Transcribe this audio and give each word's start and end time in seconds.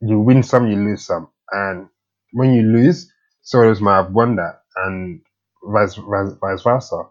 you 0.00 0.20
win 0.20 0.42
some, 0.42 0.66
you 0.68 0.76
lose 0.76 1.06
some, 1.06 1.28
and 1.52 1.88
when 2.32 2.52
you 2.52 2.62
lose, 2.62 3.10
someone 3.42 3.68
else 3.68 3.80
might 3.80 3.96
have 3.96 4.12
won 4.12 4.36
that, 4.36 4.62
and 4.76 5.20
vice 5.62 5.94
vice, 5.94 6.32
vice 6.40 6.62
versa. 6.62 7.02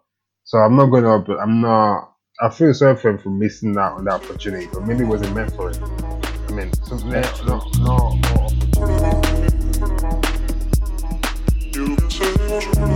So 0.43 0.57
I'm 0.59 0.75
not 0.75 0.87
gonna. 0.87 1.23
I'm 1.39 1.61
not. 1.61 2.13
I 2.41 2.49
feel 2.49 2.73
sorry 2.73 2.97
for 2.97 3.09
him 3.09 3.17
for 3.17 3.29
missing 3.29 3.77
out 3.77 3.93
on 3.93 4.05
that 4.05 4.15
opportunity, 4.15 4.67
but 4.71 4.85
maybe 4.85 5.03
it 5.03 5.07
wasn't 5.07 5.33
meant 5.35 5.55
for 5.55 5.71
him. 5.71 5.83
I 6.47 6.51
mean, 6.51 6.73
so, 6.73 6.97
no, 6.97 7.21
no, 7.45 7.59
no, 7.79 8.19
no 12.79 12.94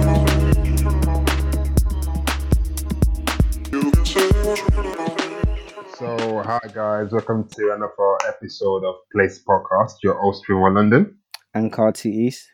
So, 6.00 6.41
hi 6.45 6.59
guys, 6.73 7.11
welcome 7.11 7.45
to 7.50 7.73
another 7.75 8.18
episode 8.25 8.86
of 8.86 8.95
Place 9.11 9.43
Podcast, 9.45 9.95
your 10.02 10.14
host 10.14 10.45
from 10.45 10.73
London. 10.73 11.18
and 11.54 11.73
Carty 11.73 12.10
East. 12.10 12.47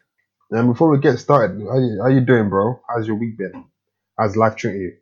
And 0.50 0.68
before 0.68 0.90
we 0.90 0.98
get 0.98 1.20
started, 1.20 1.62
how 1.62 1.78
you, 1.78 2.00
how 2.02 2.10
you 2.10 2.22
doing, 2.22 2.50
bro? 2.50 2.82
How's 2.90 3.06
your 3.06 3.18
week 3.18 3.38
been? 3.38 3.66
How's 4.18 4.36
life 4.36 4.56
treating 4.56 4.82
you? 4.82 4.94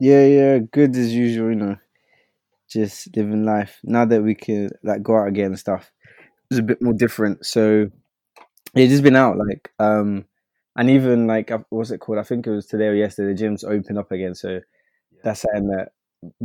Yeah, 0.00 0.24
yeah, 0.24 0.58
good 0.72 0.96
as 0.96 1.12
usual, 1.12 1.50
you 1.50 1.56
know. 1.56 1.76
Just 2.70 3.14
living 3.14 3.44
life. 3.44 3.78
Now 3.84 4.06
that 4.06 4.22
we 4.22 4.34
can 4.34 4.70
like 4.82 5.02
go 5.02 5.18
out 5.18 5.28
again 5.28 5.46
and 5.48 5.58
stuff, 5.58 5.92
it's 6.50 6.60
a 6.60 6.62
bit 6.62 6.80
more 6.80 6.94
different. 6.94 7.44
So 7.44 7.90
yeah, 8.74 8.86
just 8.86 9.02
been 9.02 9.16
out 9.16 9.36
like 9.36 9.70
um 9.78 10.24
and 10.76 10.88
even 10.88 11.26
like 11.26 11.50
what's 11.68 11.90
it 11.90 11.98
called? 11.98 12.18
I 12.18 12.22
think 12.22 12.46
it 12.46 12.50
was 12.50 12.64
today 12.64 12.86
or 12.86 12.94
yesterday. 12.94 13.34
The 13.34 13.44
gyms 13.44 13.64
open 13.64 13.98
up 13.98 14.12
again, 14.12 14.34
so 14.34 14.60
that's 15.22 15.42
something 15.42 15.68
that 15.68 15.90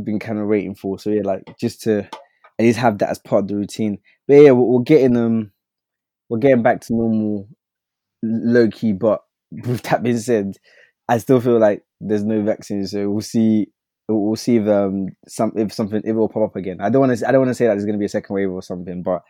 been 0.02 0.18
kind 0.18 0.38
of 0.38 0.46
waiting 0.46 0.74
for. 0.74 0.98
So 0.98 1.10
yeah, 1.10 1.22
like 1.24 1.42
just 1.58 1.82
to 1.82 2.00
at 2.00 2.66
least 2.66 2.78
have 2.78 2.98
that 2.98 3.10
as 3.10 3.18
part 3.18 3.44
of 3.44 3.48
the 3.48 3.56
routine. 3.56 3.98
But 4.28 4.34
yeah, 4.34 4.50
we're, 4.52 4.78
we're 4.78 4.82
getting 4.82 5.16
um 5.16 5.52
we're 6.28 6.38
getting 6.38 6.62
back 6.62 6.80
to 6.82 6.94
normal, 6.94 7.48
low 8.22 8.68
key. 8.68 8.92
But 8.92 9.22
with 9.50 9.82
that 9.82 10.02
being 10.02 10.18
said, 10.18 10.56
I 11.08 11.18
still 11.18 11.40
feel 11.40 11.58
like 11.58 11.84
there's 12.00 12.24
no 12.24 12.42
vaccine, 12.42 12.86
so 12.86 13.10
we'll 13.10 13.20
see. 13.20 13.68
We'll 14.08 14.36
see 14.36 14.56
if 14.56 14.66
um 14.66 15.08
some 15.26 15.52
if 15.56 15.72
something 15.72 16.02
it 16.04 16.12
will 16.12 16.28
pop 16.28 16.42
up 16.42 16.56
again. 16.56 16.78
I 16.80 16.90
don't 16.90 17.06
want 17.06 17.18
to 17.18 17.28
I 17.28 17.32
don't 17.32 17.42
want 17.42 17.50
to 17.50 17.54
say 17.54 17.66
that 17.66 17.74
there's 17.74 17.84
going 17.84 17.94
to 17.94 18.00
be 18.00 18.06
a 18.06 18.10
second 18.10 18.34
wave 18.34 18.50
or 18.50 18.62
something, 18.62 19.02
but 19.02 19.22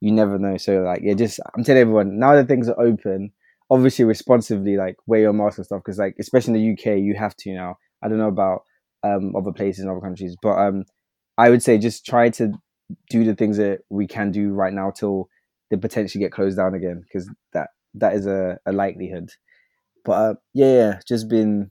you 0.00 0.12
never 0.12 0.38
know. 0.38 0.56
So 0.58 0.82
like 0.82 1.00
yeah, 1.02 1.14
just 1.14 1.40
I'm 1.56 1.64
telling 1.64 1.80
everyone 1.80 2.18
now 2.18 2.34
that 2.34 2.46
things 2.46 2.68
are 2.68 2.80
open, 2.80 3.32
obviously 3.70 4.04
responsibly 4.04 4.76
like 4.76 4.96
wear 5.06 5.20
your 5.20 5.32
mask 5.32 5.58
and 5.58 5.64
stuff 5.64 5.80
because 5.84 5.98
like 5.98 6.14
especially 6.20 6.54
in 6.60 6.76
the 6.76 6.92
UK 6.92 6.98
you 6.98 7.14
have 7.14 7.34
to 7.38 7.54
now. 7.54 7.78
I 8.02 8.08
don't 8.08 8.18
know 8.18 8.28
about 8.28 8.64
um 9.04 9.34
other 9.36 9.52
places 9.52 9.84
in 9.84 9.90
other 9.90 10.00
countries, 10.00 10.36
but 10.42 10.56
um 10.58 10.84
I 11.38 11.48
would 11.50 11.62
say 11.62 11.78
just 11.78 12.04
try 12.06 12.28
to 12.30 12.52
do 13.10 13.24
the 13.24 13.34
things 13.34 13.56
that 13.56 13.80
we 13.88 14.06
can 14.06 14.30
do 14.30 14.52
right 14.52 14.72
now 14.72 14.90
till 14.90 15.28
they 15.70 15.76
potentially 15.76 16.22
get 16.22 16.32
closed 16.32 16.56
down 16.58 16.74
again 16.74 17.02
because 17.02 17.28
that 17.54 17.68
that 17.94 18.14
is 18.14 18.26
a, 18.26 18.58
a 18.66 18.72
likelihood. 18.72 19.30
But 20.04 20.12
uh, 20.12 20.34
yeah, 20.54 20.74
yeah, 20.74 21.00
just 21.06 21.28
been 21.28 21.70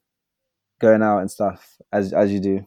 going 0.79 1.03
out 1.03 1.19
and 1.19 1.29
stuff 1.29 1.77
as 1.91 2.13
as 2.13 2.31
you 2.31 2.39
do. 2.39 2.65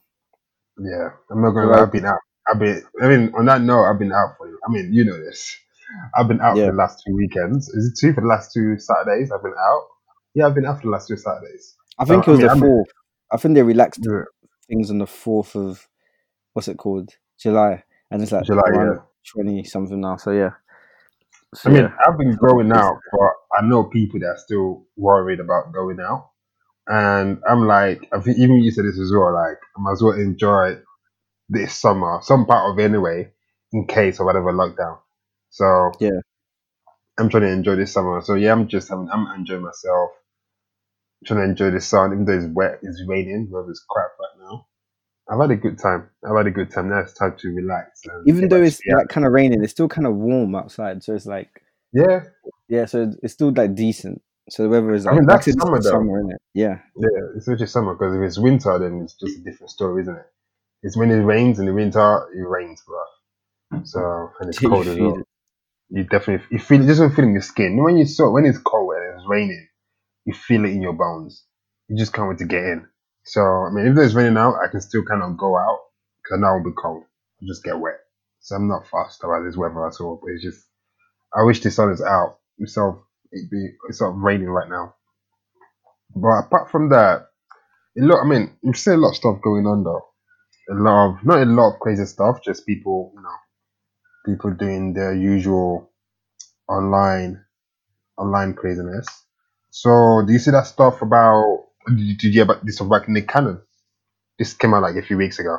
Yeah, 0.79 1.09
I'm 1.31 1.43
not 1.43 1.51
gonna 1.51 1.69
lie, 1.71 1.83
I've 1.83 1.93
been 1.93 2.05
out. 2.05 2.19
I've 2.49 2.59
been. 2.59 2.83
I 3.03 3.09
mean, 3.09 3.33
on 3.37 3.47
that 3.47 3.61
note, 3.63 3.85
I've 3.85 3.99
been 3.99 4.13
out 4.13 4.35
for. 4.37 4.47
I 4.49 4.71
mean, 4.73 4.93
you 4.93 5.05
know 5.05 5.17
this. 5.17 5.57
I've 6.17 6.29
been 6.29 6.41
out 6.41 6.57
Yeah. 6.57 6.67
for 6.67 6.73
the 6.73 6.77
last 6.79 7.03
two 7.07 7.15
weekends. 7.15 7.69
Is 7.69 7.87
it 7.93 7.95
two 7.99 8.13
for 8.13 8.21
the 8.21 8.27
last 8.27 8.53
two 8.53 8.79
Saturdays? 8.79 9.31
I've 9.33 9.43
been 9.43 9.55
out. 9.59 9.83
Yeah, 10.35 10.47
I've 10.47 10.55
been 10.55 10.67
out 10.67 10.77
for 10.79 10.83
the 10.89 10.91
last 10.91 11.09
two 11.09 11.17
Saturdays. 11.17 11.77
I 11.99 12.05
think 12.05 12.25
So, 12.25 12.33
it 12.33 12.35
was 12.37 12.41
I 12.41 12.43
mean, 12.43 12.47
the 12.47 12.51
I'm- 12.53 12.61
fourth. 12.61 12.89
I 13.33 13.37
think 13.37 13.55
they 13.55 13.63
relaxed 13.63 14.01
Yeah, 14.05 14.23
things 14.65 14.91
on 14.91 14.99
the 14.99 15.07
fourth 15.07 15.57
of 15.57 15.89
what's 16.53 16.69
it 16.69 16.79
called 16.79 17.11
July, 17.39 17.85
and 18.11 18.23
it's 18.23 18.33
like 18.33 18.45
July, 18.45 18.63
yeah. 18.75 18.95
twenty 19.33 19.65
something 19.65 20.01
now. 20.01 20.17
So 20.17 20.31
yeah. 20.33 20.51
So, 21.55 21.71
I 21.71 21.73
mean, 21.73 21.83
yeah. 21.83 21.97
I've 22.07 22.19
been 22.19 22.37
going 22.37 22.73
out, 22.73 22.99
but 23.13 23.33
I 23.57 23.63
know 23.65 23.85
people 23.85 24.19
that 24.21 24.27
are 24.27 24.39
still 24.39 24.87
worried 24.97 25.39
about 25.39 25.73
going 25.73 26.01
out. 26.01 26.31
And 26.87 27.41
I'm 27.49 27.67
like, 27.67 28.09
I 28.13 28.21
think 28.21 28.39
even 28.39 28.57
you 28.57 28.71
said 28.73 28.85
this 28.85 28.99
as 28.99 29.13
well, 29.13 29.33
like, 29.33 29.59
I 29.77 29.81
might 29.81 29.93
as 29.93 30.03
well 30.03 30.19
enjoy 30.19 30.79
this 31.49 31.75
summer, 31.75 32.19
some 32.23 32.45
part 32.45 32.71
of 32.73 32.79
it 32.79 32.85
anyway, 32.85 33.31
in 33.73 33.87
case 33.87 34.19
of 34.19 34.27
whatever 34.27 34.53
lockdown. 34.53 34.99
So, 35.51 35.93
Yeah. 36.01 36.21
I'm 37.19 37.29
trying 37.29 37.45
to 37.45 37.53
enjoy 37.53 37.77
this 37.77 37.93
summer. 37.93 38.21
So, 38.21 38.35
yeah, 38.35 38.51
I'm 38.51 38.67
just, 38.67 38.91
I'm, 38.91 39.09
I'm 39.11 39.39
enjoying 39.39 39.63
myself, 39.63 40.11
trying 41.25 41.41
to 41.41 41.45
enjoy 41.45 41.71
the 41.71 41.81
sun, 41.81 42.13
even 42.13 42.25
though 42.25 42.37
it's 42.37 42.53
wet, 42.53 42.81
it's 42.83 43.03
raining, 43.07 43.47
whether 43.49 43.71
it's 43.71 43.85
crap 43.89 44.11
right. 44.19 44.34
I've 45.31 45.41
had 45.41 45.51
a 45.51 45.57
good 45.57 45.79
time. 45.79 46.09
I've 46.29 46.37
had 46.37 46.47
a 46.47 46.51
good 46.51 46.71
time. 46.71 46.91
Now 46.91 47.01
it's 47.01 47.15
time 47.15 47.35
to 47.39 47.49
relax. 47.49 48.03
Even 48.27 48.49
though 48.49 48.63
it's 48.63 48.81
like 48.87 49.09
kind 49.09 49.27
of 49.27 49.33
raining, 49.33 49.63
it's 49.63 49.73
still 49.73 49.89
kind 49.89 50.07
of 50.07 50.15
warm 50.15 50.55
outside. 50.55 51.03
So 51.03 51.15
it's 51.15 51.27
like 51.27 51.63
yeah, 51.93 52.25
yeah, 52.69 52.85
so 52.87 53.13
it's 53.23 53.33
still 53.33 53.53
like 53.53 53.75
decent. 53.75 54.21
So 54.51 54.65
the 54.65 54.69
weather 54.69 54.93
is 54.93 55.07
I 55.07 55.11
like 55.11 55.21
mean, 55.21 55.27
that's 55.27 55.51
summer, 55.59 55.81
though. 55.81 55.91
summer, 55.91 56.19
isn't 56.19 56.33
it? 56.33 56.41
Yeah, 56.53 56.79
Yeah, 56.97 57.09
it's 57.37 57.47
just 57.47 57.73
summer 57.73 57.95
because 57.95 58.15
if 58.15 58.21
it's 58.23 58.39
winter, 58.39 58.79
then 58.79 59.01
it's 59.03 59.15
just 59.15 59.39
a 59.39 59.43
different 59.43 59.71
story, 59.71 60.03
isn't 60.03 60.15
it? 60.17 60.27
It's 60.83 60.97
when 60.97 61.11
it 61.11 61.23
rains 61.23 61.59
in 61.59 61.67
the 61.67 61.73
winter, 61.73 62.29
it 62.35 62.47
rains, 62.47 62.83
bro. 62.87 63.83
So 63.85 64.31
and 64.41 64.51
it's 64.51 64.59
cold 64.59 64.87
as 64.87 64.99
well. 64.99 65.21
it. 65.21 65.27
You 65.89 66.05
definitely 66.05 66.47
you 66.51 66.59
feel 66.59 66.83
it 66.83 66.87
doesn't 66.87 67.13
feel 67.15 67.25
in 67.25 67.33
your 67.33 67.43
skin. 67.43 67.83
When 67.83 67.97
you 67.97 68.05
saw 68.05 68.31
when 68.31 68.45
it's 68.45 68.59
cold 68.59 68.95
and 68.97 69.19
it's 69.19 69.29
raining, 69.29 69.69
you 70.27 70.35
feel 70.35 70.65
it 70.65 70.73
in 70.73 70.83
your 70.83 70.93
bones. 70.93 71.45
You 71.89 71.97
just 71.97 72.13
can't 72.13 72.29
wait 72.29 72.39
to 72.39 72.45
get 72.45 72.65
in. 72.65 72.87
So 73.25 73.41
I 73.43 73.71
mean, 73.73 73.87
if 73.89 73.97
there's 73.97 74.15
raining 74.15 74.37
out, 74.39 74.57
I 74.63 74.69
can 74.71 74.81
still 74.81 75.05
kind 75.05 75.23
of 75.23 75.37
go 75.39 75.57
out 75.59 75.81
because 76.23 76.41
now 76.41 76.57
it'll 76.57 76.71
be 76.71 76.77
cold. 76.81 77.05
I'll 77.43 77.49
just 77.49 77.65
get 77.65 77.79
wet. 77.79 78.01
So 78.41 78.57
I'm 78.57 78.69
not 78.69 78.87
fussed 78.89 79.25
about 79.25 79.45
this 79.45 79.57
weather 79.57 79.87
at 79.87 80.01
all. 80.01 80.21
But 80.23 80.33
it's 80.33 80.45
just 80.45 80.67
I 81.35 81.45
wish 81.45 81.61
the 81.61 81.71
sun 81.71 81.93
is 81.93 82.03
out. 82.03 82.39
It's 82.59 82.75
sort 82.75 82.97
of 82.97 83.03
it 83.33 83.51
be 83.51 83.69
it's 83.89 83.99
sort 83.99 84.15
of 84.15 84.21
raining 84.21 84.49
right 84.51 84.69
now. 84.69 84.95
But 86.15 86.47
apart 86.47 86.71
from 86.71 86.91
that, 86.91 87.29
a 87.99 88.03
lot. 88.05 88.25
I 88.25 88.29
mean, 88.29 88.57
you 88.63 88.75
see 88.75 88.93
a 88.93 88.97
lot 88.97 89.11
of 89.11 89.17
stuff 89.17 89.39
going 89.43 89.67
on 89.67 89.85
though. 89.85 90.07
A 90.71 90.75
lot 90.75 91.11
of 91.11 91.25
not 91.27 91.43
a 91.43 91.47
lot 91.47 91.75
of 91.75 91.81
crazy 91.81 92.07
stuff. 92.07 92.43
Just 92.45 92.67
people, 92.67 93.13
you 93.15 93.23
know, 93.23 93.37
people 94.27 94.53
doing 94.53 94.95
their 94.95 95.15
usual 95.15 95.93
online 96.69 97.45
online 98.19 98.55
craziness. 98.55 99.07
So, 99.71 100.23
do 100.27 100.33
you 100.33 100.39
see 100.39 100.53
that 100.53 100.67
stuff 100.67 101.03
about? 101.03 101.64
Did 101.87 102.23
you, 102.23 102.31
hear 102.31 102.45
about 102.45 102.65
this 102.65 102.81
about 102.81 103.09
Nick 103.09 103.29
Cannon? 103.29 103.61
This 104.39 104.55
came 104.55 104.75
out 104.75 104.83
like 104.83 104.97
a 104.97 105.03
few 105.03 105.17
weeks 105.17 105.39
ago. 105.39 105.59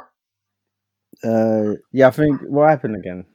Uh, 1.24 1.76
yeah. 1.92 2.08
I 2.08 2.12
think 2.12 2.42
what 2.42 2.70
happened 2.70 2.98
again? 2.98 3.26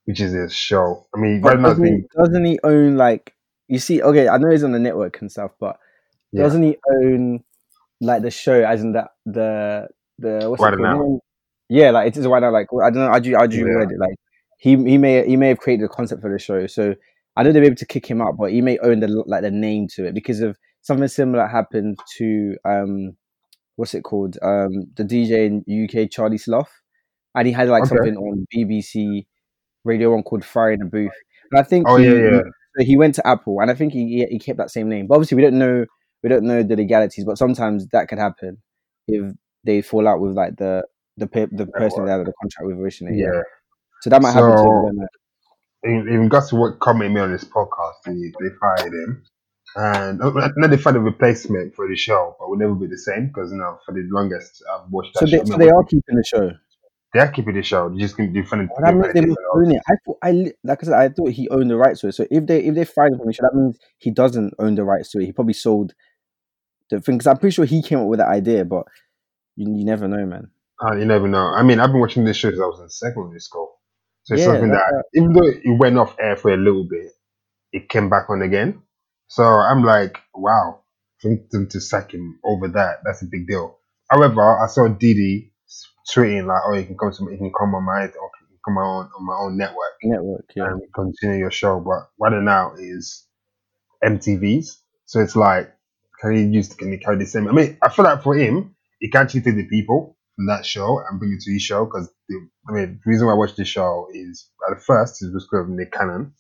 which 0.05 0.21
is 0.21 0.33
his 0.33 0.53
show. 0.53 1.07
I 1.15 1.21
mean, 1.21 1.41
But 1.41 1.63
doesn't, 1.63 1.85
he, 1.85 1.91
been 1.91 2.09
doesn't 2.17 2.45
he 2.45 2.59
own 2.65 2.97
like 2.97 3.33
you 3.69 3.79
see? 3.79 4.03
Okay, 4.03 4.29
I 4.29 4.37
know 4.39 4.51
he's 4.51 4.65
on 4.65 4.73
the 4.73 4.79
network 4.79 5.21
and 5.21 5.31
stuff, 5.31 5.53
but 5.61 5.79
Yeah. 6.33 6.43
doesn't 6.43 6.63
he 6.63 6.77
own 7.03 7.45
like 8.01 8.23
the 8.23 8.31
show? 8.31 8.63
As 8.65 8.83
in 8.83 8.93
that 8.93 9.09
the 9.27 9.89
the 10.19 10.47
what's 10.49 10.63
Right 10.63 10.75
it 10.75 10.81
now. 10.81 10.99
called? 10.99 11.21
Yeah, 11.69 11.91
like 11.91 12.09
it 12.09 12.17
is 12.17 12.27
right 12.27 12.41
now. 12.41 12.51
Like 12.51 12.69
I 12.83 12.91
don't 12.91 13.05
know. 13.07 13.11
I 13.11 13.19
do. 13.21 13.37
I 13.37 13.47
do 13.47 13.59
Yeah. 13.59 13.75
read 13.75 13.91
it. 13.91 13.99
Like 13.99 14.15
he 14.59 14.71
he 14.77 14.99
may 14.99 15.27
he 15.27 15.37
may 15.37 15.49
have 15.49 15.59
created 15.59 15.85
the 15.85 15.89
concept 15.89 16.23
for 16.23 16.33
the 16.33 16.39
show. 16.39 16.67
So 16.67 16.95
I 17.37 17.43
don't 17.43 17.51
know 17.51 17.55
they'll 17.55 17.63
be 17.63 17.67
able 17.69 17.77
to 17.77 17.87
kick 17.87 18.07
him 18.07 18.21
out, 18.23 18.37
but 18.39 18.51
he 18.53 18.61
may 18.63 18.79
own 18.79 19.01
the 19.01 19.09
like 19.27 19.43
the 19.43 19.51
name 19.51 19.87
to 19.95 20.07
it 20.07 20.15
because 20.15 20.41
of 20.41 20.57
something 20.83 21.09
similar 21.09 21.47
happened 21.47 21.99
to 22.17 22.57
um 22.65 23.17
what's 23.77 23.95
it 23.95 24.03
called 24.03 24.39
um 24.43 24.87
the 24.97 25.05
DJ 25.05 25.47
in 25.47 25.85
UK 25.85 26.11
Charlie 26.11 26.39
Sloth, 26.39 26.73
and 27.35 27.47
he 27.47 27.53
had 27.53 27.69
like 27.69 27.83
Okay. 27.85 27.89
something 27.91 28.17
on 28.17 28.47
BBC 28.55 29.27
Radio 29.85 30.13
One 30.13 30.23
called 30.23 30.45
Fire 30.45 30.73
in 30.73 30.81
the 30.81 30.87
Booth, 30.87 31.13
and 31.53 31.61
I 31.61 31.63
think 31.63 31.87
Oh 31.89 31.97
he, 31.99 32.05
yeah, 32.05 32.41
yeah. 32.77 32.85
he 32.85 32.97
went 32.97 33.15
to 33.17 33.27
Apple, 33.27 33.61
and 33.61 33.71
I 33.71 33.75
think 33.75 33.93
he- 33.93 34.27
he 34.31 34.39
kept 34.39 34.59
that 34.59 34.71
same 34.71 34.89
name. 34.89 35.07
But 35.07 35.15
obviously, 35.17 35.37
we 35.37 35.43
don't 35.43 35.59
know 35.59 35.85
we 36.23 36.29
don't 36.29 36.45
know 36.45 36.63
the 36.63 36.77
legalities, 36.77 37.25
but 37.25 37.39
sometimes 37.39 37.87
that 37.93 38.09
could 38.09 38.19
happen 38.19 38.59
if 39.07 39.33
they 39.65 39.83
fall 39.83 40.07
out 40.09 40.21
with 40.21 40.33
like 40.35 40.57
the 40.57 40.85
the 41.17 41.27
the 41.53 41.67
person 41.67 42.05
they 42.05 42.11
had 42.13 42.21
the 42.21 42.33
contract 42.41 42.67
with 42.67 42.79
originally. 42.79 43.19
Yeah. 43.19 43.33
Yeah. 43.35 43.43
So 44.03 44.11
that 44.11 44.23
might 44.23 44.33
happen 44.33 44.51
to 44.53 44.59
So- 44.59 44.87
him. 44.89 44.97
then, 44.97 45.05
uh, 45.05 45.07
in, 45.85 46.09
in 46.09 46.21
regards 46.25 46.49
to 46.51 46.57
what 46.57 46.81
comment 46.81 47.15
made 47.15 47.21
on 47.21 47.31
this 47.33 47.45
podcast, 47.45 47.95
they, 48.05 48.13
they 48.13 48.55
fired 48.61 48.93
him. 48.93 49.23
And 49.77 50.21
uh, 50.23 50.49
now 50.57 50.67
they 50.67 50.77
find 50.77 50.97
a 50.97 51.01
replacement 51.01 51.75
for 51.77 51.87
the 51.89 51.95
show, 51.95 52.35
but 52.39 52.47
it 52.47 52.51
will 52.51 52.57
never 52.57 52.75
be 52.75 52.87
the 52.87 52.99
same 52.99 53.29
because 53.29 53.53
you 53.53 53.59
know 53.59 53.79
for 53.87 53.93
the 53.93 54.03
longest 54.11 54.63
I've 54.73 54.91
watched 54.91 55.15
that 55.15 55.21
So 55.21 55.27
show. 55.27 55.39
they, 55.45 55.51
so 55.51 55.57
they 55.59 55.69
are 55.71 55.85
keeping 55.85 56.17
the 56.17 56.25
show. 56.27 56.51
they 57.15 57.21
are 57.21 57.29
keeping 57.31 57.55
the 57.55 57.63
show. 57.63 57.89
They're 57.91 57.99
just 57.99 58.17
find 58.17 58.35
Well, 58.35 58.69
that 58.83 58.95
means 58.97 59.13
they 59.15 59.21
must 59.21 59.39
own 59.55 59.71
it. 59.73 59.83
I 59.89 59.93
thought 60.05 60.19
I 60.23 60.33
li- 60.33 60.53
like 60.65 60.83
I 60.83 60.87
said, 60.87 60.95
I 60.95 61.09
thought 61.11 61.31
he 61.31 61.49
owned 61.51 61.71
the 61.71 61.77
rights 61.77 62.01
to 62.01 62.09
it. 62.09 62.13
So 62.15 62.27
if 62.31 62.47
they 62.47 62.61
if 62.65 62.75
they 62.75 62.85
fired 62.87 63.13
him 63.13 63.19
from 63.19 63.27
the 63.29 63.33
show, 63.35 63.43
that 63.43 63.55
means 63.55 63.79
he 63.99 64.11
doesn't 64.11 64.55
own 64.59 64.75
the 64.75 64.85
rights 64.85 65.11
to 65.13 65.21
it. 65.21 65.27
He 65.27 65.33
probably 65.33 65.53
sold 65.55 65.93
the 66.91 67.01
thing 67.01 67.19
because 67.19 67.27
I'm 67.27 67.39
pretty 67.39 67.55
sure 67.55 67.65
he 67.65 67.83
came 67.83 67.99
up 68.01 68.07
with 68.07 68.19
that 68.19 68.29
idea, 68.29 68.65
but 68.65 68.85
you, 69.57 69.73
you 69.75 69.85
never 69.85 70.09
know, 70.09 70.25
man. 70.27 70.51
Uh, 70.83 70.95
you 70.95 71.05
never 71.05 71.27
know. 71.27 71.53
I 71.55 71.63
mean, 71.63 71.81
I've 71.81 71.91
been 71.91 72.01
watching 72.01 72.25
this 72.25 72.37
show 72.37 72.51
since 72.51 72.61
I 72.61 72.67
was 72.67 72.81
in 72.81 72.89
secondary 72.89 73.41
school. 73.41 73.79
So 74.25 74.35
it's 74.35 74.43
Yeah, 74.43 74.53
something 74.53 74.71
that's 74.71 74.91
that, 74.91 75.05
even 75.15 75.33
though 75.33 75.47
it 75.47 75.79
went 75.79 75.99
off 75.99 76.15
air 76.21 76.37
for 76.37 76.53
a 76.53 76.57
little 76.57 76.87
bit, 76.89 77.13
it 77.73 77.89
came 77.89 78.09
back 78.09 78.31
on 78.31 78.43
again. 78.43 78.83
So 79.27 79.43
I'm 79.43 79.83
like, 79.83 80.19
wow, 80.35 80.81
for 81.21 81.37
them 81.51 81.69
to 81.69 81.81
sack 81.81 82.13
him 82.13 82.39
over 82.45 82.69
that, 82.69 83.01
that's 83.05 83.23
a 83.23 83.27
big 83.27 83.47
deal. 83.49 83.79
However, 84.09 84.59
I 84.63 84.67
saw 84.69 84.89
Diddy 84.89 85.53
tweeting 86.15 86.47
like, 86.47 86.63
oh, 86.67 86.75
you 86.75 86.85
can 86.85 86.97
come 86.97 87.13
to, 87.13 87.25
you 87.31 87.39
can 87.39 87.53
come 87.59 87.75
on 87.75 87.85
my, 87.85 88.07
or 88.07 88.31
come 88.65 88.79
on 88.79 89.11
on 89.19 89.27
my 89.27 89.35
own 89.35 89.57
network 89.57 89.95
Network, 90.03 90.51
yeah. 90.55 90.67
and 90.67 90.83
continue 90.95 91.39
your 91.39 91.51
show. 91.51 91.81
But 91.81 92.09
right 92.19 92.43
now 92.43 92.73
is 92.79 93.27
MTV's. 94.05 94.81
So 95.07 95.21
it's 95.21 95.37
like, 95.37 95.73
can 96.21 96.35
he 96.35 96.43
use, 96.43 96.75
can 96.75 96.91
he 96.93 96.99
carry 96.99 97.17
the 97.19 97.27
same? 97.27 97.49
I 97.49 97.53
mean, 97.53 97.79
I 97.83 97.89
feel 97.91 98.05
like 98.05 98.23
for 98.23 98.35
him, 98.35 98.75
he 99.01 99.11
can 99.11 99.23
actually 99.23 99.43
take 99.43 99.57
the 99.57 99.69
people 99.69 100.17
from 100.37 100.47
that 100.47 100.67
show 100.67 101.01
and 101.09 101.19
bring 101.19 101.33
it 101.33 101.41
to 101.43 101.53
his 101.53 101.63
show 101.63 101.85
because, 101.85 102.09
I 102.69 102.73
mean, 102.73 103.01
the 103.05 103.11
reason 103.11 103.27
why 103.27 103.33
I 103.33 103.37
watched 103.37 103.57
the 103.57 103.65
show 103.65 104.09
is 104.13 104.49
at 104.71 104.83
first 104.83 105.23
is 105.23 105.31
because 105.33 105.65
of 105.67 105.69
Nick 105.69 105.93
Cannon. 105.93 106.33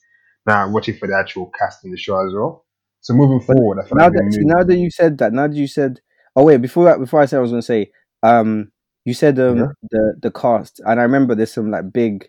Now 0.46 0.64
I'm 0.64 0.72
watching 0.72 0.96
for 0.96 1.06
the 1.06 1.16
actual 1.16 1.50
cast 1.58 1.84
in 1.84 1.90
the 1.90 1.96
show 1.98 2.26
as 2.26 2.32
well. 2.34 2.64
So 3.00 3.14
moving 3.14 3.38
But 3.46 3.56
forward, 3.56 3.78
I 3.78 3.88
feel 3.88 3.96
now 3.98 4.04
like 4.04 4.12
that 4.14 4.24
move- 4.24 4.46
now 4.46 4.64
that 4.64 4.76
you 4.76 4.90
said 4.90 5.18
that, 5.18 5.32
now 5.32 5.46
that 5.46 5.56
you 5.56 5.66
said, 5.66 6.00
oh 6.34 6.44
wait, 6.44 6.60
before 6.62 6.84
that, 6.86 6.98
before 6.98 7.20
I 7.20 7.26
said 7.26 7.38
I 7.38 7.42
was 7.42 7.50
gonna 7.50 7.62
say, 7.62 7.90
um, 8.22 8.72
you 9.04 9.14
said 9.14 9.38
um 9.38 9.58
Yeah. 9.58 9.66
the 9.90 10.14
the 10.20 10.30
cast, 10.30 10.80
and 10.80 10.98
I 10.98 11.02
remember 11.04 11.34
there's 11.34 11.52
some 11.52 11.70
like 11.70 11.92
big 11.92 12.28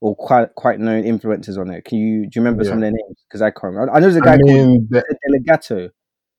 or 0.00 0.14
quite 0.16 0.54
quite 0.54 0.80
known 0.80 1.04
influencers 1.04 1.58
on 1.58 1.70
it. 1.70 1.84
Can 1.84 1.98
you 1.98 2.22
do 2.22 2.30
you 2.34 2.42
remember 2.42 2.64
some 2.64 2.74
of 2.74 2.80
their 2.80 2.90
names? 2.90 3.24
Because 3.28 3.42
I 3.42 3.50
can't. 3.50 3.74
remember. 3.74 3.92
I 3.92 4.00
know 4.00 4.10
there's 4.10 4.16
a 4.16 4.20
guy 4.20 4.34
I 4.34 4.38
called 4.38 4.88
the, 4.90 5.04
DeLaGhetto. 5.28 5.90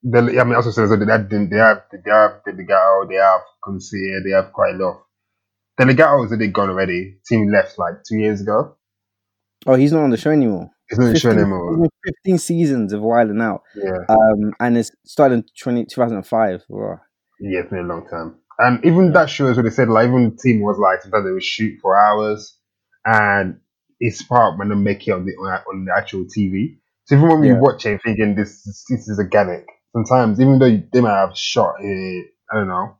The, 0.03 0.39
I 0.39 0.44
mean, 0.44 0.56
also 0.56 0.71
says 0.71 0.89
that 0.89 0.98
they 0.98 1.12
have, 1.12 1.30
they 1.30 1.57
have, 1.57 1.83
they 1.92 2.09
have 2.12 2.42
DeLaGhetto, 2.48 3.07
they 3.09 3.15
have 3.15 3.42
Conceited, 3.63 4.24
they 4.25 4.31
have 4.31 4.51
quite 4.51 4.74
a 4.75 4.77
lot. 4.77 5.03
DeLaGhetto 5.80 6.25
is 6.25 6.31
already 6.31 6.48
gone 6.48 6.69
already. 6.69 7.18
Team 7.27 7.51
left 7.51 7.77
like 7.77 7.95
two 8.07 8.18
years 8.18 8.42
ago. 8.42 8.75
Oh, 9.68 9.75
he's 9.75 9.92
not 9.92 10.03
on 10.03 10.09
the 10.09 10.18
show 10.18 10.31
anymore. 10.31 10.71
It's 10.89 11.00
not 11.00 11.07
in 11.07 11.13
the 11.13 11.19
show 11.19 11.30
15 11.30 11.42
anymore. 11.44 11.74
seasons- 11.75 11.89
15 12.24 12.38
seasons 12.39 12.94
of 12.94 13.01
Wild 13.01 13.30
'N 13.30 13.42
Out. 13.42 13.62
Yeah. 13.75 14.00
Um, 14.09 14.53
and 14.59 14.77
it's 14.77 14.92
started 15.06 15.36
in 15.36 15.44
20, 15.62 15.86
2005. 15.86 16.63
Wow. 16.68 17.00
Yeah, 17.39 17.59
it's 17.59 17.69
been 17.69 17.80
a 17.80 17.83
long 17.83 18.07
time. 18.09 18.36
And 18.57 18.83
even 18.86 19.12
that 19.13 19.30
show 19.30 19.47
is 19.47 19.57
what 19.57 19.63
they 19.63 19.69
said, 19.69 19.89
like 19.89 20.07
even 20.07 20.31
the 20.31 20.36
team 20.38 20.62
was 20.62 20.77
like 20.80 21.01
sometimes 21.04 21.25
they 21.25 21.31
would 21.31 21.44
shoot 21.44 21.77
for 21.81 21.97
hours 21.97 22.57
and 23.06 23.59
it's 24.00 24.21
part 24.24 24.57
when 24.57 24.69
they 24.69 24.75
make 24.75 25.07
it 25.07 25.12
on 25.12 25.25
the 25.25 25.31
on, 25.33 25.47
on 25.71 25.86
the 25.86 25.94
actual 25.95 26.25
TV. 26.25 26.77
So 27.06 27.15
even 27.15 27.30
when 27.30 27.39
we 27.42 27.47
Yeah. 27.50 27.59
watch 27.59 27.86
it 27.86 28.01
thinking 28.04 28.36
this 28.36 28.63
this 28.89 29.07
is 29.07 29.18
organic, 29.19 29.65
sometimes 29.94 30.40
even 30.40 30.60
though 30.60 30.82
they 30.92 31.02
might 31.02 31.20
have 31.20 31.38
shot 31.38 31.76
a 31.84 32.24
I 32.52 32.56
don't 32.56 32.68
know 32.68 32.98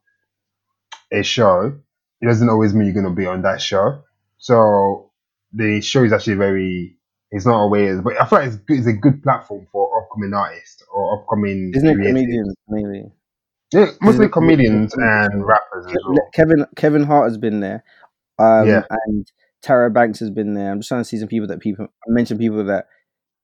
a 1.12 1.24
show, 1.24 1.74
it 2.22 2.26
doesn't 2.26 2.50
always 2.50 2.74
mean 2.74 2.86
you're 2.86 3.04
gonna 3.04 3.16
be 3.16 3.26
on 3.26 3.42
that 3.44 3.62
show. 3.62 4.04
So 4.38 5.12
the 5.54 5.82
show 5.82 6.04
is 6.04 6.14
actually 6.14 6.36
very 6.36 6.98
it's 7.32 7.46
not 7.46 7.56
always 7.56 8.02
but 8.02 8.20
I 8.20 8.26
feel 8.26 8.40
like 8.40 8.48
it's 8.48 8.58
good 8.58 8.78
it's 8.80 8.88
a 8.88 8.94
good 8.94 9.22
platform 9.24 9.68
for 9.72 10.02
upcoming 10.02 10.34
artists 10.34 10.84
or 10.94 11.20
upcoming 11.20 11.72
Isn't 11.76 11.90
it 11.90 11.96
comedians 11.96 12.56
mainly? 12.68 13.12
Yeah, 13.74 13.88
mostly 14.02 14.28
comedians 14.28 14.94
and 14.94 15.46
rappers 15.46 15.86
as 15.88 15.98
well. 16.06 16.18
Kevin 16.34 16.66
Kevin 16.76 17.04
Hart 17.04 17.30
has 17.30 17.38
been 17.38 17.62
there. 17.62 17.84
Um, 18.38 18.68
Yeah. 18.68 18.84
and 18.90 19.32
Tyra 19.64 19.94
Banks 19.94 20.20
has 20.20 20.30
been 20.30 20.54
there. 20.54 20.72
I'm 20.72 20.80
just 20.80 20.90
trying 20.90 21.02
to 21.02 21.06
see 21.06 21.18
some 21.18 21.28
people 21.30 21.48
that 21.48 21.60
people 21.60 21.86
I 21.86 22.12
mentioned 22.12 22.40
people 22.40 22.66
that 22.66 22.88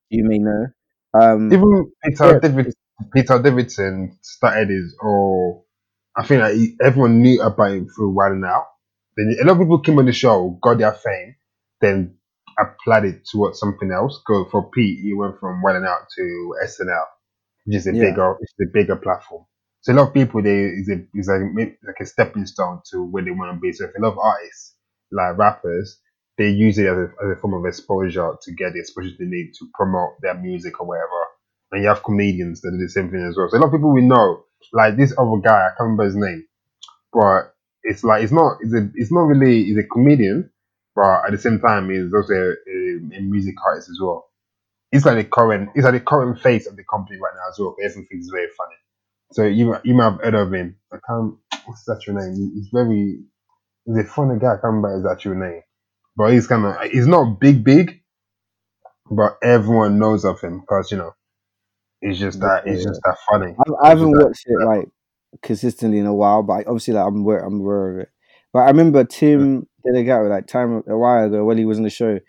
you 0.10 0.24
may 0.26 0.40
know. 0.40 0.68
Um, 1.14 1.52
Even 1.54 1.92
Peter 2.04 2.34
Yeah. 2.34 2.40
David, 2.40 2.74
Peter 3.14 3.40
Davidson 3.42 4.18
started 4.22 4.70
his 4.70 4.96
or 5.02 5.64
I 6.16 6.26
think 6.26 6.42
that 6.42 6.56
he, 6.56 6.76
everyone 6.84 7.22
knew 7.22 7.42
about 7.42 7.72
him 7.72 7.88
through 7.90 8.12
Wild 8.16 8.34
'N 8.34 8.46
Out. 8.46 8.66
Then 9.18 9.36
a 9.42 9.46
lot 9.46 9.54
of 9.54 9.60
people 9.60 9.80
came 9.82 10.00
on 10.00 10.06
the 10.06 10.14
show, 10.14 10.58
got 10.62 10.80
their 10.80 10.94
fame, 10.94 11.36
then 11.82 12.18
applied 12.60 13.06
it 13.06 13.26
towards 13.26 13.60
something 13.60 13.92
else. 13.92 14.22
Go 14.28 14.46
for 14.46 14.70
Pete, 14.72 15.00
he 15.02 15.14
went 15.14 15.40
from 15.40 15.62
Wild 15.62 15.78
'N 15.78 15.86
Out 15.86 16.08
to 16.18 16.56
SNL, 16.64 17.06
which 17.66 17.78
is 17.78 17.88
a 17.88 17.94
Yeah. 17.94 18.02
bigger, 18.02 18.38
it's 18.42 18.54
a 18.62 18.66
bigger 18.74 18.96
platform. 18.96 19.46
So 19.82 19.94
a 19.94 19.96
lot 19.96 20.10
of 20.10 20.14
people 20.14 20.42
they 20.42 20.66
is 20.66 20.90
a 20.90 21.06
is 21.16 21.28
like 21.30 21.78
like 21.86 22.00
a 22.02 22.06
stepping 22.06 22.46
stone 22.46 22.82
to 22.92 23.06
where 23.06 23.24
they 23.24 23.32
want 23.32 23.56
to 23.56 23.60
be. 23.62 23.74
So 23.74 23.86
if 23.86 23.92
a 23.98 24.02
lot 24.02 24.14
of 24.14 24.20
artists 24.20 24.76
like 25.12 25.38
rappers, 25.38 26.02
they 26.38 26.50
use 26.50 26.78
it 26.80 26.88
as 26.88 26.98
a, 26.98 27.12
as 27.24 27.38
a 27.38 27.42
form 27.42 27.54
of 27.54 27.66
exposure 27.66 28.34
to 28.42 28.52
get 28.54 28.74
the 28.74 28.80
exposure 28.80 29.12
they 29.20 29.26
need 29.26 29.54
to 29.60 29.68
promote 29.74 30.16
their 30.22 30.36
music 30.36 30.82
or 30.82 30.88
whatever. 30.88 31.22
And 31.72 31.84
you 31.84 31.90
have 31.90 32.04
comedians 32.04 32.62
that 32.62 32.72
do 32.72 32.78
the 32.78 32.90
same 32.90 33.12
thing 33.12 33.26
as 33.28 33.36
well. 33.38 33.50
So 33.50 33.58
a 33.58 33.60
lot 33.60 33.68
of 33.68 33.74
people 33.74 33.94
we 33.94 34.02
know, 34.02 34.44
like 34.74 34.98
this 34.98 35.14
other 35.18 35.38
guy, 35.44 35.68
I 35.68 35.70
can't 35.78 35.82
remember 35.82 36.06
his 36.06 36.16
name, 36.16 36.46
but 37.14 37.56
it's 37.84 38.04
like 38.04 38.24
it's 38.24 38.34
not 38.34 38.58
it's 38.62 38.74
a 38.74 38.90
it's 38.96 39.12
not 39.12 39.22
really 39.22 39.66
he's 39.66 39.78
a 39.78 39.84
comedian, 39.84 40.50
but 40.96 41.26
at 41.26 41.32
the 41.32 41.38
same 41.38 41.60
time 41.60 41.90
he's 41.90 42.14
also 42.14 42.34
a, 42.34 42.50
a, 42.52 43.18
a 43.18 43.22
music 43.22 43.56
artist 43.66 43.90
as 43.90 44.00
well. 44.02 44.30
He's 44.92 45.06
like 45.06 45.18
the 45.18 45.26
current 45.26 45.70
he's 45.76 45.86
like 45.86 45.94
the 45.94 46.02
current 46.02 46.40
face 46.42 46.68
of 46.68 46.78
the 46.78 46.84
company 46.86 47.20
right 47.20 47.34
now 47.36 47.50
as 47.52 47.60
well. 47.60 47.76
Everything 47.84 48.20
is 48.20 48.30
very 48.34 48.50
funny. 48.58 48.76
So 49.34 49.44
you 49.46 49.76
you 49.84 49.96
might 49.96 50.12
have 50.12 50.22
heard 50.22 50.36
of 50.36 50.54
him. 50.54 50.78
I 50.94 50.98
can't 51.08 51.36
what's 51.66 51.86
his 51.86 51.96
actual 51.98 52.16
name? 52.16 52.52
He's 52.56 52.70
very 52.74 53.20
he's 53.86 53.98
a 53.98 54.06
funny 54.06 54.40
guy. 54.40 54.50
I 54.50 54.56
can't 54.56 54.64
remember 54.66 54.96
his 54.98 55.06
actual 55.06 55.36
name, 55.36 55.62
but 56.18 56.34
he's 56.34 56.48
kind 56.48 56.66
of 56.66 56.82
he's 56.92 57.08
not 57.08 57.40
big 57.40 57.64
big, 57.64 58.02
but 59.12 59.38
everyone 59.44 60.00
knows 60.00 60.26
of 60.26 60.42
him 60.42 60.62
because 60.62 60.92
you 60.92 60.98
know 60.98 61.14
it's 62.02 62.20
just 62.20 62.40
that 62.42 62.64
it's 62.68 62.84
just 62.84 63.02
that 63.04 63.18
funny. 63.30 63.54
I, 63.60 63.86
I 63.86 63.90
haven't 63.90 64.12
Just 64.14 64.20
that- 64.20 64.26
watched 64.28 64.46
it 64.48 64.66
like 64.66 64.88
consistently 65.42 66.00
in 66.00 66.06
a 66.06 66.14
while, 66.14 66.44
but 66.44 66.68
obviously 66.68 66.94
like 66.94 67.06
I'm 67.08 67.18
aware 67.22 67.40
I'm 67.40 67.60
aware 67.60 67.92
of 67.92 68.00
it. 68.00 68.10
But 68.54 68.60
I 68.60 68.68
remember 68.68 69.04
Tim 69.04 69.68
DeLaGhetto 69.86 70.30
like 70.30 70.48
time 70.48 70.84
a 70.88 70.98
while 70.98 71.26
ago 71.26 71.44
when 71.44 71.58
he 71.58 71.66
was 71.66 71.78
on 71.78 71.84
the 71.84 71.90
show, 71.90 72.20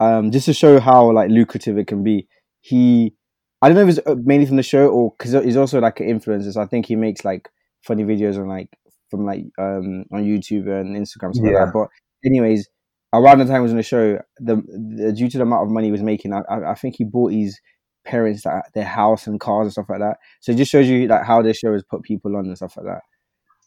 um, 0.00 0.30
just 0.30 0.46
to 0.46 0.52
show 0.52 0.78
how 0.80 1.10
like 1.12 1.30
lucrative 1.30 1.78
it 1.78 1.86
can 1.86 2.02
be. 2.04 2.28
He, 2.60 3.14
I 3.60 3.68
don't 3.68 3.76
know 3.76 3.82
if 3.88 3.98
it's 3.98 4.06
uh, 4.06 4.14
mainly 4.22 4.46
from 4.46 4.56
the 4.56 4.62
show 4.62 4.88
or 4.88 5.12
because 5.18 5.32
he's 5.44 5.56
also 5.56 5.80
like 5.80 5.98
an 6.00 6.06
influencer. 6.08 6.52
So 6.52 6.60
I 6.60 6.66
think 6.66 6.86
he 6.86 6.96
makes 6.96 7.24
like 7.24 7.48
funny 7.82 8.04
videos 8.04 8.36
on 8.38 8.48
like 8.48 8.68
from 9.10 9.24
like 9.24 9.44
um 9.58 10.04
on 10.12 10.24
YouTube 10.24 10.68
and 10.68 10.96
Instagram 10.96 11.32
stuff 11.34 11.44
like 11.44 11.52
Yeah. 11.52 11.64
that. 11.64 11.72
But 11.72 11.88
anyways, 12.24 12.68
around 13.12 13.38
the 13.38 13.46
time 13.46 13.56
he 13.56 13.62
was 13.62 13.72
on 13.72 13.76
the 13.78 13.82
show, 13.82 14.18
the, 14.38 14.56
the 14.96 15.12
due 15.12 15.28
to 15.30 15.38
the 15.38 15.42
amount 15.42 15.64
of 15.66 15.70
money 15.72 15.88
he 15.88 15.92
was 15.92 16.02
making, 16.02 16.32
I, 16.32 16.42
I 16.48 16.70
I 16.72 16.74
think 16.74 16.96
he 16.98 17.04
bought 17.04 17.32
his 17.32 17.58
parents 18.04 18.44
like, 18.44 18.62
their 18.74 18.84
house 18.84 19.26
and 19.26 19.40
cars 19.40 19.66
and 19.66 19.72
stuff 19.72 19.88
like 19.88 20.00
that. 20.00 20.18
So 20.40 20.52
it 20.52 20.56
just 20.56 20.70
shows 20.70 20.88
you 20.88 21.06
like 21.06 21.24
how 21.24 21.42
this 21.42 21.58
show 21.58 21.72
has 21.72 21.84
put 21.84 22.02
people 22.02 22.36
on 22.36 22.46
and 22.46 22.56
stuff 22.56 22.76
like 22.76 22.86
that. 22.86 23.02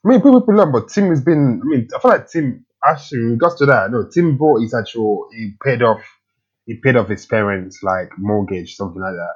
I 0.05 0.09
mean, 0.09 0.19
people 0.19 0.41
people 0.41 0.55
learn, 0.55 0.71
but 0.71 0.89
Tim 0.89 1.09
has 1.09 1.21
been. 1.21 1.61
I 1.63 1.67
mean, 1.67 1.87
I 1.95 1.99
feel 1.99 2.11
like 2.11 2.29
Tim 2.29 2.65
actually 2.85 3.21
in 3.21 3.31
regards 3.31 3.55
to 3.55 3.65
that. 3.65 3.91
No, 3.91 4.07
Tim 4.07 4.37
bought 4.37 4.61
his 4.61 4.73
actual. 4.73 5.27
He 5.31 5.53
paid 5.63 5.81
off. 5.81 6.03
He 6.65 6.75
paid 6.75 6.95
off 6.95 7.09
his 7.09 7.25
parents 7.25 7.79
like 7.83 8.09
mortgage, 8.17 8.75
something 8.75 9.01
like 9.01 9.13
that. 9.13 9.33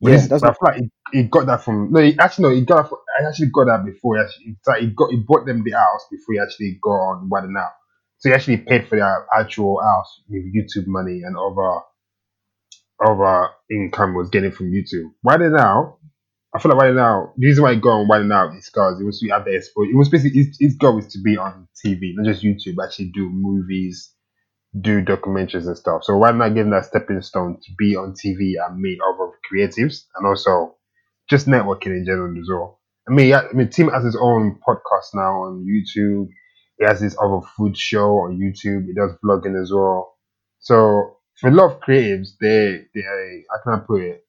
But 0.00 0.12
Yeah, 0.12 0.26
that's 0.26 0.42
I 0.42 0.48
feel 0.48 0.58
like 0.62 0.76
he, 0.76 0.90
he 1.12 1.22
got 1.24 1.46
that 1.46 1.64
from. 1.64 1.92
No, 1.92 2.00
he 2.00 2.16
actually 2.18 2.48
no, 2.48 2.54
he 2.54 2.64
got. 2.64 2.88
From, 2.88 2.98
I 3.20 3.28
actually 3.28 3.50
got 3.52 3.66
that 3.66 3.84
before. 3.84 4.16
He 4.16 4.22
actually, 4.22 4.44
it's 4.58 4.66
like 4.66 4.80
he 4.80 4.86
got. 4.88 5.10
He 5.10 5.16
bought 5.16 5.46
them 5.46 5.62
the 5.64 5.72
house 5.72 6.06
before 6.10 6.34
he 6.34 6.40
actually 6.40 6.78
got 6.82 6.90
on 6.90 7.28
Wild 7.28 7.44
'N 7.44 7.56
Out. 7.56 7.72
So 8.18 8.28
he 8.28 8.34
actually 8.34 8.58
paid 8.58 8.88
for 8.88 8.96
their 8.96 9.26
actual 9.36 9.80
house 9.80 10.22
with 10.28 10.42
YouTube 10.54 10.86
money 10.86 11.22
and 11.22 11.36
other 11.36 11.80
other 13.04 13.50
income 13.70 14.14
was 14.14 14.30
getting 14.30 14.52
from 14.52 14.72
YouTube. 14.72 15.10
'N 15.28 15.52
now, 15.52 15.98
I 16.54 16.60
feel 16.60 16.72
like 16.72 16.82
right 16.82 16.94
now, 16.94 17.32
the 17.36 17.46
reason 17.46 17.62
why 17.64 17.74
he 17.74 17.80
got 17.80 18.00
on 18.00 18.08
right 18.08 18.24
now 18.24 18.50
is 18.56 18.66
because 18.66 19.00
it 19.00 19.04
was 19.04 19.20
to 19.20 19.28
have 19.30 19.44
the 19.44 19.56
exposure. 19.56 19.90
It 19.92 19.96
was 19.96 20.08
basically 20.08 20.44
his, 20.44 20.56
his 20.60 20.76
goal 20.76 20.98
is 20.98 21.08
to 21.12 21.20
be 21.22 21.36
on 21.36 21.68
TV, 21.84 22.14
not 22.16 22.26
just 22.26 22.42
YouTube, 22.44 22.82
actually 22.84 23.10
do 23.12 23.28
movies, 23.30 24.12
do 24.80 25.02
documentaries 25.02 25.66
and 25.66 25.76
stuff. 25.76 26.04
So 26.04 26.16
why 26.16 26.30
not 26.32 26.50
give 26.54 26.66
him 26.66 26.70
that 26.72 26.84
stepping 26.86 27.20
stone 27.22 27.56
to 27.62 27.72
be 27.78 27.96
on 27.96 28.14
TV 28.14 28.54
and 28.64 28.80
meet 28.80 28.98
other 29.08 29.30
creatives 29.50 30.04
and 30.16 30.26
also 30.26 30.76
just 31.30 31.46
networking 31.46 31.96
in 31.98 32.04
general 32.06 32.38
as 32.38 32.48
well. 32.50 32.80
I 33.08 33.12
mean, 33.12 33.28
yeah, 33.28 33.42
I 33.50 33.54
mean, 33.54 33.70
Tim 33.70 33.88
has 33.90 34.04
his 34.04 34.16
own 34.20 34.60
podcast 34.66 35.14
now 35.14 35.42
on 35.44 35.66
YouTube. 35.66 36.28
He 36.78 36.84
has 36.86 37.00
his 37.00 37.16
other 37.22 37.40
food 37.56 37.76
show 37.76 38.18
on 38.20 38.38
YouTube. 38.38 38.86
He 38.86 38.94
does 38.94 39.12
vlogging 39.24 39.60
as 39.60 39.72
well. 39.72 40.16
So 40.60 41.17
for 41.40 41.48
a 41.48 41.52
lot 41.54 41.72
of 41.72 41.80
creatives, 41.80 42.30
they 42.40 42.86
they 42.94 43.02
can 43.64 43.74
I 43.74 43.78
put 43.86 44.02
it? 44.02 44.24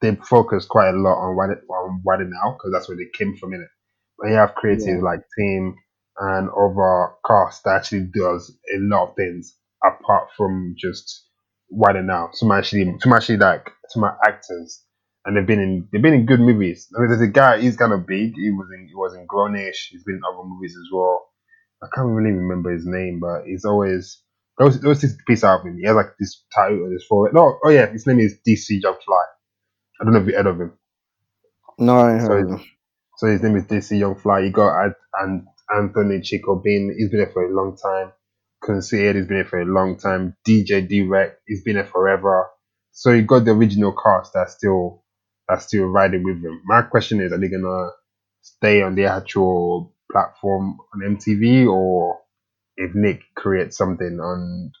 They 0.00 0.16
focus 0.16 0.66
quite 0.66 0.90
a 0.90 0.98
lot 0.98 1.18
on 1.18 1.36
what 1.36 1.50
on 1.50 2.00
what 2.04 2.20
it 2.20 2.28
now 2.30 2.52
because 2.52 2.72
that's 2.72 2.88
where 2.88 2.96
they 2.98 3.10
came 3.18 3.36
from 3.36 3.54
in 3.54 3.62
it. 3.62 3.68
But 4.18 4.28
you 4.30 4.34
have 4.36 4.54
creatives 4.54 5.02
Yeah. 5.02 5.02
like 5.02 5.20
Tim 5.38 5.76
and 6.18 6.50
other 6.50 7.14
cast 7.26 7.64
that 7.64 7.76
actually 7.76 8.08
does 8.14 8.56
a 8.74 8.78
lot 8.78 9.10
of 9.10 9.16
things 9.16 9.56
apart 9.84 10.28
from 10.36 10.74
just 10.78 11.28
Wild 11.70 11.96
'N 11.96 12.10
Out. 12.10 12.36
Some 12.36 12.52
actually, 12.52 12.94
some 13.00 13.12
actually 13.12 13.38
like 13.38 13.70
some 13.90 14.04
actors, 14.24 14.84
and 15.26 15.36
they've 15.36 15.46
been 15.46 15.60
in 15.60 15.88
they've 15.92 16.02
been 16.02 16.14
in 16.14 16.26
good 16.26 16.40
movies. 16.40 16.88
I 16.96 17.00
mean, 17.00 17.08
there's 17.10 17.20
a 17.22 17.28
guy. 17.28 17.60
He's 17.60 17.76
kind 17.76 17.92
of 17.92 18.06
big. 18.06 18.34
He 18.36 18.50
was 18.50 18.68
in 18.74 18.88
he 18.88 18.94
was 18.94 19.14
in 19.14 19.26
Grownish. 19.26 19.88
He's 19.90 20.04
been 20.04 20.16
in 20.16 20.22
other 20.28 20.44
movies 20.48 20.76
as 20.76 20.88
well. 20.92 21.28
I 21.82 21.88
can't 21.94 22.08
really 22.08 22.32
remember 22.32 22.72
his 22.72 22.86
name, 22.86 23.20
but 23.20 23.44
he's 23.46 23.64
always 23.64 24.22
those 24.58 24.80
those 24.80 25.00
six 25.00 25.16
piece 25.26 25.44
album. 25.44 25.78
He 25.80 25.86
has 25.86 25.96
like 25.96 26.14
this 26.20 26.44
title 26.54 26.84
on 26.84 26.92
his 26.92 27.06
forehead. 27.08 27.34
No, 27.34 27.58
oh 27.64 27.70
yeah, 27.70 27.86
his 27.92 28.06
name 28.06 28.20
is 28.20 28.38
DC 28.46 28.82
Young 28.82 28.96
Fly. 29.04 29.24
I 30.00 30.04
don't 30.04 30.14
know 30.14 30.20
if 30.20 30.28
you 30.28 30.36
heard 30.36 30.46
of 30.46 30.60
him. 30.60 30.72
No, 31.78 31.98
I 31.98 32.18
So, 32.18 32.34
heard. 32.34 32.48
so 33.18 33.28
his 33.28 33.42
name 33.42 33.56
is 33.56 33.64
DC 33.64 33.98
Young 33.98 34.16
Fly. 34.16 34.40
You 34.40 34.50
got 34.52 34.92
and 35.20 35.46
Anthony 35.74 36.20
Chico 36.22 36.56
Bean. 36.56 36.94
He's 36.98 37.10
been 37.10 37.20
there 37.20 37.32
for 37.32 37.44
a 37.44 37.54
long 37.54 37.76
time. 37.76 38.12
Conceited, 38.64 39.16
he's 39.16 39.26
been 39.26 39.38
there 39.38 39.46
for 39.46 39.60
a 39.60 39.66
long 39.66 39.98
time. 39.98 40.36
DJ 40.46 40.88
D-Wrek, 40.88 41.38
he's 41.46 41.62
been 41.64 41.76
there 41.76 41.86
forever. 41.86 42.48
So 42.92 43.10
you 43.12 43.22
got 43.22 43.44
the 43.44 43.52
original 43.52 43.92
cast 43.94 44.32
that's 44.34 44.54
still 44.54 45.04
that's 45.48 45.66
still 45.66 45.86
riding 45.86 46.24
with 46.24 46.44
him. 46.44 46.62
My 46.66 46.82
question 46.82 47.20
is, 47.20 47.32
are 47.32 47.38
they 47.38 47.48
gonna 47.48 47.90
stay 48.42 48.82
on 48.82 48.96
the 48.96 49.06
actual 49.06 49.94
platform 50.12 50.78
on 50.94 51.16
MTV, 51.18 51.68
or 51.68 52.18
if 52.76 52.94
Nick 52.94 53.22
creates 53.34 53.76
something 53.76 54.20
on 54.20 54.72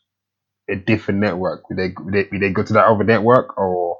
a 0.68 0.76
different 0.76 1.20
network, 1.20 1.68
would 1.68 1.78
they 1.78 1.94
would 1.98 2.14
they, 2.14 2.28
would 2.30 2.42
they 2.42 2.50
go 2.50 2.62
to 2.62 2.72
that 2.74 2.86
other 2.86 3.04
network 3.04 3.56
or 3.58 3.98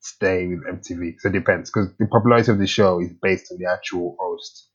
stay 0.00 0.46
with 0.46 0.64
MTV? 0.64 1.16
So 1.18 1.28
it 1.28 1.32
depends 1.32 1.70
because 1.70 1.90
the 1.98 2.06
popularity 2.06 2.52
of 2.52 2.58
the 2.58 2.66
show 2.66 3.00
is 3.00 3.10
based 3.22 3.52
on 3.52 3.58
the 3.58 3.70
actual 3.70 4.16
host. 4.20 4.68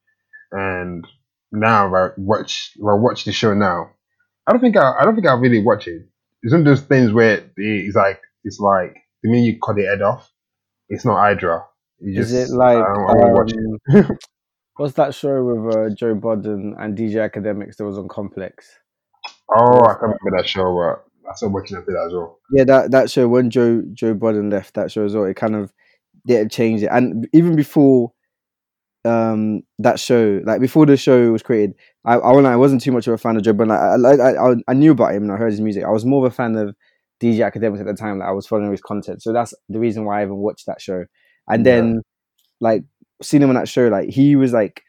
And 0.52 1.06
now, 1.52 1.88
if 1.88 1.94
I 1.94 2.14
watch 2.18 2.72
if 2.76 2.82
I 2.82 2.94
watch 2.94 3.26
the 3.26 3.32
show 3.32 3.54
now, 3.54 3.92
I 4.48 4.52
don't 4.52 4.62
think 4.62 4.78
I 4.78 4.94
I 5.00 5.06
don't 5.06 5.16
think 5.16 5.28
I 5.28 5.34
really 5.34 5.64
watch 5.64 5.88
it. 5.88 6.04
It's 6.44 6.54
one 6.54 6.62
of 6.62 6.66
those 6.66 6.82
things 6.82 7.12
where 7.12 7.50
it's 7.56 7.96
like 7.96 8.22
it's 8.44 8.60
like 8.60 8.96
the 9.24 9.30
minute 9.30 9.46
you 9.46 9.60
cut 9.64 9.76
the 9.76 9.86
head 9.86 10.02
off, 10.02 10.30
it's 10.90 11.06
not 11.06 11.20
Hydra. 11.20 11.66
You 12.00 12.20
Is 12.20 12.32
just, 12.32 12.52
it 12.52 12.56
like 12.56 12.78
I 12.78 12.94
don't, 12.94 13.10
I 13.10 13.14
won't 13.14 13.34
watch 13.34 13.52
it. 13.54 14.10
Um, 14.12 14.18
what's 14.82 14.96
that 14.96 15.14
show 15.14 15.44
with 15.44 15.76
uh, 15.76 15.94
Joe 15.94 16.16
Budden 16.16 16.76
and 16.80 16.98
DJ 16.98 17.30
Akademiks 17.30 17.78
that 17.78 17.86
was 17.86 18.00
on 18.00 18.08
Complex? 18.08 18.80
Oh, 19.56 19.82
I 19.84 19.94
can't 19.94 20.02
remember 20.02 20.38
that 20.38 20.48
show, 20.48 20.64
but 20.74 21.30
I 21.30 21.36
started 21.36 21.54
watching 21.54 21.78
that 21.78 22.04
as 22.08 22.14
well. 22.14 22.40
Yeah, 22.52 22.64
that 22.64 22.92
that 22.92 23.12
show 23.12 23.28
when 23.28 23.52
Joe 23.52 23.84
Joe 23.94 24.16
Budden 24.16 24.50
left 24.50 24.74
that 24.74 24.92
show 24.92 25.06
as 25.06 25.14
well, 25.14 25.26
it 25.26 25.36
kind 25.36 25.56
of 25.56 25.72
yeah 26.26 26.40
it 26.40 26.52
changed 26.52 26.84
it. 26.84 26.90
And 26.92 27.28
even 27.32 27.56
before 27.56 28.12
um 29.06 29.62
that 29.80 30.00
show, 30.00 30.42
like 30.46 30.62
before 30.62 30.88
the 30.88 30.98
show 30.98 31.32
was 31.32 31.44
created, 31.44 31.76
I 32.04 32.16
I, 32.16 32.32
I 32.32 32.56
wasn't 32.56 32.82
too 32.82 32.92
much 32.92 33.08
of 33.08 33.14
a 33.14 33.18
fan 33.20 33.38
of 33.38 33.44
Joe 33.44 33.54
Budden. 33.54 34.02
Like, 34.02 34.20
I, 34.20 34.34
I 34.34 34.56
I 34.68 34.74
knew 34.74 34.92
about 34.92 35.14
him 35.14 35.24
and 35.24 35.32
I 35.32 35.38
heard 35.38 35.52
his 35.52 35.62
music. 35.62 35.84
I 35.84 35.92
was 35.92 36.06
more 36.06 36.26
of 36.26 36.32
a 36.32 36.36
fan 36.36 36.56
of 36.56 36.76
DJ 37.20 37.50
Akademiks 37.52 37.80
at 37.80 37.86
the 37.86 37.94
time. 37.94 38.18
Like 38.18 38.30
I 38.30 38.34
was 38.34 38.48
following 38.48 38.72
his 38.72 38.82
content, 38.82 39.22
so 39.22 39.32
that's 39.32 39.54
the 39.70 39.80
reason 39.80 40.06
why 40.06 40.22
I 40.22 40.24
even 40.24 40.38
watched 40.38 40.66
that 40.66 40.82
show. 40.82 41.06
And 41.48 41.64
Yeah. 41.66 41.76
then 41.76 42.02
like 42.60 42.84
seeing 43.22 43.44
him 43.44 43.50
on 43.50 43.56
that 43.56 43.70
show, 43.70 43.88
like 43.88 44.10
he 44.10 44.36
was 44.36 44.54
like, 44.54 44.84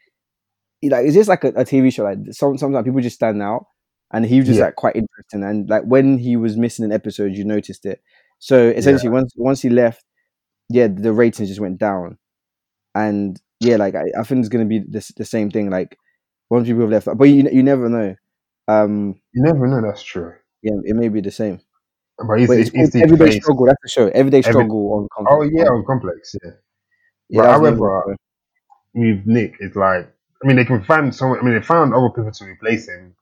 he, 0.81 0.89
like 0.89 1.05
it's 1.05 1.15
just 1.15 1.29
like 1.29 1.43
a, 1.43 1.49
a 1.49 1.65
TV 1.65 1.93
show. 1.93 2.03
Like 2.03 2.17
some 2.31 2.57
sometimes 2.57 2.85
people 2.85 3.01
just 3.01 3.15
stand 3.15 3.41
out, 3.41 3.65
and 4.11 4.25
he 4.25 4.39
was 4.39 4.47
just 4.47 4.59
Yeah. 4.59 4.65
like 4.65 4.75
quite 4.75 4.95
interesting. 4.95 5.43
And 5.43 5.69
like 5.69 5.83
when 5.83 6.17
he 6.17 6.35
was 6.35 6.57
missing 6.57 6.85
an 6.85 6.91
episode, 6.91 7.33
you 7.33 7.45
noticed 7.45 7.85
it. 7.85 8.01
So 8.39 8.67
essentially, 8.69 9.09
once 9.09 9.33
once 9.37 9.61
he 9.61 9.69
left, 9.69 10.03
yeah, 10.69 10.87
the 10.87 11.13
ratings 11.13 11.49
just 11.49 11.61
went 11.61 11.77
down, 11.79 12.17
and 12.95 13.39
yeah, 13.59 13.77
like 13.77 13.95
I, 13.95 14.05
I 14.19 14.23
think 14.23 14.39
it's 14.39 14.49
gonna 14.49 14.65
be 14.65 14.79
the 14.79 15.13
the 15.17 15.25
same 15.25 15.49
thing. 15.51 15.69
Like 15.69 15.97
once 16.49 16.67
people 16.67 16.81
have 16.81 16.89
left, 16.91 17.07
but 17.17 17.25
you 17.25 17.47
you 17.51 17.63
never 17.63 17.87
know. 17.89 18.15
Um, 18.67 19.15
You 19.33 19.43
never 19.43 19.67
know. 19.67 19.81
That's 19.81 20.03
true. 20.03 20.33
yeah, 20.61 20.73
it 20.85 20.95
may 20.95 21.09
be 21.09 21.21
the 21.21 21.31
same. 21.31 21.59
But 22.17 22.39
he's, 22.39 22.47
But 22.47 22.57
it's 22.59 22.69
called 22.69 22.91
the 22.91 23.01
Everyday. 23.03 23.39
Struggle. 23.39 23.65
That's 23.65 23.81
the 23.83 23.89
show. 23.89 24.07
Everyday 24.09 24.37
Every- 24.39 24.51
Struggle 24.53 24.93
on. 24.93 25.07
Complex 25.15 25.35
oh 25.35 25.49
yeah, 25.51 25.65
on 25.65 25.83
Complex. 25.85 26.35
Yeah. 26.43 26.51
Yeah. 27.29 27.41
but 27.41 27.47
that 27.47 27.61
was 27.61 27.61
the 27.61 27.63
name 27.63 27.73
of 27.73 27.79
the 27.79 27.85
however, 27.85 28.17
with 28.93 29.25
Nick, 29.25 29.55
it's 29.59 29.75
like 29.75 30.13
I 30.43 30.47
mean 30.47 30.57
they 30.57 30.65
can 30.65 30.83
find 30.83 31.13
someone. 31.13 31.39
I 31.39 31.43
mean 31.43 31.55
they 31.55 31.61
found 31.61 31.93
other 31.93 32.09
people 32.09 32.31
to 32.31 32.45
replace 32.45 32.87
him. 32.87 33.15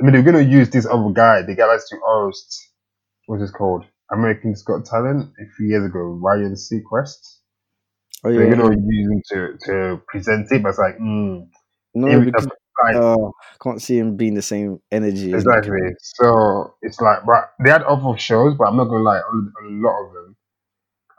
I 0.00 0.04
mean 0.04 0.12
they're 0.12 0.22
gonna 0.22 0.40
use 0.40 0.70
this 0.70 0.86
other 0.86 1.10
guy, 1.10 1.42
the 1.42 1.54
guy 1.54 1.66
that's 1.66 1.88
to 1.90 1.96
host. 2.04 2.70
What's 3.26 3.42
this 3.42 3.50
called? 3.50 3.84
American's 4.10 4.62
Got 4.62 4.84
Talent 4.84 5.32
a 5.40 5.46
few 5.56 5.66
years 5.66 5.86
ago, 5.86 5.98
Ryan 5.98 6.54
Seacrest. 6.54 7.38
oh 8.24 8.32
They're 8.32 8.54
gonna 8.54 8.76
use 8.86 9.10
him 9.10 9.22
to 9.30 9.58
to 9.66 10.02
present 10.08 10.50
it, 10.50 10.62
but 10.62 10.70
it's 10.70 10.78
like, 10.78 10.98
mm, 10.98 11.48
no, 11.94 12.20
because 12.20 12.46
like 12.84 12.96
oh, 12.96 13.32
I 13.38 13.56
can't 13.62 13.80
see 13.80 13.98
him 13.98 14.16
being 14.16 14.34
the 14.34 14.42
same 14.42 14.80
energy. 14.90 15.32
exactly. 15.32 15.78
So 16.00 16.74
it's 16.82 17.00
like, 17.00 17.24
but 17.24 17.52
they 17.64 17.70
had 17.70 17.82
other 17.82 18.18
shows, 18.18 18.56
but 18.58 18.68
I'm 18.68 18.76
not 18.76 18.86
gonna 18.86 19.02
lie, 19.02 19.18
a 19.18 19.64
lot 19.64 20.06
of 20.06 20.12
them 20.12 20.36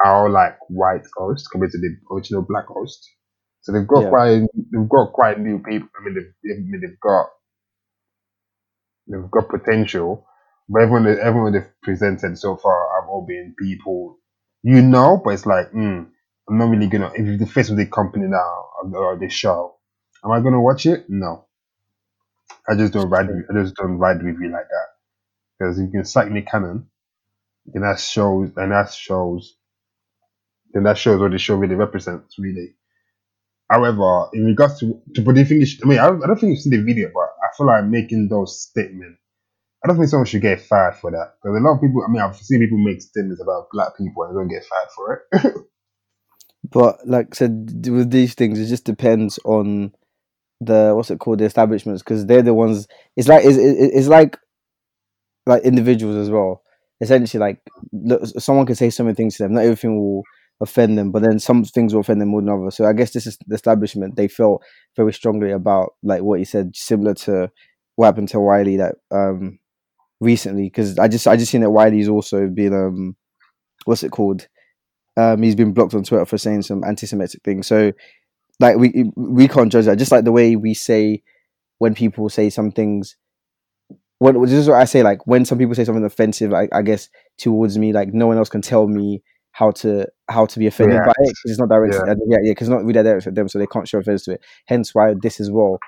are 0.04 0.26
all 0.26 0.30
like 0.32 0.58
white 0.70 1.06
hosts 1.18 1.48
compared 1.48 1.72
to 1.72 1.78
the 1.80 1.96
original 2.14 2.42
black 2.48 2.66
host. 2.68 3.08
So 3.62 3.72
they've 3.72 3.88
got 3.88 4.08
Yeah. 4.08 4.10
quite 4.10 4.42
they've 4.72 4.90
got 4.90 5.14
quite 5.14 5.40
new 5.40 5.60
people. 5.60 5.90
I 6.00 6.04
mean, 6.06 6.16
they've, 6.16 6.58
mean, 6.60 6.82
they've 6.82 7.00
got 7.02 7.28
they've 9.08 9.32
got 9.32 9.50
potential, 9.50 10.26
but 10.70 10.84
everyone 10.84 11.08
everyone 11.08 11.54
they've 11.54 11.72
presented 11.84 12.38
so 12.38 12.58
far 12.58 13.02
have 13.02 13.10
all 13.10 13.26
been 13.28 13.56
people 13.60 14.20
you 14.64 14.82
know, 14.82 15.22
but 15.24 15.32
it's 15.36 15.46
like, 15.46 15.72
mm, 15.72 16.08
I'm 16.50 16.58
not 16.58 16.70
really 16.70 16.88
gonna. 16.88 17.12
If 17.16 17.26
you're 17.26 17.38
the 17.38 17.46
face 17.46 17.70
of 17.70 17.78
the 17.78 17.86
company 17.86 18.26
now 18.28 18.66
or, 18.94 19.18
the 19.20 19.30
show, 19.30 19.76
am 20.24 20.32
I 20.32 20.42
gonna 20.42 20.62
watch 20.62 20.86
it? 20.88 21.06
No. 21.10 21.46
I 22.70 22.76
just 22.76 22.94
don't 22.94 23.10
ride. 23.10 23.28
With, 23.28 23.46
I 23.50 23.62
just 23.64 23.76
don't 23.76 23.98
ride 23.98 24.24
with 24.24 24.38
you 24.42 24.52
like 24.52 24.68
that 24.70 24.88
because 25.60 25.80
you 25.80 25.90
can 25.92 26.06
cite 26.06 26.32
Nick 26.32 26.48
Cannon, 26.48 26.88
and 27.74 27.84
that 27.84 28.00
shows, 28.00 28.52
and 28.58 28.72
that 28.72 28.94
shows, 28.94 29.58
then 30.76 30.84
that 30.84 31.00
shows 31.00 31.22
what 31.22 31.32
the 31.32 31.40
show 31.40 31.56
really 31.56 31.76
represents, 31.76 32.38
really. 32.40 32.76
However, 33.72 34.30
in 34.34 34.46
regards 34.46 34.80
to, 34.80 35.02
to 35.16 35.22
but 35.24 35.36
the 35.36 35.80
I 35.84 35.88
mean, 35.88 36.00
I 36.00 36.08
don't, 36.08 36.24
I 36.24 36.28
don't 36.28 36.40
think 36.40 36.52
you've 36.52 36.60
seen 36.62 36.74
the 36.74 36.84
video, 36.84 37.10
but 37.14 37.22
I 37.44 37.48
feel 37.58 37.68
like 37.68 37.86
making 37.86 38.30
those 38.30 38.62
statements. 38.62 39.20
I 39.84 39.88
don't 39.88 39.98
think 39.98 40.10
someone 40.10 40.26
should 40.28 40.42
get 40.42 40.62
fired 40.62 40.96
for 40.96 41.12
that 41.12 41.36
because 41.42 41.58
a 41.58 41.62
lot 41.64 41.76
of 41.76 41.82
people. 41.82 42.04
I 42.08 42.12
mean, 42.12 42.22
I've 42.22 42.36
seen 42.38 42.60
people 42.60 42.78
make 42.80 43.02
statements 43.02 43.42
about 43.42 43.68
black 43.72 43.98
people 43.98 44.24
and 44.24 44.36
don't 44.36 44.50
get 44.50 44.66
fired 44.66 44.90
for 44.96 45.26
it. 45.34 45.54
But 46.72 47.08
like 47.08 47.28
I 47.32 47.36
said, 47.36 47.86
with 47.88 48.10
these 48.10 48.34
things, 48.34 48.60
it 48.60 48.68
just 48.68 48.86
depends 48.86 49.40
on 49.46 49.94
the 50.62 50.94
what's 50.96 51.12
it 51.12 51.20
called, 51.20 51.40
the 51.40 51.46
establishments, 51.46 52.02
because 52.02 52.26
they're 52.26 52.42
the 52.42 52.54
ones. 52.54 52.88
It's 53.16 53.28
like 53.28 53.46
it's, 53.46 53.58
it- 53.58 53.92
it's 53.94 54.08
like 54.08 54.38
like 55.46 55.64
individuals 55.64 56.16
as 56.18 56.30
well. 56.30 56.64
Essentially, 57.02 57.40
like 57.40 57.62
look, 57.92 58.26
someone 58.40 58.66
can 58.66 58.76
say 58.76 58.90
so 58.90 59.04
many 59.04 59.16
things 59.16 59.38
to 59.38 59.44
them. 59.44 59.54
Not 59.54 59.64
everything 59.64 60.00
will 60.00 60.24
offend 60.62 60.98
them, 60.98 61.12
but 61.12 61.22
then 61.22 61.40
some 61.40 61.64
things 61.64 61.94
will 61.94 62.02
offend 62.02 62.22
them 62.22 62.30
more 62.30 62.42
than 62.42 62.50
others. 62.50 62.76
So 62.76 62.86
I 62.86 62.94
guess 62.94 63.12
this 63.12 63.28
is 63.28 63.38
the 63.48 63.56
establishment. 63.56 64.16
They 64.16 64.28
felt 64.28 64.64
very 64.96 65.14
strongly 65.14 65.52
about 65.52 65.94
like 66.04 66.22
what 66.22 66.40
he 66.40 66.46
said, 66.46 66.76
similar 66.76 67.14
to 67.16 67.52
what 67.96 68.08
happened 68.08 68.30
to 68.30 68.40
Wiley 68.40 68.78
that 68.78 68.96
um 69.12 69.60
recently. 70.20 70.64
Because 70.64 70.98
I 70.98 71.08
just 71.08 71.28
I 71.28 71.36
just 71.38 71.52
seen 71.52 71.62
that 71.62 71.72
Wiley's 71.72 72.10
also 72.10 72.48
been 72.48 72.74
um 72.74 73.16
what's 73.86 74.04
it 74.04 74.12
called 74.12 74.48
um, 75.18 75.42
he's 75.42 75.56
been 75.56 75.74
blocked 75.74 75.94
on 75.94 76.04
Twitter 76.04 76.26
for 76.26 76.38
saying 76.38 76.64
some 76.64 76.84
anti-Semitic 76.84 77.42
things. 77.44 77.68
So, 77.68 77.94
like, 78.60 78.78
we 78.78 79.12
we 79.16 79.48
can't 79.48 79.72
judge 79.72 79.86
that. 79.86 79.98
Just 79.98 80.12
like 80.12 80.26
the 80.26 80.32
way 80.32 80.56
we 80.56 80.74
say 80.74 81.24
when 81.78 81.96
people 81.96 82.30
say 82.30 82.50
some 82.50 82.72
things. 82.72 83.16
What 84.20 84.34
this 84.42 84.54
is 84.54 84.70
what 84.70 84.82
I 84.82 84.86
say. 84.86 85.04
Like 85.04 85.28
when 85.28 85.44
some 85.46 85.58
people 85.58 85.76
say 85.76 85.84
something 85.84 86.06
offensive, 86.06 86.54
I, 86.54 86.70
I 86.72 86.82
guess 86.82 87.10
towards 87.38 87.78
me, 87.78 87.92
like 87.92 88.14
no 88.14 88.28
one 88.28 88.38
else 88.38 88.50
can 88.50 88.62
tell 88.62 88.88
me 88.88 89.22
how 89.56 89.72
to 89.72 90.06
how 90.30 90.46
to 90.46 90.60
be 90.60 90.68
offended 90.68 90.98
Yeah. 90.98 91.06
by 91.06 91.14
it 91.18 91.28
'cause 91.28 91.52
it's 91.52 91.60
not 91.60 91.70
directed. 91.70 92.02
Yeah. 92.06 92.14
yeah, 92.28 92.38
yeah, 92.44 92.52
because 92.52 92.68
it's 92.68 92.74
not 92.74 92.82
really 92.84 93.02
directed 93.04 93.30
at 93.30 93.36
them, 93.36 93.48
so 93.48 93.58
they 93.58 93.68
can't 93.68 93.88
show 93.88 94.00
offense 94.00 94.26
to 94.26 94.34
it. 94.34 94.42
Hence, 94.68 94.94
why 94.94 95.14
this 95.22 95.40
as 95.40 95.50
well, 95.50 95.80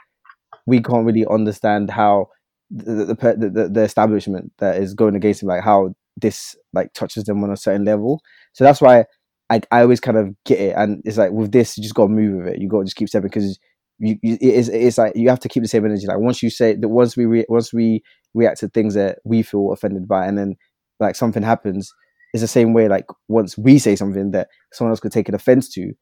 we 0.66 0.82
can't 0.82 1.06
really 1.06 1.26
understand 1.26 1.92
how 1.92 2.28
the 2.72 3.06
the, 3.06 3.50
the, 3.50 3.70
the, 3.70 3.82
establishment 3.82 4.54
that 4.60 4.78
is 4.82 4.94
going 4.94 5.16
against 5.16 5.44
him, 5.44 5.50
like 5.50 5.64
how 5.64 5.94
this 6.16 6.56
like 6.74 6.94
touches 6.94 7.26
them 7.26 7.44
on 7.44 7.52
a 7.52 7.58
certain 7.58 7.84
level. 7.84 8.22
So 8.54 8.64
that's 8.64 8.82
why 8.82 9.06
I, 9.50 9.62
I 9.72 9.82
always 9.82 10.00
kind 10.00 10.18
of 10.18 10.34
get 10.46 10.60
it, 10.60 10.74
and 10.78 11.02
it's 11.04 11.18
like 11.18 11.32
with 11.32 11.52
this, 11.52 11.78
you 11.78 11.84
just 11.84 11.96
got 11.96 12.04
to 12.04 12.10
move 12.10 12.38
with 12.38 12.54
it. 12.54 12.62
You 12.62 12.70
got 12.70 12.80
to 12.80 12.86
just 12.86 12.96
keep 12.96 13.10
stepping 13.10 13.28
because 13.30 13.60
you, 14.00 14.18
you 14.22 14.36
it 14.36 14.54
is 14.54 14.70
it's 14.70 14.98
like 14.98 15.14
you 15.16 15.28
have 15.28 15.40
to 15.42 15.50
keep 15.50 15.64
the 15.64 15.70
same 15.70 15.86
energy. 15.86 16.08
Like 16.08 16.20
once 16.20 16.42
you 16.42 16.50
say 16.50 16.76
that, 16.76 16.88
once 16.88 17.18
we 17.18 17.26
re- 17.26 17.46
once 17.50 17.74
we 17.74 18.02
react 18.34 18.62
to 18.62 18.70
things 18.70 18.94
that 18.94 19.20
we 19.26 19.44
feel 19.44 19.74
offended 19.74 20.08
by, 20.08 20.26
and 20.26 20.38
then 20.38 20.56
like 21.02 21.16
something 21.16 21.44
happens, 21.44 21.94
it's 22.34 22.42
the 22.42 22.48
same 22.48 22.74
way. 22.74 22.88
Like 22.88 23.06
once 23.28 23.58
we 23.58 23.80
say 23.80 23.96
something 23.96 24.32
that 24.32 24.50
someone 24.74 24.92
else 24.92 25.00
could 25.00 25.12
take 25.12 25.30
an 25.30 25.36
offense 25.36 25.70
to, 25.74 25.94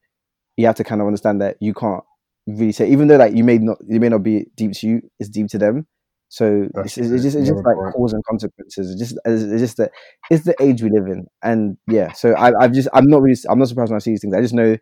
you 0.56 0.66
have 0.66 0.76
to 0.76 0.84
kind 0.84 1.00
of 1.00 1.06
understand 1.06 1.40
that 1.42 1.56
you 1.60 1.74
can't 1.74 2.02
really 2.46 2.72
say, 2.72 2.88
even 2.88 3.08
though 3.08 3.16
like 3.16 3.34
you 3.34 3.44
may 3.44 3.58
not 3.58 3.78
it 3.88 4.00
may 4.00 4.08
not 4.08 4.22
be 4.22 4.46
deep 4.56 4.72
to 4.72 4.86
you, 4.86 5.02
it's 5.18 5.28
deep 5.28 5.48
to 5.48 5.58
them. 5.58 5.86
So 6.28 6.66
it's, 6.74 6.98
it's 6.98 7.22
just 7.22 7.36
it's 7.36 7.48
just 7.48 7.64
like 7.64 7.76
cause 7.94 8.12
and 8.12 8.24
consequences. 8.24 8.90
It's 8.90 8.98
just 8.98 9.18
it's 9.24 9.62
just 9.62 9.76
that 9.76 9.92
it's 10.30 10.44
the 10.44 10.56
age 10.60 10.82
we 10.82 10.90
live 10.90 11.06
in, 11.06 11.26
and 11.42 11.76
yeah. 11.86 12.12
So 12.12 12.32
I, 12.34 12.52
I've 12.60 12.72
just 12.72 12.88
I'm 12.92 13.06
not 13.06 13.22
really 13.22 13.36
I'm 13.48 13.58
not 13.58 13.68
surprised 13.68 13.92
when 13.92 13.96
I 13.96 14.00
see 14.00 14.10
these 14.10 14.22
things. 14.22 14.34
I 14.34 14.40
just 14.40 14.54
know 14.54 14.76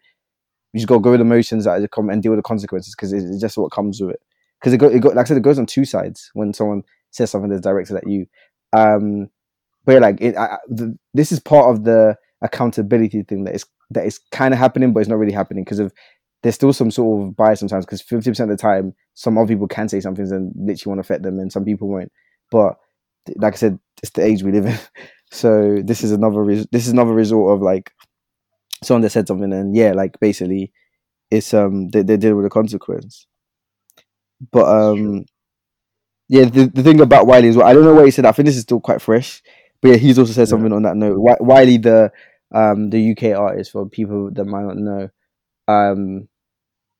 you 0.75 0.81
just 0.81 0.89
got 0.89 0.97
to 0.97 1.01
go 1.01 1.13
with 1.13 1.21
the 1.21 1.27
emotions 1.27 1.65
that 1.67 1.89
come 1.93 2.11
and 2.11 2.23
deal 2.23 2.33
with 2.33 2.39
the 2.39 2.43
consequences 2.43 2.95
because 2.97 3.13
it's, 3.13 3.25
it's 3.25 3.41
just 3.41 3.57
what 3.57 3.71
comes 3.71 4.01
with 4.01 4.11
it. 4.11 4.21
Because 4.61 4.73
it 4.73 4.79
go, 4.79 4.89
it 4.89 5.01
go 5.01 5.11
like 5.11 5.27
I 5.27 5.29
said, 5.29 5.37
it 5.37 5.43
goes 5.43 5.59
on 5.59 5.67
two 5.67 5.85
sides 5.85 6.31
when 6.35 6.53
someone 6.53 6.83
says 7.11 7.31
something 7.31 7.51
that's 7.51 7.63
directed 7.63 7.97
at 7.97 8.09
you. 8.09 8.27
Um, 8.73 9.29
but 9.85 9.93
yeah, 9.93 9.99
like 9.99 10.21
it, 10.21 10.37
I, 10.37 10.59
the, 10.69 10.97
this 11.12 11.33
is 11.33 11.41
part 11.41 11.75
of 11.75 11.85
the 11.85 12.17
accountability 12.43 13.23
thing 13.23 13.45
that 13.45 13.55
is 13.55 13.64
that 13.91 14.07
is 14.07 14.19
kind 14.33 14.55
of 14.55 14.61
happening, 14.61 14.93
but 14.93 15.00
it's 15.00 15.09
not 15.09 15.19
really 15.19 15.33
happening 15.33 15.64
because 15.64 15.79
of 15.79 15.93
there's 16.43 16.55
still 16.55 16.73
some 16.73 16.91
sort 16.91 17.23
of 17.23 17.37
bias 17.37 17.61
sometimes 17.61 17.87
because 17.87 18.03
50% 18.03 18.38
of 18.41 18.49
the 18.49 18.57
time 18.57 18.95
some 19.14 19.38
other 19.38 19.49
people 19.49 19.67
can 19.67 19.88
say 19.88 20.00
something 20.00 20.31
and 20.31 20.53
literally 20.55 20.91
want 20.91 20.99
to 20.99 21.00
affect 21.00 21.23
them 21.23 21.38
and 21.38 21.50
some 21.50 21.64
people 21.64 21.88
won't. 21.88 22.12
But 22.50 22.76
like 23.37 23.55
i 23.55 23.57
said 23.57 23.79
it's 24.03 24.12
the 24.12 24.23
age 24.25 24.43
we 24.43 24.53
live 24.53 24.67
in. 24.67 24.79
So 25.31 25.81
this 25.83 26.05
is 26.05 26.12
another 26.12 26.45
res- 26.45 26.69
this 26.71 26.87
is 26.87 26.93
another 26.93 27.12
result 27.12 27.50
of 27.50 27.61
like 27.62 27.91
someone 28.85 29.00
that 29.03 29.11
said 29.11 29.26
something 29.26 29.53
and 29.53 29.75
yeah 29.75 29.91
like 29.93 30.21
basically 30.21 30.71
it's 31.31 31.53
um 31.55 31.88
they, 31.88 32.03
they 32.03 32.17
deal 32.17 32.37
with 32.37 32.45
the 32.45 32.50
consequence. 32.50 33.26
But 34.53 34.69
um 34.69 35.25
yeah 36.29 36.45
the, 36.45 36.67
the 36.67 36.83
thing 36.83 37.00
about 37.00 37.26
wiley 37.26 37.49
is 37.49 37.57
well 37.57 37.67
i 37.67 37.73
don't 37.73 37.85
know 37.85 37.95
what 37.95 38.05
he 38.05 38.11
said 38.11 38.25
i 38.25 38.33
think 38.33 38.47
this 38.47 38.57
is 38.57 38.62
still 38.62 38.81
quite 38.81 39.03
fresh 39.03 39.43
but 39.85 39.91
yeah 39.93 39.99
he's 39.99 40.19
also 40.19 40.33
said 40.33 40.43
Yeah. 40.43 40.47
something 40.47 40.73
on 40.73 40.85
that 40.85 40.97
note 40.97 41.17
Wi- 41.17 41.38
wiley 41.41 41.79
the 41.79 42.12
um 42.55 42.91
the 42.91 43.12
uk 43.12 43.25
artist 43.38 43.73
for 43.73 43.88
people 43.88 44.33
that 44.33 44.47
might 44.47 44.64
not 44.64 44.79
know 44.79 45.11
um 45.69 46.29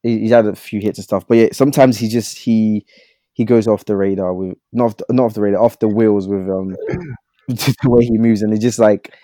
he's 0.03 0.31
had 0.33 0.47
a 0.47 0.55
few 0.57 0.81
hits 0.81 0.99
and 0.99 1.05
stuff 1.05 1.27
but 1.29 1.37
yeah 1.39 1.49
sometimes 1.53 1.99
he 1.99 2.09
just 2.09 2.39
he 2.39 2.87
he 3.35 3.45
goes 3.45 3.69
off 3.69 3.87
the 3.87 3.97
radar 3.97 4.35
with 4.35 4.57
not 4.73 4.87
off 4.87 4.97
the, 4.99 5.07
not 5.11 5.25
off 5.27 5.35
the 5.35 5.43
radar 5.43 5.63
off 5.63 5.79
the 5.81 5.89
wheels 5.89 6.29
with 6.29 6.49
um 6.51 6.77
the 7.49 7.77
way 7.85 8.05
he 8.05 8.19
moves 8.19 8.43
and 8.43 8.53
it's 8.55 8.63
just 8.63 8.79
like 8.81 9.15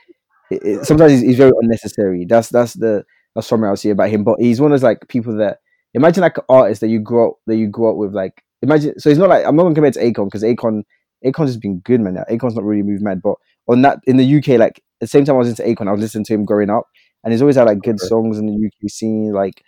it, 0.50 0.62
it, 0.64 0.86
sometimes 0.86 1.12
he's, 1.12 1.22
he's 1.22 1.36
very 1.36 1.52
unnecessary 1.62 2.24
that's 2.26 2.48
that's 2.50 2.74
the 2.74 3.04
that's 3.34 3.46
something 3.46 3.68
i'll 3.68 3.76
see 3.76 3.90
about 3.90 4.10
him 4.10 4.24
but 4.24 4.40
he's 4.40 4.60
one 4.60 4.72
of 4.72 4.78
those 4.78 4.84
like 4.84 5.06
people 5.08 5.36
that 5.36 5.58
imagine 5.94 6.22
like 6.22 6.38
an 6.38 6.44
artist 6.48 6.80
that 6.80 6.88
you 6.88 7.00
grow 7.00 7.30
up 7.30 7.36
that 7.46 7.56
you 7.56 7.68
grow 7.68 7.90
up 7.92 7.96
with 7.96 8.14
like 8.14 8.42
imagine 8.62 8.98
so 8.98 9.10
he's 9.10 9.18
not 9.18 9.28
like 9.28 9.44
i'm 9.46 9.56
not 9.56 9.62
gonna 9.64 9.74
compare 9.74 9.88
it 9.90 9.94
to 9.94 10.00
akon 10.04 10.26
because 10.26 10.42
akon 10.42 10.82
akon's 11.24 11.50
just 11.50 11.60
been 11.60 11.78
good 11.80 12.00
man. 12.00 12.16
Akon's 12.30 12.54
not 12.54 12.64
really 12.64 12.82
moved 12.82 13.02
mad 13.02 13.20
but 13.22 13.34
on 13.68 13.82
that 13.82 13.98
in 14.06 14.16
the 14.16 14.38
uk 14.38 14.46
like 14.48 14.78
at 14.78 15.00
the 15.00 15.06
same 15.06 15.24
time 15.24 15.36
i 15.36 15.38
was 15.38 15.48
into 15.48 15.62
akon 15.62 15.88
i 15.88 15.92
was 15.92 16.00
listening 16.00 16.24
to 16.24 16.34
him 16.34 16.44
growing 16.44 16.70
up 16.70 16.84
and 17.22 17.32
he's 17.32 17.42
always 17.42 17.56
had 17.56 17.66
like 17.66 17.80
good 17.80 18.00
songs 18.00 18.38
in 18.38 18.46
the 18.46 18.66
uk 18.66 18.90
scene 18.90 19.32
like 19.32 19.62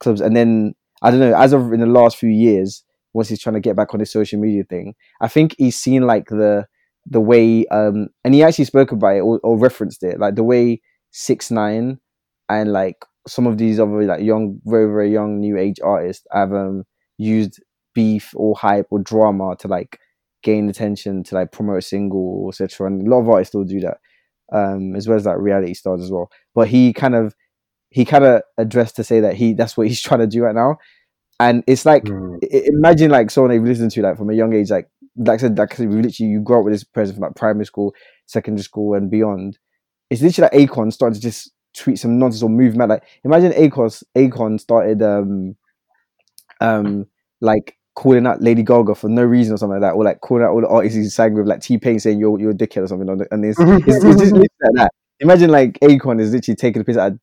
clubs 0.00 0.20
and 0.20 0.36
then 0.36 0.74
i 1.02 1.10
don't 1.10 1.20
know 1.20 1.36
as 1.36 1.52
of 1.52 1.72
in 1.72 1.80
the 1.80 1.86
last 1.86 2.16
few 2.16 2.30
years 2.30 2.84
once 3.14 3.28
he's 3.28 3.40
trying 3.40 3.54
to 3.54 3.60
get 3.60 3.76
back 3.76 3.94
on 3.94 4.00
his 4.00 4.10
social 4.10 4.40
media 4.40 4.64
thing 4.64 4.94
i 5.20 5.28
think 5.28 5.54
he's 5.58 5.76
seen 5.76 6.06
like 6.06 6.26
the 6.28 6.66
the 7.06 7.20
way 7.20 7.66
um 7.68 8.08
and 8.24 8.34
he 8.34 8.42
actually 8.42 8.64
spoke 8.64 8.92
about 8.92 9.16
it 9.16 9.20
or, 9.20 9.40
or 9.42 9.58
referenced 9.58 10.02
it 10.02 10.18
like 10.18 10.34
the 10.34 10.44
way 10.44 10.80
six 11.10 11.50
nine 11.50 11.98
and 12.48 12.72
like 12.72 12.96
some 13.26 13.46
of 13.46 13.58
these 13.58 13.80
other 13.80 14.04
like 14.04 14.22
young 14.22 14.60
very 14.64 14.86
very 14.86 15.12
young 15.12 15.38
new 15.40 15.56
age 15.58 15.78
artists 15.82 16.26
have 16.32 16.52
um 16.52 16.84
used 17.18 17.62
beef 17.94 18.32
or 18.36 18.54
hype 18.56 18.86
or 18.90 18.98
drama 19.00 19.56
to 19.58 19.68
like 19.68 19.98
gain 20.42 20.68
attention 20.68 21.22
to 21.24 21.34
like 21.34 21.52
promote 21.52 21.78
a 21.78 21.82
single 21.82 22.48
etc 22.48 22.86
and 22.86 23.06
a 23.06 23.10
lot 23.10 23.20
of 23.20 23.28
artists 23.28 23.50
still 23.50 23.64
do 23.64 23.80
that 23.80 23.98
um 24.52 24.94
as 24.96 25.08
well 25.08 25.16
as 25.16 25.26
like 25.26 25.38
reality 25.38 25.74
stars 25.74 26.02
as 26.02 26.10
well. 26.10 26.30
But 26.54 26.68
he 26.68 26.92
kind 26.92 27.14
of 27.14 27.34
he 27.90 28.04
kind 28.04 28.24
of 28.24 28.42
addressed 28.58 28.96
to 28.96 29.04
say 29.04 29.20
that 29.20 29.34
he 29.34 29.54
that's 29.54 29.76
what 29.76 29.88
he's 29.88 30.00
trying 30.08 30.20
to 30.20 30.26
do 30.26 30.42
right 30.42 30.54
now. 30.54 30.78
And 31.40 31.62
it's 31.66 31.86
like 31.86 32.04
Mm. 32.04 32.38
imagine 32.42 33.10
like 33.10 33.30
someone 33.30 33.50
they've 33.50 33.62
listened 33.62 33.90
to 33.92 34.02
like 34.02 34.16
from 34.16 34.30
a 34.30 34.34
young 34.34 34.52
age 34.54 34.70
like 34.70 34.88
like 35.16 35.34
I 35.40 35.42
said 35.42 35.58
like 35.58 35.78
literally 35.78 36.12
you 36.30 36.40
grow 36.40 36.60
up 36.60 36.64
with 36.64 36.74
this 36.74 36.84
person 36.84 37.14
from 37.14 37.22
like 37.22 37.34
primary 37.36 37.66
school 37.66 37.94
secondary 38.26 38.62
school 38.64 38.94
and 38.94 39.10
beyond. 39.10 39.58
It's 40.10 40.22
literally 40.22 40.48
like 40.52 40.68
Akon 40.70 40.92
starting 40.92 41.14
to 41.14 41.20
just 41.20 41.52
tweet 41.76 41.98
some 41.98 42.18
nonsense 42.18 42.42
or 42.42 42.50
move 42.50 42.76
mad. 42.76 42.88
Like 42.90 43.04
imagine 43.24 43.52
Akon 43.52 44.02
Akon 44.16 44.60
started 44.60 45.02
um 45.02 45.56
um 46.60 47.06
like 47.40 47.77
calling 47.98 48.26
out 48.28 48.40
Lady 48.40 48.62
Gaga 48.62 48.94
for 48.94 49.08
no 49.08 49.24
reason 49.24 49.54
or 49.54 49.56
something 49.58 49.80
like 49.80 49.90
that 49.90 49.96
or 49.96 50.04
like 50.04 50.20
calling 50.20 50.44
out 50.44 50.50
all 50.50 50.60
the 50.60 50.68
artists 50.68 50.96
he 50.96 51.04
sang 51.06 51.34
with 51.34 51.48
like 51.48 51.60
T-Pain 51.60 51.98
saying 51.98 52.20
you're 52.20 52.38
you're 52.38 52.52
a 52.52 52.54
dickhead 52.54 52.84
or 52.84 52.86
something 52.86 53.10
on 53.10 53.18
the, 53.18 53.26
and 53.32 53.44
it's, 53.44 53.58
it's, 53.60 54.04
it's 54.04 54.20
just 54.20 54.32
like 54.32 54.48
that 54.74 54.90
imagine 55.20 55.50
like 55.50 55.80
Akon 55.80 56.20
is 56.20 56.32
literally 56.32 56.54
taking 56.54 56.80
a 56.82 56.84
piss 56.84 56.96
at 56.96 57.14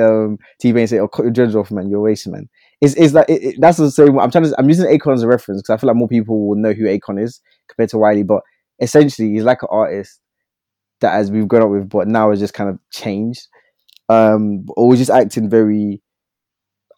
um, 0.00 0.38
T-Pain 0.58 0.86
saying 0.86 1.02
oh 1.02 1.08
cut 1.08 1.24
your 1.24 1.32
dreads 1.32 1.54
off 1.54 1.70
man 1.70 1.90
you're 1.90 1.98
a 1.98 2.02
waste 2.02 2.26
man 2.28 2.48
it's, 2.80 2.94
it's 2.94 3.12
like 3.12 3.28
it, 3.28 3.42
it- 3.42 3.56
that's 3.60 3.76
the 3.78 3.90
same. 3.90 4.18
I'm 4.18 4.30
trying 4.30 4.44
to. 4.44 4.54
I'm 4.58 4.68
using 4.68 4.86
Akon 4.86 5.14
as 5.14 5.22
a 5.22 5.28
reference 5.28 5.60
because 5.62 5.74
I 5.74 5.76
feel 5.80 5.86
like 5.88 5.96
more 5.96 6.08
people 6.08 6.48
will 6.48 6.56
know 6.56 6.72
who 6.72 6.84
Akon 6.86 7.22
is 7.22 7.40
compared 7.68 7.90
to 7.90 7.98
Wiley. 7.98 8.24
But 8.24 8.42
essentially, 8.80 9.30
he's 9.34 9.44
like 9.44 9.62
an 9.62 9.68
artist 9.70 10.18
that 11.00 11.14
as 11.14 11.30
we've 11.30 11.48
grown 11.48 11.62
up 11.62 11.70
with, 11.70 11.88
but 11.88 12.08
now 12.08 12.30
has 12.30 12.40
just 12.40 12.54
kind 12.54 12.70
of 12.70 12.78
changed. 12.90 13.46
Um, 14.08 14.66
or 14.76 14.88
was 14.88 14.98
just 14.98 15.10
acting 15.12 15.48
very 15.48 16.02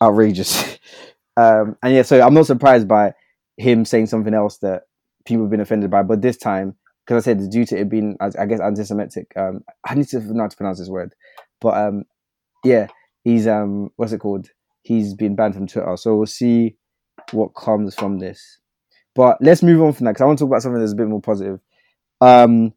outrageous. 0.02 0.78
um, 1.36 1.76
and 1.82 1.94
yeah, 1.94 2.02
so 2.02 2.20
I'm 2.20 2.34
not 2.34 2.46
surprised 2.46 2.88
by 2.88 3.12
him 3.56 3.84
saying 3.84 4.06
something 4.06 4.34
else 4.34 4.58
that 4.58 4.82
people 5.26 5.44
have 5.44 5.50
been 5.50 5.60
offended 5.60 5.90
by. 5.90 6.02
But 6.02 6.22
this 6.22 6.36
time, 6.36 6.76
because 7.06 7.22
I 7.22 7.24
said 7.24 7.38
it's 7.38 7.48
due 7.48 7.66
to 7.66 7.78
it 7.78 7.88
being, 7.88 8.16
I 8.20 8.30
I 8.38 8.46
guess, 8.46 8.60
anti-Semitic. 8.60 9.32
Um, 9.36 9.64
I 9.86 9.94
need 9.94 10.08
to 10.08 10.20
know 10.20 10.42
how 10.44 10.48
to 10.48 10.56
pronounce 10.56 10.78
this 10.78 10.88
word, 10.88 11.14
but 11.60 11.76
um, 11.76 12.04
yeah, 12.64 12.88
he's 13.24 13.46
um, 13.46 13.90
what's 13.96 14.12
it 14.12 14.18
called? 14.20 14.48
He's 14.82 15.14
been 15.14 15.36
banned 15.36 15.54
from 15.54 15.66
Twitter. 15.66 15.96
So 15.96 16.16
we'll 16.16 16.26
see 16.26 16.76
what 17.32 17.54
comes 17.54 17.94
from 17.94 18.18
this. 18.18 18.58
But 19.14 19.38
let's 19.40 19.62
move 19.62 19.82
on 19.82 19.92
from 19.92 20.06
that 20.06 20.12
because 20.12 20.22
I 20.22 20.26
want 20.26 20.38
to 20.38 20.44
talk 20.44 20.50
about 20.50 20.62
something 20.62 20.80
that's 20.80 20.92
a 20.92 20.96
bit 20.96 21.08
more 21.08 21.20
positive. 21.22 21.60
Um, 22.20 22.74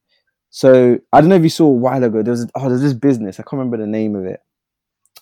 so 0.49 0.99
I 1.13 1.21
don't 1.21 1.29
know 1.29 1.35
if 1.35 1.43
you 1.43 1.49
saw 1.49 1.65
a 1.67 1.71
while 1.71 2.03
ago. 2.03 2.23
There 2.23 2.31
was 2.31 2.47
oh, 2.55 2.69
there's 2.69 2.81
this 2.81 2.93
business. 2.93 3.39
I 3.39 3.43
can't 3.43 3.53
remember 3.53 3.77
the 3.77 3.87
name 3.87 4.15
of 4.15 4.25
it, 4.25 4.41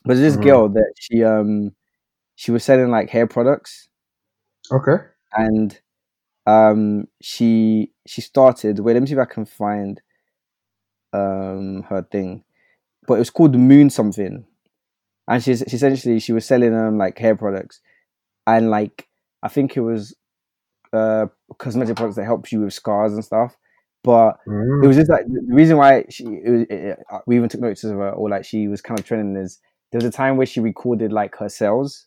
but 0.06 0.16
this 0.18 0.36
Mhm. 0.36 0.42
girl 0.42 0.70
that 0.70 0.94
she 1.00 1.24
um 1.24 1.76
she 2.36 2.52
was 2.52 2.64
selling 2.64 2.92
like 2.92 3.10
hair 3.10 3.28
products 3.28 3.90
Okay. 4.72 4.98
And 5.36 5.80
um 6.48 7.08
she 7.22 7.92
she 8.08 8.22
started 8.22 8.80
wait 8.80 8.94
let 8.94 9.02
me 9.02 9.08
see 9.08 9.14
if 9.14 9.20
i 9.20 9.26
can 9.26 9.46
find 9.46 10.02
um 11.14 11.84
her 11.90 12.06
thing. 12.12 12.44
But 13.08 13.16
it 13.16 13.20
was 13.20 13.30
called 13.30 13.56
moon 13.56 13.90
something. 13.90 14.46
And 15.28 15.44
she's 15.44 15.64
she 15.68 15.76
essentially 15.76 16.20
she 16.20 16.34
was 16.34 16.46
selling 16.46 16.76
um 16.76 16.98
like 16.98 17.18
hair 17.18 17.36
products. 17.36 17.82
And 18.48 18.70
like 18.70 19.08
i 19.44 19.48
think 19.48 19.76
it 19.76 19.82
was 19.82 20.16
uh 20.94 21.28
cosmetic 21.58 21.96
products 21.96 22.16
that 22.18 22.26
helps 22.26 22.52
you 22.52 22.62
with 22.62 22.74
scars 22.74 23.14
and 23.14 23.24
stuff. 23.26 23.58
But 24.04 24.38
Mm. 24.48 24.84
it 24.84 24.88
was 24.88 24.98
just 24.98 25.10
like 25.10 25.26
the 25.26 25.56
reason 25.56 25.78
why 25.78 26.06
she 26.10 26.26
it 26.26 26.50
was, 26.50 26.62
it, 26.70 27.00
we 27.26 27.38
even 27.38 27.50
took 27.50 27.62
notice 27.62 27.84
of 27.84 27.98
her 27.98 28.12
or 28.12 28.30
like 28.30 28.46
she 28.46 28.68
was 28.68 28.82
kind 28.82 29.00
of 29.00 29.06
trending 29.06 29.42
is 29.42 29.60
there 29.92 29.98
was 29.98 30.06
a 30.06 30.12
time 30.12 30.38
where 30.38 30.46
she 30.46 30.60
recorded 30.60 31.12
like 31.12 31.36
her 31.38 31.50
sales 31.50 32.06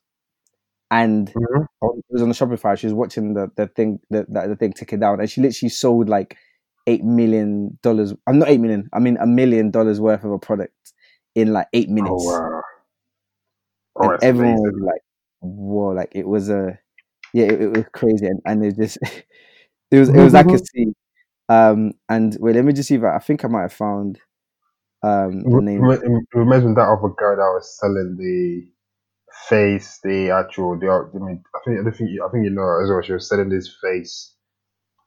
and 0.91 1.29
Mhm. 1.35 1.67
on, 1.83 1.99
it 1.99 2.05
was 2.11 2.23
on 2.23 2.29
the 2.29 2.35
Shopify. 2.35 2.79
She 2.79 2.87
was 2.87 2.95
watching 2.95 3.35
the 3.35 3.51
the 3.57 3.67
thing 3.69 4.01
the, 4.11 4.27
the, 4.29 4.49
the 4.49 4.57
thing 4.57 4.73
tick 4.73 4.93
it 4.93 5.01
down, 5.01 5.21
and 5.21 5.31
she 5.31 5.41
literally 5.41 5.71
sold 5.71 6.09
like 6.09 6.37
eight 6.87 7.05
million 7.05 7.79
dollars. 7.83 8.15
I'm 8.27 8.39
not 8.39 8.49
eight 8.49 8.61
million. 8.61 8.89
I 8.93 8.99
mean 9.01 9.17
a 9.21 9.27
million 9.27 9.71
dollars 9.71 10.01
worth 10.01 10.25
of 10.25 10.33
a 10.33 10.39
product 10.39 10.75
in 11.35 11.53
like 11.53 11.69
eight 11.73 11.91
minutes. 11.91 12.11
Oh 12.13 12.25
wow. 12.25 12.63
Oh, 13.97 14.11
and 14.11 14.23
everyone 14.23 14.57
was 14.63 14.75
like, 14.81 15.03
"Whoa!" 15.41 15.89
Like 15.89 16.13
it 16.15 16.27
was 16.27 16.49
a 16.49 16.79
yeah, 17.35 17.47
it, 17.47 17.63
it 17.63 17.69
was 17.77 17.85
crazy, 17.93 18.27
and, 18.27 18.41
and 18.47 18.65
it 18.65 18.77
just 18.77 18.99
it 19.91 19.99
was 19.99 20.09
it 20.11 20.23
was 20.23 20.35
like 20.35 20.53
a 20.53 20.59
scene. 20.59 20.95
Um, 21.49 21.93
and 22.09 22.37
wait, 22.41 22.57
let 22.57 22.65
me 22.65 22.73
just 22.73 22.89
see 22.89 22.97
if 22.97 23.05
I, 23.05 23.17
I 23.17 23.19
think 23.21 23.45
I 23.45 23.49
might 23.49 23.63
have 23.63 23.73
found 23.73 24.21
um 25.03 25.43
the 25.43 25.61
name. 25.63 25.83
re- 25.83 25.97
It 26.03 26.39
reminds 26.39 26.65
me 26.65 26.71
of 26.73 26.77
that 26.77 26.89
other 26.89 27.15
girl 27.15 27.37
that 27.37 27.53
was 27.55 27.79
selling 27.79 28.17
the 28.19 28.69
face, 29.49 30.01
the 30.03 30.31
actual, 30.31 30.79
the. 30.79 30.89
I 30.89 31.19
mean, 31.19 31.43
I 31.55 31.59
think 31.65 31.81
I 31.81 31.83
don't 31.83 31.93
think 31.93 32.11
you, 32.11 32.25
I 32.27 32.31
think 32.31 32.45
you 32.45 32.51
know 32.51 32.81
as 32.83 32.91
well. 32.91 33.03
She 33.03 33.13
was 33.13 33.29
selling 33.29 33.49
this 33.49 33.75
face. 33.83 34.35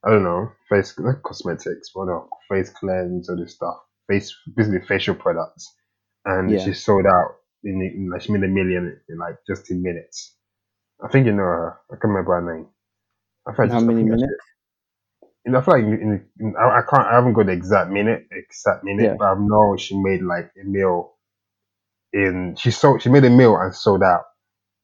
I 0.03 0.09
don't 0.09 0.23
know, 0.23 0.51
face 0.69 0.95
not 0.97 1.21
cosmetics, 1.23 1.89
but 1.93 2.05
no, 2.05 2.27
face 2.49 2.69
cleanse 2.71 3.29
or 3.29 3.35
this 3.37 3.53
stuff, 3.53 3.75
face 4.09 4.33
basically 4.55 4.81
facial 4.87 5.13
products, 5.13 5.71
and 6.25 6.49
Yeah. 6.49 6.57
she 6.63 6.73
sold 6.73 7.05
out 7.05 7.35
in, 7.63 7.81
in 7.83 8.09
like 8.11 8.21
she 8.23 8.31
made 8.31 8.43
a 8.43 8.47
million 8.47 8.99
in 9.09 9.17
like 9.19 9.35
just 9.47 9.69
in 9.69 9.83
minutes. 9.83 10.35
I 11.03 11.07
think 11.07 11.27
you 11.27 11.33
know 11.33 11.43
her. 11.43 11.77
I 11.91 11.95
can't 11.95 12.05
remember 12.05 12.33
her 12.41 12.55
name. 12.55 12.67
I 13.47 13.51
In 13.63 13.69
how 13.69 13.75
just- 13.77 13.85
many 13.85 14.01
I 14.01 14.05
minutes? 14.05 14.33
I 15.47 15.61
feel 15.61 15.73
like 15.73 15.83
in, 15.83 16.25
in- 16.39 16.55
I, 16.59 16.79
I 16.79 16.81
can't, 16.87 17.07
I 17.07 17.15
haven't 17.15 17.33
got 17.33 17.47
the 17.47 17.51
exact 17.51 17.89
minute, 17.91 18.27
exact 18.31 18.83
minute, 18.83 19.03
Yeah. 19.05 19.15
but 19.17 19.25
I 19.25 19.35
know 19.39 19.75
she 19.77 19.99
made 20.01 20.21
like 20.21 20.51
a 20.61 20.63
meal 20.67 21.13
in, 22.13 22.55
she 22.57 22.71
sold, 22.71 23.01
she 23.01 23.09
made 23.09 23.23
a 23.25 23.29
meal 23.29 23.55
and 23.57 23.73
sold 23.75 24.03
out 24.03 24.23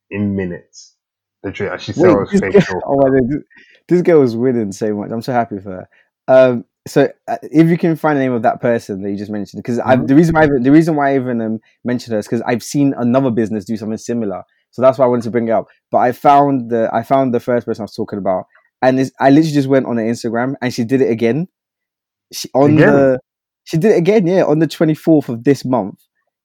in 0.10 0.36
minutes. 0.36 0.96
Literally, 1.44 1.72
and 1.72 1.82
she 1.82 1.94
Wait, 1.96 2.04
sells 2.10 2.30
this 2.32 2.42
girl, 2.42 2.52
facial. 2.52 2.82
oh 2.88 2.98
my 2.98 3.10
god, 3.10 3.30
this, 3.30 3.44
this 3.88 4.02
girl 4.02 4.20
was 4.22 4.36
winning 4.36 4.72
so 4.72 4.94
much. 4.96 5.12
I'm 5.12 5.22
so 5.22 5.34
happy 5.34 5.60
for 5.60 5.72
her. 5.72 5.90
Um, 6.28 6.66
so 6.88 7.10
uh, 7.28 7.38
if 7.44 7.68
you 7.68 7.78
can 7.78 7.96
find 7.96 8.18
the 8.18 8.22
name 8.22 8.34
of 8.34 8.44
that 8.44 8.62
person 8.62 9.02
that 9.02 9.12
you 9.12 9.18
just 9.18 9.32
mentioned, 9.32 9.62
because 9.62 9.80
Mhm. 9.80 10.08
the 10.08 10.16
reason 10.16 10.34
why 10.36 10.48
the 10.48 10.72
reason 10.72 10.96
why 10.96 11.12
I 11.12 11.16
even 11.16 11.42
um, 11.42 11.60
mentioned 11.84 12.14
her 12.14 12.20
is 12.20 12.26
because 12.28 12.42
I've 12.42 12.64
seen 12.64 12.94
another 12.98 13.30
business 13.30 13.66
do 13.66 13.78
something 13.78 13.98
similar. 13.98 14.44
So 14.72 14.82
that's 14.82 14.98
why 14.98 15.06
I 15.06 15.08
wanted 15.10 15.24
to 15.24 15.32
bring 15.32 15.48
it 15.48 15.52
up. 15.52 15.68
But 15.92 16.00
I 16.00 16.12
found 16.12 16.70
the 16.70 16.90
I 16.94 17.04
found 17.04 17.34
the 17.34 17.40
first 17.40 17.66
person 17.66 17.82
I 17.82 17.86
was 17.86 17.96
talking 17.96 18.20
about, 18.20 18.46
and 18.82 19.00
I 19.20 19.30
literally 19.30 19.54
just 19.54 19.68
went 19.68 19.86
on 19.86 19.98
her 19.98 20.04
Instagram 20.04 20.56
and 20.62 20.74
she 20.74 20.84
did 20.84 21.02
it 21.02 21.10
again. 21.12 21.48
She 22.34 22.50
on 22.54 22.76
Again? 22.76 22.88
the 22.88 23.20
she 23.66 23.78
did 23.78 23.92
it 23.92 23.98
again, 23.98 24.28
yeah, 24.28 24.44
on 24.44 24.60
the 24.60 24.68
24th 24.68 25.30
of 25.30 25.44
this 25.44 25.66
month. 25.66 26.00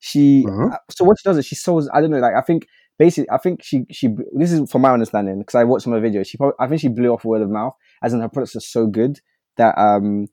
She 0.05 0.45
Mhm. 0.45 0.73
uh, 0.73 0.79
so 0.91 1.05
what 1.05 1.17
she 1.21 1.29
does 1.29 1.39
is 1.39 1.47
she 1.47 1.55
sells. 1.55 1.89
I 1.95 2.01
don't 2.01 2.11
know, 2.11 2.19
like 2.19 2.35
I 2.35 2.41
think 2.41 2.67
basically, 2.99 3.31
I 3.31 3.39
think 3.39 3.63
she 3.63 3.87
she 3.89 4.09
this 4.37 4.51
is 4.51 4.69
from 4.69 4.83
my 4.83 4.91
understanding 4.91 5.39
because 5.39 5.55
I 5.55 5.63
watched 5.63 5.85
some 5.85 5.93
of 5.93 6.03
her 6.03 6.09
videos. 6.09 6.27
She 6.27 6.37
probably, 6.37 6.57
I 6.59 6.67
think 6.67 6.81
she 6.81 6.89
blew 6.89 7.11
off 7.11 7.25
word 7.25 7.41
of 7.41 7.51
mouth, 7.51 7.75
as 8.03 8.13
in 8.13 8.21
her 8.21 8.29
products 8.29 8.57
are 8.57 8.61
so 8.61 8.89
good 8.89 9.21
that 9.59 9.79
um 9.79 10.27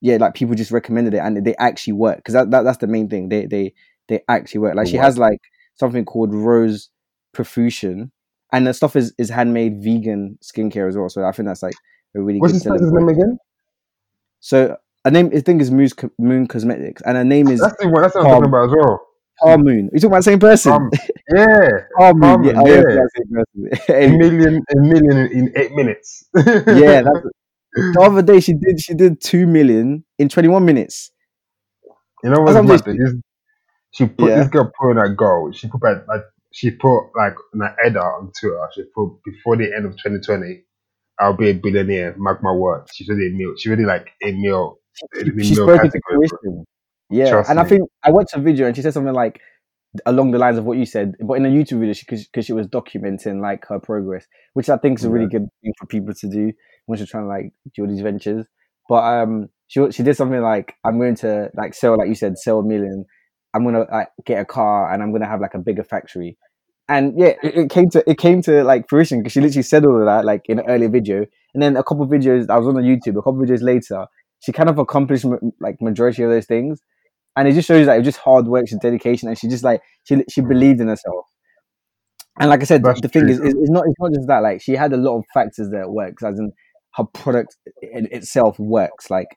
yeah, 0.00 0.16
like 0.16 0.34
people 0.34 0.56
just 0.56 0.72
recommended 0.72 1.14
it 1.14 1.18
and 1.18 1.46
they 1.46 1.54
actually 1.60 1.92
work 1.92 2.16
because 2.16 2.34
that, 2.34 2.50
that 2.50 2.62
that's 2.62 2.78
the 2.78 2.88
main 2.88 3.08
thing. 3.08 3.28
They 3.28 3.46
they 3.46 3.74
they 4.08 4.22
actually 4.28 4.58
work. 4.58 4.74
Like 4.74 4.88
she 4.88 4.96
has 4.96 5.16
like 5.18 5.38
something 5.76 6.04
called 6.04 6.34
Rose 6.34 6.90
Profusion, 7.32 8.10
and 8.52 8.66
the 8.66 8.74
stuff 8.74 8.96
is 8.96 9.14
is 9.18 9.30
handmade 9.30 9.84
vegan 9.84 10.36
skincare 10.42 10.88
as 10.88 10.96
well. 10.96 11.08
So 11.08 11.24
I 11.24 11.30
think 11.30 11.46
that's 11.46 11.62
like 11.62 11.76
a 12.16 12.20
really 12.20 12.40
What's 12.40 12.54
good 12.54 12.56
his 12.56 12.64
person's 12.64 12.92
name 12.92 13.08
again? 13.08 13.38
So 14.40 14.76
her 15.04 15.10
name, 15.12 15.30
I 15.32 15.38
think, 15.38 15.62
is 15.62 15.70
Moon, 15.70 15.88
Moon 16.18 16.48
Cosmetics, 16.48 17.02
and 17.02 17.16
her 17.16 17.24
name 17.24 17.46
is 17.46 17.60
That's 17.60 17.76
the 17.78 17.88
one. 17.88 18.02
That's 18.02 18.16
what 18.16 18.24
I'm 18.24 18.30
talking 18.30 18.48
about 18.48 18.64
as 18.64 18.74
well. 18.74 19.06
Par 19.42 19.58
Moon. 19.58 19.90
You 19.92 19.98
talking 20.00 20.06
about 20.06 20.18
the 20.18 20.22
same 20.22 20.38
person? 20.38 20.72
Um, 20.72 20.90
yeah, 21.34 21.68
Par 21.98 22.14
Moon. 22.14 22.20
Palm, 22.20 22.44
Yeah, 22.44 22.52
oh, 22.56 22.66
yeah, 22.66 22.82
yeah. 22.88 23.04
person. 23.34 23.68
a 23.88 24.16
million, 24.16 24.62
a 24.70 24.80
million 24.80 25.16
in, 25.32 25.52
eight 25.56 25.72
minutes. 25.72 26.24
yeah, 26.36 27.02
that's, 27.02 27.26
the 27.74 28.00
other 28.02 28.22
day 28.22 28.40
she 28.40 28.52
did 28.52 28.80
she 28.80 28.94
did 28.94 29.20
two 29.20 29.46
million 29.46 30.04
in 30.18 30.28
twenty 30.28 30.48
one 30.48 30.64
minutes. 30.64 31.10
You 32.22 32.30
know 32.30 32.40
what's 32.42 32.54
mad? 32.84 32.96
This, 32.96 33.14
she 33.92 34.06
put 34.06 34.30
Yeah. 34.30 34.36
this 34.38 34.48
girl 34.48 34.70
put 34.78 34.90
on 34.90 34.96
that 34.96 35.16
goal. 35.16 35.52
She 35.52 35.68
put 35.68 35.82
like, 35.82 36.06
like 36.08 36.22
she 36.52 36.70
put 36.70 37.08
like 37.16 37.34
an 37.54 37.60
header 37.82 38.00
on 38.00 38.30
Twitter. 38.38 38.68
She 38.74 38.84
put 38.94 39.18
before 39.24 39.56
the 39.56 39.74
end 39.74 39.86
of 39.86 39.92
2020, 39.92 40.64
I'll 41.18 41.36
be 41.36 41.50
a 41.50 41.54
billionaire. 41.54 42.14
Mark 42.18 42.42
my 42.42 42.52
words. 42.52 42.90
She's 42.94 43.08
already 43.08 43.28
a 43.28 43.30
meal. 43.30 43.54
She 43.56 43.70
really 43.70 43.84
like 43.84 44.08
a 44.22 44.32
meal. 44.32 44.78
She, 44.94 45.20
in 45.20 45.36
the 45.36 45.44
she 45.44 45.54
spoke 45.54 45.82
into 45.84 46.00
fruition. 46.08 46.64
Yeah, 47.12 47.30
Trust 47.30 47.50
and 47.50 47.60
I 47.60 47.64
think 47.64 47.82
I 48.02 48.10
watched 48.10 48.34
a 48.34 48.40
video 48.40 48.66
and 48.66 48.74
she 48.74 48.82
said 48.82 48.94
something 48.94 49.12
like 49.12 49.40
along 50.06 50.30
the 50.30 50.38
lines 50.38 50.58
of 50.58 50.64
what 50.64 50.78
you 50.78 50.86
said, 50.86 51.14
but 51.20 51.34
in 51.34 51.44
a 51.44 51.48
YouTube 51.48 51.80
video, 51.80 51.92
she 51.92 52.06
because 52.06 52.46
she 52.46 52.52
was 52.52 52.66
documenting 52.66 53.42
like 53.42 53.66
her 53.66 53.78
progress, 53.78 54.26
which 54.54 54.68
I 54.70 54.78
think 54.78 54.98
is 54.98 55.04
a 55.04 55.10
really 55.10 55.26
good 55.26 55.46
thing 55.62 55.72
for 55.78 55.86
people 55.86 56.14
to 56.14 56.28
do 56.28 56.52
when 56.86 56.98
she's 56.98 57.10
trying 57.10 57.24
to 57.24 57.28
like 57.28 57.52
do 57.74 57.82
all 57.82 57.88
these 57.88 58.00
ventures. 58.00 58.46
But 58.88 59.04
um, 59.04 59.48
she 59.68 59.90
she 59.90 60.02
did 60.02 60.16
something 60.16 60.40
like 60.40 60.74
I'm 60.84 60.98
going 60.98 61.16
to 61.16 61.50
like 61.54 61.74
sell, 61.74 61.98
like 61.98 62.08
you 62.08 62.14
said, 62.14 62.38
sell 62.38 62.60
a 62.60 62.64
million. 62.64 63.04
I'm 63.54 63.64
gonna 63.64 63.84
like 63.92 64.08
get 64.24 64.40
a 64.40 64.44
car 64.46 64.92
and 64.92 65.02
I'm 65.02 65.12
gonna 65.12 65.28
have 65.28 65.40
like 65.40 65.54
a 65.54 65.58
bigger 65.58 65.84
factory. 65.84 66.38
And 66.88 67.18
yeah, 67.18 67.34
it, 67.42 67.56
it 67.56 67.70
came 67.70 67.90
to 67.90 68.02
it 68.08 68.18
came 68.18 68.40
to 68.42 68.64
like 68.64 68.88
fruition 68.88 69.20
because 69.20 69.32
she 69.32 69.40
literally 69.40 69.62
said 69.62 69.84
all 69.84 69.98
of 69.98 70.06
that 70.06 70.24
like 70.24 70.42
in 70.46 70.58
an 70.58 70.66
earlier 70.66 70.88
video, 70.88 71.26
and 71.52 71.62
then 71.62 71.76
a 71.76 71.84
couple 71.84 72.04
of 72.04 72.10
videos 72.10 72.48
I 72.48 72.58
was 72.58 72.66
on 72.66 72.74
the 72.74 72.80
YouTube. 72.80 73.18
A 73.18 73.22
couple 73.22 73.42
of 73.42 73.48
videos 73.48 73.62
later, 73.62 74.06
she 74.40 74.52
kind 74.52 74.70
of 74.70 74.78
accomplished 74.78 75.26
like 75.60 75.80
majority 75.80 76.22
of 76.22 76.30
those 76.30 76.46
things, 76.46 76.80
and 77.36 77.48
it 77.48 77.52
just 77.54 77.68
shows 77.68 77.86
that 77.86 77.94
it 77.94 77.98
was 77.98 78.06
just 78.06 78.18
hard 78.18 78.46
work 78.46 78.66
and 78.70 78.80
dedication, 78.80 79.28
and 79.28 79.38
she 79.38 79.48
just 79.48 79.64
like 79.64 79.80
she 80.04 80.22
she 80.30 80.40
believed 80.40 80.80
in 80.80 80.88
herself. 80.88 81.26
And 82.40 82.48
like 82.48 82.60
I 82.60 82.64
said, 82.64 82.82
That's 82.82 83.00
the 83.00 83.08
thing 83.08 83.24
true, 83.24 83.32
is, 83.32 83.40
is, 83.40 83.54
it's 83.54 83.70
not 83.70 83.84
it's 83.86 84.00
not 84.00 84.12
just 84.12 84.28
that. 84.28 84.38
Like 84.42 84.62
she 84.62 84.72
had 84.72 84.92
a 84.92 84.96
lot 84.96 85.18
of 85.18 85.24
factors 85.34 85.68
that 85.70 85.90
works, 85.90 86.22
as 86.24 86.38
in 86.38 86.52
her 86.94 87.04
product 87.04 87.56
in 87.82 88.06
itself 88.10 88.58
works. 88.58 89.10
Like 89.10 89.28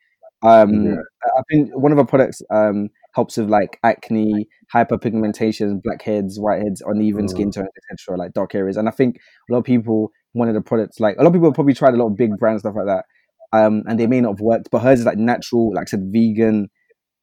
um, 0.44 0.86
Yeah. 0.86 0.96
I 1.38 1.42
think 1.52 1.72
one 1.74 1.92
of 1.92 1.98
her 1.98 2.06
products 2.06 2.42
um 2.54 2.90
helps 3.14 3.38
with 3.38 3.50
like 3.50 3.80
acne, 3.84 4.48
hyperpigmentation, 4.74 5.82
blackheads, 5.84 6.40
whiteheads, 6.40 6.82
uneven 6.86 7.26
Mm. 7.26 7.30
skin 7.30 7.52
tones, 7.52 7.70
etc. 7.92 8.18
Like 8.18 8.34
dark 8.34 8.56
areas. 8.56 8.78
And 8.78 8.88
I 8.88 8.92
think 8.92 9.18
a 9.50 9.54
lot 9.54 9.60
of 9.60 9.66
people 9.66 10.12
wanted 10.34 10.54
the 10.56 10.62
products. 10.62 11.00
Like 11.00 11.16
a 11.18 11.22
lot 11.22 11.28
of 11.28 11.34
people 11.34 11.52
probably 11.54 11.74
tried 11.74 11.94
a 11.94 11.98
lot 11.98 12.08
of 12.08 12.16
big 12.18 12.38
brand 12.38 12.60
stuff 12.60 12.76
like 12.76 12.88
that, 12.88 13.06
um, 13.58 13.84
and 13.88 14.00
they 14.00 14.08
may 14.08 14.22
not 14.22 14.32
have 14.34 14.42
worked. 14.42 14.70
But 14.72 14.82
hers 14.82 15.00
is 15.00 15.06
like 15.06 15.18
natural, 15.18 15.74
like 15.74 15.88
I 15.88 15.92
said, 15.92 16.10
vegan, 16.12 16.70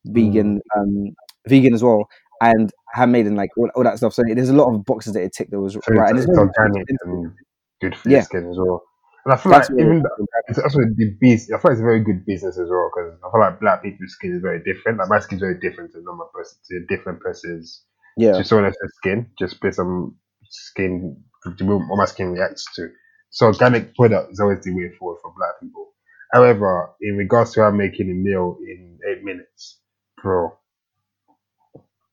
vegan, 0.05 0.61
um, 0.77 1.15
vegan 1.49 1.75
as 1.75 1.83
well, 1.83 2.09
and 2.41 2.71
handmade 2.93 3.27
and 3.27 3.37
like 3.37 3.51
all, 3.57 3.71
all 3.75 3.85
that 3.85 3.99
stuff. 3.99 4.15
So 4.15 4.23
there's 4.27 4.49
a 4.49 4.55
lot 4.55 4.73
of 4.73 4.85
boxes 4.85 5.15
that 5.15 5.23
it 5.23 5.33
ticked 5.33 5.51
that 5.51 5.61
was 5.61 5.77
right. 5.88 6.11
And 6.11 6.19
it's, 6.19 6.27
it's 6.27 6.31
it's 6.31 6.37
not 6.37 6.49
organic 6.59 6.87
and 7.05 7.33
good 7.81 7.97
for 7.97 8.09
Yeah. 8.09 8.17
your 8.19 8.23
skin 8.25 8.51
as 8.51 8.57
well. 8.59 8.83
And 9.25 9.35
I 9.35 9.37
feel 9.37 9.53
That's 9.53 9.71
like 9.71 9.81
even 9.81 10.03
it's 10.49 10.59
also 10.59 10.79
the 10.97 11.17
business. 11.21 11.53
I 11.55 11.62
feel 11.62 11.71
like 11.71 11.73
it's 11.73 11.81
a 11.81 11.85
very 11.85 12.03
good 12.03 12.27
business 12.27 12.59
as 12.59 12.69
well 12.69 12.91
because 12.93 13.15
I 13.23 13.31
feel 13.31 13.41
like 13.41 13.61
black 13.61 13.83
people's 13.83 14.12
skin 14.12 14.35
is 14.35 14.43
very 14.43 14.59
different. 14.65 14.99
Like 14.99 15.09
my 15.09 15.21
skin 15.21 15.37
is 15.37 15.41
very 15.41 15.61
different 15.61 15.93
to 15.93 16.03
normal 16.03 16.29
person, 16.35 16.59
to 16.71 16.77
a 16.79 16.87
different 16.88 17.21
person's, 17.21 17.85
yeah. 18.17 18.33
to 18.33 18.43
someone 18.45 18.67
else's 18.67 18.93
skin, 18.97 19.31
just 19.38 19.61
based 19.61 19.79
on 19.79 20.17
skin, 20.51 21.23
what 21.45 21.97
my 21.97 22.05
skin 22.07 22.33
reacts 22.33 22.67
to. 22.75 22.88
So 23.31 23.47
organic 23.47 23.95
product 23.95 24.33
is 24.33 24.41
always 24.41 24.65
the 24.65 24.75
way 24.75 24.91
forward 24.99 25.19
for 25.23 25.33
black 25.37 25.61
people. 25.61 25.93
However, 26.33 26.91
in 27.01 27.17
regards 27.17 27.53
to 27.55 27.61
her 27.61 27.71
making 27.71 28.11
a 28.11 28.15
meal 28.15 28.59
in 28.67 28.99
eight 29.09 29.23
minutes, 29.23 29.79
bro, 30.23 30.57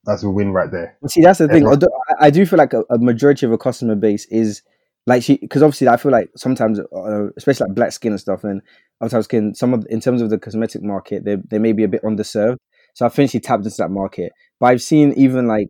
that's 0.06 0.24
a 0.24 0.30
win 0.30 0.52
right 0.52 0.72
there. 0.72 0.98
See, 1.08 1.22
that's 1.22 1.40
the 1.40 1.48
thing. 1.48 1.64
Everyone- 1.68 1.82
I, 2.20 2.30
do 2.30 2.46
feel 2.46 2.58
like 2.58 2.74
a, 2.74 2.84
a 2.90 2.98
majority 2.98 3.46
of 3.46 3.52
a 3.52 3.58
customer 3.58 3.96
base 3.96 4.26
is 4.26 4.62
like 5.06 5.24
she, 5.24 5.38
because 5.38 5.62
obviously 5.64 5.88
I 5.88 5.98
feel 5.98 6.12
like 6.12 6.30
sometimes, 6.36 6.80
uh, 6.80 7.28
especially 7.38 7.68
like 7.68 7.76
black 7.76 7.92
skin 7.92 8.12
and 8.14 8.20
stuff, 8.20 8.44
and 8.44 8.62
of 9.02 9.24
skin, 9.24 9.56
some 9.56 9.74
of 9.74 9.86
in 9.90 10.00
terms 10.00 10.22
of 10.22 10.30
the 10.30 10.38
cosmetic 10.38 10.82
market, 10.84 11.26
they 11.26 11.38
they 11.50 11.60
may 11.60 11.74
be 11.74 11.84
a 11.84 11.88
bit 11.88 12.04
underserved. 12.04 12.58
So 12.94 13.06
I 13.06 13.10
think 13.10 13.32
she 13.32 13.40
tapped 13.40 13.64
into 13.66 13.78
that 13.78 13.92
market. 13.92 14.34
But 14.60 14.68
I've 14.68 14.82
seen 14.82 15.14
even 15.14 15.48
like 15.48 15.70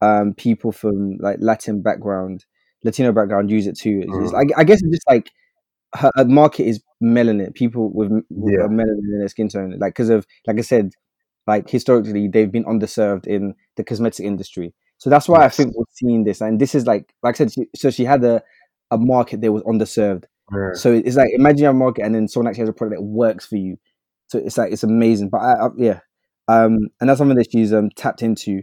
um 0.00 0.34
people 0.34 0.72
from 0.72 1.18
like 1.18 1.36
Latin 1.40 1.82
background, 1.82 2.44
Latino 2.84 3.12
background 3.12 3.50
use 3.50 3.66
it 3.66 3.78
too. 3.78 4.02
It's 4.04 4.32
Mm. 4.32 4.52
I, 4.56 4.60
I 4.60 4.64
guess 4.64 4.82
it's 4.82 4.90
just 4.96 5.08
like 5.08 5.30
her, 5.94 6.10
her 6.16 6.24
market 6.24 6.64
is 6.66 6.82
melanin. 7.02 7.54
People 7.54 7.92
with, 7.92 8.10
with 8.30 8.54
Yeah. 8.54 8.66
melanin 8.66 9.12
in 9.12 9.18
their 9.18 9.28
skin 9.28 9.48
tone, 9.48 9.76
like 9.78 9.92
because 9.94 10.08
of 10.10 10.26
like 10.46 10.58
I 10.58 10.62
said, 10.62 10.92
like 11.46 11.68
historically 11.68 12.28
they've 12.28 12.52
been 12.52 12.64
underserved 12.64 13.26
in 13.26 13.54
the 13.76 13.84
cosmetic 13.84 14.24
industry. 14.24 14.74
So 14.98 15.10
that's 15.10 15.28
why 15.28 15.42
Yes. 15.42 15.46
I 15.52 15.56
think 15.56 15.76
we're 15.76 15.84
seeing 15.92 16.24
this. 16.24 16.40
And 16.40 16.60
this 16.60 16.74
is 16.74 16.86
like, 16.86 17.12
like 17.22 17.34
I 17.34 17.38
said, 17.38 17.52
she, 17.52 17.66
so 17.74 17.90
she 17.90 18.04
had 18.04 18.22
a, 18.24 18.42
a 18.90 18.98
market 18.98 19.40
that 19.40 19.52
was 19.52 19.62
underserved. 19.64 20.24
Yeah. 20.52 20.74
So 20.74 20.92
it's 20.92 21.16
like 21.16 21.30
imagine 21.32 21.66
a 21.66 21.72
market 21.72 22.04
and 22.04 22.14
then 22.14 22.28
someone 22.28 22.48
actually 22.48 22.62
has 22.62 22.68
a 22.68 22.74
product 22.74 23.00
that 23.00 23.04
works 23.04 23.46
for 23.46 23.56
you. 23.56 23.78
So 24.28 24.38
it's 24.38 24.56
like 24.56 24.72
it's 24.72 24.84
amazing. 24.84 25.30
But 25.30 25.38
I, 25.38 25.52
I, 25.52 25.68
yeah, 25.76 26.00
um, 26.48 26.88
and 27.00 27.08
that's 27.08 27.18
something 27.18 27.36
that 27.36 27.50
she's 27.50 27.72
um 27.72 27.90
tapped 27.90 28.22
into. 28.22 28.62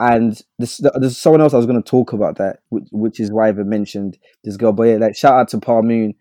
And 0.00 0.40
this, 0.58 0.80
there's 0.96 1.16
someone 1.16 1.40
else 1.40 1.54
I 1.54 1.58
was 1.58 1.66
going 1.66 1.80
to 1.80 1.88
talk 1.88 2.12
about 2.12 2.36
that, 2.38 2.58
which, 2.70 2.88
which 2.90 3.20
is 3.20 3.30
why 3.30 3.46
I 3.46 3.50
even 3.50 3.68
mentioned 3.68 4.18
this 4.42 4.56
girl. 4.56 4.72
But 4.72 4.84
yeah, 4.84 4.96
like 4.96 5.14
shout 5.14 5.34
out 5.34 5.48
to 5.48 5.58
Paul 5.60 5.82
Moon 5.82 6.14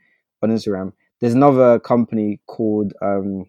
on 0.43 0.51
Instagram. 0.51 0.93
There's 1.19 1.33
another 1.33 1.79
company 1.79 2.39
called 2.45 2.93
um, 3.01 3.45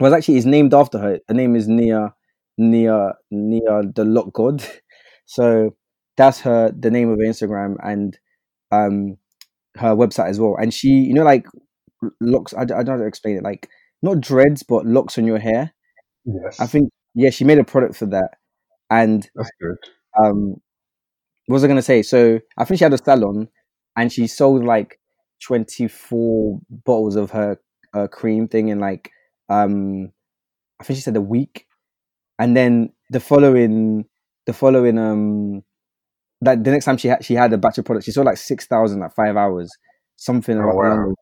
well, 0.00 0.14
actually, 0.14 0.36
it's 0.36 0.46
named 0.46 0.74
after 0.74 0.98
her. 0.98 1.20
Her 1.28 1.34
name 1.34 1.56
is 1.56 1.68
Nia 1.68 2.14
Nia 2.56 3.14
Nia 3.30 3.82
the 3.94 4.04
Lock 4.04 4.32
God. 4.32 4.64
So 5.30 5.74
that's 6.16 6.40
her 6.40 6.72
the 6.72 6.90
name 6.90 7.10
of 7.10 7.18
her 7.18 7.24
Instagram 7.26 7.76
and 7.84 8.18
um 8.72 9.18
her 9.76 9.94
website 9.94 10.28
as 10.30 10.40
well. 10.40 10.56
And 10.56 10.72
she, 10.72 10.88
you 10.88 11.14
know, 11.14 11.24
like 11.24 11.46
locks. 12.20 12.54
I, 12.54 12.62
I 12.62 12.64
don't 12.64 12.86
know 12.86 12.92
how 12.92 12.98
to 12.98 13.06
explain 13.06 13.36
it. 13.36 13.42
Like 13.42 13.68
not 14.02 14.20
dreads, 14.20 14.62
but 14.62 14.86
locks 14.86 15.18
on 15.18 15.26
your 15.26 15.38
hair. 15.38 15.72
yes. 16.24 16.60
I 16.60 16.66
think 16.66 16.90
yeah, 17.14 17.30
she 17.30 17.44
made 17.44 17.58
a 17.58 17.64
product 17.64 17.96
for 17.96 18.06
that. 18.06 18.30
And 18.90 19.28
that's 19.34 19.50
good. 19.60 19.76
um, 20.22 20.56
what 21.46 21.54
was 21.54 21.64
I 21.64 21.68
gonna 21.68 21.82
say? 21.82 22.02
So 22.02 22.40
I 22.56 22.64
think 22.64 22.78
she 22.78 22.84
had 22.84 22.92
a 22.94 22.98
salon, 22.98 23.48
and 23.96 24.12
she 24.12 24.26
sold 24.26 24.64
like 24.64 24.98
twenty 25.44 25.88
four 25.88 26.60
bottles 26.70 27.16
of 27.16 27.30
her 27.32 27.58
uh, 27.94 28.06
cream 28.08 28.48
thing 28.48 28.68
in 28.68 28.78
like 28.80 29.10
um, 29.48 30.12
I 30.80 30.84
think 30.84 30.96
she 30.98 31.02
said 31.02 31.16
a 31.16 31.20
week, 31.20 31.66
and 32.38 32.56
then 32.56 32.92
the 33.10 33.20
following 33.20 34.06
the 34.46 34.52
following 34.52 34.98
um, 34.98 35.62
that 36.40 36.62
the 36.64 36.70
next 36.70 36.84
time 36.84 36.96
she 36.96 37.08
had 37.08 37.24
she 37.24 37.34
had 37.34 37.52
a 37.52 37.58
batch 37.58 37.78
of 37.78 37.84
products, 37.84 38.06
she 38.06 38.12
sold 38.12 38.26
like 38.26 38.36
six 38.38 38.66
thousand 38.66 39.00
like 39.00 39.14
five 39.14 39.36
hours, 39.36 39.70
something 40.16 40.58
Oh, 40.58 40.74
wow. 40.74 41.14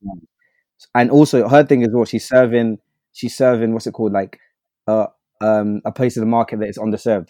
And 0.94 1.10
also 1.10 1.48
her 1.48 1.64
thing 1.64 1.82
as 1.82 1.90
well, 1.92 2.04
she's 2.04 2.26
serving 2.28 2.78
she's 3.12 3.36
serving 3.36 3.72
what's 3.72 3.86
it 3.86 3.92
called 3.92 4.12
like 4.12 4.38
uh 4.86 5.06
um 5.40 5.80
a 5.84 5.92
place 5.92 6.16
in 6.16 6.20
the 6.20 6.26
market 6.26 6.60
that 6.60 6.68
is 6.68 6.78
underserved. 6.78 7.28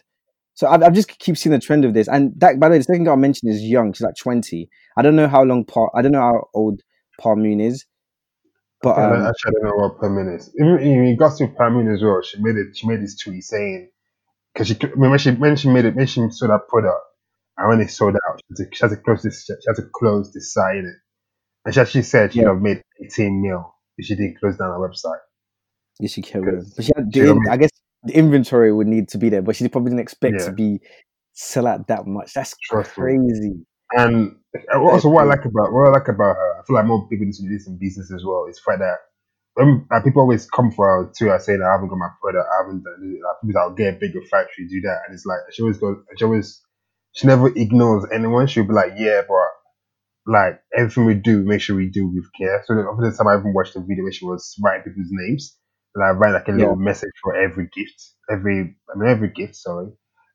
So 0.54 0.66
I, 0.66 0.86
I 0.86 0.90
just 0.90 1.08
keep 1.18 1.36
seeing 1.36 1.52
the 1.52 1.58
trend 1.60 1.84
of 1.84 1.94
this. 1.94 2.08
And 2.08 2.32
that, 2.40 2.58
by 2.58 2.68
the 2.68 2.72
way, 2.72 2.78
the 2.78 2.84
second 2.84 3.04
girl 3.04 3.12
I 3.12 3.16
mentioned 3.16 3.52
is 3.52 3.62
young. 3.62 3.92
She's 3.92 4.02
like 4.02 4.16
20. 4.16 4.68
I 4.96 5.02
don't 5.02 5.16
know 5.16 5.28
how 5.28 5.42
long 5.44 5.64
Par, 5.66 5.90
I 5.94 6.02
don't 6.02 6.12
know 6.12 6.20
how 6.20 6.48
old 6.54 6.80
Par 7.20 7.36
Moon 7.36 7.60
is. 7.60 7.84
But 8.86 8.98
um, 8.98 9.26
actually, 9.26 9.48
I 9.48 9.52
don't 9.52 9.64
know 9.64 9.82
what 9.82 9.98
per 9.98 10.08
minute. 10.08 10.44
Even 10.60 10.78
in 10.78 10.98
regards 11.00 11.38
to 11.38 11.48
per 11.48 11.70
minute 11.70 11.94
as 11.94 12.02
well, 12.02 12.22
she 12.22 12.40
made 12.40 12.56
it. 12.56 12.76
She 12.76 12.86
made 12.86 13.02
this 13.02 13.18
tweet 13.18 13.42
saying 13.42 13.90
because 14.54 14.68
she 14.68 14.76
remember 14.94 15.18
she 15.18 15.32
when 15.32 15.56
she 15.56 15.68
made 15.70 15.84
it 15.86 15.96
when 15.96 16.06
she 16.06 16.20
sold 16.30 16.50
that 16.52 16.68
product 16.68 17.02
and 17.58 17.68
when 17.68 17.80
it 17.80 17.90
sold 17.90 18.14
out, 18.14 18.38
she 18.40 18.62
had 18.62 18.70
to, 18.70 18.76
she 18.76 18.80
had 18.84 18.90
to 18.90 18.96
close 18.98 19.22
this. 19.22 19.44
She 19.44 19.52
had 19.66 19.76
to 19.76 19.88
close 19.94 20.32
this 20.32 20.52
site 20.52 20.76
in 20.76 20.86
it, 20.86 20.96
and 21.64 21.74
she 21.74 21.80
actually 21.80 22.02
said 22.02 22.32
she'd 22.32 22.42
Yeah. 22.42 22.48
have 22.52 22.62
made 22.62 22.80
18 23.04 23.42
mil 23.42 23.74
if 23.98 24.06
she 24.06 24.14
didn't 24.14 24.38
close 24.38 24.56
down 24.56 24.68
her 24.68 24.78
website. 24.78 25.18
yeah, 25.98 26.08
she 26.08 26.22
on. 26.34 26.64
But 26.76 26.84
she 26.84 26.92
had 26.94 27.12
the, 27.12 27.30
in- 27.30 27.40
I 27.50 27.56
guess 27.56 27.70
the 28.04 28.12
inventory 28.14 28.72
would 28.72 28.86
need 28.86 29.08
to 29.08 29.18
be 29.18 29.30
there, 29.30 29.42
but 29.42 29.56
she 29.56 29.66
probably 29.68 29.90
didn't 29.90 30.02
expect 30.02 30.36
Yeah. 30.40 30.46
to 30.46 30.52
be 30.52 30.80
sell 31.32 31.66
out 31.66 31.88
that 31.88 32.06
much. 32.06 32.34
That's 32.34 32.54
Trust 32.70 32.96
me. 32.98 33.64
And 33.92 34.36
also, 34.74 35.08
what 35.08 35.22
I 35.22 35.26
like 35.26 35.44
about 35.44 35.72
what 35.72 35.86
I 35.88 35.90
like 35.90 36.08
about 36.08 36.36
her, 36.36 36.60
I 36.60 36.62
feel 36.66 36.76
like 36.76 36.86
more 36.86 37.08
people 37.08 37.26
need 37.26 37.34
to 37.34 37.42
do 37.42 37.48
this 37.50 37.66
in 37.68 37.78
business 37.78 38.12
as 38.12 38.24
well. 38.24 38.46
Is 38.50 38.56
the 38.56 38.62
fact 38.70 38.80
that 38.80 38.98
when 39.54 39.86
people 40.04 40.22
always 40.22 40.48
come 40.50 40.70
for 40.72 40.86
her 40.88 41.12
too, 41.16 41.30
I 41.32 41.38
saying 41.38 41.62
I 41.62 41.72
haven't 41.72 41.88
got 41.88 41.98
my 41.98 42.10
product, 42.20 42.48
I 42.52 42.62
haven't 42.64 42.82
done 42.84 43.00
it. 43.02 43.22
Like 43.24 43.36
people 43.42 43.54
that 43.60 43.68
will 43.68 43.76
get 43.76 43.94
a 43.94 43.98
bigger 43.98 44.22
factory, 44.30 44.68
do 44.68 44.80
that, 44.82 45.02
and 45.06 45.14
it's 45.14 45.26
like 45.26 45.40
she 45.52 45.62
always 45.62 45.78
goes, 45.78 45.98
she 46.16 46.24
always, 46.24 46.62
she 47.12 47.26
never 47.26 47.48
ignores 47.48 48.04
anyone. 48.12 48.46
She'll 48.48 48.66
be 48.66 48.74
like, 48.74 48.92
yeah, 48.96 49.22
but 49.28 49.36
like 50.26 50.60
everything 50.76 51.04
we 51.06 51.14
do, 51.14 51.42
make 51.44 51.60
sure 51.60 51.76
we 51.76 51.88
do 51.90 52.06
with 52.08 52.26
care. 52.38 52.62
So 52.66 52.74
then, 52.74 52.86
over 52.86 53.08
the 53.08 53.16
time, 53.16 53.28
I 53.28 53.38
even 53.38 53.54
watched 53.54 53.76
a 53.76 53.80
video 53.80 54.04
where 54.04 54.12
she 54.12 54.24
was 54.24 54.56
writing 54.62 54.84
people's 54.84 55.08
names. 55.10 55.56
like 55.94 56.16
write 56.16 56.32
like 56.32 56.48
a 56.48 56.52
Yeah. 56.52 56.58
little 56.58 56.76
message 56.76 57.12
for 57.22 57.36
every 57.36 57.68
gift, 57.74 58.12
every 58.30 58.76
I 58.94 58.98
mean 58.98 59.08
every 59.08 59.30
gift, 59.30 59.56
sorry, 59.56 59.88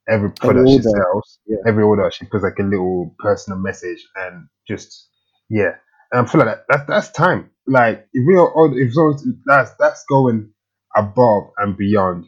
every 0.09 0.31
product 0.31 0.69
she 0.69 0.81
sells, 0.81 1.39
Yeah. 1.47 1.57
every 1.67 1.83
order 1.83 2.09
she 2.11 2.25
puts 2.25 2.43
like 2.43 2.59
a 2.59 2.63
little 2.63 3.15
personal 3.19 3.59
message 3.59 4.05
and 4.15 4.47
just 4.67 5.09
yeah. 5.49 5.75
And 6.11 6.27
I 6.27 6.31
feel 6.31 6.39
like 6.45 6.49
that, 6.57 6.65
that's 6.69 6.87
that's 6.87 7.11
time. 7.11 7.51
Like 7.67 8.07
if 8.13 8.27
we 8.27 8.35
are 8.35 8.51
all 8.51 8.73
if 8.75 8.93
so 8.93 9.15
that's 9.45 9.71
that's 9.79 10.03
going 10.09 10.51
above 10.95 11.43
and 11.57 11.77
beyond. 11.77 12.25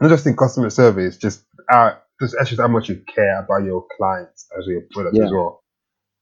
Not 0.00 0.10
just 0.10 0.26
in 0.26 0.36
customer 0.36 0.70
service, 0.70 1.16
just 1.16 1.44
uh 1.72 1.92
just 2.20 2.36
actually 2.40 2.58
how 2.58 2.68
much 2.68 2.88
you 2.88 3.02
care 3.14 3.40
about 3.44 3.64
your 3.64 3.86
clients 3.96 4.46
as 4.58 4.66
your 4.66 4.82
product 4.92 5.16
Yeah. 5.16 5.24
as 5.26 5.30
well. 5.32 5.62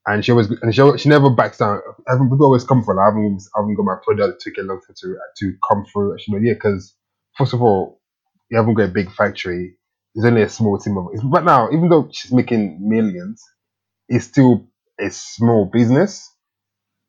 And 0.07 0.25
she 0.25 0.33
always 0.33 0.51
and 0.63 0.75
she 0.75 0.99
she 0.99 1.09
never 1.09 1.31
backs 1.31 1.59
down. 1.59 1.81
I 2.09 2.13
haven't- 2.13 2.29
People 2.31 2.47
always 2.47 2.65
come 2.65 2.83
for 2.83 2.95
her. 2.95 3.03
I 3.03 3.07
haven't 3.07 3.41
I 3.57 3.61
haven't 3.61 3.77
got 3.77 3.85
my 3.85 3.97
product 4.05 4.41
took 4.43 4.57
a 4.59 4.63
long 4.63 4.81
time 4.81 4.95
to 5.03 5.17
to 5.39 5.55
come 5.69 5.85
through. 5.93 6.17
She 6.19 6.33
goes, 6.33 6.41
yeah, 6.43 6.55
because 6.55 6.95
first 7.39 7.53
of 7.55 7.63
all, 7.63 8.01
you 8.51 8.59
haven't 8.59 8.75
got 8.75 8.85
a 8.91 8.93
big 8.93 9.13
factory. 9.13 9.77
There's 10.15 10.27
only 10.27 10.43
a 10.43 10.49
small 10.49 10.79
team 10.79 10.99
of. 10.99 11.07
it's- 11.15 11.25
But 11.25 11.45
now, 11.45 11.71
even 11.71 11.89
though 11.89 12.09
she's 12.13 12.33
making 12.33 12.79
millions, 12.87 13.43
it's 14.09 14.27
still 14.27 14.67
a 15.01 15.11
small 15.11 15.67
business. 15.67 16.29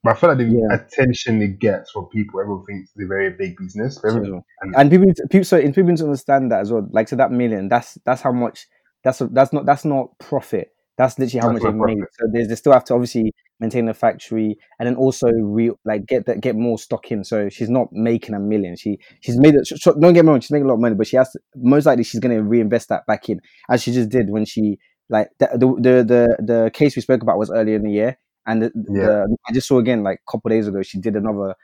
But 0.03 0.11
I 0.11 0.19
feel 0.19 0.29
like 0.29 0.37
the 0.39 0.45
Yeah. 0.45 0.75
attention 0.75 1.41
it 1.41 1.59
gets 1.59 1.91
from 1.91 2.05
people, 2.07 2.39
everyone 2.41 2.65
thinks 2.65 2.91
it's 2.93 3.03
a 3.03 3.07
very 3.07 3.29
big 3.29 3.55
business. 3.57 4.03
Everyone- 4.03 4.43
and- 4.61 4.75
and 4.75 4.89
people, 4.91 5.05
need 5.07 5.15
to- 5.15 5.27
people, 5.29 5.45
so 5.45 5.57
and 5.57 5.73
people 5.73 5.89
need 5.91 5.97
to 5.97 6.03
understand 6.05 6.51
that 6.51 6.59
as 6.61 6.71
well. 6.71 6.87
Like, 6.91 7.07
so 7.07 7.15
that 7.15 7.31
million, 7.31 7.69
that's 7.69 7.97
that's 8.05 8.21
how 8.21 8.31
much. 8.31 8.67
That's 9.03 9.19
that's 9.19 9.51
not 9.53 9.65
that's 9.65 9.83
not 9.85 10.17
profit. 10.19 10.69
That's 10.97 11.17
literally 11.17 11.41
how 11.41 11.49
That's 11.49 11.63
much 11.63 11.63
they've 11.63 11.81
made. 11.81 11.97
So 12.19 12.27
there's, 12.31 12.47
they 12.47 12.55
still 12.55 12.73
have 12.73 12.83
to 12.85 12.93
obviously 12.93 13.33
maintain 13.59 13.85
the 13.85 13.93
factory 13.93 14.57
and 14.79 14.87
then 14.87 14.95
also 14.95 15.27
re, 15.29 15.71
like 15.85 16.05
get 16.05 16.25
that 16.27 16.41
get 16.41 16.55
more 16.55 16.77
stock 16.77 17.11
in. 17.11 17.23
So 17.23 17.49
she's 17.49 17.69
not 17.69 17.87
making 17.91 18.35
a 18.35 18.39
million. 18.39 18.75
She 18.75 18.99
she's 19.21 19.37
made 19.39 19.55
it. 19.55 19.65
sh- 19.65 19.73
sh- 19.79 19.95
Don't 19.99 20.13
get 20.13 20.23
me 20.25 20.29
wrong, 20.31 20.39
she's 20.39 20.51
making 20.51 20.65
a 20.65 20.67
lot 20.67 20.75
of 20.75 20.81
money, 20.81 20.95
but 20.95 21.07
she 21.07 21.17
has 21.17 21.31
to, 21.31 21.39
most 21.55 21.85
likely 21.85 22.03
she's 22.03 22.19
going 22.19 22.35
to 22.35 22.43
reinvest 22.43 22.89
that 22.89 23.05
back 23.07 23.29
in, 23.29 23.39
as 23.69 23.81
she 23.81 23.91
just 23.91 24.09
did 24.09 24.29
when 24.29 24.45
she 24.45 24.77
like 25.09 25.29
the 25.39 25.47
the 25.53 25.67
the 25.67 26.03
the, 26.03 26.37
the 26.53 26.71
case 26.73 26.95
we 26.95 27.01
spoke 27.01 27.21
about 27.23 27.37
was 27.37 27.51
earlier 27.51 27.75
in 27.75 27.83
the 27.83 27.91
year, 27.91 28.17
and 28.45 28.61
the, 28.63 28.71
Yeah. 28.89 29.25
the 29.27 29.37
I 29.49 29.53
just 29.53 29.67
saw 29.67 29.79
again 29.79 30.03
like 30.03 30.19
a 30.27 30.31
couple 30.31 30.49
days 30.49 30.67
ago 30.67 30.81
she 30.83 30.99
did 30.99 31.15
another 31.15 31.55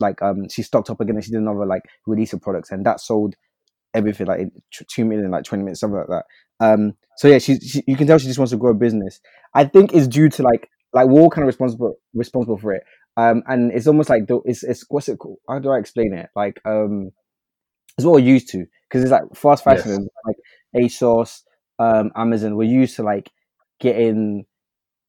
like 0.00 0.20
um 0.22 0.48
she 0.48 0.62
stocked 0.62 0.90
up 0.90 1.00
again 1.00 1.16
and 1.16 1.24
she 1.24 1.30
did 1.30 1.40
another 1.40 1.66
like 1.66 1.82
release 2.06 2.32
of 2.32 2.40
products 2.40 2.70
and 2.70 2.86
that 2.86 3.00
sold 3.00 3.34
everything 3.94 4.26
like 4.26 4.48
two 4.88 5.04
million 5.04 5.30
like 5.30 5.44
20 5.44 5.64
minutes 5.64 5.80
something 5.80 5.98
like 5.98 6.08
that 6.08 6.24
um 6.60 6.94
so 7.16 7.28
yeah 7.28 7.38
she, 7.38 7.58
she 7.60 7.82
you 7.86 7.96
can 7.96 8.06
tell 8.06 8.18
she 8.18 8.26
just 8.26 8.38
wants 8.38 8.50
to 8.52 8.56
grow 8.56 8.70
a 8.70 8.74
business. 8.74 9.20
I 9.54 9.64
think 9.64 9.94
it's 9.94 10.08
due 10.08 10.28
to 10.30 10.42
like 10.42 10.68
like 10.92 11.06
we're 11.08 11.20
all 11.20 11.30
kind 11.30 11.42
of 11.44 11.48
responsible 11.48 11.96
responsible 12.14 12.58
for 12.58 12.72
it. 12.72 12.84
Um 13.16 13.42
and 13.46 13.72
it's 13.72 13.86
almost 13.86 14.10
like 14.10 14.26
the, 14.26 14.40
it's 14.44 14.62
it's 14.62 14.84
what's 14.88 15.08
it 15.08 15.18
called? 15.18 15.38
How 15.48 15.58
do 15.58 15.70
i 15.70 15.78
explain 15.78 16.14
it? 16.14 16.30
Like 16.36 16.60
um 16.64 17.10
it's 17.96 18.04
what 18.04 18.14
we're 18.14 18.20
used 18.20 18.48
to. 18.50 18.66
Because 18.88 19.02
it's 19.02 19.12
like 19.12 19.22
fast 19.34 19.64
fashion 19.64 19.90
Yes. 19.90 20.08
like 20.26 20.36
asos 20.76 21.42
um 21.78 22.10
amazon. 22.16 22.56
We're 22.56 22.64
used 22.70 22.96
to 22.96 23.02
like 23.02 23.30
getting 23.80 24.46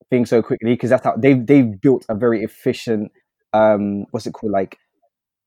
things 0.09 0.29
so 0.29 0.41
quickly 0.41 0.73
because 0.73 0.89
that's 0.89 1.03
how 1.03 1.15
they've 1.17 1.45
they've 1.45 1.79
built 1.81 2.05
a 2.09 2.15
very 2.15 2.43
efficient 2.43 3.11
um 3.53 4.05
what's 4.11 4.27
it 4.27 4.33
called? 4.33 4.51
Like 4.53 4.77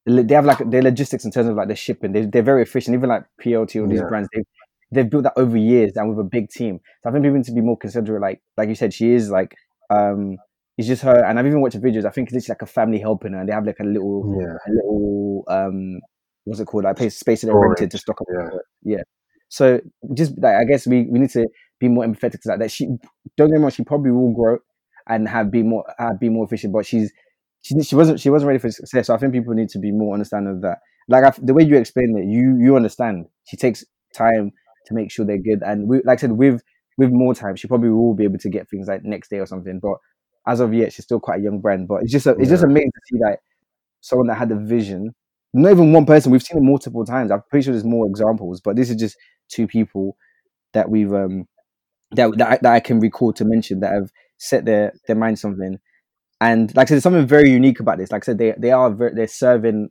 they 0.06 0.34
have 0.34 0.46
like 0.46 0.70
their 0.70 0.82
logistics 0.82 1.24
in 1.24 1.30
terms 1.30 1.48
of 1.48 1.56
like 1.56 1.68
their 1.68 1.76
shipping. 1.76 2.12
They, 2.12 2.26
they're 2.26 2.42
very 2.42 2.62
efficient. 2.62 2.94
Even 2.94 3.10
like 3.10 3.24
plt 3.42 3.76
or 3.82 3.88
these 3.88 4.02
Yeah. 4.02 4.08
brands 4.08 4.28
they've 4.34 4.44
they've 4.90 5.08
built 5.08 5.24
that 5.24 5.34
over 5.36 5.56
years 5.56 5.92
and 5.96 6.08
with 6.08 6.18
a 6.18 6.28
big 6.28 6.48
team. 6.48 6.80
So 7.02 7.10
i 7.10 7.12
think 7.12 7.24
people 7.24 7.36
need 7.36 7.44
to 7.46 7.52
be 7.52 7.60
more 7.60 7.76
considerate 7.76 8.22
like 8.22 8.40
like 8.56 8.68
you 8.68 8.74
said 8.74 8.94
she 8.94 9.12
is 9.12 9.30
like 9.30 9.54
um 9.90 10.36
it's 10.76 10.86
just 10.86 11.02
her. 11.02 11.24
And 11.24 11.38
i've 11.38 11.46
even 11.46 11.60
watched 11.60 11.80
the 11.80 11.86
videos. 11.86 12.04
I 12.04 12.10
think 12.10 12.30
it's 12.32 12.48
like 12.48 12.62
a 12.62 12.66
family 12.66 12.98
helping 12.98 13.32
her. 13.32 13.40
And 13.40 13.48
they 13.48 13.52
have 13.52 13.66
like 13.66 13.80
a 13.80 13.84
little 13.84 14.38
yeah, 14.40 14.54
a 14.66 14.70
little 14.72 15.44
um 15.48 16.00
what's 16.44 16.60
it 16.60 16.66
called? 16.66 16.84
Like 16.84 16.96
place 16.96 17.18
space 17.18 17.42
that 17.42 17.48
they 17.48 17.52
rented 17.54 17.90
to 17.90 17.98
stock 17.98 18.20
up 18.20 18.26
yeah. 18.32 18.58
yeah. 18.84 19.02
So 19.48 19.80
just 20.14 20.38
like 20.38 20.56
i 20.56 20.64
guess 20.64 20.86
we 20.86 21.06
we 21.10 21.18
need 21.18 21.30
to 21.30 21.46
be 21.78 21.88
more 21.88 22.04
empathetic 22.04 22.40
to 22.42 22.48
that. 22.48 22.58
That 22.60 22.70
she 22.70 22.86
don't 23.36 23.48
get 23.48 23.56
me 23.56 23.62
wrong 23.62 23.70
she 23.70 23.84
probably 23.84 24.10
will 24.10 24.32
grow 24.32 24.58
and 25.08 25.28
have 25.28 25.50
be 25.50 25.62
more 25.62 25.84
have 25.98 26.20
be 26.20 26.28
more 26.28 26.44
efficient 26.44 26.72
but 26.72 26.86
she's 26.86 27.12
she, 27.62 27.80
she 27.82 27.96
wasn't 27.96 28.20
she 28.20 28.30
wasn't 28.30 28.48
ready 28.48 28.58
for 28.58 28.70
success. 28.70 29.08
So 29.08 29.14
i 29.14 29.18
think 29.18 29.32
people 29.32 29.54
need 29.54 29.68
to 29.70 29.78
be 29.78 29.90
more 29.92 30.14
understanding 30.14 30.54
of 30.54 30.62
that. 30.62 30.78
Like 31.08 31.24
I, 31.24 31.32
the 31.42 31.54
way 31.54 31.64
you 31.64 31.76
explain 31.76 32.16
it 32.16 32.26
you 32.26 32.56
you 32.60 32.76
understand. 32.76 33.26
She 33.44 33.56
takes 33.56 33.84
time 34.14 34.52
to 34.88 34.94
make 34.94 35.10
sure 35.10 35.24
they're 35.24 35.38
good. 35.38 35.62
And 35.64 35.88
we, 35.88 35.98
like 36.04 36.18
i 36.18 36.20
said 36.20 36.32
with 36.32 36.62
with 36.96 37.10
more 37.10 37.34
time 37.34 37.54
she 37.54 37.68
probably 37.68 37.90
will 37.90 38.14
be 38.14 38.24
able 38.24 38.38
to 38.38 38.48
get 38.48 38.68
things 38.68 38.88
like 38.88 39.04
next 39.04 39.28
day 39.30 39.38
or 39.38 39.46
something. 39.46 39.78
But 39.80 39.98
as 40.46 40.60
of 40.60 40.74
yet 40.74 40.92
she's 40.92 41.04
still 41.04 41.20
quite 41.20 41.40
a 41.40 41.42
young 41.42 41.60
brand. 41.60 41.88
But 41.88 42.02
it's 42.02 42.12
just 42.12 42.26
a, 42.26 42.30
it's 42.38 42.50
just 42.50 42.64
amazing 42.64 42.92
to 42.92 43.00
see 43.04 43.18
that 43.18 43.38
someone 44.00 44.28
that 44.28 44.36
had 44.36 44.50
a 44.50 44.56
vision. 44.56 45.14
Not 45.54 45.72
even 45.72 45.92
one 45.92 46.04
person. 46.04 46.30
We've 46.30 46.42
seen 46.42 46.58
it 46.58 46.62
multiple 46.62 47.04
times. 47.04 47.30
I'm 47.30 47.42
pretty 47.50 47.64
sure 47.64 47.72
there's 47.72 47.84
more 47.84 48.06
examples 48.06 48.60
but 48.60 48.76
this 48.76 48.90
is 48.90 48.96
just 48.96 49.16
two 49.48 49.66
people 49.66 50.16
that 50.72 50.90
we've 50.90 51.12
um 51.12 51.46
that 52.12 52.36
that 52.38 52.48
I, 52.48 52.58
that 52.62 52.72
I 52.72 52.80
can 52.80 53.00
recall 53.00 53.32
to 53.34 53.44
mention 53.44 53.80
that 53.80 53.92
have 53.92 54.10
set 54.38 54.64
their 54.64 54.92
their 55.06 55.16
mind 55.16 55.38
something. 55.38 55.78
And 56.40 56.74
like 56.76 56.86
I 56.86 56.88
said 56.88 56.94
there's 56.96 57.02
something 57.02 57.26
very 57.26 57.50
unique 57.50 57.80
about 57.80 57.98
this. 57.98 58.12
Like 58.12 58.24
I 58.24 58.26
said 58.26 58.38
they 58.38 58.54
they 58.58 58.72
are 58.72 58.90
very, 58.90 59.14
they're 59.14 59.28
serving 59.28 59.90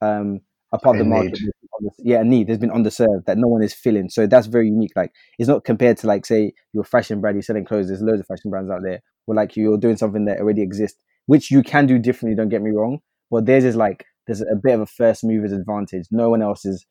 um 0.00 0.40
a 0.72 0.78
part 0.78 0.96
of 0.96 0.98
the 0.98 1.04
market. 1.04 1.32
need. 1.40 1.52
Yeah 1.98 2.20
a 2.20 2.24
need 2.24 2.46
there's 2.46 2.58
been 2.58 2.70
underserved 2.70 3.24
that 3.26 3.38
no 3.38 3.48
one 3.48 3.62
is 3.62 3.74
filling. 3.74 4.08
So 4.08 4.26
that's 4.26 4.46
very 4.46 4.66
unique 4.68 4.92
like 4.96 5.12
it's 5.38 5.48
not 5.48 5.64
compared 5.64 5.96
to 5.98 6.06
like 6.06 6.26
say 6.26 6.52
your 6.72 6.84
fashion 6.84 7.20
brand 7.20 7.36
you're 7.36 7.42
selling 7.42 7.64
clothes 7.64 7.88
there's 7.88 8.02
loads 8.02 8.20
of 8.20 8.26
fashion 8.26 8.50
brands 8.50 8.70
out 8.70 8.82
there 8.82 9.00
or 9.26 9.34
like 9.34 9.56
you're 9.56 9.78
doing 9.78 9.96
something 9.96 10.24
that 10.26 10.38
already 10.40 10.62
exists 10.62 11.02
which 11.26 11.50
you 11.50 11.62
can 11.62 11.86
do 11.86 11.98
differently 11.98 12.36
don't 12.36 12.48
get 12.48 12.62
me 12.62 12.70
wrong 12.70 13.00
but 13.30 13.46
theirs 13.46 13.64
is 13.64 13.76
like 13.76 14.04
there's 14.26 14.40
a 14.40 14.56
bit 14.62 14.74
of 14.74 14.80
a 14.80 14.86
first 14.86 15.22
mover's 15.24 15.52
advantage. 15.52 16.06
No 16.10 16.30
one 16.30 16.42
else 16.42 16.64
is 16.64 16.84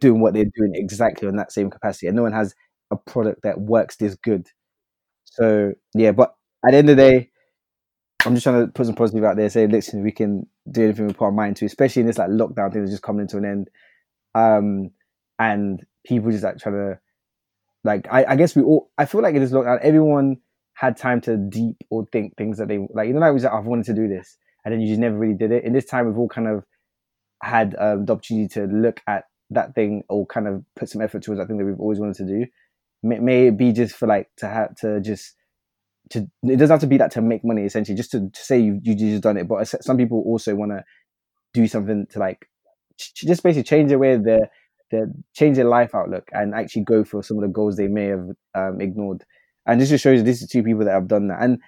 doing 0.00 0.20
what 0.20 0.34
they're 0.34 0.44
doing 0.56 0.72
exactly 0.74 1.28
on 1.28 1.36
that 1.36 1.52
same 1.52 1.70
capacity 1.70 2.06
and 2.08 2.16
no 2.16 2.22
one 2.22 2.32
has 2.32 2.54
a 2.90 2.96
product 2.96 3.42
that 3.42 3.60
works 3.60 3.96
this 3.96 4.16
good. 4.16 4.46
So 5.24 5.72
yeah 5.94 6.12
but 6.12 6.34
at 6.66 6.72
the 6.72 6.78
end 6.78 6.90
of 6.90 6.96
the 6.96 7.02
day 7.10 7.30
i'm 8.24 8.34
just 8.34 8.44
trying 8.44 8.64
to 8.64 8.72
put 8.72 8.86
some 8.86 8.94
positive 8.94 9.24
out 9.24 9.36
there 9.36 9.48
say 9.48 9.66
listen 9.66 10.02
we 10.02 10.12
can 10.12 10.46
do 10.70 10.84
anything 10.84 11.06
we 11.06 11.12
put 11.12 11.24
our 11.24 11.32
mind 11.32 11.56
to 11.56 11.66
especially 11.66 12.00
in 12.00 12.06
this 12.06 12.18
like 12.18 12.28
lockdown 12.30 12.72
thing 12.72 12.82
that's 12.82 12.92
just 12.92 13.02
coming 13.02 13.26
to 13.26 13.36
an 13.36 13.44
end 13.44 13.68
um 14.34 14.90
and 15.38 15.84
people 16.06 16.30
just 16.30 16.44
like 16.44 16.58
trying 16.58 16.74
to 16.74 16.98
like 17.84 18.06
I, 18.10 18.24
I 18.24 18.36
guess 18.36 18.54
we 18.56 18.62
all 18.62 18.90
i 18.98 19.04
feel 19.04 19.22
like 19.22 19.34
in 19.34 19.42
this 19.42 19.52
lockdown 19.52 19.80
everyone 19.82 20.38
had 20.74 20.96
time 20.96 21.20
to 21.22 21.36
deep 21.36 21.76
or 21.90 22.06
think 22.12 22.36
things 22.36 22.58
that 22.58 22.68
they 22.68 22.78
like 22.94 23.08
you 23.08 23.14
know 23.14 23.20
like 23.20 23.32
was 23.32 23.44
like 23.44 23.52
i've 23.52 23.66
wanted 23.66 23.86
to 23.86 23.94
do 23.94 24.08
this 24.08 24.36
and 24.64 24.72
then 24.72 24.80
you 24.80 24.88
just 24.88 25.00
never 25.00 25.16
really 25.16 25.34
did 25.34 25.52
it. 25.52 25.64
In 25.64 25.72
this 25.72 25.84
time 25.84 26.06
we've 26.06 26.18
all 26.18 26.28
kind 26.28 26.48
of 26.48 26.64
had 27.42 27.74
um, 27.78 28.04
the 28.04 28.12
opportunity 28.12 28.48
to 28.54 28.64
look 28.64 29.00
at 29.06 29.24
that 29.50 29.74
thing 29.74 30.02
or 30.08 30.26
kind 30.26 30.46
of 30.46 30.62
put 30.76 30.88
some 30.88 31.02
effort 31.02 31.22
towards 31.22 31.40
that 31.40 31.48
thing 31.48 31.58
that 31.58 31.64
we've 31.64 31.80
always 31.80 31.98
wanted 31.98 32.16
to 32.16 32.26
do. 32.26 32.46
May, 33.02 33.18
may 33.18 33.46
it 33.48 33.56
be 33.56 33.72
just 33.72 33.96
for 33.96 34.06
like 34.06 34.28
to 34.38 34.48
have 34.48 34.76
to 34.76 35.00
just 35.00 35.34
to 36.10 36.28
it 36.44 36.56
doesn't 36.56 36.74
have 36.74 36.80
to 36.80 36.86
be 36.86 36.98
that 36.98 37.10
to 37.12 37.22
make 37.22 37.44
money 37.44 37.64
essentially 37.64 37.96
just 37.96 38.12
to, 38.12 38.30
to 38.30 38.40
say 38.40 38.60
you 38.60 38.80
you 38.82 38.94
just 38.94 39.22
done 39.22 39.36
it 39.36 39.48
but 39.48 39.66
some 39.66 39.96
people 39.96 40.22
also 40.26 40.54
want 40.54 40.70
to 40.72 40.84
do 41.54 41.66
something 41.66 42.06
to 42.10 42.18
like 42.18 42.48
just 43.10 43.42
basically 43.42 43.64
change 43.64 43.88
their 43.88 43.98
way 43.98 44.14
of 44.14 44.24
their 44.24 44.50
their 44.92 45.06
change 45.34 45.56
their 45.56 45.66
life 45.66 45.94
outlook 45.94 46.28
and 46.32 46.54
actually 46.54 46.84
go 46.84 47.02
for 47.02 47.22
some 47.22 47.38
of 47.38 47.42
the 47.42 47.48
goals 47.48 47.76
they 47.76 47.88
may 47.88 48.06
have 48.06 48.28
um, 48.54 48.80
ignored. 48.80 49.24
And 49.66 49.80
this 49.80 49.88
just 49.88 50.04
shows 50.04 50.18
you 50.18 50.24
this 50.24 50.42
is 50.42 50.48
two 50.48 50.62
people 50.62 50.84
that 50.84 50.92
have 50.92 51.08
done 51.08 51.28
that. 51.28 51.40
And 51.40 51.58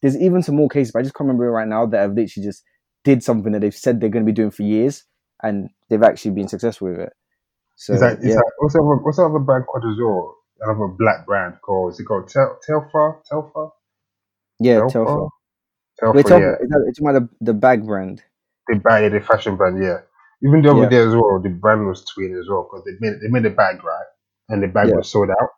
there's 0.00 0.16
even 0.16 0.42
some 0.42 0.56
more 0.56 0.68
cases 0.68 0.92
but 0.92 1.00
I 1.00 1.02
just 1.02 1.14
can't 1.14 1.26
remember 1.26 1.50
right 1.50 1.68
now 1.68 1.84
that 1.86 1.98
have 1.98 2.14
literally 2.14 2.46
just 2.46 2.62
did 3.04 3.22
something 3.22 3.52
that 3.52 3.60
they've 3.60 3.74
said 3.74 4.00
they're 4.00 4.10
going 4.10 4.24
to 4.24 4.30
be 4.30 4.34
doing 4.34 4.50
for 4.50 4.62
years 4.62 5.04
and 5.42 5.68
they've 5.88 6.02
actually 6.02 6.32
been 6.32 6.48
successful 6.48 6.88
with 6.88 7.00
it. 7.00 7.12
So 7.76 7.94
Is 7.94 8.00
that, 8.00 8.18
is 8.18 8.26
yeah. 8.26 8.34
that 8.36 8.52
what's 8.58 8.74
the 8.74 8.80
other, 8.80 8.96
what's 9.02 9.16
the 9.18 9.24
other 9.24 9.38
brand 9.38 9.64
called 9.66 9.84
well? 9.84 10.36
Another 10.60 10.88
black 10.88 11.24
brand 11.26 11.54
called 11.62 11.92
is 11.92 12.00
it 12.00 12.04
called? 12.04 12.28
Tel 12.28 12.58
Telfar 12.68 13.20
Telfar 13.30 13.70
yeah 14.58 14.80
Telfar 14.80 14.90
Telfar. 14.90 15.30
Telfar 16.02 16.14
Wait, 16.14 16.26
Telfar, 16.26 16.40
yeah. 16.40 16.64
is 16.64 16.68
that, 16.70 16.84
it's 16.88 17.00
about 17.00 17.12
the, 17.12 17.28
the 17.40 17.54
bag 17.54 17.86
brand. 17.86 18.22
The 18.66 18.76
bag 18.76 19.04
yeah, 19.04 19.18
the 19.18 19.24
fashion 19.24 19.56
brand 19.56 19.82
yeah 19.82 19.98
even 20.44 20.62
the 20.62 20.70
other 20.70 20.86
Yeah. 20.86 20.88
day 20.88 20.98
as 20.98 21.14
well 21.14 21.40
the 21.42 21.50
brand 21.50 21.86
was 21.86 22.04
tweeting 22.06 22.38
as 22.40 22.48
well 22.48 22.68
because 22.70 22.84
they 22.86 22.92
made 23.00 23.20
they 23.22 23.28
made 23.28 23.46
a 23.46 23.54
bag 23.54 23.84
right 23.84 24.06
and 24.48 24.62
the 24.62 24.68
bag 24.68 24.90
Yeah. 24.90 24.94
was 24.94 25.10
sold 25.10 25.30
out 25.30 25.50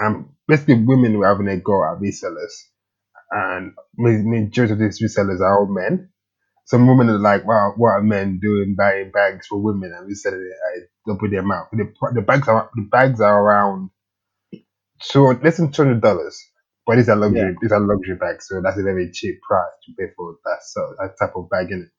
and 0.00 0.26
basically 0.48 0.74
women 0.84 1.18
were 1.18 1.26
having 1.28 1.48
a 1.48 1.58
go 1.58 1.84
at 1.84 2.00
resellers 2.00 2.54
and 3.32 3.72
ma- 3.98 4.10
majority 4.38 4.74
of 4.74 4.78
these 4.80 5.02
resellers 5.02 5.40
are 5.40 5.58
all 5.60 5.66
men 5.66 6.06
some 6.66 6.86
women 6.86 7.10
are 7.10 7.18
like, 7.18 7.46
wow, 7.46 7.74
what 7.76 7.90
are 7.90 8.02
men 8.02 8.38
doing 8.40 8.76
buying 8.78 9.10
bags 9.12 9.48
for 9.48 9.60
women 9.60 9.92
and 9.96 10.06
reselling 10.06 10.40
it 10.42 10.82
at 10.82 10.88
double 11.06 11.30
the 11.30 11.38
amount? 11.38 11.68
But 11.72 11.78
the, 11.78 11.92
the 12.14 12.22
bags 12.22 12.48
are 12.48 12.70
the 12.74 12.88
bags 12.90 13.20
are 13.20 13.42
around 13.42 13.90
two 15.02 15.26
less 15.44 15.58
than 15.58 15.72
two 15.72 15.84
hundred 15.84 16.02
dollars. 16.02 16.38
But 16.86 16.98
it's 16.98 17.08
a 17.08 17.16
luxury 17.16 17.56
these 17.60 17.72
are 17.72 17.80
luxury 17.80 18.16
bags, 18.16 18.46
so 18.48 18.60
that's 18.62 18.78
a 18.78 18.82
very 18.82 19.10
cheap 19.12 19.40
price 19.42 19.72
to 19.86 19.92
pay 19.98 20.12
for 20.16 20.36
that 20.44 20.58
so 20.64 20.94
that 21.00 21.16
type 21.20 21.36
of 21.36 21.50
bag 21.50 21.70
in 21.70 21.82
it. 21.82 21.95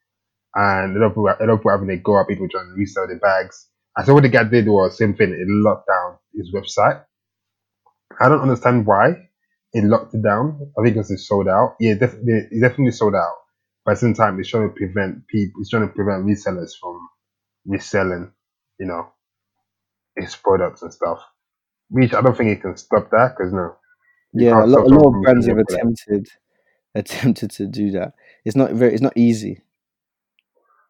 And 0.57 0.97
a 0.97 0.99
lot 0.99 1.07
of 1.07 1.11
people, 1.13 1.27
a 1.29 1.45
lot 1.45 1.53
of 1.53 1.59
people 1.59 1.71
having 1.71 1.91
a 1.91 1.97
go 1.97 2.19
at 2.19 2.27
people 2.27 2.49
trying 2.49 2.69
to 2.69 2.75
resell 2.75 3.07
the 3.07 3.17
bags. 3.17 3.67
And 3.95 4.07
so 4.07 4.15
what 4.15 4.23
the 4.23 4.29
guy 4.29 4.43
did 4.45 4.67
was 4.67 4.97
same 4.97 5.15
thing. 5.15 5.29
It 5.31 5.47
locked 5.47 5.87
down 5.87 6.17
his 6.35 6.51
website. 6.51 7.05
I 8.19 8.29
don't 8.29 8.41
understand 8.41 8.87
why 8.87 9.29
it 9.73 9.83
locked 9.83 10.15
it 10.15 10.23
down. 10.23 10.59
I 10.77 10.83
think 10.83 10.95
because 10.95 11.11
it's 11.11 11.27
sold 11.27 11.47
out. 11.47 11.75
Yeah, 11.79 11.95
definitely, 11.95 12.47
it 12.51 12.61
definitely 12.61 12.91
sold 12.93 13.15
out. 13.15 13.35
But 13.85 13.91
at 13.91 13.95
the 13.95 13.99
same 14.01 14.15
time, 14.15 14.39
it's 14.39 14.49
trying 14.49 14.69
to 14.69 14.75
prevent 14.75 15.27
people, 15.27 15.61
it's 15.61 15.69
trying 15.69 15.87
to 15.87 15.93
prevent 15.93 16.25
resellers 16.25 16.71
from 16.81 16.99
reselling, 17.65 18.31
you 18.79 18.87
know, 18.87 19.09
his 20.17 20.35
products 20.35 20.81
and 20.81 20.93
stuff. 20.93 21.19
Which 21.89 22.13
I 22.13 22.21
don't 22.21 22.35
think 22.37 22.49
he 22.49 22.55
can 22.57 22.75
stop 22.77 23.09
that 23.11 23.35
because 23.37 23.53
no, 23.53 23.75
Yeah, 24.33 24.63
a 24.63 24.65
lot, 24.65 24.85
a 24.85 24.89
lot 24.89 25.15
of 25.15 25.21
brands 25.23 25.47
have 25.47 25.57
attempted 25.57 26.27
attempted 26.95 27.51
to 27.51 27.67
do 27.67 27.91
that. 27.91 28.13
It's 28.45 28.55
not 28.55 28.71
very. 28.71 28.93
It's 28.93 29.01
not 29.01 29.15
easy. 29.15 29.61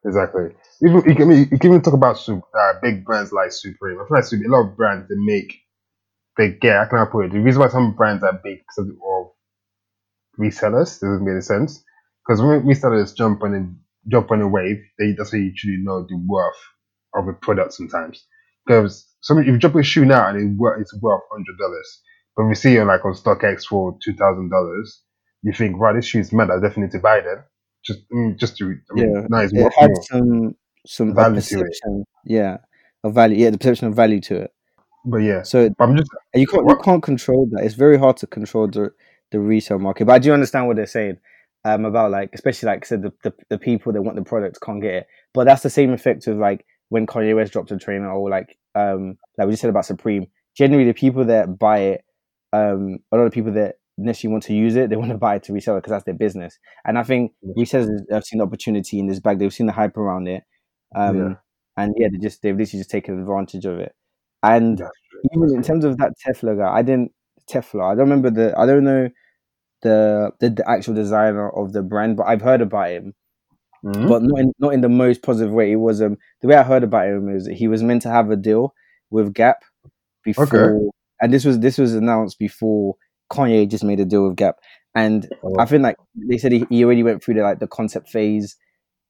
Exactly. 0.07 0.55
Even 0.81 1.03
you 1.07 1.15
can, 1.15 1.29
you 1.31 1.59
can 1.59 1.69
even 1.71 1.81
talk 1.83 1.93
about 1.93 2.17
uh, 2.29 2.73
big 2.81 3.05
brands 3.05 3.31
like 3.31 3.51
Supreme. 3.51 3.99
I 4.01 4.07
feel 4.07 4.17
like 4.17 4.23
Supreme, 4.23 4.51
a 4.51 4.55
lot 4.57 4.69
of 4.69 4.77
brands 4.77 5.07
they 5.09 5.15
make 5.17 5.53
they 6.37 6.51
get. 6.51 6.93
I 6.93 7.05
put 7.11 7.25
it? 7.27 7.33
The 7.33 7.39
reason 7.41 7.61
why 7.61 7.69
some 7.69 7.95
brands 7.95 8.23
are 8.23 8.33
big 8.43 8.59
because 8.59 8.79
of 8.89 8.97
resellers 10.39 10.99
doesn't 10.99 11.23
make 11.23 11.31
any 11.33 11.41
sense. 11.41 11.83
Because 12.25 12.41
when 12.41 12.61
resellers 12.63 13.15
jump 13.15 13.43
on 13.43 13.55
a 13.55 14.09
jump 14.09 14.31
on 14.31 14.41
a 14.41 14.47
wave, 14.47 14.77
they 14.97 15.11
that's 15.13 15.31
how 15.31 15.37
you 15.37 15.53
truly 15.55 15.77
know 15.83 16.05
the 16.07 16.15
worth 16.27 16.61
of 17.15 17.27
a 17.27 17.33
product 17.33 17.73
sometimes. 17.73 18.25
Because 18.65 19.07
some 19.21 19.39
if 19.39 19.47
you 19.47 19.57
drop 19.57 19.75
a 19.75 19.83
shoe 19.83 20.05
now 20.05 20.27
and 20.27 20.37
it 20.37 20.57
wor- 20.57 20.79
it's 20.79 20.93
worth 21.01 21.21
hundred 21.31 21.57
dollars, 21.57 22.01
but 22.35 22.43
if 22.43 22.49
you 22.49 22.55
see 22.55 22.75
it 22.77 22.85
like 22.85 23.05
on 23.05 23.13
StockX 23.13 23.65
for 23.65 23.97
two 24.03 24.13
thousand 24.15 24.49
dollars, 24.49 25.03
you 25.43 25.53
think, 25.53 25.79
wow, 25.79 25.93
this 25.93 26.05
shoe 26.05 26.19
is 26.19 26.33
mad. 26.33 26.49
I 26.51 26.55
definitely 26.55 26.83
need 26.83 26.91
to 26.91 26.99
buy 26.99 27.21
them. 27.21 27.43
Just 27.88 28.00
mm, 28.12 28.38
just 28.38 28.58
to 28.58 28.65
I 28.65 28.93
mean, 28.93 29.15
Yeah, 29.15 29.21
now 29.30 29.39
it's 29.39 29.54
it 29.54 29.73
had 29.80 29.91
some 30.04 30.56
some 30.86 31.15
value 31.15 31.41
to 31.41 31.60
it. 31.60 31.62
perception. 31.62 32.04
Yeah, 32.26 32.58
of 33.04 33.13
value. 33.13 33.38
Yeah, 33.38 33.50
the 33.50 33.58
perception 33.58 33.88
of 33.88 33.95
value 33.95 34.19
to 34.21 34.36
it. 34.43 34.52
But 35.06 35.17
yeah, 35.17 35.43
So 35.43 35.69
but 35.78 35.86
I'm 35.86 35.95
just 35.95 36.12
you 36.34 36.45
can't 36.45 36.67
you 36.67 36.76
can't 36.84 37.02
control 37.02 37.47
that. 37.52 37.63
It's 37.63 37.76
very 37.76 37.97
hard 37.97 38.17
to 38.17 38.28
control 38.28 38.67
the 38.67 38.91
the 39.32 39.39
resale 39.39 39.80
market. 39.80 40.06
But 40.06 40.13
I 40.13 40.19
do 40.19 40.34
understand 40.34 40.67
what 40.67 40.76
they're 40.76 40.86
saying 40.86 41.17
um, 41.63 41.86
about 41.86 42.12
like 42.12 42.30
especially 42.34 42.67
like 42.67 42.84
I 42.84 42.88
said 42.88 43.02
the, 43.04 43.13
the 43.23 43.34
the 43.50 43.58
people 43.58 43.93
that 43.93 44.02
want 44.02 44.17
the 44.17 44.23
product 44.23 44.60
can't 44.62 44.82
get 44.82 44.93
it. 44.93 45.08
But 45.34 45.45
that's 45.45 45.63
the 45.63 45.69
same 45.69 45.93
effect 45.93 46.28
of 46.28 46.38
like 46.38 46.65
when 46.89 47.08
Kanye 47.08 47.36
West 47.36 47.54
dropped 47.54 47.71
a 47.71 47.78
trainer 47.78 48.12
or 48.12 48.30
like 48.30 48.58
um 48.76 49.17
like 49.38 49.47
we 49.47 49.54
just 49.54 49.62
said 49.62 49.69
about 49.69 49.86
Supreme. 49.86 50.28
Generally, 50.58 50.86
the 50.86 50.93
people 50.93 51.26
that 51.26 51.60
buy 51.60 51.80
it, 51.80 52.06
um, 52.52 52.97
a 53.12 53.17
lot 53.17 53.28
of 53.28 53.32
people 53.32 53.54
that 53.54 53.76
initially 53.97 54.31
want 54.31 54.43
to 54.43 54.53
use 54.53 54.75
it, 54.75 54.89
they 54.89 54.95
want 54.95 55.12
to 55.12 55.17
buy 55.17 55.36
it 55.36 55.43
to 55.43 55.53
resell 55.53 55.75
it 55.75 55.79
because 55.81 55.91
that's 55.91 56.05
their 56.05 56.13
business. 56.13 56.57
And 56.86 56.97
I 56.97 57.03
think 57.03 57.33
resellers 57.57 58.01
have 58.12 58.25
seen 58.25 58.39
the 58.39 58.45
opportunity 58.45 58.99
in 58.99 59.07
this 59.07 59.19
bag. 59.19 59.39
They've 59.39 59.53
seen 59.53 59.65
the 59.67 59.73
hype 59.73 59.97
around 59.97 60.27
it, 60.27 60.43
um, 60.95 61.17
Yeah. 61.17 61.33
and 61.77 61.95
yeah, 61.97 62.07
they 62.12 62.17
just 62.19 62.41
they've 62.41 62.55
literally 62.57 62.79
just 62.81 62.91
taken 62.91 63.19
advantage 63.19 63.65
of 63.65 63.79
it. 63.79 63.93
And 64.43 64.81
even 65.33 65.55
in 65.55 65.63
terms 65.63 65.83
of 65.86 65.97
that 65.97 66.13
Tefla 66.25 66.57
guy, 66.57 66.71
I 66.71 66.81
didn't 66.83 67.12
Tefla. 67.49 67.83
I 67.91 67.95
don't 67.95 68.10
remember 68.10 68.29
the. 68.29 68.57
I 68.57 68.65
don't 68.65 68.83
know 68.83 69.10
the 69.81 70.31
the, 70.39 70.49
the 70.49 70.69
actual 70.69 70.93
designer 70.95 71.49
of 71.49 71.73
the 71.73 71.83
brand, 71.83 72.17
but 72.17 72.27
I've 72.27 72.41
heard 72.41 72.62
about 72.62 72.89
him, 72.89 73.13
Mhm. 73.86 74.07
but 74.10 74.23
not 74.23 74.39
in 74.39 74.53
not 74.60 74.73
in 74.73 74.81
the 74.81 74.89
most 74.89 75.21
positive 75.23 75.53
way. 75.53 75.71
It 75.71 75.77
was 75.77 76.01
um 76.01 76.17
the 76.41 76.47
way 76.47 76.55
I 76.55 76.63
heard 76.63 76.83
about 76.83 77.07
him 77.07 77.29
is 77.36 77.47
he 77.47 77.67
was 77.67 77.83
meant 77.83 78.01
to 78.03 78.10
have 78.10 78.29
a 78.31 78.36
deal 78.36 78.73
with 79.12 79.33
Gap 79.33 79.63
before, 80.23 80.91
and 81.21 81.33
this 81.33 81.45
was 81.45 81.60
this 81.60 81.77
was 81.77 81.93
announced 81.95 82.39
before 82.39 82.95
Kanye 83.31 83.69
just 83.69 83.83
made 83.83 83.99
a 83.99 84.05
deal 84.05 84.27
with 84.27 84.37
Gap, 84.37 84.55
and 84.95 85.27
Oh, 85.43 85.55
I 85.59 85.65
think 85.65 85.83
like 85.83 85.97
they 86.15 86.37
said 86.37 86.51
he, 86.51 86.65
he 86.69 86.83
already 86.83 87.03
went 87.03 87.23
through 87.23 87.35
the 87.35 87.41
like 87.41 87.59
the 87.59 87.67
concept 87.67 88.09
phase 88.09 88.55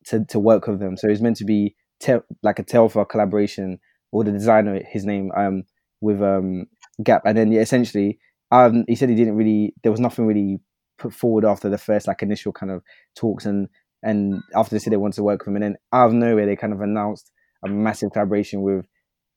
to 0.08 0.26
to 0.26 0.40
work 0.40 0.68
with 0.68 0.80
them, 0.80 0.98
so 0.98 1.08
it's 1.10 1.22
meant 1.22 1.38
to 1.38 1.46
be 1.46 1.76
te- 2.00 2.20
like 2.44 2.60
a 2.60 2.64
Telfar 2.64 3.08
collaboration 3.08 3.80
or 4.12 4.24
the 4.24 4.32
designer 4.32 4.82
his 4.90 5.06
name 5.06 5.32
um 5.36 5.64
with 6.02 6.22
um 6.22 6.66
Gap, 7.04 7.24
and 7.26 7.38
then 7.38 7.52
yeah, 7.52 7.62
essentially 7.62 8.20
um 8.52 8.86
he 8.88 8.96
said 8.96 9.10
he 9.10 9.16
didn't 9.16 9.36
really 9.36 9.74
there 9.84 9.92
was 9.92 10.02
nothing 10.02 10.26
really 10.26 10.60
put 10.98 11.14
forward 11.14 11.46
after 11.46 11.70
the 11.70 11.78
first 11.78 12.08
like 12.08 12.24
initial 12.24 12.52
kind 12.52 12.72
of 12.72 12.82
talks 13.16 13.46
and 13.46 13.68
and 14.04 14.42
after 14.56 14.74
they 14.76 14.80
said 14.80 14.94
they 14.94 14.98
wanted 14.98 15.16
to 15.16 15.24
work 15.24 15.42
with 15.42 15.48
him, 15.50 15.56
and 15.56 15.64
then 15.64 15.76
out 15.94 16.08
of 16.08 16.14
nowhere 16.14 16.46
they 16.46 16.56
kind 16.56 16.74
of 16.74 16.82
announced 16.82 17.32
a 17.66 17.68
massive 17.68 18.12
collaboration 18.12 18.62
with 18.62 18.86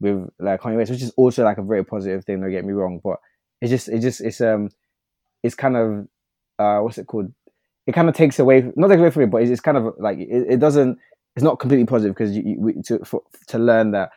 with 0.00 0.28
like 0.38 0.60
Kanye 0.60 0.76
West, 0.76 0.90
which 0.90 1.02
is 1.02 1.12
also 1.16 1.44
like 1.44 1.58
a 1.58 1.62
very 1.62 1.84
positive 1.84 2.24
thing. 2.24 2.40
Don't 2.40 2.50
get 2.50 2.64
me 2.64 2.72
wrong, 2.72 3.00
but 3.02 3.18
it's 3.60 3.70
just 3.70 3.88
it 3.88 4.00
just 4.00 4.20
it's 4.20 4.40
um 4.40 4.70
it's 5.42 5.54
kind 5.54 5.76
of 5.76 6.08
uh 6.58 6.80
what's 6.80 6.98
it 6.98 7.06
called? 7.06 7.32
It 7.86 7.92
kind 7.92 8.08
of 8.08 8.14
takes 8.14 8.38
away 8.38 8.70
not 8.76 8.88
takes 8.88 9.00
away 9.00 9.10
from 9.10 9.22
it, 9.22 9.30
but 9.30 9.42
it's, 9.42 9.50
it's 9.50 9.60
kind 9.60 9.76
of 9.76 9.94
like 9.98 10.18
it, 10.18 10.46
it 10.48 10.60
doesn't. 10.60 10.98
It's 11.36 11.44
not 11.44 11.58
completely 11.58 11.86
positive 11.86 12.14
because 12.14 12.36
you, 12.36 12.42
you 12.44 12.60
we- 12.60 12.82
to 12.82 13.04
for, 13.04 13.22
to 13.48 13.58
learn 13.58 13.92
that 13.92 14.10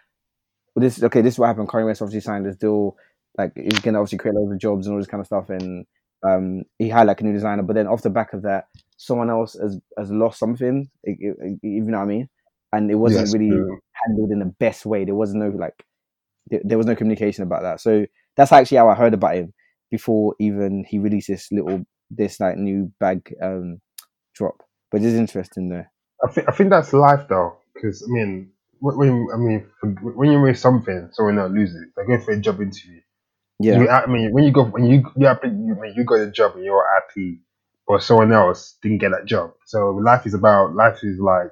this 0.76 1.02
okay 1.04 1.22
this 1.22 1.36
is 1.36 1.40
what 1.40 1.48
happened. 1.48 1.68
Kanye 1.70 1.86
West 1.86 2.02
obviously 2.02 2.22
signed 2.22 2.46
this 2.46 2.56
deal. 2.56 2.98
Like 3.38 3.54
he's 3.56 3.80
gonna 3.80 4.00
obviously 4.00 4.18
create 4.18 4.36
loads 4.36 4.52
of 4.52 4.60
jobs 4.60 4.88
and 4.88 4.94
all 4.94 5.00
this 5.00 5.08
kind 5.08 5.22
of 5.22 5.28
stuff, 5.28 5.50
and 5.50 5.86
um 6.24 6.64
he 6.80 6.90
hired 6.90 7.08
like 7.08 7.22
a 7.22 7.24
new 7.24 7.34
designer. 7.34 7.64
But 7.64 7.74
then 7.74 7.88
off 7.88 8.02
the 8.02 8.10
back 8.10 8.34
of 8.34 8.42
that, 8.44 8.68
someone 8.98 9.30
else 9.30 9.54
has 9.54 9.80
has 9.98 10.12
lost 10.12 10.40
something. 10.40 10.90
If 11.04 11.20
you 11.20 11.82
know 11.82 11.98
what 11.98 12.04
I 12.04 12.08
mean? 12.08 12.30
And 12.72 12.90
it 12.90 12.96
wasn't 12.96 13.28
yes, 13.28 13.34
really 13.34 13.50
true. 13.50 13.80
handled 13.92 14.32
in 14.32 14.40
the 14.40 14.46
best 14.46 14.86
way. 14.86 15.06
There 15.06 15.16
was 15.16 15.34
no 15.34 15.50
like 15.50 15.86
there, 16.48 16.62
there 16.64 16.78
was 16.78 16.88
no 16.88 16.96
communication 16.96 17.44
about 17.44 17.62
that. 17.62 17.80
So 17.82 18.06
that's 18.36 18.52
actually 18.52 18.78
how 18.78 18.90
I 18.90 18.96
heard 18.96 19.14
about 19.14 19.36
him 19.36 19.54
before 19.92 20.36
even 20.40 20.86
he 20.88 21.00
released 21.00 21.28
this 21.28 21.52
little 21.52 21.84
this 22.10 22.40
like 22.40 22.58
new 22.58 22.92
bag 23.00 23.34
um 23.42 23.80
drop. 24.36 24.62
But 24.92 25.02
it's 25.02 25.16
interesting 25.16 25.70
though. 25.70 25.86
I 26.24 26.32
think 26.32 26.50
I 26.50 26.52
think 26.52 26.70
that's 26.70 26.94
life 26.94 27.28
though, 27.30 27.58
because 27.74 28.04
I 28.04 28.12
mean, 28.12 28.52
when 28.80 29.28
I 29.34 29.38
mean, 29.38 29.68
when 30.02 30.32
you 30.32 30.42
win 30.42 30.56
something, 30.56 31.10
someone 31.14 31.40
else 31.40 31.52
loses. 31.52 31.86
Like 31.98 32.08
going 32.08 32.22
for 32.22 32.32
a 32.32 32.40
job 32.40 32.62
interview, 32.62 33.02
Yeah. 33.60 33.80
you, 33.80 33.90
I 33.90 34.06
mean, 34.08 34.32
when 34.32 34.44
you 34.44 34.52
go, 34.52 34.66
when 34.66 34.86
you 34.86 35.04
you 35.16 35.28
happy, 35.28 35.48
you, 35.50 35.76
when 35.78 35.94
you 35.96 36.04
got 36.06 36.20
a 36.20 36.32
job 36.32 36.56
and 36.56 36.64
you're 36.64 36.86
happy, 36.94 37.42
but 37.88 38.04
someone 38.04 38.32
else 38.32 38.78
didn't 38.82 39.00
get 39.00 39.12
that 39.12 39.26
job. 39.26 39.52
So 39.66 39.90
life 39.92 40.26
is 40.26 40.34
about 40.34 40.76
life 40.76 41.00
is 41.04 41.20
like 41.20 41.52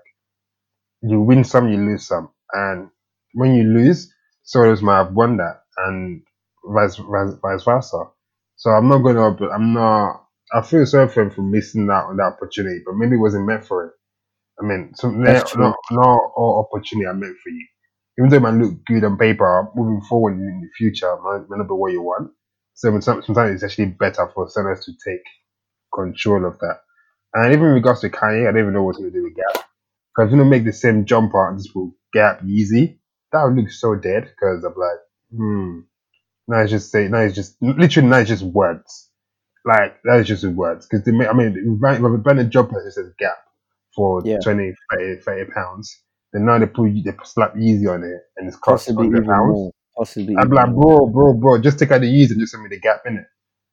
you 1.01 1.19
win 1.21 1.43
some, 1.43 1.69
you 1.69 1.77
lose 1.77 2.07
some, 2.07 2.29
and 2.53 2.89
when 3.33 3.53
you 3.55 3.63
lose, 3.63 4.13
someone 4.43 4.69
else 4.71 4.81
might 4.81 4.97
have 5.03 5.13
won 5.13 5.37
that, 5.37 5.61
and 5.77 6.21
vice 6.65 6.97
vice, 6.97 7.35
vice 7.41 7.63
versa. 7.63 8.03
So 8.57 8.71
I'm 8.71 8.89
not 8.89 8.99
gonna, 8.99 9.35
I'm 9.53 9.73
not. 9.73 10.25
I 10.53 10.61
feel 10.63 10.85
sorry 10.85 11.09
for 11.09 11.23
him 11.23 11.31
for 11.31 11.41
missing 11.43 11.89
out 11.91 12.09
on 12.09 12.17
that 12.17 12.33
opportunity, 12.35 12.81
but 12.85 12.95
maybe 12.95 13.15
it 13.15 13.19
wasn't 13.19 13.47
meant 13.47 13.65
for 13.65 13.85
him. 13.85 13.91
I 14.61 14.65
mean, 14.65 14.93
so 14.95 15.09
not, 15.11 15.43
not, 15.55 15.75
not 15.91 16.19
all 16.35 16.67
opportunity 16.71 17.05
are 17.07 17.13
meant 17.13 17.37
for 17.43 17.49
you. 17.49 17.67
Even 18.17 18.29
though 18.29 18.37
it 18.37 18.41
might 18.41 18.53
look 18.63 18.85
good 18.85 19.03
on 19.03 19.17
paper, 19.17 19.67
moving 19.75 20.01
forward 20.07 20.33
in 20.33 20.61
the 20.61 20.69
future 20.77 21.15
might, 21.23 21.49
might 21.49 21.57
not 21.57 21.67
be 21.67 21.73
what 21.73 21.91
you 21.91 22.01
want. 22.01 22.31
So 22.75 22.97
some- 23.01 23.23
sometimes 23.23 23.55
it's 23.55 23.63
actually 23.63 23.87
better 23.87 24.27
for 24.33 24.49
sellers 24.49 24.85
to 24.85 24.93
take 25.05 25.23
control 25.93 26.45
of 26.45 26.59
that. 26.59 26.81
And 27.33 27.53
even 27.53 27.67
in 27.67 27.73
regards 27.75 28.01
to 28.01 28.09
Kanye, 28.09 28.47
I 28.47 28.51
don't 28.51 28.61
even 28.61 28.73
know 28.73 28.83
what's 28.83 28.99
going 28.99 29.11
to 29.11 29.17
do 29.17 29.23
with 29.23 29.35
Gap. 29.35 29.65
Because 30.15 30.29
if 30.29 30.33
you 30.33 30.37
don't 30.39 30.49
make 30.49 30.65
the 30.65 30.73
same 30.73 31.05
jumper 31.05 31.49
and 31.49 31.59
just 31.59 31.73
put 31.73 31.91
Gap 32.13 32.41
Yeezy, 32.41 32.99
that 33.31 33.43
would 33.45 33.55
look 33.57 33.69
so 33.71 33.95
dead. 33.95 34.23
Because 34.25 34.63
I'm 34.65 34.75
like, 34.77 34.99
hmm. 35.35 35.79
Now 36.51 36.59
it's 36.59 36.71
just 36.71 36.91
say, 36.91 37.07
now 37.07 37.19
it's 37.19 37.33
just 37.33 37.55
literally 37.61 38.09
now 38.09 38.17
it's 38.17 38.29
just 38.29 38.43
words. 38.43 39.09
Like 39.63 40.01
that 40.03 40.19
is 40.19 40.27
just 40.27 40.43
words. 40.43 40.85
Because 40.85 41.05
they 41.05 41.13
make, 41.13 41.29
I 41.29 41.33
mean, 41.33 41.55
if 41.55 42.01
we 42.11 42.17
ban 42.17 42.39
a 42.39 42.43
jumper 42.43 42.83
that 42.83 42.91
says 42.91 43.13
Gap 43.17 43.37
for 43.95 44.21
Yeah. 44.25 44.37
20, 44.43 44.73
30, 44.91 45.21
30 45.21 45.51
pounds, 45.51 46.01
then 46.33 46.45
now 46.45 46.59
they 46.59 46.65
put 46.65 46.91
they 47.05 47.13
slap 47.23 47.55
Yeezy 47.55 47.87
on 47.89 48.03
it 48.03 48.19
and 48.35 48.49
it's 48.49 48.57
cost 48.57 48.87
Possibly 48.87 49.05
hundred 49.05 49.23
even 49.23 49.29
pounds. 49.29 49.53
more. 49.53 49.71
Possibly 49.95 50.35
I'm 50.37 50.49
like, 50.49 50.73
bro, 50.73 51.07
bro, 51.07 51.33
bro, 51.35 51.61
just 51.61 51.79
take 51.79 51.91
out 51.91 52.01
the 52.01 52.07
Yeezy 52.07 52.31
and 52.31 52.39
just 52.41 52.51
send 52.51 52.63
me 52.63 52.69
the 52.69 52.79
Gap 52.81 53.03
in 53.05 53.17
it. 53.17 53.27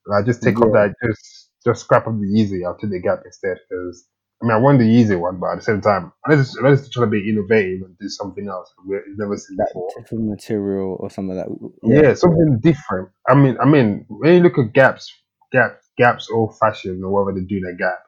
Like, 0.06 0.24
just 0.24 0.42
take 0.42 0.60
off 0.62 0.72
that, 0.72 0.94
just 1.04 1.50
just 1.64 1.80
scrap 1.80 2.06
up 2.06 2.14
the 2.14 2.26
Yeezy. 2.26 2.64
I'll 2.64 2.78
take 2.78 2.90
the 2.90 3.00
Gap 3.00 3.22
instead. 3.24 3.58
Because 3.68 4.06
I 4.40 4.46
mean, 4.46 4.52
I 4.52 4.58
want 4.58 4.78
the 4.78 4.84
easy 4.86 5.16
one, 5.16 5.38
but 5.40 5.50
at 5.50 5.56
the 5.56 5.62
same 5.62 5.80
time, 5.80 6.12
let's 6.28 6.56
it's 6.56 6.88
trying 6.90 7.06
to 7.06 7.10
be 7.10 7.28
innovative 7.28 7.82
and 7.82 7.98
do 7.98 8.08
something 8.08 8.46
else 8.48 8.72
we've 8.86 9.00
never 9.16 9.36
seen 9.36 9.56
That 9.56 9.68
before. 9.68 9.88
different 9.98 10.28
material 10.28 10.96
or 11.00 11.10
something 11.10 11.36
like 11.36 11.46
that. 11.46 11.70
Yeah, 11.82 12.02
Yeah. 12.08 12.14
something 12.14 12.60
different. 12.62 13.08
I 13.28 13.34
mean, 13.34 13.56
I 13.60 13.64
mean, 13.66 14.06
when 14.08 14.34
you 14.34 14.40
look 14.40 14.58
at 14.58 14.72
Gap's 14.72 15.12
Gap 15.50 15.80
Gap's 15.96 16.30
old 16.30 16.56
fashion 16.58 17.02
or 17.04 17.10
whatever 17.10 17.38
they 17.40 17.44
do 17.46 17.56
in 17.56 17.64
a 17.64 17.76
Gap, 17.76 17.98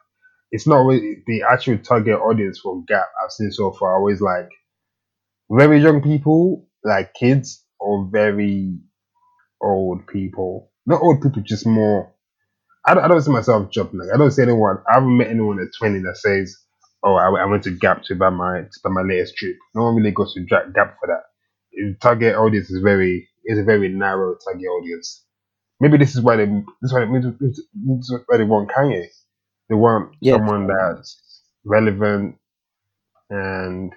it's 0.51 0.65
not 0.67 0.85
really 0.85 1.21
the 1.27 1.43
actual 1.43 1.77
target 1.79 2.15
audience 2.17 2.59
for 2.59 2.81
Gap 2.87 3.07
I've 3.21 3.31
seen 3.31 3.51
so 3.51 3.71
far. 3.71 3.95
Always 3.97 4.21
like 4.21 4.49
very 5.49 5.81
young 5.81 6.01
people, 6.01 6.65
like 6.83 7.13
kids, 7.13 7.65
or 7.77 8.07
very 8.09 8.77
old 9.61 10.07
people. 10.07 10.71
Not 10.85 11.01
old 11.01 11.21
people, 11.21 11.41
just 11.43 11.67
more. 11.67 12.13
I 12.85 12.95
don't, 12.95 13.03
I 13.05 13.07
don't 13.09 13.21
see 13.21 13.31
myself 13.31 13.71
jumping. 13.71 13.99
Like 13.99 14.13
I 14.13 14.17
don't 14.17 14.31
see 14.31 14.43
anyone. 14.43 14.77
I 14.89 14.95
haven't 14.95 15.17
met 15.17 15.29
anyone 15.29 15.59
at 15.61 15.69
twenty 15.77 15.99
that 16.01 16.17
says, 16.17 16.55
"Oh, 17.03 17.15
I, 17.15 17.29
I 17.43 17.45
went 17.45 17.63
to 17.63 17.71
Gap 17.71 18.03
to 18.05 18.15
buy 18.15 18.29
my 18.29 18.61
to 18.61 18.79
buy 18.83 18.91
my 18.91 19.03
latest 19.03 19.35
trip." 19.37 19.55
No 19.75 19.83
one 19.83 19.95
really 19.97 20.11
goes 20.11 20.33
to 20.35 20.41
Gap 20.45 20.97
for 20.99 21.07
that. 21.07 21.23
The 21.73 21.95
target 22.01 22.35
audience 22.35 22.71
is 22.71 22.81
very 22.83 23.29
is 23.45 23.59
a 23.59 23.63
very 23.63 23.89
narrow 23.89 24.35
target 24.43 24.67
audience. 24.67 25.25
Maybe 25.79 25.97
this 25.97 26.15
is 26.15 26.21
why 26.21 26.37
they 26.37 26.45
this 26.45 26.91
is 26.91 26.93
why 26.93 27.05
maybe 27.05 27.27
this 27.39 27.59
is 27.59 28.19
why 28.27 28.37
they 28.37 28.45
want 28.45 28.71
Kanye. 28.71 29.07
They 29.69 29.75
want 29.75 30.15
Yeah. 30.21 30.35
someone 30.35 30.67
that's 30.67 31.43
relevant 31.65 32.37
and 33.29 33.93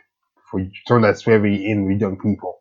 for 0.51 0.61
someone 0.89 1.03
that's 1.03 1.23
very 1.23 1.67
in 1.67 1.87
with 1.87 2.01
young 2.01 2.19
people. 2.19 2.59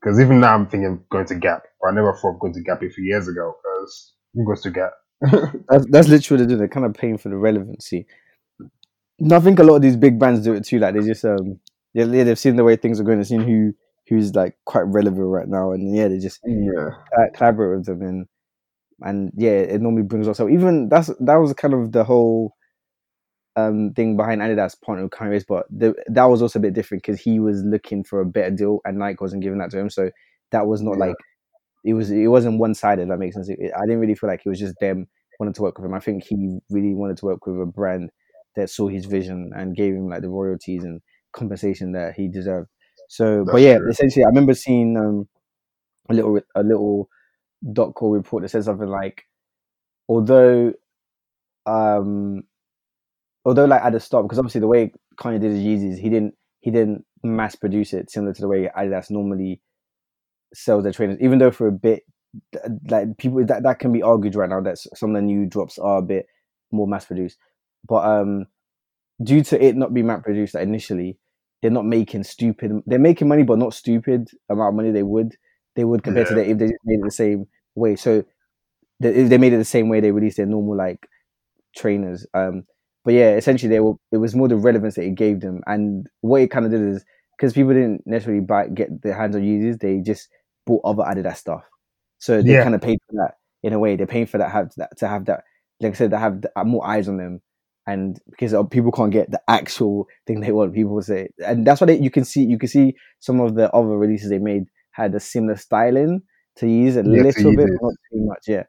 Because 0.00 0.20
even 0.20 0.40
now 0.40 0.54
I'm 0.54 0.66
thinking 0.68 0.92
of 0.92 1.08
going 1.10 1.26
to 1.26 1.36
Gap, 1.36 1.64
but 1.80 1.88
I 1.90 1.94
never 1.94 2.14
thought 2.14 2.34
of 2.34 2.40
going 2.40 2.54
to 2.54 2.62
Gap 2.62 2.82
a 2.82 2.90
few 2.90 3.04
years 3.04 3.28
ago. 3.28 3.54
Because 3.62 4.14
who 4.34 4.46
goes 4.46 4.62
to 4.62 4.70
Gap? 4.70 4.92
That's, 5.20 5.86
that's 5.90 6.08
literally 6.08 6.46
what. 6.46 6.58
They're 6.58 6.68
kind 6.68 6.86
of 6.86 6.94
paying 6.94 7.18
for 7.18 7.28
the 7.28 7.36
relevancy. 7.36 8.06
And 9.18 9.32
I 9.32 9.40
think 9.40 9.58
a 9.58 9.62
lot 9.62 9.76
of 9.76 9.82
these 9.82 9.96
big 9.96 10.18
brands 10.18 10.42
do 10.42 10.54
it 10.54 10.64
too. 10.64 10.78
Like 10.78 10.94
they 10.94 11.00
just 11.02 11.24
um 11.24 11.60
yeah, 11.92 12.04
yeah, 12.04 12.24
they've 12.24 12.38
seen 12.38 12.56
the 12.56 12.64
way 12.64 12.76
things 12.76 13.00
are 13.00 13.04
going. 13.04 13.18
They've 13.18 13.26
seen 13.26 13.42
who 13.42 13.74
who's 14.08 14.34
like 14.34 14.56
quite 14.64 14.82
relevant 14.82 15.26
right 15.26 15.48
now, 15.48 15.72
and 15.72 15.94
yeah, 15.94 16.08
they 16.08 16.18
just 16.18 16.40
Yeah. 16.46 16.90
uh, 17.18 17.26
collaborate 17.34 17.78
with 17.78 17.86
them, 17.86 18.02
and 18.02 18.26
and 19.02 19.32
yeah, 19.36 19.50
it 19.50 19.80
normally 19.80 20.02
brings 20.04 20.28
us 20.28 20.40
up. 20.40 20.48
Even 20.50 20.88
that's 20.88 21.08
that 21.20 21.36
was 21.36 21.52
kind 21.54 21.74
of 21.74 21.92
the 21.92 22.04
whole 22.04 22.54
um 23.56 23.92
thing 23.94 24.16
behind 24.16 24.40
Adidas 24.40 24.76
partnering 24.86 25.02
with 25.04 25.10
Kanye 25.12 25.30
West, 25.32 25.46
but 25.48 25.66
the, 25.70 25.94
that 26.08 26.24
was 26.24 26.40
also 26.40 26.58
a 26.58 26.62
bit 26.62 26.72
different 26.72 27.02
because 27.02 27.20
he 27.20 27.40
was 27.40 27.62
looking 27.64 28.04
for 28.04 28.20
a 28.20 28.26
better 28.26 28.50
deal, 28.50 28.80
and 28.84 28.98
Nike 28.98 29.18
wasn't 29.20 29.42
giving 29.42 29.58
that 29.58 29.70
to 29.72 29.78
him, 29.78 29.90
so 29.90 30.10
that 30.52 30.66
was 30.66 30.80
not 30.82 30.92
Yeah. 30.92 31.06
like 31.06 31.16
it 31.84 31.94
was. 31.94 32.10
It 32.10 32.28
wasn't 32.28 32.58
one 32.58 32.74
sided. 32.74 33.10
That 33.10 33.18
makes 33.18 33.34
sense. 33.34 33.48
It, 33.48 33.58
I 33.76 33.86
didn't 33.86 34.00
really 34.00 34.14
feel 34.14 34.28
like 34.30 34.42
it 34.44 34.48
was 34.48 34.58
just 34.58 34.74
them 34.80 35.06
wanted 35.40 35.54
to 35.54 35.62
work 35.62 35.78
with 35.78 35.86
him. 35.86 35.94
I 35.94 36.00
think 36.00 36.24
he 36.24 36.58
really 36.68 36.94
wanted 36.94 37.16
to 37.16 37.24
work 37.24 37.46
with 37.46 37.60
a 37.60 37.66
brand 37.66 38.10
that 38.56 38.68
saw 38.68 38.88
his 38.88 39.06
vision 39.06 39.50
and 39.56 39.74
gave 39.74 39.94
him 39.94 40.08
like 40.08 40.22
the 40.22 40.28
royalties 40.28 40.84
and 40.84 41.00
compensation 41.32 41.92
that 41.92 42.14
he 42.14 42.28
deserved. 42.28 42.68
So, 43.08 43.44
but 43.50 43.60
yeah, 43.60 43.78
true. 43.78 43.90
essentially, 43.90 44.24
I 44.24 44.28
remember 44.28 44.54
seeing 44.54 44.96
um, 44.96 45.28
a 46.08 46.14
little 46.14 46.40
a 46.54 46.62
little 46.62 47.08
dot 47.72 47.94
call 47.94 48.12
report 48.12 48.42
that 48.42 48.50
said 48.50 48.64
something 48.64 48.88
like, 48.88 49.24
although, 50.08 50.72
um, 51.66 52.44
although 53.44 53.64
like 53.64 53.82
at 53.82 53.92
the 53.92 54.00
start, 54.00 54.26
because 54.26 54.38
obviously 54.38 54.60
the 54.60 54.68
way 54.68 54.92
Kanye 55.18 55.40
did 55.40 55.52
his 55.52 55.60
Yeezys, 55.60 55.98
he 55.98 56.08
didn't 56.08 56.34
he 56.60 56.70
didn't 56.70 57.04
mass 57.22 57.56
produce 57.56 57.92
it 57.92 58.10
similar 58.10 58.32
to 58.32 58.40
the 58.40 58.48
way 58.48 58.70
Adidas 58.76 59.10
normally 59.10 59.60
sells 60.54 60.84
their 60.84 60.92
trainers. 60.92 61.18
Even 61.20 61.38
though 61.38 61.50
for 61.50 61.66
a 61.66 61.72
bit, 61.72 62.02
like 62.88 63.16
people 63.18 63.44
that 63.46 63.62
that 63.62 63.78
can 63.78 63.92
be 63.92 64.02
argued 64.02 64.34
right 64.34 64.48
now 64.48 64.60
that 64.60 64.78
some 64.78 65.10
of 65.10 65.16
the 65.16 65.22
new 65.22 65.46
drops 65.46 65.78
are 65.78 65.98
a 65.98 66.02
bit 66.02 66.26
more 66.72 66.86
mass 66.86 67.04
produced, 67.06 67.38
but 67.88 68.04
um, 68.04 68.46
due 69.22 69.42
to 69.44 69.62
it 69.62 69.76
not 69.76 69.94
being 69.94 70.06
mass 70.06 70.22
produced 70.22 70.54
like, 70.54 70.62
initially, 70.62 71.18
they're 71.62 71.70
not 71.70 71.84
making 71.86 72.24
stupid. 72.24 72.72
They're 72.86 72.98
making 72.98 73.28
money, 73.28 73.42
but 73.42 73.58
not 73.58 73.74
stupid 73.74 74.28
amount 74.48 74.70
of 74.70 74.74
money 74.74 74.90
they 74.90 75.02
would 75.02 75.36
they 75.76 75.84
would 75.84 76.02
compared 76.02 76.26
to 76.28 76.34
Yeah. 76.34 76.42
that 76.44 76.50
if 76.50 76.58
they 76.58 76.66
made 76.84 77.00
it 77.00 77.04
the 77.04 77.10
same 77.10 77.46
way. 77.74 77.96
So 77.96 78.24
they, 79.00 79.10
if 79.14 79.28
they 79.30 79.38
made 79.38 79.52
it 79.52 79.58
the 79.58 79.64
same 79.64 79.88
way 79.88 80.00
they 80.00 80.12
released 80.12 80.36
their 80.38 80.46
normal 80.46 80.76
like 80.76 81.06
trainers. 81.76 82.26
Um, 82.34 82.64
but 83.04 83.14
yeah, 83.14 83.30
essentially 83.36 83.70
they 83.70 83.80
were. 83.80 83.94
It 84.12 84.18
was 84.18 84.34
more 84.34 84.48
the 84.48 84.56
relevance 84.56 84.94
that 84.96 85.04
it 85.04 85.14
gave 85.14 85.40
them, 85.40 85.62
and 85.66 86.06
what 86.20 86.42
it 86.42 86.50
kind 86.50 86.66
of 86.66 86.70
did 86.72 86.82
is 86.82 87.04
because 87.36 87.52
people 87.54 87.72
didn't 87.72 88.02
necessarily 88.06 88.42
buy 88.42 88.68
get 88.68 89.02
their 89.02 89.14
hands 89.14 89.36
on 89.36 89.42
Yeezys, 89.42 89.80
they 89.80 89.98
just 90.00 90.28
bought 90.70 90.82
other 90.90 91.04
Adidas 91.04 91.36
stuff. 91.36 91.64
So 92.18 92.42
they 92.42 92.56
Yeah. 92.56 92.62
kind 92.64 92.74
of 92.74 92.80
paid 92.82 92.98
for 93.08 93.16
that 93.22 93.34
in 93.62 93.72
a 93.72 93.78
way. 93.78 93.96
They're 93.96 94.06
paying 94.14 94.26
for 94.26 94.38
that 94.38 94.50
have 94.52 94.72
that 94.76 94.96
to 94.98 95.08
have 95.08 95.24
that. 95.26 95.44
Like 95.80 95.92
I 95.92 95.96
said, 95.96 96.10
to 96.12 96.18
have 96.18 96.44
more 96.66 96.86
eyes 96.86 97.08
on 97.08 97.16
them, 97.16 97.40
and 97.86 98.20
because 98.30 98.52
uh, 98.54 98.62
people 98.64 98.92
can't 98.92 99.12
get 99.12 99.30
the 99.30 99.40
actual 99.48 100.06
thing 100.26 100.40
they 100.40 100.52
want, 100.52 100.74
people 100.74 101.00
say, 101.02 101.28
and 101.46 101.66
that's 101.66 101.80
why 101.80 101.86
they, 101.88 101.98
you 101.98 102.10
can 102.10 102.24
see 102.24 102.44
you 102.44 102.58
can 102.58 102.68
see 102.68 102.94
some 103.20 103.40
of 103.40 103.54
the 103.54 103.70
other 103.74 103.96
releases 103.98 104.30
they 104.30 104.38
made 104.38 104.64
had 104.92 105.14
a 105.14 105.20
similar 105.20 105.56
styling 105.56 106.22
to 106.56 106.68
use 106.68 106.96
a 106.96 107.02
Yeah, 107.02 107.22
little 107.22 107.52
bit, 107.56 107.70
but 107.72 107.82
not 107.82 107.94
too 108.12 108.20
much. 108.26 108.44
Yeah. 108.46 108.64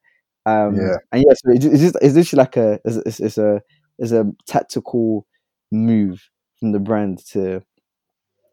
Um, 0.45 0.75
Yeah. 0.75 0.97
And 1.11 1.23
yeah, 1.27 1.33
so 1.35 1.51
it's 1.51 1.81
just, 1.81 1.97
it's 2.01 2.15
literally 2.15 2.41
like 2.43 2.57
a 2.57 2.79
it's, 2.85 3.19
it's 3.19 3.37
a 3.37 3.61
it's 3.99 4.11
a 4.13 4.25
tactical 4.47 5.27
move 5.71 6.21
from 6.59 6.71
the 6.71 6.79
brand 6.79 7.19
to 7.33 7.61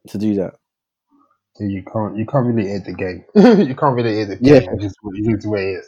to 0.09 0.19
do 0.19 0.35
that. 0.37 0.55
Yeah, 1.59 1.69
you 1.69 1.83
can't 1.85 2.17
you 2.19 2.27
can't 2.27 2.47
really 2.47 2.69
hate 2.69 2.85
the 2.85 2.95
game. 2.95 3.25
you 3.69 3.75
can't 3.75 3.97
really 3.97 4.17
hate 4.17 4.29
the 4.29 4.37
Yeah. 4.41 4.61
game. 4.61 4.69
It's 4.73 4.85
just, 4.85 4.97
it's 5.15 5.29
just 5.29 5.43
the 5.45 5.51
way 5.51 5.73
it 5.75 5.79
is. 5.81 5.87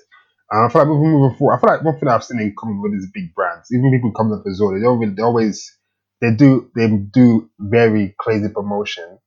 And 0.50 0.66
I 0.66 0.68
feel 0.72 0.82
like 0.82 0.88
moving, 0.88 1.36
forward, 1.38 1.56
I 1.56 1.60
feel 1.60 1.70
like 1.70 1.84
one 1.84 1.98
thing 1.98 2.08
I've 2.08 2.24
seen 2.24 2.40
in 2.40 2.54
common 2.58 2.82
with 2.82 2.92
these 2.92 3.10
big 3.12 3.34
brands, 3.34 3.68
even 3.72 3.92
people 3.92 4.12
coming 4.12 4.34
up 4.34 4.44
as 4.48 4.60
well, 4.60 4.72
they 4.74 4.80
don't 4.80 4.98
really, 5.00 5.14
they 5.14 5.22
always 5.22 5.78
they 6.20 6.32
do 6.34 6.70
they 6.76 6.88
do 6.88 7.50
very 7.60 8.14
crazy 8.18 8.48
promotion, 8.48 9.18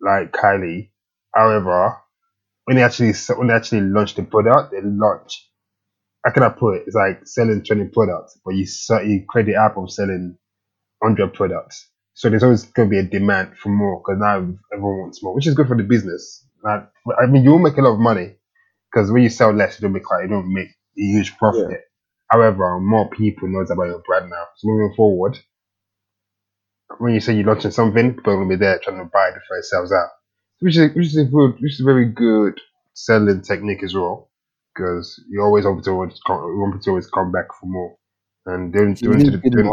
like 0.00 0.32
Kylie. 0.32 0.90
However, 1.34 1.98
when 2.64 2.76
they 2.76 2.84
actually 2.84 3.14
when 3.36 3.48
they 3.48 3.54
actually 3.54 3.82
launch 3.82 4.14
the 4.16 4.24
product, 4.24 4.72
they 4.72 4.80
launch. 4.82 5.48
How 6.24 6.32
can 6.32 6.44
I 6.44 6.50
put 6.50 6.76
it? 6.76 6.84
It's 6.86 6.96
like 6.96 7.26
selling 7.26 7.64
twenty 7.64 7.86
products, 7.86 8.38
but 8.44 8.54
you 8.54 8.66
you 9.04 9.24
create 9.28 9.46
the 9.46 9.56
app 9.56 9.76
of 9.78 9.90
selling 9.92 10.38
hundred 11.02 11.34
products. 11.34 11.88
So 12.20 12.28
there's 12.28 12.42
always 12.42 12.64
going 12.64 12.90
to 12.90 12.90
be 12.90 12.98
a 12.98 13.02
demand 13.02 13.56
for 13.56 13.70
more 13.70 14.02
because 14.04 14.20
now 14.20 14.36
everyone 14.74 14.98
wants 15.00 15.22
more, 15.22 15.34
which 15.34 15.46
is 15.46 15.54
good 15.54 15.68
for 15.68 15.74
the 15.78 15.84
business. 15.84 16.46
Like, 16.62 16.86
I 17.18 17.24
mean, 17.24 17.44
you 17.44 17.52
will 17.52 17.58
make 17.58 17.78
a 17.78 17.80
lot 17.80 17.94
of 17.94 17.98
money 17.98 18.34
because 18.92 19.10
when 19.10 19.22
you 19.22 19.30
sell 19.30 19.52
less, 19.52 19.80
you 19.80 19.84
don't 19.88 19.94
make 19.94 20.10
like 20.10 20.24
you 20.24 20.28
don't 20.28 20.52
make 20.52 20.68
a 20.68 21.00
huge 21.00 21.38
profit. 21.38 21.80
However, 22.30 22.78
more 22.78 23.08
people 23.08 23.48
knows 23.48 23.70
about 23.70 23.84
your 23.84 24.02
brand 24.06 24.28
now. 24.28 24.44
So 24.58 24.68
moving 24.68 24.94
forward, 24.96 25.38
when 26.98 27.14
you 27.14 27.20
say 27.20 27.34
you're 27.36 27.46
launching 27.46 27.70
something, 27.70 28.14
people 28.16 28.36
will 28.36 28.48
be 28.48 28.56
there 28.56 28.78
trying 28.84 28.98
to 28.98 29.04
buy 29.10 29.28
it 29.28 29.34
before 29.36 29.56
it 29.56 29.64
sells 29.64 29.90
out, 29.90 30.10
which 30.58 30.76
is 30.76 30.94
which 30.94 31.06
is 31.06 31.16
a 31.16 31.24
good, 31.24 31.54
which 31.60 31.72
is 31.72 31.80
a 31.80 31.84
very 31.84 32.04
good 32.04 32.60
selling 32.92 33.40
technique 33.40 33.82
as 33.82 33.94
well. 33.94 34.30
Because 34.74 35.24
you 35.30 35.40
always 35.40 35.64
want 35.64 35.82
to 35.84 35.90
always 35.90 36.20
come, 36.26 36.36
you 36.36 36.58
want 36.58 36.74
people 36.74 36.84
to 36.84 36.90
always 36.90 37.06
come 37.08 37.32
back 37.32 37.46
for 37.58 37.64
more, 37.66 37.96
and 38.44 38.74
they're, 38.74 38.88
You 38.88 39.12
into 39.12 39.30
the, 39.30 39.38
good 39.38 39.54
they're- 39.54 39.70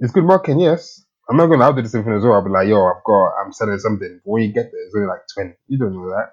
it's 0.00 0.12
good 0.12 0.24
marketing, 0.24 0.60
yes. 0.60 1.02
I'm 1.30 1.38
not 1.38 1.48
gonna 1.48 1.64
I'll 1.64 1.74
do 1.74 1.82
the 1.82 1.90
same 1.90 2.04
thing 2.04 2.14
as 2.14 2.24
well. 2.24 2.34
I'll 2.34 2.44
be 2.44 2.50
like, 2.50 2.68
yo, 2.68 2.86
I've 2.86 3.04
got 3.06 3.32
I'm 3.44 3.52
selling 3.52 3.78
something. 3.80 4.20
But 4.24 4.30
when 4.32 4.44
you 4.44 4.52
get 4.52 4.72
there, 4.72 4.82
it's 4.86 4.96
only 4.96 5.08
like 5.08 5.22
twenty. 5.34 5.54
You 5.68 5.78
don't 5.78 5.94
know 5.94 6.10
that. 6.10 6.32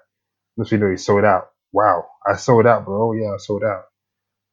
Just 0.58 0.72
you 0.72 0.78
know 0.78 0.88
you 0.90 0.98
sold 0.98 1.24
out. 1.24 1.50
Wow, 1.72 2.06
I 2.26 2.36
sold 2.36 2.66
out, 2.66 2.84
bro. 2.86 3.12
Yeah, 3.14 3.34
I 3.34 3.38
sold 3.38 3.64
out. 3.64 3.84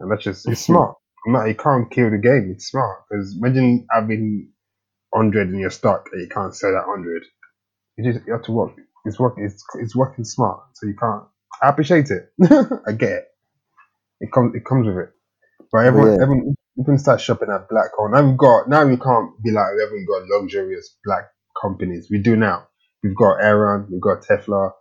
And 0.02 0.12
that's 0.12 0.24
just 0.24 0.48
it's 0.50 0.62
smart. 0.62 0.96
I'm 1.28 1.34
not 1.34 1.46
you 1.48 1.56
can't 1.56 1.92
kill 1.92 2.12
the 2.12 2.20
game. 2.20 2.52
It's 2.54 2.68
smart. 2.70 3.04
Because 3.10 3.38
imagine 3.38 3.88
having 3.92 4.52
hundred 5.14 5.50
in 5.50 5.60
your 5.60 5.72
stock 5.72 6.10
and 6.14 6.22
you 6.22 6.30
can't 6.30 6.56
sell 6.56 6.72
that 6.74 6.86
hundred. 6.86 7.24
You 7.98 8.14
just 8.14 8.26
you 8.28 8.34
have 8.34 8.44
to 8.44 8.54
work. 8.54 8.74
It's 9.06 9.20
working 9.20 9.46
it's 9.46 9.64
it's 9.80 9.96
working 9.96 10.26
smart. 10.26 10.62
So 10.76 10.88
you 10.88 10.96
can't 11.00 11.24
I 11.62 11.70
appreciate 11.70 12.10
it. 12.12 12.32
I 12.88 12.94
get 12.94 13.12
it. 13.12 13.26
It 14.22 14.34
comes 14.34 14.56
it 14.56 14.66
comes 14.66 14.88
with 14.88 14.98
it. 14.98 15.12
But 15.76 15.88
everyone, 15.88 16.16
yeah. 16.16 16.22
everyone, 16.24 16.56
you 16.78 16.84
can 16.86 16.98
start 16.98 17.20
shopping 17.20 17.50
at 17.52 17.68
black 17.68 17.92
hole. 17.98 18.10
Now 18.10 18.26
we've 18.26 18.38
got, 18.38 18.70
now 18.70 18.86
we 18.88 18.96
can't 18.96 19.32
be 19.44 19.52
like 19.52 19.76
we 19.76 19.82
haven't 19.84 20.08
got 20.08 20.24
luxurious 20.32 20.96
black 21.04 21.26
companies. 21.62 22.08
We 22.10 22.20
do 22.20 22.38
now. 22.38 22.68
We've 23.04 23.16
got 23.16 23.44
Aaron, 23.44 23.88
we've 23.92 24.00
got 24.00 24.24
Tefla. 24.24 24.72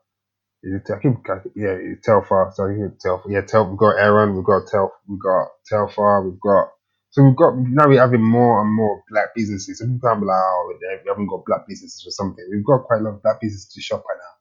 Is 0.62 0.80
it, 0.80 0.92
I 0.94 1.00
think, 1.00 1.26
yeah, 1.56 1.74
it's 1.74 2.06
Telfar. 2.06 2.54
So 2.54 2.64
I 2.64 2.68
think 2.68 2.92
it's 2.94 3.04
Telfar. 3.04 3.26
Yeah, 3.28 3.40
Tel, 3.40 3.68
we've 3.68 3.76
got 3.76 3.98
Aaron, 3.98 4.36
we've 4.36 4.44
got 4.44 4.68
Tel, 4.70 4.92
we've 5.08 5.18
got 5.18 5.48
Telfar, 5.66 6.30
we've 6.30 6.40
got. 6.40 6.68
So 7.10 7.24
we've 7.24 7.36
got 7.36 7.58
now 7.58 7.88
we're 7.88 8.00
having 8.00 8.22
more 8.22 8.62
and 8.62 8.72
more 8.72 9.02
black 9.10 9.34
businesses. 9.34 9.80
So 9.80 9.86
people 9.86 10.08
can't 10.08 10.20
be 10.20 10.26
like, 10.26 10.36
oh, 10.38 10.74
we 10.80 11.08
haven't 11.10 11.26
got 11.26 11.44
black 11.44 11.66
businesses 11.66 12.02
for 12.04 12.10
something. 12.12 12.44
We've 12.52 12.64
got 12.64 12.84
quite 12.84 13.00
a 13.00 13.02
lot 13.02 13.14
of 13.14 13.22
black 13.22 13.40
businesses 13.40 13.72
to 13.74 13.80
shop 13.80 14.04
right 14.08 14.18
now. 14.18 14.34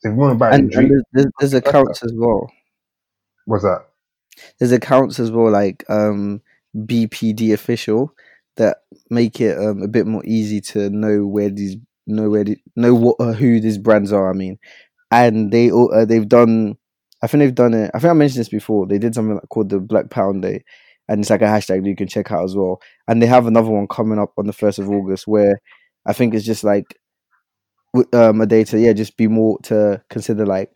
So 0.00 0.08
if 0.08 0.12
you 0.14 0.18
want 0.18 0.32
to 0.32 0.38
buy 0.38 0.48
a 0.48 0.54
And, 0.54 0.70
drink, 0.70 0.90
and 0.92 1.04
there's, 1.12 1.26
there's, 1.40 1.54
accounts 1.54 2.02
as 2.02 2.12
well. 2.16 2.50
what's 3.44 3.64
that? 3.64 3.84
There's 4.58 4.72
accounts 4.72 5.18
as 5.18 5.30
well, 5.30 5.50
like 5.50 5.84
um, 5.88 6.40
BPD 6.76 7.52
official, 7.52 8.14
that 8.56 8.78
make 9.10 9.40
it 9.40 9.58
um, 9.58 9.82
a 9.82 9.88
bit 9.88 10.06
more 10.06 10.24
easy 10.24 10.60
to 10.60 10.90
know 10.90 11.26
where 11.26 11.50
these 11.50 11.76
know 12.06 12.28
where 12.30 12.44
the, 12.44 12.56
know 12.76 12.94
what 12.94 13.16
uh, 13.20 13.32
who 13.32 13.60
these 13.60 13.78
brands 13.78 14.12
are. 14.12 14.30
I 14.30 14.34
mean, 14.34 14.58
and 15.10 15.52
they 15.52 15.70
all 15.70 15.92
uh, 15.94 16.04
they've 16.04 16.28
done. 16.28 16.76
I 17.22 17.26
think 17.26 17.40
they've 17.40 17.54
done 17.54 17.74
it. 17.74 17.90
I 17.94 17.98
think 17.98 18.10
I 18.10 18.14
mentioned 18.14 18.40
this 18.40 18.48
before. 18.48 18.86
They 18.86 18.98
did 18.98 19.14
something 19.14 19.38
called 19.50 19.70
the 19.70 19.80
Black 19.80 20.10
Pound 20.10 20.42
Day, 20.42 20.64
and 21.08 21.20
it's 21.20 21.30
like 21.30 21.42
a 21.42 21.46
hashtag 21.46 21.82
that 21.82 21.88
you 21.88 21.96
can 21.96 22.08
check 22.08 22.32
out 22.32 22.44
as 22.44 22.56
well. 22.56 22.80
And 23.08 23.22
they 23.22 23.26
have 23.26 23.46
another 23.46 23.70
one 23.70 23.88
coming 23.88 24.18
up 24.18 24.32
on 24.38 24.46
the 24.46 24.52
first 24.52 24.78
of 24.78 24.90
August, 24.90 25.26
where 25.26 25.60
I 26.06 26.12
think 26.12 26.34
it's 26.34 26.46
just 26.46 26.64
like 26.64 26.96
um, 28.12 28.40
a 28.40 28.46
day 28.46 28.64
to 28.64 28.78
yeah, 28.78 28.92
just 28.92 29.16
be 29.16 29.26
more 29.28 29.58
to 29.64 30.02
consider 30.10 30.46
like 30.46 30.70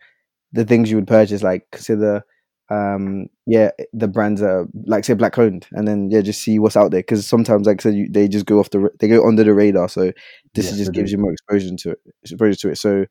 the 0.51 0.65
things 0.65 0.89
you 0.89 0.97
would 0.97 1.07
purchase, 1.07 1.43
like 1.43 1.67
consider 1.71 2.23
um 2.71 3.27
yeah 3.45 3.69
the 3.93 4.07
brands 4.07 4.41
are 4.41 4.65
like 4.85 5.05
say 5.05 5.13
black 5.13 5.37
owned 5.37 5.67
and 5.73 5.87
then 5.87 6.09
yeah 6.09 6.21
just 6.21 6.41
see 6.41 6.57
what's 6.57 6.75
out 6.75 6.89
there 6.89 7.01
because 7.01 7.25
sometimes 7.27 7.67
like 7.67 7.79
I 7.81 7.83
said 7.83 7.93
you, 7.95 8.07
they 8.09 8.27
just 8.27 8.47
go 8.47 8.59
off 8.59 8.71
the 8.71 8.89
they 8.99 9.07
go 9.07 9.27
under 9.27 9.43
the 9.43 9.53
radar 9.53 9.87
so 9.87 10.11
this 10.55 10.71
is 10.71 10.77
just 10.79 10.91
gives 10.91 11.11
do. 11.11 11.17
you 11.17 11.21
more 11.21 11.31
exposure 11.31 11.75
to 11.75 11.91
it 11.91 11.99
exposure 12.23 12.55
to 12.55 12.69
it 12.69 12.77
so 12.79 13.05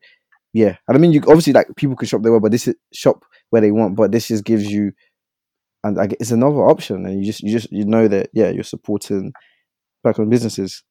yeah 0.51 0.75
and 0.87 0.97
i 0.97 0.99
mean 0.99 1.13
you 1.13 1.21
obviously 1.21 1.53
like 1.53 1.67
people 1.77 1.95
can 1.95 2.07
shop 2.07 2.21
their 2.21 2.33
way 2.33 2.39
but 2.39 2.51
this 2.51 2.67
is 2.67 2.75
shop 2.91 3.23
where 3.51 3.61
they 3.61 3.71
want 3.71 3.95
but 3.95 4.11
this 4.11 4.27
just 4.27 4.43
gives 4.43 4.65
you 4.65 4.91
and 5.85 5.95
like 5.95 6.13
it's 6.19 6.31
another 6.31 6.57
option 6.67 7.05
and 7.05 7.19
you 7.19 7.25
just 7.25 7.41
you 7.41 7.51
just 7.51 7.71
you 7.71 7.85
know 7.85 8.07
that 8.09 8.29
yeah 8.33 8.49
you're 8.49 8.63
supporting 8.63 9.31
black 10.03 10.19
owned 10.19 10.29
businesses 10.29 10.83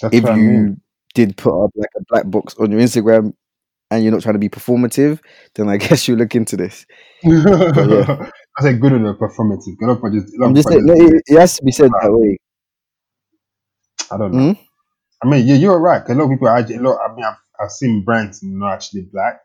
That's 0.00 0.14
if 0.16 0.24
what 0.24 0.32
I 0.32 0.36
you 0.36 0.42
mean. 0.48 0.80
did 1.14 1.36
put 1.36 1.64
up 1.64 1.70
like 1.76 1.90
a 1.96 2.02
black 2.08 2.30
box 2.30 2.54
on 2.58 2.70
your 2.70 2.80
instagram 2.80 3.34
and 3.92 4.02
you're 4.02 4.12
not 4.12 4.22
trying 4.22 4.34
to 4.34 4.38
be 4.38 4.48
performative 4.48 5.20
then 5.54 5.68
i 5.68 5.76
guess 5.84 6.08
you 6.08 6.16
look 6.16 6.34
into 6.34 6.56
this 6.56 6.86
yeah. 7.22 8.30
I 8.58 8.62
said 8.62 8.80
good 8.82 8.92
enough 8.92 9.16
performative. 9.16 9.78
Good 9.78 9.84
enough 9.86 10.00
for 10.00 10.10
just. 10.10 10.34
i'm 10.44 10.54
just 10.54 10.68
saying 10.68 10.84
no, 10.84 10.92
it, 10.94 11.22
it 11.26 11.38
has 11.40 11.56
to 11.56 11.64
be 11.64 11.72
said 11.72 11.90
that 12.02 12.12
way 12.12 12.36
I 14.10 14.18
don't 14.18 14.32
know. 14.32 14.52
Mhm. 14.52 14.58
I 15.22 15.26
mean, 15.28 15.46
yeah, 15.46 15.54
you're 15.54 15.78
right. 15.78 16.02
A 16.08 16.14
lot 16.14 16.24
of 16.24 16.30
people 16.30 16.48
are. 16.48 16.58
A 16.58 16.78
lot, 16.78 16.98
I 17.00 17.14
mean, 17.14 17.24
I've, 17.24 17.36
I've 17.60 17.70
seen 17.70 18.02
brands 18.04 18.42
not 18.42 18.72
actually 18.74 19.02
black, 19.02 19.40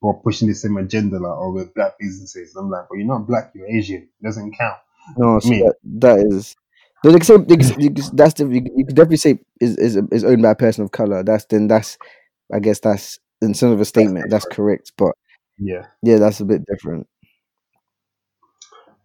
but 0.00 0.22
pushing 0.22 0.48
the 0.48 0.54
same 0.54 0.76
agenda 0.76 1.18
like, 1.18 1.32
oh, 1.36 1.52
we're 1.52 1.66
black 1.74 1.98
businesses. 1.98 2.54
I'm 2.56 2.70
like, 2.70 2.88
well, 2.88 2.98
you're 2.98 3.08
not 3.08 3.26
black. 3.26 3.50
You're 3.54 3.68
Asian. 3.68 4.02
It 4.20 4.24
doesn't 4.24 4.56
count. 4.56 4.78
No, 5.18 5.38
so 5.40 5.50
Me. 5.50 5.58
that, 5.62 5.74
that 6.00 6.18
is 6.32 6.56
No, 7.04 7.10
they 7.12 7.20
say 7.24 7.36
they 7.36 7.56
you 7.78 7.90
can- 7.90 8.16
that's 8.16 8.34
the, 8.34 8.46
you, 8.46 8.62
you 8.74 8.86
could 8.86 8.96
definitely 8.96 9.18
say 9.18 9.38
is, 9.60 9.76
is 9.76 9.96
is 10.10 10.24
owned 10.24 10.42
by 10.42 10.52
a 10.52 10.54
person 10.56 10.82
of 10.84 10.92
color. 10.92 11.22
That's 11.22 11.44
then 11.46 11.68
that's 11.68 11.98
I 12.52 12.58
guess 12.60 12.80
that's 12.80 13.18
in 13.42 13.52
terms 13.54 13.74
of 13.74 13.80
a 13.80 13.84
statement. 13.84 14.30
That's 14.30 14.46
correct, 14.46 14.92
but 14.96 15.14
Yeah. 15.58 15.86
yeah, 16.02 16.18
that's 16.18 16.40
a 16.40 16.44
bit 16.44 16.64
different. 16.66 17.08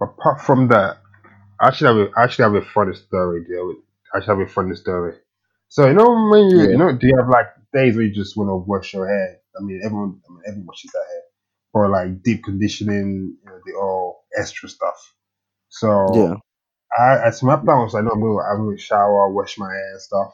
Apart 0.01 0.41
from 0.41 0.67
that, 0.69 0.97
I 1.59 1.67
actually 1.67 1.87
have 1.87 1.97
a, 2.09 2.19
I 2.19 2.23
actually 2.23 2.43
have 2.43 2.55
a 2.63 2.65
funny 2.67 2.95
story. 2.95 3.45
Deal. 3.45 3.75
I 4.13 4.17
actually 4.17 4.39
have 4.39 4.47
a 4.47 4.51
funny 4.51 4.75
story. 4.75 5.15
So 5.69 5.87
you 5.87 5.93
know 5.93 6.09
when 6.29 6.49
you 6.49 6.61
Yeah. 6.63 6.71
you 6.71 6.77
know 6.77 6.95
do 6.97 7.07
you 7.07 7.15
have 7.17 7.29
like 7.29 7.47
days 7.73 7.95
where 7.95 8.05
you 8.05 8.13
just 8.13 8.35
want 8.37 8.49
to 8.49 8.55
wash 8.55 8.93
your 8.93 9.07
hair? 9.07 9.39
I 9.59 9.63
mean 9.63 9.81
everyone 9.83 10.21
I 10.27 10.33
mean 10.33 10.43
everyone 10.47 10.67
washes 10.67 10.91
their 10.91 11.05
hair, 11.05 11.21
or 11.73 11.89
like 11.89 12.23
deep 12.23 12.43
conditioning, 12.43 13.37
you 13.43 13.49
know, 13.49 13.59
the 13.65 13.73
all 13.73 14.25
extra 14.37 14.69
stuff. 14.69 15.15
So 15.69 15.89
Yeah, 16.13 16.35
I, 16.97 17.27
as 17.27 17.43
my 17.43 17.55
plan 17.55 17.79
was, 17.79 17.95
I 17.95 18.01
know 18.01 18.11
I'm 18.11 18.21
gonna, 18.21 18.39
I'm 18.51 18.65
gonna 18.65 18.77
shower, 18.77 19.31
wash 19.31 19.57
my 19.57 19.71
hair 19.71 19.91
and 19.93 20.01
stuff. 20.01 20.33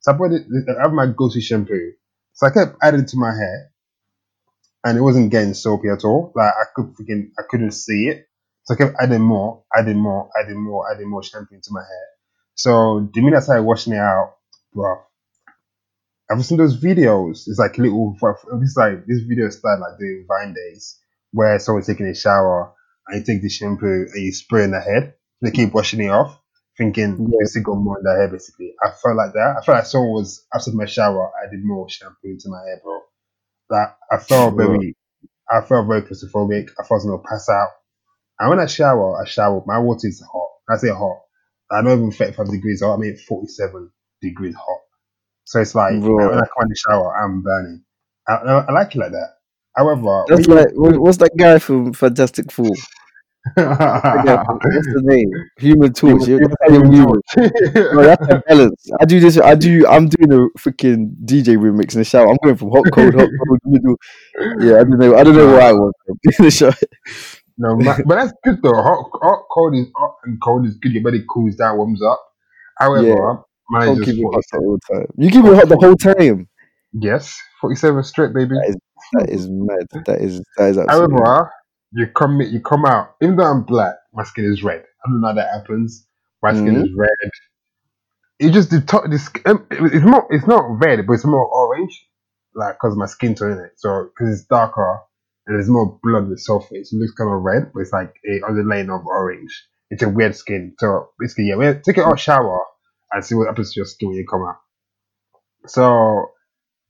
So 0.00 0.12
I 0.12 0.16
put 0.16 0.32
it, 0.32 0.46
I 0.78 0.82
have 0.82 0.92
my 0.92 1.06
go-to 1.06 1.40
shampoo. 1.40 1.92
So 2.38 2.46
I 2.46 2.50
kept 2.50 2.76
adding 2.80 3.04
to 3.04 3.16
my 3.16 3.34
hair, 3.34 3.72
and 4.84 4.96
it 4.96 5.00
wasn't 5.00 5.32
getting 5.32 5.54
soapy 5.54 5.88
at 5.88 6.04
all. 6.04 6.32
Like 6.36 6.52
I 6.54 6.66
could 6.72 6.94
freaking, 6.94 7.30
I 7.36 7.42
couldn't 7.50 7.72
see 7.72 8.06
it. 8.06 8.28
So 8.62 8.74
I 8.74 8.76
kept 8.76 8.94
adding 9.00 9.22
more, 9.22 9.64
adding 9.76 9.98
more, 9.98 10.30
adding 10.40 10.62
more, 10.62 10.88
adding 10.88 11.10
more 11.10 11.24
shampoo 11.24 11.56
into 11.56 11.70
my 11.72 11.80
hair. 11.80 12.06
So 12.54 13.10
the 13.12 13.22
minute 13.22 13.38
I 13.38 13.40
started 13.40 13.64
washing 13.64 13.94
it 13.94 13.98
out, 13.98 14.36
bro, 14.72 14.98
I've 16.30 16.44
seen 16.44 16.58
those 16.58 16.80
videos. 16.80 17.48
It's 17.48 17.58
like 17.58 17.76
little, 17.76 18.16
it's 18.62 18.76
like 18.76 19.04
this 19.08 19.22
video 19.22 19.50
started 19.50 19.80
like 19.80 19.98
doing 19.98 20.24
Vine 20.28 20.54
days 20.54 20.96
where 21.32 21.58
someone's 21.58 21.88
taking 21.88 22.06
a 22.06 22.14
shower 22.14 22.72
and 23.08 23.18
you 23.18 23.24
take 23.26 23.42
the 23.42 23.48
shampoo 23.48 24.06
and 24.14 24.22
you 24.22 24.30
spray 24.30 24.62
in 24.62 24.70
the 24.70 24.80
head. 24.80 25.14
They 25.42 25.50
keep 25.50 25.74
washing 25.74 26.02
it 26.02 26.10
off, 26.10 26.40
thinking 26.78 27.28
Yeah. 27.30 27.62
got 27.62 27.74
more 27.74 27.98
in 27.98 28.04
their 28.04 28.16
hair. 28.16 28.28
Basically, 28.28 28.72
I 28.82 28.90
felt 29.02 29.16
like 29.16 29.32
that. 29.34 29.56
I 29.58 29.64
felt 29.64 29.76
like 29.78 29.86
someone 29.86 30.12
was 30.12 30.46
after 30.54 30.70
my 30.72 30.86
shower. 30.86 31.30
I 31.42 31.50
did 31.50 31.64
more 31.64 31.88
shampoo 31.90 32.16
into 32.24 32.48
my 32.48 32.60
hair, 32.64 32.80
bro. 32.82 33.00
Like 33.70 33.88
I 34.10 34.18
felt 34.18 34.56
very, 34.56 34.96
I 35.50 35.60
felt 35.60 35.86
very 35.88 36.02
claustrophobic. 36.02 36.70
I 36.78 36.82
thought 36.84 36.92
I 36.92 36.94
was 36.94 37.04
gonna 37.04 37.22
pass 37.28 37.48
out. 37.48 37.68
And 38.38 38.50
when 38.50 38.60
I 38.60 38.66
shower, 38.66 39.20
I 39.20 39.26
shower. 39.28 39.62
My 39.66 39.78
water 39.78 40.08
is 40.08 40.22
hot. 40.32 40.48
I 40.70 40.76
say 40.76 40.88
hot. 40.90 41.20
I 41.70 41.82
not 41.82 41.94
even 41.94 42.10
35 42.12 42.50
degrees 42.50 42.80
hot. 42.82 42.94
I 42.94 42.96
mean 42.98 43.16
47 43.16 43.90
degrees 44.22 44.54
hot. 44.54 44.80
So 45.44 45.60
it's 45.60 45.74
like 45.74 46.00
Bro. 46.00 46.16
when 46.16 46.38
I 46.38 46.46
come 46.46 46.62
in 46.62 46.68
the 46.68 46.76
shower, 46.76 47.16
I'm 47.16 47.42
burning. 47.42 47.84
I, 48.28 48.34
I, 48.34 48.64
I 48.68 48.72
like 48.72 48.94
it 48.94 48.98
like 48.98 49.12
that. 49.12 49.30
However, 49.76 50.24
that's 50.28 50.46
like 50.46 50.68
what- 50.74 50.98
what's 50.98 51.18
that 51.18 51.36
guy 51.36 51.58
from 51.58 51.92
Fantastic 51.92 52.50
Four? 52.52 52.72
That 53.56 54.44
what's 54.46 54.86
the 54.94 55.02
name? 55.04 55.30
Human 55.58 55.92
Torch. 55.92 56.26
you- 56.26 56.38
that's 56.38 56.54
how 56.62 56.68
you 56.74 56.84
you- 56.84 57.06
move 57.06 57.20
it. 57.36 57.92
Bro, 57.92 58.02
that's 58.04 58.28
a 58.28 58.42
balance. 58.48 58.86
I 59.00 59.04
do 59.04 59.20
this. 59.20 59.38
I 59.38 59.54
do. 59.54 59.86
I'm 59.86 60.08
doing 60.08 60.32
a 60.32 60.58
freaking 60.58 61.14
DJ 61.24 61.56
remix 61.56 61.94
in 61.94 62.00
the 62.00 62.04
shower. 62.04 62.28
I'm 62.28 62.36
going 62.42 62.56
from 62.56 62.70
hot, 62.70 62.84
cold, 62.92 63.14
hot, 63.14 63.28
cold, 63.46 63.58
middle. 63.64 63.96
Yeah, 64.60 64.80
I 64.80 64.84
don't 64.84 64.98
know. 64.98 65.16
I 65.16 65.24
don't 65.24 65.36
know 65.36 65.46
where 65.46 65.60
I 65.60 65.70
from 65.72 65.92
in 66.38 66.44
the 66.44 66.50
shower. 66.50 66.74
No, 67.58 67.76
but 67.76 68.14
that's 68.14 68.32
good 68.44 68.62
though. 68.62 68.74
Hot, 68.74 69.10
hot, 69.22 69.42
cold 69.52 69.74
is 69.74 69.86
hot 69.96 70.14
and 70.24 70.40
cold 70.42 70.66
is 70.66 70.76
good. 70.76 70.92
Your 70.92 71.02
body 71.02 71.24
cools 71.28 71.56
down, 71.56 71.76
warms 71.76 72.02
up. 72.02 72.20
However, 72.78 73.06
Yeah. 73.06 73.34
mine 73.70 73.98
is 73.98 74.04
keep 74.04 74.22
hot 74.24 74.42
47. 74.50 74.78
the 74.88 74.94
time. 74.94 75.06
You 75.16 75.30
keep 75.30 75.44
it 75.44 75.54
hot 75.54 75.68
the 75.68 75.76
whole 75.76 75.96
time. 75.96 76.48
Yes, 76.92 77.36
47 77.60 78.02
straight, 78.04 78.32
baby. 78.34 78.54
That 79.14 79.28
is 79.30 79.48
mad. 79.48 79.86
That 80.06 80.20
is 80.20 80.40
that 80.56 80.70
is 80.70 80.78
absolutely. 80.78 81.16
However, 81.18 81.50
you 81.92 82.06
come 82.08 82.40
you 82.40 82.60
come 82.60 82.84
out. 82.86 83.16
Even 83.22 83.36
though 83.36 83.44
I'm 83.44 83.64
black, 83.64 83.96
my 84.14 84.24
skin 84.24 84.46
is 84.46 84.62
red. 84.62 84.80
I 84.82 85.10
don't 85.10 85.20
know 85.20 85.28
how 85.28 85.34
that 85.34 85.50
happens. 85.52 86.06
My 86.42 86.52
skin 86.54 86.76
Mhm. 86.76 86.82
is 86.84 86.90
red. 86.96 87.30
It 88.38 88.52
just 88.52 88.70
the 88.70 88.80
top. 88.82 89.04
This 89.10 89.30
it's 89.70 90.04
not 90.06 90.26
it's 90.30 90.46
not 90.46 90.64
red, 90.84 91.06
but 91.06 91.14
it's 91.14 91.24
more 91.24 91.46
orange, 91.48 92.06
like 92.54 92.76
because 92.76 92.96
my 92.96 93.06
skin 93.06 93.34
tone 93.34 93.52
in 93.52 93.58
it. 93.60 93.72
So 93.78 94.10
because 94.14 94.34
it's 94.40 94.48
darker 94.48 95.00
and 95.46 95.56
there's 95.56 95.68
more 95.70 95.98
blood 96.02 96.24
on 96.24 96.30
the 96.30 96.38
surface, 96.38 96.92
it 96.92 96.96
looks 96.98 97.12
kind 97.14 97.30
of 97.32 97.42
red, 97.42 97.72
but 97.74 97.80
it's 97.80 97.92
like 97.92 98.14
a 98.26 98.40
underlaying 98.40 98.94
of 98.94 99.06
orange. 99.06 99.66
It's 99.90 100.02
a 100.02 100.08
weird 100.08 100.36
skin. 100.36 100.74
So 100.78 101.10
basically, 101.18 101.46
yeah, 101.48 101.56
we 101.56 101.72
take 101.80 101.98
a 101.98 102.04
hot 102.04 102.20
shower 102.20 102.62
and 103.12 103.24
see 103.24 103.34
what 103.34 103.48
happens 103.48 103.72
to 103.72 103.80
your 103.80 103.86
skin 103.86 104.08
when 104.10 104.18
you 104.18 104.26
come 104.30 104.42
out. 104.42 104.58
So 105.66 106.32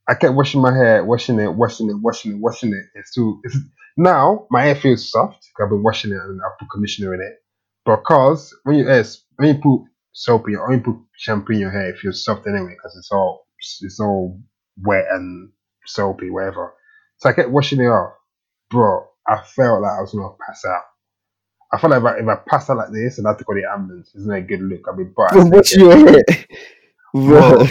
I 0.07 0.15
kept 0.15 0.35
washing 0.35 0.61
my 0.61 0.75
hair, 0.75 1.05
washing 1.05 1.39
it, 1.39 1.53
washing 1.53 1.89
it, 1.89 1.95
washing 2.01 2.33
it, 2.33 2.39
washing 2.39 2.73
it. 2.73 2.85
It's 2.95 3.13
too. 3.13 3.41
It's, 3.45 3.57
now 3.97 4.47
my 4.49 4.63
hair 4.63 4.75
feels 4.75 5.11
soft. 5.11 5.45
I've 5.61 5.69
been 5.69 5.83
washing 5.83 6.11
it 6.11 6.17
and 6.17 6.39
I 6.41 6.49
put 6.59 6.69
conditioner 6.69 7.13
in 7.13 7.21
it. 7.21 7.37
Because 7.85 8.55
when 8.63 8.77
you 8.77 8.87
hair, 8.87 9.03
when 9.37 9.55
you 9.55 9.61
put 9.61 9.89
soap 10.11 10.47
in 10.47 10.53
your, 10.53 10.67
when 10.67 10.79
you 10.79 10.83
put 10.83 10.97
shampoo 11.17 11.53
in 11.53 11.59
your 11.59 11.71
hair, 11.71 11.89
it 11.89 11.97
feels 11.97 12.23
soft 12.23 12.47
anyway 12.47 12.75
because 12.75 12.95
it's 12.97 13.11
all 13.11 13.47
it's 13.81 13.99
all 13.99 14.39
wet 14.81 15.05
and 15.11 15.51
soapy, 15.85 16.29
whatever. 16.29 16.73
So 17.17 17.29
I 17.29 17.33
kept 17.33 17.49
washing 17.49 17.79
it 17.79 17.87
off, 17.87 18.13
bro. 18.69 19.05
I 19.27 19.41
felt 19.43 19.81
like 19.81 19.97
I 19.97 20.01
was 20.01 20.13
gonna 20.13 20.35
pass 20.45 20.63
out. 20.65 20.83
I 21.71 21.77
felt 21.77 21.91
like 21.91 22.01
if 22.01 22.05
I, 22.05 22.19
if 22.19 22.27
I 22.27 22.49
pass 22.49 22.69
out 22.69 22.77
like 22.77 22.91
this 22.91 23.17
and 23.17 23.27
I 23.27 23.31
have 23.31 23.37
to 23.39 23.45
the 23.47 23.69
ambulance, 23.71 24.11
it's 24.15 24.25
not 24.25 24.37
a 24.37 24.41
good 24.41 24.61
look. 24.61 24.81
I'll 24.87 24.97
be 24.97 25.03
but 25.49 25.71
your 25.75 25.95
hair? 25.95 26.23
Bro, 27.13 27.63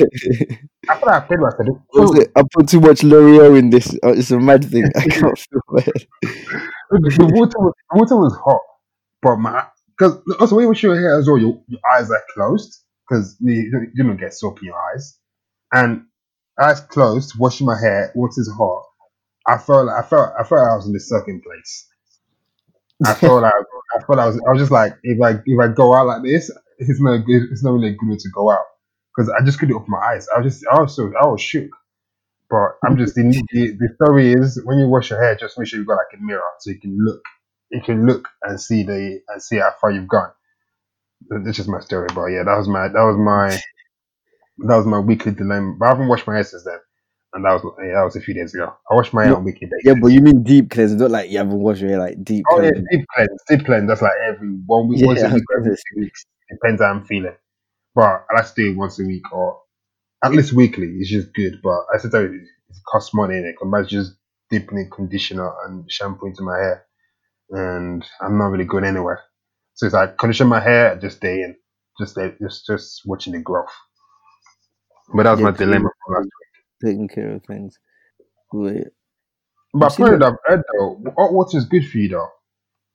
I 0.89 1.20
paid 1.20 1.39
myself. 1.39 1.68
it? 2.16 2.32
I 2.34 2.43
put 2.53 2.68
too 2.68 2.80
much 2.80 3.03
L'Oreal 3.05 3.59
in 3.59 3.70
this. 3.70 3.97
Oh, 4.03 4.11
it's 4.12 4.30
a 4.30 4.39
mad 4.41 4.64
thing. 4.64 4.84
I 4.97 5.01
can't 5.09 5.39
feel 5.39 5.61
bad. 5.72 6.07
the 6.91 7.30
water 7.34 7.59
was 7.59 7.74
the 7.91 7.99
water 7.99 8.16
was 8.16 8.36
hot, 8.45 8.61
but 9.22 9.36
my 9.36 9.64
because 9.97 10.18
also 10.41 10.57
when 10.57 10.64
you 10.64 10.68
wash 10.68 10.82
your 10.82 10.95
hair 10.99 11.18
as 11.18 11.26
well, 11.26 11.39
your, 11.39 11.61
your 11.68 11.80
eyes 11.95 12.11
are 12.11 12.22
closed 12.34 12.82
because 13.09 13.36
you, 13.41 13.53
you 13.95 14.05
don't- 14.05 14.16
get 14.16 14.32
soap 14.34 14.59
in 14.61 14.66
your 14.66 14.76
eyes, 14.95 15.18
and 15.72 16.05
eyes 16.61 16.80
closed, 16.80 17.34
washing 17.39 17.66
my 17.66 17.78
hair, 17.78 18.12
water's 18.14 18.51
hot. 18.57 18.82
I 19.47 19.59
felt 19.59 19.86
like, 19.86 20.05
I 20.05 20.07
felt 20.09 20.32
I 20.39 20.43
felt 20.45 20.61
like 20.62 20.70
I 20.72 20.76
was 20.76 20.86
in 20.86 20.93
the 20.93 21.01
second 21.01 21.43
place. 21.43 21.86
I 23.07 23.14
felt 23.20 23.43
like 23.43 23.53
I 23.55 24.03
felt 24.05 24.18
I 24.18 24.26
was 24.26 24.36
I 24.49 24.51
was 24.53 24.61
just 24.62 24.72
like 24.72 24.95
if 25.03 25.20
I 25.22 25.41
if 25.45 25.61
I 25.61 25.68
go 25.68 25.95
out 25.95 26.07
like 26.07 26.22
this, 26.24 26.51
it's 26.78 27.01
not 27.01 27.18
good. 27.18 27.43
It's 27.53 27.62
not 27.62 27.72
really 27.72 27.89
a 27.89 27.95
good 27.97 28.09
way 28.11 28.16
to 28.16 28.28
go 28.34 28.51
out 28.51 28.64
because 29.18 29.34
I 29.36 29.44
just 29.44 29.58
couldn't 29.58 29.74
open 29.74 29.90
my 29.90 29.98
eyes. 29.98 30.26
I 30.34 30.40
was 30.40 30.52
just 30.54 30.66
I 30.70 30.80
was 30.80 30.94
so 30.94 31.12
I 31.20 31.26
was 31.26 31.40
shook. 31.40 31.70
But 32.48 32.78
I'm 32.84 32.96
just 32.96 33.14
the, 33.14 33.22
the 33.52 33.76
the 33.78 33.88
story 33.96 34.32
is 34.32 34.62
when 34.64 34.78
you 34.78 34.88
wash 34.88 35.10
your 35.10 35.22
hair, 35.22 35.34
just 35.34 35.58
make 35.58 35.68
sure 35.68 35.78
you've 35.78 35.88
got 35.88 35.94
like 35.96 36.18
a 36.18 36.22
mirror 36.22 36.40
so 36.60 36.70
you 36.70 36.80
can 36.80 36.96
look, 36.98 37.20
you 37.70 37.82
can 37.82 38.06
look 38.06 38.26
and 38.42 38.58
see 38.58 38.84
the 38.84 39.20
and 39.28 39.42
see 39.42 39.56
how 39.56 39.70
far 39.80 39.90
you've 39.90 40.08
gone. 40.08 40.30
That's 41.28 41.56
just 41.56 41.68
my 41.68 41.80
story, 41.80 42.08
but 42.14 42.26
yeah, 42.26 42.44
that 42.44 42.56
was 42.56 42.68
my 42.68 42.88
that 42.88 42.94
was 42.94 43.18
my 43.18 43.50
that 44.66 44.76
was 44.76 44.86
my 44.86 45.00
weekly 45.00 45.32
dilemma. 45.32 45.74
But 45.78 45.86
I 45.86 45.88
haven't 45.90 46.08
washed 46.08 46.26
my 46.26 46.34
hair 46.34 46.44
since 46.44 46.64
then, 46.64 46.78
and 47.34 47.44
that 47.44 47.52
was 47.52 47.74
yeah, 47.84 47.98
that 47.98 48.04
was 48.04 48.16
a 48.16 48.20
few 48.20 48.32
days 48.32 48.54
ago. 48.54 48.72
I 48.90 48.94
washed 48.94 49.12
my 49.12 49.24
hair 49.24 49.34
on 49.34 49.42
a 49.42 49.44
weekly 49.44 49.66
basis. 49.66 49.84
Yeah, 49.84 50.00
but 50.00 50.08
you 50.08 50.22
mean 50.22 50.42
deep 50.42 50.70
cleanse, 50.70 50.94
not 50.94 51.10
like 51.10 51.30
you 51.30 51.36
haven't 51.38 51.58
washed 51.58 51.82
your 51.82 51.90
hair 51.90 51.98
like 51.98 52.24
deep 52.24 52.46
oh 52.50 52.62
yeah, 52.62 52.70
cleanse. 52.70 52.86
deep 52.90 53.04
cleanse, 53.14 53.42
deep 53.48 53.66
cleanse. 53.66 53.88
That's 53.88 54.00
like 54.00 54.16
every 54.26 54.48
one 54.64 54.88
week, 54.88 55.00
Yeah, 55.00 55.06
once 55.08 55.22
a 55.22 55.28
week, 55.34 55.44
every 55.54 55.74
two 55.74 56.00
weeks. 56.00 56.24
Depends 56.50 56.80
how 56.80 56.88
I'm 56.88 57.04
feeling. 57.04 57.34
But 57.95 58.24
I 58.30 58.34
like 58.36 58.47
to 58.47 58.53
do 58.57 58.70
it 58.72 58.76
once 58.76 59.01
a 59.01 59.05
week 59.05 59.32
or 59.32 59.61
at 60.24 60.32
least 60.32 60.53
weekly. 60.53 60.89
It's 60.99 61.11
just 61.11 61.32
good. 61.34 61.61
But 61.62 61.80
I 61.95 61.99
said 61.99 62.14
it, 62.14 62.32
it 62.32 62.76
costs 62.91 63.14
money 63.14 63.36
in 63.36 63.47
it 63.47 63.57
to 63.61 63.86
just 63.86 64.12
dipping 64.51 64.78
in 64.78 64.91
conditioner 64.91 65.53
and 65.66 65.91
shampoo 65.91 66.26
into 66.26 66.43
my 66.43 66.57
hair, 66.57 66.86
and 67.51 68.05
I'm 68.20 68.39
not 68.39 68.47
really 68.47 68.64
going 68.64 68.84
anywhere. 68.84 69.20
So 69.74 69.86
it's 69.86 69.95
like 69.95 70.18
condition 70.18 70.49
my 70.49 70.61
hair, 70.61 70.97
just 70.97 71.18
stay 71.18 71.43
in, 71.43 71.57
just 72.01 72.12
stay, 72.12 72.34
just 72.41 72.66
just 72.66 73.03
watching 73.05 73.32
the 73.34 73.41
growth. 73.41 73.72
But 75.14 75.24
that 75.24 75.32
was 75.32 75.41
Yeah, 75.41 75.45
my 75.45 75.51
dilemma 75.53 75.89
last 76.09 76.24
week. 76.24 76.91
Taking 76.91 77.09
care 77.09 77.32
of 77.32 77.45
things. 77.45 77.78
Wait. 78.53 78.89
But 79.74 79.86
You 79.86 79.91
see 79.91 80.03
I've 80.22 80.36
heard 80.45 80.62
though, 80.72 80.97
water 81.32 81.59
is 81.59 81.64
good 81.66 81.86
for 81.86 81.99
you 81.99 82.09
though. 82.09 82.28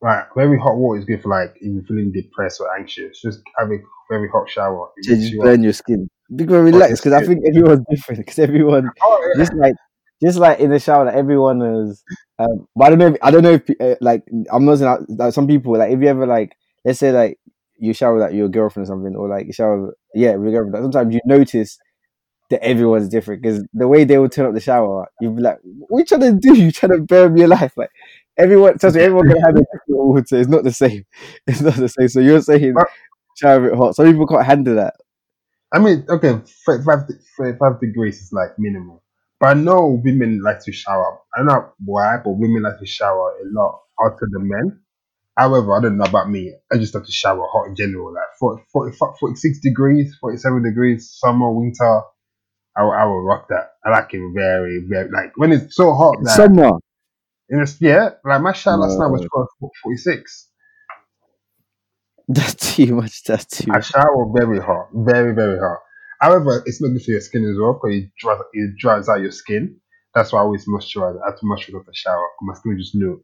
Like 0.03 0.25
very 0.35 0.59
hot 0.59 0.75
water 0.75 0.99
is 0.99 1.05
good 1.05 1.21
for 1.21 1.29
like 1.29 1.55
if 1.55 1.73
you're 1.73 1.83
feeling 1.83 2.11
depressed 2.11 2.59
or 2.59 2.67
anxious. 2.77 3.21
Just 3.21 3.39
have 3.57 3.69
a 3.71 3.77
very 4.11 4.27
hot 4.29 4.49
shower. 4.49 4.89
It 4.97 5.05
just 5.05 5.31
you 5.31 5.41
burn 5.41 5.63
your 5.63 5.71
skin. 5.71 6.09
Because 6.35 6.61
relax, 6.73 6.99
because 6.99 7.13
I 7.13 7.25
think 7.25 7.39
everyone's 7.47 7.85
different. 7.89 8.19
Because 8.19 8.39
everyone, 8.39 8.89
Oh, 9.01 9.31
yeah. 9.33 9.41
just 9.43 9.53
like, 9.53 9.75
just 10.21 10.37
like 10.39 10.59
in 10.59 10.71
the 10.71 10.79
shower, 10.79 11.05
like 11.05 11.15
everyone 11.15 11.61
is. 11.61 12.03
Um, 12.37 12.67
but 12.75 12.85
I 12.85 12.89
don't 12.89 12.99
know. 12.99 13.07
If, 13.07 13.17
I 13.21 13.31
don't 13.31 13.43
know 13.43 13.51
if 13.53 13.69
uh, 13.79 13.95
like 14.01 14.23
I'm 14.51 14.65
not 14.65 14.79
saying 14.79 15.05
that, 15.07 15.23
like 15.23 15.33
some 15.33 15.47
people 15.47 15.77
like 15.77 15.91
if 15.91 16.01
you 16.01 16.07
ever 16.07 16.25
like 16.27 16.53
let's 16.83 16.99
say 16.99 17.13
like 17.13 17.39
you 17.77 17.93
shower 17.93 18.15
with 18.15 18.23
like 18.23 18.33
your 18.33 18.49
girlfriend 18.49 18.87
or 18.87 18.91
something, 18.91 19.15
or 19.15 19.29
like 19.29 19.45
you 19.47 19.53
shower 19.53 19.85
with- 19.85 19.95
yeah 20.15 20.35
with 20.35 20.51
your 20.51 20.63
girlfriend. 20.63 20.73
Like, 20.73 20.93
sometimes 20.93 21.13
you 21.15 21.21
notice 21.25 21.77
that 22.49 22.61
everyone's 22.63 23.09
different 23.09 23.41
because 23.41 23.63
the 23.73 23.87
way 23.87 24.03
they 24.03 24.17
will 24.17 24.29
turn 24.29 24.45
up 24.47 24.53
the 24.53 24.59
shower, 24.59 25.07
you'd 25.21 25.35
be 25.35 25.41
like, 25.41 25.59
"What 25.63 25.99
you 25.99 26.05
trying 26.05 26.21
to 26.21 26.33
do? 26.33 26.55
You 26.61 26.71
trying 26.71 26.91
to 26.91 27.01
burn 27.01 27.37
your 27.37 27.47
life?" 27.47 27.73
Like 27.77 27.89
everyone, 28.37 28.77
trust 28.77 28.95
me, 28.95 29.01
everyone 29.01 29.27
can 29.27 29.41
have 29.41 29.55
a 29.55 29.59
different 29.61 29.81
water. 29.87 30.37
It's 30.39 30.49
not 30.49 30.63
the 30.63 30.71
same. 30.73 31.05
It's 31.47 31.61
not 31.61 31.75
the 31.75 31.89
same. 31.89 32.07
So 32.07 32.19
you're 32.19 32.41
saying 32.41 32.75
shower 33.37 33.65
a 33.65 33.69
bit 33.69 33.77
hot. 33.77 33.95
Some 33.95 34.05
people 34.11 34.27
can't 34.27 34.45
handle 34.45 34.75
that. 34.75 34.95
I 35.73 35.79
mean, 35.79 36.05
okay, 36.07 36.39
35, 36.67 37.07
de- 37.07 37.13
35 37.37 37.79
degrees 37.79 38.21
is 38.21 38.31
like 38.31 38.51
minimal. 38.59 39.03
But 39.39 39.47
I 39.49 39.53
know 39.55 39.99
women 40.03 40.41
like 40.43 40.63
to 40.65 40.71
shower. 40.71 41.17
I 41.33 41.39
don't 41.39 41.47
know 41.47 41.73
why, 41.83 42.17
but 42.23 42.31
women 42.31 42.63
like 42.63 42.79
to 42.79 42.85
shower 42.85 43.31
a 43.43 43.45
lot 43.51 43.81
hotter 43.99 44.27
than 44.31 44.47
men. 44.47 44.79
However, 45.35 45.75
I 45.75 45.81
don't 45.81 45.97
know 45.97 46.03
about 46.05 46.29
me. 46.29 46.53
I 46.71 46.77
just 46.77 46.93
have 46.93 47.05
to 47.05 47.11
shower 47.11 47.45
hot 47.51 47.67
in 47.67 47.75
general, 47.75 48.13
like 48.13 48.23
40, 48.39 48.63
40, 48.71 48.97
46 49.19 49.59
degrees, 49.61 50.15
47 50.21 50.63
degrees, 50.63 51.09
summer, 51.19 51.51
winter. 51.51 52.01
I, 52.77 52.83
will- 52.83 52.91
I 52.91 53.03
will 53.05 53.23
rock 53.23 53.47
that. 53.49 53.71
I 53.83 53.89
like 53.89 54.13
it 54.13 54.21
very, 54.35 54.83
very, 54.87 55.09
like 55.11 55.31
when 55.35 55.51
it's 55.51 55.75
so 55.75 55.93
hot 55.93 56.17
that, 56.23 56.35
Summer. 56.35 56.71
And 57.49 57.61
it's, 57.61 57.79
yeah, 57.81 58.11
like 58.25 58.41
my 58.41 58.53
shower 58.53 58.77
last 58.77 58.99
night 58.99 59.07
was 59.07 59.21
No. 59.21 59.27
12, 59.33 59.47
46. 59.83 60.49
That's 62.27 62.75
too 62.75 62.95
much. 62.95 63.23
That's 63.23 63.45
too 63.45 63.71
I 63.71 63.77
much. 63.77 63.87
shower 63.87 64.31
very 64.35 64.59
hot, 64.59 64.89
very, 64.93 65.33
very 65.35 65.59
hot. 65.59 65.79
However, 66.21 66.63
it's 66.65 66.81
not 66.81 66.89
good 66.89 67.03
for 67.03 67.11
your 67.11 67.21
skin 67.21 67.45
as 67.45 67.57
well 67.59 67.73
because 67.73 67.97
it 67.97 68.09
dries, 68.17 68.39
it 68.53 68.77
dries 68.77 69.09
out 69.09 69.21
your 69.21 69.31
skin. 69.31 69.77
That's 70.15 70.31
why 70.31 70.39
I 70.39 70.43
always 70.43 70.65
moisturize. 70.67 71.21
I 71.21 71.31
have 71.31 71.39
to 71.39 71.45
moisturize 71.45 71.79
after 71.79 71.91
shower. 71.93 72.25
My 72.41 72.53
skin 72.55 72.77
just 72.79 72.95
look, 72.95 73.21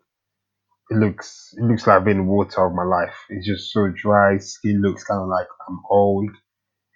it 0.89 0.95
looks, 0.97 1.53
it 1.57 1.63
looks 1.63 1.88
like 1.88 1.97
I've 1.97 2.05
been 2.05 2.17
in 2.20 2.28
water 2.28 2.65
of 2.65 2.74
my 2.74 2.84
life. 2.84 3.15
It's 3.30 3.47
just 3.47 3.72
so 3.72 3.89
dry. 3.95 4.38
Skin 4.39 4.82
looks 4.82 5.03
kind 5.05 5.22
of 5.22 5.28
like 5.30 5.47
I'm 5.70 5.80
old. 5.89 6.30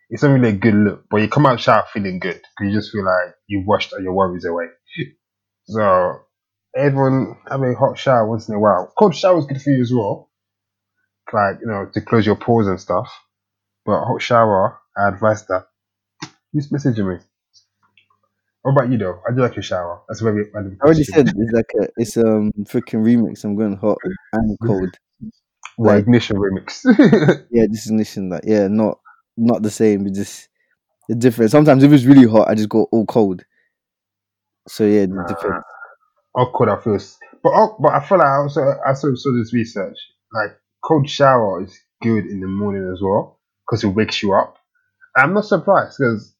It's 0.09 0.23
not 0.23 0.33
really 0.33 0.49
a 0.49 0.53
good 0.53 0.75
look, 0.75 1.05
but 1.09 1.17
you 1.21 1.29
come 1.29 1.45
out 1.45 1.59
shower 1.61 1.85
feeling 1.93 2.19
good 2.19 2.35
because 2.57 2.71
you 2.73 2.79
just 2.79 2.91
feel 2.91 3.05
like 3.05 3.35
you 3.47 3.63
washed 3.65 3.93
all 3.93 4.01
your 4.01 4.13
worries 4.13 4.45
away. 4.45 4.67
So 5.65 6.19
everyone 6.75 7.37
have 7.49 7.61
a 7.61 7.73
hot 7.75 7.97
shower 7.97 8.27
once 8.27 8.47
in 8.49 8.55
a 8.55 8.59
while. 8.59 8.91
Cold 8.97 9.15
shower 9.15 9.39
is 9.39 9.45
good 9.45 9.61
for 9.61 9.69
you 9.71 9.81
as 9.81 9.91
well, 9.93 10.29
like 11.31 11.57
you 11.61 11.67
know 11.67 11.87
to 11.93 12.01
close 12.01 12.25
your 12.25 12.35
pores 12.35 12.67
and 12.67 12.79
stuff. 12.79 13.09
But 13.85 14.05
hot 14.05 14.21
shower, 14.21 14.79
I 14.97 15.07
advise 15.09 15.45
that. 15.47 15.67
Who's 16.53 16.69
messaging 16.69 17.07
me? 17.17 17.23
What 18.61 18.71
about 18.71 18.91
you 18.91 18.97
though? 18.97 19.19
I 19.27 19.33
do 19.33 19.41
like 19.41 19.55
your 19.55 19.63
shower? 19.63 20.01
That's 20.07 20.21
a 20.21 20.23
very 20.23 20.45
I 20.55 20.85
already 20.85 21.03
said 21.03 21.27
it's 21.35 21.51
like 21.53 21.71
a 21.81 21.87
it's 21.97 22.17
um 22.17 22.51
freaking 22.63 23.03
remix. 23.03 23.43
I'm 23.43 23.55
going 23.55 23.75
hot 23.75 23.97
and 24.33 24.57
cold. 24.65 24.95
Well, 25.77 25.95
like- 25.95 26.03
ignition 26.03 26.37
remix. 26.37 26.83
Yeah, 27.51 27.65
this 27.69 27.87
ignition 27.87 28.29
like 28.29 28.43
yeah, 28.45 28.67
not 28.67 28.99
not 29.35 29.63
the 29.63 29.71
same. 29.71 30.07
It's 30.07 30.17
just 30.17 30.49
it's 31.09 31.19
different. 31.19 31.51
Sometimes 31.51 31.83
if 31.83 31.91
it's 31.91 32.05
really 32.05 32.27
hot, 32.27 32.47
I 32.47 32.55
just 32.55 32.69
go 32.69 32.87
all 32.91 33.05
cold. 33.05 33.43
So 34.67 34.85
yeah, 34.85 35.01
it 35.01 35.09
depends. 35.27 35.65
Or 36.35 36.51
cold 36.51 36.69
I 36.69 36.77
feel, 36.81 36.97
but 37.43 37.51
oh, 37.55 37.77
but 37.79 37.93
I 37.93 38.05
feel 38.05 38.19
like 38.19 38.27
I 38.27 38.37
also 38.37 38.61
I 38.85 38.93
saw 38.93 39.09
this 39.09 39.53
research 39.53 39.97
like 40.33 40.51
cold 40.83 41.09
shower 41.09 41.63
is 41.63 41.77
good 42.01 42.25
in 42.25 42.41
the 42.41 42.47
morning 42.47 42.89
as 42.93 43.01
well 43.01 43.39
because 43.65 43.83
it 43.83 43.89
wakes 43.89 44.23
you 44.23 44.33
up. 44.33 44.57
I'm 45.17 45.33
not 45.33 45.45
surprised 45.45 45.97
because 45.99 46.35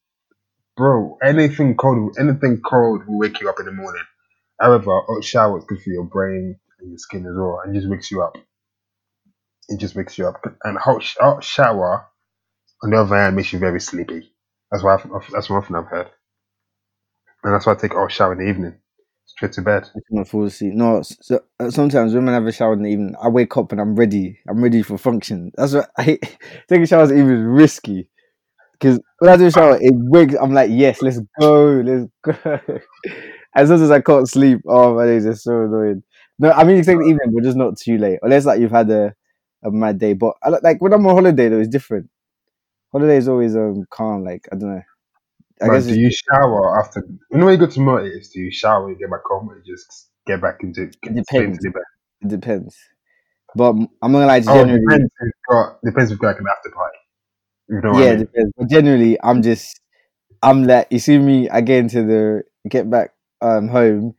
bro, 0.77 1.17
anything 1.23 1.75
cold, 1.75 2.17
anything 2.19 2.61
cold 2.61 3.07
will 3.07 3.19
wake 3.19 3.41
you 3.41 3.49
up 3.49 3.59
in 3.59 3.65
the 3.65 3.71
morning. 3.71 4.03
However, 4.59 5.01
hot 5.07 5.23
shower 5.23 5.59
is 5.59 5.65
good 5.65 5.81
for 5.81 5.91
your 5.91 6.05
brain 6.05 6.59
and 6.79 6.89
your 6.89 6.97
skin 6.97 7.25
as 7.25 7.35
well, 7.35 7.61
and 7.63 7.75
just 7.75 7.89
wakes 7.89 8.11
you 8.11 8.23
up. 8.23 8.35
It 9.69 9.79
just 9.79 9.95
wakes 9.95 10.17
you 10.17 10.27
up, 10.27 10.41
and 10.63 10.77
hot, 10.77 11.03
sh- 11.03 11.17
hot 11.19 11.43
shower 11.43 12.07
on 12.83 12.91
the 12.91 12.97
other 12.97 13.15
hand 13.17 13.35
makes 13.35 13.53
you 13.53 13.59
very 13.59 13.81
sleepy. 13.81 14.31
That's 14.71 14.83
why 14.83 14.95
I've, 14.95 15.31
that's 15.31 15.49
one 15.49 15.63
thing 15.63 15.75
I've 15.77 15.87
heard, 15.87 16.09
and 17.43 17.53
that's 17.53 17.65
why 17.65 17.73
I 17.73 17.77
take 17.77 17.93
a 17.93 17.97
hot 17.97 18.11
shower 18.11 18.33
in 18.33 18.39
the 18.39 18.49
evening, 18.49 18.79
straight 19.35 19.51
to 19.53 19.61
bed. 19.61 19.89
I 19.95 19.99
cannot 20.09 20.27
fall 20.27 20.45
asleep. 20.45 20.73
No, 20.73 21.01
so, 21.03 21.39
uh, 21.59 21.69
sometimes 21.71 22.13
women 22.13 22.33
have 22.33 22.45
a 22.45 22.51
shower 22.51 22.73
in 22.73 22.83
the 22.83 22.89
evening, 22.91 23.15
I 23.21 23.29
wake 23.29 23.55
up 23.57 23.71
and 23.71 23.81
I'm 23.81 23.95
ready. 23.95 24.39
I'm 24.47 24.61
ready 24.63 24.81
for 24.83 24.97
function. 24.97 25.51
That's 25.55 25.73
what 25.73 25.89
I. 25.97 26.19
Taking 26.69 26.85
showers 26.85 27.11
is 27.11 27.23
risky 27.25 28.09
because 28.73 28.99
when 29.19 29.31
I 29.31 29.37
do 29.37 29.47
a 29.47 29.51
shower, 29.51 29.77
it 29.81 29.93
wakes. 29.95 30.35
I'm 30.41 30.53
like, 30.53 30.71
yes, 30.71 31.01
let's 31.01 31.19
go, 31.39 31.83
let's 31.85 32.07
go. 32.23 32.59
As 33.55 33.69
soon 33.69 33.83
as 33.83 33.91
I 33.91 34.01
can't 34.01 34.27
sleep, 34.29 34.61
oh 34.67 34.95
my 34.95 35.05
days, 35.05 35.25
it's 35.25 35.43
so 35.43 35.63
annoying. 35.63 36.03
No, 36.39 36.51
I 36.51 36.63
mean, 36.63 36.77
take 36.83 36.97
the 36.97 37.03
evening, 37.05 37.33
but 37.33 37.43
just 37.43 37.57
not 37.57 37.77
too 37.77 37.97
late. 37.99 38.19
Unless 38.23 38.45
like 38.45 38.59
you've 38.59 38.71
had 38.71 38.89
a, 38.89 39.13
a 39.63 39.71
mad 39.71 39.99
day. 39.99 40.13
But 40.13 40.35
like- 40.49 40.63
like 40.63 40.81
when 40.81 40.93
I'm 40.93 41.05
on 41.07 41.15
holiday, 41.15 41.49
though, 41.49 41.59
it's 41.59 41.69
different. 41.69 42.09
Holiday 42.93 43.17
is 43.17 43.27
always 43.27 43.55
um 43.55 43.85
calm. 43.91 44.23
Like 44.25 44.47
I 44.51 44.57
don't 44.57 44.75
know. 44.75 44.81
I 45.63 45.69
But 45.69 45.73
guess 45.73 45.87
do 45.87 45.95
you 45.99 46.11
shower 46.11 46.79
after? 46.79 47.03
You 47.31 47.37
know 47.37 47.45
when 47.45 47.59
you 47.59 47.65
go 47.65 47.71
to 47.71 47.79
Motis, 47.79 48.31
do 48.33 48.41
you 48.41 48.51
shower 48.51 48.83
when 48.85 48.93
you 48.93 48.99
get 48.99 49.09
back 49.09 49.21
home, 49.25 49.49
or 49.49 49.57
you 49.57 49.63
just 49.75 50.09
get 50.27 50.41
back 50.41 50.57
into 50.63 50.91
straight 50.91 51.15
depends. 51.15 51.57
into 51.63 51.73
it 52.21 52.27
depends. 52.27 52.77
But 53.55 53.71
I'm 53.71 53.87
not 54.11 54.19
gonna 54.19 54.27
lie, 54.27 54.39
Oh, 54.47 54.65
generally, 54.65 54.87
depends. 54.87 55.11
If 55.19 55.31
got 55.49 55.81
depends 55.83 56.11
if 56.11 56.15
you've 56.15 56.19
got 56.19 56.27
like 56.29 56.39
an 56.39 56.45
after 56.55 56.69
party. 56.71 56.97
You 57.69 57.81
know 57.81 57.93
yeah, 57.93 58.11
I 58.11 58.15
mean? 58.15 58.25
depends. 58.25 58.51
But 58.57 58.69
generally, 58.69 59.17
I'm 59.23 59.41
just, 59.41 59.79
I'm 60.41 60.63
like, 60.65 60.87
you 60.91 60.99
see 60.99 61.17
me, 61.17 61.49
I 61.49 61.61
get 61.61 61.79
into 61.79 62.03
the 62.03 62.43
get 62.69 62.89
back 62.89 63.13
um 63.41 63.67
home, 63.67 64.15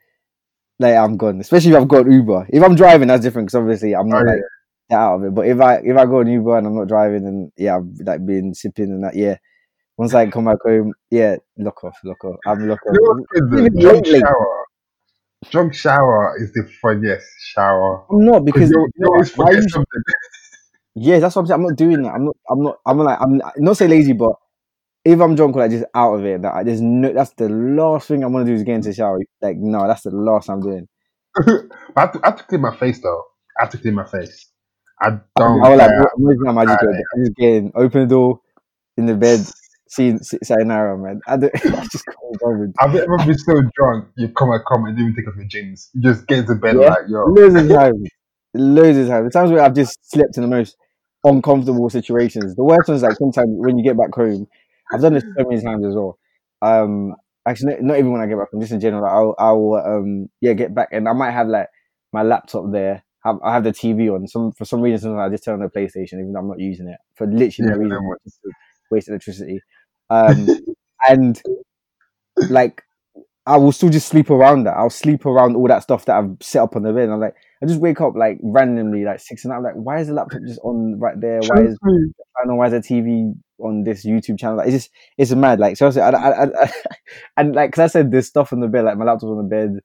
like 0.78 0.96
I'm 0.96 1.16
gone. 1.16 1.40
Especially 1.40 1.72
if 1.72 1.76
I've 1.78 1.88
got 1.88 2.06
Uber. 2.10 2.48
If 2.50 2.62
I'm 2.62 2.76
driving, 2.76 3.08
that's 3.08 3.22
different 3.24 3.48
because 3.48 3.60
obviously 3.60 3.94
I'm 3.94 4.10
Oh, 4.12 4.18
not 4.18 4.24
yeah. 4.24 4.32
like 4.32 4.40
that 4.90 4.96
out 4.98 5.16
of 5.16 5.24
it. 5.24 5.34
But 5.34 5.46
if 5.48 5.60
I 5.60 5.76
if 5.76 5.96
I 5.96 6.06
go 6.06 6.20
on 6.20 6.28
Uber 6.28 6.58
and 6.58 6.66
I'm 6.66 6.76
not 6.76 6.88
driving, 6.88 7.26
and 7.26 7.52
yeah, 7.56 7.76
I've 7.76 7.88
like 8.06 8.24
been 8.26 8.54
sipping 8.54 8.86
and 8.90 9.04
that, 9.04 9.16
yeah. 9.16 9.36
Once 9.96 10.12
I 10.14 10.26
come 10.28 10.46
back 10.46 10.58
home, 10.64 10.92
yeah, 11.10 11.36
lock 11.56 11.84
off, 11.84 11.96
lock 12.04 12.24
off. 12.24 12.36
I'm 12.46 12.60
You 12.60 12.66
know 12.66 12.72
off. 12.74 12.80
though? 12.84 13.58
Even 13.58 13.78
Drunk 13.80 14.06
shower. 14.06 14.64
Drunk 15.50 15.74
shower 15.74 16.36
is 16.38 16.52
the 16.52 16.68
funniest 16.82 17.26
shower. 17.52 18.04
I'm 18.10 18.24
not 18.24 18.44
because 18.44 18.70
you, 18.70 18.88
you 18.96 19.06
always 19.06 19.30
forget 19.30 19.62
something. 19.70 20.02
Yeah, 20.96 21.18
that's 21.20 21.36
what 21.36 21.42
I'm 21.42 21.46
saying. 21.46 21.60
I'm 21.60 21.66
not 21.66 21.76
doing 21.76 22.02
that. 22.02 22.14
I'm 22.14 22.24
not. 22.24 22.36
I'm 22.50 22.62
not. 22.62 22.78
I'm 22.86 22.98
like. 22.98 23.18
I'm 23.20 23.40
not 23.58 23.76
say 23.76 23.86
lazy, 23.88 24.12
but 24.14 24.32
if 25.04 25.20
I'm 25.20 25.34
drunk 25.34 25.56
or 25.56 25.60
like 25.60 25.70
just 25.70 25.84
out 25.94 26.14
of 26.14 26.24
it, 26.24 26.42
that 26.42 26.54
I, 26.54 26.62
there's 26.64 26.80
no. 26.80 27.12
That's 27.12 27.32
the 27.34 27.48
last 27.48 28.08
thing 28.08 28.24
I 28.24 28.26
want 28.28 28.46
to 28.46 28.50
do 28.52 28.56
is 28.56 28.62
get 28.62 28.76
into 28.76 28.88
the 28.88 28.94
shower. 28.94 29.20
Like 29.42 29.56
no, 29.58 29.86
that's 29.86 30.02
the 30.02 30.10
last 30.10 30.48
I'm 30.48 30.60
doing. 30.60 30.88
I 31.36 31.42
have, 32.00 32.12
to, 32.12 32.20
I 32.22 32.28
have 32.30 32.36
to 32.38 32.44
clean 32.44 32.62
my 32.62 32.74
face 32.76 33.00
though. 33.00 33.22
I 33.58 33.64
have 33.64 33.72
to 33.72 33.78
clean 33.78 33.94
my 33.94 34.06
face. 34.06 34.50
I 35.00 35.10
don't. 35.36 35.64
I 35.64 35.70
was 35.70 35.78
like, 35.78 35.90
most 36.16 36.32
of 36.34 36.38
the 36.38 36.44
time 36.46 36.58
I 36.58 36.64
just 36.64 36.80
go. 36.80 36.88
I 36.88 37.18
just 37.18 37.36
get 37.36 37.48
in, 37.54 37.72
open 37.74 38.00
the 38.02 38.06
door, 38.06 38.40
in 38.96 39.06
the 39.06 39.14
bed, 39.14 39.40
see 39.94 40.16
sayonara, 40.42 40.98
man. 40.98 41.20
I, 41.26 41.36
don't, 41.36 41.54
I 41.64 41.84
just 41.92 42.04
can't 42.06 42.40
bother. 42.40 42.72
Have 42.80 42.94
you 42.94 43.00
ever 43.00 43.16
been 43.18 43.38
so 43.38 43.62
drunk 43.76 44.08
you 44.16 44.28
come 44.28 44.52
at 44.52 44.60
come 44.70 44.84
and 44.84 44.96
didn't 44.96 45.12
even 45.12 45.16
take 45.16 45.28
off 45.28 45.36
your 45.36 45.46
jeans? 45.46 45.90
You 45.94 46.02
just 46.02 46.26
get 46.26 46.38
into 46.40 46.54
bed 46.56 46.76
Yeah. 46.76 46.88
like 46.88 47.04
yo. 47.08 47.24
Loads 47.24 47.54
of 47.54 47.68
times, 47.68 48.08
loads 48.54 48.98
of 48.98 49.08
times. 49.08 49.32
The 49.32 49.38
times 49.38 49.50
where 49.50 49.62
I've 49.62 49.74
just 49.74 49.98
slept 50.10 50.36
in 50.36 50.42
the 50.42 50.48
most 50.48 50.76
uncomfortable 51.24 51.88
situations. 51.90 52.54
The 52.54 52.64
worst 52.64 52.88
ones 52.88 53.02
like 53.02 53.16
sometimes 53.16 53.48
when 53.50 53.78
you 53.78 53.84
get 53.84 53.96
back 53.96 54.14
home. 54.14 54.46
I've 54.92 55.00
done 55.00 55.14
this 55.14 55.24
so 55.38 55.48
many 55.48 55.62
times 55.62 55.86
as 55.86 55.94
well. 55.94 56.18
Um, 56.60 57.14
actually, 57.48 57.76
not, 57.80 57.98
even 57.98 58.12
when 58.12 58.20
I 58.20 58.26
get 58.26 58.36
back 58.38 58.50
home, 58.52 58.60
just 58.60 58.72
in 58.72 58.80
general. 58.80 59.02
Like, 59.02 59.12
I'll, 59.12 59.34
I'll, 59.38 59.96
um, 59.96 60.28
yeah, 60.40 60.52
get 60.52 60.74
back 60.74 60.88
and 60.92 61.08
I 61.08 61.12
might 61.14 61.30
have 61.30 61.48
like 61.48 61.68
my 62.12 62.22
laptop 62.22 62.70
there. 62.70 63.02
Have, 63.24 63.36
I 63.42 63.54
have 63.54 63.64
the 63.64 63.70
TV 63.70 64.14
on. 64.14 64.28
Some 64.28 64.52
for 64.52 64.66
some 64.66 64.82
reason, 64.82 64.98
sometimes 65.00 65.30
I 65.30 65.34
just 65.34 65.44
turn 65.44 65.54
on 65.54 65.60
the 65.60 65.70
PlayStation, 65.80 66.14
even 66.20 66.32
though 66.34 66.40
I'm 66.40 66.48
not 66.48 66.60
using 66.60 66.88
it 66.88 66.98
for 67.14 67.26
literally 67.26 67.52
Yeah, 67.58 67.70
no 67.70 67.76
reason, 67.76 67.88
no 67.88 68.00
more. 68.02 68.18
just 68.24 68.38
to 68.42 68.50
waste 68.90 69.08
electricity. 69.08 69.60
Um, 70.10 70.48
and 71.08 71.40
like 72.48 72.82
I 73.46 73.56
will 73.58 73.72
still 73.72 73.90
just 73.90 74.08
sleep 74.08 74.30
around 74.30 74.64
that. 74.64 74.76
I'll 74.76 74.88
sleep 74.88 75.26
around 75.26 75.54
all 75.54 75.68
that 75.68 75.82
stuff 75.82 76.06
that 76.06 76.16
I've 76.16 76.36
set 76.40 76.62
up 76.62 76.76
on 76.76 76.82
the 76.82 76.92
bed. 76.92 77.04
And 77.04 77.12
I'm 77.12 77.20
like, 77.20 77.34
I 77.62 77.66
just 77.66 77.80
wake 77.80 78.00
up 78.00 78.14
like 78.16 78.38
randomly, 78.42 79.04
like 79.04 79.20
six 79.20 79.44
and 79.44 79.52
I'm 79.52 79.62
like, 79.62 79.74
why 79.74 80.00
is 80.00 80.08
the 80.08 80.14
laptop 80.14 80.40
just 80.46 80.60
on 80.60 80.98
right 80.98 81.20
there? 81.20 81.40
Why 81.40 81.64
is. 81.64 81.78
I 81.84 82.46
know 82.46 82.54
why 82.54 82.66
is 82.66 82.72
the 82.72 82.80
TV 82.80 83.34
on 83.58 83.84
this 83.84 84.04
YouTube 84.04 84.38
channel? 84.38 84.56
Like, 84.56 84.68
it's 84.68 84.76
just 84.76 84.90
it's 85.18 85.30
mad. 85.32 85.60
Like 85.60 85.76
seriously, 85.76 86.00
I, 86.00 86.10
I, 86.10 86.44
I, 86.44 86.64
I 86.64 86.72
and 87.36 87.54
like 87.54 87.70
because 87.70 87.90
I 87.90 87.92
said 87.92 88.10
there's 88.10 88.28
stuff 88.28 88.52
on 88.52 88.60
the 88.60 88.68
bed, 88.68 88.86
like 88.86 88.96
my 88.96 89.04
laptop's 89.04 89.24
on 89.30 89.36
the 89.36 89.42
bed, 89.44 89.78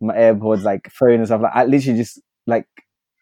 my 0.00 0.14
AirPods, 0.14 0.62
like 0.62 0.90
phone 0.92 1.14
and 1.14 1.26
stuff. 1.26 1.40
Like 1.40 1.52
I 1.54 1.64
literally 1.64 1.98
just 1.98 2.20
like 2.46 2.66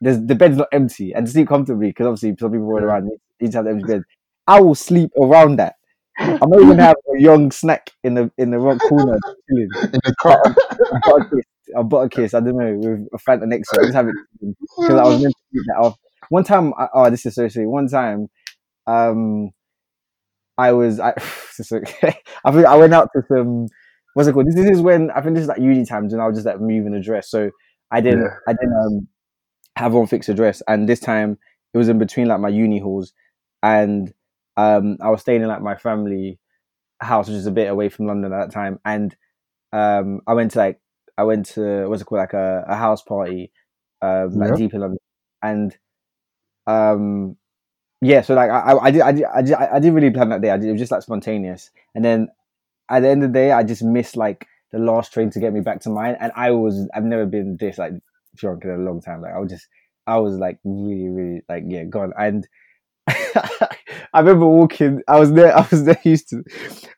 there's 0.01 0.21
the 0.21 0.35
bed's 0.35 0.57
not 0.57 0.69
empty 0.73 1.13
and 1.13 1.29
sleep 1.29 1.49
comfortably 1.49 1.89
because 1.89 2.07
obviously 2.07 2.35
some 2.39 2.51
people 2.51 2.67
roll 2.67 2.83
around 2.83 3.09
need 3.41 3.53
to 3.53 3.59
have 3.59 3.65
the 3.67 3.71
empty 3.71 3.85
bed. 3.85 4.03
I 4.49 4.61
will 4.61 4.75
sleep 4.75 5.11
around 5.21 5.57
that. 5.57 5.76
I 6.19 6.47
might 6.47 6.61
even 6.63 6.79
have 6.79 6.97
a 7.17 7.21
young 7.21 7.51
snack 7.51 7.91
in 8.03 8.15
the 8.15 8.31
in 8.39 8.51
the 8.51 8.59
rock 8.59 8.79
corner 8.81 9.19
chilling. 9.49 9.69
in 9.93 10.01
the 10.05 10.15
car. 10.21 10.43
A 10.95 11.01
Butterkist, 11.11 11.43
a 11.77 11.85
Butterkist. 11.85 12.35
I 12.35 12.41
don't 12.41 12.57
know 12.57 12.75
with 12.77 13.09
a 13.13 13.19
Fanta 13.19 13.47
next 13.47 13.69
to 13.71 13.81
it. 13.81 13.83
I 13.83 13.85
just 13.87 13.95
have 13.97 14.09
it 14.09 14.15
because 14.41 14.99
I 14.99 15.03
was 15.05 15.21
meant 15.23 15.35
to 15.35 15.43
keep 15.53 15.63
that 15.67 15.79
off. 15.83 15.97
One 16.29 16.45
time, 16.45 16.73
I, 16.79 16.87
oh, 16.95 17.11
this 17.11 17.27
is 17.27 17.35
so. 17.35 17.49
One 17.63 17.89
time, 17.89 18.29
um, 18.87 19.51
I 20.59 20.73
was, 20.73 21.01
I, 21.01 21.11
I 22.45 22.53
think 22.53 22.67
I 22.67 22.77
went 22.77 22.95
out 22.95 23.11
to 23.15 23.23
some. 23.29 23.67
What's 24.15 24.29
it 24.29 24.33
called? 24.33 24.47
This, 24.47 24.55
this 24.55 24.71
is 24.71 24.81
when 24.81 25.11
I 25.11 25.21
think 25.21 25.35
this 25.35 25.43
is 25.43 25.49
like 25.49 25.59
uni 25.61 25.85
times, 25.85 26.13
and 26.13 26.23
I 26.23 26.27
was 26.27 26.37
just 26.37 26.47
like 26.47 26.61
moving 26.61 26.95
address. 26.95 27.31
So 27.31 27.51
I 27.91 28.01
didn't, 28.01 28.23
Yeah. 28.23 28.37
I 28.49 28.53
didn't 28.53 28.75
um 28.87 29.09
have 29.77 29.93
one 29.95 30.07
fixed 30.07 30.29
address, 30.29 30.63
and 30.69 30.89
this 30.89 31.01
time 31.01 31.39
it 31.75 31.79
was 31.79 31.89
in 31.89 31.99
between 31.99 32.29
like 32.29 32.41
my 32.41 32.49
uni 32.49 32.79
halls, 32.79 33.13
and 33.63 34.13
um 34.57 34.99
I 35.01 35.11
was 35.11 35.21
staying 35.23 35.43
in 35.43 35.49
like 35.49 35.63
my 35.63 35.77
family 35.77 36.39
house, 37.01 37.29
which 37.29 37.37
is 37.37 37.47
a 37.47 37.53
bit 37.53 37.71
away 37.71 37.89
from 37.89 38.07
London 38.07 38.33
at 38.33 38.39
that 38.47 38.53
time, 38.55 38.81
and 38.85 39.17
um 39.73 40.21
I 40.27 40.35
went 40.35 40.53
to 40.53 40.59
like 40.59 40.81
I 41.19 41.25
went 41.25 41.47
to 41.49 41.89
what's 41.89 42.03
it 42.03 42.07
called 42.07 42.21
like 42.21 42.35
a, 42.35 42.65
a 42.69 42.77
house 42.77 43.03
party, 43.03 43.53
um 44.03 44.39
like 44.39 44.55
deep 44.55 44.75
in 44.75 44.81
London, 44.81 44.99
and 45.43 45.77
um 46.67 47.37
yeah, 48.03 48.23
so 48.23 48.35
like 48.35 48.51
I, 48.51 48.73
I, 48.73 48.85
I 48.87 48.91
did 48.93 49.03
I 49.03 49.13
did 49.13 49.25
I 49.25 49.43
did 49.43 49.55
I 49.55 49.81
didn't 49.81 49.95
really 49.95 50.11
plan 50.11 50.31
that 50.31 50.43
day. 50.43 50.51
I 50.51 50.59
did, 50.59 50.69
it 50.69 50.73
was 50.73 50.81
just 50.81 50.93
like 50.93 51.03
spontaneous, 51.03 51.71
and 51.95 52.05
then 52.05 52.29
at 52.91 53.01
the 53.01 53.09
end 53.09 53.23
of 53.25 53.33
the 53.33 53.39
day, 53.39 53.53
I 53.53 53.63
just 53.65 53.83
missed 53.85 54.17
like 54.17 54.47
the 54.73 54.79
last 54.79 55.13
train 55.13 55.31
to 55.31 55.41
get 55.41 55.53
me 55.53 55.61
back 55.61 55.81
to 55.83 55.91
mine, 55.91 56.17
and 56.21 56.33
I 56.37 56.53
was 56.53 56.89
I've 56.95 57.05
never 57.05 57.27
been 57.27 57.57
this 57.59 57.79
like 57.79 57.93
drunk 58.37 58.65
in 58.65 58.71
a 58.71 58.79
long 58.79 59.01
time. 59.03 59.23
Like 59.23 59.35
I 59.35 59.39
was 59.39 59.51
just 59.51 59.69
I 60.07 60.19
was 60.19 60.37
like 60.37 60.59
really, 60.65 61.09
really 61.09 61.43
like 61.49 61.65
yeah, 61.69 61.85
gone. 61.85 62.13
And 62.19 62.47
I 63.09 64.21
remember 64.21 64.47
walking. 64.47 65.03
I 65.09 65.19
was 65.19 65.33
there. 65.33 65.57
I 65.59 65.67
was 65.71 65.85
there 65.85 66.01
Euston, 66.05 66.45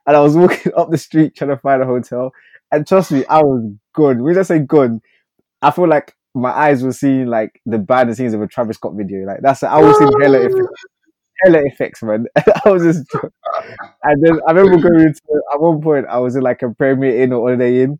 and 0.07 0.17
I 0.17 0.21
was 0.21 0.37
walking 0.37 0.73
up 0.77 0.91
the 0.91 0.99
street 0.99 1.37
trying 1.37 1.51
to 1.51 1.57
find 1.59 1.83
a 1.83 1.87
hotel. 1.87 2.33
And 2.71 2.87
trust 2.87 3.13
me, 3.13 3.25
I 3.27 3.43
was 3.43 3.73
good. 3.95 4.21
When 4.21 4.39
I 4.39 4.43
say 4.43 4.59
good, 4.59 5.01
I 5.63 5.71
feel 5.71 5.89
like 5.89 6.15
my 6.35 6.51
eyes 6.51 6.83
were 6.83 6.93
seeing 6.93 7.27
like 7.27 7.61
the 7.67 7.79
behind 7.79 8.11
the 8.11 8.15
scenes 8.15 8.35
of 8.35 8.43
a 8.43 8.47
Travis 8.47 8.77
Scott 8.77 8.95
video. 8.95 9.27
Like 9.27 9.41
that's 9.43 9.63
I 9.63 9.79
was 9.81 9.97
seeing 9.99 10.13
hella 10.21 10.39
effects, 10.41 10.85
hella 11.45 11.59
effects, 11.65 12.03
man. 12.03 12.27
I 12.65 12.69
was 12.71 12.83
just, 12.83 13.07
and 14.03 14.25
then 14.25 14.41
I 14.47 14.53
remember 14.53 14.89
going 14.89 15.13
to 15.13 15.43
at 15.55 15.61
one 15.61 15.81
point 15.81 16.07
I 16.09 16.19
was 16.19 16.37
in 16.37 16.43
like 16.43 16.63
a 16.63 16.71
Premier 16.71 17.23
Inn 17.23 17.33
or 17.33 17.49
Holiday 17.49 17.83
Inn, 17.83 17.99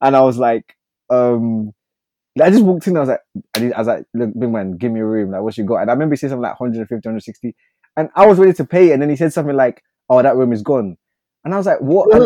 and 0.00 0.16
I 0.16 0.20
was 0.20 0.38
like, 0.38 0.76
um, 1.10 1.72
I 2.46 2.50
just 2.50 2.64
walked 2.64 2.86
in. 2.86 2.96
I 2.96 3.00
was 3.00 3.08
like, 3.08 3.20
I, 3.56 3.60
need, 3.60 3.72
I 3.72 3.78
was 3.78 3.88
like, 3.88 4.04
look, 4.14 4.30
big 4.38 4.50
man, 4.50 4.76
give 4.76 4.92
me 4.92 5.00
a 5.00 5.04
room. 5.04 5.30
Like, 5.32 5.42
what 5.42 5.56
you 5.58 5.64
got? 5.64 5.78
And 5.82 5.90
I 5.90 5.92
remember 5.92 6.14
he 6.14 6.18
said 6.18 6.30
something 6.30 6.42
like 6.42 6.58
150, 6.60 6.94
160, 6.94 7.54
and 7.96 8.08
I 8.14 8.26
was 8.26 8.38
ready 8.38 8.52
to 8.54 8.64
pay. 8.64 8.92
And 8.92 9.02
then 9.02 9.10
he 9.10 9.16
said 9.16 9.32
something 9.32 9.56
like, 9.56 9.82
"Oh, 10.08 10.22
that 10.22 10.36
room 10.36 10.52
is 10.52 10.62
gone." 10.62 10.96
And 11.44 11.54
I 11.54 11.56
was 11.56 11.66
like, 11.66 11.80
"What?" 11.80 12.08
I 12.14 12.18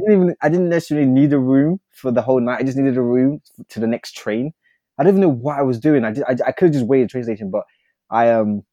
didn't 0.00 0.12
even. 0.14 0.36
I 0.42 0.48
didn't 0.48 0.68
necessarily 0.68 1.06
need 1.06 1.32
a 1.32 1.38
room 1.38 1.80
for 1.90 2.10
the 2.10 2.22
whole 2.22 2.40
night. 2.40 2.60
I 2.60 2.62
just 2.62 2.76
needed 2.78 2.96
a 2.96 3.02
room 3.02 3.40
to 3.68 3.80
the 3.80 3.86
next 3.86 4.12
train. 4.16 4.52
I 4.98 5.04
don't 5.04 5.12
even 5.14 5.20
know 5.20 5.28
what 5.28 5.58
I 5.58 5.62
was 5.62 5.78
doing. 5.78 6.04
I 6.04 6.12
just, 6.12 6.26
I, 6.28 6.48
I 6.48 6.52
could 6.52 6.66
have 6.66 6.72
just 6.72 6.86
waited 6.86 7.04
at 7.04 7.10
train 7.10 7.24
station, 7.24 7.50
but 7.50 7.64
I 8.10 8.30
um, 8.30 8.64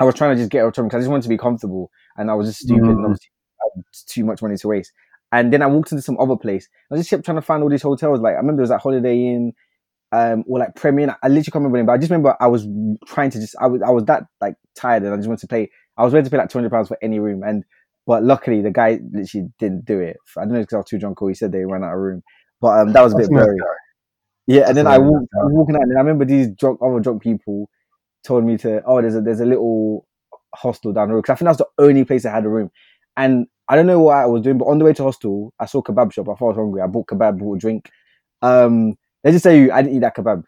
I 0.00 0.04
was 0.04 0.14
trying 0.14 0.36
to 0.36 0.40
just 0.40 0.50
get 0.50 0.64
out 0.64 0.76
of 0.78 0.84
because 0.84 0.96
I 0.96 1.00
just 1.00 1.10
wanted 1.10 1.22
to 1.24 1.28
be 1.28 1.38
comfortable, 1.38 1.90
and 2.16 2.30
I 2.30 2.34
was 2.34 2.48
just 2.48 2.60
stupid 2.60 2.88
and 2.88 2.98
Mm. 2.98 3.04
obviously 3.04 3.30
I 3.60 3.64
had 3.76 3.84
too 4.06 4.24
much 4.24 4.42
money 4.42 4.56
to 4.56 4.68
waste. 4.68 4.92
And 5.30 5.50
then 5.52 5.62
I 5.62 5.66
walked 5.66 5.92
into 5.92 6.02
some 6.02 6.18
other 6.20 6.36
place. 6.36 6.68
I 6.92 6.96
just 6.96 7.08
kept 7.08 7.24
trying 7.24 7.36
to 7.38 7.42
find 7.42 7.62
all 7.62 7.70
these 7.70 7.82
hotels. 7.82 8.20
Like 8.20 8.34
I 8.34 8.38
remember 8.38 8.58
there 8.58 8.64
was 8.64 8.70
like 8.70 8.82
Holiday 8.82 9.16
Inn, 9.16 9.54
um, 10.12 10.44
or 10.46 10.58
like 10.58 10.74
Premier. 10.76 11.04
Inn. 11.04 11.14
I 11.22 11.28
literally 11.28 11.44
can't 11.44 11.54
remember 11.56 11.78
name, 11.78 11.86
but 11.86 11.92
I 11.92 11.98
just 11.98 12.10
remember 12.10 12.36
I 12.40 12.46
was 12.46 12.68
trying 13.06 13.30
to 13.30 13.40
just 13.40 13.56
I 13.60 13.66
was 13.66 13.82
I 13.82 13.90
was 13.90 14.04
that 14.04 14.24
like 14.40 14.54
tired 14.76 15.02
and 15.02 15.12
I 15.12 15.16
just 15.16 15.28
wanted 15.28 15.40
to 15.40 15.48
play. 15.48 15.70
I 15.96 16.04
was 16.04 16.12
ready 16.12 16.24
to 16.24 16.30
pay 16.30 16.38
like 16.38 16.50
two 16.50 16.58
hundred 16.58 16.70
pounds 16.70 16.88
for 16.88 16.98
any 17.02 17.18
room, 17.18 17.42
and 17.42 17.64
but 18.06 18.22
luckily 18.22 18.60
the 18.62 18.70
guy 18.70 19.00
literally 19.12 19.48
didn't 19.58 19.84
do 19.84 20.00
it. 20.00 20.16
I 20.36 20.42
don't 20.42 20.52
know 20.52 20.60
because 20.60 20.74
I 20.74 20.78
was 20.78 20.86
too 20.86 20.98
drunk 20.98 21.20
or 21.22 21.28
he 21.28 21.34
said 21.34 21.52
they 21.52 21.64
ran 21.64 21.82
out 21.82 21.94
of 21.94 21.98
room. 21.98 22.22
But 22.60 22.78
um, 22.78 22.92
that 22.92 23.02
was 23.02 23.14
a 23.14 23.16
bit 23.16 23.28
blurry. 23.28 23.58
Yeah, 24.46 24.68
and 24.68 24.76
then 24.76 24.86
I 24.86 24.98
walked, 24.98 25.28
I 25.40 25.44
was 25.44 25.52
walking 25.52 25.76
out, 25.76 25.82
and 25.82 25.96
I 25.96 26.00
remember 26.00 26.24
these 26.24 26.48
drunk, 26.48 26.80
other 26.82 27.00
drunk 27.00 27.22
people 27.22 27.68
told 28.24 28.44
me 28.44 28.56
to, 28.58 28.82
oh, 28.84 29.00
there's 29.00 29.14
a 29.14 29.20
there's 29.20 29.40
a 29.40 29.46
little 29.46 30.06
hostel 30.54 30.92
down 30.92 31.08
the 31.08 31.14
road 31.14 31.22
because 31.22 31.34
I 31.34 31.36
think 31.36 31.46
that's 31.46 31.58
the 31.58 31.68
only 31.78 32.04
place 32.04 32.24
that 32.24 32.34
had 32.34 32.44
a 32.44 32.48
room. 32.48 32.70
And 33.16 33.46
I 33.68 33.76
don't 33.76 33.86
know 33.86 34.00
what 34.00 34.16
I 34.16 34.26
was 34.26 34.42
doing, 34.42 34.58
but 34.58 34.66
on 34.66 34.78
the 34.78 34.84
way 34.84 34.92
to 34.94 35.02
hostel, 35.02 35.54
I 35.58 35.66
saw 35.66 35.78
a 35.78 35.82
kebab 35.82 36.12
shop. 36.12 36.28
I 36.28 36.34
thought 36.34 36.46
I 36.46 36.48
was 36.48 36.56
hungry. 36.56 36.82
I 36.82 36.86
bought 36.86 37.06
kebab, 37.06 37.38
bought 37.38 37.56
a 37.56 37.58
drink. 37.58 37.90
Um, 38.42 38.96
let's 39.24 39.34
just 39.34 39.42
say 39.44 39.58
you 39.60 39.72
I 39.72 39.82
didn't 39.82 39.96
eat 39.96 40.00
that 40.00 40.16
kebab. 40.16 40.44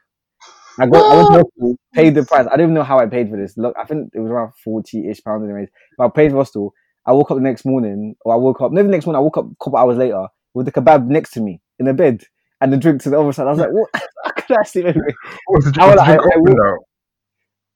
I 0.79 0.87
got, 0.87 1.05
I 1.05 1.16
went 1.16 1.29
to 1.29 1.35
hostel, 1.35 1.77
paid 1.95 2.14
the 2.16 2.25
price. 2.25 2.47
I 2.47 2.57
don't 2.57 2.62
even 2.62 2.75
know 2.75 2.83
how 2.83 2.99
I 2.99 3.07
paid 3.07 3.31
for 3.31 3.37
this. 3.37 3.57
Look, 3.57 3.77
I 3.79 3.85
think 3.85 4.11
it 4.14 4.18
was 4.18 4.31
around 4.31 4.53
forty 4.64 5.09
ish 5.09 5.22
pounds, 5.22 5.45
anyways. 5.45 5.68
But 5.97 6.07
I 6.07 6.09
paid 6.11 6.31
for 6.33 6.39
hostel. 6.39 6.75
I 7.07 7.12
woke 7.12 7.31
up 7.31 7.37
the 7.37 7.43
next 7.43 7.64
morning, 7.64 8.16
or 8.25 8.33
I 8.35 8.37
woke 8.37 8.61
up, 8.61 8.72
maybe 8.72 8.87
the 8.87 8.93
next 8.93 9.07
morning, 9.07 9.18
I 9.18 9.22
woke 9.22 9.37
up 9.37 9.45
a 9.47 9.64
couple 9.64 9.79
hours 9.79 9.99
later 9.99 10.27
with 10.55 10.66
the 10.66 10.72
kebab 10.72 11.07
next 11.07 11.33
to 11.33 11.41
me 11.41 11.61
in 11.79 11.87
the 11.87 11.93
bed 11.93 12.22
and 12.61 12.72
the 12.72 12.77
drink 12.79 13.03
to 13.03 13.11
the 13.11 13.20
other 13.20 13.33
side. 13.33 13.47
I 13.47 13.51
was 13.51 13.59
like, 13.61 13.70
what? 13.70 13.91
How 14.25 14.31
could 14.33 14.57
I 14.57 14.62
sleep 14.64 14.87
anyway? 14.87 15.14
What 15.47 15.64
was 15.64 15.72
the 15.72 15.83
I 15.83 15.87
drink? 15.87 15.87
was 15.87 15.97
Was 15.97 15.97
the 15.97 15.97
like, 15.97 16.07
drink 16.07 16.20
I- 16.20 16.25
I 16.25 16.39
open 16.39 16.43
will- 16.43 16.57
though? 16.57 16.79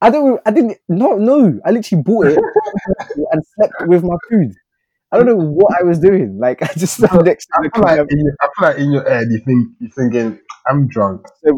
I 0.01 0.11
don't, 0.11 0.41
I 0.47 0.51
didn't, 0.53 0.79
no, 0.89 1.17
no. 1.17 1.61
I 1.67 1.71
literally 1.73 2.03
bought 2.05 2.27
it 2.29 2.39
and 3.33 3.43
slept 3.57 3.73
with 3.89 4.03
my 4.05 4.15
food. 4.31 4.53
I 5.11 5.17
don't 5.17 5.27
know 5.27 5.37
what 5.37 5.75
I 5.79 5.83
was 5.83 5.99
doing. 5.99 6.39
Like, 6.39 6.63
I 6.63 6.73
just 6.75 6.95
slept 6.97 7.15
next 7.25 7.47
to 7.47 7.53
I 7.59 7.63
the 7.65 7.71
feel 7.75 7.83
like 7.83 8.11
in 8.13 8.19
your, 8.25 8.35
I 8.41 8.49
feel 8.59 8.69
like 8.69 8.79
in 8.79 8.93
your 8.93 9.09
head 9.09 9.27
you 9.31 9.41
think 9.45 9.69
you're 9.81 9.91
thinking 9.91 10.39
I'm 10.69 10.89
drunk. 10.89 11.27
Yeah, 11.45 11.53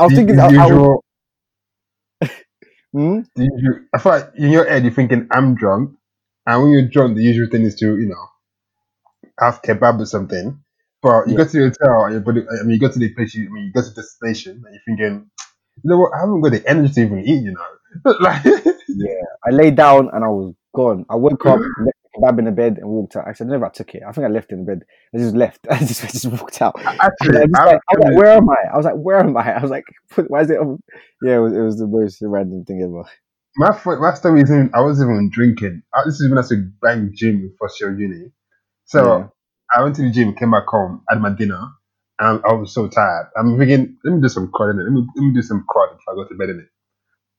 I 0.00 0.02
was 0.02 0.10
The- 0.10 0.16
thinking, 0.16 0.36
the 0.36 0.42
I, 0.42 0.46
I 0.64 0.66
was, 0.72 1.00
hmm? 2.92 3.20
the 3.36 3.44
usual- 3.44 3.84
I 3.94 3.98
feel 3.98 4.12
like 4.12 4.30
in 4.36 4.50
your 4.50 4.64
head 4.68 4.82
you're 4.84 4.92
thinking 4.92 5.28
I'm 5.30 5.54
drunk, 5.54 5.96
and 6.46 6.62
when 6.62 6.70
you're 6.72 6.88
drunk, 6.88 7.16
the 7.16 7.22
usual 7.22 7.48
thing 7.50 7.62
is 7.62 7.74
to 7.76 7.96
you 7.98 8.08
know 8.08 8.24
have 9.40 9.62
kebab 9.62 10.00
or 10.00 10.06
something. 10.06 10.60
But 11.02 11.28
you 11.28 11.32
Yeah. 11.32 11.38
go 11.38 11.44
to 11.44 11.52
the 11.52 11.64
hotel, 11.68 12.04
and 12.06 12.12
your 12.14 12.20
body, 12.22 12.42
I 12.48 12.62
mean, 12.64 12.72
you 12.72 12.80
go 12.80 12.90
to 12.90 12.98
the 12.98 13.14
place, 13.14 13.34
you, 13.34 13.46
I 13.46 13.50
mean, 13.52 13.64
you 13.66 13.72
go 13.72 13.82
to 13.82 13.88
the 13.90 14.02
destination, 14.02 14.62
and 14.66 14.74
you're 14.74 14.82
thinking, 14.86 15.30
you 15.84 15.90
know 15.90 15.98
what, 15.98 16.12
I 16.14 16.20
haven't 16.20 16.40
got 16.40 16.50
the 16.52 16.68
energy 16.68 16.92
to 16.94 17.00
even 17.02 17.20
eat, 17.20 17.44
you 17.44 17.52
know. 17.52 18.12
like, 18.20 18.44
yeah. 18.44 19.22
I 19.46 19.50
lay 19.50 19.70
down 19.70 20.10
and 20.12 20.24
I 20.24 20.28
was 20.28 20.54
gone. 20.74 21.06
I 21.08 21.14
woke 21.14 21.46
up, 21.46 21.60
kebab 22.18 22.38
in 22.38 22.46
the 22.46 22.52
bed 22.52 22.78
and 22.78 22.88
walked 22.88 23.16
out. 23.16 23.28
Actually, 23.28 23.46
I 23.46 23.50
don't 23.50 23.60
know 23.60 23.66
if 23.66 23.70
I 23.72 23.74
took 23.74 23.94
it. 23.94 24.02
I 24.08 24.12
think 24.12 24.26
I 24.26 24.30
left 24.30 24.52
it 24.52 24.56
in 24.56 24.64
the 24.64 24.72
bed. 24.74 24.84
I 25.14 25.18
just 25.18 25.34
left. 25.36 25.60
I 25.70 25.78
just, 25.78 26.04
I 26.04 26.08
just 26.08 26.26
walked 26.26 26.62
out. 26.62 26.76
And 27.24 27.34
I 27.34 27.44
was, 27.44 27.50
I, 27.56 27.64
like, 27.66 27.80
I 27.90 27.94
was 27.96 28.04
like, 28.04 28.16
where 28.16 28.32
am 28.32 28.50
I? 28.50 28.72
I 28.72 28.76
was 28.76 28.86
like, 28.86 28.94
where 28.96 29.18
am 29.20 29.36
I? 29.36 29.52
I 29.54 29.62
was 29.62 29.70
like, 29.70 29.84
why 30.28 30.42
is 30.42 30.50
it? 30.50 30.58
on- 30.58 30.82
Yeah, 31.22 31.36
it 31.36 31.40
was, 31.40 31.52
it 31.54 31.60
was 31.60 31.78
the 31.78 31.86
most 31.86 32.18
random 32.22 32.64
thing 32.64 32.82
ever. 32.82 33.08
my 33.56 33.76
fir- 33.76 34.00
my 34.00 34.14
story 34.14 34.42
is 34.42 34.50
even, 34.50 34.70
I 34.74 34.80
wasn't 34.82 35.10
even 35.10 35.30
drinking. 35.32 35.82
I, 35.94 36.02
this 36.06 36.20
is 36.20 36.28
when 36.28 36.38
I 36.38 36.42
was 36.42 36.52
a 36.52 36.56
bang 36.82 37.10
gym 37.14 37.54
first 37.60 37.80
year 37.80 37.98
uni. 37.98 38.32
So 38.86 39.00
Yeah. 39.04 39.28
I 39.74 39.82
went 39.82 39.96
to 39.96 40.02
the 40.02 40.10
gym, 40.10 40.34
came 40.34 40.50
back 40.52 40.66
home, 40.66 41.02
had 41.08 41.20
my 41.20 41.30
dinner, 41.30 41.60
and 42.20 42.40
I 42.48 42.52
was 42.54 42.74
so 42.74 42.88
tired. 42.88 43.28
I'm 43.36 43.58
thinking, 43.58 43.96
let 44.04 44.14
me 44.14 44.20
do 44.22 44.28
some 44.28 44.50
crud 44.52 44.72
in 44.74 44.80
it. 44.80 44.84
Let 44.84 44.92
me 44.92 45.06
let 45.16 45.22
me 45.24 45.34
do 45.34 45.42
some 45.42 45.64
crud 45.68 45.96
before 45.96 46.14
I 46.14 46.16
go 46.16 46.28
to 46.28 46.34
bed 46.36 46.50
in 46.50 46.60
it. 46.60 46.68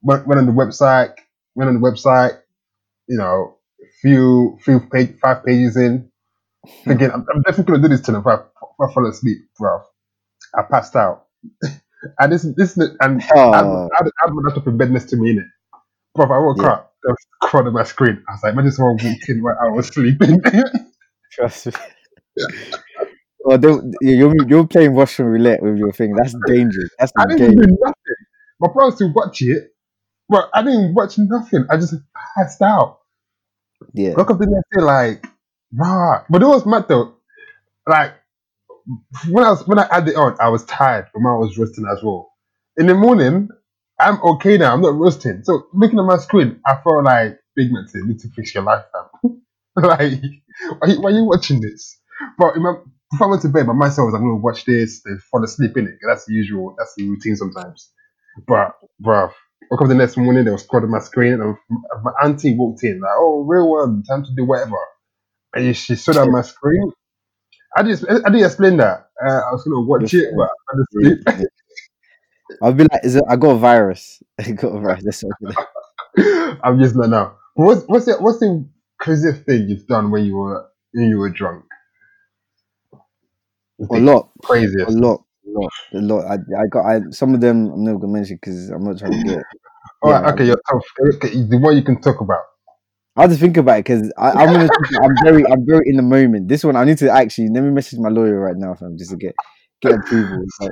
Went, 0.02 0.28
went 0.28 0.40
on 0.40 0.46
the 0.48 0.54
website, 0.54 1.14
went 1.56 1.70
on 1.70 1.82
the 1.82 1.88
website, 1.88 2.40
you 3.08 3.18
know, 3.18 3.59
few 4.02 4.58
few 4.64 4.80
page, 4.92 5.18
five 5.22 5.46
pages 5.46 5.78
in, 5.78 6.10
thinking 6.86 7.12
I'm, 7.12 7.26
I'm 7.34 7.42
definitely 7.44 7.74
gonna 7.78 7.88
do 7.88 7.96
this 7.96 8.02
tonight 8.02 8.20
before 8.20 8.34
I, 8.34 8.66
before 8.68 8.90
I 8.90 8.94
fall 8.94 9.08
asleep, 9.08 9.38
bro. 9.58 9.82
I 10.56 10.64
passed 10.64 10.96
out. 10.96 11.28
and 12.20 12.32
this 12.32 12.48
this 12.56 12.78
and 12.78 13.22
I 13.32 13.36
Oh, 13.36 13.90
I 13.92 14.04
had 14.22 14.34
my 14.34 14.42
laptop 14.46 14.68
in 14.68 14.78
bed 14.78 14.92
next 14.92 15.06
to 15.06 15.18
me 15.18 15.32
in 15.32 15.38
it. 15.40 15.46
Bro, 16.16 16.26
I 16.32 16.40
woke 16.40 16.64
Yeah. 16.64 16.70
up, 16.72 16.94
there 17.04 17.14
was 17.14 17.28
crud 17.44 17.68
on 17.68 17.74
my 17.74 17.84
screen. 17.84 18.24
I 18.28 18.34
was 18.34 18.44
like, 18.44 18.56
man, 18.56 18.72
someone 18.72 18.98
walked 19.04 19.30
in 19.30 19.44
while 19.44 19.58
I 19.62 19.70
was 19.70 19.88
sleeping. 19.88 20.42
trust 21.32 21.68
me. 21.68 21.74
Well, 23.42 23.58
don't, 23.58 23.96
you're 24.02 24.34
you're 24.48 24.68
playing 24.68 24.96
Russian 24.96 25.26
roulette 25.26 25.64
with 25.64 25.78
your 25.78 25.92
thing. 25.94 26.14
That's 26.16 26.36
dangerous. 26.46 26.90
That's 27.00 27.12
I 27.18 27.24
the 27.24 27.36
didn't 27.38 27.50
game. 27.50 27.58
do 27.58 27.78
nothing. 27.82 27.96
My 28.60 28.72
brother 28.74 28.96
still 28.96 29.14
watch 29.14 29.42
it, 29.42 29.72
but 30.28 30.50
I 30.54 30.62
didn't 30.64 30.94
watch 30.94 31.18
nothing. 31.18 31.66
I 31.70 31.78
just 31.78 31.96
passed 32.36 32.62
out. 32.62 32.99
Yeah. 33.94 34.14
Woke 34.16 34.32
up 34.32 34.40
the 34.40 34.48
next 34.48 34.70
day 34.76 34.84
like, 34.84 35.28
rah. 35.74 36.24
But 36.30 36.42
it 36.42 36.46
was 36.48 36.66
mad 36.66 36.88
though. 36.88 37.16
Like 37.88 38.14
when 39.30 39.44
I 39.44 39.50
was 39.52 39.68
when 39.68 39.80
I 39.80 39.88
it 40.08 40.16
on, 40.16 40.36
I 40.40 40.50
was 40.50 40.66
tired, 40.66 41.08
but 41.14 41.20
I 41.22 41.36
was 41.38 41.58
roasting 41.58 41.86
as 41.92 42.04
well. 42.04 42.32
In 42.78 42.88
the 42.88 42.96
morning, 42.96 43.50
I'm 44.00 44.22
okay 44.24 44.58
now. 44.58 44.74
I'm 44.74 44.82
not 44.82 44.96
roasting. 44.96 45.42
So 45.44 45.68
looking 45.74 46.00
at 46.00 46.06
my 46.06 46.18
screen, 46.18 46.62
I 46.66 46.76
felt 46.84 47.04
like 47.06 47.40
big 47.56 47.72
man 47.72 47.88
said, 47.88 48.00
"You 48.00 48.08
need 48.10 48.20
to 48.20 48.30
fix 48.30 48.54
your 48.54 48.64
life, 48.64 48.86
fam." 48.94 49.42
like, 49.76 50.14
why, 50.80 50.96
why 50.96 51.10
are 51.12 51.14
you 51.14 51.26
watching 51.26 51.62
this? 51.62 52.00
But 52.38 52.56
in 52.56 52.64
my, 52.64 52.76
before 53.12 53.28
I 53.28 53.30
went 53.32 53.42
to 53.44 53.50
bed, 53.50 53.68
my 53.68 53.74
mind 53.74 53.94
said, 53.94 54.04
"I'm 54.04 54.12
to 54.22 54.42
watch 54.42 54.66
this." 54.66 55.02
Then 55.06 55.20
fall 55.32 55.44
asleep 55.44 55.78
in 55.78 55.88
it. 55.88 55.96
That's 56.08 56.26
the 56.26 56.34
usual. 56.34 56.76
That's 56.78 56.94
the 56.98 57.08
routine 57.10 57.36
sometimes. 57.36 57.92
But, 58.48 58.76
bruv, 59.04 59.32
woke 59.70 59.82
up 59.82 59.88
the 59.88 59.96
next 59.96 60.18
morning, 60.18 60.44
there 60.44 60.54
was 60.54 60.64
crowd 60.64 60.84
on 60.84 60.92
my 60.92 61.00
screen, 61.00 61.34
and 61.34 61.56
my 62.04 62.12
auntie 62.24 62.56
walked 62.56 62.84
in, 62.84 63.00
like, 63.00 63.12
"Oh, 63.16 63.44
real 63.48 63.70
one, 63.70 64.04
time 64.04 64.24
to 64.24 64.32
do 64.36 64.46
whatever." 64.46 64.78
And 65.54 65.76
she 65.76 65.96
stood 65.96 66.18
on 66.18 66.32
my 66.32 66.42
screen. 66.42 66.92
I 67.76 67.84
just, 67.84 68.04
I 68.10 68.16
didn't 68.16 68.46
explain 68.46 68.78
that. 68.78 69.10
Uh, 69.24 69.42
I 69.48 69.52
was 69.52 69.64
gonna 69.64 69.82
watch 69.82 70.14
it, 70.14 70.34
but 70.36 70.50
I 70.50 70.72
fell 70.72 70.84
asleep. 71.28 71.50
I'll 72.62 72.74
be 72.74 72.84
like, 72.84 73.02
is 73.04 73.16
it, 73.16 73.24
I 73.30 73.36
got 73.36 73.52
a 73.52 73.58
virus. 73.58 74.22
I 74.40 74.52
got 74.52 74.76
a 74.76 74.80
virus. 74.80 75.24
I'm 76.64 76.80
just 76.80 76.96
not 76.96 77.10
now. 77.10 77.38
What's 77.56 77.84
what's 77.86 78.06
the 78.06 78.16
what's 78.20 78.40
the 78.40 78.68
craziest 79.00 79.44
thing 79.44 79.70
you've 79.70 79.88
done 79.88 80.12
when 80.12 80.26
you 80.26 80.36
were 80.38 80.66
when 80.94 81.10
you 81.10 81.18
were 81.18 81.30
drunk? 81.30 81.66
A 83.92 84.00
lot, 84.00 84.32
Craziest. 84.44 84.90
a 84.90 84.92
lot, 84.92 85.24
a 85.50 85.60
lot, 85.60 85.72
a 85.94 86.02
lot. 86.02 86.26
I, 86.26 86.34
I 86.36 86.68
got 86.70 86.86
I, 86.86 87.00
some 87.12 87.34
of 87.34 87.42
them. 87.42 87.72
I'm 87.72 87.84
never 87.84 88.00
gonna 88.00 88.14
mention 88.14 88.38
because 88.42 88.70
I'm 88.70 88.84
not 88.84 88.98
trying 89.00 89.12
to 89.12 89.24
get. 89.24 89.44
All 90.02 90.12
right, 90.12 90.24
yeah, 90.24 90.32
okay, 90.32 90.46
you're 90.46 90.62
tough. 90.72 90.84
Okay, 91.16 91.44
the 91.44 91.58
one 91.58 91.76
you 91.76 91.84
can 91.84 92.00
talk 92.02 92.22
about. 92.22 92.44
I 93.18 93.24
have 93.24 93.32
to 93.32 93.38
think 93.38 93.58
about 93.58 93.80
it 93.80 93.86
because 93.86 94.12
I'm 94.18 94.54
gonna. 94.54 94.70
I'm 95.04 95.16
very, 95.24 95.46
I'm 95.52 95.66
very 95.66 95.84
in 95.88 95.98
the 95.98 96.04
moment. 96.04 96.48
This 96.48 96.64
one, 96.64 96.76
I 96.76 96.86
need 96.86 96.98
to 97.00 97.10
actually 97.10 97.50
let 97.50 97.64
me 97.64 97.72
message 97.72 98.00
my 98.00 98.10
lawyer 98.10 98.40
right 98.40 98.56
now, 98.56 98.76
fam, 98.76 98.98
just 98.98 99.12
to 99.12 99.18
get 99.18 99.36
get 99.82 99.94
approval. 99.94 100.44
But 100.60 100.72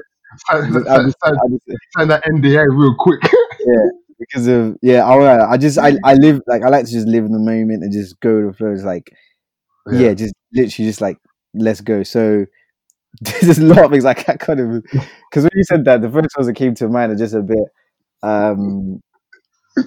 Sign, 0.49 0.63
I 0.75 0.84
sign, 0.84 1.05
just- 1.05 1.17
sign- 1.23 1.36
I 1.36 1.47
just- 1.49 1.80
sign 1.97 2.07
that 2.09 2.23
NDA 2.25 2.65
real 2.69 2.95
quick. 2.99 3.21
Yeah, 3.23 3.89
because 4.19 4.47
of 4.47 4.78
yeah, 4.82 5.05
I, 5.05 5.53
I 5.53 5.57
just 5.57 5.78
I, 5.78 5.93
I 6.03 6.15
live 6.15 6.41
like 6.47 6.63
I 6.63 6.69
like 6.69 6.86
to 6.86 6.91
just 6.91 7.07
live 7.07 7.23
in 7.25 7.32
the 7.32 7.39
moment 7.39 7.84
and 7.84 7.91
just 7.93 8.19
go 8.19 8.36
with 8.36 8.51
the 8.51 8.57
flow. 8.57 8.71
It's 8.73 8.84
like 8.84 9.11
yeah. 9.91 10.13
just 10.13 10.34
literally 10.53 10.89
just 10.89 11.01
like 11.01 11.17
let's 11.53 11.82
go. 11.82 12.03
So 12.03 12.45
there's 13.41 13.57
a 13.57 13.63
lot 13.63 13.86
of 13.86 13.91
things 13.91 14.03
like 14.03 14.28
I 14.30 14.38
kind 14.38 14.59
of 14.59 14.84
because 14.84 15.43
when 15.43 15.51
you 15.55 15.63
said 15.63 15.86
that, 15.86 16.01
the 16.01 16.09
first 16.09 16.38
ones 16.38 16.47
that 16.47 16.53
came 16.53 16.76
to 16.76 16.88
mind 16.88 17.11
are 17.11 17.15
just 17.15 17.34
a 17.34 17.41
bit 17.41 17.57
um 18.24 19.01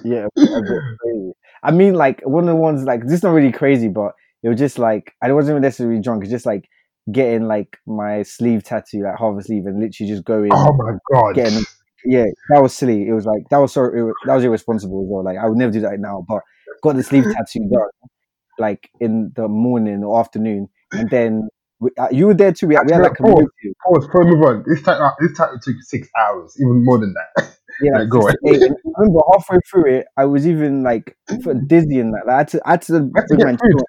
yeah, 0.03 0.27
a 0.37 0.61
bit 0.61 0.81
crazy. 1.01 1.31
I 1.63 1.71
mean 1.71 1.93
like 1.93 2.21
one 2.23 2.43
of 2.43 2.49
the 2.49 2.55
ones 2.55 2.83
like 2.83 3.03
this 3.03 3.13
is 3.13 3.23
not 3.23 3.31
really 3.31 3.51
crazy, 3.51 3.87
but 3.87 4.13
it 4.43 4.49
was 4.49 4.59
just 4.59 4.79
like 4.79 5.13
I 5.21 5.31
wasn't 5.31 5.53
even 5.53 5.61
necessarily 5.61 6.01
drunk, 6.01 6.23
it's 6.23 6.31
just 6.31 6.45
like 6.45 6.69
getting 7.11 7.47
like 7.47 7.77
my 7.87 8.23
sleeve 8.23 8.63
tattoo, 8.63 9.03
like 9.03 9.17
half 9.17 9.37
a 9.37 9.43
sleeve 9.43 9.65
and 9.65 9.79
literally 9.79 10.11
just 10.11 10.25
going 10.25 10.51
Oh 10.53 10.73
my 10.73 10.97
god. 11.11 11.35
getting 11.35 11.63
yeah, 12.03 12.25
that 12.49 12.61
was 12.61 12.73
silly. 12.73 13.07
It 13.07 13.13
was 13.13 13.25
like 13.25 13.43
that 13.49 13.57
was 13.57 13.73
so 13.73 13.85
it 13.85 14.01
was, 14.01 14.13
that 14.25 14.35
was 14.35 14.43
irresponsible 14.43 15.03
as 15.03 15.07
well. 15.09 15.23
Like 15.23 15.37
I 15.37 15.47
would 15.47 15.57
never 15.57 15.71
do 15.71 15.81
that 15.81 15.99
now. 15.99 16.25
But 16.27 16.41
got 16.83 16.95
the 16.95 17.03
sleeve 17.03 17.25
tattoo 17.25 17.69
done 17.71 17.89
like 18.59 18.89
in 18.99 19.31
the 19.35 19.47
morning 19.47 20.03
or 20.03 20.19
afternoon, 20.19 20.67
and 20.91 21.09
then 21.09 21.49
we, 21.81 21.89
uh, 21.97 22.07
you 22.11 22.27
were 22.27 22.33
there 22.35 22.53
too. 22.53 22.67
We, 22.67 22.77
we 22.85 22.93
had 22.93 23.01
like 23.01 23.19
a 23.19 23.23
Pause. 23.23 23.45
Pause. 23.83 24.07
We 24.13 24.25
move 24.25 24.43
on, 24.45 24.63
this 24.67 24.81
time 24.83 25.11
this 25.19 25.37
time 25.37 25.55
it 25.55 25.61
took 25.63 25.75
six 25.81 26.07
hours, 26.17 26.55
even 26.59 26.85
more 26.85 26.99
than 26.99 27.13
that. 27.13 27.57
Yeah, 27.81 27.99
Like, 27.99 28.09
go 28.09 28.21
six 28.21 28.35
eight. 28.45 28.61
And 28.61 28.75
I 28.97 29.01
remember 29.01 29.21
halfway 29.33 29.57
through 29.69 29.87
it, 29.87 30.05
I 30.15 30.25
was 30.25 30.45
even 30.47 30.83
like 30.83 31.17
dizzy 31.67 31.99
and 31.99 32.13
that. 32.13 32.27
Like, 32.27 32.35
I 32.35 32.37
had 32.39 32.47
to, 32.49 32.61
I 32.65 32.71
had 32.71 32.81
to, 32.83 32.93
had 33.15 33.27
to 33.27 33.37
bring 33.37 33.55
get 33.55 33.59
food. 33.59 33.71
chill. 33.71 33.85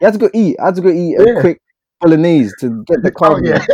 You 0.00 0.06
had 0.06 0.12
to 0.14 0.18
go 0.18 0.30
eat. 0.34 0.56
I 0.60 0.64
had 0.66 0.74
to 0.76 0.82
go 0.82 0.90
eat 0.90 1.14
a 1.16 1.40
quick 1.40 1.60
bolognese 2.00 2.52
to 2.60 2.84
get 2.86 3.02
the 3.02 3.12
Oh, 3.22 3.40
yeah. 3.42 3.64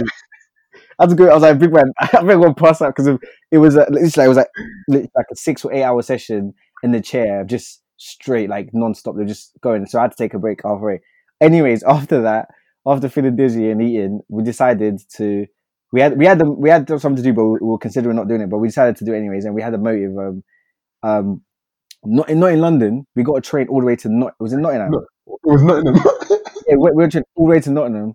I 0.98 1.02
had 1.04 1.10
to 1.10 1.16
go. 1.16 1.28
I 1.30 1.34
was 1.34 1.42
like, 1.42 1.58
big 1.58 1.72
man. 1.72 1.92
I 2.00 2.10
I'm 2.14 2.26
gonna 2.26 2.54
pass 2.54 2.80
out 2.80 2.94
because 2.96 3.18
it 3.50 3.58
was 3.58 3.76
a, 3.76 3.86
literally 3.90 4.26
it 4.26 4.28
was 4.28 4.36
like 4.36 4.48
like 4.88 5.26
a 5.30 5.36
six 5.36 5.64
or 5.64 5.72
eight 5.72 5.82
hour 5.82 6.00
session 6.02 6.54
in 6.82 6.92
the 6.92 7.00
chair, 7.00 7.44
just 7.44 7.82
straight 7.98 8.48
like 8.48 8.70
non-stop. 8.72 9.16
They're 9.16 9.26
just 9.26 9.52
going. 9.62 9.86
So 9.86 9.98
I 9.98 10.02
had 10.02 10.12
to 10.12 10.16
take 10.16 10.34
a 10.34 10.38
break 10.38 10.60
halfway. 10.64 11.00
Anyways, 11.40 11.82
after 11.82 12.22
that, 12.22 12.48
after 12.86 13.08
feeling 13.08 13.36
dizzy 13.36 13.70
and 13.70 13.82
eating, 13.82 14.20
we 14.28 14.42
decided 14.44 15.00
to. 15.16 15.46
We 15.92 16.00
had 16.00 16.18
we 16.18 16.26
had 16.26 16.38
them 16.38 16.60
we 16.60 16.68
had 16.70 16.88
something 16.88 17.16
to 17.16 17.22
do, 17.22 17.32
but 17.32 17.44
we 17.44 17.58
were 17.60 17.78
considering 17.78 18.16
not 18.16 18.28
doing 18.28 18.40
it. 18.42 18.50
But 18.50 18.58
we 18.58 18.68
decided 18.68 18.96
to 18.96 19.04
do 19.04 19.12
it 19.14 19.18
anyways, 19.18 19.44
and 19.44 19.54
we 19.54 19.62
had 19.62 19.74
a 19.74 19.78
motive. 19.78 20.16
Um, 20.18 20.42
um, 21.02 21.42
not 22.04 22.28
in 22.28 22.40
not 22.40 22.52
in 22.52 22.60
London. 22.60 23.06
We 23.14 23.22
got 23.22 23.34
a 23.36 23.40
train 23.40 23.68
all 23.68 23.80
the 23.80 23.86
way 23.86 23.96
to 23.96 24.08
not. 24.08 24.28
It 24.38 24.42
was 24.42 24.52
in 24.52 24.62
Nottingham. 24.62 24.90
No. 24.90 24.98
It 25.26 25.38
was 25.44 25.62
Nottingham. 25.62 26.02
Yeah, 26.68 26.74
we, 26.78 26.90
we 26.90 27.04
were 27.04 27.10
all 27.36 27.46
the 27.46 27.50
way 27.52 27.60
to 27.60 27.70
Nottingham 27.70 28.14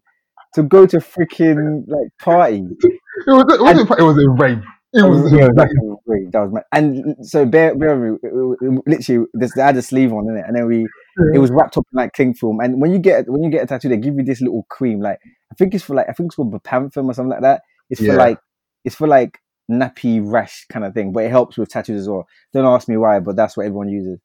to 0.56 0.64
go 0.64 0.86
to 0.86 0.98
freaking 0.98 1.86
like 1.88 2.10
party. 2.20 2.58
it 2.84 3.00
was. 3.28 3.54
It 3.54 3.62
wasn't. 3.62 3.92
It 3.98 4.04
was 4.04 4.18
a 4.18 4.30
rave. 4.30 4.62
It 4.94 5.10
was. 5.10 5.32
yeah, 5.32 5.46
a 5.46 5.54
that 5.54 5.70
rave. 6.06 6.26
was. 6.26 6.32
That 6.34 6.40
was 6.42 6.52
mad. 6.52 6.64
And 6.74 7.16
so 7.26 7.46
bear, 7.46 7.74
bear 7.76 7.98
with 7.98 8.12
me. 8.24 8.30
it- 8.30 8.34
it- 8.34 8.74
it- 8.76 8.84
Literally, 8.88 9.26
this 9.34 9.54
they 9.56 9.62
had 9.62 9.78
a 9.78 9.82
sleeve 9.82 10.12
on 10.12 10.30
in 10.30 10.36
it, 10.36 10.44
and 10.46 10.54
then 10.58 10.68
we 10.68 10.86
it 11.34 11.40
was 11.40 11.52
wrapped 11.52 11.78
up 11.78 11.86
in 11.92 11.98
like 11.98 12.14
cling 12.14 12.34
film. 12.34 12.60
And 12.60 12.82
when 12.82 12.92
you 12.92 13.00
get 13.00 13.28
when 13.30 13.44
you 13.44 13.50
get 13.50 13.64
a 13.64 13.68
tattoo, 13.68 13.90
they 13.90 13.98
give 13.98 14.16
you 14.16 14.24
this 14.24 14.42
little 14.42 14.66
cream. 14.70 15.00
Like 15.02 15.20
I 15.52 15.56
think 15.56 15.74
it's 15.74 15.84
for 15.84 15.96
like 15.96 16.08
I 16.10 16.14
think 16.14 16.28
it's 16.28 16.36
called 16.36 16.54
Bepanthen 16.54 17.06
or 17.06 17.14
something 17.14 17.32
like 17.32 17.42
that. 17.42 17.62
It's 17.90 18.02
for 18.02 18.14
like 18.18 18.40
it's 18.86 18.96
for 18.96 19.08
like 19.08 19.38
nappy 19.70 20.22
rash 20.24 20.66
kind 20.72 20.86
of 20.86 20.94
thing, 20.94 21.14
but 21.14 21.24
it 21.24 21.32
helps 21.32 21.58
with 21.58 21.70
tattoos 21.70 22.02
as 22.02 22.10
well. 22.10 22.28
Don't 22.54 22.66
ask 22.66 22.88
me 22.88 22.98
why, 22.98 23.20
but 23.20 23.36
that's 23.36 23.56
what 23.56 23.66
everyone 23.66 23.90
uses. 23.90 24.20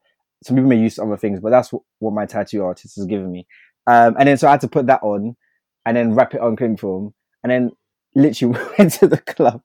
Some 0.45 0.57
people 0.57 0.69
may 0.69 0.79
use 0.79 0.99
other 0.99 1.17
things, 1.17 1.41
but 1.41 1.51
that's 1.51 1.73
what, 1.73 1.83
what 1.99 2.13
my 2.15 2.27
tattoo 2.27 2.63
artist 2.65 2.97
has 2.97 3.07
given 3.07 3.31
me. 3.31 3.47
Um, 3.87 4.17
and 4.19 4.29
then 4.29 4.37
so 4.37 4.49
I 4.49 4.53
had 4.53 4.61
to 4.63 4.69
put 4.69 4.87
that 4.89 5.03
on, 5.03 5.37
and 5.85 5.97
then 5.97 6.15
wrap 6.15 6.35
it 6.35 6.41
on 6.41 6.57
cling 6.57 6.77
film, 6.77 7.15
and 7.43 7.51
then 7.51 7.71
literally 8.15 8.59
went 8.79 8.93
to 8.95 9.07
the 9.09 9.19
club, 9.19 9.63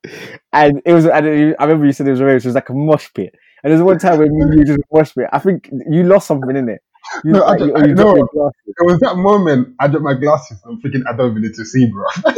and 0.54 0.82
it 0.86 0.94
was. 0.94 1.06
It- 1.06 1.12
I 1.12 1.20
remember 1.64 1.86
you 1.86 1.94
said 1.94 2.08
it 2.08 2.12
was 2.12 2.20
a 2.22 2.26
rave. 2.26 2.38
It 2.38 2.46
was 2.46 2.56
like 2.56 2.70
a 2.70 2.74
mosh 2.74 3.08
pit, 3.14 3.34
and 3.64 3.72
there's 3.72 3.82
one 3.82 4.00
time 4.00 4.20
when 4.20 4.34
you 4.54 4.64
just 4.66 4.80
mosh 4.92 5.14
pit. 5.16 5.28
I 5.34 5.40
think 5.40 5.70
you 5.90 6.04
lost 6.04 6.28
something 6.28 6.56
in 6.56 6.70
it. 6.70 6.82
You, 7.24 7.32
No, 7.34 7.44
I 7.46 7.58
don't- 7.58 7.68
you, 7.70 7.88
you 7.90 7.96
dropped 7.96 7.98
know. 7.98 8.16
your 8.18 8.30
glasses. 8.34 8.62
It 8.68 8.86
was 8.86 9.00
that 9.00 9.18
moment 9.18 9.76
I 9.80 9.88
dropped 9.88 10.04
my 10.04 10.14
glasses. 10.14 10.60
I'm 10.66 10.80
thinking 10.82 11.04
I 11.08 11.16
don't 11.16 11.32
even 11.32 11.42
need 11.44 11.54
to 11.56 11.66
see, 11.66 11.88
bro. 11.92 12.06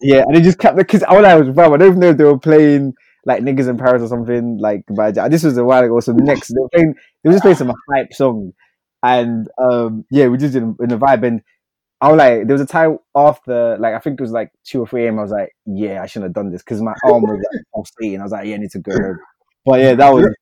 Yeah, 0.00 0.22
and 0.26 0.36
they 0.36 0.42
just 0.42 0.58
kept 0.58 0.76
because 0.76 1.02
all 1.04 1.24
I 1.24 1.34
was, 1.34 1.48
bro, 1.54 1.72
I 1.72 1.76
don't 1.78 1.88
even 1.88 2.00
know 2.00 2.10
if 2.10 2.18
they 2.18 2.24
were 2.24 2.38
playing 2.38 2.92
like 3.24 3.42
niggas 3.42 3.68
in 3.70 3.78
Paris 3.78 4.02
or 4.02 4.08
something. 4.08 4.58
Like, 4.58 4.82
but 4.88 5.14
this 5.30 5.44
was 5.44 5.56
a 5.56 5.64
while 5.64 5.82
ago. 5.82 5.98
So 6.00 6.12
the 6.12 6.22
next, 6.22 6.48
they 6.48 6.60
were 6.60 6.68
playing, 6.68 6.94
they 7.22 7.28
were 7.30 7.34
just 7.34 7.42
playing 7.42 7.56
some 7.56 7.72
hype 7.90 8.12
song, 8.12 8.52
and 9.02 9.48
um, 9.56 10.04
yeah, 10.10 10.26
we 10.28 10.36
just 10.36 10.52
did 10.52 10.62
in 10.62 10.88
the 10.88 10.98
vibe. 10.98 11.26
And 11.26 11.40
I 12.02 12.08
was 12.08 12.18
like, 12.18 12.46
there 12.46 12.54
was 12.54 12.60
a 12.60 12.66
time 12.66 12.98
after, 13.14 13.78
like, 13.78 13.94
I 13.94 13.98
think 13.98 14.20
it 14.20 14.22
was 14.22 14.32
like 14.32 14.50
two 14.64 14.80
or 14.80 14.86
three 14.86 15.06
a.m. 15.06 15.18
I 15.18 15.22
was 15.22 15.30
like, 15.30 15.54
yeah, 15.64 16.02
I 16.02 16.06
shouldn't 16.06 16.28
have 16.30 16.34
done 16.34 16.50
this 16.52 16.62
because 16.62 16.82
my 16.82 16.94
arm 17.04 17.22
was 17.22 17.42
like 17.52 17.62
pulsating. 17.74 18.20
I 18.20 18.24
was 18.24 18.32
like, 18.32 18.46
yeah, 18.46 18.56
I 18.56 18.58
need 18.58 18.72
to 18.72 18.80
go 18.80 18.92
home. 18.92 19.18
But 19.64 19.80
yeah, 19.80 19.94
that 19.94 20.10
was. 20.12 20.26
It 20.26 20.32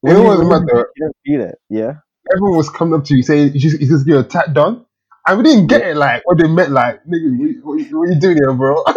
when 0.00 0.16
you- 0.16 0.22
wasn't 0.24 0.44
you- 0.44 0.50
matter. 0.66 0.90
You 0.96 1.04
don't 1.06 1.16
feel 1.24 1.40
it, 1.48 1.58
yeah. 1.70 1.92
Everyone 2.34 2.56
was 2.56 2.70
coming 2.70 2.94
up 2.98 3.04
to 3.06 3.16
you 3.16 3.22
saying, 3.22 3.52
"You 3.54 3.60
just, 3.60 3.80
just 3.80 4.06
get 4.06 4.12
your 4.12 4.22
tat 4.22 4.52
done," 4.54 4.84
and 5.26 5.38
we 5.38 5.44
didn't 5.44 5.66
get 5.66 5.82
it. 5.82 5.96
Like 5.96 6.22
what 6.26 6.38
they 6.38 6.48
meant. 6.48 6.70
Like, 6.70 7.04
nigga, 7.04 7.62
what, 7.62 7.78
what, 7.78 7.92
what 7.92 8.08
you 8.08 8.20
doing 8.20 8.36
here, 8.36 8.52
bro? 8.52 8.82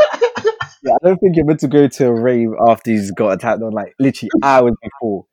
Yeah, 0.84 0.94
I 0.94 1.08
don't 1.08 1.18
think 1.20 1.36
you're 1.36 1.46
meant 1.46 1.60
to 1.60 1.68
go 1.68 1.88
to 1.88 2.08
a 2.08 2.14
rave 2.14 2.50
after 2.68 2.92
he's 2.92 3.12
got 3.12 3.34
attacked 3.34 3.62
on 3.62 3.72
like 3.72 3.94
literally 4.00 4.32
hours 4.42 4.74
before. 4.82 5.26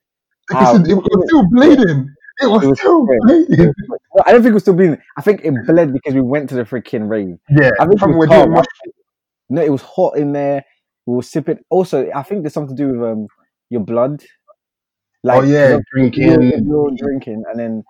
How? 0.51 0.79
Because 0.79 0.89
it, 0.89 0.95
was 0.95 1.25
still 1.27 1.49
bleeding. 1.51 2.15
It 2.41 2.47
was, 2.47 2.63
It 2.65 2.69
was 2.69 2.79
still 2.79 3.07
bleeding. 3.07 3.73
No, 3.89 4.23
I 4.27 4.33
don't 4.33 4.43
think 4.43 4.51
it 4.51 4.55
was 4.55 4.63
still 4.63 4.75
bleeding. 4.75 4.99
I 5.17 5.23
think 5.23 5.45
it 5.45 5.55
bled 5.67 5.93
because 5.93 6.15
we 6.15 6.21
went 6.21 6.51
to 6.51 6.55
the 6.55 6.65
freaking 6.65 7.09
rave. 7.09 7.39
Yeah, 7.49 7.71
I 7.81 7.87
think 7.87 8.01
it 8.01 8.07
was 8.07 8.17
we're 8.17 8.27
doing. 8.27 8.63
No, 9.49 9.63
it 9.63 9.73
was 9.73 9.83
hot 9.83 10.19
in 10.19 10.33
there. 10.33 10.65
We 11.07 11.17
were 11.17 11.23
sipping. 11.23 11.61
Also, 11.71 12.11
I 12.15 12.23
think 12.23 12.43
there's 12.43 12.53
something 12.53 12.77
to 12.77 12.83
do 12.83 12.93
with 12.93 13.11
um 13.11 13.27
your 13.71 13.81
blood. 13.81 14.23
Oh 15.27 15.43
yeah, 15.43 15.69
you're, 15.69 15.83
drinking. 15.93 16.23
you're, 16.23 16.43
you're 16.43 16.91
drinking, 16.97 17.43
and 17.51 17.59
then 17.59 17.85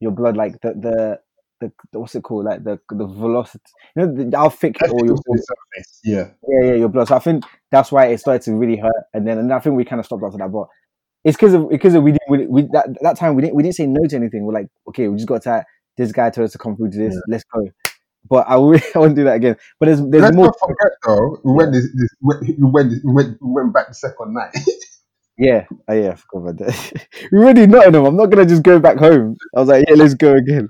your 0.00 0.12
blood, 0.12 0.36
like 0.36 0.60
the 0.60 0.72
the, 0.74 1.20
the, 1.60 1.72
the 1.92 2.00
what's 2.00 2.14
it 2.14 2.22
called, 2.22 2.46
like 2.46 2.64
the 2.64 2.78
the 2.90 3.06
velocity. 3.06 3.62
You 3.96 4.06
know 4.06 4.30
the, 4.30 4.36
how 4.36 4.48
thick 4.48 4.76
or 4.82 5.04
your 5.04 5.16
surface. 5.16 6.00
Yeah, 6.04 6.30
yeah 6.48 6.68
yeah 6.68 6.74
your 6.74 6.88
blood. 6.88 7.08
So 7.08 7.16
I 7.16 7.20
think 7.20 7.44
that's 7.70 7.92
why 7.92 8.06
it 8.06 8.18
started 8.18 8.42
to 8.42 8.54
really 8.54 8.76
hurt, 8.76 9.04
and 9.14 9.26
then 9.26 9.38
and 9.38 9.52
I 9.52 9.58
think 9.60 9.76
we 9.76 9.84
kind 9.84 10.00
of 10.00 10.06
stopped 10.06 10.22
after 10.24 10.38
that. 10.38 10.52
But 10.52 10.68
it's 11.24 11.36
because 11.36 11.54
of 11.54 11.68
because 11.68 11.94
of 11.94 12.02
we 12.02 12.12
didn't 12.12 12.30
we, 12.30 12.46
we 12.46 12.62
that 12.72 12.88
that 13.02 13.16
time 13.16 13.34
we 13.34 13.42
didn't 13.42 13.54
we 13.54 13.62
didn't 13.62 13.76
say 13.76 13.86
no 13.86 14.06
to 14.06 14.16
anything. 14.16 14.44
We're 14.44 14.54
like 14.54 14.68
okay, 14.88 15.08
we 15.08 15.16
just 15.16 15.28
got 15.28 15.42
to 15.42 15.64
this 15.96 16.12
guy 16.12 16.30
told 16.30 16.46
us 16.46 16.52
to 16.52 16.58
come 16.58 16.76
through 16.76 16.90
to 16.92 16.98
this. 16.98 17.14
Yeah. 17.14 17.20
Let's 17.28 17.44
go. 17.44 17.68
But 18.28 18.46
I, 18.48 18.54
I 18.94 18.98
won't 18.98 19.16
do 19.16 19.24
that 19.24 19.36
again. 19.36 19.56
But 19.78 19.86
there's 19.86 20.00
there's 20.00 20.22
Let's 20.22 20.36
more. 20.36 20.46
not 20.46 20.56
forget 20.60 20.92
though. 21.06 21.38
We 21.44 21.52
went 21.54 21.72
this, 21.72 21.84
this 21.94 22.08
we 22.20 22.56
went 22.58 22.90
we 23.04 23.12
went 23.12 23.38
we 23.40 23.52
went 23.52 23.74
back 23.74 23.88
the 23.88 23.94
second 23.94 24.34
night. 24.34 24.56
Yeah, 25.40 25.64
oh, 25.88 25.94
yeah, 25.94 26.10
I 26.10 26.14
forgot 26.16 26.50
about 26.50 26.58
that. 26.58 27.06
we 27.32 27.38
already 27.38 27.66
Nottingham. 27.66 28.04
I'm 28.04 28.16
not 28.16 28.26
gonna 28.26 28.44
just 28.44 28.62
go 28.62 28.78
back 28.78 28.98
home. 28.98 29.38
I 29.56 29.60
was 29.60 29.70
like, 29.70 29.86
yeah, 29.88 29.94
let's 29.94 30.12
go 30.12 30.34
again. 30.34 30.68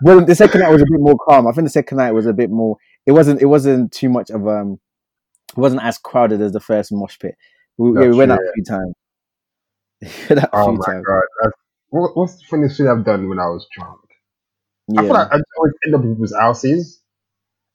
Well, 0.00 0.24
the 0.24 0.36
second 0.36 0.60
night 0.60 0.70
was 0.70 0.82
a 0.82 0.86
bit 0.88 1.00
more 1.00 1.18
calm. 1.18 1.48
I 1.48 1.50
think 1.50 1.66
the 1.66 1.70
second 1.70 1.98
night 1.98 2.12
was 2.12 2.26
a 2.26 2.32
bit 2.32 2.48
more. 2.48 2.76
It 3.04 3.12
wasn't. 3.12 3.42
It 3.42 3.46
wasn't 3.46 3.90
too 3.90 4.08
much 4.08 4.30
of 4.30 4.46
um. 4.46 4.78
It 5.56 5.60
wasn't 5.60 5.82
as 5.82 5.98
crowded 5.98 6.40
as 6.40 6.52
the 6.52 6.60
first 6.60 6.92
mosh 6.92 7.18
pit. 7.18 7.34
We, 7.78 8.00
yeah, 8.00 8.08
we 8.08 8.16
went 8.16 8.30
out 8.30 8.38
a 8.38 8.52
few 8.54 8.64
times. 8.64 8.94
Oh 10.52 10.72
my 10.72 10.86
times. 10.86 11.04
god, 11.04 11.22
That's, 11.42 11.56
what, 11.88 12.16
what's 12.16 12.36
the 12.36 12.44
funniest 12.48 12.76
thing 12.76 12.88
I've 12.88 13.04
done 13.04 13.28
when 13.28 13.40
I 13.40 13.46
was 13.46 13.66
drunk? 13.76 13.98
I 14.96 15.02
feel 15.02 15.14
like 15.14 15.32
I 15.32 15.40
always 15.56 15.72
end 15.84 15.94
up 15.96 16.02
in 16.02 16.12
people's 16.14 16.34
houses. 16.34 17.00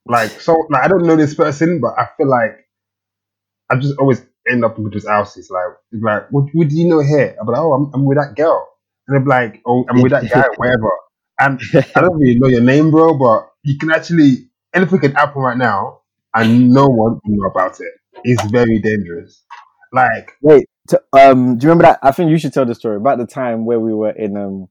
Like 0.05 0.29
so, 0.29 0.55
like 0.69 0.85
I 0.85 0.87
don't 0.87 1.05
know 1.05 1.17
this 1.17 1.35
person, 1.35 1.81
but 1.81 1.93
I 1.97 2.07
feel 2.15 2.29
like 2.29 2.69
I 3.69 3.75
just 3.75 3.97
always 3.97 4.21
end 4.49 4.63
up 4.65 4.77
in 4.77 4.85
people's 4.85 5.07
houses. 5.07 5.49
Like, 5.49 6.01
like 6.01 6.31
what, 6.31 6.45
what 6.53 6.69
do 6.69 6.75
you 6.75 6.87
know 6.87 7.01
here? 7.01 7.35
I'm 7.39 7.47
like, 7.47 7.57
oh, 7.57 7.73
I'm, 7.73 7.91
I'm 7.93 8.05
with 8.05 8.17
that 8.17 8.35
girl, 8.35 8.67
and 9.07 9.17
they're 9.17 9.25
like, 9.25 9.61
oh, 9.65 9.85
I'm 9.89 10.01
with 10.01 10.11
that 10.11 10.29
guy, 10.29 10.45
whatever. 10.57 10.91
And 11.39 11.59
I 11.95 12.01
don't 12.01 12.17
really 12.17 12.39
know 12.39 12.47
your 12.47 12.61
name, 12.61 12.91
bro, 12.91 13.17
but 13.17 13.49
you 13.63 13.77
can 13.77 13.91
actually 13.91 14.49
anything 14.73 14.99
can 14.99 15.13
happen 15.13 15.41
right 15.41 15.57
now, 15.57 16.01
and 16.33 16.69
no 16.69 16.85
one 16.85 17.19
will 17.23 17.37
know 17.37 17.47
about 17.47 17.79
it. 17.79 17.93
It's 18.23 18.43
very 18.51 18.79
dangerous. 18.79 19.43
Like, 19.93 20.31
Wait, 20.41 20.67
to, 20.89 21.01
um, 21.13 21.57
do 21.57 21.65
you 21.65 21.69
remember 21.69 21.83
that? 21.83 21.99
I 22.01 22.11
think 22.11 22.31
you 22.31 22.37
should 22.37 22.53
tell 22.53 22.65
the 22.65 22.75
story 22.75 22.97
about 22.97 23.17
the 23.17 23.27
time 23.27 23.65
where 23.65 23.79
we 23.79 23.93
were 23.93 24.11
in 24.11 24.37
um, 24.37 24.67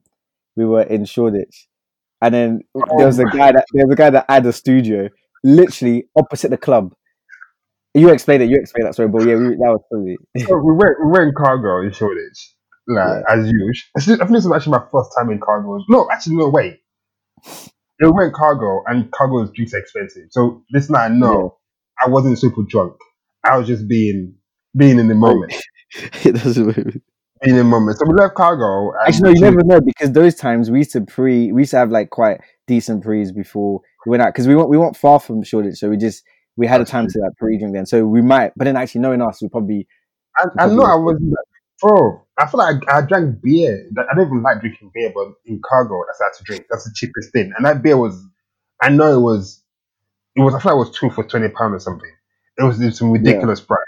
we 0.56 0.64
were 0.64 0.82
in 0.82 1.04
Shoreditch, 1.04 1.68
and 2.20 2.34
then 2.34 2.60
there 2.96 3.06
was 3.06 3.18
a 3.18 3.24
guy 3.24 3.52
that 3.52 3.66
there 3.72 3.86
was 3.86 3.92
a 3.92 3.96
guy 3.96 4.10
that 4.10 4.26
had 4.28 4.46
a 4.46 4.52
studio 4.52 5.08
literally 5.42 6.06
opposite 6.16 6.50
the 6.50 6.56
club. 6.56 6.94
You 7.94 8.10
explain 8.10 8.40
it. 8.42 8.48
You 8.48 8.56
explain 8.56 8.84
that 8.84 8.94
story, 8.94 9.08
but 9.08 9.26
yeah, 9.26 9.34
we, 9.34 9.48
that 9.48 9.58
was 9.58 9.82
funny. 9.90 10.16
so 10.46 10.56
we 10.56 10.72
went 10.74 10.96
we 11.04 11.10
went 11.10 11.28
in 11.28 11.34
cargo 11.36 11.82
in 11.82 11.92
Shoreditch, 11.92 12.54
like 12.86 13.24
as 13.28 13.46
usual. 13.50 13.70
I 13.96 14.00
think 14.00 14.30
this 14.30 14.44
was 14.44 14.52
actually 14.54 14.78
my 14.78 14.84
first 14.92 15.10
time 15.18 15.30
in 15.30 15.40
cargo. 15.40 15.78
No, 15.88 16.08
actually, 16.10 16.36
no, 16.36 16.48
wait. 16.48 16.78
We 18.00 18.10
went 18.10 18.32
cargo, 18.32 18.82
and 18.86 19.10
cargo's 19.10 19.50
drinks 19.54 19.74
are 19.74 19.78
expensive. 19.78 20.28
So 20.30 20.62
this 20.70 20.88
night, 20.88 21.12
no, 21.12 21.58
I 22.00 22.08
wasn't 22.08 22.38
super 22.38 22.62
drunk. 22.68 22.94
I 23.44 23.58
was 23.58 23.66
just 23.66 23.88
being 23.88 24.34
being 24.76 24.98
in 24.98 25.08
the 25.08 25.14
moment, 25.16 25.54
it 26.24 26.32
doesn't 26.32 27.02
in 27.42 27.56
the 27.56 27.64
moment. 27.64 27.98
So 27.98 28.04
we 28.06 28.14
left 28.14 28.34
cargo. 28.34 28.92
And 28.92 29.08
Actually, 29.08 29.32
no, 29.32 29.34
you 29.34 29.40
never 29.40 29.64
know 29.64 29.80
because 29.80 30.12
those 30.12 30.34
times 30.34 30.70
we 30.70 30.78
used 30.78 30.92
to 30.92 31.00
pre, 31.00 31.52
we 31.52 31.62
used 31.62 31.70
to 31.72 31.78
have 31.78 31.90
like 31.90 32.10
quite 32.10 32.40
decent 32.66 33.02
pre's 33.02 33.32
before 33.32 33.80
we 34.06 34.10
went 34.10 34.22
out 34.22 34.32
because 34.32 34.46
we 34.46 34.54
weren't 34.54 34.68
we 34.68 34.78
weren't 34.78 34.96
far 34.96 35.20
from 35.20 35.42
Shoreditch, 35.42 35.78
so 35.78 35.88
we 35.88 35.96
just 35.96 36.22
we 36.56 36.66
had 36.66 36.80
a 36.80 36.84
time 36.84 37.06
to 37.08 37.18
like 37.20 37.36
pre-drink 37.38 37.72
then. 37.74 37.86
So 37.86 38.06
we 38.06 38.22
might, 38.22 38.52
but 38.56 38.64
then 38.64 38.76
actually 38.76 39.00
knowing 39.02 39.22
us, 39.22 39.40
we 39.42 39.48
probably 39.48 39.86
I, 40.36 40.44
I 40.58 40.66
know 40.68 40.82
I 40.82 40.94
was, 40.96 41.20
bro. 41.80 42.22
I 42.38 42.46
feel 42.46 42.58
like 42.58 42.76
I, 42.88 42.98
I 42.98 43.02
drank 43.02 43.42
beer. 43.42 43.88
That- 43.92 44.06
I 44.10 44.14
don't 44.14 44.26
even 44.26 44.42
like 44.42 44.60
drinking 44.60 44.90
beer, 44.94 45.12
but 45.14 45.28
in 45.46 45.60
cargo, 45.68 46.02
that's 46.06 46.20
how 46.20 46.28
to 46.36 46.44
drink. 46.44 46.66
That's 46.70 46.84
the 46.84 46.92
cheapest 46.94 47.32
thing. 47.32 47.52
And 47.56 47.66
that 47.66 47.82
beer 47.82 47.96
was, 47.96 48.22
I 48.82 48.88
know 48.90 49.12
it 49.18 49.20
was, 49.20 49.62
it 50.36 50.40
was. 50.42 50.54
I 50.54 50.60
feel 50.60 50.76
like 50.76 50.86
it 50.86 50.88
was 50.88 50.96
two 50.98 51.10
for 51.10 51.24
twenty 51.24 51.48
pound 51.48 51.74
or 51.74 51.80
something. 51.80 52.10
It 52.58 52.62
was, 52.64 52.80
it 52.80 52.86
was 52.86 52.98
some 52.98 53.10
ridiculous 53.10 53.60
price. 53.60 53.78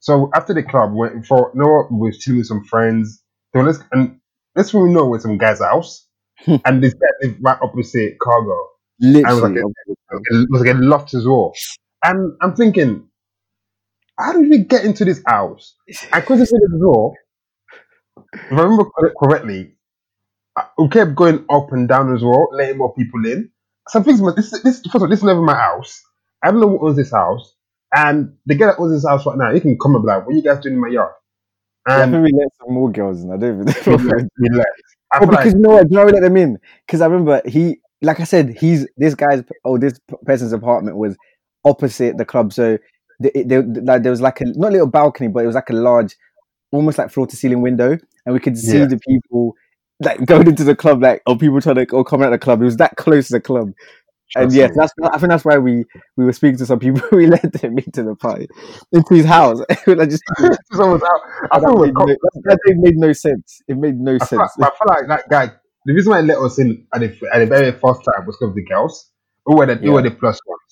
So 0.00 0.30
after 0.34 0.52
the 0.54 0.62
club, 0.62 0.92
went 0.94 1.26
for 1.26 1.50
you 1.54 1.60
know 1.60 1.86
we 1.90 2.08
were 2.08 2.12
chilling 2.12 2.38
with 2.38 2.46
some 2.46 2.64
friends. 2.64 3.22
So 3.54 3.62
let's 3.62 3.78
and 3.92 4.18
let's 4.56 4.72
we 4.74 4.92
know 4.92 5.08
with 5.08 5.22
some 5.22 5.38
guy's 5.38 5.60
house, 5.60 6.06
and 6.46 6.82
this 6.82 6.94
guy 6.94 7.06
lived 7.22 7.38
right 7.42 7.58
opposite 7.62 8.18
cargo. 8.20 8.56
literally. 9.00 9.62
like 9.62 9.64
a- 9.66 10.42
It 10.42 10.48
was 10.50 10.62
like 10.62 10.74
a 10.74 10.78
loft 10.78 11.14
as 11.14 11.26
well. 11.26 11.52
And 12.02 12.36
I'm 12.40 12.54
thinking, 12.54 13.08
how 14.18 14.32
did 14.32 14.48
we 14.50 14.64
get 14.64 14.84
into 14.84 15.04
this 15.04 15.22
house? 15.26 15.74
I 16.12 16.20
couldn't 16.20 16.46
see 16.46 16.56
the 16.56 16.78
door. 16.80 17.14
If 18.32 18.52
I 18.52 18.62
remember 18.62 18.84
correctly, 19.18 19.76
uh, 20.56 20.64
we 20.78 20.88
kept 20.88 21.14
going 21.14 21.44
up 21.50 21.72
and 21.72 21.88
down 21.88 22.14
as 22.14 22.22
well, 22.22 22.48
letting 22.52 22.78
more 22.78 22.94
people 22.94 23.24
in. 23.26 23.50
Some 23.88 24.04
things, 24.04 24.20
this, 24.36 24.50
this, 24.62 24.80
first 24.82 24.94
of 24.96 25.02
all, 25.02 25.08
this 25.08 25.20
is 25.20 25.24
never 25.24 25.42
my 25.42 25.54
house. 25.54 26.02
I 26.42 26.50
don't 26.50 26.60
know 26.60 26.66
what 26.68 26.82
owns 26.88 26.96
this 26.96 27.12
house. 27.12 27.54
And 27.94 28.36
the 28.46 28.54
guy 28.54 28.66
that 28.66 28.78
owns 28.78 28.92
this 28.92 29.08
house 29.08 29.24
right 29.26 29.38
now, 29.38 29.52
he 29.52 29.60
can 29.60 29.78
come 29.78 29.94
and 29.94 30.04
be 30.04 30.08
like, 30.08 30.26
what 30.26 30.34
are 30.34 30.36
you 30.36 30.42
guys 30.42 30.60
doing 30.62 30.74
in 30.74 30.80
my 30.80 30.88
yard? 30.88 31.12
I 31.94 32.02
And 32.02 32.10
think 32.10 32.24
we 32.24 32.32
let 32.38 32.48
some 32.60 32.74
more 32.74 32.90
girls 32.90 33.22
in. 33.22 33.32
I 33.32 33.36
don't 33.36 33.62
even. 33.62 33.66
left. 34.06 34.28
We 34.38 34.48
left. 34.50 34.68
I 35.12 35.20
Oh, 35.20 35.26
because 35.26 35.54
like, 35.54 35.54
you 35.54 35.60
know 35.60 35.70
what? 35.70 35.88
Do 35.88 35.94
you 35.94 36.00
know 36.00 36.06
we 36.06 36.12
let 36.12 36.22
them 36.22 36.36
in? 36.36 36.58
Because 36.86 37.00
I 37.00 37.06
remember 37.06 37.42
he, 37.46 37.80
like 38.02 38.20
I 38.20 38.24
said, 38.24 38.56
he's 38.58 38.86
this 38.96 39.14
guy's 39.14 39.42
oh 39.64 39.78
this 39.78 39.98
person's 40.24 40.52
apartment 40.52 40.96
was 40.96 41.16
opposite 41.68 42.16
the 42.18 42.24
club, 42.24 42.52
so 42.52 42.78
the, 43.20 43.38
it- 43.38 43.48
there, 43.48 43.62
like 43.62 44.02
there 44.02 44.10
was 44.12 44.20
like 44.20 44.40
a 44.40 44.44
not 44.46 44.68
a 44.68 44.72
little 44.72 44.86
balcony, 44.86 45.28
but 45.28 45.44
it 45.44 45.46
was 45.46 45.54
like 45.56 45.70
a 45.70 45.74
large, 45.74 46.16
almost 46.72 46.98
like 46.98 47.10
floor 47.10 47.26
to 47.26 47.36
ceiling 47.36 47.62
window, 47.62 47.96
and 48.26 48.32
we 48.34 48.40
could 48.40 48.56
see 48.58 48.78
Yeah. 48.78 48.86
the 48.86 48.98
people 48.98 49.54
like 50.00 50.24
going 50.26 50.46
into 50.46 50.64
the 50.64 50.76
club, 50.76 51.02
like 51.02 51.22
or 51.26 51.36
people 51.36 51.60
trying 51.60 51.76
to 51.76 51.90
or 51.92 52.04
come 52.04 52.22
out 52.22 52.32
of 52.32 52.40
the 52.40 52.44
club. 52.44 52.62
It 52.62 52.66
was 52.66 52.76
that 52.78 52.96
close 52.96 53.28
to 53.28 53.34
the 53.34 53.40
club, 53.40 53.72
and 54.36 54.52
yes, 54.52 54.72
that's 54.76 54.92
I 55.02 55.18
think 55.18 55.30
that's 55.30 55.44
why 55.44 55.58
we 55.58 55.84
we 56.16 56.24
were 56.24 56.32
speaking 56.32 56.58
to 56.58 56.66
some 56.66 56.78
people. 56.78 57.02
we 57.12 57.26
let 57.26 57.52
them 57.52 57.78
into 57.78 58.02
the 58.02 58.14
party, 58.14 58.46
into 58.92 59.14
his 59.14 59.24
house. 59.26 59.60
I 59.86 60.06
just 60.06 60.22
Someone's 60.72 61.02
out. 61.02 61.20
I 61.50 61.58
that, 61.58 61.66
thought 61.66 61.80
we 61.80 61.90
were 61.90 62.06
made 62.06 62.16
no, 62.34 62.42
that 62.44 62.58
made 62.78 62.96
no 62.96 63.12
sense. 63.12 63.62
It 63.68 63.76
made 63.78 63.98
no 63.98 64.18
I 64.20 64.26
feel, 64.26 64.38
like, 64.38 64.50
sense. 64.50 64.66
I 64.66 64.70
feel 64.70 64.88
like 64.88 65.08
that 65.08 65.28
guy. 65.30 65.52
The 65.86 65.94
reason 65.94 66.10
why 66.10 66.20
he 66.20 66.26
let 66.26 66.38
us 66.38 66.58
in 66.58 66.86
at 66.92 67.00
the, 67.00 67.06
at 67.32 67.38
the 67.38 67.46
very 67.46 67.72
first 67.72 68.04
time 68.04 68.26
was 68.26 68.36
because 68.36 68.50
of 68.50 68.54
the 68.54 68.64
girls. 68.64 69.10
Who 69.46 69.56
were 69.56 69.66
the 69.66 69.76
who 69.76 69.92
were 69.92 70.02
the 70.02 70.10
plus 70.10 70.38
ones. 70.46 70.67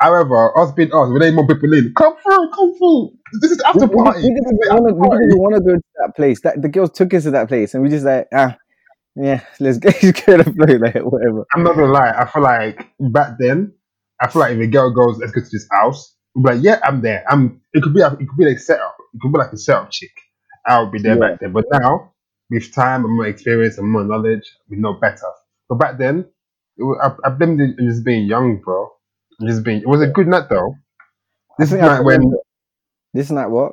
However, 0.00 0.56
us 0.58 0.72
being 0.72 0.92
us, 0.92 1.08
we 1.10 1.18
need 1.18 1.34
more 1.34 1.46
people 1.46 1.72
in. 1.72 1.92
Come 1.96 2.14
through, 2.22 2.50
come 2.54 2.74
through. 2.78 3.10
This 3.40 3.50
is 3.50 3.58
we, 3.58 3.64
after 3.64 3.86
we, 3.86 3.96
we 3.96 4.04
party. 4.04 4.22
didn't 4.22 4.34
This 4.34 4.44
is 4.44 4.52
even 4.52 4.84
the 4.84 4.94
wanna, 4.94 5.18
we 5.18 5.26
didn't 5.26 5.40
want 5.40 5.54
to 5.56 5.60
go 5.60 5.74
to 5.74 5.82
that 5.98 6.16
place. 6.16 6.40
That 6.42 6.62
the 6.62 6.68
girls 6.68 6.90
took 6.90 7.12
us 7.14 7.24
to 7.24 7.32
that 7.32 7.48
place, 7.48 7.74
and 7.74 7.82
we 7.82 7.88
just 7.88 8.04
like 8.04 8.28
ah, 8.32 8.56
yeah, 9.16 9.40
let's 9.58 9.78
go, 9.78 9.88
let's 9.88 10.20
to 10.22 10.36
the 10.36 10.44
flow, 10.44 10.76
like 10.76 10.94
whatever. 11.04 11.44
I'm 11.54 11.64
not 11.64 11.74
gonna 11.74 11.92
lie. 11.92 12.14
I 12.16 12.26
feel 12.26 12.42
like 12.42 12.88
back 13.00 13.38
then, 13.40 13.72
I 14.20 14.28
feel 14.28 14.40
like 14.40 14.52
if 14.52 14.60
a 14.60 14.66
girl 14.68 14.90
goes, 14.90 15.18
"Let's 15.18 15.32
go 15.32 15.40
to 15.40 15.48
this 15.50 15.66
house," 15.72 16.14
be 16.36 16.42
like, 16.42 16.62
"Yeah, 16.62 16.78
I'm 16.84 17.02
there." 17.02 17.24
I'm. 17.28 17.60
It 17.72 17.82
could 17.82 17.94
be. 17.94 18.00
A, 18.00 18.12
it 18.12 18.28
could 18.28 18.38
be 18.38 18.46
like 18.46 18.60
setup. 18.60 18.96
It 19.14 19.20
could 19.20 19.32
be 19.32 19.38
like 19.38 19.52
a 19.52 19.56
setup 19.56 19.90
chick. 19.90 20.12
I'll 20.64 20.90
be 20.90 21.00
there 21.00 21.14
Yeah, 21.14 21.20
back 21.20 21.40
then. 21.40 21.52
But 21.52 21.64
now, 21.72 22.12
with 22.50 22.72
time 22.72 23.04
and 23.04 23.16
more 23.16 23.26
experience 23.26 23.78
and 23.78 23.90
more 23.90 24.04
knowledge, 24.04 24.44
we 24.70 24.76
know 24.76 24.94
better. 24.94 25.30
But 25.68 25.76
back 25.76 25.98
then, 25.98 26.26
was, 26.76 26.98
I, 27.02 27.28
I 27.28 27.30
blamed 27.30 27.60
it 27.60 27.76
just 27.78 28.04
being 28.04 28.26
young, 28.26 28.60
bro. 28.64 28.90
Being. 29.38 29.82
It 29.82 29.88
was 29.88 30.02
a 30.02 30.08
good 30.08 30.26
night 30.26 30.48
though. 30.50 30.74
This 31.58 31.72
is 31.72 31.78
night 31.78 32.00
when. 32.00 32.32
this 33.14 33.30
night. 33.30 33.48
What? 33.48 33.72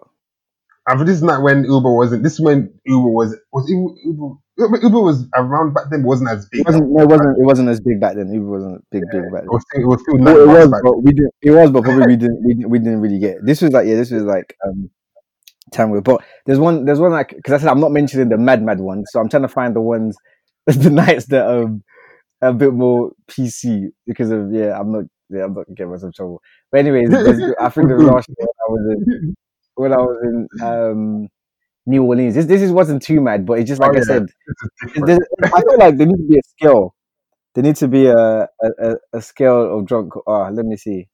I 0.88 0.94
think 0.94 1.08
this 1.08 1.18
is 1.18 1.24
not 1.24 1.42
when 1.42 1.64
Uber 1.64 1.92
wasn't. 1.92 2.24
This 2.24 2.34
is 2.34 2.42
when 2.42 2.72
Uber 2.86 3.10
was 3.10 3.36
was 3.52 3.68
Uber, 3.68 4.36
Uber, 4.58 4.80
Uber 4.84 5.00
was 5.02 5.26
around 5.36 5.74
back 5.74 5.86
then, 5.90 6.04
but 6.04 6.10
wasn't 6.10 6.30
as 6.30 6.48
big 6.52 6.64
though. 6.66 6.72
wasn't. 6.74 6.92
No, 6.92 7.02
it 7.02 7.10
wasn't. 7.10 7.38
It 7.40 7.44
wasn't 7.44 7.70
as 7.70 7.80
big 7.80 8.00
back 8.00 8.16
then. 8.16 8.32
It 8.32 8.40
wasn't 8.40 8.86
big, 8.92 9.02
big 9.12 9.24
back 9.32 9.44
It 9.44 9.46
then. 9.46 9.48
was 9.50 9.64
still, 9.72 9.82
it 9.82 9.88
was 9.88 10.02
still 10.02 10.18
Well, 10.20 10.42
it 10.42 10.48
was, 10.48 10.82
but 10.84 11.04
we 11.04 11.12
didn't. 11.12 11.34
It 11.42 11.52
was, 11.52 11.72
but 11.72 11.84
probably 11.84 12.06
we 12.06 12.16
didn't. 12.18 12.44
We 12.46 12.54
didn't. 12.54 12.70
We 12.70 12.80
didn't 12.80 13.02
really 13.02 13.20
get. 13.20 13.38
It. 13.38 13.46
This 13.46 13.62
was 13.62 13.72
like 13.72 13.88
yeah. 13.88 13.96
This 13.96 14.12
was 14.12 14.24
like 14.24 14.56
um 14.64 14.90
with. 15.92 16.04
But 16.04 16.24
there's 16.46 16.60
one. 16.60 16.86
There's 16.86 17.00
one 17.00 17.12
like 17.12 17.30
because 17.30 17.54
I 17.54 17.58
said 17.58 17.70
I'm 17.70 17.80
not 17.80 17.92
mentioning 17.92 18.30
the 18.30 18.38
mad 18.38 18.62
mad 18.62 18.80
ones, 18.80 19.10
so 19.12 19.20
I'm 19.20 19.30
trying 19.30 19.44
to 19.44 19.50
find 19.50 19.76
the 19.76 19.82
ones, 19.82 20.16
the 20.68 20.92
nights 20.92 21.26
that 21.28 21.48
um 21.48 21.84
a 22.42 22.54
bit 22.54 22.74
more 22.74 23.12
PC 23.28 23.88
because 24.06 24.30
of 24.30 24.54
yeah. 24.54 24.80
I'm 24.80 24.92
not. 24.92 25.06
Yeah, 25.30 25.46
I'm 25.46 25.54
not 25.54 25.68
getting 25.70 25.92
myself 25.92 26.10
in 26.10 26.14
trouble. 26.14 26.42
But 26.72 26.80
anyways, 26.82 27.14
I 27.60 27.70
think 27.70 27.90
the 27.90 27.96
last 27.98 28.30
year 28.30 28.48
when 28.48 28.60
I 28.62 28.70
was 28.70 28.96
in 28.96 29.36
when 29.76 29.94
I 29.94 29.98
was 29.98 30.18
in 30.24 30.48
um 30.64 31.28
New 31.88 32.04
Orleans. 32.04 32.36
This 32.36 32.46
this 32.46 32.62
is 32.62 32.72
wasn't 32.72 33.02
too 33.02 33.22
mad, 33.22 33.46
but 33.46 33.60
it's 33.60 33.68
just 33.70 33.82
Oh 33.82 33.88
like 33.88 33.98
I 33.98 34.02
said. 34.02 34.24
this 34.28 34.32
is 34.32 34.32
it- 34.32 34.88
different. 34.88 35.08
there's- 35.08 35.54
I 35.54 35.62
feel 35.62 35.78
like 35.78 35.98
there 35.98 36.08
needs 36.08 36.20
to 36.22 36.28
be 36.28 36.38
a 36.40 36.44
scale. 36.44 36.96
There 37.54 37.64
needs 37.64 37.80
to 37.80 37.88
be 37.88 38.08
a 38.08 38.18
a, 38.44 38.96
a, 39.14 39.22
scale 39.22 39.78
of 39.80 39.86
drunk. 39.86 40.14
Oh, 40.28 40.50
let 40.52 40.66
me 40.66 40.78
see. 40.78 41.08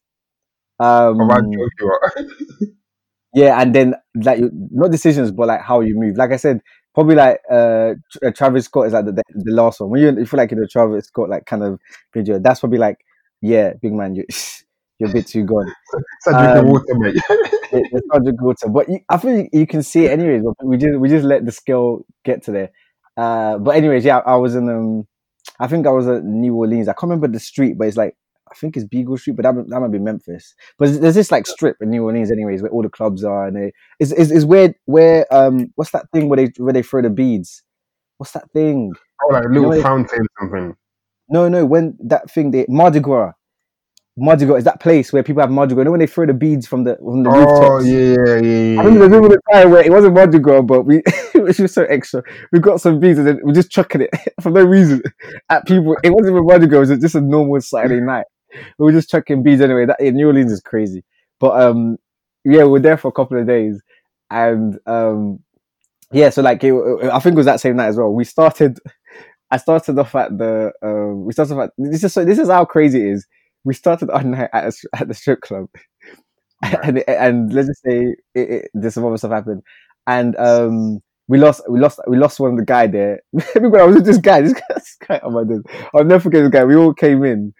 Um, 0.79 1.17
drunk 1.27 1.53
yeah, 3.33 3.61
and 3.61 3.73
then 3.73 3.95
like 4.15 4.39
you- 4.39 4.51
not 4.71 4.91
decisions, 4.91 5.31
but 5.31 5.47
like 5.47 5.61
how 5.61 5.81
you 5.81 5.95
move. 5.97 6.17
Like 6.17 6.31
I 6.31 6.37
said, 6.37 6.61
probably 6.93 7.15
like 7.15 7.39
uh, 7.49 7.93
Tr- 8.11 8.27
uh, 8.27 8.31
Travis 8.31 8.65
Scott 8.65 8.87
is 8.87 8.93
like 8.93 9.05
the, 9.05 9.13
the, 9.13 9.23
the 9.35 9.51
last 9.51 9.79
one. 9.79 9.89
When 9.91 10.01
you, 10.01 10.09
you 10.19 10.25
feel 10.25 10.37
like 10.37 10.51
you're 10.51 10.59
the 10.61 10.67
Travis 10.67 11.05
Scott 11.07 11.29
like 11.29 11.45
kind 11.45 11.63
of 11.63 11.79
video, 12.13 12.39
that's 12.39 12.59
probably 12.59 12.79
like 12.79 12.97
yeah, 13.41 13.73
big 13.81 13.93
man, 13.93 14.15
you 14.15 14.25
you're 14.99 15.09
a 15.09 15.13
bit 15.13 15.27
too 15.27 15.43
gone. 15.51 15.71
Drinking 16.25 16.57
Um, 16.57 16.67
water, 16.67 16.95
mate. 16.95 17.15
it- 17.29 17.87
it's 17.91 18.07
not 18.07 18.23
just 18.23 18.41
water, 18.41 18.69
but 18.69 18.89
you, 18.89 18.99
I 19.09 19.17
think 19.17 19.49
you 19.53 19.65
can 19.67 19.83
see 19.83 20.05
it 20.05 20.11
anyways. 20.11 20.43
But 20.43 20.65
we 20.65 20.77
just 20.77 20.99
we 20.99 21.09
just 21.09 21.25
let 21.25 21.45
the 21.45 21.51
scale 21.51 22.05
get 22.25 22.43
to 22.43 22.51
there. 22.51 22.69
Uh, 23.17 23.57
but 23.57 23.75
anyways, 23.75 24.05
yeah, 24.05 24.19
I 24.19 24.35
was 24.35 24.55
in 24.55 24.69
um, 24.69 25.07
I 25.59 25.67
think 25.67 25.87
I 25.87 25.91
was 25.91 26.07
at 26.07 26.23
New 26.23 26.55
Orleans. 26.55 26.87
I 26.87 26.93
can't 26.93 27.09
remember 27.09 27.27
the 27.27 27.39
street, 27.39 27.77
but 27.77 27.87
it's 27.87 27.97
like 27.97 28.15
I 28.51 28.53
think 28.55 28.75
it's 28.75 28.85
Beale 28.85 29.17
Street, 29.17 29.37
but 29.37 29.43
that 29.43 29.55
might- 29.55 29.69
that 29.69 29.79
might 29.79 29.91
be 29.91 29.99
Memphis. 29.99 30.53
But 30.77 30.89
there's- 30.99 31.15
this 31.15 31.31
like 31.31 31.47
strip 31.47 31.77
in 31.81 31.89
New 31.89 32.03
Orleans, 32.03 32.31
anyways, 32.31 32.61
where 32.61 32.71
all 32.71 32.83
the 32.83 32.89
clubs 32.89 33.23
are, 33.23 33.47
and 33.47 33.55
they, 33.55 33.71
is 33.99 34.11
is 34.11 34.29
is 34.31 34.45
where 34.45 34.75
where 34.85 35.25
um 35.33 35.71
what's 35.75 35.91
that 35.91 36.05
thing 36.13 36.27
where 36.29 36.37
they 36.37 36.51
where 36.57 36.73
they 36.73 36.83
throw 36.83 37.01
the 37.01 37.09
beads? 37.09 37.63
What's 38.17 38.33
that 38.33 38.51
thing? 38.51 38.91
oh, 39.23 39.33
like 39.33 39.45
a 39.45 39.47
You 39.47 39.61
know 39.61 39.69
little 39.69 39.83
fountain, 39.83 40.25
something. 40.39 40.75
No 41.31 41.49
no 41.49 41.65
when 41.65 41.97
that 42.01 42.29
thing 42.31 42.51
they 42.51 42.65
Mardi 42.69 42.99
Gras. 42.99 43.33
Mardi 44.17 44.45
Gras 44.45 44.57
is 44.57 44.63
that 44.65 44.81
place 44.81 45.13
where 45.13 45.23
people 45.23 45.41
have 45.41 45.49
Mardi 45.51 45.73
Gras. 45.73 45.81
You 45.81 45.85
know 45.85 45.91
when 45.91 46.01
they 46.01 46.07
throw 46.07 46.25
the 46.25 46.33
beads 46.33 46.67
from 46.67 46.83
the 46.83 46.97
from 46.97 47.23
the 47.23 47.29
Oh 47.29 47.31
rooftops. 47.31 47.85
yeah, 47.85 48.15
yeah, 48.25 48.39
yeah, 48.41 48.81
I 48.81 48.83
remember 48.83 49.07
there 49.07 49.21
yeah. 49.21 49.27
was 49.27 49.37
a 49.37 49.53
time 49.53 49.71
where 49.71 49.83
it 49.83 49.91
wasn't 49.91 50.13
Mardi 50.15 50.39
Gras, 50.39 50.61
but 50.63 50.83
we 50.83 51.01
it 51.33 51.43
was 51.43 51.57
just 51.57 51.73
so 51.73 51.83
extra. 51.85 52.21
We 52.51 52.59
got 52.59 52.81
some 52.81 52.99
beads 52.99 53.19
and 53.19 53.27
then 53.27 53.39
we're 53.43 53.53
just 53.53 53.71
chucking 53.71 54.01
it 54.01 54.09
for 54.41 54.51
no 54.51 54.63
reason 54.63 55.01
at 55.49 55.65
people. 55.65 55.97
It 56.03 56.11
wasn't 56.11 56.33
even 56.35 56.45
Mardi 56.45 56.67
Gras; 56.67 56.89
it 56.89 56.95
was 56.95 56.99
just 56.99 57.15
a 57.15 57.21
normal 57.21 57.61
Saturday 57.61 58.01
night. 58.01 58.25
We 58.77 58.85
were 58.85 58.91
just 58.91 59.09
chucking 59.09 59.43
beads 59.43 59.61
anyway. 59.61 59.85
That 59.85 60.01
in 60.01 60.15
New 60.15 60.27
Orleans 60.27 60.51
is 60.51 60.61
crazy, 60.61 61.03
but 61.39 61.59
um, 61.59 61.97
yeah, 62.43 62.63
we 62.63 62.71
we're 62.71 62.79
there 62.79 62.97
for 62.97 63.07
a 63.07 63.13
couple 63.13 63.39
of 63.39 63.47
days, 63.47 63.81
and 64.29 64.77
um, 64.85 65.39
yeah, 66.11 66.29
so 66.29 66.41
like 66.41 66.63
it, 66.63 66.73
I 66.73 67.19
think 67.19 67.33
it 67.33 67.37
was 67.37 67.45
that 67.45 67.61
same 67.61 67.77
night 67.77 67.87
as 67.87 67.97
well. 67.97 68.13
We 68.13 68.25
started. 68.25 68.77
I 69.51 69.57
started 69.57 69.99
off 69.99 70.15
at 70.15 70.37
the. 70.37 70.71
Um, 70.81 71.25
we 71.25 71.33
started 71.33 71.55
off 71.55 71.65
at 71.65 71.71
this 71.77 72.03
is 72.03 72.13
so. 72.13 72.25
This 72.25 72.39
is 72.39 72.49
how 72.49 72.65
crazy 72.65 73.01
it 73.01 73.13
is. 73.13 73.27
We 73.63 73.73
started 73.73 74.09
our 74.13 74.23
night 74.23 74.49
at 74.53 74.65
a, 74.73 74.73
at 75.01 75.07
the 75.07 75.13
strip 75.13 75.41
club 75.41 75.67
Right. 76.63 76.79
and 76.83 76.97
it- 76.99 77.05
and 77.09 77.53
let's 77.53 77.67
just 77.69 77.81
say 77.83 78.15
it, 78.35 78.49
it, 78.49 78.71
there's 78.73 78.93
some 78.93 79.05
other 79.05 79.17
stuff 79.17 79.31
happened, 79.31 79.63
and 80.05 80.35
um, 80.37 80.99
we 81.27 81.39
lost 81.39 81.61
we 81.67 81.79
lost 81.79 81.99
we 82.07 82.17
lost 82.17 82.39
one 82.39 82.51
of 82.51 82.57
the 82.57 82.65
guy 82.65 82.85
there. 82.87 83.21
Remember, 83.55 83.79
I 83.79 83.83
was 83.83 83.95
with 83.95 84.05
this 84.05 84.17
guy. 84.19 84.41
This 84.41 84.53
guy, 84.53 84.61
this 84.75 84.97
guy 85.07 85.19
oh 85.23 85.31
my 85.31 85.43
god, 85.43 85.61
I'll 85.95 86.03
never 86.03 86.21
forget 86.21 86.43
this 86.43 86.51
guy. 86.51 86.63
We 86.63 86.75
all 86.75 86.93
came 86.93 87.23
in. 87.23 87.53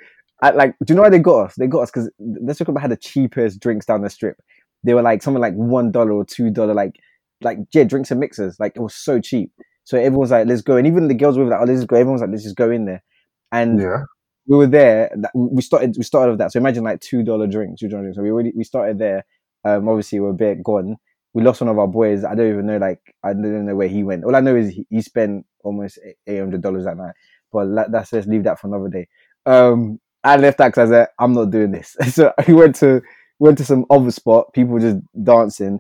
At 0.43 0.55
like, 0.55 0.75
do 0.85 0.93
you 0.93 0.95
know 0.95 1.03
why 1.03 1.09
they 1.09 1.19
got 1.19 1.45
us? 1.47 1.55
They 1.55 1.67
got 1.67 1.81
us 1.81 1.91
because 1.91 2.09
let's 2.19 2.59
talk 2.59 2.79
had 2.79 2.91
the 2.91 2.97
cheapest 2.97 3.59
drinks 3.59 3.85
down 3.85 4.01
the 4.01 4.09
strip. 4.09 4.37
They 4.83 4.93
were 4.95 5.03
like 5.03 5.21
something 5.23 5.41
like 5.41 5.53
one 5.53 5.91
dollar 5.91 6.13
or 6.13 6.25
two 6.25 6.49
dollar, 6.51 6.73
like 6.73 6.95
like 7.41 7.57
yeah, 7.73 7.83
drinks 7.83 8.11
and 8.11 8.19
mixers. 8.19 8.59
Like 8.59 8.73
it 8.75 8.81
was 8.81 8.93
so 8.95 9.19
cheap. 9.19 9.51
So 9.83 9.97
everyone's 9.97 10.31
like, 10.31 10.47
let's 10.47 10.61
go, 10.61 10.77
and 10.77 10.87
even 10.87 11.07
the 11.07 11.13
girls 11.13 11.37
were 11.37 11.45
like, 11.45 11.59
oh, 11.61 11.65
let's 11.65 11.85
go. 11.85 11.95
Everyone's 11.95 12.21
like, 12.21 12.29
let's 12.31 12.43
just 12.43 12.55
go 12.55 12.69
in 12.71 12.85
there, 12.85 13.03
and 13.51 13.79
Yeah. 13.79 14.03
we 14.47 14.57
were 14.57 14.67
there. 14.67 15.11
We 15.33 15.61
started. 15.61 15.95
We 15.97 16.03
started 16.03 16.31
with 16.31 16.39
that. 16.39 16.51
So 16.51 16.59
imagine 16.59 16.83
like 16.83 17.01
two 17.01 17.23
dollar 17.23 17.47
drinks, 17.47 17.79
two 17.81 17.87
dollar 17.89 18.03
drinks. 18.03 18.17
So 18.17 18.23
we 18.23 18.31
already 18.31 18.51
we 18.55 18.63
started 18.63 18.99
there. 18.99 19.25
Um, 19.65 19.87
obviously 19.89 20.19
we're 20.19 20.29
a 20.31 20.33
bit 20.33 20.63
gone. 20.63 20.97
We 21.33 21.43
lost 21.43 21.61
one 21.61 21.69
of 21.69 21.79
our 21.79 21.87
boys. 21.87 22.23
I 22.23 22.35
don't 22.35 22.49
even 22.49 22.65
know. 22.65 22.77
Like 22.77 22.99
I 23.23 23.33
don't 23.33 23.65
know 23.65 23.75
where 23.75 23.87
he 23.87 24.03
went. 24.03 24.23
All 24.25 24.35
I 24.35 24.39
know 24.41 24.55
is 24.55 24.69
he, 24.69 24.85
he 24.89 25.01
spent 25.01 25.45
almost 25.63 25.99
eight 26.27 26.39
hundred 26.39 26.61
dollars 26.61 26.85
that 26.85 26.97
night. 26.97 27.13
But 27.51 27.91
that's 27.91 28.13
let's 28.13 28.27
leave 28.27 28.43
that 28.45 28.59
for 28.59 28.67
another 28.67 28.89
day. 28.89 29.07
Um, 29.45 29.99
I 30.23 30.37
left 30.37 30.57
that 30.59 30.67
because 30.69 30.91
I 30.91 30.93
said 30.93 31.07
I'm 31.19 31.33
not 31.33 31.49
doing 31.51 31.71
this. 31.71 31.95
so 32.13 32.33
we 32.47 32.53
went 32.53 32.75
to 32.77 33.01
went 33.39 33.57
to 33.59 33.65
some 33.65 33.85
other 33.89 34.11
spot. 34.11 34.53
People 34.53 34.73
were 34.73 34.79
just 34.79 34.97
dancing. 35.23 35.79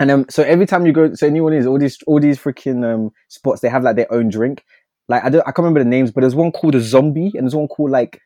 And 0.00 0.10
um, 0.10 0.26
so 0.30 0.42
every 0.42 0.66
time 0.66 0.86
you 0.86 0.92
go, 0.92 1.14
so 1.14 1.28
New 1.28 1.44
Orleans, 1.44 1.66
all 1.66 1.78
these 1.78 1.98
all 2.06 2.18
these 2.18 2.38
freaking 2.38 2.84
um 2.84 3.10
spots, 3.28 3.60
they 3.60 3.68
have 3.68 3.82
like 3.84 3.96
their 3.96 4.12
own 4.12 4.30
drink. 4.30 4.64
Like 5.08 5.22
I 5.24 5.28
don't, 5.28 5.42
I 5.42 5.52
can't 5.52 5.58
remember 5.58 5.80
the 5.84 5.88
names, 5.90 6.10
but 6.10 6.22
there's 6.22 6.34
one 6.34 6.52
called 6.52 6.74
a 6.74 6.80
zombie, 6.80 7.30
and 7.34 7.42
there's 7.42 7.54
one 7.54 7.68
called 7.68 7.90
like 7.90 8.18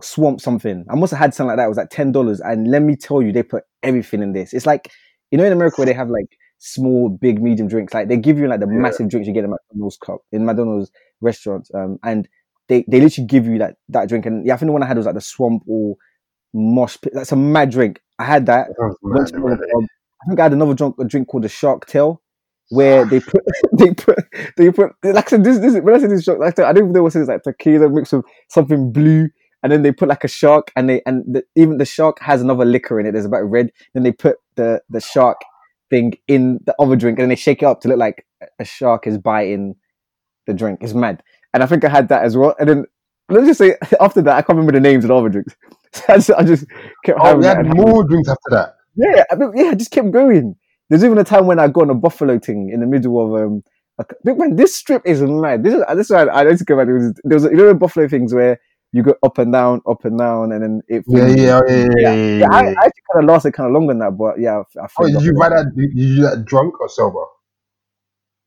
swamp 0.00 0.40
something. 0.40 0.84
I 0.88 0.94
must 0.94 1.10
have 1.10 1.18
had 1.18 1.34
something 1.34 1.48
like 1.48 1.56
that. 1.56 1.64
It 1.64 1.68
was 1.68 1.76
like 1.78 1.90
ten 1.90 2.12
dollars, 2.12 2.40
and 2.40 2.70
let 2.70 2.82
me 2.82 2.94
tell 2.96 3.20
you, 3.20 3.32
they 3.32 3.42
put 3.42 3.64
everything 3.82 4.22
in 4.22 4.32
this. 4.32 4.52
It's 4.52 4.64
like 4.66 4.90
you 5.32 5.38
know 5.38 5.44
in 5.44 5.52
America 5.52 5.76
where 5.80 5.86
they 5.86 5.92
have 5.92 6.08
like 6.08 6.26
small, 6.58 7.08
big, 7.08 7.42
medium 7.42 7.66
drinks. 7.68 7.92
Like 7.94 8.08
they 8.08 8.16
give 8.16 8.38
you 8.38 8.46
like 8.46 8.60
the 8.60 8.66
Yeah. 8.66 8.78
massive 8.78 9.08
drinks 9.08 9.26
you 9.26 9.34
get 9.34 9.44
in 9.44 9.50
McDonald's 9.50 9.96
cup 9.96 10.20
in 10.30 10.44
McDonald's 10.46 10.90
restaurants, 11.20 11.70
um, 11.74 11.98
and 12.04 12.28
they 12.68 12.84
they 12.86 13.00
literally 13.00 13.26
give 13.26 13.46
you 13.46 13.58
that 13.58 13.74
that 13.88 14.08
drink. 14.08 14.24
And 14.24 14.46
yeah, 14.46 14.54
I 14.54 14.56
think 14.56 14.68
the 14.68 14.72
one 14.72 14.84
I 14.84 14.86
had 14.86 14.96
was 14.96 15.06
like 15.06 15.16
the 15.16 15.20
swamp 15.20 15.64
or 15.66 15.96
mosh 16.54 16.96
pit. 17.02 17.12
That's 17.14 17.32
a 17.32 17.36
mad 17.36 17.70
drink. 17.70 18.00
I 18.20 18.24
had 18.24 18.46
that. 18.46 18.68
Went 19.02 19.28
to 19.28 19.64
pub. 19.72 19.84
I 20.22 20.28
think 20.28 20.40
I 20.40 20.44
had 20.44 20.52
another 20.52 20.74
drink, 20.74 20.96
a 20.98 21.04
drink 21.04 21.28
called 21.28 21.44
the 21.44 21.48
Shark 21.48 21.86
Tail, 21.86 22.22
where 22.70 23.04
they 23.04 23.18
ah. 23.18 23.30
put 23.30 23.44
they 23.78 23.94
put 23.94 24.18
they 24.56 24.70
put 24.70 24.92
like 25.02 25.26
I 25.26 25.28
said 25.28 25.44
this 25.44 25.58
this 25.58 25.74
when 25.82 25.94
I 25.94 25.98
say 25.98 26.06
this 26.06 26.24
shark 26.24 26.38
like 26.38 26.58
I 26.58 26.72
didn't 26.72 26.92
know 26.92 27.02
what 27.02 27.14
it 27.14 27.20
was 27.20 27.28
like 27.28 27.42
tequila 27.42 27.88
mixed 27.88 28.12
with 28.12 28.24
something 28.48 28.92
blue, 28.92 29.28
and 29.62 29.72
then 29.72 29.82
they 29.82 29.92
put 29.92 30.08
like 30.08 30.24
a 30.24 30.28
shark, 30.28 30.72
and 30.76 30.88
they 30.88 31.02
and 31.06 31.24
the, 31.26 31.44
even 31.56 31.78
the 31.78 31.84
shark 31.84 32.18
has 32.20 32.42
another 32.42 32.64
liquor 32.64 33.00
in 33.00 33.06
it. 33.06 33.12
There's 33.12 33.24
about 33.24 33.42
red. 33.42 33.70
Then 33.94 34.02
they 34.02 34.12
put 34.12 34.36
the 34.56 34.80
the 34.90 35.00
shark 35.00 35.40
thing 35.90 36.14
in 36.26 36.60
the 36.64 36.74
other 36.78 36.96
drink, 36.96 37.18
and 37.18 37.24
then 37.24 37.30
they 37.30 37.36
shake 37.36 37.62
it 37.62 37.66
up 37.66 37.80
to 37.82 37.88
look 37.88 37.98
like 37.98 38.26
a 38.58 38.64
shark 38.64 39.06
is 39.06 39.18
biting 39.18 39.76
the 40.46 40.54
drink. 40.54 40.80
It's 40.82 40.94
mad. 40.94 41.22
And 41.54 41.62
I 41.62 41.66
think 41.66 41.84
I 41.84 41.88
had 41.88 42.08
that 42.08 42.24
as 42.24 42.36
well. 42.36 42.54
And 42.58 42.68
then 42.68 42.84
let's 43.28 43.46
just 43.46 43.58
say 43.58 43.76
after 44.00 44.22
that, 44.22 44.36
I 44.36 44.42
can't 44.42 44.56
remember 44.58 44.72
the 44.72 44.80
names 44.80 45.04
of 45.04 45.08
the 45.08 45.14
other 45.14 45.28
drinks. 45.28 45.54
So 45.92 46.04
I 46.08 46.16
just, 46.16 46.30
I 46.30 46.44
just 46.44 46.66
kept 47.04 47.18
Oh, 47.20 47.24
having 47.24 47.40
we 47.40 47.46
had 47.46 47.76
more 47.76 48.04
drinks 48.04 48.28
after 48.28 48.50
that. 48.50 48.77
Yeah, 48.96 49.24
I 49.30 49.34
mean, 49.36 49.52
yeah, 49.54 49.70
I 49.70 49.74
just 49.74 49.90
kept 49.90 50.10
going. 50.10 50.56
There's 50.88 51.04
even 51.04 51.18
a 51.18 51.24
time 51.24 51.46
when 51.46 51.58
I 51.58 51.68
got 51.68 51.82
on 51.82 51.90
a 51.90 51.94
buffalo 51.94 52.38
thing 52.38 52.70
in 52.72 52.80
the 52.80 52.86
middle 52.86 53.24
of 53.24 53.42
um. 53.42 53.62
A, 54.00 54.04
man, 54.24 54.54
this 54.54 54.76
strip 54.76 55.02
is 55.04 55.20
mad. 55.22 55.64
This 55.64 55.74
is 55.74 55.82
this 55.94 56.06
is 56.06 56.10
why 56.12 56.26
I, 56.26 56.48
I 56.48 56.54
to 56.54 56.64
go 56.64 56.76
back. 56.76 56.86
There 56.86 56.94
was, 56.94 57.20
there 57.24 57.36
was 57.36 57.44
you 57.44 57.56
know 57.56 57.66
the 57.66 57.74
buffalo 57.74 58.06
things 58.06 58.32
where 58.32 58.60
you 58.92 59.02
go 59.02 59.14
up 59.22 59.38
and 59.38 59.52
down, 59.52 59.80
up 59.88 60.04
and 60.04 60.18
down, 60.18 60.52
and 60.52 60.62
then 60.62 60.82
it. 60.88 61.04
Yeah, 61.06 61.26
yeah, 61.26 61.60
yeah, 61.68 61.74
yeah. 61.98 62.14
yeah, 62.14 62.38
yeah. 62.38 62.46
I, 62.50 62.60
I 62.60 62.70
actually 62.70 63.02
kind 63.12 63.24
of 63.24 63.24
lasted 63.24 63.52
kind 63.52 63.66
of 63.66 63.74
longer 63.74 63.92
than 63.92 63.98
that, 63.98 64.12
but 64.12 64.38
yeah, 64.38 64.62
I, 64.76 64.84
I 64.84 64.88
Oh, 64.98 65.06
did 65.06 65.22
you 65.22 65.34
buy 65.34 65.50
that? 65.50 65.72
Did 65.76 65.90
you 65.94 66.16
do 66.16 66.22
that 66.22 66.44
drunk 66.44 66.80
or 66.80 66.88
sober? 66.88 67.24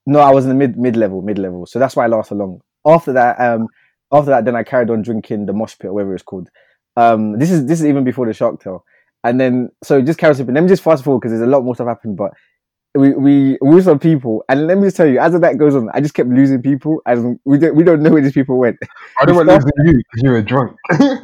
No, 0.06 0.20
I 0.20 0.32
was 0.32 0.46
in 0.46 0.50
the 0.50 0.56
mid 0.56 0.78
mid 0.78 0.96
level, 0.96 1.22
mid 1.22 1.38
level. 1.38 1.66
So 1.66 1.80
that's 1.80 1.96
why 1.96 2.06
I 2.06 2.08
lasted 2.08 2.36
long. 2.36 2.62
After 2.86 3.14
that, 3.14 3.40
um, 3.40 3.68
after 4.12 4.32
that, 4.32 4.46
then 4.46 4.56
I 4.56 4.64
carried 4.64 4.90
on 4.90 5.04
drinking 5.04 5.46
the 5.46 5.54
mosh 5.54 5.78
pit, 5.78 5.90
or 5.90 5.94
whatever 5.94 6.16
it's 6.16 6.24
called. 6.24 6.50
Um, 6.98 7.38
this 7.38 7.52
is 7.52 7.68
this 7.68 7.80
is 7.80 7.86
even 7.86 8.04
before 8.04 8.26
the 8.26 8.34
shark 8.34 8.62
tail, 8.64 8.84
and 9.24 9.40
then 9.40 9.70
so 9.84 10.02
just 10.02 10.20
carry 10.20 10.34
on. 10.36 10.54
Let 10.54 10.64
me 10.64 10.68
just 10.70 10.84
fast 10.84 11.04
forward 11.04 11.20
because 11.22 11.32
there's 11.32 11.48
a 11.48 11.52
lot 11.52 11.64
more 11.64 11.76
stuff 11.76 11.88
happened, 11.88 12.18
but. 12.18 12.32
We 12.94 13.14
we 13.14 13.58
we 13.62 13.76
with 13.76 13.86
some 13.86 14.00
people, 14.00 14.44
and 14.50 14.68
let 14.68 14.78
me 14.78 14.84
just 14.84 14.98
tell 14.98 15.08
you, 15.08 15.18
as 15.18 15.32
that 15.40 15.58
goes 15.58 15.76
on, 15.76 15.88
I 15.94 16.02
just 16.02 16.14
kept 16.14 16.28
losing 16.28 16.62
people, 16.62 17.02
and 17.06 17.40
we 17.46 17.58
don't 17.58 17.74
we 17.74 17.86
don't 17.86 18.04
know 18.04 18.10
where 18.10 18.22
these 18.22 18.34
people 18.34 18.60
went. 18.60 18.76
I 19.18 19.24
don't 19.24 19.38
want 19.38 19.48
to 19.48 19.56
lose 19.56 19.64
you 19.86 19.94
because 19.94 20.24
you 20.24 20.32
were 20.32 20.42
drunk. 20.42 20.76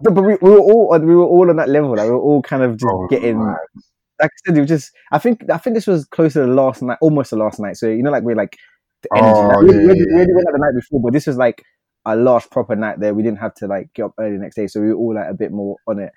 No, 0.00 0.10
but 0.10 0.22
we, 0.22 0.36
we 0.42 0.50
were 0.50 0.58
all 0.60 0.94
on, 0.94 1.06
we 1.06 1.14
were 1.14 1.24
all 1.24 1.48
on 1.48 1.56
that 1.56 1.68
level. 1.68 1.96
Like 1.96 2.06
we 2.06 2.10
were 2.10 2.20
all 2.20 2.42
kind 2.42 2.62
of 2.62 2.76
just 2.76 2.84
Oh, 2.86 3.06
getting 3.08 3.38
man. 3.38 3.56
like 4.20 4.30
I 4.30 4.36
said, 4.46 4.56
it 4.56 4.60
was 4.60 4.68
just 4.68 4.92
I 5.12 5.18
think 5.18 5.48
I 5.50 5.58
think 5.58 5.74
this 5.74 5.86
was 5.86 6.04
closer 6.04 6.42
to 6.42 6.46
the 6.46 6.52
last 6.54 6.82
night, 6.82 6.98
almost 7.00 7.30
the 7.30 7.36
last 7.36 7.60
night. 7.60 7.76
So 7.76 7.88
you 7.88 8.02
know, 8.02 8.10
like 8.10 8.22
we're 8.22 8.36
like 8.36 8.56
the 9.02 9.08
oh, 9.14 9.18
energy. 9.18 9.38
Oh, 9.38 9.48
like, 9.48 9.58
we, 9.60 9.74
yeah, 9.74 9.80
we, 9.80 9.86
yeah, 9.86 10.04
we 10.06 10.14
already 10.14 10.32
went 10.34 10.48
out 10.48 10.52
the 10.52 10.58
night 10.58 10.74
before, 10.74 11.00
but 11.00 11.12
this 11.12 11.26
was 11.26 11.36
like 11.36 11.62
our 12.04 12.16
last 12.16 12.50
proper 12.50 12.76
night 12.76 13.00
there. 13.00 13.14
We 13.14 13.22
didn't 13.22 13.38
have 13.38 13.54
to 13.56 13.66
like 13.66 13.92
get 13.94 14.04
up 14.04 14.14
early 14.18 14.36
the 14.36 14.42
next 14.42 14.56
day, 14.56 14.66
so 14.66 14.80
we 14.80 14.88
were 14.88 14.94
all 14.96 15.14
like 15.14 15.30
a 15.30 15.34
bit 15.34 15.52
more 15.52 15.76
on 15.86 16.00
it. 16.00 16.12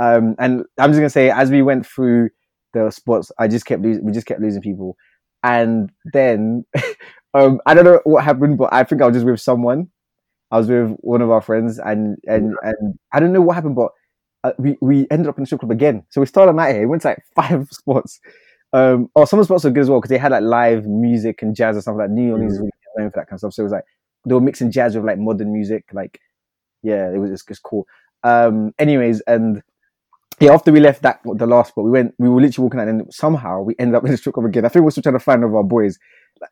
Um, 0.00 0.34
and 0.38 0.64
I'm 0.78 0.90
just 0.90 0.98
gonna 0.98 1.10
say, 1.10 1.30
as 1.30 1.50
we 1.50 1.60
went 1.60 1.86
through 1.86 2.30
the 2.72 2.90
spots, 2.90 3.30
I 3.38 3.48
just 3.48 3.66
kept 3.66 3.82
losing. 3.82 4.04
We 4.04 4.12
just 4.12 4.26
kept 4.26 4.40
losing 4.40 4.62
people, 4.62 4.96
and 5.42 5.92
then 6.12 6.64
um, 7.34 7.60
I 7.66 7.74
don't 7.74 7.84
know 7.84 8.00
what 8.04 8.24
happened, 8.24 8.56
but 8.56 8.72
I 8.72 8.82
think 8.82 9.02
I 9.02 9.06
was 9.06 9.14
just 9.14 9.26
with 9.26 9.40
someone. 9.40 9.88
I 10.50 10.58
was 10.58 10.68
with 10.68 10.96
one 11.00 11.20
of 11.20 11.30
our 11.30 11.42
friends, 11.42 11.78
and 11.78 12.16
and 12.26 12.54
and 12.62 12.98
I 13.12 13.20
don't 13.20 13.32
know 13.32 13.42
what 13.42 13.54
happened, 13.56 13.76
but 13.76 13.92
uh, 14.42 14.52
we 14.58 14.78
we 14.80 15.06
ended 15.10 15.28
up 15.28 15.36
in 15.36 15.42
the 15.42 15.46
strip 15.46 15.60
club 15.60 15.70
again. 15.70 16.04
So 16.08 16.22
we 16.22 16.26
started 16.26 16.52
a 16.52 16.54
night 16.54 16.72
here. 16.72 16.80
We 16.80 16.86
went 16.86 17.02
to 17.02 17.08
like 17.08 17.22
five 17.36 17.68
spots. 17.70 18.20
Um, 18.72 19.10
oh, 19.14 19.26
some 19.26 19.38
of 19.38 19.42
the 19.42 19.48
spots 19.48 19.64
were 19.64 19.70
good 19.70 19.82
as 19.82 19.90
well 19.90 20.00
because 20.00 20.10
they 20.10 20.18
had 20.18 20.32
like 20.32 20.42
live 20.42 20.86
music 20.86 21.42
and 21.42 21.54
jazz 21.54 21.76
and 21.76 21.82
stuff 21.82 21.96
like 21.98 22.08
New 22.08 22.32
Orleans 22.32 22.54
is 22.54 22.58
really 22.58 22.70
known 22.96 23.10
for 23.10 23.20
that 23.20 23.26
kind 23.26 23.34
of 23.34 23.40
stuff. 23.40 23.52
So 23.52 23.62
it 23.62 23.64
was 23.64 23.72
like 23.72 23.84
they 24.24 24.32
were 24.34 24.40
mixing 24.40 24.70
jazz 24.70 24.96
with 24.96 25.04
like 25.04 25.18
modern 25.18 25.52
music. 25.52 25.84
Like, 25.92 26.20
yeah, 26.82 27.10
it 27.10 27.18
was 27.18 27.30
just, 27.30 27.48
just 27.48 27.62
cool. 27.62 27.86
Um, 28.22 28.72
anyways, 28.78 29.20
and 29.22 29.62
yeah, 30.40 30.52
after 30.52 30.72
we 30.72 30.80
left 30.80 31.02
that 31.02 31.20
the 31.24 31.46
last 31.46 31.68
spot, 31.70 31.84
we 31.84 31.90
went. 31.90 32.14
We 32.18 32.28
were 32.28 32.40
literally 32.40 32.64
walking 32.64 32.80
out, 32.80 32.88
and 32.88 33.12
somehow 33.12 33.62
we 33.62 33.74
ended 33.78 33.94
up 33.94 34.04
in 34.04 34.10
the 34.10 34.16
strip 34.16 34.34
club 34.34 34.46
again. 34.46 34.64
I 34.64 34.68
think 34.68 34.84
we're 34.84 34.90
still 34.90 35.02
trying 35.02 35.14
to 35.14 35.20
find 35.20 35.42
one 35.42 35.50
of 35.50 35.54
our 35.56 35.62
boys. 35.62 35.98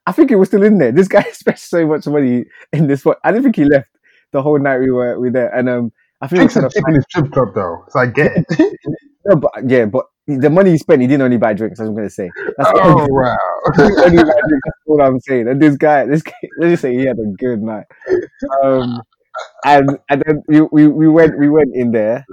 I 0.06 0.12
think 0.12 0.30
he 0.30 0.36
was 0.36 0.48
still 0.48 0.62
in 0.62 0.78
there. 0.78 0.92
This 0.92 1.08
guy 1.08 1.22
spent 1.32 1.58
so 1.58 1.86
much 1.86 2.06
money 2.06 2.44
in 2.72 2.86
this 2.86 3.00
spot. 3.00 3.18
I 3.24 3.32
didn't 3.32 3.44
think 3.44 3.56
he 3.56 3.64
left 3.64 3.88
the 4.32 4.42
whole 4.42 4.58
night 4.58 4.78
we 4.78 4.90
were 4.90 5.18
we 5.18 5.28
were 5.28 5.32
there, 5.32 5.54
and 5.54 5.68
um, 5.68 5.92
I 6.20 6.26
think 6.26 6.40
we 6.40 6.44
were 6.44 6.48
Drinks 6.48 6.54
trying 6.54 6.68
to 6.68 6.74
cheap 6.74 6.88
in 6.88 6.94
the 6.94 7.02
strip 7.08 7.32
club 7.32 7.54
though, 7.54 7.84
so 7.88 8.00
I 8.00 8.06
get 8.06 8.32
it. 8.36 8.78
no, 9.24 9.36
but 9.36 9.52
yeah, 9.66 9.86
but 9.86 10.06
the 10.26 10.50
money 10.50 10.72
he 10.72 10.78
spent, 10.78 11.00
he 11.00 11.08
didn't 11.08 11.22
only 11.22 11.38
buy 11.38 11.54
drinks. 11.54 11.80
I'm 11.80 11.94
gonna 11.94 12.10
say. 12.10 12.30
That's 12.58 12.70
oh 12.74 13.06
wow! 13.10 13.36
only 13.78 14.22
buy 14.22 14.40
drinks, 14.46 14.66
that's 14.66 14.86
all 14.86 15.00
I'm 15.00 15.18
saying. 15.20 15.48
And 15.48 15.62
this 15.62 15.76
guy, 15.76 16.04
this 16.04 16.22
guy, 16.22 16.34
let's 16.58 16.72
just 16.72 16.82
say 16.82 16.94
he 16.94 17.06
had 17.06 17.18
a 17.18 17.26
good 17.38 17.62
night. 17.62 17.86
Um, 18.62 19.00
and 19.64 19.98
and 20.10 20.22
then 20.26 20.42
we, 20.46 20.60
we, 20.60 20.86
we 20.88 21.08
went 21.08 21.38
we 21.38 21.48
went 21.48 21.74
in 21.74 21.92
there, 21.92 22.26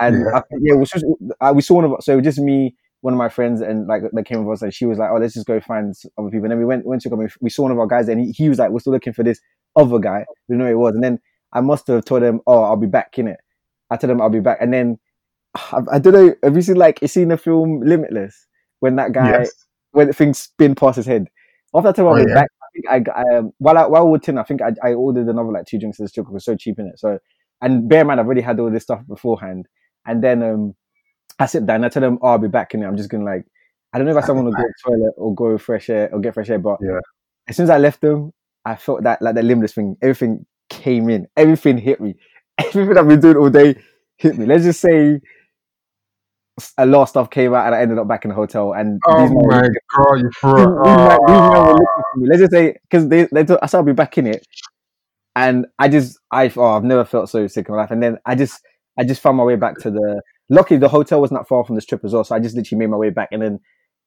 and 0.00 0.24
Yeah. 0.24 0.32
I 0.32 0.42
yeah, 0.60 0.74
was 0.74 0.90
just, 0.90 1.04
uh, 1.40 1.52
we 1.54 1.62
saw 1.62 1.74
one 1.74 1.84
of 1.84 1.92
so 2.00 2.20
just 2.20 2.38
me, 2.38 2.76
one 3.00 3.14
of 3.14 3.18
my 3.18 3.28
friends, 3.28 3.60
and 3.60 3.86
like 3.86 4.02
that 4.12 4.24
came 4.24 4.44
with 4.44 4.58
us, 4.58 4.62
and 4.62 4.72
she 4.74 4.86
was 4.86 4.98
like, 4.98 5.10
"Oh, 5.10 5.16
let's 5.18 5.34
just 5.34 5.46
go 5.46 5.60
find 5.60 5.94
other 6.18 6.30
people." 6.30 6.44
And 6.44 6.52
then 6.52 6.58
we 6.58 6.64
went 6.64 6.86
went 6.86 7.02
to 7.02 7.10
go. 7.10 7.26
We 7.40 7.50
saw 7.50 7.62
one 7.62 7.72
of 7.72 7.78
our 7.78 7.86
guys, 7.86 8.08
and 8.08 8.20
he, 8.20 8.32
he 8.32 8.48
was 8.48 8.58
like, 8.58 8.70
"We're 8.70 8.80
still 8.80 8.92
looking 8.92 9.12
for 9.12 9.22
this 9.22 9.40
other 9.76 9.98
guy." 9.98 10.24
We 10.48 10.54
didn't 10.54 10.60
know 10.66 10.72
who 10.72 10.78
it 10.78 10.82
was, 10.82 10.94
and 10.94 11.02
then 11.04 11.20
I 11.52 11.60
must 11.60 11.86
have 11.88 12.04
told 12.04 12.22
him, 12.22 12.40
"Oh, 12.46 12.62
I'll 12.62 12.76
be 12.76 12.86
back 12.86 13.18
in 13.18 13.28
it." 13.28 13.38
I 13.90 13.96
told 13.96 14.10
him 14.10 14.20
I'll 14.20 14.30
be 14.30 14.40
back, 14.40 14.58
and 14.60 14.72
then 14.72 14.98
I, 15.72 15.80
I 15.92 15.98
don't 15.98 16.12
know. 16.14 16.34
Have 16.42 16.56
you 16.56 16.62
seen 16.62 16.76
like 16.76 17.00
you 17.02 17.08
seen 17.08 17.28
the 17.28 17.36
film 17.36 17.80
Limitless 17.80 18.46
when 18.80 18.96
that 18.96 19.12
guy 19.12 19.30
yes. 19.38 19.50
when 19.92 20.12
things 20.12 20.38
spin 20.38 20.74
past 20.74 20.96
his 20.96 21.06
head? 21.06 21.26
After 21.74 21.88
I 21.88 21.92
told 21.92 22.06
him 22.06 22.08
I'll 22.08 22.14
Oh, 22.14 22.26
be 22.26 22.26
yeah. 22.26 22.34
back, 22.34 22.48
I 22.62 22.66
think 22.96 23.08
I, 23.08 23.20
I 23.22 23.36
um, 23.38 23.52
while 23.58 23.78
I 23.78 23.86
while 23.86 24.06
we 24.06 24.12
were 24.12 24.18
tin, 24.18 24.38
I 24.38 24.42
think 24.42 24.62
I, 24.62 24.72
I 24.82 24.94
ordered 24.94 25.28
another 25.28 25.50
like 25.52 25.66
two 25.66 25.78
drinks 25.78 26.00
at 26.00 26.04
the 26.04 26.08
strip. 26.08 26.26
It 26.26 26.32
was 26.32 26.44
so 26.44 26.56
cheap 26.56 26.78
in 26.78 26.86
it. 26.86 26.98
So 26.98 27.18
and 27.60 27.88
bear 27.88 28.02
in 28.02 28.06
mind 28.06 28.20
I've 28.20 28.26
already 28.26 28.40
had 28.40 28.58
all 28.60 28.70
this 28.70 28.84
stuff 28.84 29.06
beforehand, 29.06 29.66
and 30.08 30.22
then 30.24 30.42
um 30.42 30.74
I 31.38 31.46
sit 31.46 31.64
down. 31.66 31.84
I 31.84 31.88
tell 31.88 32.00
them, 32.02 32.18
"Oh, 32.22 32.28
I'll 32.28 32.38
be 32.38 32.48
back 32.48 32.74
in 32.74 32.82
it." 32.82 32.86
I'm 32.86 32.96
just 32.96 33.10
gonna 33.10 33.24
like 33.24 33.44
I 33.92 33.98
don't 33.98 34.06
know 34.06 34.16
if 34.16 34.22
I 34.22 34.26
someone 34.26 34.46
to 34.46 34.50
go 34.56 34.56
to 34.62 34.62
the 34.68 34.90
toilet 34.90 35.14
or 35.16 35.34
go 35.34 35.56
fresh 35.58 35.88
air 35.90 36.08
or 36.12 36.18
get 36.20 36.34
fresh 36.34 36.50
air, 36.50 36.58
but 36.58 36.78
Yeah. 36.82 36.98
as 37.48 37.56
soon 37.56 37.64
as 37.64 37.70
I 37.70 37.78
left 37.78 38.00
them, 38.00 38.32
I 38.64 38.74
felt 38.76 39.04
that 39.04 39.22
like 39.22 39.34
the 39.36 39.42
limitless 39.42 39.74
thing, 39.74 39.96
everything 40.02 40.44
came 40.68 41.08
in, 41.08 41.28
everything 41.36 41.78
hit 41.78 42.00
me, 42.00 42.16
everything 42.58 42.98
I've 42.98 43.06
been 43.08 43.20
doing 43.20 43.36
all 43.36 43.50
day 43.50 43.76
hit 44.16 44.36
me. 44.36 44.46
Let's 44.46 44.64
just 44.64 44.80
say 44.80 45.20
a 46.76 46.84
lot 46.86 47.02
of 47.02 47.08
stuff 47.08 47.30
came 47.30 47.54
out 47.54 47.66
and 47.66 47.74
I 47.74 47.80
ended 47.82 47.98
up 47.98 48.08
back 48.08 48.24
in 48.24 48.30
the 48.30 48.34
hotel. 48.34 48.72
And 48.74 49.00
Oh 49.06 49.20
these 49.22 49.30
my 49.30 49.60
looking- 49.60 49.74
god, 49.96 50.14
you 50.18 50.30
threw 50.40 50.50
it. 50.50 50.84
these 50.84 50.96
men 50.96 51.18
were 51.20 51.70
looking 51.70 51.86
for 52.12 52.18
me. 52.18 52.26
Let's 52.28 52.40
just 52.40 52.52
say 52.52 52.76
because 52.90 53.08
they 53.08 53.28
they 53.30 53.40
I 53.62 53.66
said 53.66 53.78
I'll 53.78 53.82
be 53.84 53.92
back 53.92 54.18
in 54.18 54.26
it, 54.26 54.44
and 55.36 55.66
I 55.78 55.88
just 55.88 56.18
I 56.32 56.52
oh 56.56 56.64
I've 56.76 56.84
never 56.84 57.04
felt 57.04 57.30
so 57.30 57.46
sick 57.46 57.68
in 57.68 57.74
my 57.74 57.82
life. 57.82 57.90
And 57.92 58.02
then 58.02 58.18
I 58.26 58.34
just 58.34 58.60
I 58.98 59.04
just 59.04 59.20
found 59.22 59.36
my 59.36 59.44
way 59.44 59.56
back 59.56 59.78
to 59.80 59.90
the. 59.90 60.22
Luckily, 60.50 60.78
the 60.78 60.88
hotel 60.88 61.20
was 61.20 61.30
not 61.30 61.46
far 61.48 61.64
from 61.64 61.74
the 61.76 61.80
strip 61.82 62.04
as 62.04 62.12
well, 62.12 62.24
so 62.24 62.34
I 62.34 62.40
just 62.40 62.56
literally 62.56 62.78
made 62.78 62.90
my 62.90 62.96
way 62.96 63.10
back. 63.10 63.28
And 63.32 63.42
then 63.42 63.60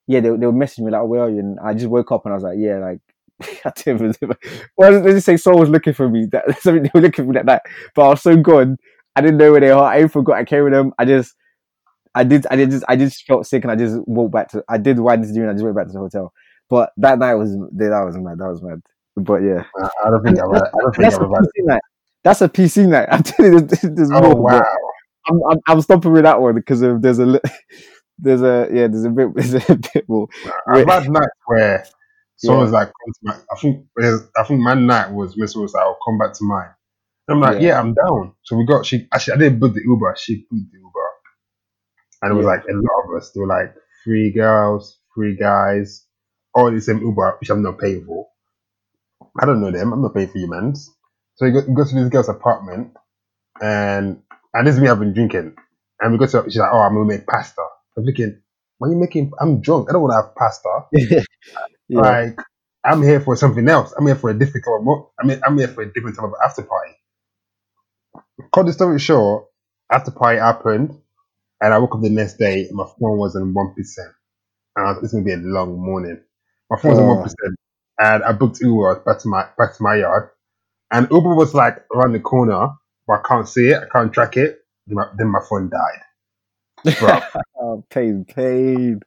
yeah, 0.07 0.19
they 0.19 0.29
they 0.29 0.45
were 0.47 0.53
messaging 0.53 0.79
me 0.85 0.91
like, 0.91 1.01
oh, 1.01 1.05
"Where 1.05 1.21
are 1.23 1.29
you?" 1.29 1.39
And 1.39 1.59
I 1.63 1.73
just 1.73 1.87
woke 1.87 2.11
up 2.11 2.25
and 2.25 2.33
I 2.33 2.35
was 2.35 2.43
like, 2.43 2.57
"Yeah, 2.59 2.79
like." 2.79 2.99
I 3.65 3.71
didn't 3.75 4.17
even- 4.21 4.35
well, 4.77 4.91
let's 4.91 5.05
just 5.15 5.25
say 5.25 5.37
someone 5.37 5.61
was 5.61 5.69
looking 5.69 5.93
for 5.93 6.07
me. 6.09 6.27
That 6.31 6.45
something 6.61 6.83
they 6.83 6.91
were 6.93 7.01
looking 7.01 7.25
for 7.25 7.29
me 7.31 7.33
that 7.35 7.45
night, 7.45 7.61
but 7.95 8.03
I 8.03 8.09
was 8.09 8.21
so 8.21 8.37
gone. 8.37 8.77
I 9.15 9.21
didn't 9.21 9.37
know 9.37 9.51
where 9.51 9.61
they 9.61 9.71
are. 9.71 9.83
I 9.83 9.97
even 9.97 10.09
forgot 10.09 10.37
I 10.37 10.45
came 10.45 10.63
with 10.63 10.73
them. 10.73 10.93
I 10.99 11.05
just, 11.05 11.35
I 12.13 12.23
did, 12.23 12.45
I 12.51 12.55
did 12.55 12.71
just, 12.71 12.85
I 12.89 12.95
just 12.95 13.25
felt 13.25 13.45
sick 13.47 13.63
and 13.63 13.71
I 13.71 13.75
just 13.75 13.97
walked 14.07 14.33
back 14.33 14.49
to. 14.49 14.63
I 14.69 14.77
did 14.77 14.99
what 14.99 15.13
I 15.13 15.15
needed 15.15 15.29
to 15.29 15.33
do 15.33 15.41
and 15.41 15.49
I 15.49 15.53
just 15.53 15.63
went 15.63 15.75
back 15.75 15.87
to 15.87 15.93
the 15.93 15.99
hotel. 15.99 16.33
But 16.69 16.91
that 16.97 17.19
night 17.19 17.35
was 17.35 17.51
that 17.53 18.03
was 18.05 18.17
mad. 18.17 18.37
That 18.39 18.49
was 18.49 18.61
mad. 18.61 18.81
But 19.15 19.37
yeah, 19.43 19.65
I 20.05 20.09
don't 20.09 20.23
think 20.23 20.37
had, 20.37 20.45
I 20.45 20.79
don't 20.79 20.95
think 20.95 21.03
that's 21.03 21.15
I've 21.15 21.21
a 21.21 21.27
PC 21.27 21.65
night. 21.65 21.81
That's 22.23 22.41
a 22.41 22.49
PC 22.49 22.87
night. 22.87 23.07
I'm 23.11 23.23
telling 23.23 23.53
you, 23.53 23.59
there's, 23.61 23.81
there's 23.81 24.11
Oh 24.13 24.21
more. 24.21 24.35
wow! 24.35 24.63
I'm, 25.29 25.39
I'm, 25.49 25.57
I'm 25.67 25.81
stopping 25.81 26.11
with 26.13 26.23
that 26.23 26.41
one 26.41 26.55
because 26.55 26.81
of 26.81 27.01
there's 27.01 27.19
a, 27.19 27.39
there's 28.19 28.41
a, 28.41 28.67
yeah, 28.71 28.87
there's 28.87 29.05
a 29.05 29.09
bit, 29.09 29.29
there's 29.35 29.69
a 29.69 29.75
bit 29.75 30.05
more. 30.07 30.27
I've 30.67 30.87
had 30.87 31.09
nights 31.09 31.27
where 31.45 31.85
someone's 32.37 32.71
like, 32.71 32.87
come 32.87 33.13
to 33.13 33.19
my, 33.23 33.35
I 33.51 33.59
think 33.59 33.85
I 34.37 34.43
think 34.43 34.59
my 34.61 34.73
night 34.73 35.11
was 35.11 35.37
Miss 35.37 35.55
was 35.55 35.73
like, 35.73 35.83
I'll 35.83 35.97
come 36.05 36.17
back 36.17 36.33
to 36.33 36.43
mine. 36.43 36.69
And 37.27 37.35
I'm 37.35 37.41
like, 37.41 37.61
Yeah. 37.61 37.69
yeah. 37.69 37.79
I'm 37.79 37.93
down. 37.93 38.33
So 38.43 38.55
we 38.57 38.65
got 38.65 38.85
she 38.85 39.07
actually 39.13 39.33
I 39.33 39.37
didn't 39.37 39.59
book 39.59 39.73
the 39.73 39.81
Uber, 39.85 40.15
she 40.19 40.45
booked 40.49 40.71
the 40.71 40.77
Uber. 40.79 41.07
And 42.23 42.31
it 42.31 42.35
was 42.35 42.45
Yeah. 42.45 42.51
like 42.51 42.63
a 42.63 42.73
lot 42.73 43.03
of 43.09 43.21
us. 43.21 43.31
There 43.31 43.41
were 43.41 43.47
like 43.47 43.73
three 44.03 44.31
girls, 44.31 44.99
three 45.13 45.35
guys, 45.35 46.05
all 46.55 46.67
in 46.67 46.75
the 46.75 46.81
same 46.81 46.99
Uber, 47.01 47.37
which 47.39 47.49
I'm 47.49 47.63
not 47.63 47.79
paying 47.79 48.05
for. 48.05 48.27
I 49.39 49.45
don't 49.45 49.61
know 49.61 49.71
them. 49.71 49.93
I'm 49.93 50.01
not 50.01 50.13
paying 50.13 50.27
for 50.27 50.37
you, 50.37 50.49
man. 50.49 50.75
So 50.75 51.45
we 51.45 51.51
go, 51.51 51.61
we 51.67 51.73
go 51.75 51.85
to 51.85 51.95
this 51.95 52.09
girl's 52.09 52.29
apartment, 52.29 52.93
and 53.61 54.21
and 54.53 54.67
this 54.67 54.75
is 54.75 54.81
me. 54.81 54.89
I've 54.89 54.99
been 54.99 55.13
drinking, 55.13 55.55
and 55.99 56.11
we 56.11 56.17
go 56.17 56.25
to. 56.27 56.43
She's 56.49 56.57
like, 56.57 56.71
"Oh, 56.73 56.79
I'm 56.79 56.93
gonna 56.93 57.05
make 57.05 57.27
pasta." 57.27 57.61
I'm 57.97 58.05
thinking, 58.05 58.41
"Why 58.77 58.87
are 58.87 58.91
you 58.91 58.97
making? 58.99 59.31
I'm 59.39 59.61
drunk. 59.61 59.89
I 59.89 59.93
don't 59.93 60.01
want 60.03 60.13
to 60.13 60.21
have 60.21 60.35
pasta. 60.35 60.85
yeah. 61.89 61.99
Like, 62.01 62.39
I'm 62.85 63.03
here 63.03 63.21
for 63.21 63.35
something 63.35 63.67
else. 63.69 63.93
I'm 63.97 64.05
here 64.07 64.15
for 64.15 64.29
a 64.29 64.37
different 64.37 64.65
type 64.65 64.87
of. 64.87 65.07
I 65.21 65.25
mean, 65.27 65.41
I'm 65.45 65.57
here 65.57 65.67
for 65.67 65.83
a 65.83 65.93
different 65.93 66.15
type 66.17 66.25
of 66.25 66.33
after 66.43 66.63
party." 66.63 66.93
Cut 68.53 68.65
the 68.65 68.73
story 68.73 68.99
short, 68.99 69.45
after 69.91 70.11
party 70.11 70.39
happened, 70.39 70.99
and 71.61 71.73
I 71.73 71.79
woke 71.79 71.95
up 71.95 72.01
the 72.01 72.09
next 72.09 72.37
day. 72.37 72.67
and 72.67 72.75
My 72.75 72.85
phone 72.85 73.17
was 73.17 73.35
on 73.35 73.53
one 73.53 73.73
percent, 73.75 74.11
and 74.75 74.87
I 74.87 74.91
was, 74.93 75.03
it's 75.03 75.13
gonna 75.13 75.25
be 75.25 75.33
a 75.33 75.37
long 75.37 75.79
morning. 75.79 76.21
My 76.69 76.77
phone 76.79 76.91
was 76.91 76.99
on 76.99 77.05
Oh. 77.05 77.15
one 77.15 77.23
percent, 77.23 77.55
and 77.99 78.23
I 78.23 78.33
booked 78.33 78.61
Uber 78.61 79.01
back 79.05 79.19
to 79.19 79.27
my 79.29 79.47
back 79.57 79.75
to 79.77 79.83
my 79.83 79.95
yard, 79.97 80.31
and 80.91 81.07
Uber 81.11 81.35
was 81.35 81.53
like 81.53 81.85
around 81.95 82.13
the 82.13 82.19
corner, 82.21 82.69
I 83.11 83.21
can't 83.27 83.47
see 83.47 83.67
it. 83.69 83.81
I 83.83 83.87
can't 83.91 84.11
track 84.13 84.37
it. 84.37 84.59
Then 84.87 84.95
my, 84.95 85.05
then 85.17 85.27
my 85.27 85.39
phone 85.49 85.69
died. 85.69 86.01
Oh, 87.63 87.83
pain, 87.91 88.25
pain. 88.25 88.99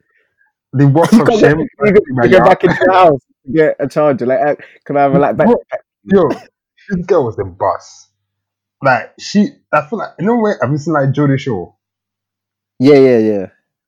the 0.72 0.86
walk 0.86 1.10
You 1.12 1.22
of 1.22 1.28
shame. 1.40 1.58
to 1.58 2.02
my 2.10 2.28
get 2.28 2.44
back 2.44 2.62
into 2.62 2.76
the 2.86 2.92
house, 2.92 3.20
to 3.46 3.52
get 3.52 3.76
a 3.80 3.88
charger. 3.88 4.26
Like, 4.26 4.40
uh, 4.46 4.54
can 4.84 4.96
I 4.96 5.02
have 5.02 5.14
a 5.14 5.18
like 5.18 5.36
back? 5.36 5.48
Yo, 6.04 6.28
this 6.28 7.06
girl 7.06 7.24
was 7.24 7.34
the 7.36 7.44
boss. 7.44 8.10
Like 8.80 9.12
she, 9.18 9.48
I 9.72 9.86
feel 9.86 9.98
like 9.98 10.10
you 10.20 10.26
know 10.26 10.36
where 10.36 10.56
have 10.62 10.70
you 10.70 10.78
seen 10.78 10.94
like 10.94 11.10
Geordie 11.12 11.38
Shore? 11.38 11.74
Yeah, 12.78 12.96
yeah, 12.96 13.18
yeah. 13.18 13.46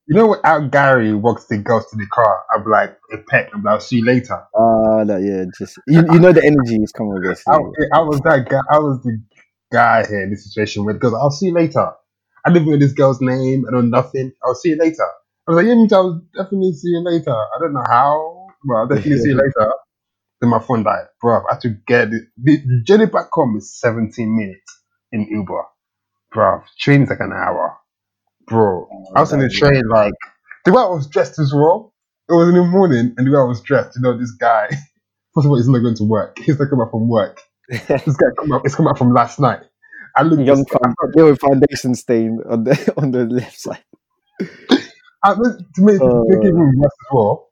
You 0.09 0.17
know 0.17 0.27
what? 0.27 0.41
How 0.45 0.61
Gary 0.61 1.15
walks 1.15 1.47
the 1.47 1.59
girls 1.59 1.89
to 1.91 1.97
the 1.97 2.07
car. 2.07 2.45
I'm 2.55 2.65
like 2.65 2.97
a 3.13 3.19
pet. 3.19 3.51
I'm 3.53 3.63
like, 3.63 3.73
I'll 3.75 3.81
see 3.81 3.97
you 3.97 4.05
later. 4.05 4.35
Uh, 4.55 5.05
no, 5.05 5.17
yeah, 5.19 5.45
just 5.59 5.79
you, 5.87 6.05
you 6.13 6.19
know 6.19 6.33
the 6.33 6.45
energy 6.45 6.83
is 6.83 6.93
coming 6.93 7.15
with 7.15 7.25
this. 7.25 7.43
I, 7.49 7.55
I 7.93 8.01
was 8.01 8.21
that 8.21 8.49
guy. 8.49 8.61
I 8.71 8.79
was 8.79 9.01
the 9.03 9.21
guy 9.81 10.07
here 10.07 10.23
in 10.25 10.31
this 10.31 10.45
situation 10.47 10.85
where 10.85 10.95
because 10.95 11.15
I'll 11.15 11.31
see 11.39 11.47
you 11.47 11.55
later. 11.55 11.87
I 12.45 12.51
didn't 12.53 12.69
know 12.71 12.79
this 12.79 12.93
girl's 12.93 13.21
name. 13.21 13.65
I 13.69 13.73
know 13.73 13.81
nothing. 13.83 14.33
I'll 14.45 14.55
see 14.55 14.71
you 14.71 14.79
later. 14.79 15.09
I 15.47 15.51
was 15.53 15.57
like, 15.57 15.67
yeah, 15.67 15.75
means 15.75 15.93
I'll 15.93 16.23
definitely 16.37 16.73
see 16.73 16.89
you 16.89 17.01
later. 17.05 17.33
I 17.33 17.57
don't 17.61 17.75
know 17.75 17.85
how, 17.89 18.49
but 18.65 18.75
I'll 18.75 18.89
definitely 18.89 19.19
see 19.19 19.31
you 19.31 19.37
later. 19.45 19.73
Then 20.41 20.51
my 20.51 20.61
phone 20.61 20.83
died, 20.85 21.07
bro. 21.21 21.39
I 21.51 21.55
had 21.55 21.61
to 21.63 21.71
get 21.87 22.13
it. 22.13 22.25
The 22.39 22.57
the 22.59 22.83
journey 22.87 23.07
back 23.07 23.29
home 23.33 23.57
is 23.57 23.79
17 23.81 24.35
minutes 24.37 24.71
in 25.13 25.27
Uber, 25.31 25.65
bro. 26.33 26.63
Train 26.81 27.03
is 27.05 27.11
like 27.11 27.21
an 27.21 27.33
hour, 27.33 27.77
bro. 28.49 28.89
I 29.17 29.21
was 29.21 29.33
in 29.33 29.41
the 29.41 29.51
train 29.51 29.83
like 29.89 30.15
the 30.65 30.73
way 30.73 30.83
I 30.83 30.87
was 30.89 31.09
dressed 31.09 31.39
as 31.39 31.53
well. 31.55 31.95
It 32.29 32.35
was 32.35 32.49
in 32.49 32.55
the 32.57 32.65
morning, 32.65 33.15
and 33.17 33.27
the 33.27 33.31
way 33.33 33.39
I 33.39 33.45
was 33.45 33.63
dressed, 33.63 33.97
you 33.97 34.03
know, 34.03 34.19
this 34.19 34.33
guy. 34.33 34.69
First 35.35 35.47
of 35.47 35.51
all, 35.51 35.57
he's 35.59 35.69
not 35.69 35.81
going 35.81 35.97
to 35.97 36.05
work. 36.05 36.39
He's 36.39 36.59
not 36.59 36.71
coming 36.71 36.85
back 36.85 36.93
from 36.93 37.09
work. 37.09 37.41
This 37.89 38.17
guy 38.17 38.29
come 38.39 38.53
up. 38.53 38.63
It's 38.65 38.75
come 38.75 38.89
out 38.89 38.99
from 38.99 39.13
last 39.13 39.41
night. 39.41 39.61
I 40.17 40.23
look. 40.23 40.41
Young 40.47 40.65
found, 40.67 40.95
foundation 41.41 41.95
stain 41.95 42.41
on 42.49 42.65
the 42.65 42.95
on 42.99 43.11
the 43.13 43.25
left 43.27 43.59
side. 43.61 43.85
I, 45.25 45.35
to 45.35 45.43
make, 45.81 45.99
to 45.99 46.27
it 46.31 46.55
Uh. 46.55 46.87
as 46.87 46.93
well, 47.13 47.51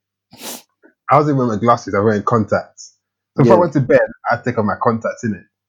I 1.11 1.19
wasn't 1.19 1.39
wearing 1.39 1.53
my 1.55 1.59
glasses. 1.61 1.95
I 1.95 1.99
was 2.01 2.05
wearing 2.07 2.23
contacts. 2.25 2.97
So 3.37 3.45
if 3.45 3.51
I 3.51 3.57
went 3.57 3.73
to 3.75 3.81
bed, 3.81 4.01
I'd 4.31 4.45
take 4.45 4.59
off 4.59 4.65
my 4.65 4.77
contacts 4.83 5.25
in 5.25 5.35
it. 5.35 5.61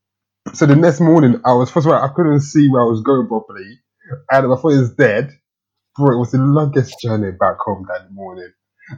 So 0.55 0.65
the 0.65 0.76
next 0.76 1.01
morning, 1.01 1.41
I 1.45 1.53
was 1.53 1.72
first 1.72 1.88
of 1.88 1.93
all, 1.93 2.01
I 2.03 2.09
couldn't 2.15 2.41
see 2.41 2.69
where 2.69 2.84
I 2.84 2.85
was 2.85 3.01
going 3.01 3.27
properly, 3.27 3.80
and 4.31 4.49
my 4.49 4.57
phone 4.61 4.73
is 4.73 4.93
dead. 4.95 5.31
Bro, 5.97 6.15
it 6.17 6.19
was 6.19 6.31
the 6.31 6.39
longest 6.39 6.95
journey 7.01 7.31
back 7.31 7.57
home 7.59 7.85
that 7.89 8.11
morning. 8.11 8.51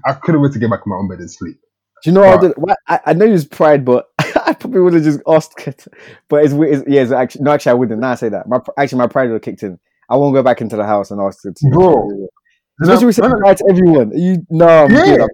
I 0.05 0.13
couldn't 0.13 0.41
wait 0.41 0.53
to 0.53 0.59
get 0.59 0.69
back 0.71 0.81
in 0.85 0.89
my 0.91 0.97
own 0.97 1.09
bed 1.09 1.19
and 1.19 1.31
sleep. 1.31 1.57
Do 2.03 2.09
you 2.09 2.13
know 2.13 2.21
what 2.21 2.29
I 2.29 2.33
Right. 2.33 2.41
did? 2.41 2.75
I, 2.87 2.99
I 3.07 3.13
know 3.13 3.25
it 3.25 3.31
was 3.31 3.45
pride, 3.45 3.83
but 3.85 4.07
I 4.19 4.53
probably 4.53 4.81
would 4.81 4.93
have 4.93 5.03
just 5.03 5.19
asked. 5.27 5.55
But 6.29 6.43
it's, 6.45 6.53
it's 6.53 6.83
yeah, 6.87 7.01
it's 7.01 7.11
actually 7.11 7.43
no, 7.43 7.51
actually 7.51 7.71
I 7.71 7.75
wouldn't. 7.75 7.99
Now 8.01 8.11
I 8.11 8.15
say 8.15 8.29
that. 8.29 8.47
My 8.47 8.59
actually 8.77 8.99
my 8.99 9.07
pride 9.07 9.27
would 9.29 9.33
have 9.35 9.41
kicked 9.41 9.63
in. 9.63 9.79
I 10.09 10.15
won't 10.15 10.33
go 10.35 10.43
back 10.43 10.61
into 10.61 10.75
the 10.77 10.85
house 10.85 11.09
and 11.11 11.19
ask 11.21 11.39
it. 11.45 11.57
Bro, 11.71 12.27
especially 12.81 13.07
we 13.07 13.11
say 13.13 13.21
when 13.23 13.33
I- 13.35 13.39
bye 13.41 13.53
to 13.55 13.65
everyone. 13.69 14.11
You 14.17 14.45
no, 14.49 14.87
Yeah. 14.89 15.25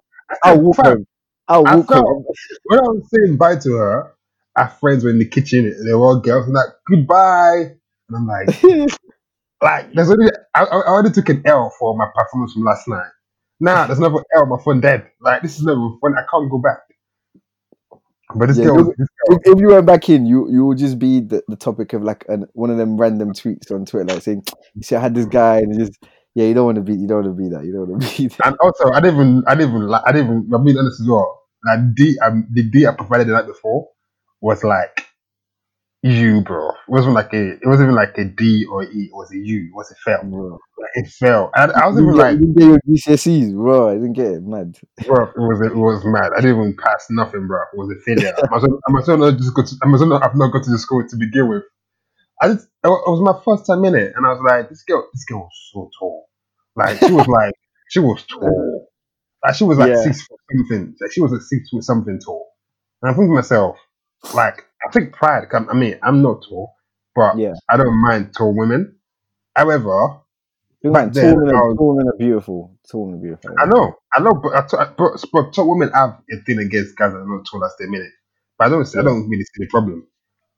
I'll 0.43 0.59
walk 0.61 0.77
home. 0.77 1.05
I'll 1.47 1.67
I 1.67 1.75
walk 1.75 1.87
felt- 1.89 2.05
home. 2.05 2.25
when 2.65 2.79
I 2.79 2.83
was 2.83 3.09
saying 3.13 3.37
bye 3.37 3.57
to 3.57 3.73
her, 3.73 4.13
our 4.55 4.69
friends 4.69 5.03
were 5.03 5.09
in 5.09 5.19
the 5.19 5.27
kitchen. 5.27 5.63
They 5.85 5.93
were 5.93 6.05
all 6.05 6.19
girls. 6.21 6.45
and 6.45 6.53
like, 6.55 6.69
goodbye. 6.89 7.75
And 8.09 8.17
I'm 8.17 8.27
like, 8.27 8.89
like, 9.61 9.93
there's 9.93 10.09
only, 10.11 10.29
I 10.55 10.63
I 10.63 10.81
already 10.87 11.11
took 11.11 11.29
an 11.29 11.41
L 11.45 11.71
for 11.79 11.95
my 11.97 12.05
performance 12.15 12.53
from 12.53 12.63
last 12.63 12.87
night. 12.87 13.09
Nah, 13.63 13.87
there's 13.87 13.97
another 13.97 14.21
L. 14.35 14.45
My 14.45 14.57
phone 14.61 14.81
dead. 14.81 15.09
Like, 15.21 15.41
this 15.41 15.55
is 15.55 15.63
never 15.63 15.79
fun. 16.01 16.15
I 16.17 16.23
can't 16.29 16.51
go 16.51 16.57
back. 16.57 16.79
But 18.35 18.47
this 18.47 18.57
Yeah, 18.57 18.65
girl, 18.65 18.83
this 18.97 19.07
girl, 19.07 19.37
if, 19.37 19.53
if 19.55 19.59
you 19.61 19.69
went 19.69 19.85
back 19.85 20.09
in, 20.09 20.25
you 20.25 20.51
you 20.51 20.65
would 20.65 20.77
just 20.77 20.99
be 20.99 21.21
the, 21.21 21.41
the 21.47 21.55
topic 21.55 21.93
of 21.93 22.03
like 22.03 22.25
an, 22.27 22.45
one 22.51 22.69
of 22.71 22.77
them 22.77 22.97
random 22.97 23.31
tweets 23.31 23.71
on 23.71 23.85
Twitter, 23.85 24.13
like 24.13 24.21
saying, 24.21 24.43
"You 24.75 24.83
see, 24.83 24.97
I 24.97 24.99
had 24.99 25.15
this 25.15 25.27
guy, 25.27 25.59
and 25.59 25.79
just 25.79 25.93
yeah, 26.35 26.45
you 26.45 26.53
don't 26.53 26.65
want 26.65 26.75
to 26.75 26.81
be, 26.81 26.93
you 26.93 27.07
don't 27.07 27.23
want 27.23 27.37
to 27.37 27.41
be 27.41 27.47
that, 27.55 27.63
you 27.63 27.71
don't 27.71 27.87
want 27.87 28.03
to 28.03 28.17
be 28.17 28.27
that." 28.27 28.47
and 28.47 28.57
also, 28.59 28.91
I 28.91 28.99
didn't 28.99 29.15
even, 29.15 29.43
I 29.47 29.55
didn't 29.55 29.69
even, 29.69 29.87
like, 29.87 30.01
I 30.05 30.11
didn't 30.11 30.27
even, 30.27 30.49
I'm 30.53 30.65
being 30.65 30.77
honest 30.77 30.99
as 30.99 31.07
well. 31.07 31.43
Like, 31.65 31.95
D, 31.95 32.17
um, 32.19 32.45
the 32.51 32.63
D 32.63 32.85
I 32.85 32.91
provided 32.91 33.27
the 33.27 33.31
night 33.31 33.47
before 33.47 33.87
was 34.41 34.61
like, 34.65 35.07
U, 36.03 36.41
bro. 36.41 36.69
It 36.69 36.75
wasn't 36.87 37.15
like 37.15 37.33
a, 37.33 37.53
it 37.53 37.65
wasn't 37.65 37.87
even 37.87 37.95
like 37.95 38.17
a 38.17 38.25
D 38.25 38.65
or 38.65 38.83
E. 38.83 39.05
It 39.05 39.13
was 39.13 39.31
a 39.31 39.37
U. 39.37 39.65
It 39.67 39.75
was 39.75 39.91
a 39.91 39.95
fail. 39.95 40.23
Bro. 40.23 40.51
Like, 40.77 40.91
it 40.95 41.07
fell. 41.09 41.51
And 41.55 41.71
I 41.73 41.87
was 41.87 41.97
You 41.97 42.03
even 42.03 42.15
didn't 42.15 42.17
like, 42.17 42.39
you 42.39 42.39
didn't 42.39 42.55
get 42.57 42.65
your 42.67 42.79
GCSEs, 43.17 43.53
bro. 43.53 43.89
I 43.89 43.93
didn't 43.95 44.13
get 44.13 44.27
it, 44.27 44.43
mad. 44.43 44.77
bro, 45.05 45.25
it 45.25 45.37
was 45.37 45.61
it 45.61 45.75
was 45.75 46.03
mad. 46.05 46.31
I 46.37 46.41
didn't 46.41 46.57
even 46.59 46.77
pass 46.77 47.07
nothing, 47.09 47.47
bro. 47.47 47.61
It 47.73 47.77
was 47.77 47.95
a 47.97 47.99
failure. 48.03 48.33
I 48.41 48.47
must 48.49 48.65
I 48.65 48.91
must 48.91 49.07
not 49.07 49.37
just 49.37 49.53
go 49.55 49.63
to 49.63 49.75
I 49.83 49.87
must 49.87 50.05
not 50.05 50.23
I've 50.23 50.35
not 50.35 50.51
gone 50.51 50.63
to 50.63 50.71
the 50.71 50.79
school 50.79 51.05
to 51.07 51.15
begin 51.17 51.49
with. 51.49 51.63
I 52.41 52.49
just 52.49 52.67
it 52.83 52.87
was 52.87 53.21
my 53.23 53.39
first 53.45 53.65
time 53.65 53.85
in 53.85 53.95
it, 53.95 54.13
and 54.15 54.25
I 54.25 54.29
was 54.31 54.41
like, 54.47 54.69
this 54.69 54.83
girl, 54.83 55.07
this 55.13 55.25
girl 55.25 55.41
was 55.41 55.71
so 55.73 55.89
tall. 55.99 56.27
Like 56.75 57.01
she 57.01 57.11
was 57.11 57.27
like 57.27 57.53
she 57.89 57.99
was 57.99 58.23
tall. 58.29 58.87
Like 59.43 59.55
she 59.55 59.63
was 59.63 59.77
like 59.77 59.95
Yeah. 59.95 60.03
six 60.03 60.21
foot 60.27 60.39
something. 60.51 60.95
Like 61.01 61.11
she 61.11 61.21
was 61.21 61.31
like 61.31 61.41
six 61.41 61.69
foot 61.69 61.83
something 61.83 62.19
tall. 62.19 62.49
And 63.01 63.09
I'm 63.09 63.15
thinking 63.15 63.31
to 63.31 63.35
myself, 63.35 63.77
like 64.33 64.63
I 64.87 64.91
think 64.91 65.13
pride. 65.13 65.49
come- 65.49 65.69
I 65.69 65.73
mean, 65.75 65.97
I'm 66.03 66.21
not 66.21 66.43
tall, 66.47 66.73
but 67.15 67.37
Yeah. 67.37 67.53
I 67.69 67.77
don't 67.77 67.95
mind 68.01 68.33
tall 68.37 68.55
women. 68.55 68.95
However, 69.55 70.19
Back 70.83 71.13
then, 71.13 71.23
tall 71.23 71.37
women, 71.39 71.55
are, 71.55 71.67
was- 71.69 71.77
tall 71.77 71.87
women 71.95 72.07
are 72.09 72.17
beautiful. 72.17 72.77
Tall 72.91 73.05
women 73.05 73.19
are 73.19 73.23
beautiful. 73.23 73.55
I 73.57 73.65
know, 73.65 73.95
I 74.13 74.19
know, 74.21 74.33
but, 74.33 74.53
I 74.53 74.61
t- 74.67 74.91
but, 74.97 75.23
but 75.31 75.53
tall 75.53 75.69
women 75.69 75.91
have 75.93 76.19
a 76.31 76.37
thing 76.45 76.59
against 76.59 76.97
guys 76.97 77.13
that 77.13 77.19
are 77.19 77.25
not 77.27 77.45
tall 77.49 77.63
as 77.63 77.73
they 77.79 77.85
minute. 77.87 78.11
But 78.57 78.65
I 78.67 78.69
don't, 78.69 78.85
see, 78.85 78.99
I 78.99 79.03
don't 79.03 79.29
really 79.29 79.43
see 79.43 79.59
the 79.63 79.67
problem. 79.67 80.07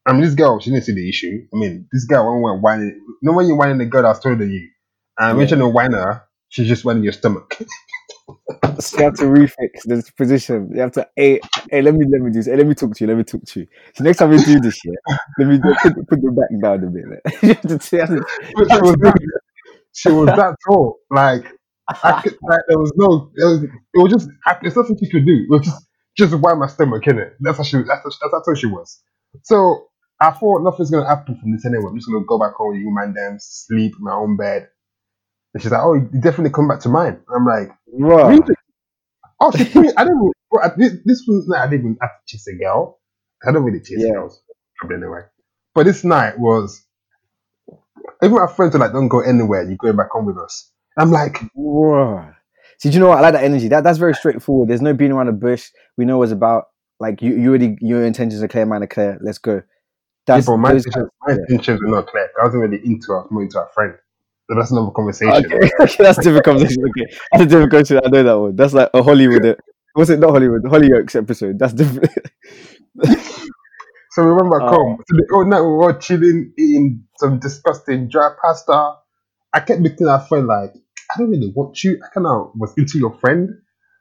I 0.05 0.13
mean, 0.13 0.21
this 0.21 0.35
girl, 0.35 0.59
she 0.59 0.69
didn't 0.71 0.85
see 0.85 0.93
the 0.93 1.07
issue. 1.09 1.47
I 1.53 1.57
mean, 1.57 1.87
this 1.91 2.05
girl 2.05 2.31
when 2.31 2.41
we're 2.41 2.59
whining, 2.59 2.95
you 2.95 3.17
know 3.21 3.33
when 3.33 3.47
you're 3.47 3.57
whining 3.57 3.77
the 3.79 3.85
girl 3.85 4.03
that's 4.03 4.19
taller 4.19 4.35
than 4.35 4.51
you, 4.51 4.69
and 5.17 5.37
when 5.37 5.47
you're 5.47 5.57
to 5.57 5.97
her, 5.97 6.23
she's 6.49 6.67
just 6.67 6.85
whining 6.85 7.03
your 7.03 7.13
stomach. 7.13 7.57
So 8.79 8.97
you 8.97 9.03
have 9.05 9.15
to 9.15 9.25
refix 9.25 9.83
this 9.85 10.09
position. 10.11 10.69
You 10.73 10.81
have 10.81 10.91
to, 10.93 11.07
hey, 11.15 11.39
hey, 11.71 11.81
let 11.81 11.95
me, 11.95 12.05
let 12.09 12.21
me 12.21 12.31
do 12.31 12.39
this. 12.39 12.47
Hey, 12.47 12.55
let 12.57 12.67
me 12.67 12.75
talk 12.75 12.95
to 12.95 13.03
you. 13.03 13.07
Let 13.07 13.17
me 13.17 13.23
talk 13.23 13.43
to 13.45 13.61
you. 13.61 13.67
So 13.95 14.03
next 14.03 14.17
time 14.17 14.29
we 14.31 14.37
do 14.39 14.59
this 14.59 14.75
shit, 14.77 14.93
let 15.39 15.47
me 15.47 15.59
put, 15.59 15.95
put 16.07 16.21
the 16.21 16.31
back 16.31 16.61
down 16.61 16.83
a 16.83 16.91
bit. 16.91 17.05
Like. 17.09 17.43
you 17.43 17.49
have 17.49 17.61
to, 17.61 17.95
you 17.95 17.99
have 18.01 18.09
to- 18.09 18.25
But 18.55 18.71
she 18.71 18.79
was 18.81 18.95
that, 19.01 19.19
she 19.93 20.09
was 20.11 20.33
that 20.35 20.55
tall. 20.67 20.97
Like, 21.11 21.45
I 22.03 22.21
could, 22.21 22.37
like 22.47 22.61
there 22.67 22.79
was 22.79 22.93
no, 22.97 23.31
it 23.35 23.45
was, 23.45 23.63
it 23.63 23.71
was 23.95 24.13
just, 24.13 24.29
I, 24.45 24.57
there's 24.61 24.75
nothing 24.75 24.97
she 25.03 25.09
could 25.09 25.25
do. 25.25 25.33
It 25.33 25.49
was 25.49 25.65
just, 25.65 25.87
just 26.17 26.35
whine 26.35 26.59
my 26.59 26.67
stomach, 26.67 27.03
innit? 27.03 27.31
That's 27.41 27.57
how 27.57 27.63
she, 27.63 27.77
that's, 27.77 28.03
that's, 28.03 28.19
that's 28.21 28.47
how 28.47 28.55
she 28.55 28.67
was. 28.67 29.01
So 29.43 29.87
I 30.21 30.31
thought 30.31 30.63
nothing's 30.63 30.91
gonna 30.91 31.07
happen 31.07 31.37
from 31.39 31.51
this 31.53 31.65
anyway. 31.65 31.85
I'm 31.89 31.97
just 31.97 32.07
gonna 32.11 32.25
go 32.27 32.39
back 32.39 32.55
home 32.55 32.69
with 32.73 32.79
you, 32.81 32.91
man, 32.93 33.13
them, 33.13 33.37
sleep 33.39 33.93
in 33.97 34.03
my 34.03 34.13
own 34.13 34.37
bed. 34.37 34.69
And 35.55 35.63
she's 35.63 35.71
like, 35.71 35.81
"Oh, 35.81 35.93
you 35.93 36.09
definitely 36.19 36.51
come 36.51 36.67
back 36.67 36.81
to 36.81 36.89
mine." 36.89 37.17
I'm 37.33 37.45
like, 37.45 37.69
Bruh. 37.97 38.27
"Really?" 38.29 38.55
Oh, 39.39 39.51
she 39.51 39.63
I 39.63 40.03
didn't. 40.03 40.33
Bro, 40.51 40.69
this, 40.77 40.93
this 41.05 41.23
was 41.27 41.47
night 41.47 41.61
I 41.61 41.67
didn't 41.67 41.79
even 41.85 41.97
have 42.01 42.09
to 42.11 42.23
chase 42.27 42.45
a 42.47 42.55
girl. 42.57 42.99
I 43.47 43.53
don't 43.53 43.63
really 43.63 43.79
chase 43.79 43.99
Yeah. 43.99 44.11
girls, 44.11 44.43
probably 44.77 44.97
anyway. 44.97 45.21
But 45.73 45.85
this 45.85 46.03
night 46.03 46.37
was 46.37 46.85
even 48.21 48.35
my 48.35 48.47
friends 48.47 48.73
were 48.73 48.79
like, 48.79 48.91
"Don't 48.91 49.07
go 49.07 49.21
anywhere. 49.21 49.63
You're 49.63 49.77
going 49.77 49.95
back 49.95 50.09
home 50.11 50.25
with 50.25 50.37
us." 50.37 50.71
I'm 50.97 51.11
like, 51.11 51.39
Bruh. 51.57 52.35
See, 52.79 52.89
do 52.89 52.95
you 52.95 52.99
know 52.99 53.07
what? 53.07 53.19
I 53.19 53.21
like 53.21 53.33
that 53.33 53.43
energy. 53.45 53.69
That 53.69 53.85
that's 53.85 53.97
very 53.97 54.13
straightforward. 54.13 54.69
There's 54.69 54.81
no 54.81 54.93
beating 54.93 55.13
around 55.13 55.27
the 55.27 55.31
bush. 55.31 55.71
We 55.97 56.03
know 56.03 56.21
it's 56.21 56.31
about. 56.33 56.65
Like 56.99 57.21
you, 57.21 57.35
you 57.35 57.49
already 57.49 57.77
your 57.81 58.05
intentions 58.05 58.41
are 58.41 58.47
clear, 58.47 58.65
mine 58.65 58.83
are 58.83 58.87
clear. 58.87 59.17
Let's 59.21 59.37
go. 59.37 59.61
That's 60.27 60.45
"People, 60.45 60.57
my 60.57 60.71
intentions, 60.71 61.09
my 61.27 61.33
intentions 61.33 61.81
were 61.81 61.89
not 61.89 62.07
clear. 62.07 62.29
I 62.41 62.45
wasn't 62.45 62.63
really 62.63 62.85
into 62.85 63.07
her. 63.11 63.19
I 63.19 63.21
was 63.23 63.31
more 63.31 63.43
into 63.43 63.57
her 63.57 63.67
friend." 63.73 63.93
So 64.49 64.55
that's 64.55 64.71
another 64.71 64.91
conversation. 64.91 65.33
Okay, 65.45 65.69
okay, 65.81 66.03
that's 66.03 66.17
a 66.19 66.21
different 66.21 66.45
conversation. 66.45 66.83
Okay, 66.89 67.15
that's 67.31 67.43
a 67.43 67.45
different 67.47 67.71
conversation. 67.71 68.01
I 68.05 68.09
know 68.09 68.23
that 68.23 68.39
one. 68.39 68.55
That's 68.55 68.73
like 68.73 68.89
a 68.93 69.01
Hollywood. 69.03 69.45
Uh, 69.45 69.55
was 69.95 70.09
it 70.09 70.19
not 70.19 70.31
Hollywood? 70.31 70.63
Hollyoaks 70.63 71.15
episode. 71.15 71.57
That's 71.59 71.73
different. 71.73 72.09
So 74.11 74.23
we 74.25 74.31
went 74.31 74.49
back 74.49 74.61
Oh. 74.63 74.69
home. 74.75 74.97
So 75.07 75.17
the 75.17 75.27
whole 75.29 75.45
night 75.45 75.61
we 75.61 75.67
were 75.67 75.93
chilling, 75.99 76.53
eating 76.57 77.03
some 77.17 77.39
disgusting 77.39 78.07
dry 78.07 78.29
pasta. 78.41 78.95
I 79.53 79.59
kept 79.59 79.85
at 79.85 79.97
a 80.01 80.19
friend 80.27 80.47
like, 80.47 80.71
I 81.13 81.17
don't 81.19 81.29
really 81.29 81.51
want 81.53 81.83
you. 81.83 81.99
I 82.03 82.07
kind 82.13 82.25
of 82.25 82.51
was 82.55 82.73
into 82.77 82.97
your 82.97 83.13
friend, 83.19 83.49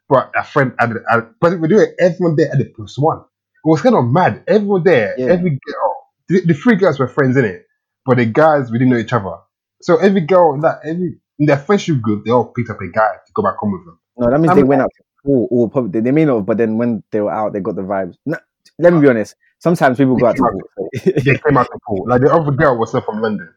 but 0.09 0.31
a 0.37 0.45
friend, 0.45 0.73
I, 0.79 0.87
I, 1.11 1.23
but 1.41 1.59
we 1.61 1.67
do 1.69 1.81
it. 1.81 1.97
Everyone 1.99 2.37
there 2.37 2.53
at 2.53 2.59
the 2.59 2.67
plus 2.77 2.97
one. 2.97 3.19
It 3.19 3.69
was 3.69 3.83
kind 3.83 3.97
of 3.97 4.05
mad. 4.05 4.45
Everyone 4.47 4.85
there, 4.85 5.15
Yeah. 5.19 5.33
every 5.33 5.51
girl, 5.51 5.97
the, 6.29 6.41
the 6.47 6.55
three 6.55 6.77
girls 6.77 6.99
were 7.01 7.09
friends 7.09 7.37
in 7.37 7.45
it, 7.45 7.67
but 8.07 8.19
the 8.19 8.27
guys 8.27 8.71
we 8.71 8.79
didn't 8.79 8.93
know 8.93 8.99
each 8.99 9.13
other. 9.13 9.37
So 9.85 9.99
every 9.99 10.23
girl 10.23 10.59
that 10.63 10.81
every 10.83 11.19
in 11.39 11.47
their 11.47 11.59
friendship 11.59 12.01
group, 12.01 12.25
they 12.25 12.31
all 12.31 12.47
picked 12.47 12.71
up 12.71 12.81
a 12.81 12.89
guy 12.89 13.17
to 13.27 13.33
go 13.35 13.43
back 13.43 13.57
home 13.57 13.73
with 13.73 13.85
them. 13.85 14.01
No, 14.17 14.31
that 14.31 14.41
means 14.41 14.53
I'm 14.53 14.57
they 14.57 14.63
went 14.63 14.81
out 14.81 14.91
to 14.97 15.05
pool 15.23 15.47
or 15.51 15.69
probably 15.69 15.91
they, 15.91 16.01
they 16.01 16.11
may 16.11 16.25
not, 16.25 16.47
but 16.47 16.57
then 16.57 16.79
when 16.79 17.03
they 17.13 17.21
were 17.21 17.31
out, 17.31 17.53
they 17.53 17.61
got 17.61 17.77
the 17.77 17.83
vibes. 17.83 18.15
No, 18.25 18.39
let 18.79 18.95
me 18.95 19.01
be 19.03 19.09
honest. 19.09 19.37
Sometimes 19.59 19.99
people 19.99 20.17
go 20.17 20.27
out 20.27 20.37
to 20.37 20.43
pool. 20.43 20.89
they 21.05 21.39
came 21.39 21.59
out 21.59 21.69
the 21.71 21.79
pool. 21.87 22.07
Like 22.09 22.23
the 22.23 22.33
other 22.33 22.51
girl 22.53 22.79
was 22.79 22.95
not 22.95 23.05
from 23.05 23.21
London, 23.21 23.53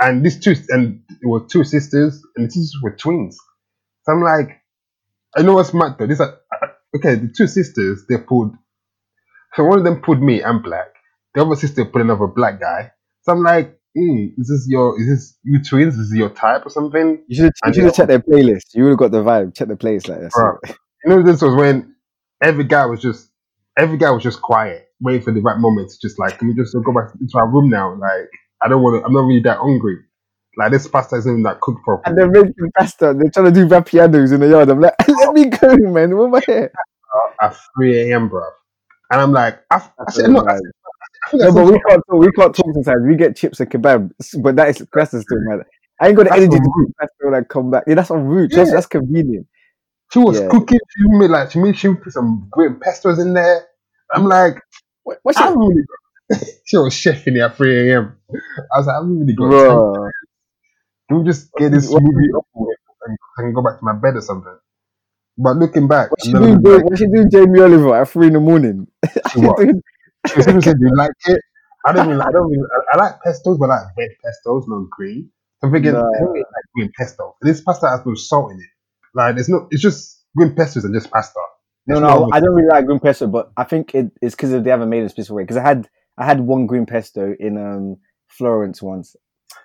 and 0.00 0.24
these 0.24 0.38
two 0.38 0.54
and 0.68 1.02
it 1.10 1.26
was 1.26 1.50
two 1.50 1.64
sisters, 1.64 2.22
and 2.36 2.46
the 2.46 2.50
sisters 2.50 2.78
were 2.80 2.94
twins. 2.94 3.36
So 4.04 4.12
I'm 4.12 4.22
like, 4.22 4.60
I 5.36 5.42
know 5.42 5.54
what's 5.54 5.74
mad 5.74 5.96
though. 5.98 6.06
These 6.06 6.20
are 6.20 6.38
okay. 6.94 7.16
The 7.16 7.32
two 7.36 7.48
sisters 7.48 8.04
they 8.08 8.18
pulled. 8.18 8.54
So 9.54 9.64
one 9.64 9.78
of 9.78 9.84
them 9.84 10.02
pulled 10.02 10.22
me. 10.22 10.40
I'm 10.44 10.62
black. 10.62 10.86
The 11.34 11.42
other 11.42 11.56
sister 11.56 11.84
pulled 11.84 12.04
another 12.04 12.28
black 12.28 12.60
guy. 12.60 12.92
So 13.22 13.32
I'm 13.32 13.42
like, 13.42 13.80
mm, 13.96 14.32
is 14.38 14.48
this 14.48 14.66
your? 14.68 15.00
Is 15.00 15.08
this 15.08 15.38
you 15.42 15.62
twins? 15.62 15.96
Is 15.96 16.10
this 16.10 16.18
your 16.18 16.30
type 16.30 16.66
or 16.66 16.70
something? 16.70 17.22
You 17.28 17.36
should 17.36 17.52
you 17.66 17.72
should 17.72 17.84
have 17.84 17.94
checked 17.94 18.08
their 18.08 18.20
playlist. 18.20 18.74
You 18.74 18.84
would 18.84 18.90
have 18.90 18.98
got 18.98 19.10
the 19.10 19.22
vibe. 19.22 19.54
Check 19.54 19.68
the 19.68 19.76
playlist 19.76 20.08
like 20.08 20.20
that. 20.20 20.76
You 21.04 21.10
know, 21.10 21.22
this 21.22 21.42
was 21.42 21.54
when 21.54 21.94
every 22.42 22.64
guy 22.64 22.86
was 22.86 23.00
just 23.00 23.30
every 23.78 23.98
guy 23.98 24.10
was 24.10 24.22
just 24.22 24.40
quiet, 24.40 24.88
waiting 25.00 25.22
for 25.22 25.32
the 25.32 25.40
right 25.40 25.58
moment 25.58 25.90
to 25.90 25.96
just 26.00 26.18
like, 26.18 26.38
can 26.38 26.48
we 26.48 26.54
just 26.54 26.74
go 26.74 26.92
back 26.92 27.10
into 27.20 27.36
our 27.36 27.48
room 27.48 27.70
now? 27.70 27.94
Like, 27.94 28.30
I 28.62 28.68
don't 28.68 28.82
want 28.82 29.00
to. 29.00 29.06
I'm 29.06 29.12
not 29.12 29.26
really 29.26 29.42
that 29.42 29.58
hungry. 29.58 29.98
Like 30.56 30.70
this 30.70 30.86
pasta 30.86 31.16
isn't 31.16 31.30
even 31.30 31.42
that 31.42 31.60
cooked 31.60 31.82
properly. 31.84 32.04
And 32.06 32.18
they're 32.18 32.42
making 32.42 32.70
pasta. 32.78 33.14
They're 33.18 33.30
trying 33.30 33.46
to 33.46 33.50
do 33.52 33.66
Vapiano's 33.66 34.32
in 34.32 34.40
the 34.40 34.48
yard. 34.48 34.70
I'm 34.70 34.80
like, 34.80 34.94
let 35.08 35.34
me 35.34 35.46
go, 35.46 35.76
man. 35.76 36.16
What 36.16 36.26
am 36.26 36.34
I 36.36 36.40
here? 36.46 36.72
at 37.40 37.56
3 37.76 38.10
a.m., 38.10 38.28
bro. 38.28 38.42
And 39.10 39.20
I'm 39.20 39.32
like, 39.32 39.60
I, 39.70 39.76
I 39.76 40.10
said, 40.10 40.26
so 40.26 40.32
no, 40.32 40.40
I 40.40 40.56
said, 40.56 40.56
I 40.56 40.56
think 40.56 40.83
No, 41.32 41.52
but 41.52 41.64
we 41.64 41.78
can't 41.88 42.02
talk. 42.08 42.20
We 42.20 42.32
can't 42.32 42.54
talk 42.54 42.66
sometimes. 42.74 43.06
We 43.06 43.16
get 43.16 43.36
chips 43.36 43.60
and 43.60 43.70
kebab, 43.70 44.10
but 44.42 44.56
that 44.56 44.68
is 44.68 44.86
that's 44.92 45.10
still 45.10 45.38
mad. 45.40 45.60
I 46.00 46.08
ain't 46.08 46.16
got 46.16 46.24
the 46.24 46.30
That's 46.30 46.42
energy 46.42 46.58
to 46.58 46.64
do 46.64 46.92
pasta 46.98 47.30
like 47.30 47.48
come 47.48 47.70
back. 47.70 47.84
Yeah, 47.86 47.94
that's 47.94 48.10
on 48.10 48.24
route. 48.24 48.50
That's 48.52 48.70
Yeah. 48.70 48.76
that's 48.76 48.86
convenient. 48.86 49.46
She 50.12 50.18
was 50.18 50.40
Yeah. 50.40 50.48
cooking. 50.48 50.78
She 50.96 51.08
made 51.08 51.30
like 51.30 51.50
she 51.50 51.58
made 51.58 51.76
she 51.76 51.92
put 51.94 52.12
some 52.12 52.48
great 52.50 52.78
pestos 52.80 53.20
in 53.20 53.34
there. 53.34 53.66
I'm 54.12 54.26
like, 54.26 54.60
What, 55.02 55.18
what's 55.22 55.38
I 55.38 55.48
it, 55.48 55.56
really 55.56 55.82
she 56.64 56.76
was 56.76 56.94
chefing 56.94 57.44
at 57.44 57.56
3 57.56 57.90
a.m. 57.90 58.16
I 58.72 58.78
was 58.78 58.86
like, 58.86 58.94
I 58.94 58.98
haven't 58.98 59.18
really 59.20 59.34
got 59.34 59.48
bro? 59.48 60.10
Can 61.08 61.18
we 61.18 61.24
just 61.24 61.52
get 61.58 61.72
this 61.72 61.90
movie 61.90 62.32
up 62.36 62.46
with 62.54 62.76
and 63.06 63.18
I 63.38 63.42
can 63.42 63.52
go 63.52 63.62
back 63.62 63.78
to 63.78 63.84
my 63.84 63.92
bed 63.94 64.16
or 64.16 64.20
something? 64.20 64.56
But 65.36 65.56
looking 65.56 65.88
back, 65.88 66.10
What's 66.10 66.26
she 66.26 66.32
I'm 66.32 66.40
doing? 66.40 66.60
Ja- 66.64 66.78
What's 66.78 66.98
she 67.00 67.06
doing? 67.06 67.28
Jamie 67.30 67.60
Oliver 67.60 67.94
at 67.96 68.08
three 68.08 68.28
in 68.28 68.34
the 68.34 68.40
morning. 68.40 68.86
She 69.32 69.38
what? 69.40 69.58
She 70.26 70.36
was 70.36 70.48
even 70.48 70.62
saying, 70.62 70.76
"Do 70.78 70.86
you 70.86 70.96
like 70.96 71.10
it?" 71.26 71.40
I 71.86 71.92
don't 71.92 72.08
really, 72.08 72.20
I 72.20 72.30
don't 72.30 72.50
really, 72.50 72.62
I, 72.72 72.96
I 72.96 73.04
like 73.04 73.14
pestos, 73.26 73.58
but 73.58 73.70
I 73.70 73.82
like 73.82 73.96
red 73.98 74.10
pestos, 74.24 74.64
not 74.66 74.88
green. 74.90 75.30
I'm 75.62 75.70
thinking, 75.72 75.92
Nah. 75.92 75.98
I 76.00 76.18
don't 76.20 76.32
really 76.32 76.40
like 76.40 76.64
green 76.74 76.90
pesto. 76.98 77.36
This 77.42 77.60
pasta 77.60 77.88
has 77.88 78.00
no 78.06 78.14
salt 78.14 78.52
in 78.52 78.58
it. 78.58 78.70
Like, 79.14 79.36
it's 79.36 79.48
not, 79.48 79.68
it's 79.70 79.82
just 79.82 80.24
green 80.36 80.54
pestos 80.54 80.84
and 80.84 80.94
just 80.94 81.10
pasta. 81.10 81.40
No, 81.86 81.96
It's 81.96 82.02
no, 82.02 82.30
I 82.32 82.40
don't 82.40 82.54
really 82.54 82.68
like 82.68 82.86
green 82.86 83.00
pesto, 83.00 83.26
but 83.26 83.52
I 83.56 83.64
think 83.64 83.94
it, 83.94 84.10
it's 84.22 84.34
because 84.34 84.50
they 84.62 84.70
haven't 84.70 84.88
made 84.88 85.02
it 85.02 85.06
a 85.06 85.08
specific 85.10 85.36
way. 85.36 85.42
Because 85.42 85.58
I 85.58 85.62
had 85.62 85.88
I 86.16 86.24
had 86.24 86.40
one 86.40 86.66
green 86.66 86.86
pesto 86.86 87.34
in 87.38 87.58
um 87.58 87.96
Florence 88.28 88.80
once. 88.80 89.14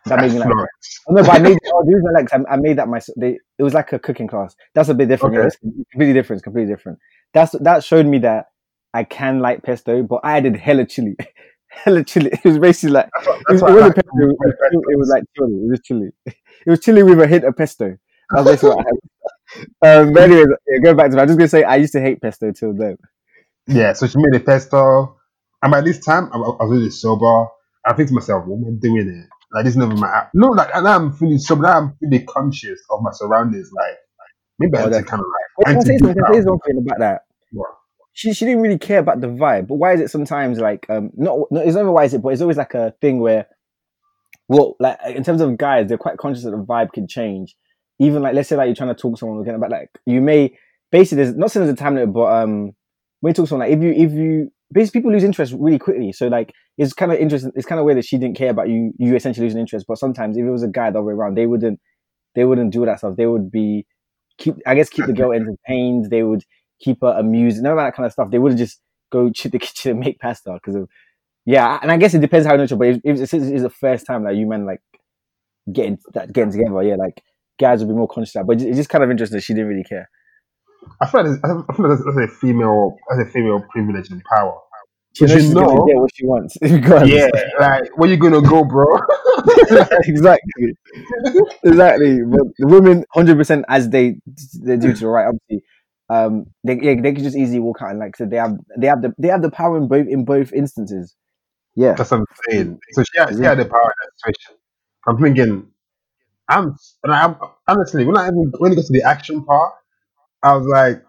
That 0.05 0.19
made 0.19 0.33
me 0.33 0.39
like. 0.39 0.49
Oh, 0.49 1.13
no, 1.13 1.23
but 1.23 1.29
I 1.29 1.39
made 1.39 1.57
oh, 1.73 1.83
the 1.85 1.95
reason 1.95 2.09
I 2.09 2.19
like 2.19 2.33
I, 2.33 2.53
I 2.53 2.57
made 2.57 2.77
that 2.77 2.89
myself. 2.89 3.15
They, 3.19 3.39
it 3.57 3.63
was 3.63 3.73
like 3.73 3.93
a 3.93 3.99
cooking 3.99 4.27
class. 4.27 4.55
That's 4.75 4.89
a 4.89 4.93
bit 4.93 5.07
different. 5.07 5.37
Okay. 5.37 5.47
it's 5.47 5.55
completely 5.57 6.13
different. 6.13 6.43
Completely 6.43 6.73
different. 6.73 6.99
That's 7.33 7.53
that 7.59 7.83
showed 7.83 8.05
me 8.05 8.19
that 8.19 8.47
I 8.93 9.03
can 9.03 9.39
like 9.39 9.63
pesto, 9.63 10.03
but 10.03 10.21
I 10.23 10.37
added 10.37 10.55
hella 10.57 10.85
chili, 10.85 11.15
hella 11.67 12.03
chili. 12.03 12.31
It 12.33 12.43
was 12.45 12.57
basically 12.59 12.93
like 12.93 13.09
That's 13.15 13.27
what, 13.27 13.39
it, 13.39 13.45
that's 13.49 13.61
was- 13.61 13.71
it 13.71 13.81
like 13.81 13.95
pesto. 13.95 14.09
It 14.19 14.25
was, 14.27 14.55
chili- 14.71 14.83
it 14.93 14.97
was 14.97 15.09
like 15.09 15.23
chili. 15.37 15.53
It 15.53 15.69
was 15.71 15.79
chili. 15.83 16.09
It 16.65 16.69
was 16.71 16.79
chili 16.81 17.03
with 17.03 17.21
a 17.21 17.27
hint 17.27 17.45
of 17.45 17.55
pesto. 17.55 17.97
That's 18.31 18.45
basically 18.45 18.69
what 18.75 18.79
I 18.85 18.89
had. 18.89 18.99
Um, 19.81 20.13
but 20.13 20.23
anyways, 20.23 20.45
yeah, 20.67 20.77
going 20.83 20.95
back 20.97 21.09
to. 21.11 21.19
I'm 21.19 21.27
just 21.27 21.39
gonna 21.39 21.47
say 21.47 21.63
I 21.63 21.77
used 21.77 21.93
to 21.93 22.01
hate 22.01 22.21
pesto 22.21 22.51
till 22.51 22.73
then. 22.73 22.97
Yeah, 23.65 23.93
so 23.93 24.05
she 24.05 24.17
made 24.19 24.39
a 24.39 24.43
pesto. 24.43 25.17
And 25.63 25.71
by 25.71 25.81
this 25.81 25.99
time, 26.05 26.29
I, 26.31 26.37
I 26.37 26.39
was 26.65 26.69
really 26.69 26.89
sober. 26.91 27.47
I 27.85 27.93
think 27.93 28.09
to 28.09 28.13
myself, 28.15 28.45
what 28.45 28.57
am 28.57 28.75
I 28.75 28.79
doing 28.79 29.05
here? 29.07 29.27
Like, 29.51 29.65
this 29.65 29.71
is 29.73 29.77
never 29.77 29.95
my 29.95 30.07
app. 30.07 30.29
No, 30.35 30.49
like, 30.49 30.69
and 30.75 30.83
now 30.83 30.95
I'm 30.97 31.11
feeling 31.13 31.39
sober. 31.39 31.63
Now 31.63 31.77
I'm 31.79 31.97
really 32.01 32.23
conscious 32.25 32.79
of 32.91 33.01
my 33.01 33.09
surroundings. 33.11 33.71
Like, 33.73 33.97
maybe 34.59 34.77
I 34.77 34.81
Oh, 34.81 34.83
have 34.91 34.93
to 34.93 35.03
kind 35.03 35.21
of 35.21 35.25
like, 35.27 35.65
can 35.67 35.77
I 35.77 35.79
say 35.81 35.93
anti- 35.93 35.97
something? 36.05 36.15
Can 36.23 36.25
I 36.25 36.37
say 36.37 36.43
something 36.43 36.77
about 36.77 36.99
that? 36.99 37.21
She 38.13 38.33
she 38.33 38.45
didn't 38.45 38.61
really 38.61 38.77
care 38.77 38.99
about 38.99 39.21
the 39.21 39.27
vibe, 39.27 39.67
but 39.67 39.75
why 39.75 39.93
is 39.93 40.01
it 40.01 40.09
sometimes 40.11 40.59
like 40.59 40.85
um 40.89 41.11
not 41.15 41.39
no 41.51 41.61
it's 41.61 41.75
never 41.75 41.91
why 41.91 42.03
is 42.05 42.13
it, 42.13 42.21
but 42.21 42.29
it's 42.29 42.41
always 42.41 42.57
like 42.57 42.73
a 42.73 42.93
thing 43.01 43.19
where 43.19 43.47
well 44.47 44.75
like 44.79 44.97
in 45.05 45.23
terms 45.23 45.41
of 45.41 45.57
guys 45.57 45.87
they're 45.87 45.97
quite 45.97 46.17
conscious 46.17 46.43
that 46.43 46.51
the 46.51 46.57
vibe 46.57 46.91
can 46.91 47.07
change. 47.07 47.55
Even 47.99 48.21
like 48.21 48.33
let's 48.33 48.49
say 48.49 48.55
like 48.55 48.67
you're 48.67 48.75
trying 48.75 48.93
to 48.93 48.99
talk 49.01 49.13
to 49.15 49.19
someone 49.19 49.41
again 49.41 49.55
about 49.55 49.71
like 49.71 49.89
you 50.05 50.21
may 50.21 50.53
basically 50.91 51.23
there's 51.23 51.35
not 51.35 51.51
saying 51.51 51.65
there's 51.65 51.73
a 51.73 51.77
time 51.77 51.95
limit, 51.95 52.13
but 52.13 52.31
um 52.31 52.71
when 53.21 53.31
you 53.31 53.33
talk 53.33 53.45
to 53.45 53.47
someone 53.49 53.69
like 53.69 53.77
if 53.77 53.83
you 53.83 53.91
if 53.91 54.11
you 54.13 54.51
basically 54.71 55.01
people 55.01 55.11
lose 55.11 55.23
interest 55.23 55.53
really 55.57 55.79
quickly. 55.79 56.11
So 56.11 56.27
like 56.27 56.53
it's 56.77 56.93
kind 56.93 57.11
of 57.11 57.19
interesting. 57.19 57.51
It's 57.55 57.65
kind 57.65 57.79
of 57.79 57.85
weird 57.85 57.97
that 57.97 58.05
she 58.05 58.17
didn't 58.17 58.37
care 58.37 58.49
about 58.51 58.69
you. 58.69 58.93
You 58.97 59.15
essentially 59.15 59.45
losing 59.45 59.59
interest, 59.59 59.85
but 59.87 59.97
sometimes 59.97 60.37
if 60.37 60.45
it 60.45 60.49
was 60.49 60.63
a 60.63 60.67
guy 60.67 60.89
the 60.91 60.99
other 60.99 61.03
way 61.05 61.13
around, 61.13 61.35
they 61.35 61.45
wouldn't 61.45 61.79
they 62.35 62.45
wouldn't 62.45 62.71
do 62.71 62.85
that 62.85 62.99
stuff. 62.99 63.15
They 63.17 63.25
would 63.27 63.51
be 63.51 63.85
keep 64.37 64.55
I 64.65 64.75
guess 64.75 64.89
keep 64.89 65.05
the 65.05 65.13
girl 65.13 65.31
entertained. 65.31 66.09
They 66.09 66.23
would 66.23 66.43
keep 66.79 67.01
her 67.01 67.15
amused. 67.17 67.61
None 67.61 67.73
of 67.73 67.77
that 67.77 67.95
kind 67.95 68.05
of 68.05 68.11
stuff. 68.11 68.31
They 68.31 68.39
wouldn't 68.39 68.59
just 68.59 68.79
go 69.11 69.29
to 69.35 69.49
the 69.49 69.59
kitchen 69.59 69.91
and 69.91 69.99
make 69.99 70.19
pasta 70.19 70.53
because 70.53 70.75
of 70.75 70.89
yeah. 71.45 71.79
And 71.81 71.91
I 71.91 71.97
guess 71.97 72.13
it 72.13 72.21
depends 72.21 72.45
how 72.45 72.53
you 72.53 72.57
know 72.59 72.63
each. 72.65 72.77
But 72.77 72.87
if, 72.87 73.01
if 73.03 73.19
it's, 73.19 73.33
it's 73.33 73.63
the 73.63 73.69
first 73.69 74.05
time 74.05 74.23
that 74.23 74.35
you 74.35 74.47
men 74.47 74.65
like 74.65 74.81
getting 75.71 75.97
that 76.13 76.33
getting 76.33 76.51
together, 76.51 76.83
yeah, 76.83 76.95
like 76.95 77.21
guys 77.59 77.79
would 77.79 77.89
be 77.89 77.95
more 77.95 78.07
conscious 78.07 78.35
of 78.35 78.41
that. 78.41 78.47
But 78.47 78.61
it's 78.61 78.77
just 78.77 78.89
kind 78.89 79.03
of 79.03 79.11
interesting 79.11 79.37
that 79.37 79.43
she 79.43 79.53
didn't 79.53 79.69
really 79.69 79.83
care. 79.83 80.09
I 81.01 81.07
feel 81.07 81.23
like 81.23 81.39
I 81.43 81.47
feel 81.75 81.89
like 81.89 81.99
that's, 81.99 82.31
a 82.31 82.35
female 82.35 82.97
that's 83.09 83.29
a 83.29 83.31
female 83.31 83.61
privilege 83.71 84.09
and 84.09 84.23
power. 84.23 84.59
She 85.15 85.25
knows 85.25 85.43
you 85.45 85.53
know- 85.53 85.85
get 85.85 85.95
what 85.95 86.11
she 86.15 86.25
wants. 86.25 86.57
Yeah, 86.61 87.29
like 87.59 87.97
where 87.97 88.09
you 88.09 88.17
gonna 88.17 88.41
go, 88.41 88.63
bro? 88.63 88.85
exactly, 90.03 90.75
exactly. 91.63 92.19
But 92.23 92.47
the 92.57 92.67
women, 92.67 93.03
hundred 93.11 93.37
percent, 93.37 93.65
as 93.67 93.89
they 93.89 94.19
they 94.61 94.77
do 94.77 94.93
to 94.93 94.99
the 94.99 95.07
right, 95.07 95.27
obviously, 95.27 95.65
um, 96.09 96.47
they 96.63 96.79
yeah, 96.81 96.95
they 96.99 97.13
could 97.13 97.23
just 97.23 97.37
easily 97.37 97.59
walk 97.59 97.81
out 97.81 97.91
and 97.91 97.99
like 97.99 98.17
so 98.17 98.25
they 98.25 98.37
have 98.37 98.57
they 98.77 98.87
have 98.87 99.01
the 99.01 99.13
they 99.17 99.27
have 99.27 99.41
the 99.41 99.51
power 99.51 99.77
in 99.77 99.87
both 99.87 100.07
in 100.07 100.25
both 100.25 100.51
instances. 100.53 101.15
Yeah, 101.75 101.93
That's 101.93 102.11
what 102.11 102.21
I'm 102.21 102.25
saying. 102.49 102.79
So 102.91 103.03
she 103.03 103.19
had, 103.19 103.29
she 103.29 103.43
had 103.43 103.59
the 103.59 103.65
power 103.65 103.81
in 103.83 103.93
that 104.01 104.11
situation. 104.17 104.55
I'm 105.07 105.17
thinking, 105.17 105.71
I'm, 106.49 106.75
and 107.03 107.13
I'm 107.13 107.35
honestly 107.67 108.05
when 108.05 108.17
I 108.17 108.27
even 108.27 108.51
when 108.57 108.71
it 108.71 108.75
got 108.75 108.85
to 108.85 108.93
the 108.93 109.03
action 109.03 109.43
part, 109.43 109.73
I 110.41 110.55
was 110.55 110.65
like, 110.65 111.03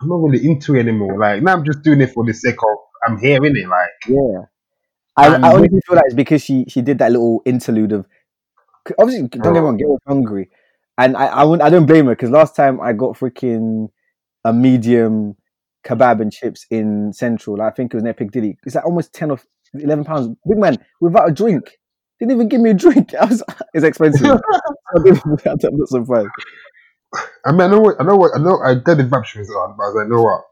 I'm 0.00 0.08
not 0.08 0.16
really 0.16 0.44
into 0.44 0.74
it 0.74 0.80
anymore. 0.80 1.18
Like 1.18 1.42
now 1.42 1.52
I'm 1.52 1.64
just 1.64 1.82
doing 1.82 2.00
it 2.00 2.10
for 2.10 2.24
the 2.26 2.34
sake 2.34 2.56
of 2.56 2.78
I'm 3.06 3.18
here 3.18 3.44
in 3.44 3.56
it. 3.56 3.68
Like 3.68 3.90
yeah. 4.08 4.42
I, 5.16 5.26
I 5.26 5.54
honestly 5.54 5.80
feel 5.86 5.96
like 5.96 6.06
it's 6.06 6.14
because 6.14 6.42
she 6.42 6.64
she 6.68 6.82
did 6.82 6.98
that 6.98 7.12
little 7.12 7.42
interlude 7.44 7.92
of 7.92 8.06
obviously 8.98 9.28
don't 9.28 9.52
get 9.52 9.52
me 9.54 9.60
wrong, 9.60 9.78
was 9.78 10.00
hungry, 10.06 10.50
and 10.98 11.16
I 11.16 11.26
I, 11.26 11.66
I 11.66 11.70
don't 11.70 11.86
blame 11.86 12.06
her 12.06 12.12
because 12.16 12.30
last 12.30 12.56
time 12.56 12.80
I 12.80 12.92
got 12.92 13.16
freaking 13.16 13.88
a 14.44 14.52
medium 14.52 15.36
kebab 15.86 16.20
and 16.20 16.32
chips 16.32 16.66
in 16.70 17.12
Central, 17.12 17.58
like, 17.58 17.72
I 17.72 17.76
think 17.76 17.92
it 17.92 17.96
was 17.96 18.04
near 18.04 18.14
Piccadilly. 18.14 18.58
It's 18.64 18.74
like 18.74 18.84
almost 18.86 19.12
ten 19.12 19.30
or 19.30 19.40
eleven 19.74 20.04
pounds. 20.04 20.28
Big 20.48 20.58
man 20.58 20.78
without 21.00 21.28
a 21.28 21.32
drink. 21.32 21.78
Didn't 22.20 22.32
even 22.32 22.48
give 22.48 22.60
me 22.60 22.70
a 22.70 22.74
drink. 22.74 23.14
I 23.20 23.24
was, 23.26 23.42
it's 23.74 23.84
expensive. 23.84 24.26
I 24.26 24.98
I'm 25.46 25.58
not 25.78 25.88
surprised. 25.88 26.28
I 27.44 27.52
mean, 27.52 27.60
I 27.62 27.66
know 27.68 27.80
what 27.80 27.96
I 28.00 28.04
know 28.04 28.16
what 28.16 28.32
I 28.36 28.42
know. 28.42 28.58
I 28.64 28.74
get 28.74 28.96
the 28.98 29.04
vibe 29.04 29.24
she 29.26 29.38
was 29.40 29.50
on, 29.50 29.76
but 29.76 29.84
I 29.84 29.86
was 29.88 29.94
like, 29.96 30.08
know 30.08 30.22
what? 30.22 30.42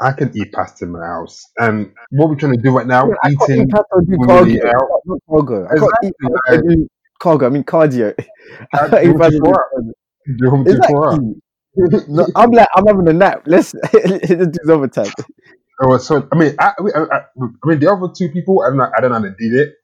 I 0.00 0.12
can 0.12 0.30
eat 0.36 0.52
pasta 0.52 0.84
in 0.84 0.92
my 0.92 1.04
house, 1.06 1.42
and 1.58 1.92
what 2.10 2.28
we're 2.30 2.36
trying 2.36 2.54
to 2.56 2.62
do 2.62 2.70
right 2.76 2.86
now, 2.86 3.10
I 3.24 3.30
can't 3.30 3.50
eating. 3.50 3.62
eat 3.62 3.70
pasta 3.70 4.02
do 4.06 4.16
out. 4.68 4.88
Not 5.06 5.20
cargo. 5.28 5.66
I 5.66 5.76
can't 5.76 5.94
eat 6.02 6.14
Exactly, 6.20 6.22
pasta 6.22 6.58
do 6.62 6.88
cargo. 7.20 7.46
I 7.46 7.50
mean 7.50 7.64
cardio. 7.64 8.14
I 8.74 8.88
do 9.02 9.12
what 9.12 9.20
pasta 9.20 9.36
you 9.36 9.42
and 9.76 9.94
do 10.38 10.46
want. 10.50 10.80
cardio. 10.82 11.20
Do 11.20 11.47
home 11.76 11.90
to 11.90 11.98
for 12.00 12.04
Exactly. 12.04 12.14
No, 12.14 12.28
I'm 12.36 12.50
like, 12.50 12.68
I'm 12.76 12.86
having 12.86 13.08
a 13.08 13.12
nap. 13.12 13.42
Let's 13.46 13.74
let's 13.94 14.58
do 14.58 14.72
overtime. 14.72 15.14
It 15.80 15.88
was 15.88 16.06
so. 16.06 16.28
I 16.32 16.36
mean, 16.36 16.54
I, 16.58 16.72
I, 16.94 17.00
I, 17.00 17.16
I 17.18 17.22
mean, 17.66 17.80
the 17.80 17.92
other 17.92 18.12
two 18.16 18.30
people, 18.30 18.62
I 18.62 18.70
don't 18.70 18.78
know, 18.78 18.90
I 18.96 19.00
don't 19.00 19.10
know 19.10 19.18
how 19.18 19.22
they 19.22 19.34
did 19.38 19.54
it 19.54 19.74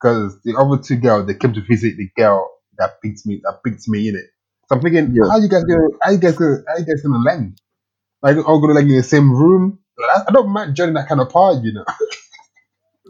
because 0.00 0.40
the 0.44 0.56
other 0.56 0.82
two 0.82 0.96
girls 0.96 1.26
they 1.26 1.34
came 1.34 1.52
to 1.54 1.62
visit 1.62 1.96
the 1.96 2.08
girl 2.16 2.50
that 2.78 3.02
picked 3.02 3.26
me, 3.26 3.40
that 3.44 3.60
picked 3.64 3.88
me 3.88 4.08
in 4.08 4.16
it. 4.16 4.26
So 4.68 4.76
I'm 4.76 4.82
thinking, 4.82 5.14
Yeah. 5.14 5.28
how 5.30 5.38
you 5.38 5.48
guys 5.48 5.64
gonna, 5.64 5.88
how 6.02 6.10
you 6.12 6.18
guys 6.18 6.36
gonna, 6.36 6.58
how 6.68 6.78
you 6.78 6.86
guys 6.86 7.02
gonna 7.02 7.18
land? 7.22 7.60
Like, 8.22 8.36
all 8.48 8.60
gonna 8.60 8.74
like 8.74 8.84
in 8.84 8.96
the 8.96 9.02
same 9.02 9.30
room? 9.32 9.78
Like, 9.98 10.18
I, 10.18 10.22
I 10.28 10.32
don't 10.32 10.50
mind 10.50 10.76
joining 10.76 10.94
that 10.94 11.08
kind 11.08 11.20
of 11.20 11.28
party, 11.30 11.60
you 11.64 11.74
know. 11.74 11.84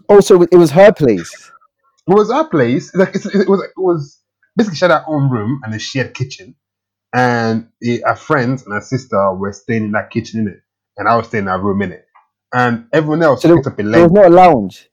Oh, 0.09 0.17
also, 0.17 0.43
it 0.43 0.57
was 0.57 0.71
her 0.73 0.93
place. 0.93 1.51
It 2.09 2.15
was 2.15 2.31
our 2.31 2.49
place. 2.49 2.95
Like, 2.95 3.15
it's, 3.15 3.27
it 3.27 3.49
was, 3.49 3.63
it 3.63 3.71
was 3.77 4.21
basically 4.57 4.77
she 4.77 4.85
had 4.85 4.91
her 4.91 5.05
own 5.07 5.31
room 5.31 5.61
and 5.65 5.75
a 5.75 5.79
shared 5.79 6.15
kitchen, 6.15 6.57
and 7.15 7.69
our 8.07 8.17
friends 8.17 8.65
and 8.65 8.73
our 8.75 8.81
sister 8.81 9.33
were 9.35 9.53
staying 9.53 9.85
in 9.85 9.93
that 9.93 10.11
kitchen 10.11 10.41
in 10.41 10.49
it, 10.49 10.61
and 10.97 11.09
I 11.09 11.17
was 11.17 11.27
staying 11.29 11.43
in 11.43 11.47
that 11.47 11.61
room 11.61 11.83
in 11.83 11.93
it, 11.93 12.07
and 12.55 12.87
everyone 12.93 13.23
else 13.23 13.43
So 13.43 13.49
there- 13.49 13.57
picked 13.59 13.67
up 13.69 13.79
a 13.79 13.83
There 13.83 14.03
was 14.03 14.13
not 14.13 14.27
a 14.27 14.31
lounge. 14.31 14.89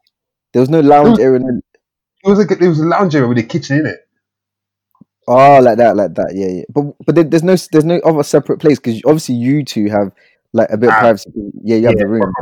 There 0.53 0.61
was 0.61 0.69
no 0.69 0.79
lounge 0.79 1.19
area. 1.19 1.41
It 2.23 2.27
was 2.29 2.39
like 2.39 2.51
it 2.51 2.59
was 2.67 2.79
a 2.79 2.85
lounge 2.85 3.15
area 3.15 3.27
with 3.27 3.37
a 3.37 3.43
kitchen 3.43 3.79
in 3.79 3.85
it. 3.85 3.99
Oh, 5.27 5.59
like 5.61 5.77
that, 5.77 5.95
like 5.95 6.15
that. 6.15 6.31
Yeah, 6.33 6.47
yeah. 6.47 6.63
But 6.69 6.95
but 7.05 7.15
there, 7.15 7.23
there's 7.23 7.43
no 7.43 7.55
there's 7.71 7.85
no 7.85 7.99
other 7.99 8.23
separate 8.23 8.59
place 8.59 8.79
because 8.79 8.99
obviously 9.05 9.35
you 9.35 9.63
two 9.63 9.87
have 9.89 10.11
like 10.53 10.69
a 10.71 10.77
bit 10.77 10.89
of 10.89 10.95
Ah. 10.95 10.99
privacy. 11.01 11.29
Yeah, 11.63 11.77
you 11.77 11.85
have 11.87 11.97
the 11.97 12.07
room. 12.07 12.33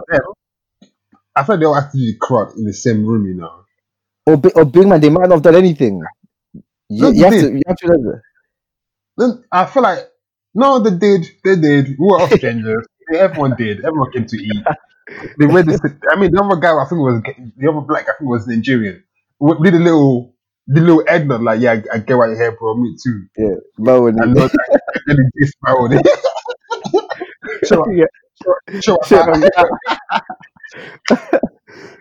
I 1.36 1.44
thought 1.44 1.60
they 1.60 1.66
all 1.66 1.74
have 1.76 1.92
to 1.92 1.98
do 1.98 2.06
the 2.06 2.18
crowd 2.20 2.56
in 2.58 2.64
the 2.66 2.74
same 2.74 3.06
room, 3.06 3.26
you 3.28 3.34
know. 3.36 3.52
Or 4.26 4.42
or 4.56 4.66
big 4.66 4.88
man, 4.88 5.02
they 5.02 5.10
might 5.10 5.28
not 5.28 5.36
have 5.36 5.42
done 5.44 5.56
anything. 5.56 6.02
You, 6.90 7.02
No, 7.04 7.10
you 7.10 7.24
have 7.26 7.34
to 7.34 7.52
you 7.52 7.62
have 7.68 7.78
to. 7.78 8.22
Then 9.18 9.44
I 9.52 9.66
feel 9.66 9.84
like 9.84 10.00
no, 10.54 10.80
they 10.80 10.92
did, 10.98 11.28
they 11.44 11.56
did. 11.56 11.90
We 11.90 11.96
were 12.00 12.20
all 12.20 12.30
strangers. 12.30 12.86
Everyone 13.14 13.56
did. 13.56 13.86
Everyone 13.86 14.12
came 14.12 14.26
to 14.26 14.38
eat. 14.38 14.64
The 15.38 15.48
way 15.48 15.62
they 15.62 15.78
sit, 15.78 15.94
I 16.12 16.20
mean, 16.20 16.32
the 16.32 16.42
other 16.44 16.58
guy, 16.60 16.72
I 16.72 16.86
think 16.90 17.00
was 17.00 17.22
the 17.58 17.70
other 17.70 17.82
black. 17.82 18.10
I 18.10 18.14
think 18.18 18.30
was 18.30 18.48
Nigerian. 18.48 19.04
We 19.40 19.54
did 19.64 19.76
a 19.76 19.80
little, 19.80 20.34
the 20.68 20.82
little 20.82 21.04
egg 21.08 21.28
nod, 21.28 21.44
like, 21.44 21.62
yeah, 21.62 21.74
I, 21.94 21.96
I 21.96 22.00
get 22.00 22.18
why 22.18 22.28
you're 22.28 22.36
here, 22.36 22.52
bro. 22.58 22.76
Me 22.76 22.96
too. 23.02 23.26
Yeah, 23.38 23.56
But 23.78 24.02
when 24.02 24.22
I 24.22 24.26
know 24.26 24.48
that. 24.48 24.82
I 25.08 25.12
really 25.12 25.52
on 25.68 25.94
it. 25.94 26.08
Sure, 27.66 27.92
yeah, 27.94 28.06
sure, 28.44 28.62
sure. 28.82 29.00
shit, 29.06 29.26
man, 29.26 29.42
yeah. 29.42 29.64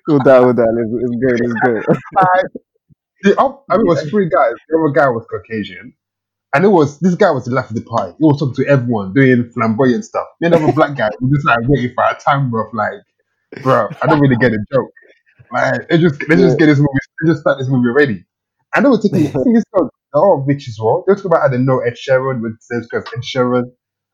Hold 0.09 0.25
that, 0.25 0.43
hold 0.43 0.57
that. 0.57 0.71
Let's, 0.75 0.91
let's 0.93 1.17
go, 1.21 1.29
let's 1.75 1.95
go. 1.95 1.95
I, 2.19 2.43
The 3.23 3.41
up, 3.41 3.65
I 3.71 3.77
mean, 3.77 3.87
it 3.87 3.89
was 3.89 4.11
three 4.11 4.29
guys. 4.29 4.55
The 4.69 4.79
other 4.79 4.93
guy 4.93 5.09
was 5.09 5.27
Caucasian, 5.31 5.95
and 6.55 6.65
it 6.65 6.69
was 6.69 6.99
this 7.01 7.15
guy 7.15 7.31
was 7.31 7.45
the 7.45 7.55
life 7.55 7.69
of 7.71 7.77
the 7.77 7.83
party. 7.83 8.15
He 8.19 8.25
was 8.25 8.39
talking 8.39 8.65
to 8.65 8.71
everyone, 8.71 9.13
doing 9.13 9.51
flamboyant 9.51 10.05
stuff. 10.05 10.27
The 10.41 10.49
other 10.49 10.73
black 10.73 10.97
guy 10.97 11.09
was 11.21 11.33
just 11.33 11.47
like 11.47 11.59
waiting 11.69 11.95
for 11.95 12.05
a 12.05 12.15
time, 12.15 12.51
bro. 12.51 12.71
Like, 12.73 13.03
bro, 13.63 13.89
I 14.03 14.07
don't 14.07 14.21
really 14.21 14.37
get 14.37 14.53
a 14.53 14.59
joke. 14.73 14.91
Like, 15.53 15.89
they 15.89 15.99
just 15.99 16.29
let's 16.29 16.41
just 16.41 16.59
get 16.59 16.67
this 16.67 16.79
movie. 16.79 16.89
Let's 17.23 17.35
just 17.35 17.41
start 17.41 17.59
this 17.59 17.69
movie 17.69 17.89
already. 17.89 18.25
And 18.75 18.85
they 18.85 18.89
were 18.89 18.99
taking. 18.99 19.27
I 19.27 19.31
think 19.31 19.57
it's 19.57 19.65
called 19.75 19.91
the 20.13 20.19
all 20.19 20.47
as 20.49 20.79
well. 20.81 21.05
They 21.07 21.13
were 21.13 21.17
talking 21.17 21.31
about 21.31 21.43
how 21.43 21.49
they 21.49 21.59
know 21.59 21.81
Ed 21.81 21.95
Sheeran 21.95 22.43
with 22.43 22.59
because 22.71 23.05
Ed 23.15 23.23
Sheeran. 23.23 23.65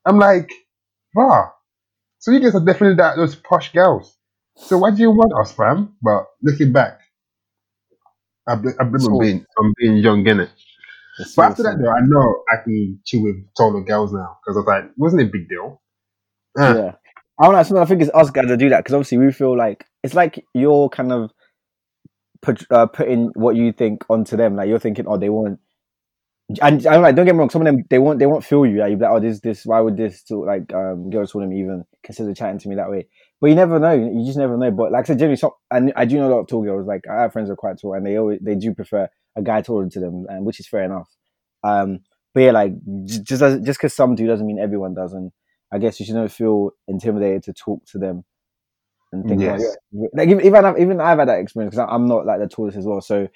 I'm 0.05 0.19
like, 0.19 0.51
bro. 1.15 1.45
So 2.19 2.31
you 2.31 2.41
guys 2.41 2.55
are 2.55 2.65
definitely 2.65 2.97
that 2.97 3.17
those 3.17 3.35
posh 3.35 3.73
girls. 3.73 4.17
So 4.57 4.79
why 4.79 4.91
do 4.91 5.01
you 5.01 5.11
want 5.11 5.33
us, 5.41 5.53
fam? 5.53 5.97
But 6.03 6.27
looking 6.43 6.73
back, 6.73 7.01
I 8.47 8.55
bl- 8.55 8.79
I 8.79 8.85
blame 8.85 8.95
on 8.95 9.01
Sauce. 9.01 9.19
being 9.21 9.47
on 9.59 9.75
being 9.77 9.97
young, 9.97 10.25
innit? 10.25 10.51
It's 11.19 11.35
But 11.35 11.51
after 11.51 11.63
that, 11.65 11.77
though, 11.79 11.91
I 11.91 12.01
know 12.01 12.43
I 12.51 12.63
can 12.63 13.01
chill 13.05 13.23
with 13.23 13.37
taller 13.57 13.83
girls 13.83 14.13
now 14.13 14.39
because 14.43 14.57
I 14.57 14.61
was 14.61 14.67
like, 14.67 14.91
wasn't 14.97 15.23
it 15.23 15.29
a 15.29 15.31
big 15.31 15.49
deal. 15.49 15.83
Uh, 16.59 16.75
yeah. 16.77 16.93
I 17.39 17.51
don't 17.51 17.71
know. 17.71 17.81
I 17.81 17.85
think 17.85 18.03
it's 18.03 18.11
us 18.15 18.31
guys 18.31 18.47
that 18.47 18.59
do 18.59 18.69
that 18.69 18.79
because 18.79 18.95
obviously 18.95 19.19
we 19.19 19.33
feel 19.33 19.57
like 19.57 19.85
it's 20.03 20.15
like 20.15 20.45
you're 20.55 20.89
kind 20.89 21.13
of 21.13 21.31
put, 22.41 22.65
uh, 22.71 22.87
putting 22.87 23.31
what 23.35 23.57
you 23.57 23.73
think 23.73 24.05
onto 24.09 24.37
them. 24.37 24.57
Like 24.57 24.69
you're 24.69 24.79
thinking, 24.79 25.07
oh, 25.09 25.17
they 25.17 25.29
want. 25.29 25.59
And 26.61 26.87
I'm 26.87 27.03
like, 27.03 27.17
don't 27.17 27.25
get 27.25 27.35
me 27.35 27.39
wrong. 27.39 27.51
Some 27.51 27.63
of 27.63 27.67
them 27.67 27.85
they 27.89 27.99
won't 27.99 28.19
they 28.19 28.27
won't 28.27 28.45
feel 28.45 28.67
you. 28.67 28.79
Like 28.79 28.91
you're 28.91 28.99
like, 28.99 29.11
oh, 29.11 29.21
this 29.21 29.41
this 29.41 29.65
why 29.65 29.81
would 29.81 29.97
this 29.97 30.23
to 30.25 30.45
like 30.45 30.73
um 30.75 31.09
girls 31.09 31.35
want 31.35 31.49
them 31.49 31.57
even 31.57 31.85
consider 32.05 32.35
chatting 32.35 32.59
to 32.59 32.69
me 32.69 32.75
that 32.77 32.91
way? 32.91 33.07
But 33.41 33.49
you 33.49 33.57
never 33.57 33.79
know. 33.79 33.93
You 33.93 34.25
just 34.27 34.39
never 34.39 34.57
know. 34.57 34.71
But 34.71 34.93
like 34.93 35.05
I 35.05 35.09
said, 35.09 35.19
generally, 35.19 35.37
some, 35.37 35.53
and 35.71 35.93
I 35.97 36.05
do 36.05 36.17
know 36.17 36.29
a 36.29 36.33
lot 36.33 36.41
of 36.41 36.49
tall 36.49 36.63
girls. 36.63 36.87
Like 36.87 37.05
I 37.11 37.23
have 37.23 37.33
friends 37.33 37.49
who 37.49 37.55
are 37.55 37.57
quite 37.57 37.81
tall, 37.81 37.95
and 37.95 38.05
they 38.05 38.17
always 38.17 38.39
they 38.43 38.55
do 38.55 38.75
prefer 38.75 39.09
a 39.37 39.43
guy 39.43 39.63
taller 39.63 39.89
to 39.89 40.01
them, 40.01 40.27
and 40.29 40.45
which 40.45 40.61
is 40.61 40.69
fair 40.69 40.85
enough. 40.85 41.09
Um, 41.65 42.01
but 42.35 42.41
yeah, 42.41 42.51
like 42.53 42.73
just 43.05 43.27
just 43.29 43.79
because 43.79 43.95
some 43.95 44.15
do 44.15 44.27
doesn't 44.27 44.47
mean 44.47 44.59
everyone 44.59 44.95
does, 44.95 45.13
and 45.13 45.33
I 45.73 45.79
guess 45.79 46.01
you 46.01 46.07
should 46.07 46.15
not 46.17 46.33
feel 46.33 46.71
intimidated 46.89 47.43
to 47.45 47.53
talk 47.53 47.85
to 47.87 47.99
them 47.99 48.25
and 49.13 49.27
think 49.29 49.41
Yes. 49.43 49.77
yeah. 49.93 50.09
Like 50.15 50.29
even 50.29 50.45
even 50.47 50.65
I've, 50.65 50.79
even 50.79 51.01
I've 51.01 51.19
had 51.19 51.29
that 51.29 51.39
experience 51.41 51.75
because 51.75 51.89
I'm 51.91 52.07
not 52.07 52.27
like 52.27 52.41
the 52.41 52.49
tallest 52.49 52.79
as 52.79 52.87
well. 52.87 53.01
So 53.01 53.29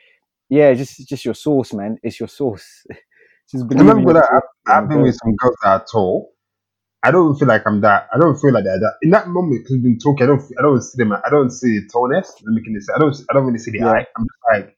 yeah, 0.49 0.73
just 0.75 1.07
just 1.09 1.25
your 1.25 1.35
source, 1.35 1.73
man. 1.73 1.99
It's 2.03 2.19
your 2.19 2.29
source. 2.29 2.85
just 3.51 3.65
I 3.65 3.67
believe 3.69 3.97
in 3.97 3.97
remember 3.97 4.13
that 4.15 4.29
source 4.31 4.43
I've 4.67 4.89
and 4.89 4.89
been 4.89 5.03
with 5.03 5.17
some 5.23 5.35
girls 5.37 5.57
that 5.63 5.69
are 5.69 5.87
tall. 5.91 6.33
I 7.03 7.11
don't 7.13 7.37
feel 7.39 7.47
like 7.47 7.63
I'm 7.67 7.81
that. 7.83 8.09
I 8.13 8.19
don't 8.19 8.37
feel 8.37 8.53
like 8.53 8.65
that. 8.65 8.95
In 9.03 9.11
that 9.11 9.29
moment, 9.29 9.63
because 9.63 9.75
we've 9.75 9.83
been 9.85 9.99
talking, 9.99 10.25
I 10.25 10.27
don't. 10.27 10.43
I 10.59 10.63
don't 10.63 10.83
see 10.83 10.97
them. 11.03 11.13
I 11.13 11.31
don't 11.31 11.51
see 11.51 11.79
the 11.79 11.89
tallness. 11.89 12.33
Let 12.45 12.55
me 12.55 12.63
can 12.63 12.81
say. 12.81 12.93
I 12.97 12.99
don't. 12.99 13.17
I 13.31 13.35
don't 13.35 13.47
really 13.47 13.59
see 13.59 13.71
the 13.71 13.79
Yeah. 13.79 13.93
height. 13.93 14.07
I'm 14.17 14.25
just 14.25 14.41
like, 14.53 14.77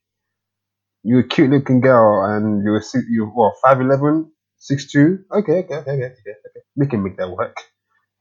you're 1.09 1.21
a 1.21 1.27
cute 1.27 1.51
looking 1.51 1.81
girl, 1.81 2.25
and 2.25 2.63
you're 2.63 2.83
six, 2.83 3.05
you're 3.09 3.27
what 3.27 3.55
five 3.63 3.81
eleven, 3.81 4.31
six 4.59 4.93
two. 4.93 5.25
Okay, 5.33 5.61
okay, 5.61 5.75
okay, 5.77 5.91
okay, 5.91 6.05
okay, 6.05 6.35
okay. 6.47 6.61
We 6.77 6.87
can 6.87 7.03
make 7.03 7.17
that 7.17 7.31
work. 7.31 7.57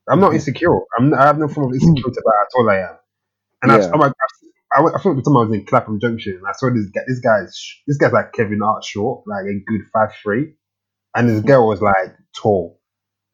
I'm 0.09 0.21
not 0.21 0.33
insecure. 0.33 0.79
I'm. 0.97 1.13
I 1.13 1.25
have 1.25 1.37
no 1.37 1.49
form 1.49 1.67
of 1.67 1.73
insecurity 1.73 2.19
about 2.21 2.33
how 2.39 2.45
tall 2.55 2.69
I 2.69 2.77
am. 2.77 2.95
And 3.61 3.71
Yeah. 3.71 3.89
I, 3.89 3.91
I'm 3.91 3.99
like, 3.99 4.13
I, 4.75 4.81
went, 4.81 4.95
I 4.95 4.99
think 4.99 5.17
the 5.17 5.21
time 5.23 5.35
I 5.35 5.41
was 5.41 5.51
in 5.51 5.65
Clapham 5.65 5.99
Junction, 5.99 6.35
and 6.37 6.47
I 6.47 6.53
saw 6.53 6.69
this 6.73 6.87
guy. 6.87 7.01
This 7.07 7.19
guy's 7.19 7.53
this 7.87 7.97
guy's 7.97 8.13
like 8.13 8.31
Kevin 8.31 8.61
Hart 8.63 8.85
short, 8.85 9.27
like 9.27 9.45
a 9.45 9.59
good 9.67 9.81
five 9.91 10.09
three, 10.23 10.53
and 11.13 11.27
this 11.27 11.41
hmm. 11.41 11.47
girl 11.47 11.67
was 11.67 11.81
like 11.81 12.15
tall, 12.41 12.79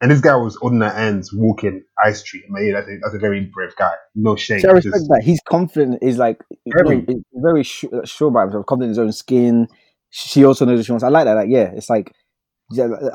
and 0.04 0.12
this 0.12 0.20
guy 0.20 0.36
was 0.36 0.54
on 0.58 0.80
the 0.80 0.98
ends 0.98 1.32
walking 1.32 1.82
Ice 2.04 2.20
Street. 2.20 2.44
Man, 2.50 2.66
yeah, 2.66 2.72
that's 2.74 2.88
a, 2.88 2.98
that's 3.02 3.14
a 3.14 3.18
very 3.18 3.46
brave 3.46 3.74
guy. 3.74 3.94
No 4.14 4.36
shame. 4.36 4.60
See, 4.60 4.68
I 4.68 4.72
respect 4.72 4.96
Just- 4.96 5.08
that. 5.08 5.22
He's 5.24 5.40
confident. 5.48 6.04
He's 6.04 6.18
like 6.18 6.42
Very. 6.66 7.00
very, 7.00 7.24
very 7.32 7.62
sure, 7.62 8.04
sure 8.04 8.28
about 8.28 8.42
himself, 8.42 8.66
confident 8.66 8.88
in 8.88 8.90
his 8.90 8.98
own 8.98 9.12
skin. 9.12 9.66
She 10.10 10.44
also 10.44 10.66
knows 10.66 10.76
what 10.76 10.84
she 10.84 10.92
wants. 10.92 11.04
I 11.04 11.08
like 11.08 11.24
that. 11.24 11.36
Like, 11.36 11.48
yeah, 11.48 11.70
it's 11.74 11.88
like, 11.88 12.12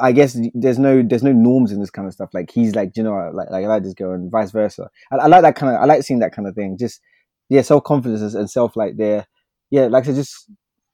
I 0.01 0.11
guess 0.11 0.35
there's 0.55 0.79
no 0.79 1.03
there's 1.03 1.21
no 1.21 1.31
norms 1.31 1.71
in 1.71 1.79
this 1.79 1.91
kind 1.91 2.07
of 2.07 2.13
stuff. 2.15 2.29
Like 2.33 2.49
he's 2.49 2.73
like, 2.73 2.97
you 2.97 3.03
know, 3.03 3.29
like 3.35 3.51
like 3.51 3.65
I 3.65 3.67
like 3.67 3.83
this 3.83 3.93
girl 3.93 4.13
and 4.13 4.31
vice 4.31 4.49
versa. 4.49 4.89
I, 5.11 5.17
I 5.17 5.27
like 5.27 5.43
that 5.43 5.55
kind 5.55 5.75
of. 5.75 5.83
I 5.83 5.85
like 5.85 6.01
seeing 6.01 6.21
that 6.21 6.33
kind 6.33 6.47
of 6.47 6.55
thing. 6.55 6.75
Just 6.79 7.01
yeah, 7.49 7.61
self 7.61 7.83
confidence 7.83 8.33
and 8.33 8.49
self 8.49 8.75
like 8.75 8.97
they're 8.97 9.27
yeah, 9.69 9.85
like 9.85 10.07
I 10.09 10.13
just 10.13 10.49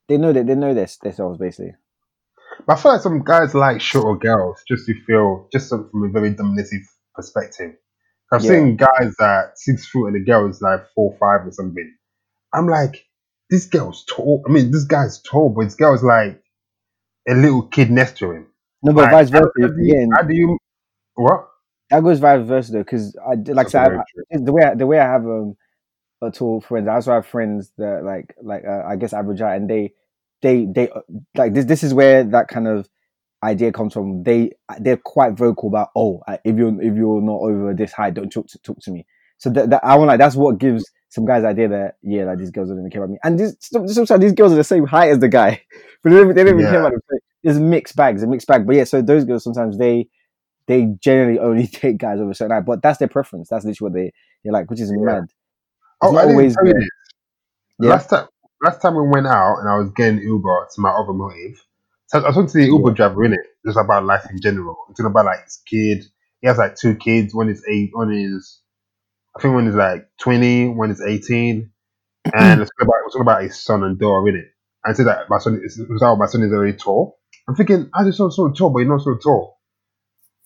they 0.10 0.18
know 0.18 0.34
that 0.34 0.46
they 0.46 0.56
know 0.56 0.74
their 0.74 0.90
themselves 1.02 1.38
basically. 1.38 1.74
But 2.66 2.78
I 2.78 2.82
feel 2.82 2.92
like 2.94 3.02
some 3.02 3.24
guys 3.24 3.54
like 3.54 3.82
shorter 3.82 4.18
girls 4.20 4.64
just 4.68 4.86
to 4.88 4.94
feel 5.06 5.48
just 5.52 5.70
some- 5.70 5.90
from 5.90 6.04
a 6.06 6.10
very 6.10 6.32
dominative 6.32 6.82
perspective. 7.14 7.76
I've 8.32 8.42
Yeah. 8.44 8.50
seen 8.52 8.76
guys 8.78 9.16
that 9.20 9.52
six 9.58 9.88
foot 9.88 10.08
and 10.08 10.16
the 10.16 10.20
girl 10.26 10.50
is 10.50 10.62
like 10.62 10.82
four 10.96 11.16
five 11.20 11.46
or 11.46 11.52
something. 11.52 11.94
I'm 12.54 12.68
like, 12.68 13.06
this 13.50 13.66
girl's 13.68 14.04
tall. 14.06 14.44
I 14.48 14.52
mean, 14.52 14.72
this 14.72 14.86
guy's 14.86 15.22
tall, 15.22 15.50
but 15.50 15.66
this 15.66 15.76
girl's 15.76 16.04
like 16.04 16.42
a 17.28 17.34
little 17.36 17.64
kid 17.68 17.92
next 17.92 18.18
to 18.20 18.32
him. 18.32 18.48
No, 18.84 18.94
but 18.94 19.04
Like, 19.04 19.12
vice 19.12 19.30
versa. 19.30 19.52
how 19.60 19.68
do 19.68 19.76
you, 19.84 19.92
Again, 19.94 20.10
how 20.16 20.22
do 20.24 20.36
you 20.36 20.58
what? 21.16 21.48
that 21.92 22.04
goes 22.04 22.20
vice 22.20 22.46
versa 22.46 22.72
though, 22.72 22.80
because 22.80 23.16
I 23.18 23.36
like 23.36 23.68
I 23.68 23.70
said, 23.70 23.92
I- 23.94 24.38
the 24.38 24.52
way 24.54 24.64
I, 24.64 24.74
the 24.76 24.88
way 24.88 25.00
I 25.00 25.06
have 25.12 25.26
um 25.26 25.56
a 26.22 26.32
tall 26.32 26.62
friends, 26.62 26.88
I 26.88 26.96
also 26.96 27.12
have 27.14 27.28
friends 27.28 27.72
that 27.78 28.04
like 28.04 28.36
like 28.42 28.64
uh, 28.66 28.84
I 28.88 28.96
guess 28.96 29.14
average 29.14 29.40
height, 29.42 29.56
and 29.58 29.70
they 29.70 29.94
they 30.46 30.66
they 30.66 30.90
like 31.36 31.54
this. 31.54 31.66
This 31.66 31.84
is 31.84 31.94
where 31.94 32.24
that 32.24 32.48
kind 32.48 32.68
of 32.68 32.88
idea 33.44 33.72
comes 33.72 33.94
from. 33.94 34.24
They 34.24 34.52
they're 34.80 34.98
quite 35.16 35.34
vocal 35.34 35.70
about 35.70 35.90
oh 35.96 36.22
if 36.44 36.56
you're 36.58 36.82
if 36.82 36.96
you're 36.96 37.22
not 37.22 37.42
over 37.42 37.74
this 37.74 37.94
height, 37.94 38.14
don't 38.16 38.30
talk 38.32 38.48
to 38.48 38.60
talk 38.60 38.80
to 38.82 38.92
me. 38.92 39.06
So 39.38 39.50
that, 39.52 39.70
that 39.72 39.82
I 39.84 39.96
want 39.96 40.08
like 40.08 40.20
that's 40.20 40.36
what 40.36 40.58
gives 40.60 40.86
some 41.10 41.26
guys 41.26 41.44
idea 41.44 41.68
that 41.70 41.96
yeah 42.02 42.26
like 42.26 42.38
these 42.40 42.52
girls 42.52 42.70
don't 42.70 42.80
even 42.80 42.90
care 42.92 43.04
about 43.04 43.12
me. 43.14 43.20
And 43.24 43.40
this 43.40 43.56
sometimes 43.60 44.22
these 44.22 44.34
girls 44.34 44.54
are 44.54 44.56
the 44.64 44.64
same 44.64 44.86
height 44.86 45.10
as 45.12 45.20
the 45.20 45.28
guy, 45.30 45.62
but 46.04 46.10
they 46.12 46.16
don't, 46.18 46.26
even- 46.26 46.36
they 46.36 46.44
don't 46.44 46.60
even 46.60 46.72
care 46.72 46.80
about 46.82 46.92
them. 46.94 47.02
So 47.10 47.18
It's 47.44 47.60
mixed 47.60 47.96
bags, 47.96 48.24
a 48.24 48.28
mixed 48.28 48.48
bag. 48.48 48.66
But 48.68 48.76
yeah, 48.78 48.84
so 48.86 49.02
those 49.02 49.26
girls 49.26 49.44
sometimes 49.44 49.78
they 49.78 50.08
they 50.68 50.88
generally 51.02 51.40
only 51.40 51.68
take 51.82 51.98
guys 51.98 52.20
over 52.20 52.32
a 52.32 52.36
certain 52.36 52.56
height, 52.56 52.66
but 52.66 52.82
that's 52.82 53.00
their 53.00 53.08
preference. 53.10 53.50
That's 53.50 53.66
literally 53.66 53.86
what 53.92 53.94
they 54.00 54.12
they 54.44 54.52
like, 54.52 54.70
which 54.70 54.82
is 54.82 54.92
Yeah. 54.92 55.06
mad. 55.06 55.24
Oh, 56.02 56.12
not 56.12 56.20
I 56.20 56.22
didn't 56.28 56.36
always. 56.36 56.58
Yeah. 57.80 57.90
Last 57.90 58.10
time, 58.10 58.28
last 58.66 58.82
time 58.82 58.96
we 58.96 59.08
went 59.08 59.28
out 59.28 59.60
and 59.60 59.70
I 59.70 59.78
was 59.78 59.92
getting 59.96 60.20
Uber 60.22 60.68
to 60.76 60.82
my 60.82 60.92
other 60.92 61.14
motive. 61.14 61.64
So 62.08 62.20
I 62.20 62.28
was 62.28 62.36
talking 62.36 62.50
to 62.50 62.58
the 62.60 62.66
Uber 62.66 62.92
driver 62.92 63.26
in 63.26 63.34
it, 63.34 63.40
just 63.66 63.78
about 63.78 64.06
life 64.06 64.26
in 64.30 64.42
general. 64.42 64.78
It's 64.92 65.00
about 65.00 65.26
like 65.26 65.44
his 65.46 65.62
kid. 65.68 66.06
He 66.42 66.48
has 66.48 66.58
like 66.58 66.76
two 66.76 66.96
kids. 66.96 67.34
One 67.36 67.50
is 67.50 67.64
eight. 67.70 67.92
One 67.94 68.14
is, 68.14 68.62
I 69.38 69.42
think, 69.42 69.56
one 69.56 69.68
is 69.68 69.76
like 69.76 70.08
twenty. 70.22 70.68
One 70.68 70.92
is 70.92 71.02
eighteen. 71.02 71.72
And 72.34 72.62
it's 72.62 72.72
about 72.82 72.96
it's 73.08 73.16
about 73.20 73.44
his 73.44 73.64
son 73.64 73.84
and 73.84 74.00
daughter 74.00 74.28
in 74.30 74.36
it. 74.36 74.46
And 74.84 74.94
I 74.94 74.94
said 74.94 75.08
that 75.08 75.30
my 75.30 75.40
son 75.40 75.62
is 75.64 75.80
how 76.02 76.16
my 76.16 76.28
son 76.28 76.44
is 76.44 76.52
very 76.52 76.74
tall. 76.74 77.20
I'm 77.48 77.56
thinking, 77.56 77.90
I 77.94 78.04
just 78.04 78.18
so 78.18 78.30
so 78.30 78.52
tall, 78.52 78.72
but 78.72 78.80
you're 78.80 78.90
not 78.90 79.04
so 79.04 79.16
tall. 79.18 79.60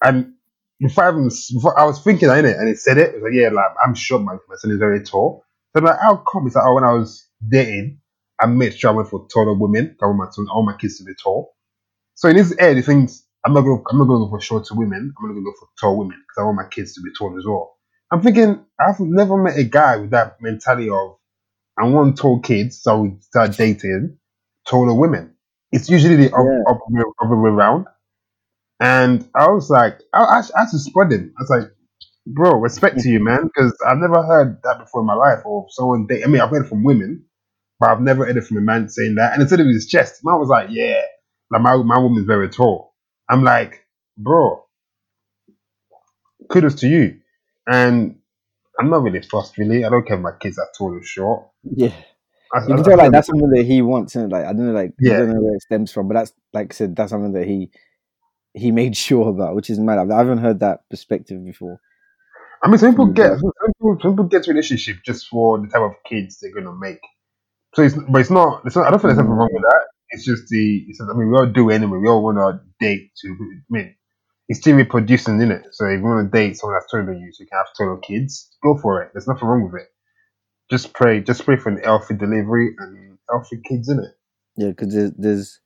And 0.04 0.34
before 0.80 1.06
I, 1.06 1.10
even, 1.12 1.30
before 1.54 1.80
I 1.80 1.86
was 1.86 2.02
thinking 2.04 2.30
in 2.30 2.46
it, 2.46 2.58
and 2.58 2.70
it 2.70 2.80
said 2.80 2.98
it. 2.98 3.10
It 3.10 3.16
was 3.16 3.24
like, 3.24 3.34
yeah, 3.34 3.50
like 3.50 3.66
I'm 3.86 3.96
sure 3.96 4.20
my, 4.20 4.34
my 4.50 4.56
son 4.58 4.72
is 4.72 4.80
very 4.80 5.04
tall. 5.04 5.46
So 5.74 5.82
I'm 5.82 5.86
like, 5.86 6.00
how 6.02 6.18
come? 6.18 6.48
It's 6.48 6.56
like, 6.56 6.66
oh, 6.68 6.76
when 6.76 6.86
I 6.86 6.94
was 6.94 7.28
dating, 7.48 7.99
I 8.41 8.48
made 8.48 8.78
sure 8.78 8.91
I 8.91 8.95
went 8.95 9.10
for 9.10 9.28
taller 9.34 9.53
women. 9.56 9.98
I 10.02 10.07
want 10.07 10.18
my 10.20 10.30
son, 10.32 10.48
I 10.52 10.56
want 10.56 10.68
my 10.68 10.78
kids 10.78 10.98
to 10.99 11.06
be 11.06 11.14
tall. 11.22 11.56
So 12.16 12.30
in 12.30 12.38
his 12.38 12.56
head, 12.60 12.78
he 12.78 12.84
thinks 12.84 13.24
I'm 13.45 13.53
not 13.53 13.61
going. 13.61 13.84
I'm 13.91 13.98
not 13.99 14.06
going 14.06 14.22
to 14.22 14.26
go 14.28 14.32
for 14.32 14.41
shorter 14.41 14.76
women. 14.76 15.14
I'm 15.18 15.26
going 15.28 15.36
to 15.36 15.44
go 15.44 15.53
for 15.60 15.68
tall 15.80 15.98
women 15.98 16.18
because 16.28 16.41
I 16.41 16.45
want 16.45 16.57
my 16.57 16.68
kids 16.70 16.94
to 16.95 17.02
be 17.02 17.11
tall 17.18 17.38
as 17.38 17.45
well. 17.45 17.78
I'm 18.11 18.22
thinking 18.22 18.66
I've 18.80 18.99
never 18.99 19.38
met 19.38 19.57
a 19.57 19.64
guy 19.64 19.98
with 19.98 20.11
that 20.11 20.38
mentality 20.41 20.90
of 20.90 21.18
I 21.80 21.86
want 21.88 22.18
tall 22.18 22.40
kids, 22.41 22.82
so 22.84 23.02
we 23.03 23.14
start 23.22 23.57
dating 23.57 24.18
taller 24.68 24.95
women. 24.95 25.36
It's 25.74 25.90
usually 25.91 26.18
the 26.18 26.34
up, 26.34 26.45
Yeah. 26.45 26.64
up, 26.70 26.80
other 27.24 27.38
way 27.38 27.52
around. 27.52 27.88
And 28.82 29.28
I 29.36 29.49
was 29.49 29.70
like, 29.70 29.99
I, 30.14 30.20
I, 30.24 30.40
I 30.40 30.61
had 30.61 30.70
to 30.72 30.80
spread 30.80 31.11
him. 31.11 31.34
I 31.38 31.44
was 31.44 31.49
like, 31.52 31.72
bro, 32.28 32.60
respect 32.60 32.99
to 33.02 33.10
you, 33.10 33.24
man, 33.24 33.44
because 33.45 33.76
I've 33.88 33.98
never 33.99 34.24
heard 34.24 34.61
that 34.64 34.80
before 34.80 35.02
in 35.02 35.07
my 35.07 35.16
life 35.16 35.40
or 35.45 35.68
someone 35.72 36.07
date. 36.07 36.24
I 36.26 36.28
mean, 36.28 36.41
I've 36.41 36.52
heard 36.52 36.66
it 36.66 36.70
from 36.70 36.84
women, 36.84 37.26
but 37.80 37.90
I've 37.90 38.02
never 38.02 38.26
heard 38.26 38.38
it 38.38 38.44
from 38.44 38.58
a 38.58 38.62
man 38.62 38.90
saying 38.90 39.16
that. 39.16 39.34
And 39.34 39.42
instead 39.42 39.60
of 39.60 39.68
his 39.68 39.88
chest, 39.88 40.22
man 40.24 40.40
was 40.40 40.50
like, 40.50 40.68
yeah, 40.72 41.02
like 41.52 41.62
my 41.62 41.76
my 41.78 41.98
woman's 41.98 42.26
very 42.26 42.50
tall. 42.50 42.94
I'm 43.30 43.44
like, 43.44 43.86
bro, 44.18 44.64
kudos 46.52 46.76
to 46.76 46.88
you. 46.88 47.20
And 47.68 48.18
I'm 48.80 48.90
not 48.90 49.04
really 49.04 49.22
fussed, 49.22 49.58
really. 49.58 49.86
I 49.86 49.90
don't 49.90 50.08
care 50.08 50.18
if 50.18 50.24
my 50.24 50.32
kids 50.40 50.58
are 50.58 50.68
tall 50.78 50.94
or 50.96 51.04
short. 51.04 51.48
Yeah, 51.64 51.90
I, 52.54 52.60
you 52.60 52.64
I- 52.64 52.68
can 52.68 52.80
I 52.80 52.84
tell 52.84 52.98
like 52.98 53.06
feel- 53.06 53.12
that's 53.12 53.28
something 53.28 53.50
that 53.52 53.66
he 53.66 53.82
wants, 53.82 54.16
and 54.16 54.32
like 54.32 54.46
I 54.46 54.54
don't 54.54 54.68
know, 54.68 54.74
like 54.74 54.94
Yeah. 55.00 55.16
I 55.16 55.18
don't 55.20 55.30
know 55.34 55.42
where 55.42 55.56
it 55.56 55.62
stems 55.62 55.92
from, 55.92 56.08
but 56.08 56.16
that's 56.16 56.34
like 56.54 56.74
I 56.74 56.76
said, 56.76 56.96
that's 56.96 57.12
something 57.12 57.34
that 57.34 57.46
he 57.48 57.70
he 58.54 58.72
made 58.72 58.96
sure 59.06 59.30
about, 59.30 59.56
which 59.56 59.70
is 59.70 59.80
mad. 59.80 60.00
I 60.12 60.18
haven't 60.18 60.40
heard 60.40 60.60
that 60.62 60.82
perspective 60.90 61.44
before. 61.46 61.80
I 62.64 62.68
mean, 62.68 62.78
some 62.78 62.92
people 62.92 63.08
get 63.08 63.40
some 63.40 63.52
people, 63.78 63.98
some 64.02 64.12
people 64.14 64.26
get 64.26 64.48
relationship 64.48 64.98
just 65.06 65.28
for 65.28 65.60
the 65.60 65.68
type 65.68 65.82
of 65.82 65.94
kids 66.06 66.40
they're 66.40 66.54
gonna 66.54 66.76
make. 66.76 67.00
So 67.80 67.84
it's 67.86 67.96
but 68.10 68.20
it's 68.20 68.30
not. 68.30 68.62
It's 68.66 68.76
not 68.76 68.88
I 68.88 68.92
don't 68.92 69.00
think 69.00 69.10
there's 69.16 69.18
nothing 69.20 69.32
Mm. 69.32 69.38
wrong 69.38 69.50
with 69.54 69.64
that. 69.64 69.86
It's 70.10 70.26
just 70.26 70.50
the. 70.50 70.86
It's, 70.90 71.00
I 71.00 71.14
mean, 71.14 71.32
we 71.32 71.38
all 71.38 71.46
do 71.46 71.70
anyway. 71.70 71.98
We 71.98 72.10
all 72.10 72.22
want 72.24 72.38
our 72.38 72.62
date 72.82 73.12
to. 73.22 73.28
I 73.30 73.56
mean, 73.70 73.96
it's 74.50 74.60
still 74.60 74.76
reproducing, 74.76 75.38
isn't 75.38 75.52
it? 75.52 75.68
So 75.72 75.86
if 75.86 76.00
you 76.00 76.04
want 76.04 76.30
to 76.30 76.38
date 76.38 76.58
someone 76.58 76.76
that's 76.78 76.92
taller 76.92 77.06
than 77.06 77.20
you, 77.22 77.32
so 77.32 77.44
you 77.44 77.48
can 77.48 77.58
have 77.58 77.68
taller 77.78 77.98
kids, 78.00 78.50
go 78.62 78.78
for 78.82 79.02
it. 79.02 79.12
There's 79.14 79.28
nothing 79.28 79.48
wrong 79.48 79.64
with 79.72 79.82
it. 79.82 79.88
Just 80.70 80.94
pray. 80.94 81.22
Just 81.22 81.46
pray 81.46 81.56
for 81.56 81.70
an 81.70 81.78
healthy 81.84 82.16
delivery 82.16 82.76
and 82.80 83.18
healthy 83.30 83.62
kids, 83.66 83.88
in 83.88 84.00
it. 84.00 84.12
Yeah, 84.58 84.70
because 84.70 84.94
there's, 84.94 85.12
there's 85.18 85.60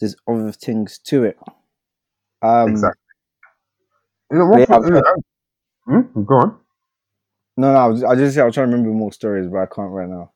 there's 0.00 0.16
other 0.26 0.52
things 0.52 0.98
to 1.08 1.24
it. 1.24 1.38
Um, 2.42 2.70
exactly. 2.70 3.00
You 4.32 4.38
know, 4.38 4.46
what 4.46 4.60
yeah, 4.60 4.64
for- 4.66 4.74
I'm- 4.74 4.84
you 4.84 4.90
know, 4.92 6.02
hmm? 6.14 6.22
Go 6.24 6.34
on. 6.36 6.58
No, 7.56 7.72
no, 7.72 7.78
I 7.78 7.86
was, 7.86 8.02
I 8.02 8.14
just 8.16 8.38
I 8.38 8.44
was 8.44 8.54
trying 8.54 8.68
to 8.70 8.76
remember 8.76 8.96
more 8.96 9.12
stories, 9.12 9.48
but 9.48 9.58
I 9.58 9.66
can't 9.66 9.90
right 9.90 10.08
now. 10.08 10.32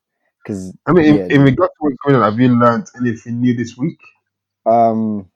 Because 0.48 0.74
I 0.86 0.92
mean, 0.92 1.04
in, 1.04 1.16
Yeah. 1.16 1.26
in 1.30 1.42
regards 1.42 1.72
to 1.72 1.76
what's 1.80 1.96
going 2.04 2.16
on, 2.16 2.22
have 2.30 2.40
you 2.40 2.48
learned 2.48 2.86
anything 3.00 3.40
new 3.40 3.54
this 3.54 3.76
week? 3.76 3.98
um, 4.66 5.30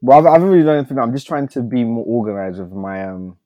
well, 0.00 0.18
I've, 0.18 0.26
I 0.26 0.32
haven't 0.32 0.48
really 0.48 0.64
learned 0.64 0.78
anything. 0.80 0.98
I'm 0.98 1.12
just 1.12 1.26
trying 1.26 1.48
to 1.48 1.62
be 1.62 1.84
more 1.84 2.04
organized 2.04 2.58
with 2.60 2.72
my 2.72 3.08
um, 3.08 3.36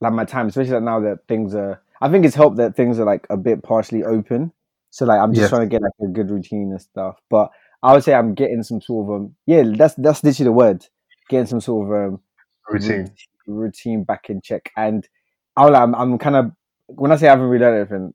like 0.00 0.12
my 0.12 0.24
time, 0.24 0.48
especially 0.48 0.72
like 0.74 0.82
now 0.82 1.00
that 1.00 1.26
things 1.28 1.54
are. 1.54 1.82
I 2.00 2.10
think 2.10 2.24
it's 2.26 2.34
helped 2.34 2.58
that 2.58 2.76
things 2.76 2.98
are 3.00 3.06
like 3.06 3.26
a 3.30 3.36
bit 3.36 3.62
partially 3.62 4.04
open. 4.04 4.52
So 4.90 5.06
like 5.06 5.20
I'm 5.20 5.34
just 5.34 5.42
Yes. 5.42 5.50
trying 5.50 5.62
to 5.62 5.66
get 5.68 5.82
like 5.82 5.92
a 6.02 6.12
good 6.12 6.30
routine 6.30 6.70
and 6.70 6.80
stuff. 6.80 7.16
But 7.30 7.50
I 7.82 7.92
would 7.92 8.04
say 8.04 8.14
I'm 8.14 8.34
getting 8.34 8.62
some 8.62 8.80
sort 8.80 9.08
of 9.08 9.14
um, 9.16 9.34
yeah, 9.46 9.62
that's 9.76 9.94
that's 9.94 10.22
literally 10.24 10.48
the 10.48 10.52
word. 10.52 10.86
Getting 11.28 11.46
some 11.46 11.60
sort 11.60 11.86
of 11.86 11.92
um, 12.12 12.20
Routine. 12.68 13.12
routine 13.46 14.04
back 14.04 14.28
in 14.30 14.40
check. 14.40 14.70
And 14.76 15.08
I'll, 15.56 15.74
I'm, 15.74 15.94
I'm 15.94 16.18
kind 16.18 16.36
of 16.36 16.52
when 16.86 17.12
I 17.12 17.16
say 17.16 17.26
I 17.26 17.30
haven't 17.30 17.46
really 17.46 17.64
done 17.64 17.74
anything, 17.76 18.14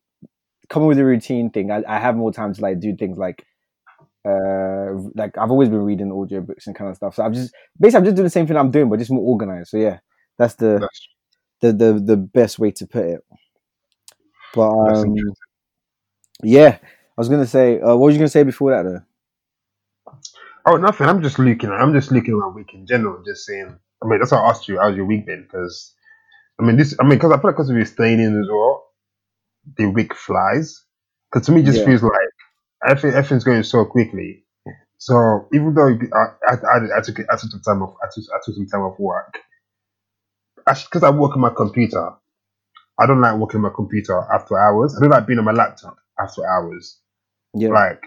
coming 0.71 0.87
with 0.87 0.97
a 0.97 1.05
routine 1.05 1.49
thing, 1.49 1.69
I, 1.69 1.83
I 1.87 1.99
have 1.99 2.15
more 2.15 2.31
time 2.31 2.53
to 2.53 2.61
like 2.61 2.79
do 2.79 2.95
things 2.95 3.17
like 3.17 3.45
uh 4.25 4.93
like 5.15 5.37
I've 5.37 5.51
always 5.51 5.67
been 5.67 5.81
reading 5.81 6.09
audiobooks 6.09 6.65
and 6.65 6.75
kind 6.75 6.89
of 6.89 6.95
stuff. 6.95 7.15
So 7.15 7.23
I'm 7.23 7.33
just 7.33 7.53
basically 7.79 7.97
I'm 7.97 8.05
just 8.05 8.15
doing 8.15 8.23
the 8.23 8.29
same 8.29 8.47
thing 8.47 8.55
I'm 8.55 8.71
doing, 8.71 8.89
but 8.89 8.99
just 8.99 9.11
more 9.11 9.23
organized. 9.23 9.69
So 9.69 9.77
yeah, 9.77 9.99
that's 10.37 10.55
the 10.55 10.79
That's, 10.79 11.07
the 11.59 11.73
the, 11.73 11.93
the 11.99 12.17
best 12.17 12.57
way 12.57 12.71
to 12.71 12.87
put 12.87 13.05
it. 13.05 13.21
But 14.53 14.69
um, 14.69 15.15
yeah, 16.43 16.77
I 16.81 16.87
was 17.17 17.29
gonna 17.29 17.45
say, 17.45 17.79
uh, 17.79 17.95
what 17.95 18.07
was 18.07 18.15
you 18.15 18.19
gonna 18.19 18.29
say 18.29 18.43
before 18.43 18.71
that 18.71 18.83
though? 18.83 20.13
Oh, 20.65 20.77
nothing. 20.77 21.07
I'm 21.07 21.21
just 21.21 21.37
looking. 21.37 21.69
I'm 21.69 21.93
just 21.93 22.11
looking 22.11 22.33
at 22.33 22.39
my 22.39 22.47
week 22.47 22.73
in 22.73 22.87
general. 22.87 23.23
Just 23.25 23.45
saying. 23.45 23.77
I 24.03 24.07
mean, 24.07 24.19
that's 24.19 24.31
why 24.31 24.39
I 24.39 24.49
asked 24.49 24.67
you 24.67 24.79
how's 24.79 24.95
your 24.95 25.05
week 25.05 25.25
been 25.25 25.43
because 25.43 25.93
I 26.59 26.63
mean 26.63 26.77
this. 26.77 26.95
I 26.99 27.03
mean 27.03 27.17
because 27.17 27.31
I 27.31 27.35
feel 27.35 27.49
like 27.49 27.55
because 27.55 27.71
we're 27.71 27.85
staying 27.85 28.19
in 28.19 28.39
as 28.39 28.47
well, 28.49 28.90
the 29.77 29.85
week 29.87 30.13
flies. 30.15 30.83
Because 31.31 31.45
to 31.47 31.51
me, 31.51 31.61
it 31.61 31.65
just 31.65 31.79
Yeah. 31.79 31.85
feels 31.85 32.03
like 32.03 32.13
everything, 32.87 33.17
everything's 33.17 33.43
going 33.43 33.63
so 33.63 33.85
quickly. 33.85 34.45
So 34.97 35.47
even 35.53 35.73
though 35.73 35.87
I, 35.87 36.25
I, 36.47 36.53
I, 36.55 36.99
I 36.99 37.01
took 37.01 37.19
I 37.19 37.35
took 37.37 37.51
some 37.51 37.61
time 37.61 37.81
off, 37.83 37.95
I 38.03 38.07
took 38.13 38.23
I 38.33 38.37
took 38.45 38.55
some 38.55 38.67
time 38.67 38.81
off 38.81 38.99
work. 38.99 39.37
Because 40.65 41.03
I 41.03 41.09
work 41.09 41.33
on 41.35 41.41
my 41.41 41.49
computer, 41.55 42.11
I 42.99 43.07
don't 43.07 43.21
like 43.21 43.37
working 43.37 43.57
on 43.57 43.63
my 43.63 43.71
computer 43.75 44.17
after 44.33 44.57
hours. 44.57 44.95
I 44.95 45.01
don't 45.01 45.09
like 45.09 45.25
being 45.27 45.39
on 45.39 45.45
my 45.45 45.51
laptop 45.53 45.97
after 46.19 46.45
hours. 46.47 46.99
Yeah, 47.55 47.69
Like 47.69 48.03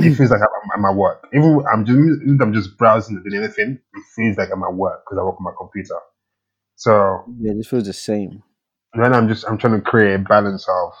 it 0.00 0.14
feels 0.14 0.30
like 0.30 0.40
I'm, 0.40 0.70
I'm 0.84 0.90
at 0.90 0.96
work. 0.96 1.28
Even 1.34 1.62
I'm 1.72 1.84
just 1.84 1.98
even 1.98 2.38
I'm 2.40 2.54
just 2.54 2.76
browsing 2.78 3.16
and 3.16 3.24
doing 3.24 3.42
anything. 3.44 3.78
It 3.94 4.02
feels 4.16 4.36
like 4.38 4.48
I'm 4.52 4.62
at 4.62 4.74
work 4.74 5.04
because 5.04 5.18
I 5.18 5.24
work 5.24 5.36
on 5.38 5.44
my 5.44 5.52
computer. 5.58 5.98
So 6.76 7.24
yeah, 7.40 7.52
this 7.54 7.68
feels 7.68 7.84
the 7.86 7.92
same. 7.92 8.42
Then 9.02 9.12
I'm 9.14 9.28
just 9.28 9.44
I'm 9.46 9.58
trying 9.58 9.74
to 9.74 9.80
create 9.80 10.14
a 10.14 10.18
balance 10.18 10.66
of 10.68 10.92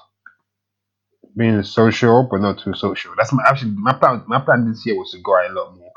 being 1.36 1.62
social 1.62 2.28
but 2.30 2.40
not 2.40 2.58
too 2.58 2.74
social. 2.74 3.12
That's 3.16 3.32
my 3.32 3.42
actually 3.46 3.72
my 3.72 3.94
plan. 3.94 4.24
My 4.26 4.40
plan 4.40 4.68
this 4.68 4.84
year 4.86 4.96
was 4.96 5.10
to 5.12 5.18
go 5.20 5.36
out 5.36 5.50
a 5.50 5.54
lot 5.54 5.76
more, 5.76 5.92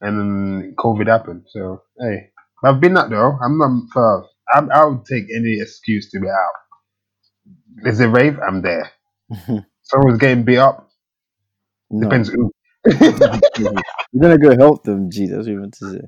and 0.00 0.18
then 0.18 0.74
COVID 0.76 1.06
happened. 1.06 1.44
So 1.48 1.82
hey, 2.00 2.30
I've 2.64 2.80
been 2.80 2.96
out 2.96 3.10
though. 3.10 3.38
I'm 3.42 3.58
not. 3.58 3.96
Uh, 3.96 4.26
I'm, 4.52 4.70
I 4.70 4.84
would 4.84 5.04
take 5.04 5.24
any 5.34 5.60
excuse 5.60 6.10
to 6.10 6.20
be 6.20 6.28
out. 6.28 6.52
There's 7.82 8.00
a 8.00 8.08
rave. 8.08 8.38
I'm 8.46 8.62
there. 8.62 8.90
Someone's 9.82 10.18
getting 10.18 10.44
beat 10.44 10.58
up. 10.58 10.88
no, 11.90 12.08
Depends 12.08 12.28
who. 12.28 12.50
you're 12.86 13.72
gonna 14.20 14.38
go 14.38 14.56
help 14.56 14.84
them. 14.84 15.10
Gee, 15.10 15.26
that's 15.26 15.40
what 15.40 15.46
you 15.46 15.60
meant 15.60 15.74
to 15.74 15.92
say. 15.92 16.00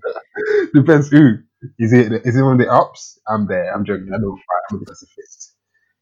Depends 0.75 1.09
who. 1.09 1.39
Is 1.79 1.93
it 1.93 2.13
is 2.25 2.37
it 2.37 2.43
one 2.43 2.55
of 2.55 2.59
the 2.59 2.73
ups? 2.73 3.19
I'm 3.29 3.47
there. 3.47 3.75
I'm 3.75 3.85
joking. 3.85 4.09
I 4.15 4.19
don't 4.19 4.37
fight. 4.37 4.63
I'm 4.71 4.83
a 4.83 4.85
pacifist. 4.85 5.55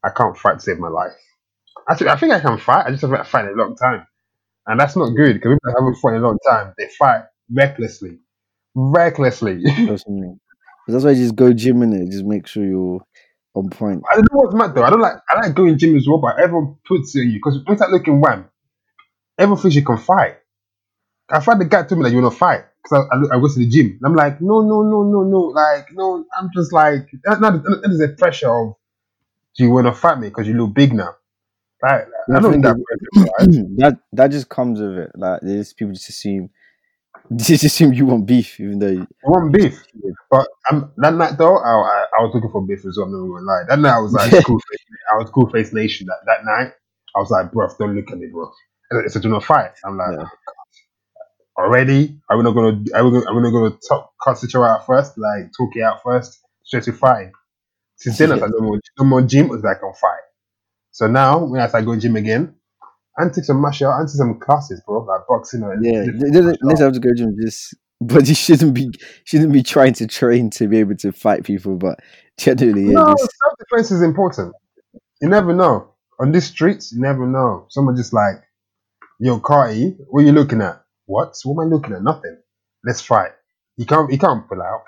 I 0.04 0.10
can't 0.10 0.36
fight 0.36 0.54
to 0.54 0.60
save 0.60 0.78
my 0.78 0.88
life. 0.88 1.12
Actually, 1.88 2.10
I 2.10 2.16
think 2.16 2.32
I 2.32 2.40
can 2.40 2.58
fight. 2.58 2.86
I 2.86 2.90
just 2.90 3.02
haven't 3.02 3.26
fight 3.26 3.46
in 3.46 3.58
a 3.58 3.62
long 3.62 3.74
time, 3.76 4.06
and 4.66 4.80
that's 4.80 4.96
not 4.96 5.10
good 5.10 5.34
because 5.34 5.54
people 5.54 5.58
that 5.64 5.76
haven't 5.78 5.96
fought 5.96 6.14
in 6.14 6.22
a 6.22 6.26
long 6.26 6.38
time 6.48 6.74
they 6.78 6.88
fight 6.98 7.22
recklessly, 7.52 8.18
recklessly. 8.74 9.62
That's 9.64 10.04
what 10.06 10.08
I 10.08 10.20
mean. 10.20 10.40
But 10.86 10.92
that's 10.92 11.04
why 11.04 11.10
you 11.12 11.22
just 11.24 11.36
go 11.36 11.52
gym 11.52 11.82
in 11.82 11.92
it. 11.92 12.10
Just 12.10 12.24
make 12.24 12.46
sure 12.46 12.64
you're 12.64 13.00
on 13.54 13.70
point. 13.70 14.04
I 14.10 14.14
don't 14.14 14.32
know 14.32 14.40
what's 14.40 14.54
mad 14.54 14.74
though. 14.74 14.84
I 14.84 14.90
don't 14.90 15.00
like 15.00 15.16
I 15.28 15.40
like 15.40 15.54
going 15.54 15.78
gym 15.78 15.96
as 15.96 16.06
well, 16.08 16.18
but 16.18 16.38
everyone 16.38 16.76
puts 16.86 17.16
it 17.16 17.20
on 17.22 17.30
you 17.30 17.38
because 17.38 17.58
once 17.66 17.82
I 17.82 17.88
look 17.88 18.06
in 18.06 18.20
wham, 18.20 18.48
everyone 19.38 19.60
thinks 19.60 19.76
you 19.76 19.84
can 19.84 19.98
fight. 19.98 20.36
I 21.30 21.40
find 21.40 21.60
the 21.60 21.66
guy 21.66 21.82
told 21.84 22.00
me 22.00 22.04
that 22.04 22.14
you 22.14 22.22
want 22.22 22.32
to 22.32 22.38
fight 22.38 22.64
because 22.82 23.06
I, 23.10 23.14
I, 23.14 23.18
look- 23.18 23.32
I 23.32 23.40
go 23.40 23.48
to 23.48 23.58
the 23.58 23.68
gym. 23.68 23.86
And 23.86 24.00
I'm 24.06 24.14
like, 24.14 24.40
no, 24.40 24.60
no, 24.60 24.82
no, 24.82 25.02
no, 25.02 25.22
no. 25.22 25.40
Like, 25.40 25.88
no, 25.92 26.24
I'm 26.38 26.50
just 26.54 26.72
like, 26.72 27.08
that, 27.24 27.40
that, 27.40 27.62
that 27.82 27.90
is 27.90 27.98
the 27.98 28.14
pressure 28.18 28.50
of, 28.50 28.74
do 29.56 29.64
you 29.64 29.70
want 29.70 29.86
to 29.86 29.92
fight 29.92 30.18
me 30.20 30.28
because 30.28 30.46
you 30.46 30.54
look 30.54 30.74
big 30.74 30.92
now? 30.92 31.14
Like, 31.82 32.06
I 32.32 32.36
I 32.36 32.40
don't 32.40 32.52
think 32.52 32.64
need 32.64 32.64
that 32.64 32.76
pressure. 32.84 33.28
Right? 33.40 33.78
that 33.78 33.98
that 34.12 34.28
just 34.30 34.48
comes 34.48 34.80
with 34.80 34.98
it. 34.98 35.12
Like 35.16 35.40
there's 35.42 35.72
people 35.72 35.94
just 35.94 36.08
assume, 36.08 36.50
just 37.36 37.64
assume 37.64 37.92
you 37.92 38.06
want 38.06 38.26
beef, 38.26 38.58
even 38.60 38.78
though. 38.78 38.88
You, 38.88 39.02
I 39.02 39.28
want 39.30 39.52
beef. 39.52 39.82
But 40.30 40.48
um, 40.70 40.92
that 40.98 41.14
night 41.14 41.38
though, 41.38 41.56
I, 41.58 41.70
I, 41.70 42.04
I 42.18 42.22
was 42.22 42.32
looking 42.34 42.50
for 42.50 42.66
beef 42.66 42.84
as 42.84 42.96
well. 42.98 43.06
I'm 43.06 43.12
not 43.12 43.34
gonna 43.34 43.46
lie. 43.46 43.62
That 43.68 43.78
night 43.78 43.94
I 43.96 44.00
was 44.00 44.12
like, 44.12 44.30
cool 44.44 44.58
face, 44.60 44.84
I 45.12 45.16
was 45.16 45.30
cool 45.30 45.48
face 45.50 45.72
nation. 45.72 46.06
That, 46.08 46.18
that 46.26 46.44
night 46.44 46.72
I 47.16 47.20
was 47.20 47.30
like, 47.30 47.52
bro, 47.52 47.68
don't 47.78 47.94
look 47.96 48.10
at 48.10 48.18
me, 48.18 48.28
bro. 48.28 48.50
And 48.90 49.04
it's 49.04 49.16
a 49.16 49.20
do 49.20 49.28
not 49.28 49.44
fight. 49.44 49.72
I'm 49.84 49.96
like, 49.96 50.16
Yeah. 50.18 50.24
Already? 51.58 52.20
Are 52.30 52.36
we 52.36 52.44
not 52.44 52.52
gonna? 52.52 52.82
Are 52.94 53.04
we, 53.04 53.10
gonna, 53.10 53.26
are 53.26 53.34
we 53.34 53.42
not 53.42 53.50
gonna 53.50 53.76
talk, 53.88 54.12
cut 54.22 54.42
each 54.44 54.54
other 54.54 54.66
out 54.66 54.86
first? 54.86 55.18
Like 55.18 55.50
talk 55.56 55.74
it 55.74 55.82
out 55.82 56.02
first, 56.02 56.40
straight 56.62 56.84
to 56.84 56.92
fight. 56.92 57.32
Since 57.96 58.18
then, 58.18 58.30
I 58.30 58.34
was 58.34 58.42
like, 58.42 58.50
no 58.52 58.60
more, 58.60 58.80
no 58.98 59.04
more 59.04 59.22
gym. 59.22 59.46
I 59.46 59.48
was 59.48 59.64
like, 59.64 59.82
on 59.82 59.92
fight. 59.94 60.22
So 60.92 61.08
now 61.08 61.44
when 61.44 61.60
I 61.60 61.66
start 61.66 61.84
going 61.84 62.00
gym 62.00 62.16
again, 62.16 62.54
I 63.18 63.28
take 63.28 63.44
some 63.44 63.60
martial, 63.60 63.90
I 63.90 64.00
take 64.02 64.10
some 64.10 64.38
classes, 64.38 64.80
bro, 64.86 65.00
like 65.00 65.22
boxing 65.28 65.62
and 65.64 65.84
yeah, 65.84 66.04
different 66.04 66.20
th- 66.20 66.32
th- 66.32 66.44
martial 66.44 66.68
let's 66.68 66.80
have 66.80 66.92
to 66.92 67.00
go 67.00 67.10
gym. 67.14 67.36
Just, 67.40 67.74
but 68.00 68.28
you 68.28 68.34
shouldn't 68.34 68.74
be 68.74 68.90
shouldn't 69.24 69.52
be 69.52 69.62
trying 69.62 69.92
to 69.94 70.06
train 70.06 70.50
to 70.50 70.68
be 70.68 70.78
able 70.78 70.96
to 70.96 71.12
fight 71.12 71.44
people. 71.44 71.76
But 71.76 71.98
generally, 72.38 72.84
yeah, 72.84 72.92
No, 72.92 73.16
just, 73.16 73.32
self 73.44 73.58
defense 73.58 73.90
is 73.90 74.02
important. 74.02 74.54
You 75.20 75.28
never 75.28 75.52
know. 75.52 75.94
On 76.20 76.32
these 76.32 76.46
streets, 76.46 76.92
you 76.92 77.00
never 77.00 77.26
know. 77.26 77.66
Someone 77.68 77.96
just 77.96 78.12
like, 78.12 78.36
yo, 79.18 79.38
Carty, 79.38 79.96
what 80.08 80.22
are 80.22 80.26
you 80.26 80.32
looking 80.32 80.62
at? 80.62 80.82
What? 81.08 81.34
What 81.42 81.64
am 81.64 81.72
I 81.72 81.74
looking 81.74 81.94
at? 81.94 82.02
Nothing. 82.02 82.36
Let's 82.84 83.00
fight. 83.00 83.30
You 83.78 83.86
can't. 83.86 84.12
You 84.12 84.18
can't 84.18 84.46
pull 84.46 84.62
out. 84.62 84.82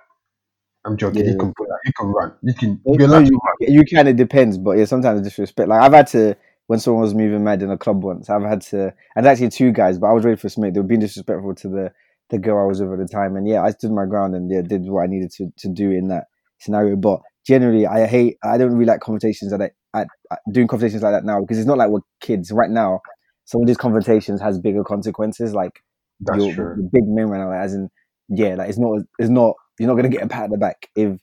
I'm 0.85 0.99
joking. 0.99 1.25
Yeah. 1.25 1.33
You 1.33 1.39
can 1.39 1.55
pull 1.55 1.67
out. 1.73 1.79
You 1.87 1.93
can 1.99 2.07
run. 2.09 2.35
You 2.43 2.55
can. 2.55 2.81
You're 2.85 3.09
no, 3.09 3.15
allowed 3.15 3.27
to 3.27 3.33
you, 3.33 3.41
run. 3.43 3.73
you 3.73 3.85
kind 3.85 4.07
of 4.07 4.17
depends, 4.17 4.59
but 4.59 4.73
yeah, 4.73 4.85
sometimes 4.85 5.23
disrespect. 5.23 5.71
Like 5.71 5.81
I've 5.81 5.95
had 5.95 6.07
to 6.09 6.37
when 6.67 6.79
someone 6.79 7.03
was 7.03 7.15
moving 7.15 7.43
mad 7.43 7.63
in 7.63 7.71
a 7.71 7.79
club 7.79 8.05
once. 8.05 8.29
I've 8.29 8.43
had 8.43 8.61
to, 8.63 8.95
and 9.17 9.27
actually 9.27 9.49
two 9.49 9.73
guys, 9.73 9.99
but 9.99 10.09
I 10.09 10.13
was 10.13 10.25
ready 10.25 10.37
for 10.37 10.49
a 10.49 10.51
smoke. 10.51 10.75
They 10.75 10.81
were 10.81 10.87
being 10.87 11.01
disrespectful 11.01 11.55
to 11.55 11.69
the 11.69 11.93
the 12.29 12.39
girl 12.39 12.63
I 12.63 12.67
was 12.67 12.83
with 12.83 12.93
at 12.93 12.99
the 12.99 13.09
time, 13.09 13.37
and 13.37 13.49
yeah, 13.49 13.63
I 13.63 13.71
stood 13.71 13.91
my 13.91 14.05
ground 14.05 14.35
and 14.35 14.51
yeah, 14.51 14.61
did 14.61 14.83
what 14.83 15.05
I 15.05 15.07
needed 15.07 15.31
to 15.39 15.51
to 15.57 15.69
do 15.71 15.91
in 15.91 16.09
that 16.09 16.25
scenario. 16.59 16.97
But 16.97 17.21
generally, 17.47 17.87
I 17.87 18.07
hate. 18.07 18.37
I 18.45 18.59
don't 18.59 18.73
really 18.73 18.85
like 18.85 19.01
conversations 19.01 19.53
that 19.53 19.63
I, 19.63 19.71
I, 19.99 20.05
I 20.31 20.37
doing 20.53 20.69
conversations 20.69 21.03
like 21.03 21.15
that 21.15 21.25
now 21.25 21.41
because 21.41 21.57
it's 21.57 21.67
not 21.67 21.79
like 21.79 21.89
we're 21.89 22.01
kids 22.21 22.53
right 22.53 22.71
now. 22.71 23.01
Some 23.47 23.63
of 23.63 23.67
these 23.67 23.79
conversations 23.79 24.43
has 24.43 24.59
bigger 24.59 24.85
consequences, 24.85 25.55
like 25.55 25.83
That's 26.21 26.39
you're, 26.45 26.55
true. 26.55 26.75
you're 26.79 26.91
big 26.93 27.07
men 27.07 27.29
right 27.29 27.39
now. 27.39 27.49
Like, 27.51 27.61
as 27.61 27.75
in, 27.75 27.89
yeah, 28.29 28.55
like 28.57 28.69
it's 28.69 28.79
not, 28.79 29.01
it's 29.19 29.31
not. 29.31 29.55
You're 29.79 29.89
not 29.89 29.97
gonna 29.97 30.09
get 30.09 30.23
a 30.23 30.29
pat 30.29 30.45
at 30.45 30.51
the 30.51 30.59
back 30.59 30.89
if 30.95 31.19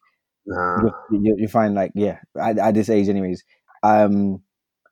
Nah. 0.49 0.89
you, 1.11 1.47
find 1.49 1.75
like 1.75 1.91
yeah 1.93 2.19
at, 2.39 2.57
at 2.57 2.73
this 2.73 2.89
age 2.89 3.09
anyways 3.09 3.43
um 3.83 4.41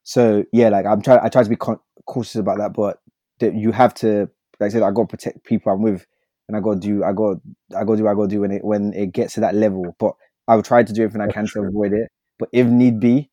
so 0.03 0.43
yeah 0.51 0.67
like 0.67 0.85
i'm 0.85 1.01
trying 1.01 1.21
i 1.23 1.29
try 1.29 1.41
to 1.43 1.49
be 1.49 1.55
con- 1.55 1.79
cautious 2.05 2.35
about 2.35 2.57
that 2.57 2.73
but 2.73 2.97
that 3.39 3.55
you 3.55 3.71
have 3.71 3.93
to 3.93 4.29
like 4.59 4.67
i 4.67 4.69
said 4.69 4.83
i 4.83 4.91
gotta 4.91 5.07
protect 5.07 5.45
people 5.45 5.71
i'm 5.71 5.81
with 5.81 6.05
and 6.49 6.57
i 6.57 6.59
gotta 6.59 6.77
do 6.81 7.05
i 7.05 7.13
gotta 7.13 7.39
i 7.73 7.85
gotta 7.85 7.95
do 7.99 8.05
i 8.05 8.13
gotta 8.13 8.27
do 8.27 8.41
when 8.41 8.51
it 8.51 8.65
when 8.65 8.91
it 8.93 9.13
gets 9.13 9.35
to 9.35 9.39
that 9.39 9.55
level 9.55 9.95
but 9.97 10.11
i 10.49 10.55
will 10.57 10.61
try 10.61 10.83
to 10.83 10.91
do 10.91 11.03
everything 11.03 11.21
i 11.21 11.25
That's 11.27 11.33
can 11.33 11.47
to 11.63 11.69
avoid 11.69 11.93
it 11.93 12.09
but 12.37 12.49
if 12.51 12.67
need 12.67 12.99
be 12.99 13.29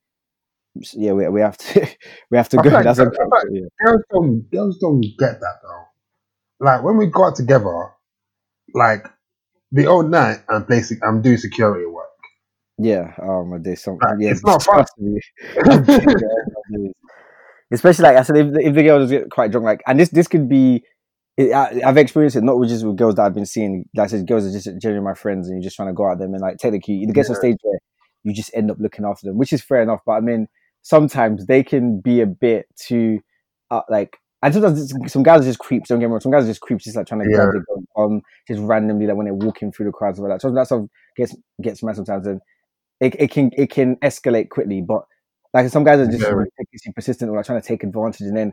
yeah 0.95 1.11
we, 1.11 1.27
we 1.27 1.41
have 1.41 1.57
to 1.57 1.89
we 2.31 2.37
have 2.39 2.49
to 2.51 2.61
I 2.61 2.63
go 2.63 2.71
like 2.71 2.85
that's 2.85 2.99
that- 2.99 3.09
what 3.09 3.21
I 3.21 3.25
like 3.25 3.47
yeah. 3.51 3.67
girls 3.85 4.03
don't. 4.13 4.51
Girls 4.53 4.79
don't 4.79 5.01
get 5.19 5.41
that 5.41 5.57
though. 5.65 5.85
Like 6.63 6.83
when 6.85 6.97
we 6.97 7.07
go 7.07 7.27
out 7.27 7.35
together, 7.37 7.91
like 8.75 9.05
the 9.73 9.87
old 9.87 10.11
night, 10.11 10.39
I'm 10.49 10.65
placing. 10.65 11.01
I'm 11.03 11.21
doing 11.21 11.37
security 11.37 11.87
work. 11.87 12.07
yeah 12.79 13.13
oh 13.21 13.45
my 13.45 13.59
day 13.59 13.75
some 13.75 13.99
Like, 14.01 14.15
yeah 14.19 14.31
it's 14.31 14.45
not 14.45 14.63
fun. 14.63 14.85
especially 17.73 18.03
like 18.05 18.17
I 18.17 18.23
said, 18.23 18.37
if 18.37 18.53
the, 18.53 18.61
if 18.61 18.75
the 18.75 18.83
girls 18.83 19.11
get 19.11 19.31
quite 19.31 19.51
drunk, 19.51 19.65
like, 19.65 19.83
and 19.87 19.99
this 19.99 20.11
this 20.11 20.29
could 20.29 20.49
be, 20.49 20.83
it, 21.37 21.53
I, 21.53 21.81
I've 21.87 21.97
experienced 21.97 22.37
it 22.37 22.43
not 22.45 22.59
with 22.59 22.69
just 22.69 22.85
with 22.85 22.97
girls 22.97 23.15
that 23.17 23.23
I've 23.25 23.35
been 23.35 23.47
seeing. 23.47 23.85
Like 23.97 24.05
I 24.05 24.09
said, 24.09 24.27
girls 24.27 24.47
are 24.47 24.53
just 24.53 24.69
generally 24.81 25.05
my 25.05 25.15
friends, 25.15 25.49
and 25.49 25.57
you're 25.57 25.65
just 25.65 25.77
trying 25.77 25.89
to 25.89 25.95
go 25.95 26.07
out 26.09 26.19
them, 26.19 26.33
and 26.35 26.43
like 26.43 26.59
technically, 26.59 27.03
it 27.03 27.13
gets 27.15 27.29
to 27.29 27.33
a 27.33 27.37
Yeah. 27.37 27.39
stage 27.39 27.57
where 27.63 27.79
you 28.25 28.35
just 28.35 28.51
end 28.55 28.71
up 28.71 28.77
looking 28.79 29.05
after 29.05 29.27
them, 29.27 29.39
which 29.39 29.53
is 29.53 29.63
fair 29.63 29.83
enough. 29.83 30.01
But 30.07 30.13
I 30.13 30.21
mean, 30.21 30.49
sometimes 30.83 31.47
they 31.47 31.63
can 31.63 32.01
be 32.01 32.21
a 32.21 32.27
bit 32.27 32.67
too, 32.77 33.21
uh, 33.71 33.83
like 33.89 34.19
And 34.43 34.53
sometimes 34.53 34.93
some 35.13 35.23
guys 35.23 35.41
are 35.43 35.45
just 35.45 35.61
creeps. 35.61 35.89
Don't 35.89 36.01
get 36.01 36.07
me 36.07 36.11
wrong. 36.13 36.21
Some 36.21 36.33
guys 36.33 36.45
are 36.45 36.49
just 36.49 36.61
creeps, 36.61 36.85
just 36.85 36.97
like 36.97 37.07
trying 37.07 37.21
to 37.23 37.31
Yeah. 37.31 37.37
grab 37.37 37.53
the 37.53 38.01
um, 38.01 38.23
just 38.49 38.61
randomly, 38.61 39.07
like 39.07 39.17
when 39.17 39.27
they're 39.27 39.35
walking 39.35 39.71
through 39.71 39.87
the 39.87 39.93
crowds. 39.93 40.19
and 40.19 40.27
all 40.27 40.33
that. 40.35 40.43
So 40.43 40.51
that 40.53 40.67
stuff 40.67 40.83
gets 41.17 41.37
gets 41.61 41.83
mad 41.83 41.97
sometimes, 41.97 42.27
and 42.27 42.41
it, 43.01 43.15
it 43.21 43.31
can 43.31 43.51
it 43.57 43.71
can 43.71 43.97
escalate 43.97 44.49
quickly. 44.51 44.81
But 44.83 45.05
like 45.55 45.69
some 45.71 45.85
guys 45.85 46.01
are 46.01 46.07
just 46.07 46.21
Very. 46.21 46.35
ridiculously 46.59 46.93
persistent 46.93 47.31
or 47.31 47.37
like 47.37 47.47
trying 47.47 47.61
to 47.61 47.67
take 47.67 47.85
advantage, 47.85 48.23
and 48.27 48.37
then 48.37 48.53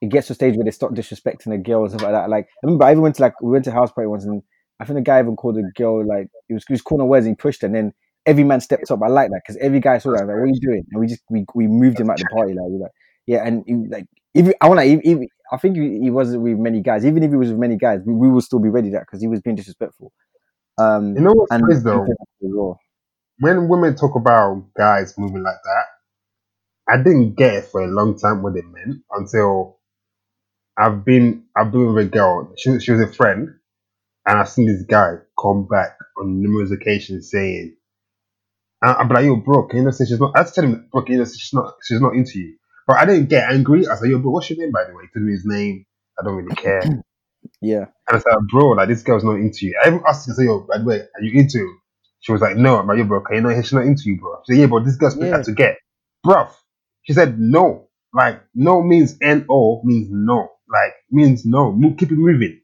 it 0.00 0.08
gets 0.08 0.28
to 0.28 0.32
a 0.32 0.34
stage 0.34 0.56
where 0.56 0.64
they 0.64 0.70
start 0.70 0.94
disrespecting 0.94 1.50
the 1.50 1.58
girl 1.58 1.82
and 1.82 1.90
stuff 1.90 2.02
like 2.02 2.12
that. 2.12 2.30
Like 2.30 2.46
I 2.46 2.66
remember 2.66 2.84
I 2.86 2.92
even 2.92 3.02
went 3.02 3.16
to 3.16 3.22
like 3.22 3.40
we 3.42 3.50
went 3.50 3.64
to 3.66 3.70
a 3.70 3.74
house 3.74 3.92
party 3.92 4.06
once, 4.08 4.24
and 4.24 4.42
I 4.80 4.84
think 4.86 4.96
the 4.96 5.02
guy 5.02 5.20
even 5.20 5.36
called 5.36 5.56
the 5.56 5.70
girl 5.76 6.06
like 6.06 6.28
he 6.48 6.54
was 6.54 6.64
he 6.66 6.72
was 6.72 6.82
calling 6.82 7.00
her 7.00 7.06
words 7.06 7.26
and 7.26 7.36
he 7.36 7.36
pushed 7.36 7.60
her, 7.62 7.66
and 7.66 7.74
then 7.74 7.92
every 8.24 8.44
man 8.44 8.60
stepped 8.60 8.90
up. 8.90 9.00
I 9.02 9.08
like 9.08 9.30
that 9.30 9.42
because 9.46 9.58
every 9.60 9.80
guy 9.80 9.98
saw 9.98 10.12
that. 10.12 10.20
Like, 10.26 10.36
what 10.36 10.44
are 10.44 10.46
you 10.46 10.60
doing? 10.60 10.84
And 10.92 11.00
we 11.00 11.06
just 11.06 11.22
we 11.28 11.44
we 11.54 11.66
moved 11.66 12.00
him 12.00 12.08
at 12.10 12.18
the 12.18 12.26
party. 12.32 12.54
Like 12.54 12.68
we 12.70 12.78
like 12.78 12.92
yeah, 13.26 13.46
and 13.46 13.62
he, 13.66 13.74
like 13.74 14.06
if 14.34 14.54
I 14.60 14.68
want 14.68 14.80
to, 14.80 15.28
I 15.52 15.56
think 15.58 15.76
he, 15.76 16.00
he 16.02 16.10
wasn't 16.10 16.42
with 16.42 16.58
many 16.58 16.80
guys. 16.82 17.04
Even 17.06 17.22
if 17.22 17.30
he 17.30 17.36
was 17.36 17.50
with 17.50 17.58
many 17.58 17.76
guys, 17.76 18.00
we, 18.06 18.14
we 18.14 18.30
will 18.30 18.40
still 18.42 18.60
be 18.60 18.68
ready 18.70 18.90
that 18.90 19.02
because 19.02 19.20
he 19.20 19.28
was 19.28 19.40
being 19.42 19.56
disrespectful. 19.56 20.12
Um, 20.78 21.16
You 21.16 21.22
know 21.22 21.32
what's 21.34 21.52
and 21.52 21.64
crazy 21.64 21.82
though? 21.84 22.16
well. 22.42 22.80
When 23.40 23.68
women 23.68 23.96
talk 23.96 24.16
about 24.16 24.64
guys 24.76 25.14
moving 25.18 25.42
like 25.42 25.60
that, 25.64 25.84
I 26.94 26.98
didn't 26.98 27.34
get 27.36 27.54
it 27.54 27.64
for 27.66 27.82
a 27.82 27.88
long 27.88 28.18
time 28.18 28.42
what 28.42 28.54
they 28.54 28.62
meant 28.62 29.02
until 29.12 29.78
I've 30.78 31.04
been 31.04 31.44
I've 31.56 31.72
been 31.72 31.94
with 31.94 32.06
a 32.06 32.08
girl. 32.08 32.52
She, 32.58 32.80
she 32.80 32.92
was 32.92 33.02
a 33.02 33.12
friend, 33.12 33.50
and 34.26 34.38
I've 34.38 34.48
seen 34.50 34.66
this 34.66 34.84
guy 34.84 35.14
come 35.40 35.66
back 35.68 35.96
on 36.18 36.42
numerous 36.42 36.72
occasions 36.72 37.30
saying, 37.30 37.76
"I'm 38.82 39.08
like, 39.08 39.26
yo, 39.26 39.36
bro, 39.36 39.68
can 39.68 39.84
you 39.84 39.92
say 39.92 40.06
she's 40.06 40.20
not?" 40.20 40.32
I 40.36 40.44
tell 40.44 40.64
him, 40.64 40.88
"Bro, 40.92 41.04
can 41.04 41.16
you 41.16 41.26
say 41.26 41.38
she's 41.38 41.54
not 41.54 41.74
she's 41.84 42.00
not 42.00 42.14
into 42.14 42.38
you?" 42.40 42.56
But 42.90 42.98
I 42.98 43.04
didn't 43.06 43.28
get 43.28 43.48
angry. 43.52 43.86
I 43.86 43.94
said, 43.94 44.10
"Yo, 44.10 44.18
bro, 44.18 44.32
what's 44.32 44.50
your 44.50 44.58
name, 44.58 44.72
by 44.72 44.82
the 44.84 44.94
way?" 44.96 45.04
He 45.04 45.08
told 45.18 45.26
me 45.26 45.32
his 45.32 45.46
name. 45.46 45.86
I 46.18 46.24
don't 46.24 46.34
really 46.34 46.54
care. 46.56 46.82
Yeah. 47.62 47.86
And 48.08 48.16
I 48.16 48.18
said, 48.18 48.32
bro, 48.50 48.70
like 48.70 48.88
this 48.88 49.02
girl's 49.02 49.24
not 49.24 49.36
into 49.36 49.66
you. 49.66 49.78
I 49.82 49.88
even 49.88 50.02
asked 50.06 50.26
her 50.26 50.32
to 50.32 50.36
say, 50.36 50.44
yo, 50.44 50.60
by 50.68 50.78
the 50.78 50.84
way, 50.84 51.00
are 51.00 51.22
you 51.22 51.40
into 51.40 51.58
him? 51.58 51.80
She 52.20 52.32
was 52.32 52.40
like, 52.42 52.56
no, 52.56 52.78
I'm 52.78 52.86
like, 52.86 52.98
yo, 52.98 53.04
bro, 53.04 53.22
can 53.22 53.36
you 53.36 53.42
know 53.42 53.54
she's 53.62 53.72
not 53.72 53.84
into 53.86 54.02
you, 54.06 54.18
bro? 54.20 54.36
She 54.46 54.54
said, 54.54 54.60
yeah, 54.60 54.66
but 54.66 54.84
this 54.84 54.96
girl's 54.96 55.14
pretty 55.14 55.28
Yeah. 55.28 55.34
hard 55.36 55.44
to 55.46 55.52
get. 55.52 55.76
Bruv. 56.26 56.50
She 57.02 57.12
said, 57.14 57.38
no. 57.38 57.88
Like, 58.12 58.42
no 58.54 58.82
means 58.82 59.16
N-O 59.22 59.82
means 59.84 60.08
no. 60.10 60.48
Like, 60.68 60.92
means 61.10 61.46
no. 61.46 61.72
Move, 61.72 61.96
keep 61.96 62.12
it 62.12 62.16
moving. 62.18 62.60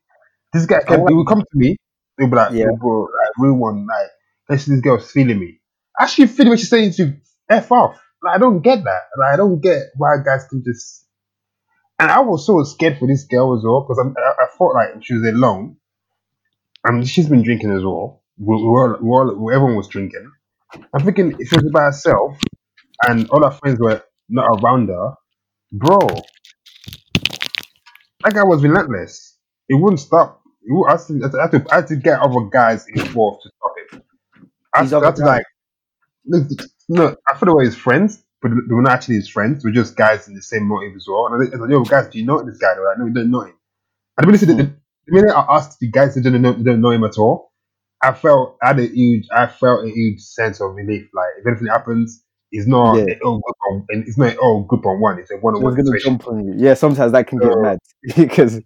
This 0.53 0.66
guy 0.66 0.81
kept, 0.81 1.09
he 1.09 1.15
would 1.15 1.27
come 1.27 1.40
to 1.40 1.47
me, 1.55 1.77
he'll 2.19 2.28
be 2.28 2.36
like, 2.36 2.53
Yeah. 2.53 2.65
yo, 2.66 2.77
bro, 2.77 3.01
like, 3.03 3.31
real 3.39 3.55
one, 3.55 3.86
like, 3.86 4.09
actually, 4.51 4.77
this 4.77 4.82
girl's 4.82 5.11
feeling 5.11 5.39
me. 5.40 5.61
Actually, 5.98 6.27
feeling 6.28 6.51
what 6.51 6.59
she's 6.59 6.69
saying 6.70 6.93
to 6.93 7.16
F 7.48 7.73
off. 7.73 7.98
Like, 8.27 8.36
I 8.36 8.39
don't 8.39 8.61
get 8.62 8.85
that. 8.85 9.03
Like, 9.19 9.35
I 9.35 9.36
don't 9.36 9.61
get 9.61 9.82
why 9.97 10.16
guys 10.24 10.47
can 10.51 10.62
just 10.65 11.07
and 11.98 12.11
I 12.11 12.20
was 12.20 12.47
so 12.47 12.62
scared 12.65 12.98
for 12.98 13.09
this 13.09 13.24
girl 13.24 13.57
as 13.57 13.65
well 13.65 13.82
because 13.82 13.98
I, 13.98 14.44
I 14.44 14.47
thought 14.57 14.74
like 14.74 15.03
she 15.03 15.15
was 15.15 15.24
alone, 15.27 15.77
and 16.85 17.09
she's 17.09 17.28
been 17.28 17.43
drinking 17.43 17.73
as 17.73 17.82
well. 17.82 18.23
We, 18.39 18.55
we 18.57 18.62
all, 18.62 18.97
we 19.01 19.09
all, 19.09 19.51
everyone 19.53 19.77
was 19.77 19.89
drinking. 19.89 20.31
I'm 20.93 21.05
thinking 21.05 21.35
if 21.39 21.48
she 21.48 21.57
was 21.57 21.70
by 21.73 21.85
herself 21.85 22.36
and 23.07 23.28
all 23.31 23.43
her 23.44 23.51
friends 23.51 23.78
were 23.81 24.03
not 24.28 24.61
around 24.61 24.89
her, 24.89 25.15
bro, 25.73 25.98
that 28.24 28.35
guy 28.35 28.44
was 28.44 28.62
relentless. 28.62 29.39
It 29.69 29.74
wouldn't 29.74 30.01
stop. 30.01 30.43
It 30.62 30.73
would, 30.73 30.89
I, 30.89 30.93
had 30.93 31.07
to, 31.07 31.39
I, 31.39 31.43
had 31.43 31.51
to, 31.53 31.66
I 31.73 31.77
had 31.77 31.86
to 31.89 31.97
get 31.97 32.20
other 32.20 32.48
guys 32.53 32.86
involved 32.89 33.43
to 33.44 33.51
stop 33.57 33.73
it. 33.77 34.03
I 34.74 34.78
had 34.78 34.85
These 34.85 34.90
to, 34.90 34.97
I 34.97 34.98
other 34.98 35.07
had 35.07 35.16
to 35.16 35.24
like, 35.24 35.44
no, 36.89 37.17
I 37.29 37.35
thought 37.35 37.47
they 37.47 37.53
were 37.53 37.65
his 37.65 37.77
friends, 37.77 38.25
but 38.43 38.51
they 38.51 38.75
were 38.75 38.83
not 38.83 38.93
actually 38.93 39.17
his 39.17 39.29
friends. 39.29 39.63
They 39.63 39.69
were 39.71 39.75
just 39.75 39.97
guys 39.97 40.29
in 40.29 40.35
the 40.35 40.43
same 40.43 40.67
motive 40.67 40.95
as 40.97 41.07
well. 41.09 41.27
And 41.27 41.35
I 41.35 41.39
was 41.39 41.61
like, 41.61 41.71
yo, 41.71 41.85
guys, 41.85 42.09
do 42.09 42.19
you 42.19 42.25
know 42.27 42.43
this 42.43 42.59
guy? 42.59 42.75
They 42.75 42.81
were 42.81 42.87
like, 42.89 42.99
no, 42.99 43.05
we 43.07 43.13
don't 43.13 43.31
know 43.31 43.43
him. 43.43 43.55
And 44.19 44.27
the 44.27 44.33
minute, 44.33 44.47
the, 44.47 44.55
the 44.55 45.13
minute 45.13 45.35
I 45.35 45.57
asked 45.57 45.79
the 45.81 45.91
guys 45.91 46.15
who 46.15 46.23
didn't 46.23 46.43
know, 46.43 46.55
didn't 46.55 46.81
know 46.81 46.91
him 46.91 47.05
at 47.05 47.19
all, 47.19 47.53
I 48.03 48.13
felt, 48.13 48.57
I 48.63 48.69
had 48.69 48.79
a 48.79 48.87
huge, 48.87 49.27
I 49.35 49.47
felt 49.47 49.85
a 49.85 49.91
huge 49.91 50.21
sense 50.21 50.61
of 50.61 50.75
relief. 50.75 51.09
Like, 51.15 51.29
if 51.41 51.47
anything 51.47 51.69
happens, 51.69 52.23
it's 52.53 52.67
not, 52.69 52.97
Yeah. 52.97 53.15
all 53.25 53.41
group 53.41 53.57
on, 53.71 53.87
and 53.91 54.07
it's 54.07 54.19
not 54.19 54.37
all 54.39 54.65
group 54.65 54.87
on 54.87 55.01
one. 55.01 55.19
It's 55.19 55.31
a 55.31 55.37
one 55.39 55.55
on 55.55 55.63
one 55.63 55.75
gonna 55.75 55.99
jump 55.99 56.27
on 56.29 56.47
you. 56.47 56.55
Yeah, 56.57 56.75
sometimes 56.75 57.13
that 57.13 57.27
can 57.27 57.39
get 57.39 57.51
mad 57.59 57.79
because 58.17 58.61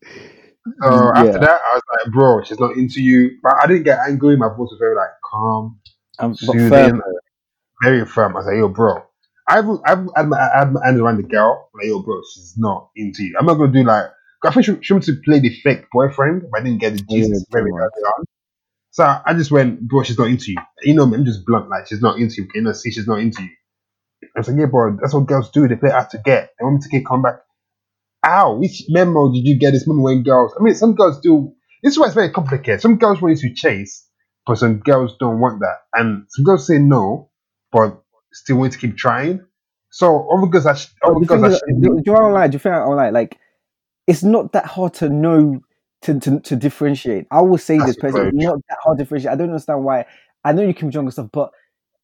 So 0.83 1.13
Yeah. 1.15 1.21
after 1.21 1.39
that, 1.41 1.61
I 1.65 1.75
was 1.75 1.83
like, 2.05 2.13
bro, 2.13 2.43
she's 2.45 2.61
not 2.61 2.77
into 2.77 3.03
you. 3.03 3.39
But 3.43 3.55
I 3.63 3.67
didn't 3.67 3.85
get 3.85 3.99
angry. 4.07 4.37
My 4.37 4.49
voice 4.49 4.69
was 4.71 4.79
very 4.79 4.95
like 4.97 5.11
calm, 5.25 5.81
um, 6.19 6.35
soothing, 6.35 6.69
firm. 6.71 7.03
Very 7.82 8.05
firm. 8.07 8.32
I 8.36 8.40
was 8.40 8.47
like, 8.47 8.57
yo, 8.57 8.69
bro. 8.69 9.02
I've 9.48 9.66
I've 9.85 10.07
had 10.16 10.28
my, 10.28 10.39
I 10.39 10.59
had 10.61 10.73
my 10.73 10.85
hand 10.85 11.01
around 11.01 11.16
the 11.16 11.24
girl. 11.24 11.70
I 11.74 11.78
Like, 11.78 11.89
yo, 11.89 12.02
bro, 12.02 12.20
she's 12.35 12.55
not 12.57 12.90
into 12.97 13.24
you. 13.24 13.36
I'm 13.39 13.47
not 13.47 13.55
gonna 13.55 13.73
do 13.73 13.85
like. 13.85 14.07
I 14.44 14.52
think 14.52 14.65
she, 14.65 14.77
she 14.81 14.93
wanted 14.93 15.15
to 15.15 15.20
play 15.24 15.40
the 15.40 15.51
fake 15.62 15.85
boyfriend, 15.93 16.44
but 16.51 16.61
I 16.61 16.65
didn't 16.65 16.81
get 16.81 16.94
the 16.94 17.05
Yeah, 17.09 17.27
Jesus 17.27 17.47
very 17.51 17.70
come 17.70 17.78
early 17.78 18.02
on. 18.05 18.24
So 18.90 19.05
I 19.05 19.35
just 19.35 19.51
went, 19.51 19.81
bro, 19.89 20.02
she's 20.02 20.19
not 20.19 20.28
into 20.28 20.52
you. 20.52 20.59
You 20.82 20.94
know 20.94 21.07
me, 21.07 21.16
I'm 21.19 21.24
just 21.24 21.44
blunt. 21.47 21.69
Like, 21.69 21.89
she's 21.89 22.01
not 22.01 22.19
into 22.19 22.43
you. 22.43 22.48
Can 22.48 22.62
you 22.62 22.66
not 22.66 22.77
see 22.77 22.90
she's 22.90 23.07
not 23.07 23.20
into 23.20 23.43
you? 23.43 23.51
I 24.36 24.40
was 24.40 24.48
like, 24.48 24.59
yeah, 24.59 24.66
bro, 24.66 24.97
that's 25.01 25.15
what 25.15 25.27
girls 25.27 25.51
do. 25.51 25.69
They 25.69 25.77
play 25.77 25.90
hard 25.90 26.11
to 26.11 26.19
get. 26.19 26.51
They 26.59 26.65
want 26.65 26.77
me 26.77 26.81
to 26.82 26.89
get 26.89 27.07
come 27.07 27.23
back. 27.23 27.40
Ow, 28.27 28.57
which 28.59 28.85
memo 28.89 29.32
did 29.32 29.47
you 29.47 29.59
get 29.59 29.73
this 29.73 29.86
memo 29.86 30.02
when 30.02 30.23
girls? 30.23 30.55
I 30.59 30.62
mean, 30.62 30.74
some 30.74 30.94
girls 30.94 31.20
do. 31.20 31.52
This 31.82 31.94
is 31.94 31.98
why 31.98 32.07
it's 32.07 32.15
very 32.15 32.31
complicated. 32.31 32.81
Some 32.81 32.98
girls 32.98 33.23
want 33.23 33.39
you 33.39 33.48
to 33.48 33.55
chase, 33.55 34.07
but 34.47 34.59
some 34.59 34.81
girls 34.81 35.16
don't 35.19 35.40
want 35.40 35.61
that. 35.61 35.77
And 35.94 36.27
some 36.28 36.44
girls 36.44 36.66
say 36.66 36.78
no, 36.78 37.30
but 37.73 38.03
still 38.33 38.57
want 38.57 38.73
to 38.73 38.79
keep 38.79 38.97
trying. 38.97 39.45
So 39.91 40.29
actually, 40.67 40.95
But 41.03 41.11
other 41.11 41.21
the 41.21 41.27
girls 41.27 41.61
thing 41.61 41.77
is, 41.77 41.83
do, 41.83 41.89
do 41.89 41.89
you 41.89 42.03
know 42.07 42.13
what 42.13 42.23
I'm 42.23 42.33
like? 42.33 42.51
Do 42.51 42.55
you 42.57 42.59
think 42.61 42.75
I'm 42.75 42.97
like 42.97 43.13
like 43.13 43.39
it's 44.07 44.23
not 44.23 44.53
that 44.53 44.67
hard 44.67 44.95
to 44.95 45.09
know 45.09 45.61
to, 46.03 46.19
to, 46.19 46.41
to 46.41 46.57
differentiate. 46.57 47.27
I 47.31 47.43
will 47.43 47.59
say 47.59 47.79
That's 47.79 47.91
this 47.91 47.97
person, 47.97 48.31
not 48.35 48.59
that 48.69 48.79
hard 48.83 48.99
to 48.99 49.05
differentiate. 49.05 49.33
I 49.33 49.37
don't 49.37 49.51
understand 49.51 49.85
why. 49.85 50.07
I 50.45 50.53
know 50.53 50.63
you 50.63 50.75
can 50.75 50.89
be 50.89 50.93
drunk 50.93 51.07
and 51.07 51.13
stuff, 51.13 51.29
but 51.33 51.51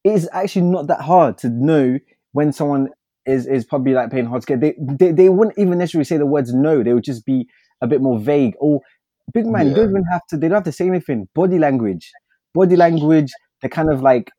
it 0.04 0.12
is 0.12 0.28
actually 0.32 0.62
not 0.62 0.88
that 0.88 1.00
hard 1.00 1.38
to 1.38 1.48
know 1.48 1.98
when 2.32 2.52
someone 2.52 2.90
is 3.24 3.46
is 3.46 3.64
probably 3.64 3.92
like 3.92 4.10
playing 4.10 4.26
hard 4.26 4.42
to 4.42 4.46
get. 4.46 4.60
They, 4.60 4.74
they 4.78 5.12
they 5.12 5.28
wouldn't 5.28 5.58
even 5.58 5.78
necessarily 5.78 6.04
say 6.04 6.16
the 6.16 6.26
words 6.26 6.52
no. 6.52 6.82
They 6.82 6.92
would 6.92 7.04
just 7.04 7.24
be 7.24 7.48
a 7.80 7.86
bit 7.86 8.00
more 8.00 8.18
vague. 8.18 8.54
Or 8.60 8.80
big 9.32 9.46
man, 9.46 9.68
you 9.68 9.74
don't 9.74 9.90
even 9.90 10.04
have 10.10 10.26
to. 10.28 10.36
They 10.36 10.48
don't 10.48 10.56
have 10.56 10.64
to 10.64 10.72
say 10.72 10.86
anything. 10.86 11.28
Body 11.34 11.58
language, 11.58 12.12
body 12.54 12.76
language. 12.76 13.32
The 13.62 13.70
kind 13.70 13.90
of 13.90 14.02
like 14.02 14.30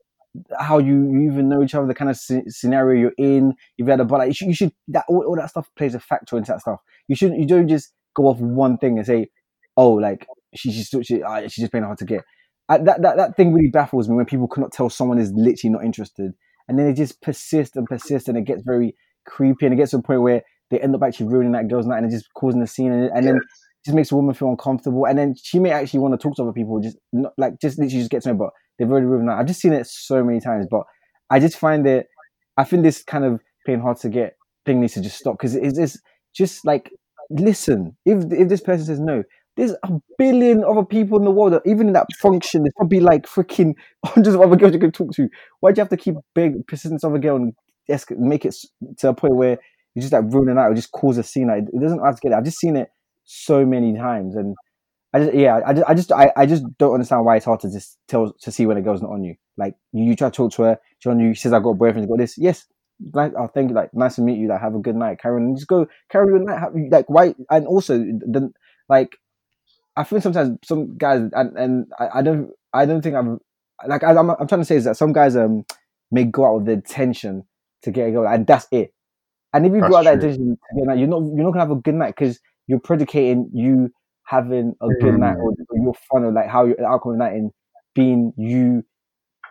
how 0.58 0.78
you, 0.78 1.10
you 1.10 1.30
even 1.30 1.48
know 1.48 1.62
each 1.62 1.74
other, 1.74 1.86
the 1.86 1.94
kind 1.94 2.10
of 2.10 2.16
sce- 2.16 2.48
scenario 2.48 3.00
you're 3.00 3.12
in. 3.18 3.50
If 3.50 3.56
You've 3.78 3.88
had 3.88 4.00
a 4.00 4.04
but 4.04 4.18
like 4.18 4.28
you 4.28 4.34
should, 4.34 4.48
you 4.48 4.54
should 4.54 4.72
that 4.88 5.04
all, 5.08 5.24
all 5.24 5.36
that 5.36 5.50
stuff 5.50 5.68
plays 5.76 5.94
a 5.94 6.00
factor 6.00 6.36
into 6.36 6.52
that 6.52 6.60
stuff. 6.60 6.80
You 7.08 7.16
shouldn't 7.16 7.40
you 7.40 7.46
don't 7.46 7.68
just 7.68 7.92
go 8.14 8.24
off 8.24 8.38
one 8.38 8.78
thing 8.78 8.98
and 8.98 9.06
say, 9.06 9.28
oh, 9.76 9.92
like 9.92 10.26
she 10.54 10.70
she's 10.72 10.88
she, 11.02 11.22
uh, 11.22 11.42
she's 11.42 11.56
just 11.56 11.70
playing 11.70 11.84
hard 11.84 11.98
to 11.98 12.04
get. 12.04 12.24
I, 12.68 12.78
that, 12.78 13.02
that 13.02 13.16
that 13.16 13.36
thing 13.36 13.52
really 13.52 13.70
baffles 13.70 14.08
me 14.08 14.16
when 14.16 14.26
people 14.26 14.48
cannot 14.48 14.72
tell 14.72 14.90
someone 14.90 15.18
is 15.18 15.32
literally 15.32 15.72
not 15.72 15.84
interested, 15.84 16.32
and 16.68 16.78
then 16.78 16.86
they 16.86 16.92
just 16.92 17.20
persist 17.22 17.76
and 17.76 17.86
persist, 17.86 18.28
and 18.28 18.36
it 18.36 18.44
gets 18.44 18.62
very 18.62 18.94
creepy, 19.26 19.66
and 19.66 19.72
it 19.72 19.78
gets 19.78 19.92
to 19.92 19.98
a 19.98 20.02
point 20.02 20.22
where 20.22 20.42
they 20.70 20.78
end 20.80 20.94
up 20.94 21.02
actually 21.02 21.28
ruining 21.28 21.52
that 21.52 21.68
girl's 21.68 21.86
night 21.86 22.02
and 22.02 22.10
just 22.10 22.32
causing 22.34 22.60
a 22.62 22.66
scene, 22.66 22.92
and, 22.92 23.10
and 23.10 23.26
then 23.26 23.34
Yes. 23.36 23.44
just 23.86 23.94
makes 23.94 24.12
a 24.12 24.16
woman 24.16 24.34
feel 24.34 24.50
uncomfortable, 24.50 25.06
and 25.06 25.18
then 25.18 25.34
she 25.42 25.58
may 25.58 25.70
actually 25.70 26.00
want 26.00 26.12
to 26.12 26.22
talk 26.22 26.36
to 26.36 26.42
other 26.42 26.52
people, 26.52 26.78
just 26.80 26.98
not 27.12 27.32
like 27.38 27.58
just 27.60 27.78
literally 27.78 28.00
just 28.00 28.10
get 28.10 28.22
to 28.22 28.30
know, 28.30 28.34
but 28.34 28.50
they've 28.78 28.90
already 28.90 29.06
ruined 29.06 29.28
that. 29.28 29.38
I've 29.38 29.46
just 29.46 29.60
seen 29.60 29.72
it 29.72 29.86
so 29.86 30.22
many 30.24 30.40
times, 30.40 30.66
but 30.70 30.82
I 31.30 31.40
just 31.40 31.56
find 31.58 31.86
it. 31.86 32.06
I 32.56 32.64
think 32.64 32.82
this 32.82 33.02
kind 33.02 33.24
of 33.24 33.40
playing 33.64 33.80
hard 33.80 33.98
to 33.98 34.08
get 34.08 34.36
thing 34.66 34.80
needs 34.80 34.94
to 34.94 35.00
just 35.00 35.18
stop 35.18 35.34
because 35.38 35.54
it's, 35.54 35.78
it's 35.78 35.98
just 36.34 36.64
like 36.66 36.90
listen. 37.30 37.96
If 38.04 38.32
if 38.32 38.48
this 38.48 38.60
person 38.60 38.86
says 38.86 39.00
no, 39.00 39.22
there's 39.56 39.72
a 39.82 40.00
billion 40.18 40.64
other 40.64 40.84
people 40.84 41.18
in 41.18 41.24
the 41.24 41.30
world 41.30 41.52
that 41.52 41.62
even 41.66 41.88
in 41.88 41.92
that 41.94 42.06
function, 42.20 42.62
there's 42.62 42.74
probably 42.76 43.00
like 43.00 43.26
freaking 43.26 43.74
hundreds 44.04 44.34
of 44.34 44.40
other 44.40 44.56
girls 44.56 44.72
you 44.72 44.78
can 44.78 44.92
talk 44.92 45.12
to. 45.14 45.28
Why 45.60 45.72
do 45.72 45.78
you 45.78 45.82
have 45.82 45.90
to 45.90 45.96
keep 45.96 46.14
big 46.34 46.66
persistence 46.66 47.04
of 47.04 47.14
a 47.14 47.18
girl 47.18 47.36
and 47.36 47.52
make 48.10 48.44
it 48.44 48.54
to 48.98 49.08
a 49.08 49.14
point 49.14 49.34
where 49.34 49.58
you 49.94 50.02
just 50.02 50.12
like 50.12 50.24
ruin 50.28 50.56
it 50.56 50.60
out 50.60 50.70
or 50.70 50.74
just 50.74 50.92
cause 50.92 51.18
a 51.18 51.22
scene? 51.24 51.48
Like, 51.48 51.64
it 51.72 51.80
doesn't 51.80 52.04
have 52.04 52.14
to 52.14 52.20
get. 52.20 52.32
It. 52.32 52.36
I've 52.36 52.44
just 52.44 52.58
seen 52.58 52.76
it 52.76 52.88
so 53.24 53.66
many 53.66 53.96
times, 53.96 54.36
and 54.36 54.54
I 55.14 55.20
just 55.20 55.34
yeah, 55.34 55.60
I 55.66 55.72
just 55.72 55.88
I 55.88 55.94
just 55.94 56.12
I, 56.12 56.32
I 56.36 56.46
just 56.46 56.64
don't 56.78 56.94
understand 56.94 57.24
why 57.24 57.36
it's 57.36 57.46
hard 57.46 57.60
to 57.60 57.70
just 57.70 57.96
tell 58.08 58.32
to 58.42 58.52
see 58.52 58.66
when 58.66 58.76
a 58.76 58.82
girl's 58.82 59.02
not 59.02 59.10
on 59.10 59.24
you. 59.24 59.36
Like 59.56 59.74
you, 59.92 60.04
you 60.04 60.16
try 60.16 60.28
to 60.28 60.36
talk 60.36 60.52
to 60.52 60.62
her, 60.62 60.78
she's 60.98 61.10
on 61.10 61.18
you. 61.20 61.34
She 61.34 61.42
says 61.42 61.52
I 61.52 61.60
got 61.60 61.70
a 61.70 61.74
boyfriend, 61.74 62.04
she's 62.04 62.08
got 62.08 62.18
this. 62.18 62.36
Yes, 62.36 62.66
like 63.14 63.32
oh 63.38 63.48
thank 63.48 63.70
you, 63.70 63.74
like 63.74 63.94
nice 63.94 64.16
to 64.16 64.22
meet 64.22 64.38
you. 64.38 64.48
Like 64.48 64.60
have 64.60 64.74
a 64.74 64.80
good 64.80 64.96
night, 64.96 65.20
Karen. 65.20 65.44
And 65.44 65.56
just 65.56 65.68
go 65.68 65.86
carry 66.10 66.28
your 66.28 66.40
night. 66.40 66.60
Have, 66.60 66.74
like 66.90 67.08
why? 67.08 67.34
And 67.50 67.66
also 67.66 67.98
the 67.98 68.52
like 68.88 69.16
I 69.96 70.04
think 70.04 70.22
sometimes 70.22 70.58
some 70.64 70.96
guys 70.96 71.22
and 71.32 71.56
and 71.56 71.86
I, 71.98 72.18
I 72.18 72.22
don't 72.22 72.50
I 72.72 72.84
don't 72.84 73.02
think 73.02 73.16
I'm 73.16 73.38
like 73.86 74.04
I, 74.04 74.10
I'm 74.10 74.30
I'm 74.30 74.46
trying 74.46 74.60
to 74.60 74.64
say 74.64 74.76
is 74.76 74.84
that 74.84 74.96
some 74.96 75.12
guys 75.12 75.36
um 75.36 75.64
may 76.10 76.24
go 76.24 76.46
out 76.46 76.56
with 76.56 76.66
the 76.66 76.72
intention 76.72 77.44
to 77.82 77.90
get 77.90 78.08
a 78.08 78.10
girl 78.12 78.28
and 78.28 78.46
that's 78.46 78.66
it. 78.70 78.92
And 79.54 79.66
if 79.66 79.72
you 79.72 79.80
That's 79.80 79.90
go 79.90 79.96
out 79.96 80.04
that 80.04 80.14
intention 80.14 80.56
to 80.56 80.86
get 80.86 80.98
you're 80.98 81.08
not 81.08 81.20
you're 81.20 81.44
not 81.44 81.52
gonna 81.52 81.60
have 81.60 81.70
a 81.70 81.76
good 81.76 81.94
night 81.94 82.14
because 82.16 82.40
you're 82.66 82.80
predicating 82.80 83.50
you 83.54 83.90
having 84.28 84.74
a 84.82 84.88
good 85.00 85.18
night 85.18 85.38
mm. 85.38 85.42
or, 85.42 85.54
your 85.82 85.94
fun 86.12 86.24
or 86.24 86.32
like 86.32 86.48
how 86.48 86.66
your 86.66 86.86
outcome 86.86 87.12
of 87.12 87.18
night 87.18 87.32
and 87.32 87.50
being 87.94 88.32
you 88.36 88.84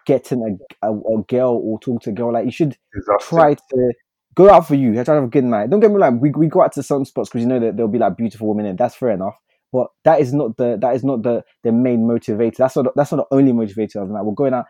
getting 0.06 0.60
a, 0.84 0.88
a, 0.88 0.94
a 0.94 1.24
girl 1.28 1.60
or 1.64 1.80
talking 1.80 1.99
to 1.99 2.10
a 2.12 2.14
girl. 2.14 2.32
Like 2.32 2.45
you 2.45 2.52
should 2.52 2.78
exhausted. 2.95 3.28
try 3.28 3.54
to 3.56 3.94
go 4.36 4.52
out 4.52 4.68
for 4.68 4.76
you. 4.76 4.94
Try 4.94 5.04
to 5.04 5.12
have 5.14 5.24
a 5.24 5.28
good 5.28 5.45
night. 5.45 5.72
Don't 5.72 5.80
get 5.80 5.90
me 5.90 5.98
wrong. 5.98 6.20
We, 6.20 6.30
we 6.30 6.45
go 6.45 6.62
out 6.62 6.74
to 6.74 6.84
some 6.84 7.06
spots 7.06 7.30
because 7.30 7.41
you 7.41 7.48
know 7.48 7.60
that 7.60 7.76
there'll 7.76 7.91
be 7.91 7.98
like 7.98 8.18
beautiful 8.18 8.48
women 8.48 8.68
and 8.68 8.78
That's 8.78 8.95
fair 8.95 9.10
enough. 9.10 9.36
But 9.74 9.88
that 10.06 10.22
is 10.22 10.32
not 10.32 10.58
the 10.58 10.78
that 10.80 10.95
is 10.95 11.04
not 11.04 11.24
the 11.24 11.44
the 11.64 11.72
main 11.72 12.08
motivator. 12.08 12.58
That's 12.58 12.76
not 12.76 12.95
that's 12.95 13.12
not 13.12 13.28
the 13.28 13.36
only 13.36 13.54
motivator 13.54 14.02
of 14.02 14.10
the 14.10 14.14
night. 14.14 14.26
We're 14.26 14.34
going 14.34 14.54
out 14.54 14.66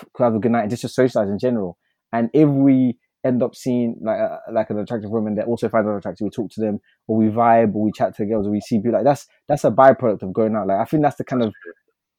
to 0.00 0.22
have 0.24 0.34
a 0.34 0.40
good 0.40 0.50
night 0.50 0.62
and 0.62 0.70
just 0.70 0.82
to 0.82 0.88
socialize 0.88 1.28
in 1.28 1.38
general. 1.38 1.78
And 2.12 2.30
if 2.34 2.48
we 2.48 2.98
end 3.24 3.42
up 3.42 3.54
seeing 3.54 3.96
like 4.02 4.18
a, 4.18 4.40
like 4.52 4.70
an 4.70 4.78
attractive 4.78 5.10
woman 5.10 5.34
that 5.36 5.46
also 5.46 5.68
finds 5.68 5.88
us 5.88 5.98
attractive, 5.98 6.24
we 6.24 6.30
talk 6.30 6.50
to 6.52 6.60
them 6.60 6.80
or 7.06 7.16
we 7.16 7.26
vibe 7.26 7.74
or 7.74 7.82
we 7.84 7.92
chat 7.92 8.14
to 8.16 8.22
the 8.24 8.28
girls 8.30 8.46
or 8.46 8.50
we 8.50 8.60
see 8.60 8.78
people 8.78 8.92
like 8.92 9.04
that's 9.04 9.26
that's 9.48 9.64
a 9.64 9.70
byproduct 9.70 10.22
of 10.22 10.32
going 10.32 10.56
out. 10.56 10.66
Like 10.66 10.78
I 10.78 10.84
think 10.84 11.02
that's 11.02 11.16
the 11.16 11.24
kind 11.24 11.42
of 11.42 11.52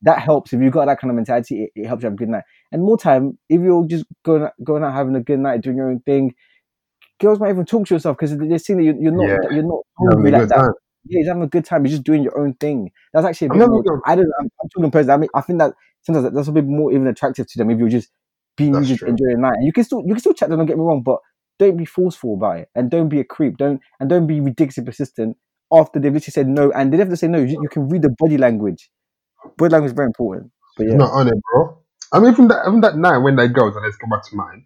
that 0.01 0.19
helps 0.19 0.51
if 0.53 0.61
you've 0.61 0.73
got 0.73 0.85
that 0.85 0.99
kind 0.99 1.11
of 1.11 1.15
mentality. 1.15 1.63
It, 1.63 1.71
it 1.81 1.87
helps 1.87 2.03
you 2.03 2.07
have 2.07 2.13
a 2.13 2.17
good 2.17 2.29
night. 2.29 2.43
And 2.71 2.81
more 2.83 2.97
time 2.97 3.37
if 3.49 3.61
you're 3.61 3.85
just 3.87 4.05
going 4.23 4.43
out, 4.43 4.53
going 4.63 4.83
out 4.83 4.93
having 4.93 5.15
a 5.15 5.21
good 5.21 5.39
night, 5.39 5.61
doing 5.61 5.77
your 5.77 5.89
own 5.89 5.99
thing, 6.01 6.33
girls 7.19 7.39
might 7.39 7.49
even 7.49 7.65
talk 7.65 7.87
to 7.87 7.95
yourself 7.95 8.17
because 8.17 8.37
they're 8.37 8.57
seeing 8.59 8.77
that 8.79 8.83
you're, 8.85 8.95
you're 8.95 9.11
not 9.11 9.27
Yeah. 9.27 9.55
you're 9.55 9.63
not 9.63 9.81
Having 9.99 10.11
hungry 10.11 10.29
a 10.29 10.33
like 10.33 10.41
good 10.41 10.49
that. 10.49 10.55
time. 10.55 10.73
Yeah, 11.05 11.17
he's 11.19 11.27
having 11.27 11.43
a 11.43 11.47
good 11.47 11.65
time. 11.65 11.83
He's 11.83 11.93
just 11.93 12.03
doing 12.03 12.23
your 12.23 12.37
own 12.39 12.53
thing. 12.55 12.91
That's 13.13 13.25
actually 13.25 13.47
a 13.47 13.49
bit 13.51 13.67
more. 13.67 14.01
I 14.05 14.15
don't. 14.15 14.31
I'm, 14.39 14.49
I'm 14.61 14.69
talking 14.69 14.89
personally. 14.91 15.13
I 15.13 15.17
mean, 15.17 15.29
I 15.35 15.41
think 15.41 15.59
that 15.59 15.73
sometimes 16.03 16.33
that's 16.33 16.47
a 16.47 16.51
bit 16.53 16.65
more 16.65 16.91
even 16.93 17.07
attractive 17.07 17.45
to 17.47 17.57
them 17.57 17.69
if 17.71 17.77
you're 17.79 17.89
just 17.89 18.09
being 18.57 18.75
you 18.75 18.79
That's 18.79 18.87
just 18.87 18.99
true. 18.99 19.09
enjoying 19.09 19.35
the 19.35 19.41
night. 19.41 19.55
And 19.57 19.65
you 19.65 19.73
can 19.73 19.83
still 19.83 20.01
you 20.01 20.13
can 20.13 20.19
still 20.19 20.33
chat. 20.33 20.49
Them, 20.49 20.59
don't 20.59 20.67
get 20.67 20.77
me 20.77 20.83
wrong, 20.83 21.01
but 21.03 21.19
don't 21.59 21.77
be 21.77 21.85
forceful 21.85 22.35
about 22.35 22.59
it, 22.59 22.69
and 22.75 22.89
don't 22.91 23.09
be 23.09 23.19
a 23.19 23.23
creep. 23.23 23.57
Don't 23.57 23.79
and 23.99 24.09
don't 24.09 24.27
be 24.27 24.39
ridiculously 24.41 24.83
persistent 24.83 25.37
after 25.71 25.99
they've 25.99 26.13
literally 26.13 26.31
said 26.31 26.47
no, 26.47 26.71
and 26.71 26.91
they 26.93 26.97
have 26.97 27.09
to 27.09 27.17
say 27.17 27.27
no. 27.27 27.39
You, 27.39 27.59
you 27.61 27.69
can 27.69 27.89
read 27.89 28.01
the 28.01 28.13
body 28.17 28.37
language. 28.37 28.89
Body 29.57 29.71
language 29.71 29.91
is 29.91 29.95
very 29.95 30.07
important. 30.07 30.51
But 30.77 30.87
yeah, 30.87 30.95
Not 30.97 31.11
on 31.11 31.27
it, 31.27 31.35
bro. 31.51 31.77
I 32.11 32.19
mean, 32.19 32.35
from 32.35 32.47
that, 32.49 32.65
from 32.65 32.81
that 32.81 32.97
night 32.97 33.17
when 33.19 33.35
they 33.35 33.47
go, 33.47 33.71
so 33.71 33.79
let's 33.79 33.97
go 33.97 34.07
back 34.09 34.23
to 34.29 34.35
mine. 34.35 34.65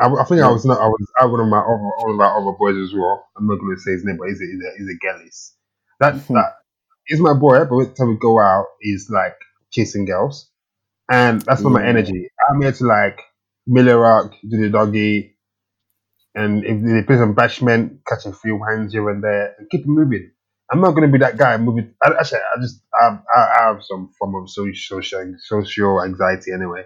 I, 0.00 0.06
I 0.06 0.24
think 0.24 0.40
I 0.40 0.48
was 0.50 0.64
not. 0.64 0.80
I 0.80 0.86
was 0.86 1.06
out 1.20 1.32
with 1.32 1.40
my 1.48 1.58
other, 1.58 1.90
one 1.98 2.10
of 2.10 2.16
my 2.16 2.26
other 2.26 2.56
boys 2.58 2.76
as 2.76 2.94
well. 2.94 3.26
I'm 3.36 3.46
not 3.46 3.58
going 3.58 3.74
to 3.74 3.80
say 3.82 3.92
his 3.92 4.04
name, 4.04 4.16
but 4.18 4.28
he's 4.28 4.40
a, 4.40 4.44
he's 4.44 4.60
a, 4.64 4.70
he's 4.78 4.88
a 4.96 5.06
Gellis. 5.06 5.52
That 6.00 6.14
Hmm. 6.28 6.34
that 6.34 6.52
is 7.08 7.20
my 7.20 7.34
boy. 7.34 7.64
But 7.64 7.78
every 7.78 7.94
time 7.94 8.08
we 8.08 8.16
go 8.16 8.38
out, 8.40 8.66
he's 8.80 9.10
like 9.10 9.36
chasing 9.72 10.04
girls, 10.04 10.50
and 11.10 11.42
that's 11.42 11.64
not 11.64 11.72
my 11.72 11.86
energy. 11.86 12.28
I'm 12.50 12.60
here 12.62 12.72
to 12.72 12.84
like 12.86 13.22
Milly 13.66 13.92
Rock, 13.92 14.34
do 14.48 14.58
the 14.60 14.70
doggy, 14.70 15.36
and 16.34 16.64
if 16.64 16.82
they 16.84 17.02
play 17.06 17.18
some 17.18 17.36
bashment, 17.36 18.00
catch 18.08 18.26
a 18.26 18.32
few 18.34 18.60
hands 18.68 18.94
here 18.94 19.10
and 19.10 19.24
there, 19.24 19.54
and 19.58 19.70
keep 19.70 19.82
it 19.82 19.88
moving. 19.88 20.32
I'm 20.72 20.80
not 20.80 20.92
going 20.92 21.06
to 21.06 21.12
be 21.12 21.18
that 21.20 21.38
guy 21.38 21.56
moving. 21.58 21.94
I, 22.02 22.12
actually, 22.20 22.40
I 22.40 22.60
just 22.62 22.82
I, 22.94 23.18
I 23.36 23.64
have 23.68 23.82
some 23.84 24.10
form 24.18 24.36
of 24.36 24.50
social 24.50 25.02
social 25.38 26.04
anxiety 26.04 26.52
anyway, 26.54 26.84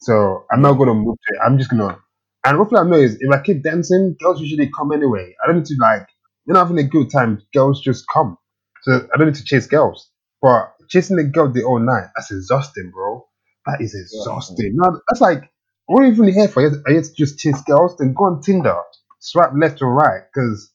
so 0.00 0.46
I'm 0.52 0.62
not 0.62 0.74
going 0.74 0.88
to 0.88 0.94
move 0.94 1.16
to 1.28 1.34
it. 1.36 1.40
I'm 1.44 1.58
just 1.58 1.70
gonna. 1.70 1.98
And 2.46 2.58
thing 2.70 2.78
I 2.78 2.84
know 2.84 2.98
is 2.98 3.18
if 3.20 3.30
I 3.32 3.42
keep 3.42 3.62
dancing, 3.64 4.16
girls 4.22 4.40
usually 4.40 4.70
come 4.70 4.92
anyway. 4.92 5.34
I 5.44 5.48
don't 5.48 5.58
need 5.58 5.66
to 5.66 5.76
like 5.80 6.06
you're 6.46 6.54
not 6.54 6.68
having 6.68 6.84
a 6.84 6.88
good 6.88 7.10
time. 7.12 7.42
Girls 7.54 7.82
just 7.82 8.06
come, 8.12 8.38
so 8.84 9.08
I 9.14 9.18
don't 9.18 9.28
need 9.28 9.36
to 9.36 9.44
chase 9.44 9.68
girls. 9.68 10.10
But 10.42 10.72
chasing 10.90 11.18
the 11.18 11.24
girl 11.24 11.52
the 11.52 11.62
whole 11.62 11.80
night, 11.80 12.08
that's 12.16 12.32
exhausting, 12.32 12.92
bro. 12.94 13.26
That 13.66 13.80
is 13.80 13.94
exhausting. 13.94 14.72
Now 14.74 14.90
that's 15.08 15.20
like 15.20 15.50
what 15.86 16.02
are 16.02 16.06
you 16.06 16.12
even 16.12 16.32
here 16.32 16.48
for? 16.48 16.62
Are 16.62 16.92
you 16.92 17.02
to 17.02 17.14
just 17.14 17.38
chase 17.38 17.60
girls? 17.62 17.96
Then 17.98 18.14
go 18.14 18.24
on 18.24 18.40
Tinder, 18.42 18.76
swipe 19.20 19.50
left 19.56 19.82
or 19.82 19.92
right, 19.92 20.22
because 20.32 20.72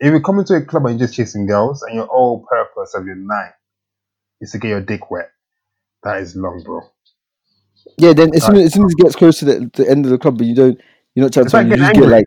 if 0.00 0.12
you 0.12 0.20
come 0.20 0.38
into 0.38 0.54
a 0.54 0.62
club 0.64 0.86
and 0.86 0.98
you're 0.98 1.06
just 1.06 1.16
chasing 1.16 1.46
girls 1.46 1.82
and 1.82 1.94
your 1.96 2.06
whole 2.06 2.44
purpose 2.48 2.94
of 2.94 3.06
your 3.06 3.16
night 3.16 3.52
is 4.40 4.52
to 4.52 4.58
get 4.58 4.68
your 4.68 4.80
dick 4.82 5.10
wet, 5.10 5.30
that 6.04 6.20
is 6.20 6.36
long, 6.36 6.62
bro. 6.64 6.80
yeah. 7.98 8.12
Then 8.12 8.34
as 8.34 8.44
soon 8.44 8.56
as, 8.56 8.66
as 8.66 8.74
soon 8.74 8.84
as 8.84 8.92
it 8.92 8.98
gets 9.02 9.16
close 9.16 9.38
to 9.40 9.44
the, 9.46 9.70
the 9.74 9.88
end 9.90 10.04
of 10.04 10.10
the 10.10 10.18
club, 10.18 10.38
but 10.38 10.46
you 10.46 10.54
don't 10.54 10.80
you're 11.14 11.24
not 11.24 11.36
It's 11.36 11.50
to 11.50 11.56
like 11.56 11.66
you 11.66 11.76
just 11.76 11.92
get 11.94 12.02
angry. 12.02 12.06
like 12.06 12.26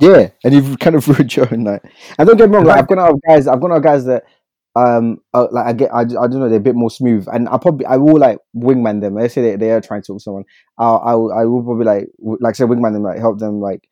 yeah, 0.00 0.28
and 0.44 0.54
you've 0.54 0.78
kind 0.78 0.94
of 0.96 1.06
ruined 1.08 1.34
your 1.34 1.52
own 1.52 1.64
night. 1.64 1.82
And 2.18 2.26
don't 2.28 2.36
get 2.36 2.48
me 2.48 2.56
wrong, 2.56 2.64
like, 2.64 2.76
like- 2.76 2.82
I've 2.84 2.88
gone 2.88 2.98
out 3.00 3.12
with 3.14 3.22
guys, 3.26 3.46
I've 3.48 3.60
gone 3.60 3.72
out 3.72 3.76
with 3.76 3.84
guys 3.84 4.04
that 4.04 4.24
um 4.78 5.18
uh, 5.34 5.46
like 5.50 5.66
I 5.66 5.72
get 5.72 5.90
I, 5.92 6.00
I 6.02 6.04
don't 6.04 6.38
know 6.40 6.48
they're 6.48 6.58
a 6.58 6.70
bit 6.70 6.76
more 6.76 6.90
smooth, 6.90 7.26
and 7.32 7.48
I 7.48 7.58
probably 7.58 7.86
I 7.86 7.96
will 7.96 8.18
like 8.18 8.38
wingman 8.56 9.00
them. 9.00 9.14
Let's 9.14 9.34
say 9.34 9.42
they, 9.42 9.56
they 9.56 9.70
are 9.72 9.80
trying 9.80 10.02
to 10.02 10.06
talk 10.06 10.18
to 10.18 10.22
someone, 10.22 10.44
I'll, 10.78 11.02
I 11.04 11.14
will 11.14 11.32
I 11.32 11.44
will 11.44 11.62
probably 11.62 11.84
like 11.86 12.06
w- 12.18 12.38
like 12.40 12.54
say 12.56 12.64
wingman 12.64 12.92
them 12.92 13.02
like 13.02 13.18
help 13.18 13.38
them 13.38 13.60
like 13.60 13.88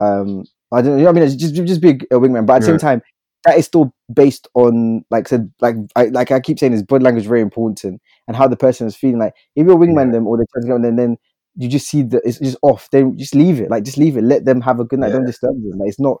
um 0.00 0.44
I 0.72 0.82
don't 0.82 0.92
know, 0.92 0.96
you 0.98 1.04
know 1.04 1.12
what 1.12 1.22
I 1.22 1.26
mean 1.26 1.38
just 1.38 1.54
just 1.54 1.80
be 1.80 1.90
a 1.90 2.18
wingman, 2.18 2.46
but 2.46 2.54
at 2.54 2.58
the 2.60 2.66
same 2.66 2.78
time 2.78 3.02
that 3.44 3.56
is 3.58 3.66
still 3.66 3.92
based 4.12 4.48
on 4.54 5.04
like 5.10 5.26
said 5.28 5.50
like 5.60 5.76
I 5.96 6.04
like 6.06 6.30
I 6.30 6.40
keep 6.40 6.58
saying 6.58 6.72
is 6.74 6.82
body 6.82 7.04
language 7.04 7.26
very 7.26 7.40
important 7.40 8.00
and 8.28 8.36
how 8.36 8.46
the 8.48 8.56
person 8.56 8.86
is 8.86 8.96
feeling. 8.96 9.18
Like 9.18 9.34
if 9.56 9.66
you're 9.66 9.76
wingman 9.76 10.06
Yeah. 10.06 10.12
them 10.12 10.26
or 10.26 10.36
they're 10.36 10.46
trying 10.52 10.68
to 10.68 10.74
and 10.76 10.84
then 10.84 10.96
then 10.96 11.16
you 11.56 11.68
just 11.68 11.88
see 11.88 12.02
that 12.02 12.22
it's 12.24 12.38
just 12.38 12.58
off. 12.62 12.88
Then 12.92 13.16
just 13.18 13.34
leave 13.34 13.60
it. 13.60 13.70
Like 13.70 13.84
just 13.84 13.98
leave 13.98 14.16
it. 14.16 14.22
Let 14.24 14.44
them 14.44 14.60
have 14.60 14.78
a 14.80 14.84
good 14.84 15.00
night. 15.00 15.08
Yeah. 15.08 15.14
Don't 15.16 15.26
disturb 15.26 15.54
them. 15.62 15.78
Like 15.78 15.88
it's 15.88 16.00
not 16.00 16.18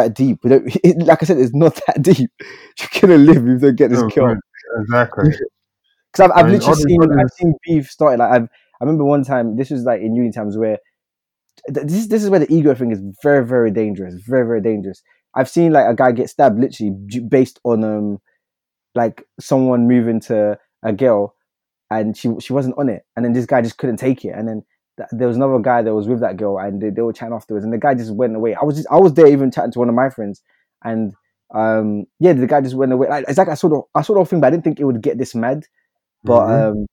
that 0.00 0.14
deep. 0.14 0.38
We 0.42 0.50
don't, 0.50 0.76
it, 0.84 0.98
like 1.06 1.22
I 1.22 1.26
said, 1.26 1.38
it's 1.38 1.54
not 1.54 1.80
that 1.86 2.02
deep. 2.02 2.30
You're 2.40 3.00
gonna 3.00 3.18
live 3.18 3.38
if 3.38 3.44
you 3.44 3.58
don't 3.58 3.76
get 3.76 3.90
this 3.90 4.00
Oh, 4.00 4.08
kill. 4.08 4.26
right. 4.26 4.36
Exactly. 4.80 5.30
Because 6.12 6.30
I've, 6.30 6.44
I've 6.44 6.50
literally 6.50 6.82
seen 6.82 7.02
I've 7.20 7.30
seen 7.38 7.54
beef 7.64 7.90
started. 7.90 8.18
Like 8.18 8.30
I've 8.32 8.48
I 8.80 8.84
remember 8.84 9.04
one 9.04 9.24
time. 9.24 9.56
This 9.56 9.70
was 9.70 9.82
like 9.84 10.00
in 10.00 10.14
uni 10.14 10.30
times 10.32 10.56
where 10.56 10.78
th- 11.72 11.86
this 11.86 12.06
this 12.06 12.22
is 12.24 12.30
where 12.30 12.40
the 12.40 12.52
ego 12.52 12.74
thing 12.74 12.90
is 12.92 13.00
very 13.22 13.44
very 13.46 13.70
dangerous. 13.70 14.14
Very 14.26 14.46
very 14.46 14.60
dangerous. 14.60 15.02
I've 15.34 15.48
seen 15.48 15.72
like 15.72 15.86
a 15.86 15.94
guy 15.94 16.12
get 16.12 16.30
stabbed 16.30 16.58
literally 16.58 16.92
based 17.28 17.60
on 17.64 17.84
um 17.84 18.18
like 18.94 19.24
someone 19.40 19.86
moving 19.88 20.20
to 20.22 20.58
a 20.84 20.92
girl 20.92 21.34
and 21.90 22.16
she 22.16 22.28
she 22.40 22.52
wasn't 22.52 22.76
on 22.78 22.88
it, 22.88 23.02
and 23.16 23.24
then 23.24 23.32
this 23.32 23.46
guy 23.46 23.62
just 23.62 23.78
couldn't 23.78 23.96
take 23.98 24.24
it, 24.24 24.34
and 24.36 24.48
then. 24.48 24.62
Th- 24.98 25.08
There 25.12 25.28
was 25.28 25.36
another 25.38 25.58
guy 25.60 25.82
that 25.82 25.94
was 25.94 26.06
with 26.08 26.20
that 26.20 26.36
girl, 26.36 26.58
and 26.58 26.82
they, 26.82 26.90
they 26.90 27.02
were 27.02 27.14
chatting 27.14 27.34
afterwards, 27.34 27.64
and 27.64 27.72
the 27.72 27.78
guy 27.78 27.94
just 27.94 28.14
went 28.14 28.36
away. 28.36 28.54
I 28.54 28.64
was 28.64 28.76
just, 28.76 28.88
I 28.90 28.98
was 28.98 29.14
there 29.14 29.26
even 29.26 29.50
chatting 29.50 29.72
to 29.72 29.78
one 29.78 29.88
of 29.88 29.94
my 29.94 30.10
friends, 30.10 30.42
and 30.84 31.14
um, 31.54 32.04
yeah, 32.20 32.34
the 32.34 32.46
guy 32.46 32.60
just 32.60 32.74
went 32.76 32.92
away. 32.92 33.08
Like, 33.08 33.24
it's 33.28 33.38
like 33.38 33.48
I 33.48 33.54
saw 33.54 33.68
the 33.70 33.82
I 33.94 34.02
saw 34.02 34.12
the 34.14 34.18
whole 34.18 34.24
thing, 34.26 34.40
but 34.40 34.48
I 34.48 34.50
didn't 34.50 34.64
think 34.64 34.80
it 34.80 34.84
would 34.84 35.00
get 35.02 35.18
this 35.18 35.34
mad. 35.34 35.64
But 36.24 36.46
Mhm. 36.46 36.70
um, 36.72 36.86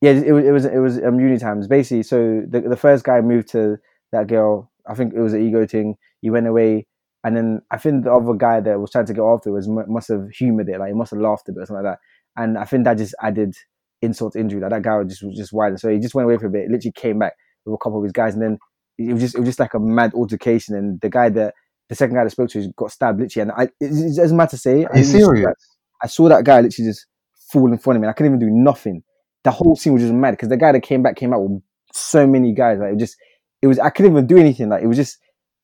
yeah, 0.00 0.12
it 0.12 0.32
was 0.32 0.44
it 0.44 0.50
was 0.52 0.64
it 0.66 0.78
was 0.78 0.98
um, 1.02 1.20
uni 1.20 1.38
times 1.38 1.68
basically. 1.68 2.02
So 2.02 2.42
the 2.48 2.60
the 2.62 2.76
first 2.76 3.04
guy 3.04 3.20
moved 3.20 3.48
to 3.52 3.78
that 4.12 4.26
girl. 4.26 4.70
I 4.86 4.94
think 4.94 5.14
it 5.14 5.20
was 5.20 5.32
an 5.34 5.42
ego 5.46 5.66
thing. 5.66 5.96
He 6.22 6.30
went 6.30 6.46
away, 6.48 6.86
and 7.24 7.36
then 7.36 7.62
I 7.70 7.78
think 7.78 8.04
the 8.04 8.12
other 8.12 8.34
guy 8.34 8.60
that 8.60 8.80
was 8.80 8.90
trying 8.90 9.06
to 9.06 9.14
get 9.14 9.22
afterwards 9.22 9.68
was 9.68 9.86
must 9.88 10.08
have 10.08 10.28
humored 10.30 10.68
it, 10.68 10.78
like 10.78 10.88
he 10.88 10.94
must 10.94 11.12
have 11.12 11.20
laughed 11.20 11.48
a 11.48 11.52
bit 11.52 11.62
or 11.62 11.66
something 11.66 11.84
like 11.84 11.94
that. 11.94 12.42
And 12.42 12.58
I 12.58 12.64
think 12.64 12.84
that 12.84 12.98
just 12.98 13.14
added 13.22 13.54
insult 14.02 14.34
to 14.34 14.40
injury. 14.40 14.60
Like 14.60 14.70
that 14.70 14.82
guy 14.82 14.96
was 14.96 15.08
just 15.08 15.22
was 15.22 15.36
just 15.36 15.52
wild. 15.52 15.78
So 15.80 15.88
he 15.88 15.98
just 15.98 16.14
went 16.14 16.24
away 16.24 16.38
for 16.38 16.46
a 16.46 16.50
bit. 16.50 16.70
Literally 16.70 16.92
came 16.92 17.18
back 17.18 17.34
with 17.64 17.74
a 17.74 17.78
couple 17.78 17.98
of 17.98 18.04
his 18.04 18.12
guys, 18.12 18.34
and 18.34 18.42
then 18.42 18.58
it 18.98 19.12
was 19.12 19.22
just 19.22 19.34
it 19.34 19.38
was 19.38 19.48
just 19.48 19.60
like 19.60 19.74
a 19.74 19.80
mad 19.80 20.12
altercation. 20.14 20.74
And 20.74 21.00
the 21.00 21.08
guy 21.08 21.28
that 21.30 21.54
the 21.88 21.94
second 21.94 22.16
guy 22.16 22.24
that 22.24 22.30
spoke 22.30 22.50
to 22.50 22.60
us 22.60 22.66
got 22.76 22.90
stabbed 22.92 23.20
literally. 23.20 23.50
And 23.50 23.52
I 23.52 23.62
it, 23.80 23.92
it 23.92 24.16
doesn't 24.16 24.36
matter 24.36 24.50
to 24.50 24.56
say. 24.58 24.84
I 24.86 25.00
Are 25.00 25.04
saw 25.04 25.18
serious? 25.18 25.46
that- 25.46 25.56
I 26.04 26.08
saw 26.08 26.28
that 26.28 26.44
guy 26.44 26.60
literally 26.60 26.90
just 26.90 27.06
fall 27.52 27.70
in 27.70 27.78
front 27.78 27.96
of 27.96 28.02
me. 28.02 28.08
I 28.08 28.12
couldn't 28.12 28.34
even 28.34 28.40
do 28.40 28.50
nothing. 28.52 29.04
The 29.44 29.52
whole 29.52 29.76
scene 29.76 29.92
was 29.92 30.02
just 30.02 30.12
mad 30.12 30.32
because 30.32 30.48
the 30.48 30.56
guy 30.56 30.72
that 30.72 30.80
came 30.82 31.00
back 31.02 31.14
came 31.14 31.32
out 31.32 31.42
with 31.42 31.62
so 31.92 32.26
many 32.26 32.52
guys. 32.54 32.80
Like 32.80 32.94
it 32.94 32.98
just, 32.98 33.16
it 33.60 33.68
was 33.68 33.78
I 33.78 33.90
couldn't 33.90 34.10
even 34.12 34.26
do 34.26 34.36
anything. 34.36 34.68
Like 34.68 34.82
it 34.82 34.88
was 34.88 34.96
just, 34.96 35.18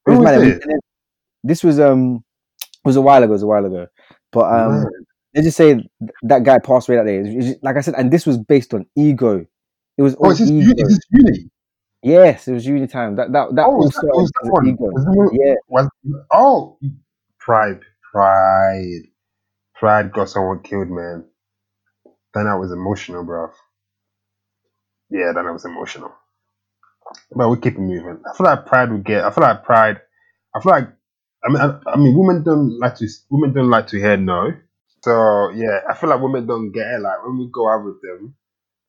it 0.07 0.11
was 0.11 0.19
was 0.21 0.25
mad. 0.25 0.43
It? 0.43 0.63
this 1.43 1.65
was 1.65 1.81
um, 1.81 2.23
it 2.63 2.87
was 2.87 2.95
a 2.95 3.01
while 3.01 3.21
ago. 3.23 3.33
It 3.33 3.35
was 3.35 3.43
a 3.43 3.47
while 3.49 3.65
ago. 3.65 3.87
But 4.31 4.45
um, 4.45 4.87
They 5.39 5.45
just 5.45 5.57
say 5.57 5.89
that 6.23 6.43
guy 6.43 6.59
passed 6.59 6.89
away 6.89 6.97
that 6.99 7.07
day. 7.07 7.23
Just- 7.41 7.63
like 7.63 7.77
I 7.77 7.81
said, 7.81 7.95
and 7.97 8.11
this 8.11 8.27
was 8.27 8.39
based 8.39 8.75
on 8.75 8.87
ego. 8.97 9.47
It 9.97 10.03
was 10.03 10.17
Oh, 10.17 10.25
all 10.25 10.31
is 10.33 10.41
this, 10.41 10.51
ego. 10.51 10.67
uni, 10.67 10.83
is 10.83 10.89
this 10.89 10.99
uni? 11.13 11.51
Yes, 12.03 12.49
it 12.49 12.55
was 12.55 12.67
uni 12.67 12.89
time. 12.89 13.15
That 13.15 13.31
that 13.31 13.55
that 13.55 13.65
Oh, 13.69 13.87
is 13.87 13.93
that, 13.95 14.03
was 14.07 14.33
that 14.43 14.51
one? 14.53 14.67
ego. 14.67 14.91
Was 14.91 15.31
Yeah, 15.33 15.55
was, 15.69 15.89
oh, 16.33 16.81
pride, 17.39 17.79
pride, 18.11 19.03
pride 19.77 20.13
got 20.13 20.29
someone 20.29 20.61
killed, 20.65 20.91
man. 20.91 21.25
Then 22.35 22.49
I 22.49 22.57
was 22.57 22.73
emotional, 22.73 23.23
bro. 23.23 23.53
Yeah, 25.11 25.31
then 25.37 25.47
I 25.47 25.53
was 25.53 25.65
emotional. 25.65 26.13
But 27.31 27.49
we 27.49 27.59
keep 27.59 27.75
it 27.75 27.79
moving. 27.79 28.21
I 28.29 28.37
feel 28.37 28.45
like 28.45 28.67
pride 28.67 28.91
will 28.91 28.99
get. 28.99 29.23
I 29.25 29.31
feel 29.31 29.45
like 29.45 29.63
pride. 29.63 30.01
I 30.53 30.61
feel 30.61 30.73
like. 30.73 30.89
I 31.45 31.49
mean, 31.49 31.63
I, 31.63 31.79
I 31.93 31.97
mean, 31.97 32.19
women 32.19 32.43
don't 32.43 32.77
like 32.81 32.97
to. 32.97 33.07
Women 33.31 33.53
don't 33.55 33.71
like 33.71 33.87
to 33.89 33.99
hear 33.99 34.17
no. 34.17 34.53
So 35.09 35.51
yeah, 35.57 35.81
I 35.91 35.95
feel 35.95 36.11
like 36.11 36.23
women 36.23 36.47
don't 36.47 36.73
get 36.73 36.89
it. 36.89 37.01
Like 37.01 37.25
when 37.25 37.39
we 37.39 37.49
go 37.53 37.71
out 37.71 37.85
with 37.87 38.03
them, 38.03 38.37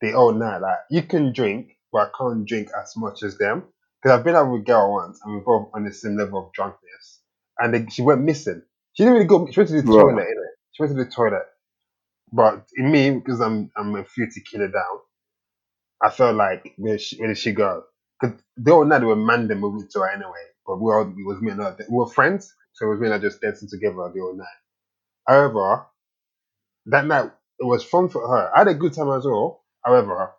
they 0.02 0.14
oh, 0.14 0.18
all 0.18 0.32
know 0.34 0.58
like 0.62 0.78
you 0.90 1.02
can 1.04 1.32
drink, 1.32 1.78
but 1.92 2.08
I 2.08 2.10
can't 2.18 2.46
drink 2.46 2.70
as 2.80 2.94
much 2.96 3.24
as 3.24 3.38
them. 3.38 3.64
Because 4.02 4.18
I've 4.18 4.24
been 4.24 4.36
out 4.36 4.52
with 4.52 4.62
a 4.62 4.64
girl 4.64 4.92
once, 4.92 5.20
and 5.24 5.34
we're 5.34 5.40
both 5.44 5.70
on 5.74 5.84
the 5.84 5.92
same 5.94 6.18
level 6.18 6.46
of 6.46 6.52
drunkenness, 6.54 7.22
and 7.58 7.74
they, 7.74 7.86
she 7.90 8.02
went 8.02 8.22
missing. 8.22 8.62
She 8.94 9.04
didn't 9.04 9.14
really 9.14 9.26
go. 9.26 9.48
She 9.50 9.60
went 9.60 9.70
to 9.70 9.82
the 9.82 9.88
Bro. 9.88 10.04
toilet. 10.04 10.24
innit? 10.24 10.52
She 10.72 10.82
went 10.84 10.96
to 10.96 11.04
the 11.04 11.10
toilet. 11.10 11.46
But 12.32 12.66
in 12.76 12.90
me, 12.92 13.10
because 13.12 13.40
I'm 13.40 13.70
I'm 13.76 13.96
a 13.96 14.04
few 14.04 14.28
tequila 14.30 14.68
down, 14.68 14.98
I 16.02 16.10
felt 16.10 16.36
like 16.36 16.74
where 16.78 16.98
she, 16.98 17.18
where 17.18 17.28
did 17.28 17.38
she 17.38 17.52
go? 17.52 17.84
Because 18.20 18.40
they 18.58 18.72
all 18.72 18.84
know 18.86 18.98
they 19.00 19.06
were 19.06 19.16
man 19.16 19.48
them 19.48 19.60
moving 19.60 19.88
to 19.92 20.00
her 20.00 20.10
anyway. 20.10 20.46
But 20.66 20.80
we 20.80 20.92
all 20.92 21.02
it 21.08 21.26
was 21.26 21.42
me 21.42 21.52
and 21.52 21.60
her. 21.62 21.76
We 21.90 21.96
were 21.96 22.08
friends, 22.08 22.54
so 22.74 22.86
it 22.86 22.90
was 22.90 23.00
me 23.00 23.08
and 23.10 23.22
her 23.22 23.28
just 23.28 23.42
dancing 23.42 23.68
together 23.70 23.96
the 24.14 24.20
whole 24.20 24.36
night. 24.36 24.46
However, 25.28 25.86
that 26.86 27.06
night 27.06 27.30
it 27.60 27.64
was 27.66 27.84
fun 27.84 28.08
for 28.08 28.26
her. 28.28 28.52
I 28.54 28.60
had 28.60 28.68
a 28.68 28.74
good 28.74 28.94
time 28.94 29.10
as 29.10 29.24
well. 29.26 29.62
However, 29.84 30.32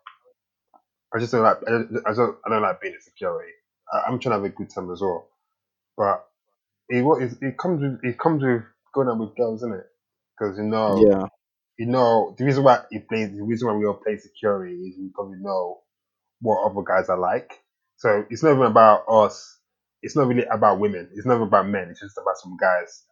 I 1.14 1.18
just 1.20 1.32
don't 1.32 1.42
like 1.44 1.58
I, 1.68 1.82
just, 1.92 2.06
I 2.06 2.14
don't 2.14 2.38
I 2.46 2.50
don't 2.50 2.62
like 2.62 2.80
being 2.80 2.94
insecure. 2.94 3.42
Eh? 3.42 3.46
I, 3.92 4.00
I'm 4.08 4.18
trying 4.20 4.32
to 4.32 4.42
have 4.42 4.44
a 4.44 4.50
good 4.50 4.70
time 4.70 4.90
as 4.92 5.00
well. 5.02 5.28
but 5.96 6.26
it 6.90 7.02
what 7.02 7.22
it, 7.22 7.34
it 7.42 7.58
comes 7.58 7.82
with 7.82 8.00
it 8.04 8.18
comes 8.20 8.44
with 8.44 8.62
going 8.94 9.08
out 9.08 9.18
with 9.20 9.36
girls, 9.36 9.60
isn't 9.62 9.74
it? 9.74 9.86
Because 10.38 10.58
you 10.58 10.64
know, 10.64 10.98
Yeah. 11.08 11.26
you 11.78 11.86
know 11.86 12.34
the 12.38 12.44
reason 12.44 12.64
why 12.64 12.82
it 12.90 13.08
plays 13.08 13.32
the 13.36 13.42
reason 13.42 13.68
why 13.68 13.74
we 13.74 13.86
all 13.86 13.94
play 14.04 14.18
security 14.18 14.74
is 14.76 14.96
because 14.98 15.30
we 15.30 15.38
know 15.42 15.80
what 16.40 16.64
other 16.70 16.82
guys 16.82 17.08
are 17.08 17.18
like. 17.18 17.60
So 17.98 18.26
it's 18.30 18.42
not 18.42 18.52
even 18.52 18.64
about 18.66 19.04
us. 19.08 19.58
It's 20.02 20.16
not 20.16 20.28
really 20.28 20.44
about 20.44 20.80
women. 20.80 21.10
It's 21.14 21.26
not 21.26 21.36
even 21.36 21.48
about 21.48 21.68
men. 21.68 21.88
It's 21.90 22.00
just 22.00 22.18
about 22.18 22.38
some 22.38 22.56
guys 22.60 23.04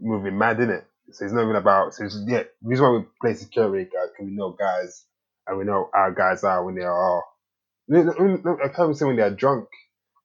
moving 0.00 0.38
mad, 0.38 0.60
isn't 0.60 0.70
it? 0.74 0.86
So 1.12 1.24
it's 1.24 1.34
not 1.34 1.42
even 1.42 1.56
about. 1.56 1.94
So 1.94 2.04
it's, 2.04 2.18
yeah, 2.26 2.44
the 2.62 2.68
reason 2.68 2.84
why 2.84 2.90
we 2.92 3.04
play 3.20 3.34
security, 3.34 3.84
guys, 3.84 4.08
because 4.12 4.26
we 4.26 4.36
know 4.36 4.50
guys 4.58 5.04
and 5.46 5.58
we 5.58 5.64
know 5.64 5.90
how 5.94 6.10
guys 6.10 6.42
are 6.44 6.64
when 6.64 6.74
they 6.74 6.82
are. 6.82 7.22
I 7.92 8.68
can't 8.68 8.78
even 8.80 8.94
say 8.94 9.04
when 9.04 9.16
they 9.16 9.22
are 9.22 9.30
drunk 9.30 9.68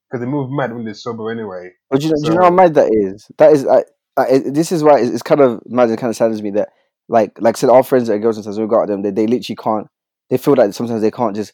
because 0.10 0.24
they 0.24 0.30
move 0.32 0.50
mad 0.52 0.74
when 0.74 0.86
they're 0.86 0.94
sober 0.94 1.32
anyway. 1.32 1.72
But 1.90 2.00
do 2.00 2.08
you 2.08 2.12
know, 2.14 2.18
do 2.24 2.30
you 2.30 2.38
know 2.38 2.44
how 2.46 2.52
mad 2.52 2.74
that 2.76 2.92
is? 2.92 3.30
That 3.38 3.52
is, 3.52 3.68
I, 3.68 3.84
I, 4.16 4.40
this 4.46 4.72
is 4.72 4.84
why 4.84 5.00
it's, 5.00 5.10
it's 5.10 5.22
kind 5.24 5.42
of 5.42 5.62
mad. 5.66 5.90
It 5.90 6.00
kind 6.00 6.10
of 6.10 6.16
saddens 6.16 6.42
me 6.42 6.52
that, 6.52 6.70
like, 7.10 7.40
like 7.42 7.58
I 7.58 7.60
said, 7.60 7.70
our 7.70 7.84
friends 7.84 8.08
that 8.08 8.14
are 8.14 8.20
girls 8.20 8.38
and 8.38 8.44
stuff, 8.44 8.58
we 8.58 8.68
got 8.68 8.88
them. 8.88 9.02
They, 9.02 9.12
they 9.12 9.28
literally 9.28 9.58
can't. 9.58 9.88
They 10.30 10.38
feel 10.38 10.56
like 10.56 10.74
sometimes 10.74 11.02
they 11.02 11.12
can't 11.12 11.36
just, 11.36 11.54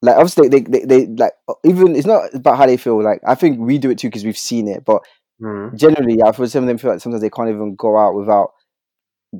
like, 0.00 0.16
obviously 0.16 0.48
they, 0.48 0.60
they, 0.60 0.84
they, 0.84 1.06
like, 1.06 1.32
even 1.64 1.96
it's 1.96 2.06
not 2.06 2.32
about 2.34 2.56
how 2.56 2.66
they 2.66 2.76
feel. 2.76 3.02
Like, 3.02 3.20
I 3.26 3.34
think 3.34 3.58
we 3.58 3.78
do 3.78 3.90
it 3.90 3.98
too 3.98 4.08
because 4.08 4.24
we've 4.24 4.38
seen 4.38 4.68
it. 4.68 4.84
But 4.84 5.02
Mm. 5.42 5.76
generally, 5.76 6.22
I 6.22 6.32
feel 6.32 6.46
some 6.46 6.64
of 6.64 6.68
them 6.68 6.78
feel 6.78 6.92
like 6.92 7.00
sometimes 7.00 7.20
they 7.20 7.28
can't 7.28 7.50
even 7.50 7.74
go 7.74 7.98
out 7.98 8.14
without 8.14 8.52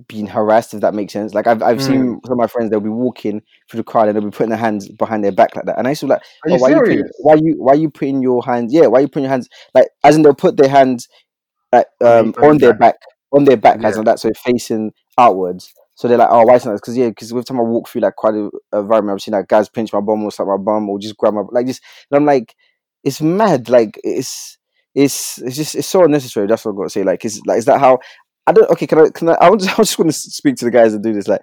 being 0.09 0.27
harassed. 0.27 0.75
If 0.75 0.81
that 0.81 0.95
makes 0.95 1.13
sense. 1.13 1.35
Like, 1.35 1.47
I've, 1.47 1.63
I've 1.63 1.83
seen 1.83 2.21
some 2.27 2.33
of 2.33 2.39
my 2.39 2.47
friends. 2.47 2.71
They'll 2.71 2.81
be 2.81 2.89
walking 2.89 3.43
through 3.71 3.79
the 3.79 3.85
crowd 3.85 4.09
and 4.09 4.17
they'll 4.17 4.25
be 4.25 4.31
putting 4.31 4.51
their 4.51 4.59
hands 4.59 4.89
behind 4.89 5.25
their 5.25 5.33
back 5.33 5.55
like 5.57 5.65
that. 5.67 5.79
And 5.79 5.87
I 5.87 5.91
used 5.91 6.01
to 6.01 6.07
be 6.07 6.11
like. 6.11 6.23
Are 6.45 6.51
you 6.51 6.59
Oh, 6.59 6.59
why 6.59 6.71
you 6.71 6.81
putting, 6.83 7.05
serious? 7.05 7.17
why 7.19 7.35
you 7.35 7.55
why 7.59 7.75
you 7.75 7.91
putting 7.91 8.23
your 8.23 8.43
hands? 8.45 8.73
Yeah, 8.73 8.87
why 8.87 9.01
you 9.01 9.09
putting 9.09 9.25
your 9.25 9.31
hands 9.33 9.49
like 9.75 9.89
as 10.05 10.17
in 10.17 10.23
they'll 10.23 10.35
put 10.35 10.57
their 10.57 10.69
hands 10.69 11.09
like 11.73 11.87
On 12.03 12.19
um 12.23 12.35
on 12.43 12.59
the 12.59 12.59
their 12.59 12.75
back. 12.75 12.97
on 13.33 13.45
their 13.45 13.57
back 13.57 13.85
as 13.85 13.97
Yeah. 13.97 13.99
in 13.99 14.05
that 14.05 14.21
so 14.21 14.31
facing 14.45 14.93
outwards. 15.19 15.73
So 15.97 16.09
they're 16.09 16.19
like, 16.19 16.29
oh, 16.31 16.45
why 16.45 16.55
is 16.57 16.65
that? 16.65 16.73
Because 16.75 16.97
yeah, 16.97 17.09
because 17.09 17.31
every 17.33 17.45
time 17.45 17.59
I 17.59 17.63
walk 17.63 17.89
through 17.89 18.03
like 18.03 18.17
quite 18.17 18.35
a 18.35 18.51
a 18.73 18.81
environment, 18.81 19.17
I've 19.17 19.23
seen 19.23 19.33
like 19.35 19.49
guys 19.49 19.69
pinch 19.69 19.93
my 19.93 20.01
bum 20.01 20.25
or 20.25 20.31
slap 20.33 20.49
my 20.49 20.57
bum 20.57 20.89
or 20.91 20.99
just 20.99 21.17
grab 21.17 21.35
my 21.35 21.43
like 21.53 21.67
just. 21.67 21.83
And 22.11 22.19
I'm 22.19 22.27
like, 22.27 22.55
it's 23.05 23.21
mad. 23.21 23.69
Like 23.69 23.99
it's 24.05 24.59
it's 24.95 25.39
it's 25.43 25.57
just 25.57 25.75
it's 25.77 25.87
so 25.89 26.05
unnecessary. 26.05 26.47
That's 26.47 26.65
what 26.65 26.73
I've 26.73 26.77
got 26.79 26.85
to 26.85 26.91
say. 26.91 27.05
Like, 27.05 27.25
is 27.25 27.41
like 27.47 27.59
is 27.59 27.65
that 27.67 27.81
how? 27.81 27.99
I 28.47 28.53
don't. 28.53 28.71
Okay, 28.71 28.87
can 28.87 28.99
I? 28.99 29.09
Can 29.11 29.29
I? 29.29 29.35
I 29.41 29.51
was 29.51 29.65
just, 29.65 29.79
I 29.79 29.83
just 29.83 29.99
want 29.99 30.11
to 30.11 30.17
speak 30.17 30.57
to 30.57 30.65
the 30.65 30.71
guys 30.71 30.93
that 30.93 31.03
do 31.03 31.13
this. 31.13 31.29
Like, 31.29 31.43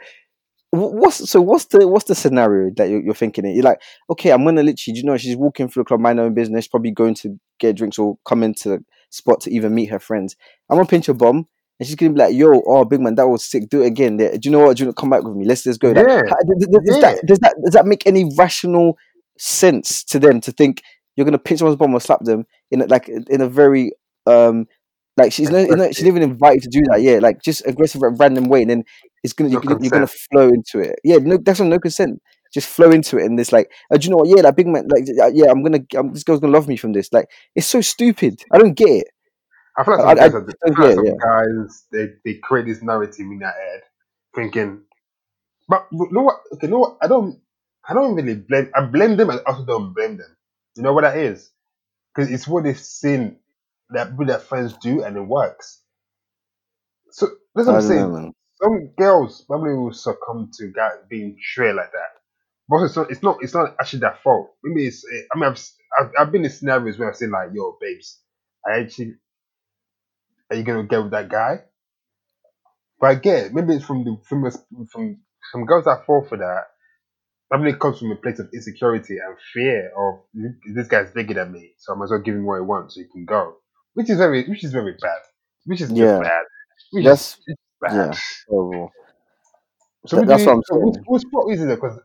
what's 0.71 1.29
so? 1.29 1.41
What's 1.41 1.65
the 1.65 1.87
what's 1.87 2.05
the 2.05 2.15
scenario 2.15 2.71
that 2.77 2.89
you're, 2.89 3.01
you're 3.01 3.13
thinking? 3.15 3.45
It. 3.45 3.55
You're 3.55 3.63
like, 3.63 3.81
okay, 4.09 4.31
I'm 4.31 4.43
gonna 4.45 4.63
literally. 4.63 4.93
do 4.93 4.99
You 4.99 5.03
know, 5.03 5.17
she's 5.17 5.35
walking 5.35 5.67
through 5.67 5.83
the 5.83 5.87
club, 5.87 5.99
mind 5.99 6.19
her 6.19 6.25
own 6.25 6.33
business, 6.33 6.67
probably 6.67 6.91
going 6.91 7.15
to 7.15 7.39
get 7.59 7.75
drinks 7.75 7.97
or 7.99 8.17
come 8.25 8.43
into 8.43 8.69
the 8.69 8.85
spot 9.09 9.41
to 9.41 9.51
even 9.53 9.75
meet 9.75 9.89
her 9.89 9.99
friends. 9.99 10.35
I'm 10.69 10.77
gonna 10.77 10.87
pinch 10.87 11.07
her 11.07 11.13
bum, 11.13 11.47
and 11.79 11.87
she's 11.87 11.95
gonna 11.95 12.13
be 12.13 12.19
like, 12.19 12.35
"Yo, 12.35 12.61
oh, 12.65 12.85
big 12.85 13.01
man, 13.01 13.15
that 13.15 13.27
was 13.27 13.43
sick. 13.43 13.69
Do 13.69 13.81
it 13.83 13.87
again. 13.87 14.17
Do 14.17 14.39
you 14.43 14.51
know 14.51 14.59
what? 14.59 14.77
Do 14.77 14.83
you 14.83 14.87
know, 14.87 14.93
come 14.93 15.09
back 15.09 15.23
with 15.23 15.35
me? 15.35 15.45
Let's 15.45 15.65
let's 15.65 15.77
go." 15.77 15.89
Like, 15.91 16.07
Yeah, 16.07 16.21
does 16.21 16.81
yeah. 16.85 16.99
that, 17.01 17.25
does 17.25 17.39
that 17.39 17.55
does 17.63 17.73
that 17.73 17.85
make 17.85 18.05
any 18.05 18.29
rational 18.37 18.97
sense 19.37 20.03
to 20.03 20.19
them 20.19 20.39
to 20.41 20.51
think 20.51 20.81
you're 21.15 21.25
gonna 21.25 21.39
pinch 21.39 21.59
someone's 21.59 21.77
bum 21.77 21.93
or 21.93 21.99
slap 21.99 22.19
them 22.21 22.45
in 22.69 22.81
a, 22.81 22.85
like 22.85 23.09
in 23.09 23.41
a 23.41 23.49
very 23.49 23.91
um 24.27 24.67
like 25.21 25.33
she's 25.33 25.49
not, 25.51 25.69
not 25.71 25.95
she's 25.95 26.07
even 26.07 26.23
invited 26.23 26.63
to 26.63 26.69
do 26.69 26.81
that. 26.91 27.01
Yeah, 27.01 27.19
like 27.19 27.41
just 27.43 27.65
aggressive 27.67 28.01
at 28.03 28.17
random 28.19 28.49
way, 28.49 28.61
and 28.61 28.69
then 28.71 28.83
it's 29.23 29.33
gonna 29.33 29.49
No 29.49 29.59
you're, 29.59 29.59
gonna 29.59 29.77
you're 29.81 29.91
gonna 29.91 30.07
flow 30.07 30.49
into 30.49 30.79
it. 30.79 30.99
Yeah, 31.03 31.17
no, 31.17 31.37
that's 31.37 31.59
not 31.59 31.67
no 31.69 31.79
consent. 31.79 32.21
Just 32.53 32.67
flow 32.69 32.91
into 32.91 33.17
it, 33.17 33.25
and 33.25 33.39
it's 33.39 33.51
like, 33.51 33.71
uh, 33.93 33.97
do 33.97 34.05
you 34.05 34.11
know 34.11 34.17
what? 34.17 34.29
Yeah, 34.29 34.41
that 34.43 34.55
big 34.55 34.67
man, 34.67 34.87
like, 34.89 35.05
yeah, 35.33 35.51
I'm 35.51 35.63
gonna, 35.63 35.79
I'm, 35.95 36.13
this 36.13 36.23
girl's 36.23 36.39
gonna 36.41 36.53
love 36.53 36.67
me 36.67 36.77
from 36.77 36.93
this. 36.93 37.11
Like, 37.13 37.27
it's 37.55 37.67
so 37.67 37.81
stupid. 37.81 38.43
I 38.51 38.57
don't 38.57 38.73
get 38.73 38.89
it. 38.89 39.07
I 39.77 39.83
feel 39.83 39.95
like 39.95 40.03
I- 40.05 40.05
some 40.05 40.15
I 40.25 40.29
guys, 40.29 40.35
I 40.35 40.67
don't 40.67 40.75
feel 40.75 40.85
like 40.85 40.93
some 40.93 41.15
guys 41.17 41.85
they, 41.91 42.07
they 42.25 42.35
create 42.43 42.65
this 42.65 42.81
narrative 42.81 43.19
in 43.25 43.39
their 43.39 43.51
head, 43.51 43.81
thinking, 44.35 44.81
but 45.67 45.87
you 45.91 46.07
know 46.11 46.23
what? 46.23 46.41
Okay, 46.53 46.67
you 46.67 46.71
know 46.73 46.79
what? 46.79 46.97
I 47.01 47.07
don't, 47.07 47.39
I 47.87 47.93
don't 47.93 48.15
really 48.15 48.35
blame. 48.35 48.71
I 48.75 48.85
blame 48.85 49.17
them. 49.17 49.31
I 49.31 49.37
also 49.45 49.65
don't 49.65 49.93
blame 49.93 50.17
them. 50.17 50.35
You 50.75 50.83
know 50.83 50.93
what 50.93 51.03
that 51.03 51.17
is? 51.17 51.51
Because 52.13 52.31
it's 52.31 52.47
what 52.47 52.63
they've 52.63 52.79
seen 52.79 53.37
that 53.93 54.15
with 54.17 54.29
their 54.29 54.39
friends 54.39 54.73
do, 54.81 55.03
and 55.03 55.17
it 55.17 55.21
works. 55.21 55.81
So 57.11 57.27
that's 57.55 57.67
what 57.67 57.75
I'm 57.75 57.81
don't 57.81 57.95
know, 57.95 58.09
saying. 58.09 58.15
Some 58.61 58.91
girls 58.97 59.43
probably 59.47 59.75
will 59.75 59.93
succumb 59.93 60.51
to 60.59 60.67
guys 60.73 60.93
being 61.09 61.37
straight 61.41 61.75
like 61.75 61.91
that. 61.93 62.09
But 62.69 62.83
it's 62.85 62.95
not. 62.97 63.11
It's 63.11 63.23
not. 63.23 63.37
It's 63.41 63.53
not 63.55 63.75
actually 63.79 63.99
their 64.01 64.17
fault. 64.23 64.51
Maybe 64.63 64.87
it's. 64.87 65.05
eh, 65.13 65.21
I 65.35 65.39
mean, 65.39 65.49
I've, 65.51 65.59
I've, 65.99 66.11
I've 66.19 66.31
been 66.33 66.45
in 66.45 66.51
scenarios 66.51 66.99
where 66.99 67.09
I've 67.09 67.17
seen 67.17 67.31
like, 67.31 67.49
"Yo, 67.53 67.77
babes, 67.81 68.19
I 68.67 68.79
actually, 68.81 69.15
are 70.51 70.57
you 70.57 70.63
gonna 70.63 70.83
get 70.85 71.03
with 71.03 71.11
that 71.11 71.29
guy?" 71.29 71.61
But 73.01 73.17
again, 73.17 73.51
maybe 73.53 73.75
it's 73.75 73.85
from 73.85 74.05
the 74.05 74.17
from 74.29 74.43
from 74.91 75.19
some 75.51 75.65
girls 75.65 75.85
that 75.85 76.05
fall 76.07 76.25
for 76.27 76.37
that. 76.39 76.65
Probably 77.49 77.71
it 77.71 77.79
comes 77.79 77.99
from 77.99 78.11
a 78.11 78.17
place 78.17 78.39
of 78.39 78.49
insecurity 78.53 79.17
and 79.25 79.37
fear 79.53 79.91
of 79.97 80.21
this 80.75 80.87
guy's 80.89 81.11
bigger 81.11 81.35
than 81.35 81.53
me, 81.53 81.73
so 81.77 81.93
I 81.93 81.97
might 81.97 82.05
as 82.05 82.11
well 82.11 82.21
give 82.21 82.35
him 82.35 82.45
what 82.45 82.57
he 82.57 82.61
wants 82.61 82.95
so 82.95 83.01
he 83.01 83.07
can 83.07 83.25
go. 83.25 83.57
Which 83.93 84.09
is 84.09 84.17
very, 84.17 84.47
which 84.47 84.63
is 84.63 84.71
very 84.71 84.93
bad. 85.01 85.19
Which 85.65 85.81
is 85.81 85.91
Yeah. 85.91 86.19
bad. 86.19 86.43
Which 86.91 87.05
That's 87.05 87.37
is 87.47 87.55
bad. 87.81 87.95
yeah. 87.95 88.19
horrible. 88.49 88.91
So 90.07 90.17
Th- 90.17 90.27
that's 90.27 90.43
do, 90.43 90.47
what 90.49 90.55
I'm 90.55 90.63
so 90.65 90.75
which, 90.79 90.95
saying. 90.95 91.05
which 91.07 91.23
what 91.31 91.53
is 91.53 91.61
it? 91.61 91.67
Because 91.69 91.99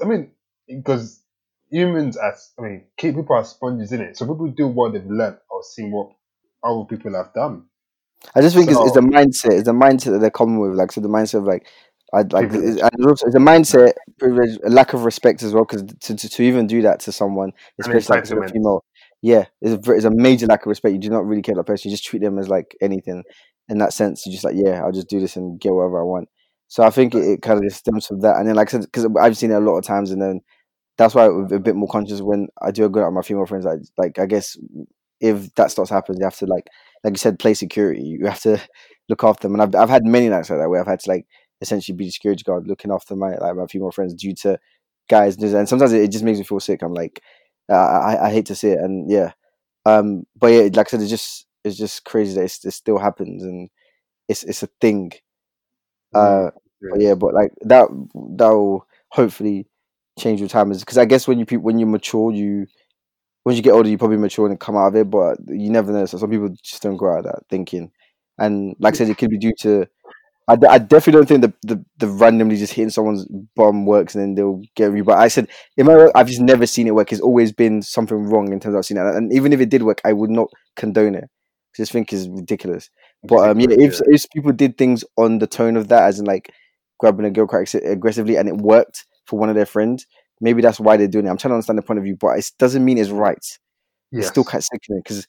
I 0.00 0.04
mean, 0.06 0.30
because 0.66 1.22
humans 1.70 2.16
as 2.16 2.52
I 2.58 2.62
mean, 2.62 2.84
people 2.98 3.26
are 3.30 3.44
sponges 3.44 3.92
in 3.92 4.00
it. 4.00 4.16
So 4.16 4.26
people 4.26 4.48
do 4.48 4.68
what 4.68 4.92
they've 4.92 5.04
learned 5.06 5.38
or 5.50 5.62
seen 5.62 5.90
what 5.90 6.10
other 6.64 6.84
people 6.84 7.14
have 7.14 7.34
done. 7.34 7.64
I 8.34 8.40
just 8.40 8.56
think 8.56 8.70
it's, 8.70 8.78
it's 8.80 8.94
So- 8.94 9.00
the 9.00 9.06
mindset. 9.06 9.52
It's 9.52 9.64
the 9.64 9.72
mindset 9.72 10.12
that 10.12 10.18
they're 10.20 10.30
coming 10.30 10.58
with. 10.58 10.72
Like 10.72 10.90
so, 10.92 11.00
the 11.02 11.08
mindset 11.08 11.34
of 11.40 11.44
like, 11.44 11.66
I 12.14 12.22
like, 12.22 12.48
it's, 12.52 12.80
it's 13.22 13.34
a 13.34 13.38
mindset, 13.38 13.92
privilege, 14.18 14.58
a 14.64 14.70
lack 14.70 14.94
of 14.94 15.04
respect 15.04 15.42
as 15.42 15.52
well. 15.52 15.64
Because 15.64 15.82
to, 15.82 16.16
to 16.16 16.28
to 16.28 16.42
even 16.42 16.66
do 16.66 16.80
that 16.82 17.00
to 17.00 17.12
someone, 17.12 17.52
especially 17.78 18.16
like 18.16 18.24
to 18.24 18.38
a 18.40 18.48
female, 18.48 18.84
yeah, 19.26 19.46
it's 19.60 19.88
a, 19.88 19.92
it's 19.92 20.04
a 20.04 20.10
major 20.10 20.46
lack 20.46 20.62
of 20.62 20.68
respect. 20.68 20.92
You 20.92 21.00
do 21.00 21.10
not 21.10 21.26
really 21.26 21.42
care 21.42 21.54
about 21.54 21.66
person. 21.66 21.90
You 21.90 21.96
just 21.96 22.04
treat 22.04 22.22
them 22.22 22.38
as 22.38 22.48
like 22.48 22.76
anything. 22.80 23.24
In 23.68 23.78
that 23.78 23.92
sense, 23.92 24.24
you're 24.24 24.32
just 24.32 24.44
like, 24.44 24.54
yeah, 24.56 24.82
I'll 24.84 24.92
just 24.92 25.08
do 25.08 25.18
this 25.18 25.34
and 25.34 25.58
get 25.60 25.72
whatever 25.72 26.00
I 26.00 26.04
want. 26.04 26.28
So 26.68 26.84
I 26.84 26.90
think 26.90 27.12
it, 27.12 27.24
it 27.24 27.42
kind 27.42 27.64
of 27.64 27.72
stems 27.72 28.06
from 28.06 28.20
that. 28.20 28.36
And 28.36 28.48
then, 28.48 28.54
like 28.54 28.68
I 28.68 28.72
said, 28.72 28.82
because 28.82 29.08
I've 29.20 29.36
seen 29.36 29.50
it 29.50 29.54
a 29.54 29.60
lot 29.60 29.78
of 29.78 29.84
times, 29.84 30.12
and 30.12 30.22
then 30.22 30.42
that's 30.98 31.14
why 31.14 31.26
I'm 31.26 31.48
a 31.52 31.58
bit 31.60 31.76
more 31.76 31.88
conscious 31.88 32.22
when 32.22 32.48
I 32.62 32.70
do 32.72 32.88
go 32.88 33.02
out 33.02 33.06
with 33.08 33.14
my 33.16 33.22
female 33.22 33.46
friends. 33.46 33.64
Like, 33.64 33.80
like 33.98 34.18
I 34.20 34.26
guess 34.26 34.56
if 35.20 35.54
that 35.56 35.72
starts 35.72 35.90
happening, 35.90 36.20
you 36.20 36.26
have 36.26 36.36
to 36.38 36.46
like, 36.46 36.68
like 37.04 37.14
you 37.14 37.18
said, 37.18 37.38
play 37.40 37.54
security. 37.54 38.02
You 38.02 38.26
have 38.26 38.40
to 38.42 38.60
look 39.08 39.24
after 39.24 39.48
them. 39.48 39.60
And 39.60 39.62
I've 39.62 39.74
I've 39.74 39.90
had 39.90 40.04
many 40.04 40.28
nights 40.28 40.50
like 40.50 40.60
that 40.60 40.68
where 40.68 40.80
I've 40.80 40.86
had 40.86 41.00
to 41.00 41.10
like 41.10 41.26
essentially 41.60 41.96
be 41.96 42.04
the 42.04 42.10
security 42.12 42.44
guard, 42.44 42.68
looking 42.68 42.92
after 42.92 43.16
my 43.16 43.36
like 43.36 43.56
my 43.56 43.66
female 43.66 43.90
friends 43.90 44.14
due 44.14 44.34
to 44.42 44.58
guys. 45.08 45.36
And 45.38 45.68
sometimes 45.68 45.92
it 45.92 46.12
just 46.12 46.24
makes 46.24 46.38
me 46.38 46.44
feel 46.44 46.60
sick. 46.60 46.82
I'm 46.82 46.94
like, 46.94 47.22
I, 47.74 48.26
I 48.26 48.30
hate 48.30 48.46
to 48.46 48.54
see 48.54 48.68
it, 48.70 48.78
and 48.80 49.10
yeah, 49.10 49.32
um, 49.86 50.26
but 50.36 50.48
yeah, 50.48 50.68
like 50.74 50.88
I 50.88 50.90
said, 50.92 51.02
it's 51.02 51.10
just 51.10 51.46
it's 51.64 51.76
just 51.78 52.04
crazy 52.04 52.34
that 52.36 52.44
it's, 52.44 52.64
it 52.64 52.72
still 52.72 52.98
happens 52.98 53.42
and 53.44 53.70
it's 54.28 54.44
it's 54.44 54.62
a 54.64 54.68
thing. 54.80 55.12
Uh, 56.14 56.50
but 56.88 57.00
yeah, 57.00 57.14
but 57.14 57.34
like 57.34 57.52
that 57.62 57.88
that 58.36 58.48
will 58.50 58.86
hopefully 59.10 59.66
change 60.18 60.40
with 60.40 60.50
time, 60.50 60.70
because 60.70 60.98
I 60.98 61.04
guess 61.04 61.28
when 61.28 61.38
you 61.38 61.46
when 61.60 61.78
you 61.78 61.86
mature, 61.86 62.32
you 62.32 62.66
once 63.44 63.56
you 63.56 63.62
get 63.64 63.72
older, 63.72 63.88
you 63.88 63.98
probably 63.98 64.18
mature 64.18 64.48
and 64.48 64.60
come 64.60 64.76
out 64.76 64.88
of 64.88 64.96
it. 64.96 65.10
But 65.10 65.38
you 65.48 65.70
never 65.70 65.92
know. 65.92 66.06
So 66.06 66.18
some 66.18 66.30
people 66.30 66.50
just 66.62 66.82
don't 66.82 66.96
grow 66.98 67.14
out 67.14 67.20
of 67.20 67.24
that 67.26 67.42
thinking, 67.50 67.92
and 68.38 68.76
like 68.80 68.94
I 68.94 68.98
said, 68.98 69.10
it 69.10 69.18
could 69.18 69.30
be 69.30 69.38
due 69.38 69.54
to. 69.60 69.86
I, 70.48 70.56
I 70.68 70.78
definitely 70.78 71.12
don't 71.12 71.26
think 71.26 71.40
the, 71.40 71.74
the, 71.74 71.84
the 71.98 72.08
randomly 72.08 72.56
just 72.56 72.72
hitting 72.72 72.90
someone's 72.90 73.26
bum 73.56 73.84
works 73.84 74.14
and 74.14 74.22
then 74.22 74.34
they'll 74.34 74.62
get 74.76 74.94
you. 74.94 75.02
But 75.02 75.18
I 75.18 75.28
said, 75.28 75.48
in 75.76 75.86
my 75.86 75.94
work, 75.94 76.12
I've 76.14 76.28
just 76.28 76.40
never 76.40 76.66
seen 76.66 76.86
it 76.86 76.94
work. 76.94 77.12
It's 77.12 77.20
always 77.20 77.52
been 77.52 77.82
something 77.82 78.16
wrong 78.16 78.52
in 78.52 78.60
terms 78.60 78.74
of 78.74 78.78
I've 78.78 78.86
seen 78.86 78.96
it. 78.96 79.14
And 79.16 79.32
even 79.32 79.52
if 79.52 79.60
it 79.60 79.70
did 79.70 79.82
work, 79.82 80.00
I 80.04 80.12
would 80.12 80.30
not 80.30 80.48
condone 80.76 81.16
it. 81.16 81.24
I 81.24 81.76
just 81.76 81.92
think 81.92 82.12
it's 82.12 82.28
ridiculous. 82.28 82.90
But 83.24 83.50
um, 83.50 83.60
yeah, 83.60 83.68
if 83.70 84.00
if 84.06 84.30
people 84.30 84.52
did 84.52 84.78
things 84.78 85.04
on 85.16 85.38
the 85.38 85.46
tone 85.46 85.76
of 85.76 85.88
that, 85.88 86.04
as 86.04 86.20
in 86.20 86.26
like 86.26 86.52
grabbing 86.98 87.26
a 87.26 87.30
girl 87.30 87.46
quite 87.46 87.74
aggressively, 87.74 88.36
and 88.36 88.48
it 88.48 88.56
worked 88.56 89.04
for 89.26 89.38
one 89.38 89.48
of 89.48 89.56
their 89.56 89.66
friends, 89.66 90.06
maybe 90.40 90.62
that's 90.62 90.78
why 90.78 90.96
they're 90.96 91.08
doing 91.08 91.26
it. 91.26 91.30
I'm 91.30 91.36
trying 91.36 91.50
to 91.50 91.56
understand 91.56 91.78
the 91.78 91.82
point 91.82 91.98
of 91.98 92.04
view, 92.04 92.16
but 92.18 92.38
it 92.38 92.50
doesn't 92.58 92.84
mean 92.84 92.98
it's 92.98 93.10
right. 93.10 93.44
It's 94.12 94.28
still 94.28 94.44
quite 94.44 94.62
sickening 94.62 95.00
because 95.00 95.26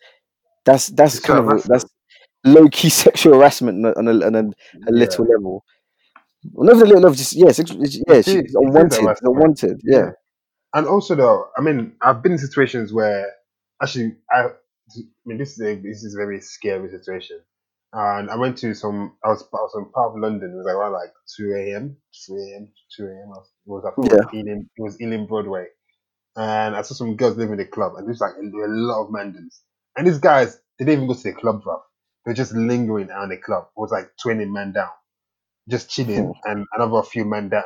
that's 0.63 0.87
that's 0.87 1.15
It's 1.15 1.25
kind 1.25 1.51
of 1.51 1.63
that's 1.63 1.85
low 2.47 2.67
key 2.69 2.89
sexual 3.05 3.35
harassment 3.35 3.85
on 3.85 4.07
a, 4.07 4.25
on 4.25 4.35
a, 4.35 4.43
a 4.87 4.91
little 4.91 5.25
level. 5.25 5.65
Well, 6.53 6.67
not 6.67 6.75
a 6.81 6.85
little 6.85 7.01
level, 7.01 7.15
just 7.15 7.33
yeah, 7.35 7.51
sex, 7.51 7.71
yeah, 7.73 8.15
It 8.15 8.25
she's 8.25 8.35
is- 8.35 8.55
unwanted, 8.55 9.17
unwanted, 9.21 9.81
yeah. 9.83 10.11
And 10.73 10.87
also, 10.87 11.15
though, 11.15 11.47
I 11.57 11.61
mean, 11.61 11.93
I've 12.01 12.21
been 12.21 12.33
in 12.33 12.37
situations 12.37 12.93
where 12.93 13.31
actually, 13.81 14.15
I, 14.31 14.45
I 14.45 14.99
mean, 15.25 15.37
this 15.37 15.53
is 15.53 15.61
a 15.61 15.75
this 15.75 16.03
is 16.03 16.13
a 16.15 16.17
very 16.17 16.41
scary 16.41 16.89
situation. 16.89 17.39
And 17.93 18.29
I 18.29 18.35
went 18.35 18.57
to 18.59 18.73
some, 18.75 19.15
I 19.23 19.29
was, 19.29 19.43
I 19.43 19.57
was 19.57 19.73
in 19.77 19.85
part 19.91 20.11
of 20.13 20.19
London. 20.19 20.51
It 20.51 20.57
was 20.57 20.65
like 20.65 20.75
around 20.75 20.91
like 20.93 21.11
two 21.35 21.53
a.m., 21.55 21.97
three 22.25 22.51
a.m., 22.53 22.69
two 22.95 23.05
a.m. 23.05 23.31
It 23.31 23.43
was, 23.65 23.85
I 23.85 23.91
think 23.95 24.11
it 24.13 24.15
was 24.17 24.33
Ealing, 24.33 24.69
it 24.77 24.81
was 24.81 25.01
Ealing 25.01 25.25
Broadway. 25.25 25.67
And 26.35 26.75
I 26.75 26.81
saw 26.83 26.93
some 26.95 27.15
girls 27.15 27.37
living 27.37 27.53
in 27.53 27.57
the 27.59 27.65
club, 27.65 27.93
and 27.95 28.05
there 28.05 28.11
was 28.11 28.21
like 28.21 28.33
there 28.39 28.51
were 28.51 28.65
a 28.73 28.77
lot 28.77 29.03
of 29.05 29.09
mandans. 29.11 29.61
And 29.97 30.05
these 30.05 30.19
guys, 30.19 30.59
they 30.77 30.85
didn't 30.85 31.03
even 31.03 31.07
go 31.07 31.15
to 31.15 31.23
the 31.23 31.33
club, 31.33 31.63
bro. 31.63 31.81
They 32.27 32.31
were 32.31 32.35
just 32.35 32.53
lingering 32.53 33.09
around 33.09 33.29
the 33.29 33.37
club. 33.37 33.69
It 33.69 33.79
was 33.79 33.91
like 33.91 34.11
20 34.21 34.43
men 34.47 34.73
down, 34.73 34.89
just 35.69 35.89
chilling, 35.89 36.25
hmm. 36.25 36.51
and 36.51 36.65
another 36.75 37.01
few 37.01 37.23
men 37.23 37.47
down, 37.47 37.63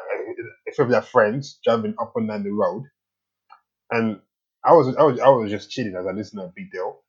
a 0.68 0.72
few 0.72 0.84
of 0.84 0.92
their 0.92 1.02
friends 1.02 1.58
driving 1.64 1.96
up 2.00 2.14
and 2.16 2.28
down 2.28 2.44
the 2.44 2.52
road. 2.52 2.84
And 3.90 4.20
I 4.64 4.74
was, 4.74 4.96
I 4.96 5.02
was, 5.02 5.20
I 5.20 5.30
was 5.30 5.50
just 5.50 5.72
chilling 5.72 5.96
as 5.96 6.06
I 6.06 6.12
listened 6.12 6.42
to 6.42 6.46
a 6.46 6.54
big 6.56 6.72
deal. 6.72 7.00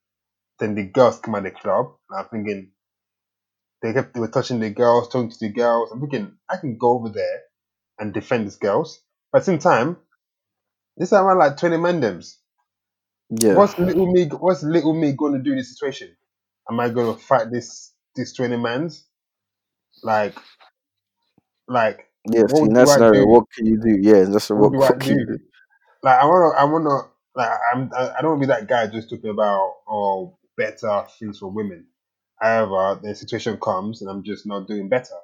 Then 0.61 0.75
the 0.75 0.85
girls 0.85 1.19
come 1.19 1.35
at 1.35 1.43
the 1.43 1.51
club, 1.51 1.93
and 2.09 2.21
I'm 2.21 2.29
thinking, 2.31 2.71
they 3.83 3.93
kept, 3.93 4.15
they 4.15 4.21
were 4.21 4.29
touching 4.29 4.59
the 4.59 4.71
girls, 4.71 5.11
talking 5.11 5.31
to 5.31 5.39
the 5.39 5.51
girls. 5.51 5.91
I'm 5.93 6.01
thinking, 6.01 6.33
I 6.49 6.57
can 6.57 6.79
go 6.79 6.93
over 6.93 7.11
there 7.11 7.43
and 7.99 8.15
defend 8.15 8.47
these 8.47 8.57
girls. 8.57 9.03
But 9.31 9.43
at 9.43 9.45
the 9.45 9.53
same 9.53 9.59
time, 9.59 9.99
this 10.97 11.13
around 11.13 11.39
like 11.39 11.59
20 11.59 11.77
mandems. 11.77 12.37
Yeah. 13.29 13.57
What's 13.57 13.79
little 13.79 14.11
me? 14.11 14.25
What's 14.25 14.63
little 14.63 14.95
me 14.95 15.13
going 15.13 15.35
to 15.35 15.39
do 15.39 15.51
in 15.51 15.59
this 15.59 15.71
situation? 15.71 16.17
Am 16.71 16.81
I 16.81 16.89
going 16.91 17.15
to 17.17 17.23
fight 17.23 17.51
this 17.53 17.93
this 18.17 18.35
twenty 18.35 18.57
mans? 18.57 19.07
Like, 20.03 20.37
like 21.69 22.09
Yeah. 22.31 22.45
what 22.49 22.71
in 22.71 22.75
do 22.75 22.75
that 22.75 22.89
I 22.91 23.01
scenario, 23.01 23.27
do? 23.27 23.27
what 23.27 23.47
can 23.57 23.67
you 23.67 23.81
do? 23.81 23.99
Yeah, 24.01 24.25
that's 24.25 24.51
what 24.55 24.71
what, 24.71 24.73
do 24.73 24.83
I 24.83 24.91
what 24.91 25.01
can 25.01 25.17
you 25.19 25.27
do? 25.27 25.39
do? 25.39 25.39
Like 26.03 26.21
I 26.21 26.27
wanna, 26.27 26.57
I 26.57 26.65
wanna, 26.65 27.03
like 27.37 27.51
I'm, 27.75 27.91
I 27.97 28.15
I 28.19 28.23
don't 28.23 28.33
wanna 28.33 28.41
be 28.43 28.47
that 28.49 28.69
guy 28.69 28.89
just 28.89 29.11
talking 29.11 29.31
about 29.31 29.75
oh 29.89 30.39
better 30.57 31.07
things 31.19 31.39
for 31.41 31.51
women. 31.51 31.87
However, 32.41 33.01
the 33.03 33.15
situation 33.15 33.59
comes 33.61 34.03
and 34.03 34.11
I'm 34.11 34.25
just 34.25 34.47
not 34.47 34.69
doing 34.69 34.89
better. 34.89 35.17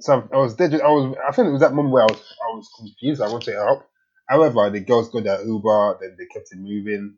So 0.00 0.28
I 0.32 0.36
was 0.38 0.56
there. 0.56 0.68
I 0.84 0.88
was. 0.90 1.16
I 1.28 1.32
think 1.32 1.48
it 1.48 1.52
was 1.52 1.62
that 1.62 1.74
moment 1.74 1.94
where 1.94 2.04
I 2.04 2.06
was. 2.06 2.20
I 2.20 2.56
was 2.56 2.68
confused. 2.78 3.22
I 3.22 3.28
wanted 3.30 3.52
to 3.52 3.58
help. 3.64 3.88
However, 4.28 4.70
the 4.70 4.80
girls 4.80 5.10
got 5.10 5.24
their 5.24 5.44
Uber. 5.44 5.98
Then 6.00 6.16
they 6.18 6.26
kept 6.26 6.52
it 6.52 6.58
moving. 6.58 7.16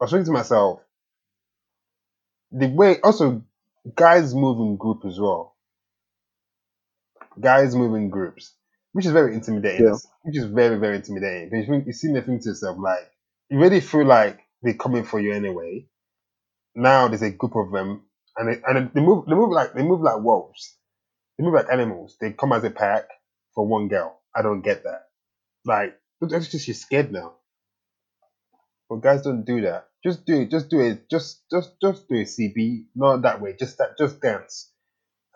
I 0.00 0.04
was 0.04 0.10
thinking 0.12 0.26
to 0.26 0.32
myself, 0.32 0.80
the 2.52 2.68
way 2.68 3.00
also 3.02 3.44
guys 3.96 4.34
move 4.34 4.60
in 4.60 4.76
group 4.76 5.04
as 5.06 5.20
well. 5.20 5.56
Guys 7.40 7.74
move 7.76 7.94
in 7.96 8.10
groups, 8.10 8.54
which 8.92 9.06
is 9.06 9.12
very 9.12 9.34
intimidating. 9.34 9.86
Yeah. 9.86 9.96
Which 10.22 10.36
is 10.38 10.46
very 10.46 10.78
very 10.78 10.96
intimidating. 10.96 11.50
Because 11.50 11.68
you, 11.68 11.82
you 11.86 11.92
see 11.92 12.12
the 12.12 12.22
thing 12.22 12.40
to 12.40 12.50
yourself 12.50 12.78
like 12.80 13.10
you 13.50 13.58
really 13.60 13.80
feel 13.80 14.06
like 14.06 14.40
they're 14.62 14.74
coming 14.74 15.04
for 15.04 15.20
you 15.20 15.32
anyway. 15.34 15.86
Now 16.74 17.08
there's 17.08 17.22
a 17.22 17.30
group 17.30 17.56
of 17.56 17.72
them, 17.72 18.02
and 18.36 18.48
they, 18.48 18.62
and 18.66 18.90
they 18.94 19.00
move. 19.02 19.26
They 19.26 19.34
move 19.34 19.50
like 19.50 19.74
they 19.74 19.82
move 19.84 20.02
like 20.02 20.22
wolves. 20.22 20.76
They 21.38 21.44
move 21.44 21.54
like 21.54 21.68
animals. 21.72 22.16
They 22.20 22.32
come 22.32 22.52
as 22.52 22.64
a 22.64 22.70
pack 22.70 23.04
for 23.54 23.66
one 23.66 23.88
girl. 23.88 24.20
I 24.34 24.42
don't 24.42 24.62
get 24.62 24.84
that. 24.84 25.08
Like 25.64 25.98
that's 26.20 26.48
just 26.48 26.68
you're 26.68 26.74
scared 26.74 27.12
now. 27.12 27.34
But 28.90 29.02
guys 29.02 29.22
don't 29.22 29.44
do 29.44 29.62
that. 29.62 29.88
Just 30.04 30.24
do 30.26 30.42
it. 30.42 30.50
Just 30.50 30.68
do 30.70 30.80
it. 30.80 31.08
Just 31.10 31.42
just 31.50 31.72
just 31.80 32.08
do 32.08 32.16
it. 32.16 32.28
CB. 32.28 32.86
Not 32.94 33.22
that 33.22 33.40
way. 33.40 33.54
Just 33.58 33.78
that. 33.78 33.98
Just 33.98 34.20
dance 34.20 34.72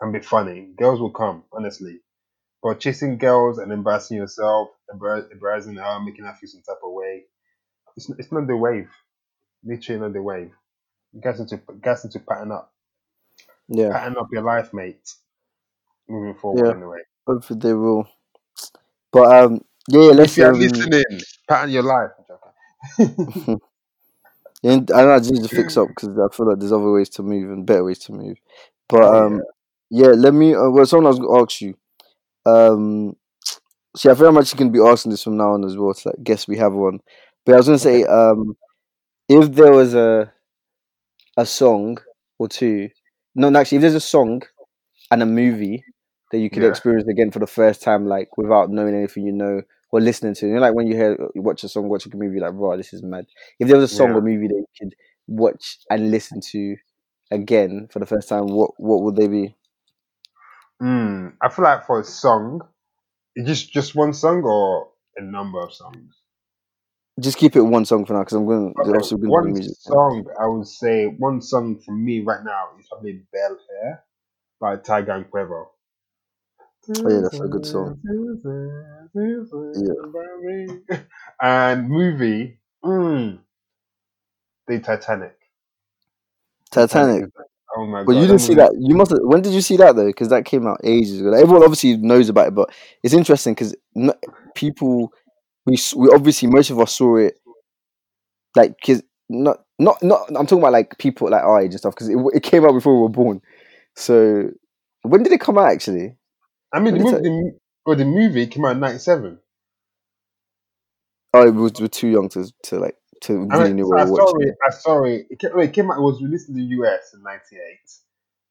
and 0.01 0.13
be 0.13 0.19
funny. 0.19 0.73
Girls 0.77 0.99
will 0.99 1.11
come. 1.11 1.43
Honestly. 1.53 1.99
But 2.63 2.79
chasing 2.79 3.17
girls 3.17 3.59
and 3.59 3.71
embarrassing 3.71 4.17
yourself, 4.17 4.69
embarrassing 4.91 5.75
her, 5.75 5.99
making 5.99 6.25
her 6.25 6.33
feel 6.33 6.49
some 6.49 6.61
type 6.63 6.81
of 6.83 6.93
way. 6.93 7.25
It's 7.97 8.09
it's 8.11 8.31
not 8.31 8.47
the 8.47 8.57
wave. 8.57 8.89
Literally 9.63 10.01
not 10.01 10.13
the 10.13 10.21
wave. 10.21 10.53
Guys 11.21 11.39
need 11.39 11.49
to 11.49 11.57
guys 11.81 12.03
need 12.03 12.11
to 12.11 12.19
pattern 12.19 12.51
up. 12.51 12.73
Yeah. 13.69 13.93
Pattern 13.93 14.17
up 14.17 14.27
your 14.31 14.43
life, 14.43 14.73
mate. 14.73 15.13
Moving 16.07 16.35
forward, 16.35 16.67
Yeah. 16.67 16.71
anyway. 16.71 17.01
Hopefully 17.27 17.59
they 17.59 17.73
will. 17.73 18.07
But 19.11 19.35
um, 19.45 19.61
yeah, 19.89 20.11
let's 20.13 20.37
if 20.37 20.37
you're 20.37 20.53
um, 20.53 20.59
listening, 20.59 21.03
pattern 21.47 21.71
your 21.71 21.83
life. 21.83 22.11
Yeah, 24.67 24.79
I 24.95 25.19
just 25.19 25.31
need 25.31 25.43
to 25.43 25.49
fix 25.49 25.77
up 25.77 25.89
because 25.89 26.09
I 26.09 26.35
feel 26.35 26.47
like 26.49 26.59
there's 26.59 26.71
other 26.71 26.91
ways 26.91 27.09
to 27.11 27.23
move 27.23 27.51
and 27.51 27.65
better 27.65 27.83
ways 27.83 27.99
to 27.99 28.13
move. 28.13 28.37
But 28.89 29.03
Oh, 29.03 29.25
um, 29.25 29.41
yeah, 29.89 30.09
let 30.09 30.33
me. 30.33 30.55
Uh, 30.55 30.69
well, 30.69 30.85
someone 30.85 31.07
else 31.07 31.19
gonna 31.19 31.43
ask 31.43 31.61
you. 31.61 31.75
Um, 32.45 33.15
see, 33.95 34.09
I 34.09 34.15
feel 34.15 34.27
I'm 34.27 34.37
actually 34.37 34.59
gonna 34.59 34.71
be 34.71 34.81
asking 34.81 35.11
this 35.11 35.23
from 35.23 35.37
now 35.37 35.53
on 35.53 35.65
as 35.65 35.77
well. 35.77 35.93
To 35.93 36.09
like, 36.09 36.23
guess 36.23 36.47
we 36.47 36.57
have 36.57 36.73
one. 36.73 36.99
But 37.45 37.55
I 37.55 37.57
was 37.57 37.67
gonna 37.67 37.79
say, 37.79 38.03
um, 38.05 38.57
if 39.29 39.51
there 39.53 39.71
was 39.73 39.93
a 39.95 40.33
a 41.37 41.45
song 41.45 41.97
or 42.39 42.47
two, 42.47 42.89
no, 43.35 43.49
no, 43.49 43.59
actually, 43.59 43.77
if 43.77 43.81
there's 43.81 43.93
a 43.95 43.99
song 43.99 44.41
and 45.11 45.21
a 45.23 45.25
movie 45.25 45.85
that 46.31 46.39
you 46.39 46.49
could 46.49 46.63
Yeah. 46.63 46.65
experience 46.65 47.07
again 47.09 47.31
for 47.31 47.39
the 47.39 47.47
first 47.47 47.81
time, 47.81 48.07
like 48.07 48.37
without 48.37 48.69
knowing 48.69 48.95
anything 48.95 49.25
you 49.25 49.31
know 49.33 49.61
or 49.91 50.01
listening 50.01 50.33
to, 50.35 50.47
you 50.47 50.53
know, 50.55 50.61
like 50.61 50.73
when 50.73 50.87
you 50.87 50.95
hear 50.95 51.17
you 51.35 51.41
watch 51.41 51.63
a 51.63 51.69
song, 51.69 51.89
watch 51.89 52.05
a 52.05 52.15
movie, 52.15 52.39
like, 52.39 52.53
wow, 52.53 52.75
this 52.77 52.93
is 52.93 53.03
mad. 53.03 53.25
If 53.59 53.67
there 53.67 53.77
was 53.77 53.91
a 53.91 53.95
song 53.95 54.09
Yeah. 54.09 54.15
or 54.15 54.21
movie 54.21 54.47
that 54.47 54.55
you 54.55 54.65
could 54.79 54.95
watch 55.27 55.79
and 55.89 56.11
listen 56.11 56.41
to 56.51 56.75
again 57.31 57.87
for 57.91 57.99
the 57.99 58.05
first 58.05 58.29
time, 58.29 58.47
what 58.47 58.71
what 58.77 59.01
would 59.03 59.15
they 59.15 59.27
be? 59.27 59.55
Mm, 60.81 61.33
I 61.41 61.49
feel 61.49 61.65
like 61.65 61.85
for 61.85 61.99
a 61.99 62.03
song, 62.03 62.61
just 63.45 63.71
just 63.71 63.95
one 63.95 64.13
song 64.13 64.43
or 64.43 64.89
a 65.17 65.21
number 65.23 65.59
of 65.61 65.73
songs. 65.73 66.15
Just 67.19 67.37
keep 67.37 67.55
it 67.55 67.61
one 67.61 67.85
song 67.85 68.05
for 68.05 68.13
now, 68.13 68.19
because 68.19 68.33
I'm 68.33 68.45
going. 68.45 68.73
to 68.83 68.89
Okay, 68.89 68.89
obviously 68.91 69.17
going 69.17 69.33
to 69.33 69.41
do 69.41 69.51
one 69.51 69.53
music. 69.53 69.75
song 69.79 70.25
I 70.39 70.47
would 70.47 70.67
say 70.67 71.07
one 71.07 71.41
song 71.41 71.79
for 71.85 71.93
me 71.93 72.21
right 72.21 72.43
now 72.43 72.69
is 72.79 72.87
probably 72.89 73.23
Bel 73.33 73.57
Air 73.83 74.03
by 74.61 74.75
Tiger 74.77 75.13
and 75.13 75.25
Quavo. 75.31 75.65
Oh, 76.89 77.09
yeah, 77.09 77.21
that's 77.21 77.39
a 77.39 77.47
good 77.47 77.65
song. 77.65 77.99
Yeah. 79.75 80.99
And 81.41 81.87
movie, 81.87 82.59
mm, 82.83 83.37
the 84.67 84.79
Titanic. 84.79 85.37
Titanic. 86.71 87.25
Oh 87.77 87.85
my 87.85 87.99
god! 87.99 88.05
But 88.07 88.15
you 88.15 88.21
didn't 88.21 88.39
see 88.39 88.55
that. 88.55 88.71
You 88.79 88.95
must. 88.95 89.11
Have, 89.11 89.19
when 89.21 89.41
did 89.41 89.53
you 89.53 89.61
see 89.61 89.77
that 89.77 89.95
though? 89.95 90.07
Because 90.07 90.29
that 90.29 90.45
came 90.45 90.65
out 90.65 90.79
ages 90.83 91.21
ago. 91.21 91.29
Like, 91.29 91.41
everyone 91.41 91.63
obviously 91.63 91.97
knows 91.97 92.29
about 92.29 92.47
it, 92.47 92.55
but 92.55 92.73
it's 93.03 93.13
interesting 93.13 93.53
because 93.53 93.75
people 94.55 95.13
we 95.65 95.77
we 95.95 96.09
obviously 96.09 96.49
most 96.49 96.69
of 96.71 96.79
us 96.79 96.95
saw 96.95 97.17
it 97.17 97.37
like 98.55 98.75
because 98.81 99.03
not 99.29 99.63
not 99.79 100.01
not. 100.01 100.27
I'm 100.29 100.47
talking 100.47 100.59
about 100.59 100.73
like 100.73 100.97
people 100.97 101.29
like 101.29 101.43
our 101.43 101.61
age 101.61 101.71
and 101.71 101.79
stuff 101.79 101.93
because 101.93 102.09
it, 102.09 102.17
it 102.33 102.43
came 102.43 102.65
out 102.65 102.73
before 102.73 102.95
we 102.95 103.01
were 103.01 103.09
born. 103.09 103.41
So 103.95 104.49
when 105.03 105.23
did 105.23 105.33
it 105.33 105.41
come 105.41 105.57
out 105.57 105.71
actually? 105.71 106.16
I 106.73 106.79
mean, 106.79 106.97
the 106.97 107.03
movie, 107.03 107.21
the, 107.21 107.59
well, 107.85 107.95
the 107.95 108.05
movie 108.05 108.47
came 108.47 108.65
out 108.65 108.71
in 108.73 108.79
'97. 108.79 109.39
Oh, 111.33 111.43
we 111.45 111.51
were, 111.51 111.69
we 111.77 111.81
were 111.81 111.87
too 111.87 112.07
young 112.07 112.29
to 112.29 112.51
to 112.63 112.79
like 112.79 112.95
to 113.21 113.47
I 113.51 113.57
really 113.57 113.73
mean, 113.73 113.77
know 113.77 113.83
so 113.83 113.89
what 113.89 114.01
I 114.01 114.05
saw 114.05 114.37
it. 114.39 114.55
I 114.65 114.71
saw 114.71 115.03
it. 115.05 115.27
It 115.29 115.39
came, 115.39 115.59
it 115.59 115.73
came 115.73 115.91
out. 115.91 115.97
It 115.97 116.01
was 116.01 116.21
released 116.21 116.49
in 116.49 116.55
the 116.55 116.63
US 116.63 117.13
in 117.13 117.21
'98, 117.23 117.59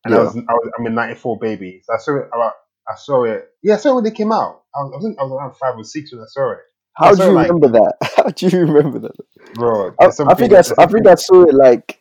and 0.05 0.15
I 0.15 0.17
Yeah. 0.19 0.25
was 0.25 0.37
I 0.37 0.53
was 0.53 0.71
I'm 0.79 0.87
a 0.87 0.91
'94 0.91 1.39
baby. 1.39 1.81
So 1.85 1.95
I 1.95 1.99
saw 1.99 2.17
it 2.17 2.29
about. 2.33 2.53
I 2.89 2.95
saw 2.97 3.25
it. 3.25 3.49
Yeah, 3.63 3.75
I 3.75 3.77
saw 3.79 3.91
it 3.91 3.95
when 3.97 4.05
they 4.05 4.11
came 4.13 4.31
out. 4.33 4.63
I 4.75 4.81
was 4.81 4.93
I, 4.93 4.97
was, 4.97 5.17
I 5.19 5.23
was 5.25 5.33
around 5.33 5.57
five 5.57 5.77
or 5.77 5.85
six 5.85 6.13
when 6.13 6.23
I 6.23 6.27
saw 6.29 6.53
it. 6.53 6.59
How 6.95 7.15
do 7.15 7.25
you 7.25 7.31
like- 7.33 7.49
remember 7.49 7.69
that? 7.69 7.95
How 8.17 8.25
do 8.31 8.47
you 8.49 8.61
remember 8.61 8.99
that? 9.01 9.17
Bro, 9.55 9.95
I, 10.01 10.07
I 10.07 10.35
think 10.35 10.53
I, 10.53 10.59
I 10.79 10.87
think 10.87 11.07
I 11.07 11.15
saw 11.17 11.43
it 11.43 11.55
like 11.55 12.01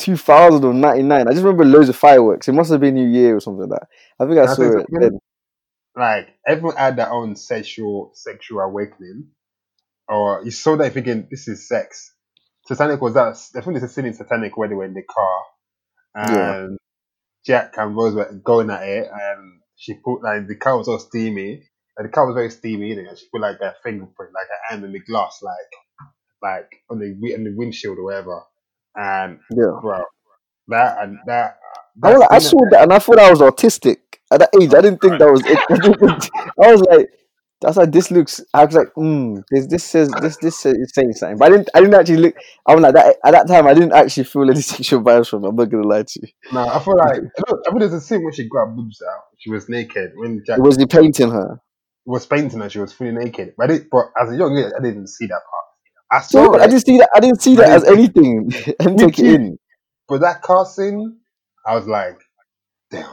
2000 0.00 0.64
or 0.64 0.74
99. 0.74 1.28
I 1.28 1.30
just 1.30 1.44
remember 1.44 1.64
loads 1.64 1.88
of 1.88 1.96
fireworks. 1.96 2.48
It 2.48 2.52
must 2.52 2.70
have 2.70 2.80
been 2.80 2.94
New 2.94 3.08
Year 3.08 3.36
or 3.36 3.40
something 3.40 3.68
like 3.68 3.80
that. 3.80 3.88
I 4.18 4.26
think 4.26 4.38
I 4.38 4.46
saw 4.54 4.78
it 4.78 4.86
then. 4.90 5.18
like 5.96 6.28
everyone 6.46 6.76
had 6.76 6.96
their 6.96 7.10
own 7.12 7.36
sexual 7.36 8.10
sexual 8.14 8.60
awakening, 8.60 9.28
or 10.08 10.42
you 10.44 10.50
saw 10.50 10.76
that 10.76 10.92
thinking 10.92 11.28
this 11.30 11.46
is 11.48 11.68
sex. 11.68 12.14
Titanic 12.68 13.00
was 13.00 13.14
that. 13.14 13.36
I 13.56 13.60
think 13.60 13.74
there's 13.78 13.90
a 13.90 13.92
scene 13.92 14.06
in 14.06 14.16
Titanic 14.16 14.56
where 14.56 14.68
they 14.68 14.74
were 14.74 14.84
in 14.84 14.94
the 14.94 15.02
car, 15.02 15.42
Yeah. 16.16 16.56
and 16.64 16.78
Jack 17.46 17.74
and 17.76 17.96
Rose 17.96 18.14
were 18.14 18.32
going 18.44 18.70
at 18.70 18.82
it, 18.86 19.08
and 19.12 19.60
she 19.76 19.94
put 19.94 20.22
like 20.22 20.46
the 20.46 20.56
car 20.56 20.76
was 20.76 20.88
all 20.88 20.98
steamy. 20.98 21.62
and 21.96 22.08
the 22.08 22.12
car 22.12 22.26
was 22.26 22.34
very 22.34 22.50
steamy, 22.50 22.92
and 22.92 23.18
she 23.18 23.26
put 23.32 23.40
like 23.42 23.58
her 23.58 23.74
fingerprint, 23.82 24.32
like 24.34 24.46
her 24.48 24.60
hand 24.74 24.84
in 24.84 24.92
the 24.92 25.00
glass, 25.00 25.40
like 25.42 25.72
like 26.42 26.70
on 26.90 26.98
the 26.98 27.08
on 27.34 27.44
the 27.44 27.54
windshield 27.56 27.98
or 27.98 28.04
whatever. 28.04 28.42
And 28.96 29.38
Yeah. 29.50 29.78
bro, 29.80 30.02
that 30.68 30.98
and 31.02 31.18
that. 31.26 31.58
I, 32.02 32.12
was 32.12 32.26
I 32.30 32.38
saw 32.38 32.58
that 32.70 32.82
and 32.82 32.92
I 32.92 32.98
thought 32.98 33.18
I 33.18 33.30
was 33.30 33.40
autistic 33.40 33.98
at 34.30 34.40
that 34.40 34.50
age. 34.60 34.72
I 34.74 34.80
didn't 34.80 35.00
think 35.00 35.18
that 35.18 35.30
was. 35.30 35.44
It, 35.46 35.58
I, 35.70 36.64
I 36.68 36.72
was 36.72 36.80
like, 36.82 37.08
that's 37.60 37.76
how 37.76 37.84
this 37.84 38.10
looks. 38.10 38.40
I 38.54 38.64
was 38.64 38.74
like, 38.74 38.88
hmm, 38.94 39.36
this 39.50 39.66
this 39.66 39.84
says 39.84 40.08
this 40.14 40.36
this 40.38 40.58
says, 40.58 40.74
is 40.74 40.92
saying 40.94 41.12
something. 41.12 41.36
But 41.38 41.46
I 41.46 41.56
didn't. 41.56 41.70
I 41.74 41.80
didn't 41.80 41.94
actually 41.94 42.16
look. 42.16 42.34
I'm 42.66 42.80
like 42.80 42.94
that 42.94 43.16
at 43.24 43.32
that 43.32 43.48
time. 43.48 43.66
I 43.66 43.74
didn't 43.74 43.92
actually 43.92 44.24
feel 44.24 44.48
any 44.50 44.60
sexual 44.62 45.02
vibes 45.02 45.28
from. 45.28 45.44
it. 45.44 45.48
I'm 45.48 45.56
not 45.56 45.68
gonna 45.68 45.86
lie 45.86 46.04
to 46.04 46.20
you. 46.22 46.28
No, 46.52 46.66
I 46.66 46.82
feel 46.82 46.96
like 46.96 47.12
I, 47.16 47.42
don't, 47.46 47.66
I 47.66 47.70
think 47.70 47.80
there's 47.80 47.92
a 47.92 48.00
scene 48.00 48.24
when 48.24 48.32
she 48.32 48.48
grabbed 48.48 48.76
boobs 48.76 49.02
out. 49.02 49.24
She 49.38 49.50
was 49.50 49.68
naked 49.68 50.12
when 50.14 50.42
Jack 50.46 50.58
It 50.58 50.62
was 50.62 50.78
the 50.78 50.86
painting 50.86 51.30
her. 51.30 51.60
was 52.06 52.24
painting 52.24 52.60
her. 52.60 52.70
She 52.70 52.78
was 52.78 52.92
fully 52.94 53.12
naked. 53.12 53.54
But, 53.58 53.64
I 53.64 53.72
did, 53.74 53.90
but 53.90 54.06
as 54.20 54.30
a 54.30 54.36
young 54.36 54.56
kid, 54.56 54.72
I 54.78 54.82
didn't 54.82 55.08
see 55.08 55.26
that 55.26 55.42
part. 55.50 55.64
I 56.12 56.20
saw 56.20 56.54
it, 56.54 56.60
I 56.62 56.66
didn't 56.66 56.86
see 56.86 56.98
that. 56.98 57.08
I 57.14 57.20
didn't 57.20 57.40
see 57.42 57.54
that 57.56 57.70
as 57.70 57.84
anything. 57.84 58.48
Didn't 58.48 58.98
take 58.98 59.18
it 59.18 59.26
in. 59.26 59.58
but 60.08 60.20
that 60.20 60.42
car 60.42 60.66
scene, 60.66 61.18
I 61.66 61.74
was 61.74 61.86
like, 61.86 62.20
damn. 62.90 63.06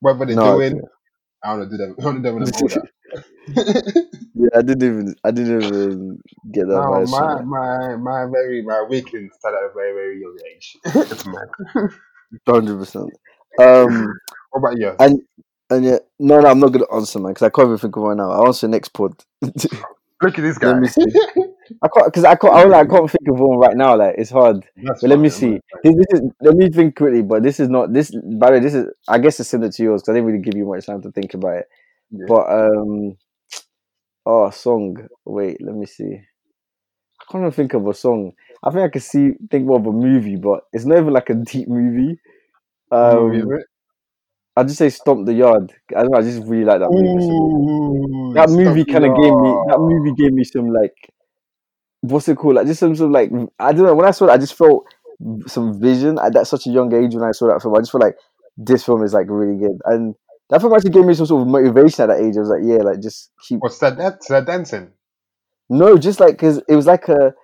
What 0.00 0.18
were 0.18 0.26
they 0.26 0.34
No, 0.34 0.58
doing? 0.58 0.82
I 1.42 1.54
want 1.56 1.70
to 1.70 1.76
do 1.76 1.76
that. 1.78 1.94
I 2.00 2.04
want 2.04 2.16
to 2.16 2.22
do 2.22 2.22
that 2.22 2.34
when 2.34 2.42
I'm 2.42 2.54
older. 2.54 2.82
Yeah, 4.34 4.48
I 4.54 4.62
didn't 4.62 4.82
even 4.84 5.14
I 5.24 5.30
didn't 5.32 5.56
even 5.56 6.20
get 6.52 6.66
that 6.68 6.74
No, 6.74 6.80
vibe. 6.90 7.08
my 7.08 7.18
so- 7.38 7.44
my 7.44 7.96
my 7.96 8.26
very 8.30 8.62
my 8.62 8.78
awakening 8.86 9.30
started 9.38 9.56
at 9.58 9.70
a 9.70 9.74
very 9.74 9.92
very 9.92 10.20
young 10.20 10.36
age. 10.54 10.76
it's 10.84 11.26
mad. 11.26 11.90
Hundred 12.46 12.78
percent. 12.78 13.10
Um, 13.60 14.18
What 14.50 14.60
about 14.60 14.78
yours? 14.78 14.96
and 15.00 15.20
and 15.70 15.84
yeah, 15.84 15.98
no, 16.18 16.40
no, 16.40 16.48
I'm 16.48 16.60
not 16.60 16.72
gonna 16.72 16.90
answer, 16.94 17.18
man, 17.18 17.32
because 17.32 17.42
I 17.46 17.50
can't 17.50 17.66
even 17.68 17.78
think 17.78 17.96
of 17.96 18.02
one 18.02 18.16
now. 18.18 18.30
I'll 18.30 18.46
answer 18.46 18.68
next 18.68 18.90
pod. 18.90 19.14
Look 19.42 20.38
at 20.38 20.42
this 20.42 20.58
guy. 20.58 20.68
Let 20.68 20.78
me 20.78 20.88
see. 20.88 21.04
I 21.82 21.88
can't 21.88 22.06
because 22.06 22.24
I 22.24 22.34
can't. 22.34 22.54
I, 22.54 22.80
I 22.80 22.86
can't 22.86 23.10
think 23.10 23.28
of 23.28 23.38
one 23.38 23.58
right 23.58 23.76
now. 23.76 23.96
Like 23.96 24.14
it's 24.18 24.30
hard. 24.30 24.64
That's 24.76 25.00
But 25.00 25.10
let 25.10 25.18
me 25.18 25.28
see. 25.28 25.60
This, 25.82 25.94
this 25.96 26.06
is 26.12 26.20
let 26.40 26.54
me 26.54 26.70
think 26.70 26.96
quickly. 26.96 27.22
But 27.22 27.42
this 27.42 27.60
is 27.60 27.68
not 27.68 27.92
this. 27.92 28.10
By 28.10 28.48
the 28.48 28.52
way, 28.54 28.60
this 28.60 28.74
is. 28.74 28.86
I 29.08 29.18
guess 29.18 29.40
it's 29.40 29.48
similar 29.48 29.70
to 29.70 29.82
yours 29.82 30.02
because 30.02 30.12
I 30.12 30.14
didn't 30.14 30.26
really 30.26 30.42
give 30.42 30.56
you 30.56 30.66
much 30.66 30.86
time 30.86 31.02
to 31.02 31.12
think 31.12 31.34
about 31.34 31.58
it. 31.58 31.66
Yeah. 32.10 32.24
But 32.28 32.50
um, 32.50 33.16
oh, 34.26 34.50
song. 34.50 34.96
Wait, 35.24 35.58
let 35.60 35.74
me 35.74 35.86
see. 35.86 36.20
I 37.20 37.32
can't 37.32 37.42
even 37.42 37.52
think 37.52 37.74
of 37.74 37.86
a 37.86 37.94
song. 37.94 38.32
I 38.62 38.70
think 38.70 38.82
I 38.84 38.88
can 38.88 39.00
see 39.00 39.32
think 39.50 39.66
more 39.66 39.78
of 39.78 39.86
a 39.86 39.92
movie, 39.92 40.36
but 40.36 40.60
it's 40.72 40.84
not 40.84 40.98
even 40.98 41.12
like 41.12 41.30
a 41.30 41.34
deep 41.34 41.68
movie. 41.68 42.18
Um, 42.90 43.30
Movie. 43.30 43.64
I'll 44.56 44.64
just 44.64 44.78
say 44.78 44.90
"Stomp 44.90 45.26
the 45.26 45.34
Yard." 45.34 45.72
I 45.94 46.02
don't 46.02 46.10
know. 46.10 46.18
I 46.18 46.22
just 46.22 46.42
really 46.46 46.64
like 46.64 46.80
that 46.80 46.90
movie. 46.90 47.24
Ooh, 47.24 48.32
that 48.34 48.50
movie 48.50 48.84
kind 48.84 49.04
of 49.04 49.14
gave 49.14 49.32
me 49.32 49.50
that 49.68 49.78
movie 49.78 50.14
gave 50.20 50.32
me 50.32 50.42
some 50.42 50.72
like 50.72 50.96
what's 52.10 52.28
it 52.28 52.36
called 52.36 52.56
like 52.56 52.66
just 52.66 52.80
some 52.80 52.94
sort 52.96 53.08
of 53.08 53.12
like 53.12 53.30
I 53.58 53.72
don't 53.72 53.86
know 53.86 53.94
when 53.94 54.06
I 54.06 54.10
saw 54.12 54.26
it 54.26 54.30
I 54.30 54.38
just 54.38 54.54
felt 54.54 54.84
some 55.46 55.80
vision 55.80 56.18
at 56.18 56.32
that 56.34 56.46
such 56.46 56.66
a 56.66 56.70
young 56.70 56.92
age 56.94 57.14
when 57.14 57.24
I 57.24 57.32
saw 57.32 57.48
that 57.48 57.60
film 57.62 57.74
I 57.74 57.80
just 57.80 57.90
felt 57.92 58.02
like 58.04 58.16
this 58.56 58.84
film 58.84 59.02
is 59.02 59.12
like 59.14 59.26
really 59.28 59.58
good 59.58 59.78
and 59.84 60.14
that 60.50 60.60
film 60.60 60.72
actually 60.74 60.90
gave 60.90 61.04
me 61.04 61.14
some 61.14 61.26
sort 61.26 61.42
of 61.42 61.48
motivation 61.48 62.02
at 62.02 62.06
that 62.16 62.22
age 62.24 62.36
I 62.36 62.40
was 62.40 62.48
like 62.50 62.62
yeah 62.64 62.78
like 62.78 63.00
just 63.00 63.30
keep 63.46 63.60
What's 63.60 63.78
that? 63.78 63.96
That's 63.96 64.28
that 64.28 64.46
dancing. 64.46 64.90
no 65.68 65.96
just 65.98 66.20
like 66.20 66.32
because 66.34 66.58
it 66.68 66.74
was 66.76 66.86
like 66.86 67.08
a 67.08 67.34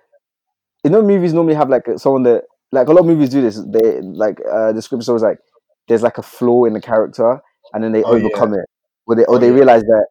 you 0.83 0.91
know 0.91 1.01
movies 1.01 1.33
normally 1.33 1.55
have 1.55 1.69
like 1.69 1.85
someone 1.97 2.23
that 2.23 2.43
like 2.71 2.87
a 2.87 2.91
lot 2.91 3.01
of 3.01 3.05
movies 3.07 3.29
do 3.29 3.41
this 3.41 3.61
they 3.67 4.01
like 4.01 4.39
uh 4.51 4.71
the 4.71 4.81
script 4.81 5.03
is 5.03 5.09
always 5.09 5.23
like 5.23 5.39
there's 5.87 6.01
like 6.03 6.17
a 6.17 6.23
flaw 6.23 6.65
in 6.65 6.73
the 6.73 6.81
character 6.81 7.39
and 7.73 7.83
then 7.83 7.91
they 7.91 8.03
Oh, 8.03 8.15
yeah. 8.15 8.25
overcome 8.25 8.53
it 8.53 8.65
or 9.05 9.15
they 9.15 9.25
or 9.25 9.35
Oh, 9.35 9.37
they 9.37 9.47
yeah. 9.47 9.53
realize 9.53 9.81
that 9.83 10.07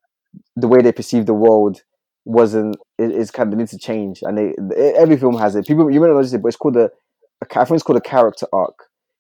the 0.57 0.69
way 0.69 0.81
they 0.83 0.93
perceive 0.93 1.27
the 1.27 1.35
world 1.35 1.83
wasn't 2.25 2.77
it, 2.99 3.11
it's 3.11 3.31
kind 3.31 3.53
of 3.53 3.59
needs 3.59 3.71
to 3.73 3.79
change. 3.79 4.23
And 4.23 4.37
they 4.39 4.49
e- 4.51 4.95
every 4.97 5.17
film 5.17 5.37
has 5.39 5.57
it. 5.57 5.67
People 5.67 5.91
you 5.91 6.01
may 6.01 6.07
not 6.09 6.15
notice 6.15 6.33
it 6.33 6.43
but 6.43 6.49
it's 6.49 6.57
called 6.57 6.77
a, 6.77 6.85
a 7.43 7.61
I 7.61 7.65
think 7.65 7.77
it's 7.77 7.83
called 7.83 7.99
a 7.99 8.01
character 8.01 8.47
arc. 8.53 8.75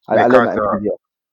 I, 0.09 0.16
Yeah, 0.16 0.24
I 0.24 0.26
learned 0.26 0.48
that 0.52 0.59
arc. 0.59 0.82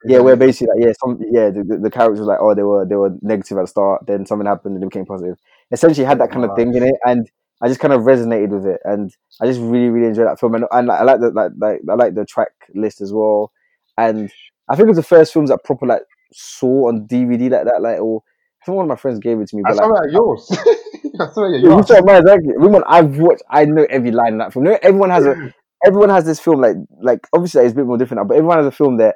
yeah 0.06 0.20
where 0.20 0.36
basically 0.36 0.68
like 0.76 0.86
yeah 0.88 0.94
some 1.00 1.20
yeah 1.32 1.50
the, 1.50 1.64
the, 1.64 1.78
the 1.78 1.92
characters 1.92 2.26
like 2.26 2.40
oh 2.42 2.56
they 2.56 2.64
were 2.64 2.86
they 2.86 2.96
were 2.96 3.16
negative 3.22 3.58
at 3.58 3.62
the 3.62 3.68
start 3.68 4.02
then 4.08 4.26
something 4.26 4.48
happened 4.48 4.74
and 4.76 4.84
they 4.84 4.88
became 4.88 5.06
positive. 5.06 5.38
Essentially 5.72 6.06
had 6.06 6.20
that 6.20 6.32
kind 6.32 6.44
of 6.46 6.56
thing 6.56 6.74
in 6.74 6.84
it 6.84 6.96
and 7.06 7.30
I 7.62 7.68
just 7.68 7.80
kind 7.80 7.94
of 7.94 8.02
resonated 8.02 8.50
with 8.50 8.66
it 8.66 8.82
and 8.84 9.14
I 9.40 9.46
just 9.46 9.60
really 9.62 9.90
really 9.90 10.08
enjoyed 10.08 10.28
that 10.28 10.40
film. 10.40 10.56
And, 10.56 10.66
and 10.72 10.90
I 10.92 11.04
like 11.04 11.20
the 11.20 11.30
like, 11.30 11.52
like 11.60 11.82
I 11.90 11.94
like 11.94 12.16
the 12.16 12.26
track 12.26 12.50
list 12.74 13.02
as 13.02 13.14
well. 13.14 13.52
And 13.98 14.32
I 14.70 14.76
think 14.76 14.86
it 14.88 14.90
was 14.90 14.98
the 14.98 15.04
first 15.04 15.32
films 15.34 15.50
that 15.50 15.64
proper 15.64 15.86
like 15.86 16.02
saw 16.34 16.88
on 16.88 17.08
DVD 17.08 17.52
like 17.52 17.66
that 17.66 17.82
like 17.82 18.00
or 18.00 18.24
I 18.62 18.66
think 18.66 18.76
one 18.76 18.86
of 18.86 18.90
my 18.90 18.96
friends 18.96 19.20
gave 19.20 19.40
it 19.40 19.50
to 19.50 19.56
me 19.56 19.64
I 19.66 19.70
but 19.72 19.78
saw 19.78 19.86
like 19.86 20.02
that 20.04 20.12
yours. 20.12 20.50
That 21.14 21.34
yeah, 21.64 21.76
you 21.76 21.84
saw 21.84 22.02
mine 22.04 22.22
exactly. 22.22 22.54
Women, 22.56 22.84
I've 22.88 23.18
watched. 23.18 23.44
I 23.50 23.66
know 23.66 23.86
every 23.90 24.12
line 24.12 24.34
in 24.34 24.38
that 24.40 24.54
film. 24.54 24.66
You 24.66 24.72
know, 24.72 24.80
everyone 24.82 25.10
has 25.10 25.26
a. 25.26 25.54
Everyone 25.86 26.10
has 26.10 26.26
this 26.26 26.40
film 26.40 26.62
like 26.62 26.76
like 27.02 27.28
obviously 27.34 27.64
it's 27.64 27.74
a 27.74 27.76
bit 27.76 27.88
more 27.88 27.98
different 27.98 28.22
now, 28.22 28.26
but 28.26 28.38
everyone 28.38 28.58
has 28.58 28.68
a 28.68 28.72
film 28.72 28.98
that 28.98 29.16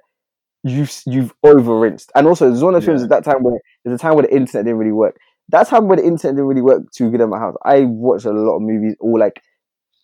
you've 0.63 0.91
you've 1.05 1.33
over 1.43 1.79
rinsed. 1.79 2.11
And 2.15 2.27
also, 2.27 2.49
there's 2.49 2.63
one 2.63 2.73
of 2.73 2.81
the 2.81 2.85
films 2.85 3.03
at 3.03 3.09
that 3.09 3.23
time 3.23 3.43
where 3.43 3.59
there's 3.83 3.99
a 3.99 4.01
time 4.01 4.15
where 4.15 4.23
the 4.23 4.35
internet 4.35 4.65
didn't 4.65 4.79
really 4.79 4.91
work. 4.91 5.15
That 5.49 5.67
time 5.67 5.87
where 5.87 5.97
the 5.97 6.03
internet 6.03 6.35
didn't 6.35 6.47
really 6.47 6.61
work 6.61 6.91
too 6.91 7.11
good 7.11 7.21
at 7.21 7.29
my 7.29 7.37
house. 7.37 7.55
I 7.63 7.81
watched 7.81 8.25
a 8.25 8.31
lot 8.31 8.55
of 8.55 8.63
movies, 8.63 8.95
or 8.99 9.19
like 9.19 9.41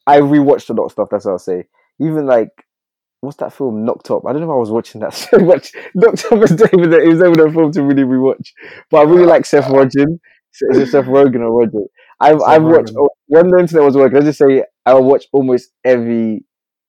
I 0.05 0.19
rewatched 0.19 0.69
a 0.69 0.73
lot 0.73 0.85
of 0.85 0.91
stuff. 0.91 1.09
That's 1.09 1.25
what 1.25 1.31
I'll 1.31 1.39
say. 1.39 1.65
Even 1.99 2.27
like 2.27 2.49
what's 3.21 3.37
that 3.37 3.53
film 3.53 3.85
Knocked 3.85 4.11
Up? 4.11 4.25
I 4.25 4.33
don't 4.33 4.41
know 4.41 4.51
if 4.51 4.55
I 4.55 4.57
was 4.59 4.71
watching 4.71 5.01
that 5.01 5.13
so 5.13 5.37
much. 5.37 5.71
Knocked 5.95 6.25
Up 6.25 6.39
was 6.39 6.51
David. 6.51 6.93
It 6.93 7.07
was 7.07 7.21
able 7.21 7.41
a 7.41 7.51
film 7.51 7.71
to 7.71 7.83
really 7.83 8.03
rewatch. 8.03 8.49
But 8.89 8.97
I 8.97 9.03
really 9.03 9.25
like 9.25 9.45
Seth 9.45 9.65
Rogen. 9.65 10.19
Is 10.71 10.77
it 10.77 10.87
Seth 10.87 11.05
Rogen 11.05 11.41
or 11.41 11.51
Roger? 11.59 11.85
I've 12.19 12.39
Seth 12.39 12.47
I've 12.47 12.63
watched 12.63 12.93
Rogen. 12.93 13.07
when 13.27 13.47
the 13.49 13.57
internet 13.59 13.83
was 13.85 13.95
working. 13.95 14.15
Let's 14.15 14.25
just 14.27 14.39
say 14.39 14.63
I 14.85 14.93
watched 14.95 15.29
almost 15.33 15.71
every 15.83 16.43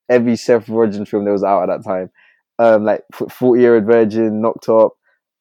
every 0.08 0.36
Seth 0.36 0.66
Rogen 0.66 1.06
film 1.06 1.24
that 1.24 1.32
was 1.32 1.44
out 1.44 1.62
at 1.68 1.82
that 1.82 1.88
time. 1.88 2.10
Um, 2.58 2.84
like 2.84 3.02
Forty 3.30 3.62
Year 3.62 3.76
Old 3.76 3.84
Virgin, 3.86 4.40
Knocked 4.42 4.68
Up, 4.68 4.92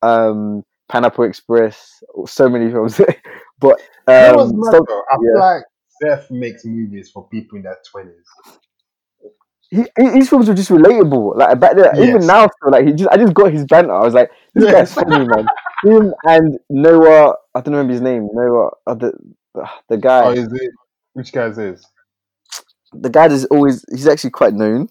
um, 0.02 0.64
Pineapple 0.90 1.26
Express, 1.26 2.02
so 2.26 2.50
many 2.50 2.72
films. 2.72 2.98
but 3.60 3.80
um, 4.08 4.36
though. 4.62 4.86
I 5.12 5.18
yeah. 5.18 5.18
feel 5.20 5.40
like 5.40 5.64
Seth 6.02 6.32
makes 6.32 6.66
movies 6.66 7.12
for 7.12 7.28
people 7.30 7.58
in 7.58 7.64
their 7.64 7.78
twenties. 7.92 8.26
he, 9.70 9.86
his 9.98 10.30
films 10.30 10.48
were 10.48 10.54
just 10.56 10.70
relatable. 10.70 11.38
Like 11.38 11.60
back 11.60 11.76
then, 11.76 11.96
even 11.98 12.26
now, 12.28 12.48
so 12.62 12.70
like 12.70 12.86
he 12.86 12.94
just, 12.94 13.10
I 13.10 13.18
just 13.18 13.34
got 13.34 13.52
his 13.54 13.66
banter. 13.66 13.94
I 13.94 14.04
was 14.04 14.14
like, 14.14 14.32
this 14.54 14.66
Yes. 14.66 14.74
guy's 14.74 14.94
funny, 15.10 15.26
man. 15.28 15.46
Him 15.84 16.14
and 16.26 16.60
Noah, 16.70 17.36
I 17.56 17.62
don't 17.62 17.74
remember 17.74 17.94
his 17.94 18.02
name. 18.02 18.30
Noah, 18.34 18.72
uh, 18.88 18.94
the 18.96 19.14
the 19.90 19.98
guy, 19.98 20.26
Oh, 20.26 20.32
is 20.32 20.52
it? 20.52 20.72
Which 21.14 21.32
guy 21.34 21.48
is 21.48 21.58
this? 21.58 21.86
the 22.94 23.10
guy 23.10 23.28
is 23.28 23.46
always 23.46 23.86
he's 23.90 24.08
actually 24.08 24.32
quite 24.32 24.54
known. 24.54 24.88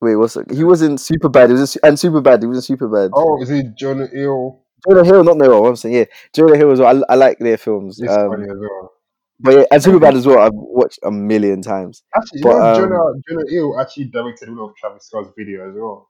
Wait, 0.00 0.16
what's 0.16 0.36
it? 0.36 0.50
He 0.50 0.64
was 0.64 0.82
in 0.82 0.96
Superbad. 0.96 1.46
He 1.48 1.52
was 1.52 1.76
in, 1.76 1.80
and 1.88 1.96
Superbad. 1.96 2.40
He 2.42 2.46
wasn't 2.48 2.64
super 2.64 2.88
bad. 2.88 3.10
Oh, 3.14 3.40
is 3.40 3.50
it 3.50 3.76
Jonah 3.76 4.06
Hill? 4.08 4.60
Jonah 4.88 5.04
Hill, 5.04 5.22
not 5.22 5.36
Noah. 5.36 5.68
I'm 5.68 5.76
saying, 5.76 5.94
yeah, 5.94 6.04
Jonah 6.34 6.56
Hill 6.56 6.72
as 6.72 6.80
well. 6.80 7.04
I, 7.08 7.12
I 7.12 7.14
like 7.16 7.38
their 7.38 7.56
films. 7.56 7.98
He's 8.00 8.10
Um, 8.10 8.30
funny 8.30 8.44
as 8.50 8.56
well. 8.58 8.92
but 9.38 9.54
yeah, 9.54 9.64
and 9.70 9.80
Superbad 9.82 10.14
as 10.14 10.26
well. 10.26 10.40
I've 10.40 10.50
watched 10.54 10.98
a 11.04 11.10
million 11.12 11.62
times. 11.62 12.02
Actually, 12.16 12.40
you 12.40 12.44
but, 12.44 12.58
know, 12.58 12.64
um, 12.64 12.76
Jonah 12.76 13.12
Jonah 13.28 13.50
Hill 13.50 13.80
actually 13.80 14.06
directed 14.06 14.48
one 14.50 14.58
of 14.70 14.74
Travis 14.76 15.06
Scott's 15.06 15.30
video 15.38 15.68
as 15.68 15.74
well. 15.76 16.08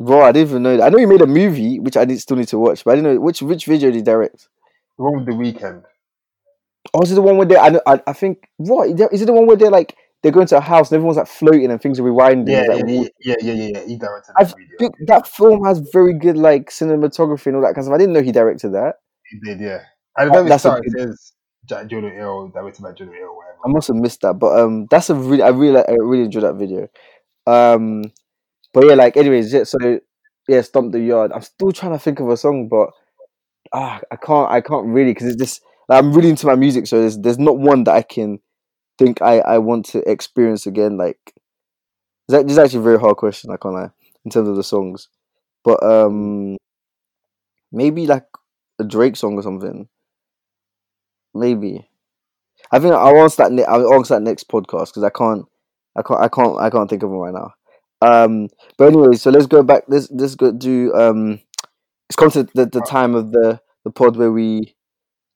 Bro, 0.00 0.22
I 0.22 0.32
didn't 0.32 0.50
even 0.50 0.62
know 0.62 0.76
that. 0.76 0.86
I 0.86 0.88
know 0.90 0.98
he 0.98 1.06
made 1.06 1.22
a 1.22 1.26
movie, 1.26 1.80
which 1.80 1.96
I 1.96 2.04
need, 2.04 2.20
still 2.20 2.36
need 2.36 2.48
to 2.48 2.58
watch, 2.58 2.84
but 2.84 2.92
I 2.92 2.94
didn't 2.96 3.14
know 3.14 3.20
which 3.20 3.42
which 3.42 3.66
video 3.66 3.90
did 3.90 3.96
he 3.96 4.02
direct. 4.02 4.48
The 4.96 5.04
one 5.04 5.16
with 5.16 5.26
the 5.26 5.32
Weeknd. 5.32 5.82
Oh, 6.94 7.02
is 7.02 7.12
it 7.12 7.16
the 7.16 7.22
one 7.22 7.36
where 7.36 7.46
they? 7.46 7.56
I, 7.56 7.78
I, 7.86 8.02
I 8.06 8.12
think 8.12 8.48
what 8.56 8.88
is 8.88 9.22
it? 9.22 9.26
The 9.26 9.32
one 9.32 9.46
where 9.46 9.56
they're 9.56 9.70
like 9.70 9.96
they're 10.22 10.32
going 10.32 10.46
to 10.48 10.56
a 10.56 10.60
house 10.60 10.90
and 10.90 10.96
everyone's 10.96 11.16
like 11.16 11.26
floating 11.26 11.70
and 11.70 11.80
things 11.80 12.00
are 12.00 12.02
rewinding. 12.02 12.48
Yeah, 12.48 12.62
yeah, 12.62 12.74
like, 12.74 12.86
yeah, 12.88 13.08
yeah, 13.20 13.36
yeah, 13.40 13.52
yeah, 13.52 13.70
yeah. 13.74 13.86
He 13.86 13.96
directed 13.98 14.34
I 14.36 14.44
that 14.44 14.56
video. 14.56 14.76
think 14.78 14.94
that 15.06 15.26
film 15.26 15.64
has 15.64 15.80
very 15.92 16.14
good 16.14 16.36
like 16.36 16.70
cinematography 16.70 17.46
and 17.46 17.56
all 17.56 17.62
that 17.62 17.74
kind 17.74 17.78
of 17.78 17.84
stuff. 17.84 17.94
I 17.94 17.98
didn't 17.98 18.14
know 18.14 18.22
he 18.22 18.32
directed 18.32 18.70
that. 18.70 18.96
He 19.30 19.38
did, 19.40 19.60
yeah. 19.60 19.82
The 20.16 20.30
very 20.30 20.48
that's 20.48 20.64
it 20.64 20.92
says 20.96 21.32
Ja- 21.68 21.84
Jonah 21.84 22.10
Hill, 22.10 22.48
directed 22.48 22.82
by 22.82 22.92
Jonah 22.92 23.12
Hill, 23.12 23.36
whatever. 23.36 23.58
I 23.64 23.68
must 23.68 23.88
have 23.88 23.96
missed 23.96 24.20
that, 24.22 24.34
but 24.34 24.58
um, 24.58 24.86
that's 24.90 25.10
a 25.10 25.14
really 25.14 25.42
I 25.42 25.48
really 25.48 25.78
I 25.78 25.92
really 25.92 26.24
enjoyed 26.24 26.44
that 26.44 26.54
video. 26.54 26.88
Um, 27.46 28.12
but 28.72 28.86
yeah, 28.86 28.94
like 28.94 29.16
anyways, 29.16 29.52
yeah, 29.52 29.64
so 29.64 29.78
yeah, 30.48 30.60
stomp 30.62 30.92
the 30.92 31.00
yard. 31.00 31.32
I'm 31.32 31.42
still 31.42 31.72
trying 31.72 31.92
to 31.92 31.98
think 31.98 32.20
of 32.20 32.28
a 32.28 32.36
song, 32.36 32.68
but 32.68 32.90
ah, 33.72 34.00
I 34.12 34.16
can't 34.16 34.50
I 34.50 34.60
can't 34.60 34.86
really 34.86 35.12
because 35.12 35.28
it's 35.28 35.36
just 35.42 35.62
like, 35.88 36.02
I'm 36.02 36.12
really 36.12 36.30
into 36.30 36.46
my 36.46 36.56
music, 36.56 36.86
so 36.86 37.00
there's 37.00 37.18
there's 37.18 37.38
not 37.38 37.58
one 37.58 37.84
that 37.84 37.94
I 37.94 38.02
can 38.02 38.40
think 38.98 39.22
I 39.22 39.40
I 39.40 39.58
want 39.58 39.86
to 39.88 40.08
experience 40.10 40.66
again. 40.66 40.96
Like, 40.98 41.34
that 42.28 42.48
is 42.50 42.58
actually 42.58 42.80
a 42.80 42.82
very 42.82 42.98
hard 42.98 43.16
question. 43.16 43.50
I 43.50 43.56
can't 43.56 43.74
lie 43.74 43.90
in 44.24 44.30
terms 44.30 44.48
of 44.48 44.56
the 44.56 44.64
songs, 44.64 45.08
but 45.64 45.82
um, 45.82 46.56
maybe 47.72 48.06
like 48.06 48.26
a 48.78 48.84
Drake 48.84 49.16
song 49.16 49.34
or 49.36 49.42
something. 49.42 49.88
Maybe. 51.34 51.88
I 52.72 52.78
think 52.80 52.94
I'll 52.94 53.16
answer 53.18 53.44
that. 53.44 53.52
Ne- 53.52 53.64
I'll 53.64 53.94
answer 53.94 54.14
that 54.14 54.22
next 54.22 54.48
podcast 54.48 54.88
because 54.88 55.04
I 55.04 55.10
can't, 55.10 55.46
I 55.96 56.02
can't, 56.02 56.20
I 56.20 56.28
can't, 56.28 56.58
I 56.60 56.70
can't 56.70 56.90
think 56.90 57.02
of 57.04 57.10
one 57.10 57.32
right 57.32 57.34
now. 57.42 57.54
Um, 58.00 58.48
but 58.76 58.88
anyway, 58.88 59.16
so 59.16 59.30
let's 59.30 59.46
go 59.46 59.62
back. 59.62 59.84
Let's 59.88 60.10
let's 60.10 60.34
go 60.34 60.52
do. 60.52 60.92
Um, 60.94 61.40
it's 62.08 62.16
come 62.16 62.30
to 62.32 62.44
the, 62.54 62.66
the 62.66 62.80
time 62.82 63.14
of 63.14 63.32
the 63.32 63.60
the 63.84 63.90
pod 63.90 64.16
where 64.16 64.32
we 64.32 64.76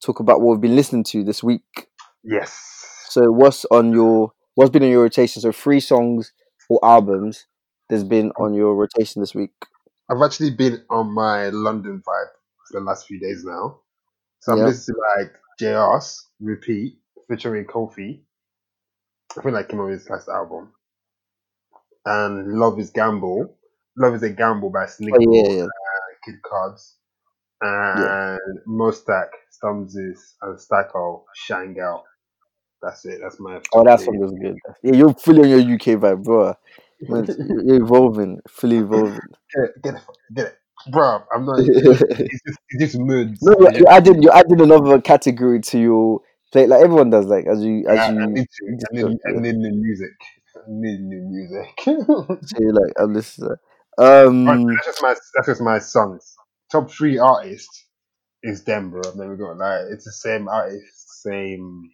talk 0.03 0.19
about 0.19 0.41
what 0.41 0.51
we've 0.51 0.61
been 0.61 0.75
listening 0.75 1.03
to 1.05 1.23
this 1.23 1.43
week. 1.43 1.87
Yes. 2.23 3.05
So 3.09 3.31
what's 3.31 3.65
on 3.65 3.91
your 3.91 4.31
what's 4.55 4.71
been 4.71 4.83
on 4.83 4.89
your 4.89 5.03
rotation? 5.03 5.41
So 5.41 5.51
three 5.51 5.79
songs 5.79 6.33
or 6.69 6.79
albums 6.83 7.45
that's 7.89 8.03
been 8.03 8.31
on 8.37 8.53
your 8.53 8.75
rotation 8.75 9.21
this 9.21 9.35
week. 9.35 9.51
I've 10.09 10.21
actually 10.21 10.51
been 10.51 10.83
on 10.89 11.13
my 11.13 11.49
London 11.49 11.97
vibe 12.05 12.31
for 12.67 12.79
the 12.79 12.81
last 12.81 13.07
few 13.07 13.19
days 13.19 13.43
now. 13.45 13.79
So 14.39 14.53
I'm 14.53 14.59
Yeah. 14.59 14.65
listening 14.65 14.95
to 14.95 15.21
like 15.21 15.33
J 15.59 15.73
Hus 15.73 16.29
Repeat 16.39 16.99
featuring 17.27 17.65
Koffee. 17.65 18.21
I 19.37 19.41
feel 19.41 19.53
like 19.53 19.69
came 19.69 19.79
with 19.79 19.99
his 19.99 20.09
last 20.09 20.27
album. 20.29 20.73
And 22.05 22.59
Love 22.59 22.79
is 22.79 22.91
Gamble. 22.91 23.55
Love 23.97 24.15
is 24.15 24.23
a 24.23 24.29
Gamble 24.29 24.69
by 24.69 24.85
Sneak 24.85 25.13
Oh 25.13 25.31
yeah, 25.31 25.49
yeah. 25.49 25.67
Kid 26.25 26.41
Cards. 26.41 26.97
And 27.61 28.59
MoStack, 28.67 29.29
Stumzis, 29.51 30.33
and 30.41 30.57
Stacko, 30.59 31.23
Shine 31.33 31.73
Girl. 31.73 32.03
That's 32.81 33.05
it. 33.05 33.19
That's 33.21 33.39
my 33.39 33.61
Oh, 33.73 33.83
that 33.85 34.01
song 34.01 34.17
was 34.17 34.33
good. 34.33 34.57
Yeah, 34.83 34.93
you're 34.93 35.13
fully 35.13 35.43
on 35.43 35.49
your 35.49 35.75
UK 35.75 35.99
vibe, 35.99 36.23
bro. 36.23 36.55
You're 37.09 37.83
evolving, 37.83 38.39
fully 38.47 38.77
evolving. 38.77 39.19
Get 39.53 39.63
it, 39.63 39.81
get 39.83 39.95
it, 39.95 40.01
get 40.33 40.45
it. 40.45 40.57
bro. 40.89 41.19
I'm 41.33 41.45
not. 41.45 41.59
It's 41.59 41.81
just, 41.81 42.03
it's 42.69 42.79
just, 42.79 42.97
moods. 42.97 43.39
No, 43.41 43.55
you're, 43.59 43.73
you're 43.73 43.89
adding 43.89 44.21
you're 44.21 44.33
adding 44.33 44.61
another 44.61 45.01
category 45.01 45.59
to 45.59 45.79
your 45.79 46.21
play, 46.53 46.65
like 46.65 46.81
everyone 46.81 47.09
does. 47.09 47.25
Like 47.25 47.45
as 47.45 47.61
you 47.61 47.85
as 47.89 47.99
I, 47.99 48.11
you, 48.13 48.21
I 48.21 48.25
need 48.27 48.47
to. 48.49 48.65
you 48.65 48.77
just 48.77 48.87
I 48.89 48.95
need, 48.95 49.01
go- 49.01 49.07
I 49.27 49.31
yeah. 49.33 49.39
need 49.39 49.55
new 50.67 50.91
need 50.91 51.01
new 51.01 51.21
music. 51.21 51.81
So 52.47 52.57
you're 52.59 52.73
like 52.73 52.93
I'm 52.97 53.13
listening. 53.13 53.55
Um, 53.97 54.45
that's 54.45 54.85
just 54.85 55.01
my. 55.01 55.15
That's 55.35 55.47
just 55.47 55.61
my 55.61 55.79
songs. 55.79 56.35
Top 56.71 56.89
three 56.89 57.17
artists 57.19 57.87
is 58.41 58.63
them, 58.63 58.89
bro. 58.91 59.01
I've 59.05 59.15
never 59.15 59.35
got 59.35 59.57
like 59.57 59.81
it's 59.91 60.05
the 60.05 60.11
same 60.11 60.47
artist, 60.47 61.21
same, 61.21 61.91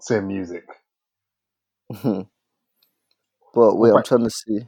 same 0.00 0.26
music. 0.26 0.64
but 2.02 2.26
wait, 3.54 3.92
I'm 3.92 4.02
trying 4.02 4.24
to 4.24 4.30
see, 4.30 4.60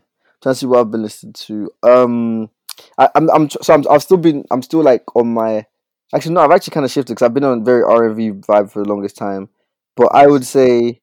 trying 0.42 0.54
to 0.54 0.54
see 0.54 0.66
what 0.66 0.80
I've 0.80 0.90
been 0.90 1.02
listening 1.02 1.32
to. 1.32 1.70
Um, 1.82 2.50
I, 2.98 3.08
I'm 3.14 3.30
I'm 3.30 3.50
so 3.50 3.74
I'm 3.74 3.84
I've 3.90 4.02
still 4.02 4.18
been 4.18 4.44
I'm 4.50 4.62
still 4.62 4.82
like 4.82 5.04
on 5.16 5.32
my. 5.32 5.66
Actually, 6.14 6.34
no, 6.34 6.42
I've 6.42 6.52
actually 6.52 6.72
kind 6.72 6.86
of 6.86 6.92
shifted 6.92 7.14
because 7.14 7.24
I've 7.24 7.34
been 7.34 7.42
on 7.44 7.64
very 7.64 7.82
R 7.82 8.06
and 8.06 8.16
V 8.16 8.30
vibe 8.30 8.70
for 8.70 8.82
the 8.82 8.88
longest 8.88 9.16
time. 9.16 9.48
But 9.96 10.14
I 10.14 10.26
would 10.26 10.46
say 10.46 11.00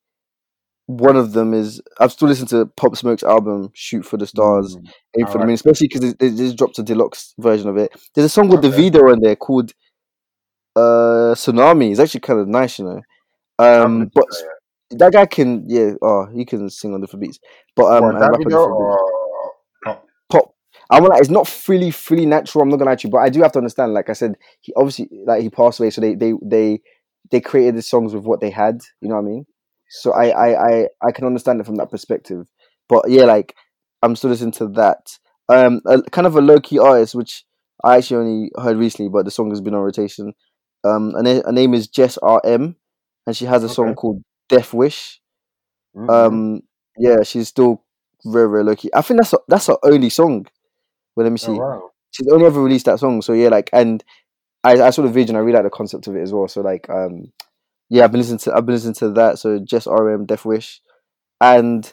one 0.85 1.15
of 1.15 1.33
them 1.33 1.53
is 1.53 1.81
I've 1.99 2.11
still 2.11 2.27
listened 2.27 2.49
to 2.49 2.65
Pop 2.65 2.95
Smoke's 2.95 3.23
album 3.23 3.69
"Shoot 3.73 4.05
for 4.05 4.17
the 4.17 4.27
Stars." 4.27 4.75
Mm. 4.75 4.91
Aim 5.19 5.27
for 5.27 5.37
the 5.37 5.45
moon, 5.45 5.53
especially 5.53 5.87
because 5.87 6.13
they, 6.15 6.29
they 6.29 6.35
just 6.35 6.57
dropped 6.57 6.79
a 6.79 6.83
deluxe 6.83 7.33
version 7.37 7.69
of 7.69 7.77
it. 7.77 7.91
There's 8.13 8.25
a 8.25 8.29
song 8.29 8.49
with 8.49 8.63
Okay. 8.63 8.69
Davido 8.69 9.11
on 9.11 9.21
there 9.21 9.35
called 9.35 9.71
uh 10.75 11.33
Tsunami. 11.35 11.91
It's 11.91 11.99
actually 11.99 12.21
kind 12.21 12.39
of 12.39 12.47
nice, 12.47 12.79
you 12.79 12.85
know. 12.85 13.01
Um, 13.59 14.11
but 14.13 14.25
to 14.89 14.97
that 14.97 15.13
guy 15.13 15.25
can, 15.25 15.63
yeah, 15.67 15.93
oh, 16.01 16.27
he 16.33 16.45
can 16.45 16.69
sing 16.69 16.93
on 16.93 17.01
different 17.01 17.23
beats. 17.23 17.39
But 17.75 17.97
um, 17.97 18.03
What, 18.03 18.15
and 18.15 18.29
rap 18.29 18.39
on 18.45 18.51
Davido 18.51 18.67
or 18.67 18.99
Pop? 19.83 20.05
pop. 20.29 20.55
I 20.89 20.99
want 20.99 21.19
it's 21.19 21.29
not 21.29 21.47
fully 21.47 21.91
fully 21.91 22.25
natural. 22.25 22.63
I'm 22.63 22.69
not 22.69 22.77
gonna 22.77 22.91
lie 22.91 22.95
to 22.95 23.07
you, 23.07 23.11
but 23.11 23.19
I 23.19 23.29
do 23.29 23.41
have 23.41 23.51
to 23.53 23.59
understand. 23.59 23.93
Like 23.93 24.09
I 24.09 24.13
said, 24.13 24.35
he 24.61 24.73
obviously 24.75 25.09
like 25.25 25.41
he 25.41 25.49
passed 25.49 25.79
away, 25.79 25.89
so 25.91 26.01
they 26.01 26.15
they 26.15 26.33
they 26.41 26.81
they 27.31 27.41
created 27.41 27.75
the 27.75 27.81
songs 27.81 28.13
with 28.13 28.25
what 28.25 28.41
they 28.41 28.49
had. 28.49 28.81
You 29.01 29.09
know 29.09 29.15
what 29.15 29.21
I 29.21 29.25
mean? 29.25 29.45
So 29.89 30.11
I 30.13 30.27
I 30.29 30.67
I, 30.69 30.87
I 31.07 31.11
can 31.11 31.25
understand 31.25 31.59
it 31.59 31.65
from 31.65 31.75
that 31.77 31.91
perspective. 31.91 32.47
But 32.89 33.05
yeah, 33.09 33.23
like 33.25 33.55
I'm 34.01 34.15
still 34.15 34.29
listening 34.29 34.51
to 34.53 34.67
that. 34.69 35.17
Um, 35.49 35.81
a, 35.85 36.01
kind 36.03 36.27
of 36.27 36.35
a 36.35 36.41
low 36.41 36.59
key 36.59 36.79
artist, 36.79 37.15
which 37.15 37.45
I 37.83 37.97
actually 37.97 38.17
only 38.17 38.51
heard 38.61 38.77
recently, 38.77 39.09
but 39.09 39.25
the 39.25 39.31
song 39.31 39.49
has 39.49 39.61
been 39.61 39.73
on 39.75 39.81
rotation. 39.81 40.33
Um, 40.83 41.13
and 41.15 41.27
her 41.27 41.51
name 41.51 41.73
is 41.73 41.87
Jess 41.87 42.17
R 42.17 42.41
M, 42.43 42.75
and 43.27 43.35
she 43.35 43.45
has 43.45 43.63
a 43.63 43.69
song 43.69 43.95
called 43.95 44.21
Death 44.49 44.73
Wish. 44.73 45.21
Mhm. 45.95 46.09
Um, 46.09 46.61
yeah, 46.97 47.23
she's 47.23 47.47
still 47.49 47.83
very 48.25 48.49
very 48.49 48.63
lucky. 48.63 48.89
I 48.93 49.01
think 49.01 49.19
that's 49.19 49.31
her- 49.31 49.43
that's 49.47 49.67
her 49.67 49.77
only 49.83 50.09
song. 50.09 50.47
Well, 51.15 51.25
let 51.25 51.31
me 51.31 51.37
see. 51.37 51.51
oh 51.51 51.55
wow. 51.57 51.89
She's 52.11 52.27
only 52.31 52.45
ever 52.45 52.61
released 52.61 52.85
that 52.85 52.99
song, 52.99 53.21
so 53.21 53.33
yeah, 53.33 53.49
like, 53.49 53.69
and 53.73 54.03
I 54.63 54.81
I 54.81 54.89
saw 54.91 55.01
the 55.01 55.09
video 55.09 55.31
and 55.31 55.37
I 55.37 55.41
really 55.41 55.53
like 55.55 55.63
the 55.63 55.69
concept 55.69 56.07
of 56.07 56.15
it 56.15 56.21
as 56.21 56.33
well. 56.33 56.47
So 56.47 56.61
like, 56.61 56.89
um, 56.89 57.31
yeah, 57.89 58.03
I've 58.03 58.11
been 58.11 58.21
listening 58.21 58.39
to 58.39 58.53
I've 58.55 58.65
been 58.65 58.75
listening 58.75 58.95
to 58.95 59.11
that. 59.11 59.39
So 59.39 59.59
Jess 59.59 59.87
RM, 59.87 60.25
Death 60.25 60.45
Wish, 60.45 60.81
and 61.41 61.91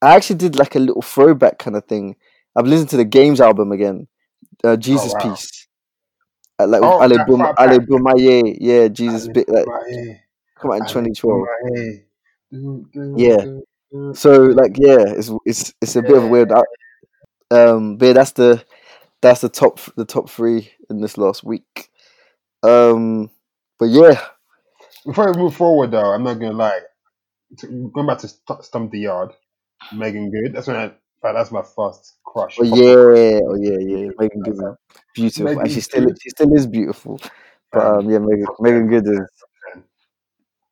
I 0.00 0.16
actually 0.16 0.36
did 0.36 0.56
like 0.56 0.74
a 0.74 0.80
little 0.80 1.02
throwback 1.02 1.58
kind 1.58 1.76
of 1.76 1.84
thing. 1.86 2.16
I've 2.56 2.66
listened 2.66 2.90
to 2.90 2.96
the 2.96 3.04
Games 3.04 3.40
album 3.40 3.72
again, 3.72 4.08
uh, 4.64 4.76
Jesus 4.76 5.14
wow. 5.14 5.30
Peace. 5.30 5.68
Uh, 6.58 6.66
like 6.66 6.82
Oh, 6.82 7.02
Ale 7.02 7.24
Bum 7.26 7.40
Ale. 7.58 7.80
Bomaye, 7.80 8.56
yeah, 8.60 8.88
Jesus 8.88 9.28
bit 9.28 9.48
like 9.48 9.66
come 10.56 10.72
out 10.72 10.80
in 10.80 10.86
twenty 10.86 11.12
twelve. 11.12 11.46
Bomaye. 11.64 12.02
Do, 12.50 12.86
do, 12.92 13.14
Yeah. 13.16 14.12
So 14.14 14.42
like 14.44 14.76
yeah, 14.78 15.04
it's 15.06 15.30
it's 15.46 15.74
it's 15.80 15.96
a 15.96 16.02
bit 16.02 16.16
of 16.16 16.24
a 16.24 16.28
weird. 16.28 16.52
Um, 17.50 17.96
but 17.96 18.06
yeah, 18.06 18.12
that's 18.12 18.32
the 18.32 18.64
that's 19.20 19.40
the 19.40 19.48
top 19.48 19.80
the 19.96 20.04
top 20.04 20.28
three 20.28 20.70
in 20.90 21.00
this 21.00 21.16
last 21.16 21.44
week. 21.44 21.90
Um, 22.62 23.30
but 23.78 23.86
yeah, 23.86 24.20
Before 25.06 25.32
we 25.32 25.38
move 25.38 25.56
forward, 25.56 25.90
though, 25.90 26.12
I'm 26.12 26.22
not 26.24 26.34
gonna 26.34 26.52
lie. 26.52 26.80
Going 27.92 28.06
back 28.06 28.18
to 28.18 28.28
St- 28.28 28.64
Stomp 28.64 28.90
the 28.92 29.00
Yard, 29.00 29.32
Meagan 29.92 30.30
Good. 30.30 30.54
That's 30.54 30.66
when 30.66 30.76
I. 30.76 30.92
That's 31.22 31.52
my 31.52 31.62
first 31.62 32.16
crush. 32.24 32.58
oh 32.58 32.64
yeah, 32.64 33.40
oh 33.46 33.56
yeah, 33.60 33.78
yeah. 33.78 34.10
Meagan 34.18 34.42
Good 34.42 34.54
is 34.54 34.62
beautiful, 35.14 35.58
and 35.58 35.70
she 35.70 35.80
still 35.80 36.06
Good. 36.06 36.18
she 36.20 36.30
still 36.30 36.52
is 36.54 36.66
beautiful. 36.66 37.20
But 37.72 37.86
Um, 37.86 38.10
yeah, 38.10 38.18
Megan 38.18 38.46
Meagan 38.60 38.88
Good 38.88 39.06
is 39.08 39.20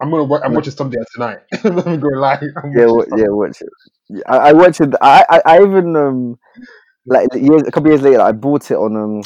I'm 0.00 0.10
gonna. 0.10 0.24
wa- 0.24 0.40
I'm 0.42 0.54
watching 0.54 0.72
Stomp 0.72 0.92
the 0.92 0.96
Yard 0.98 1.06
tonight. 1.14 1.38
I'm 1.64 1.76
not 1.76 1.84
gonna 1.84 2.18
lie. 2.18 2.40
I'm 2.62 2.72
yeah 2.76 2.86
wa- 2.86 3.06
yeah 3.16 3.28
watch 3.28 3.60
it. 3.60 3.68
Yeah, 4.08 4.22
I, 4.26 4.36
I 4.50 4.52
watched 4.52 4.80
it. 4.80 4.94
I, 5.00 5.24
I 5.28 5.42
I 5.44 5.62
even 5.62 5.96
um 5.96 6.38
like 7.06 7.28
years 7.34 7.62
a 7.66 7.70
couple 7.70 7.90
years 7.90 8.02
later 8.02 8.20
I 8.20 8.32
bought 8.32 8.70
it 8.70 8.76
on 8.76 8.96
um 8.96 9.22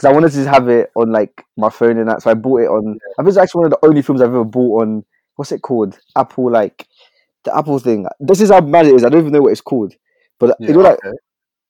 because 0.00 0.10
I 0.10 0.14
wanted 0.14 0.30
to 0.30 0.36
just 0.36 0.48
have 0.48 0.68
it 0.70 0.90
on 0.96 1.12
like 1.12 1.44
my 1.58 1.68
phone 1.68 1.98
and 1.98 2.08
that, 2.08 2.22
so 2.22 2.30
I 2.30 2.34
bought 2.34 2.62
it 2.62 2.68
on. 2.68 2.98
I 3.18 3.22
think 3.22 3.28
it's 3.28 3.36
actually 3.36 3.60
one 3.60 3.72
of 3.72 3.78
the 3.80 3.86
only 3.86 4.00
films 4.00 4.22
I've 4.22 4.28
ever 4.28 4.44
bought 4.44 4.82
on. 4.82 5.04
What's 5.36 5.52
it 5.52 5.60
called? 5.60 5.98
Apple 6.16 6.50
like 6.50 6.86
the 7.44 7.54
Apple 7.54 7.78
thing. 7.78 8.06
This 8.18 8.40
is 8.40 8.48
how 8.50 8.62
bad 8.62 8.86
it 8.86 8.94
is. 8.94 9.04
I 9.04 9.10
don't 9.10 9.20
even 9.20 9.32
know 9.32 9.42
what 9.42 9.52
it's 9.52 9.60
called, 9.60 9.94
but 10.38 10.56
Yeah, 10.58 10.68
you 10.68 10.74
know 10.74 10.80
like 10.80 11.04
okay. 11.04 11.16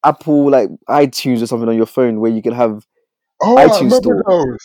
Apple 0.05 0.49
like 0.51 0.71
iTunes 0.89 1.43
or 1.43 1.47
something 1.47 1.69
on 1.69 1.77
your 1.77 1.87
phone 1.87 2.21
where 2.21 2.31
you 2.31 2.41
can 2.43 2.53
have. 2.53 2.87
Oh, 3.43 3.57
I 3.57 3.67
iTunes 3.67 3.91
remember 3.93 4.23
store. 4.23 4.25
those. 4.29 4.59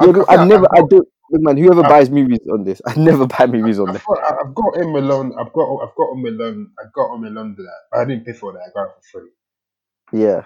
Yeah, 0.00 0.22
I've, 0.28 0.40
I, 0.40 0.44
never. 0.44 0.66
I 0.74 0.80
I've, 0.80 0.88
don't. 0.88 1.08
Look, 1.30 1.42
man, 1.42 1.56
whoever 1.56 1.80
I've- 1.82 1.88
buys 1.88 2.10
movies 2.10 2.40
on 2.52 2.64
this, 2.64 2.80
I 2.86 2.96
never 2.96 3.26
buy 3.26 3.46
movies 3.46 3.78
on 3.78 3.88
I've 3.90 3.94
there. 3.94 4.02
got, 4.08 4.40
I've 4.46 4.54
got 4.54 4.76
Home 4.76 4.96
Alone. 4.96 5.32
I've 5.38 5.52
got. 5.52 5.76
I've 5.82 5.94
got 5.94 6.06
Home 6.08 6.26
Alone. 6.26 6.70
I 6.78 6.82
got 6.94 7.08
Home 7.10 7.24
Alone 7.24 7.54
to 7.56 7.62
that. 7.62 7.98
I 7.98 8.04
didn't 8.04 8.24
pay 8.26 8.32
for 8.32 8.52
that. 8.52 8.58
I 8.60 8.70
got 8.74 8.88
it 8.88 8.94
for 9.12 9.20
free. 9.20 10.20
Yeah. 10.20 10.42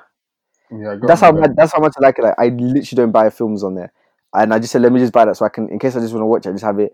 Yeah, 0.73 0.97
That's 1.03 1.21
how 1.21 1.33
much. 1.33 1.51
That's 1.57 1.73
how 1.73 1.81
much 1.81 1.95
I 1.99 2.03
like 2.03 2.19
it. 2.19 2.23
Like, 2.23 2.35
I 2.39 2.49
literally 2.49 2.97
don't 2.97 3.13
buy 3.13 3.31
films 3.31 3.65
on 3.65 3.75
there, 3.75 3.93
and 4.35 4.55
I 4.55 4.59
just 4.59 4.73
said, 4.73 4.83
let 4.83 4.93
me 4.93 5.01
just 5.01 5.13
buy 5.13 5.25
that 5.25 5.37
so 5.37 5.45
I 5.45 5.49
can, 5.49 5.69
in 5.69 5.79
case 5.79 5.97
I 5.97 6.01
just 6.01 6.13
want 6.13 6.23
to 6.23 6.27
watch 6.27 6.47
it, 6.47 6.51
I 6.51 6.53
just 6.53 6.65
have 6.65 6.79
it 6.79 6.93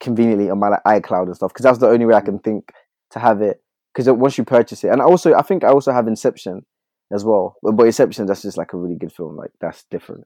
conveniently 0.00 0.50
on 0.50 0.58
my 0.58 0.68
like 0.68 0.84
iCloud 0.84 1.26
and 1.26 1.36
stuff. 1.36 1.52
Because 1.52 1.64
that's 1.64 1.78
the 1.78 1.88
only 1.88 2.06
way 2.06 2.14
I 2.14 2.20
can 2.20 2.38
think 2.38 2.72
to 3.10 3.18
have 3.18 3.42
it. 3.42 3.62
Because 3.92 4.08
once 4.10 4.38
you 4.38 4.44
purchase 4.44 4.84
it, 4.84 4.88
and 4.88 5.00
also 5.00 5.34
I 5.34 5.42
think 5.42 5.64
I 5.64 5.68
also 5.68 5.92
have 5.92 6.06
Inception 6.06 6.64
as 7.12 7.24
well. 7.24 7.56
But, 7.62 7.72
but 7.72 7.86
Inception, 7.86 8.26
that's 8.26 8.42
just 8.42 8.56
like 8.58 8.72
a 8.72 8.76
really 8.76 8.96
good 8.96 9.12
film. 9.12 9.36
Like 9.36 9.50
that's 9.60 9.84
different. 9.90 10.24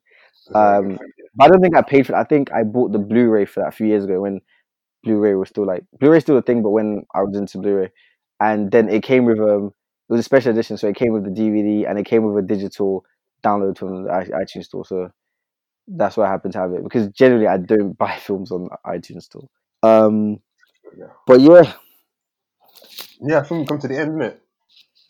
Um, 0.55 0.99
But 1.35 1.45
I 1.45 1.49
don't 1.49 1.63
think 1.63 1.77
I 1.77 1.83
paid 1.83 2.07
for. 2.07 2.13
it. 2.13 2.19
I 2.19 2.25
think 2.25 2.53
I 2.53 2.63
bought 2.63 2.93
the 2.93 2.99
Blu-ray 2.99 3.47
for 3.47 3.61
that 3.61 3.69
a 3.69 3.73
few 3.73 3.87
years 3.87 4.05
ago 4.05 4.21
when 4.21 4.41
Blu-ray 5.05 5.35
was 5.35 5.49
still 5.49 5.67
like 5.67 5.85
Blu-ray 5.99 6.21
still 6.21 6.37
a 6.37 6.43
thing. 6.43 6.63
But 6.63 6.71
when 6.71 7.07
I 7.15 7.23
was 7.23 7.37
into 7.37 7.59
Blu-ray, 7.59 7.91
and 8.41 8.71
then 8.71 8.89
it 8.89 9.03
came 9.03 9.25
with 9.25 9.39
um, 9.39 9.73
was 10.13 10.21
a 10.21 10.25
special 10.25 10.53
edition, 10.53 10.77
so 10.77 10.89
it 10.89 10.97
came 10.97 11.13
with 11.13 11.25
the 11.25 11.31
DVD 11.31 11.89
and 11.89 11.99
it 11.99 12.05
came 12.05 12.23
with 12.25 12.45
a 12.45 12.47
digital 12.47 13.05
download 13.43 13.79
from 13.79 14.05
the 14.05 14.11
iTunes 14.11 14.65
store. 14.65 14.85
So 14.85 15.11
that's 15.89 16.17
why 16.17 16.27
I 16.27 16.31
happen 16.31 16.53
to 16.53 16.59
have 16.59 16.73
it 16.73 16.85
because 16.85 17.09
generally 17.09 17.47
I 17.47 17.57
don't 17.57 17.93
buy 17.99 18.17
films 18.19 18.53
on 18.53 18.69
iTunes 18.87 19.23
store. 19.23 19.49
Um, 19.83 20.41
yeah. 20.97 21.07
but 21.27 21.41
yeah, 21.41 21.73
yeah, 23.21 23.39
I 23.39 23.43
think 23.43 23.61
we 23.61 23.67
come 23.67 23.79
to 23.81 23.89
the 23.89 23.99
end, 23.99 24.13
innit? 24.13 24.37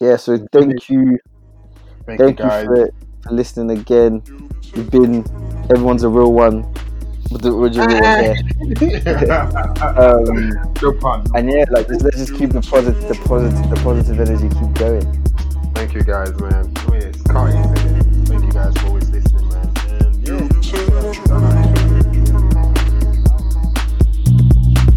yeah. 0.00 0.16
So 0.16 0.38
thank 0.52 0.88
you, 0.88 1.18
Thank, 2.06 2.20
thank 2.20 2.38
you 2.38 2.44
you 2.44 2.50
for, 2.50 2.90
for 3.24 3.32
listening 3.32 3.76
again. 3.76 4.22
You've 4.74 4.90
been 4.90 5.24
everyone's 5.70 6.04
a 6.04 6.08
real 6.08 6.32
one 6.32 6.72
with 7.32 7.42
the 7.42 7.52
original 7.52 7.86
one 7.86 8.02
here. 8.02 8.34
Um, 9.82 10.72
Good 10.74 11.00
pun. 11.00 11.24
and 11.34 11.50
yeah, 11.50 11.64
like 11.70 11.88
let's, 11.88 12.02
let's 12.02 12.16
just 12.16 12.34
keep 12.36 12.50
the 12.50 12.60
positive, 12.62 13.02
the 13.08 13.14
positive, 13.26 13.70
the 13.70 13.76
positive 13.82 14.20
energy 14.20 14.48
keep 14.48 14.72
going. 14.74 15.22
Thank 15.74 15.94
you 15.94 16.02
guys, 16.02 16.30
man. 16.40 16.72
I 16.76 16.90
mean, 16.90 17.02
it's 17.02 17.22
Cardi, 17.22 17.58
isn't 17.58 17.76
it? 17.76 18.28
Thank 18.28 18.44
you 18.44 18.52
guys 18.52 18.76
for 18.78 18.90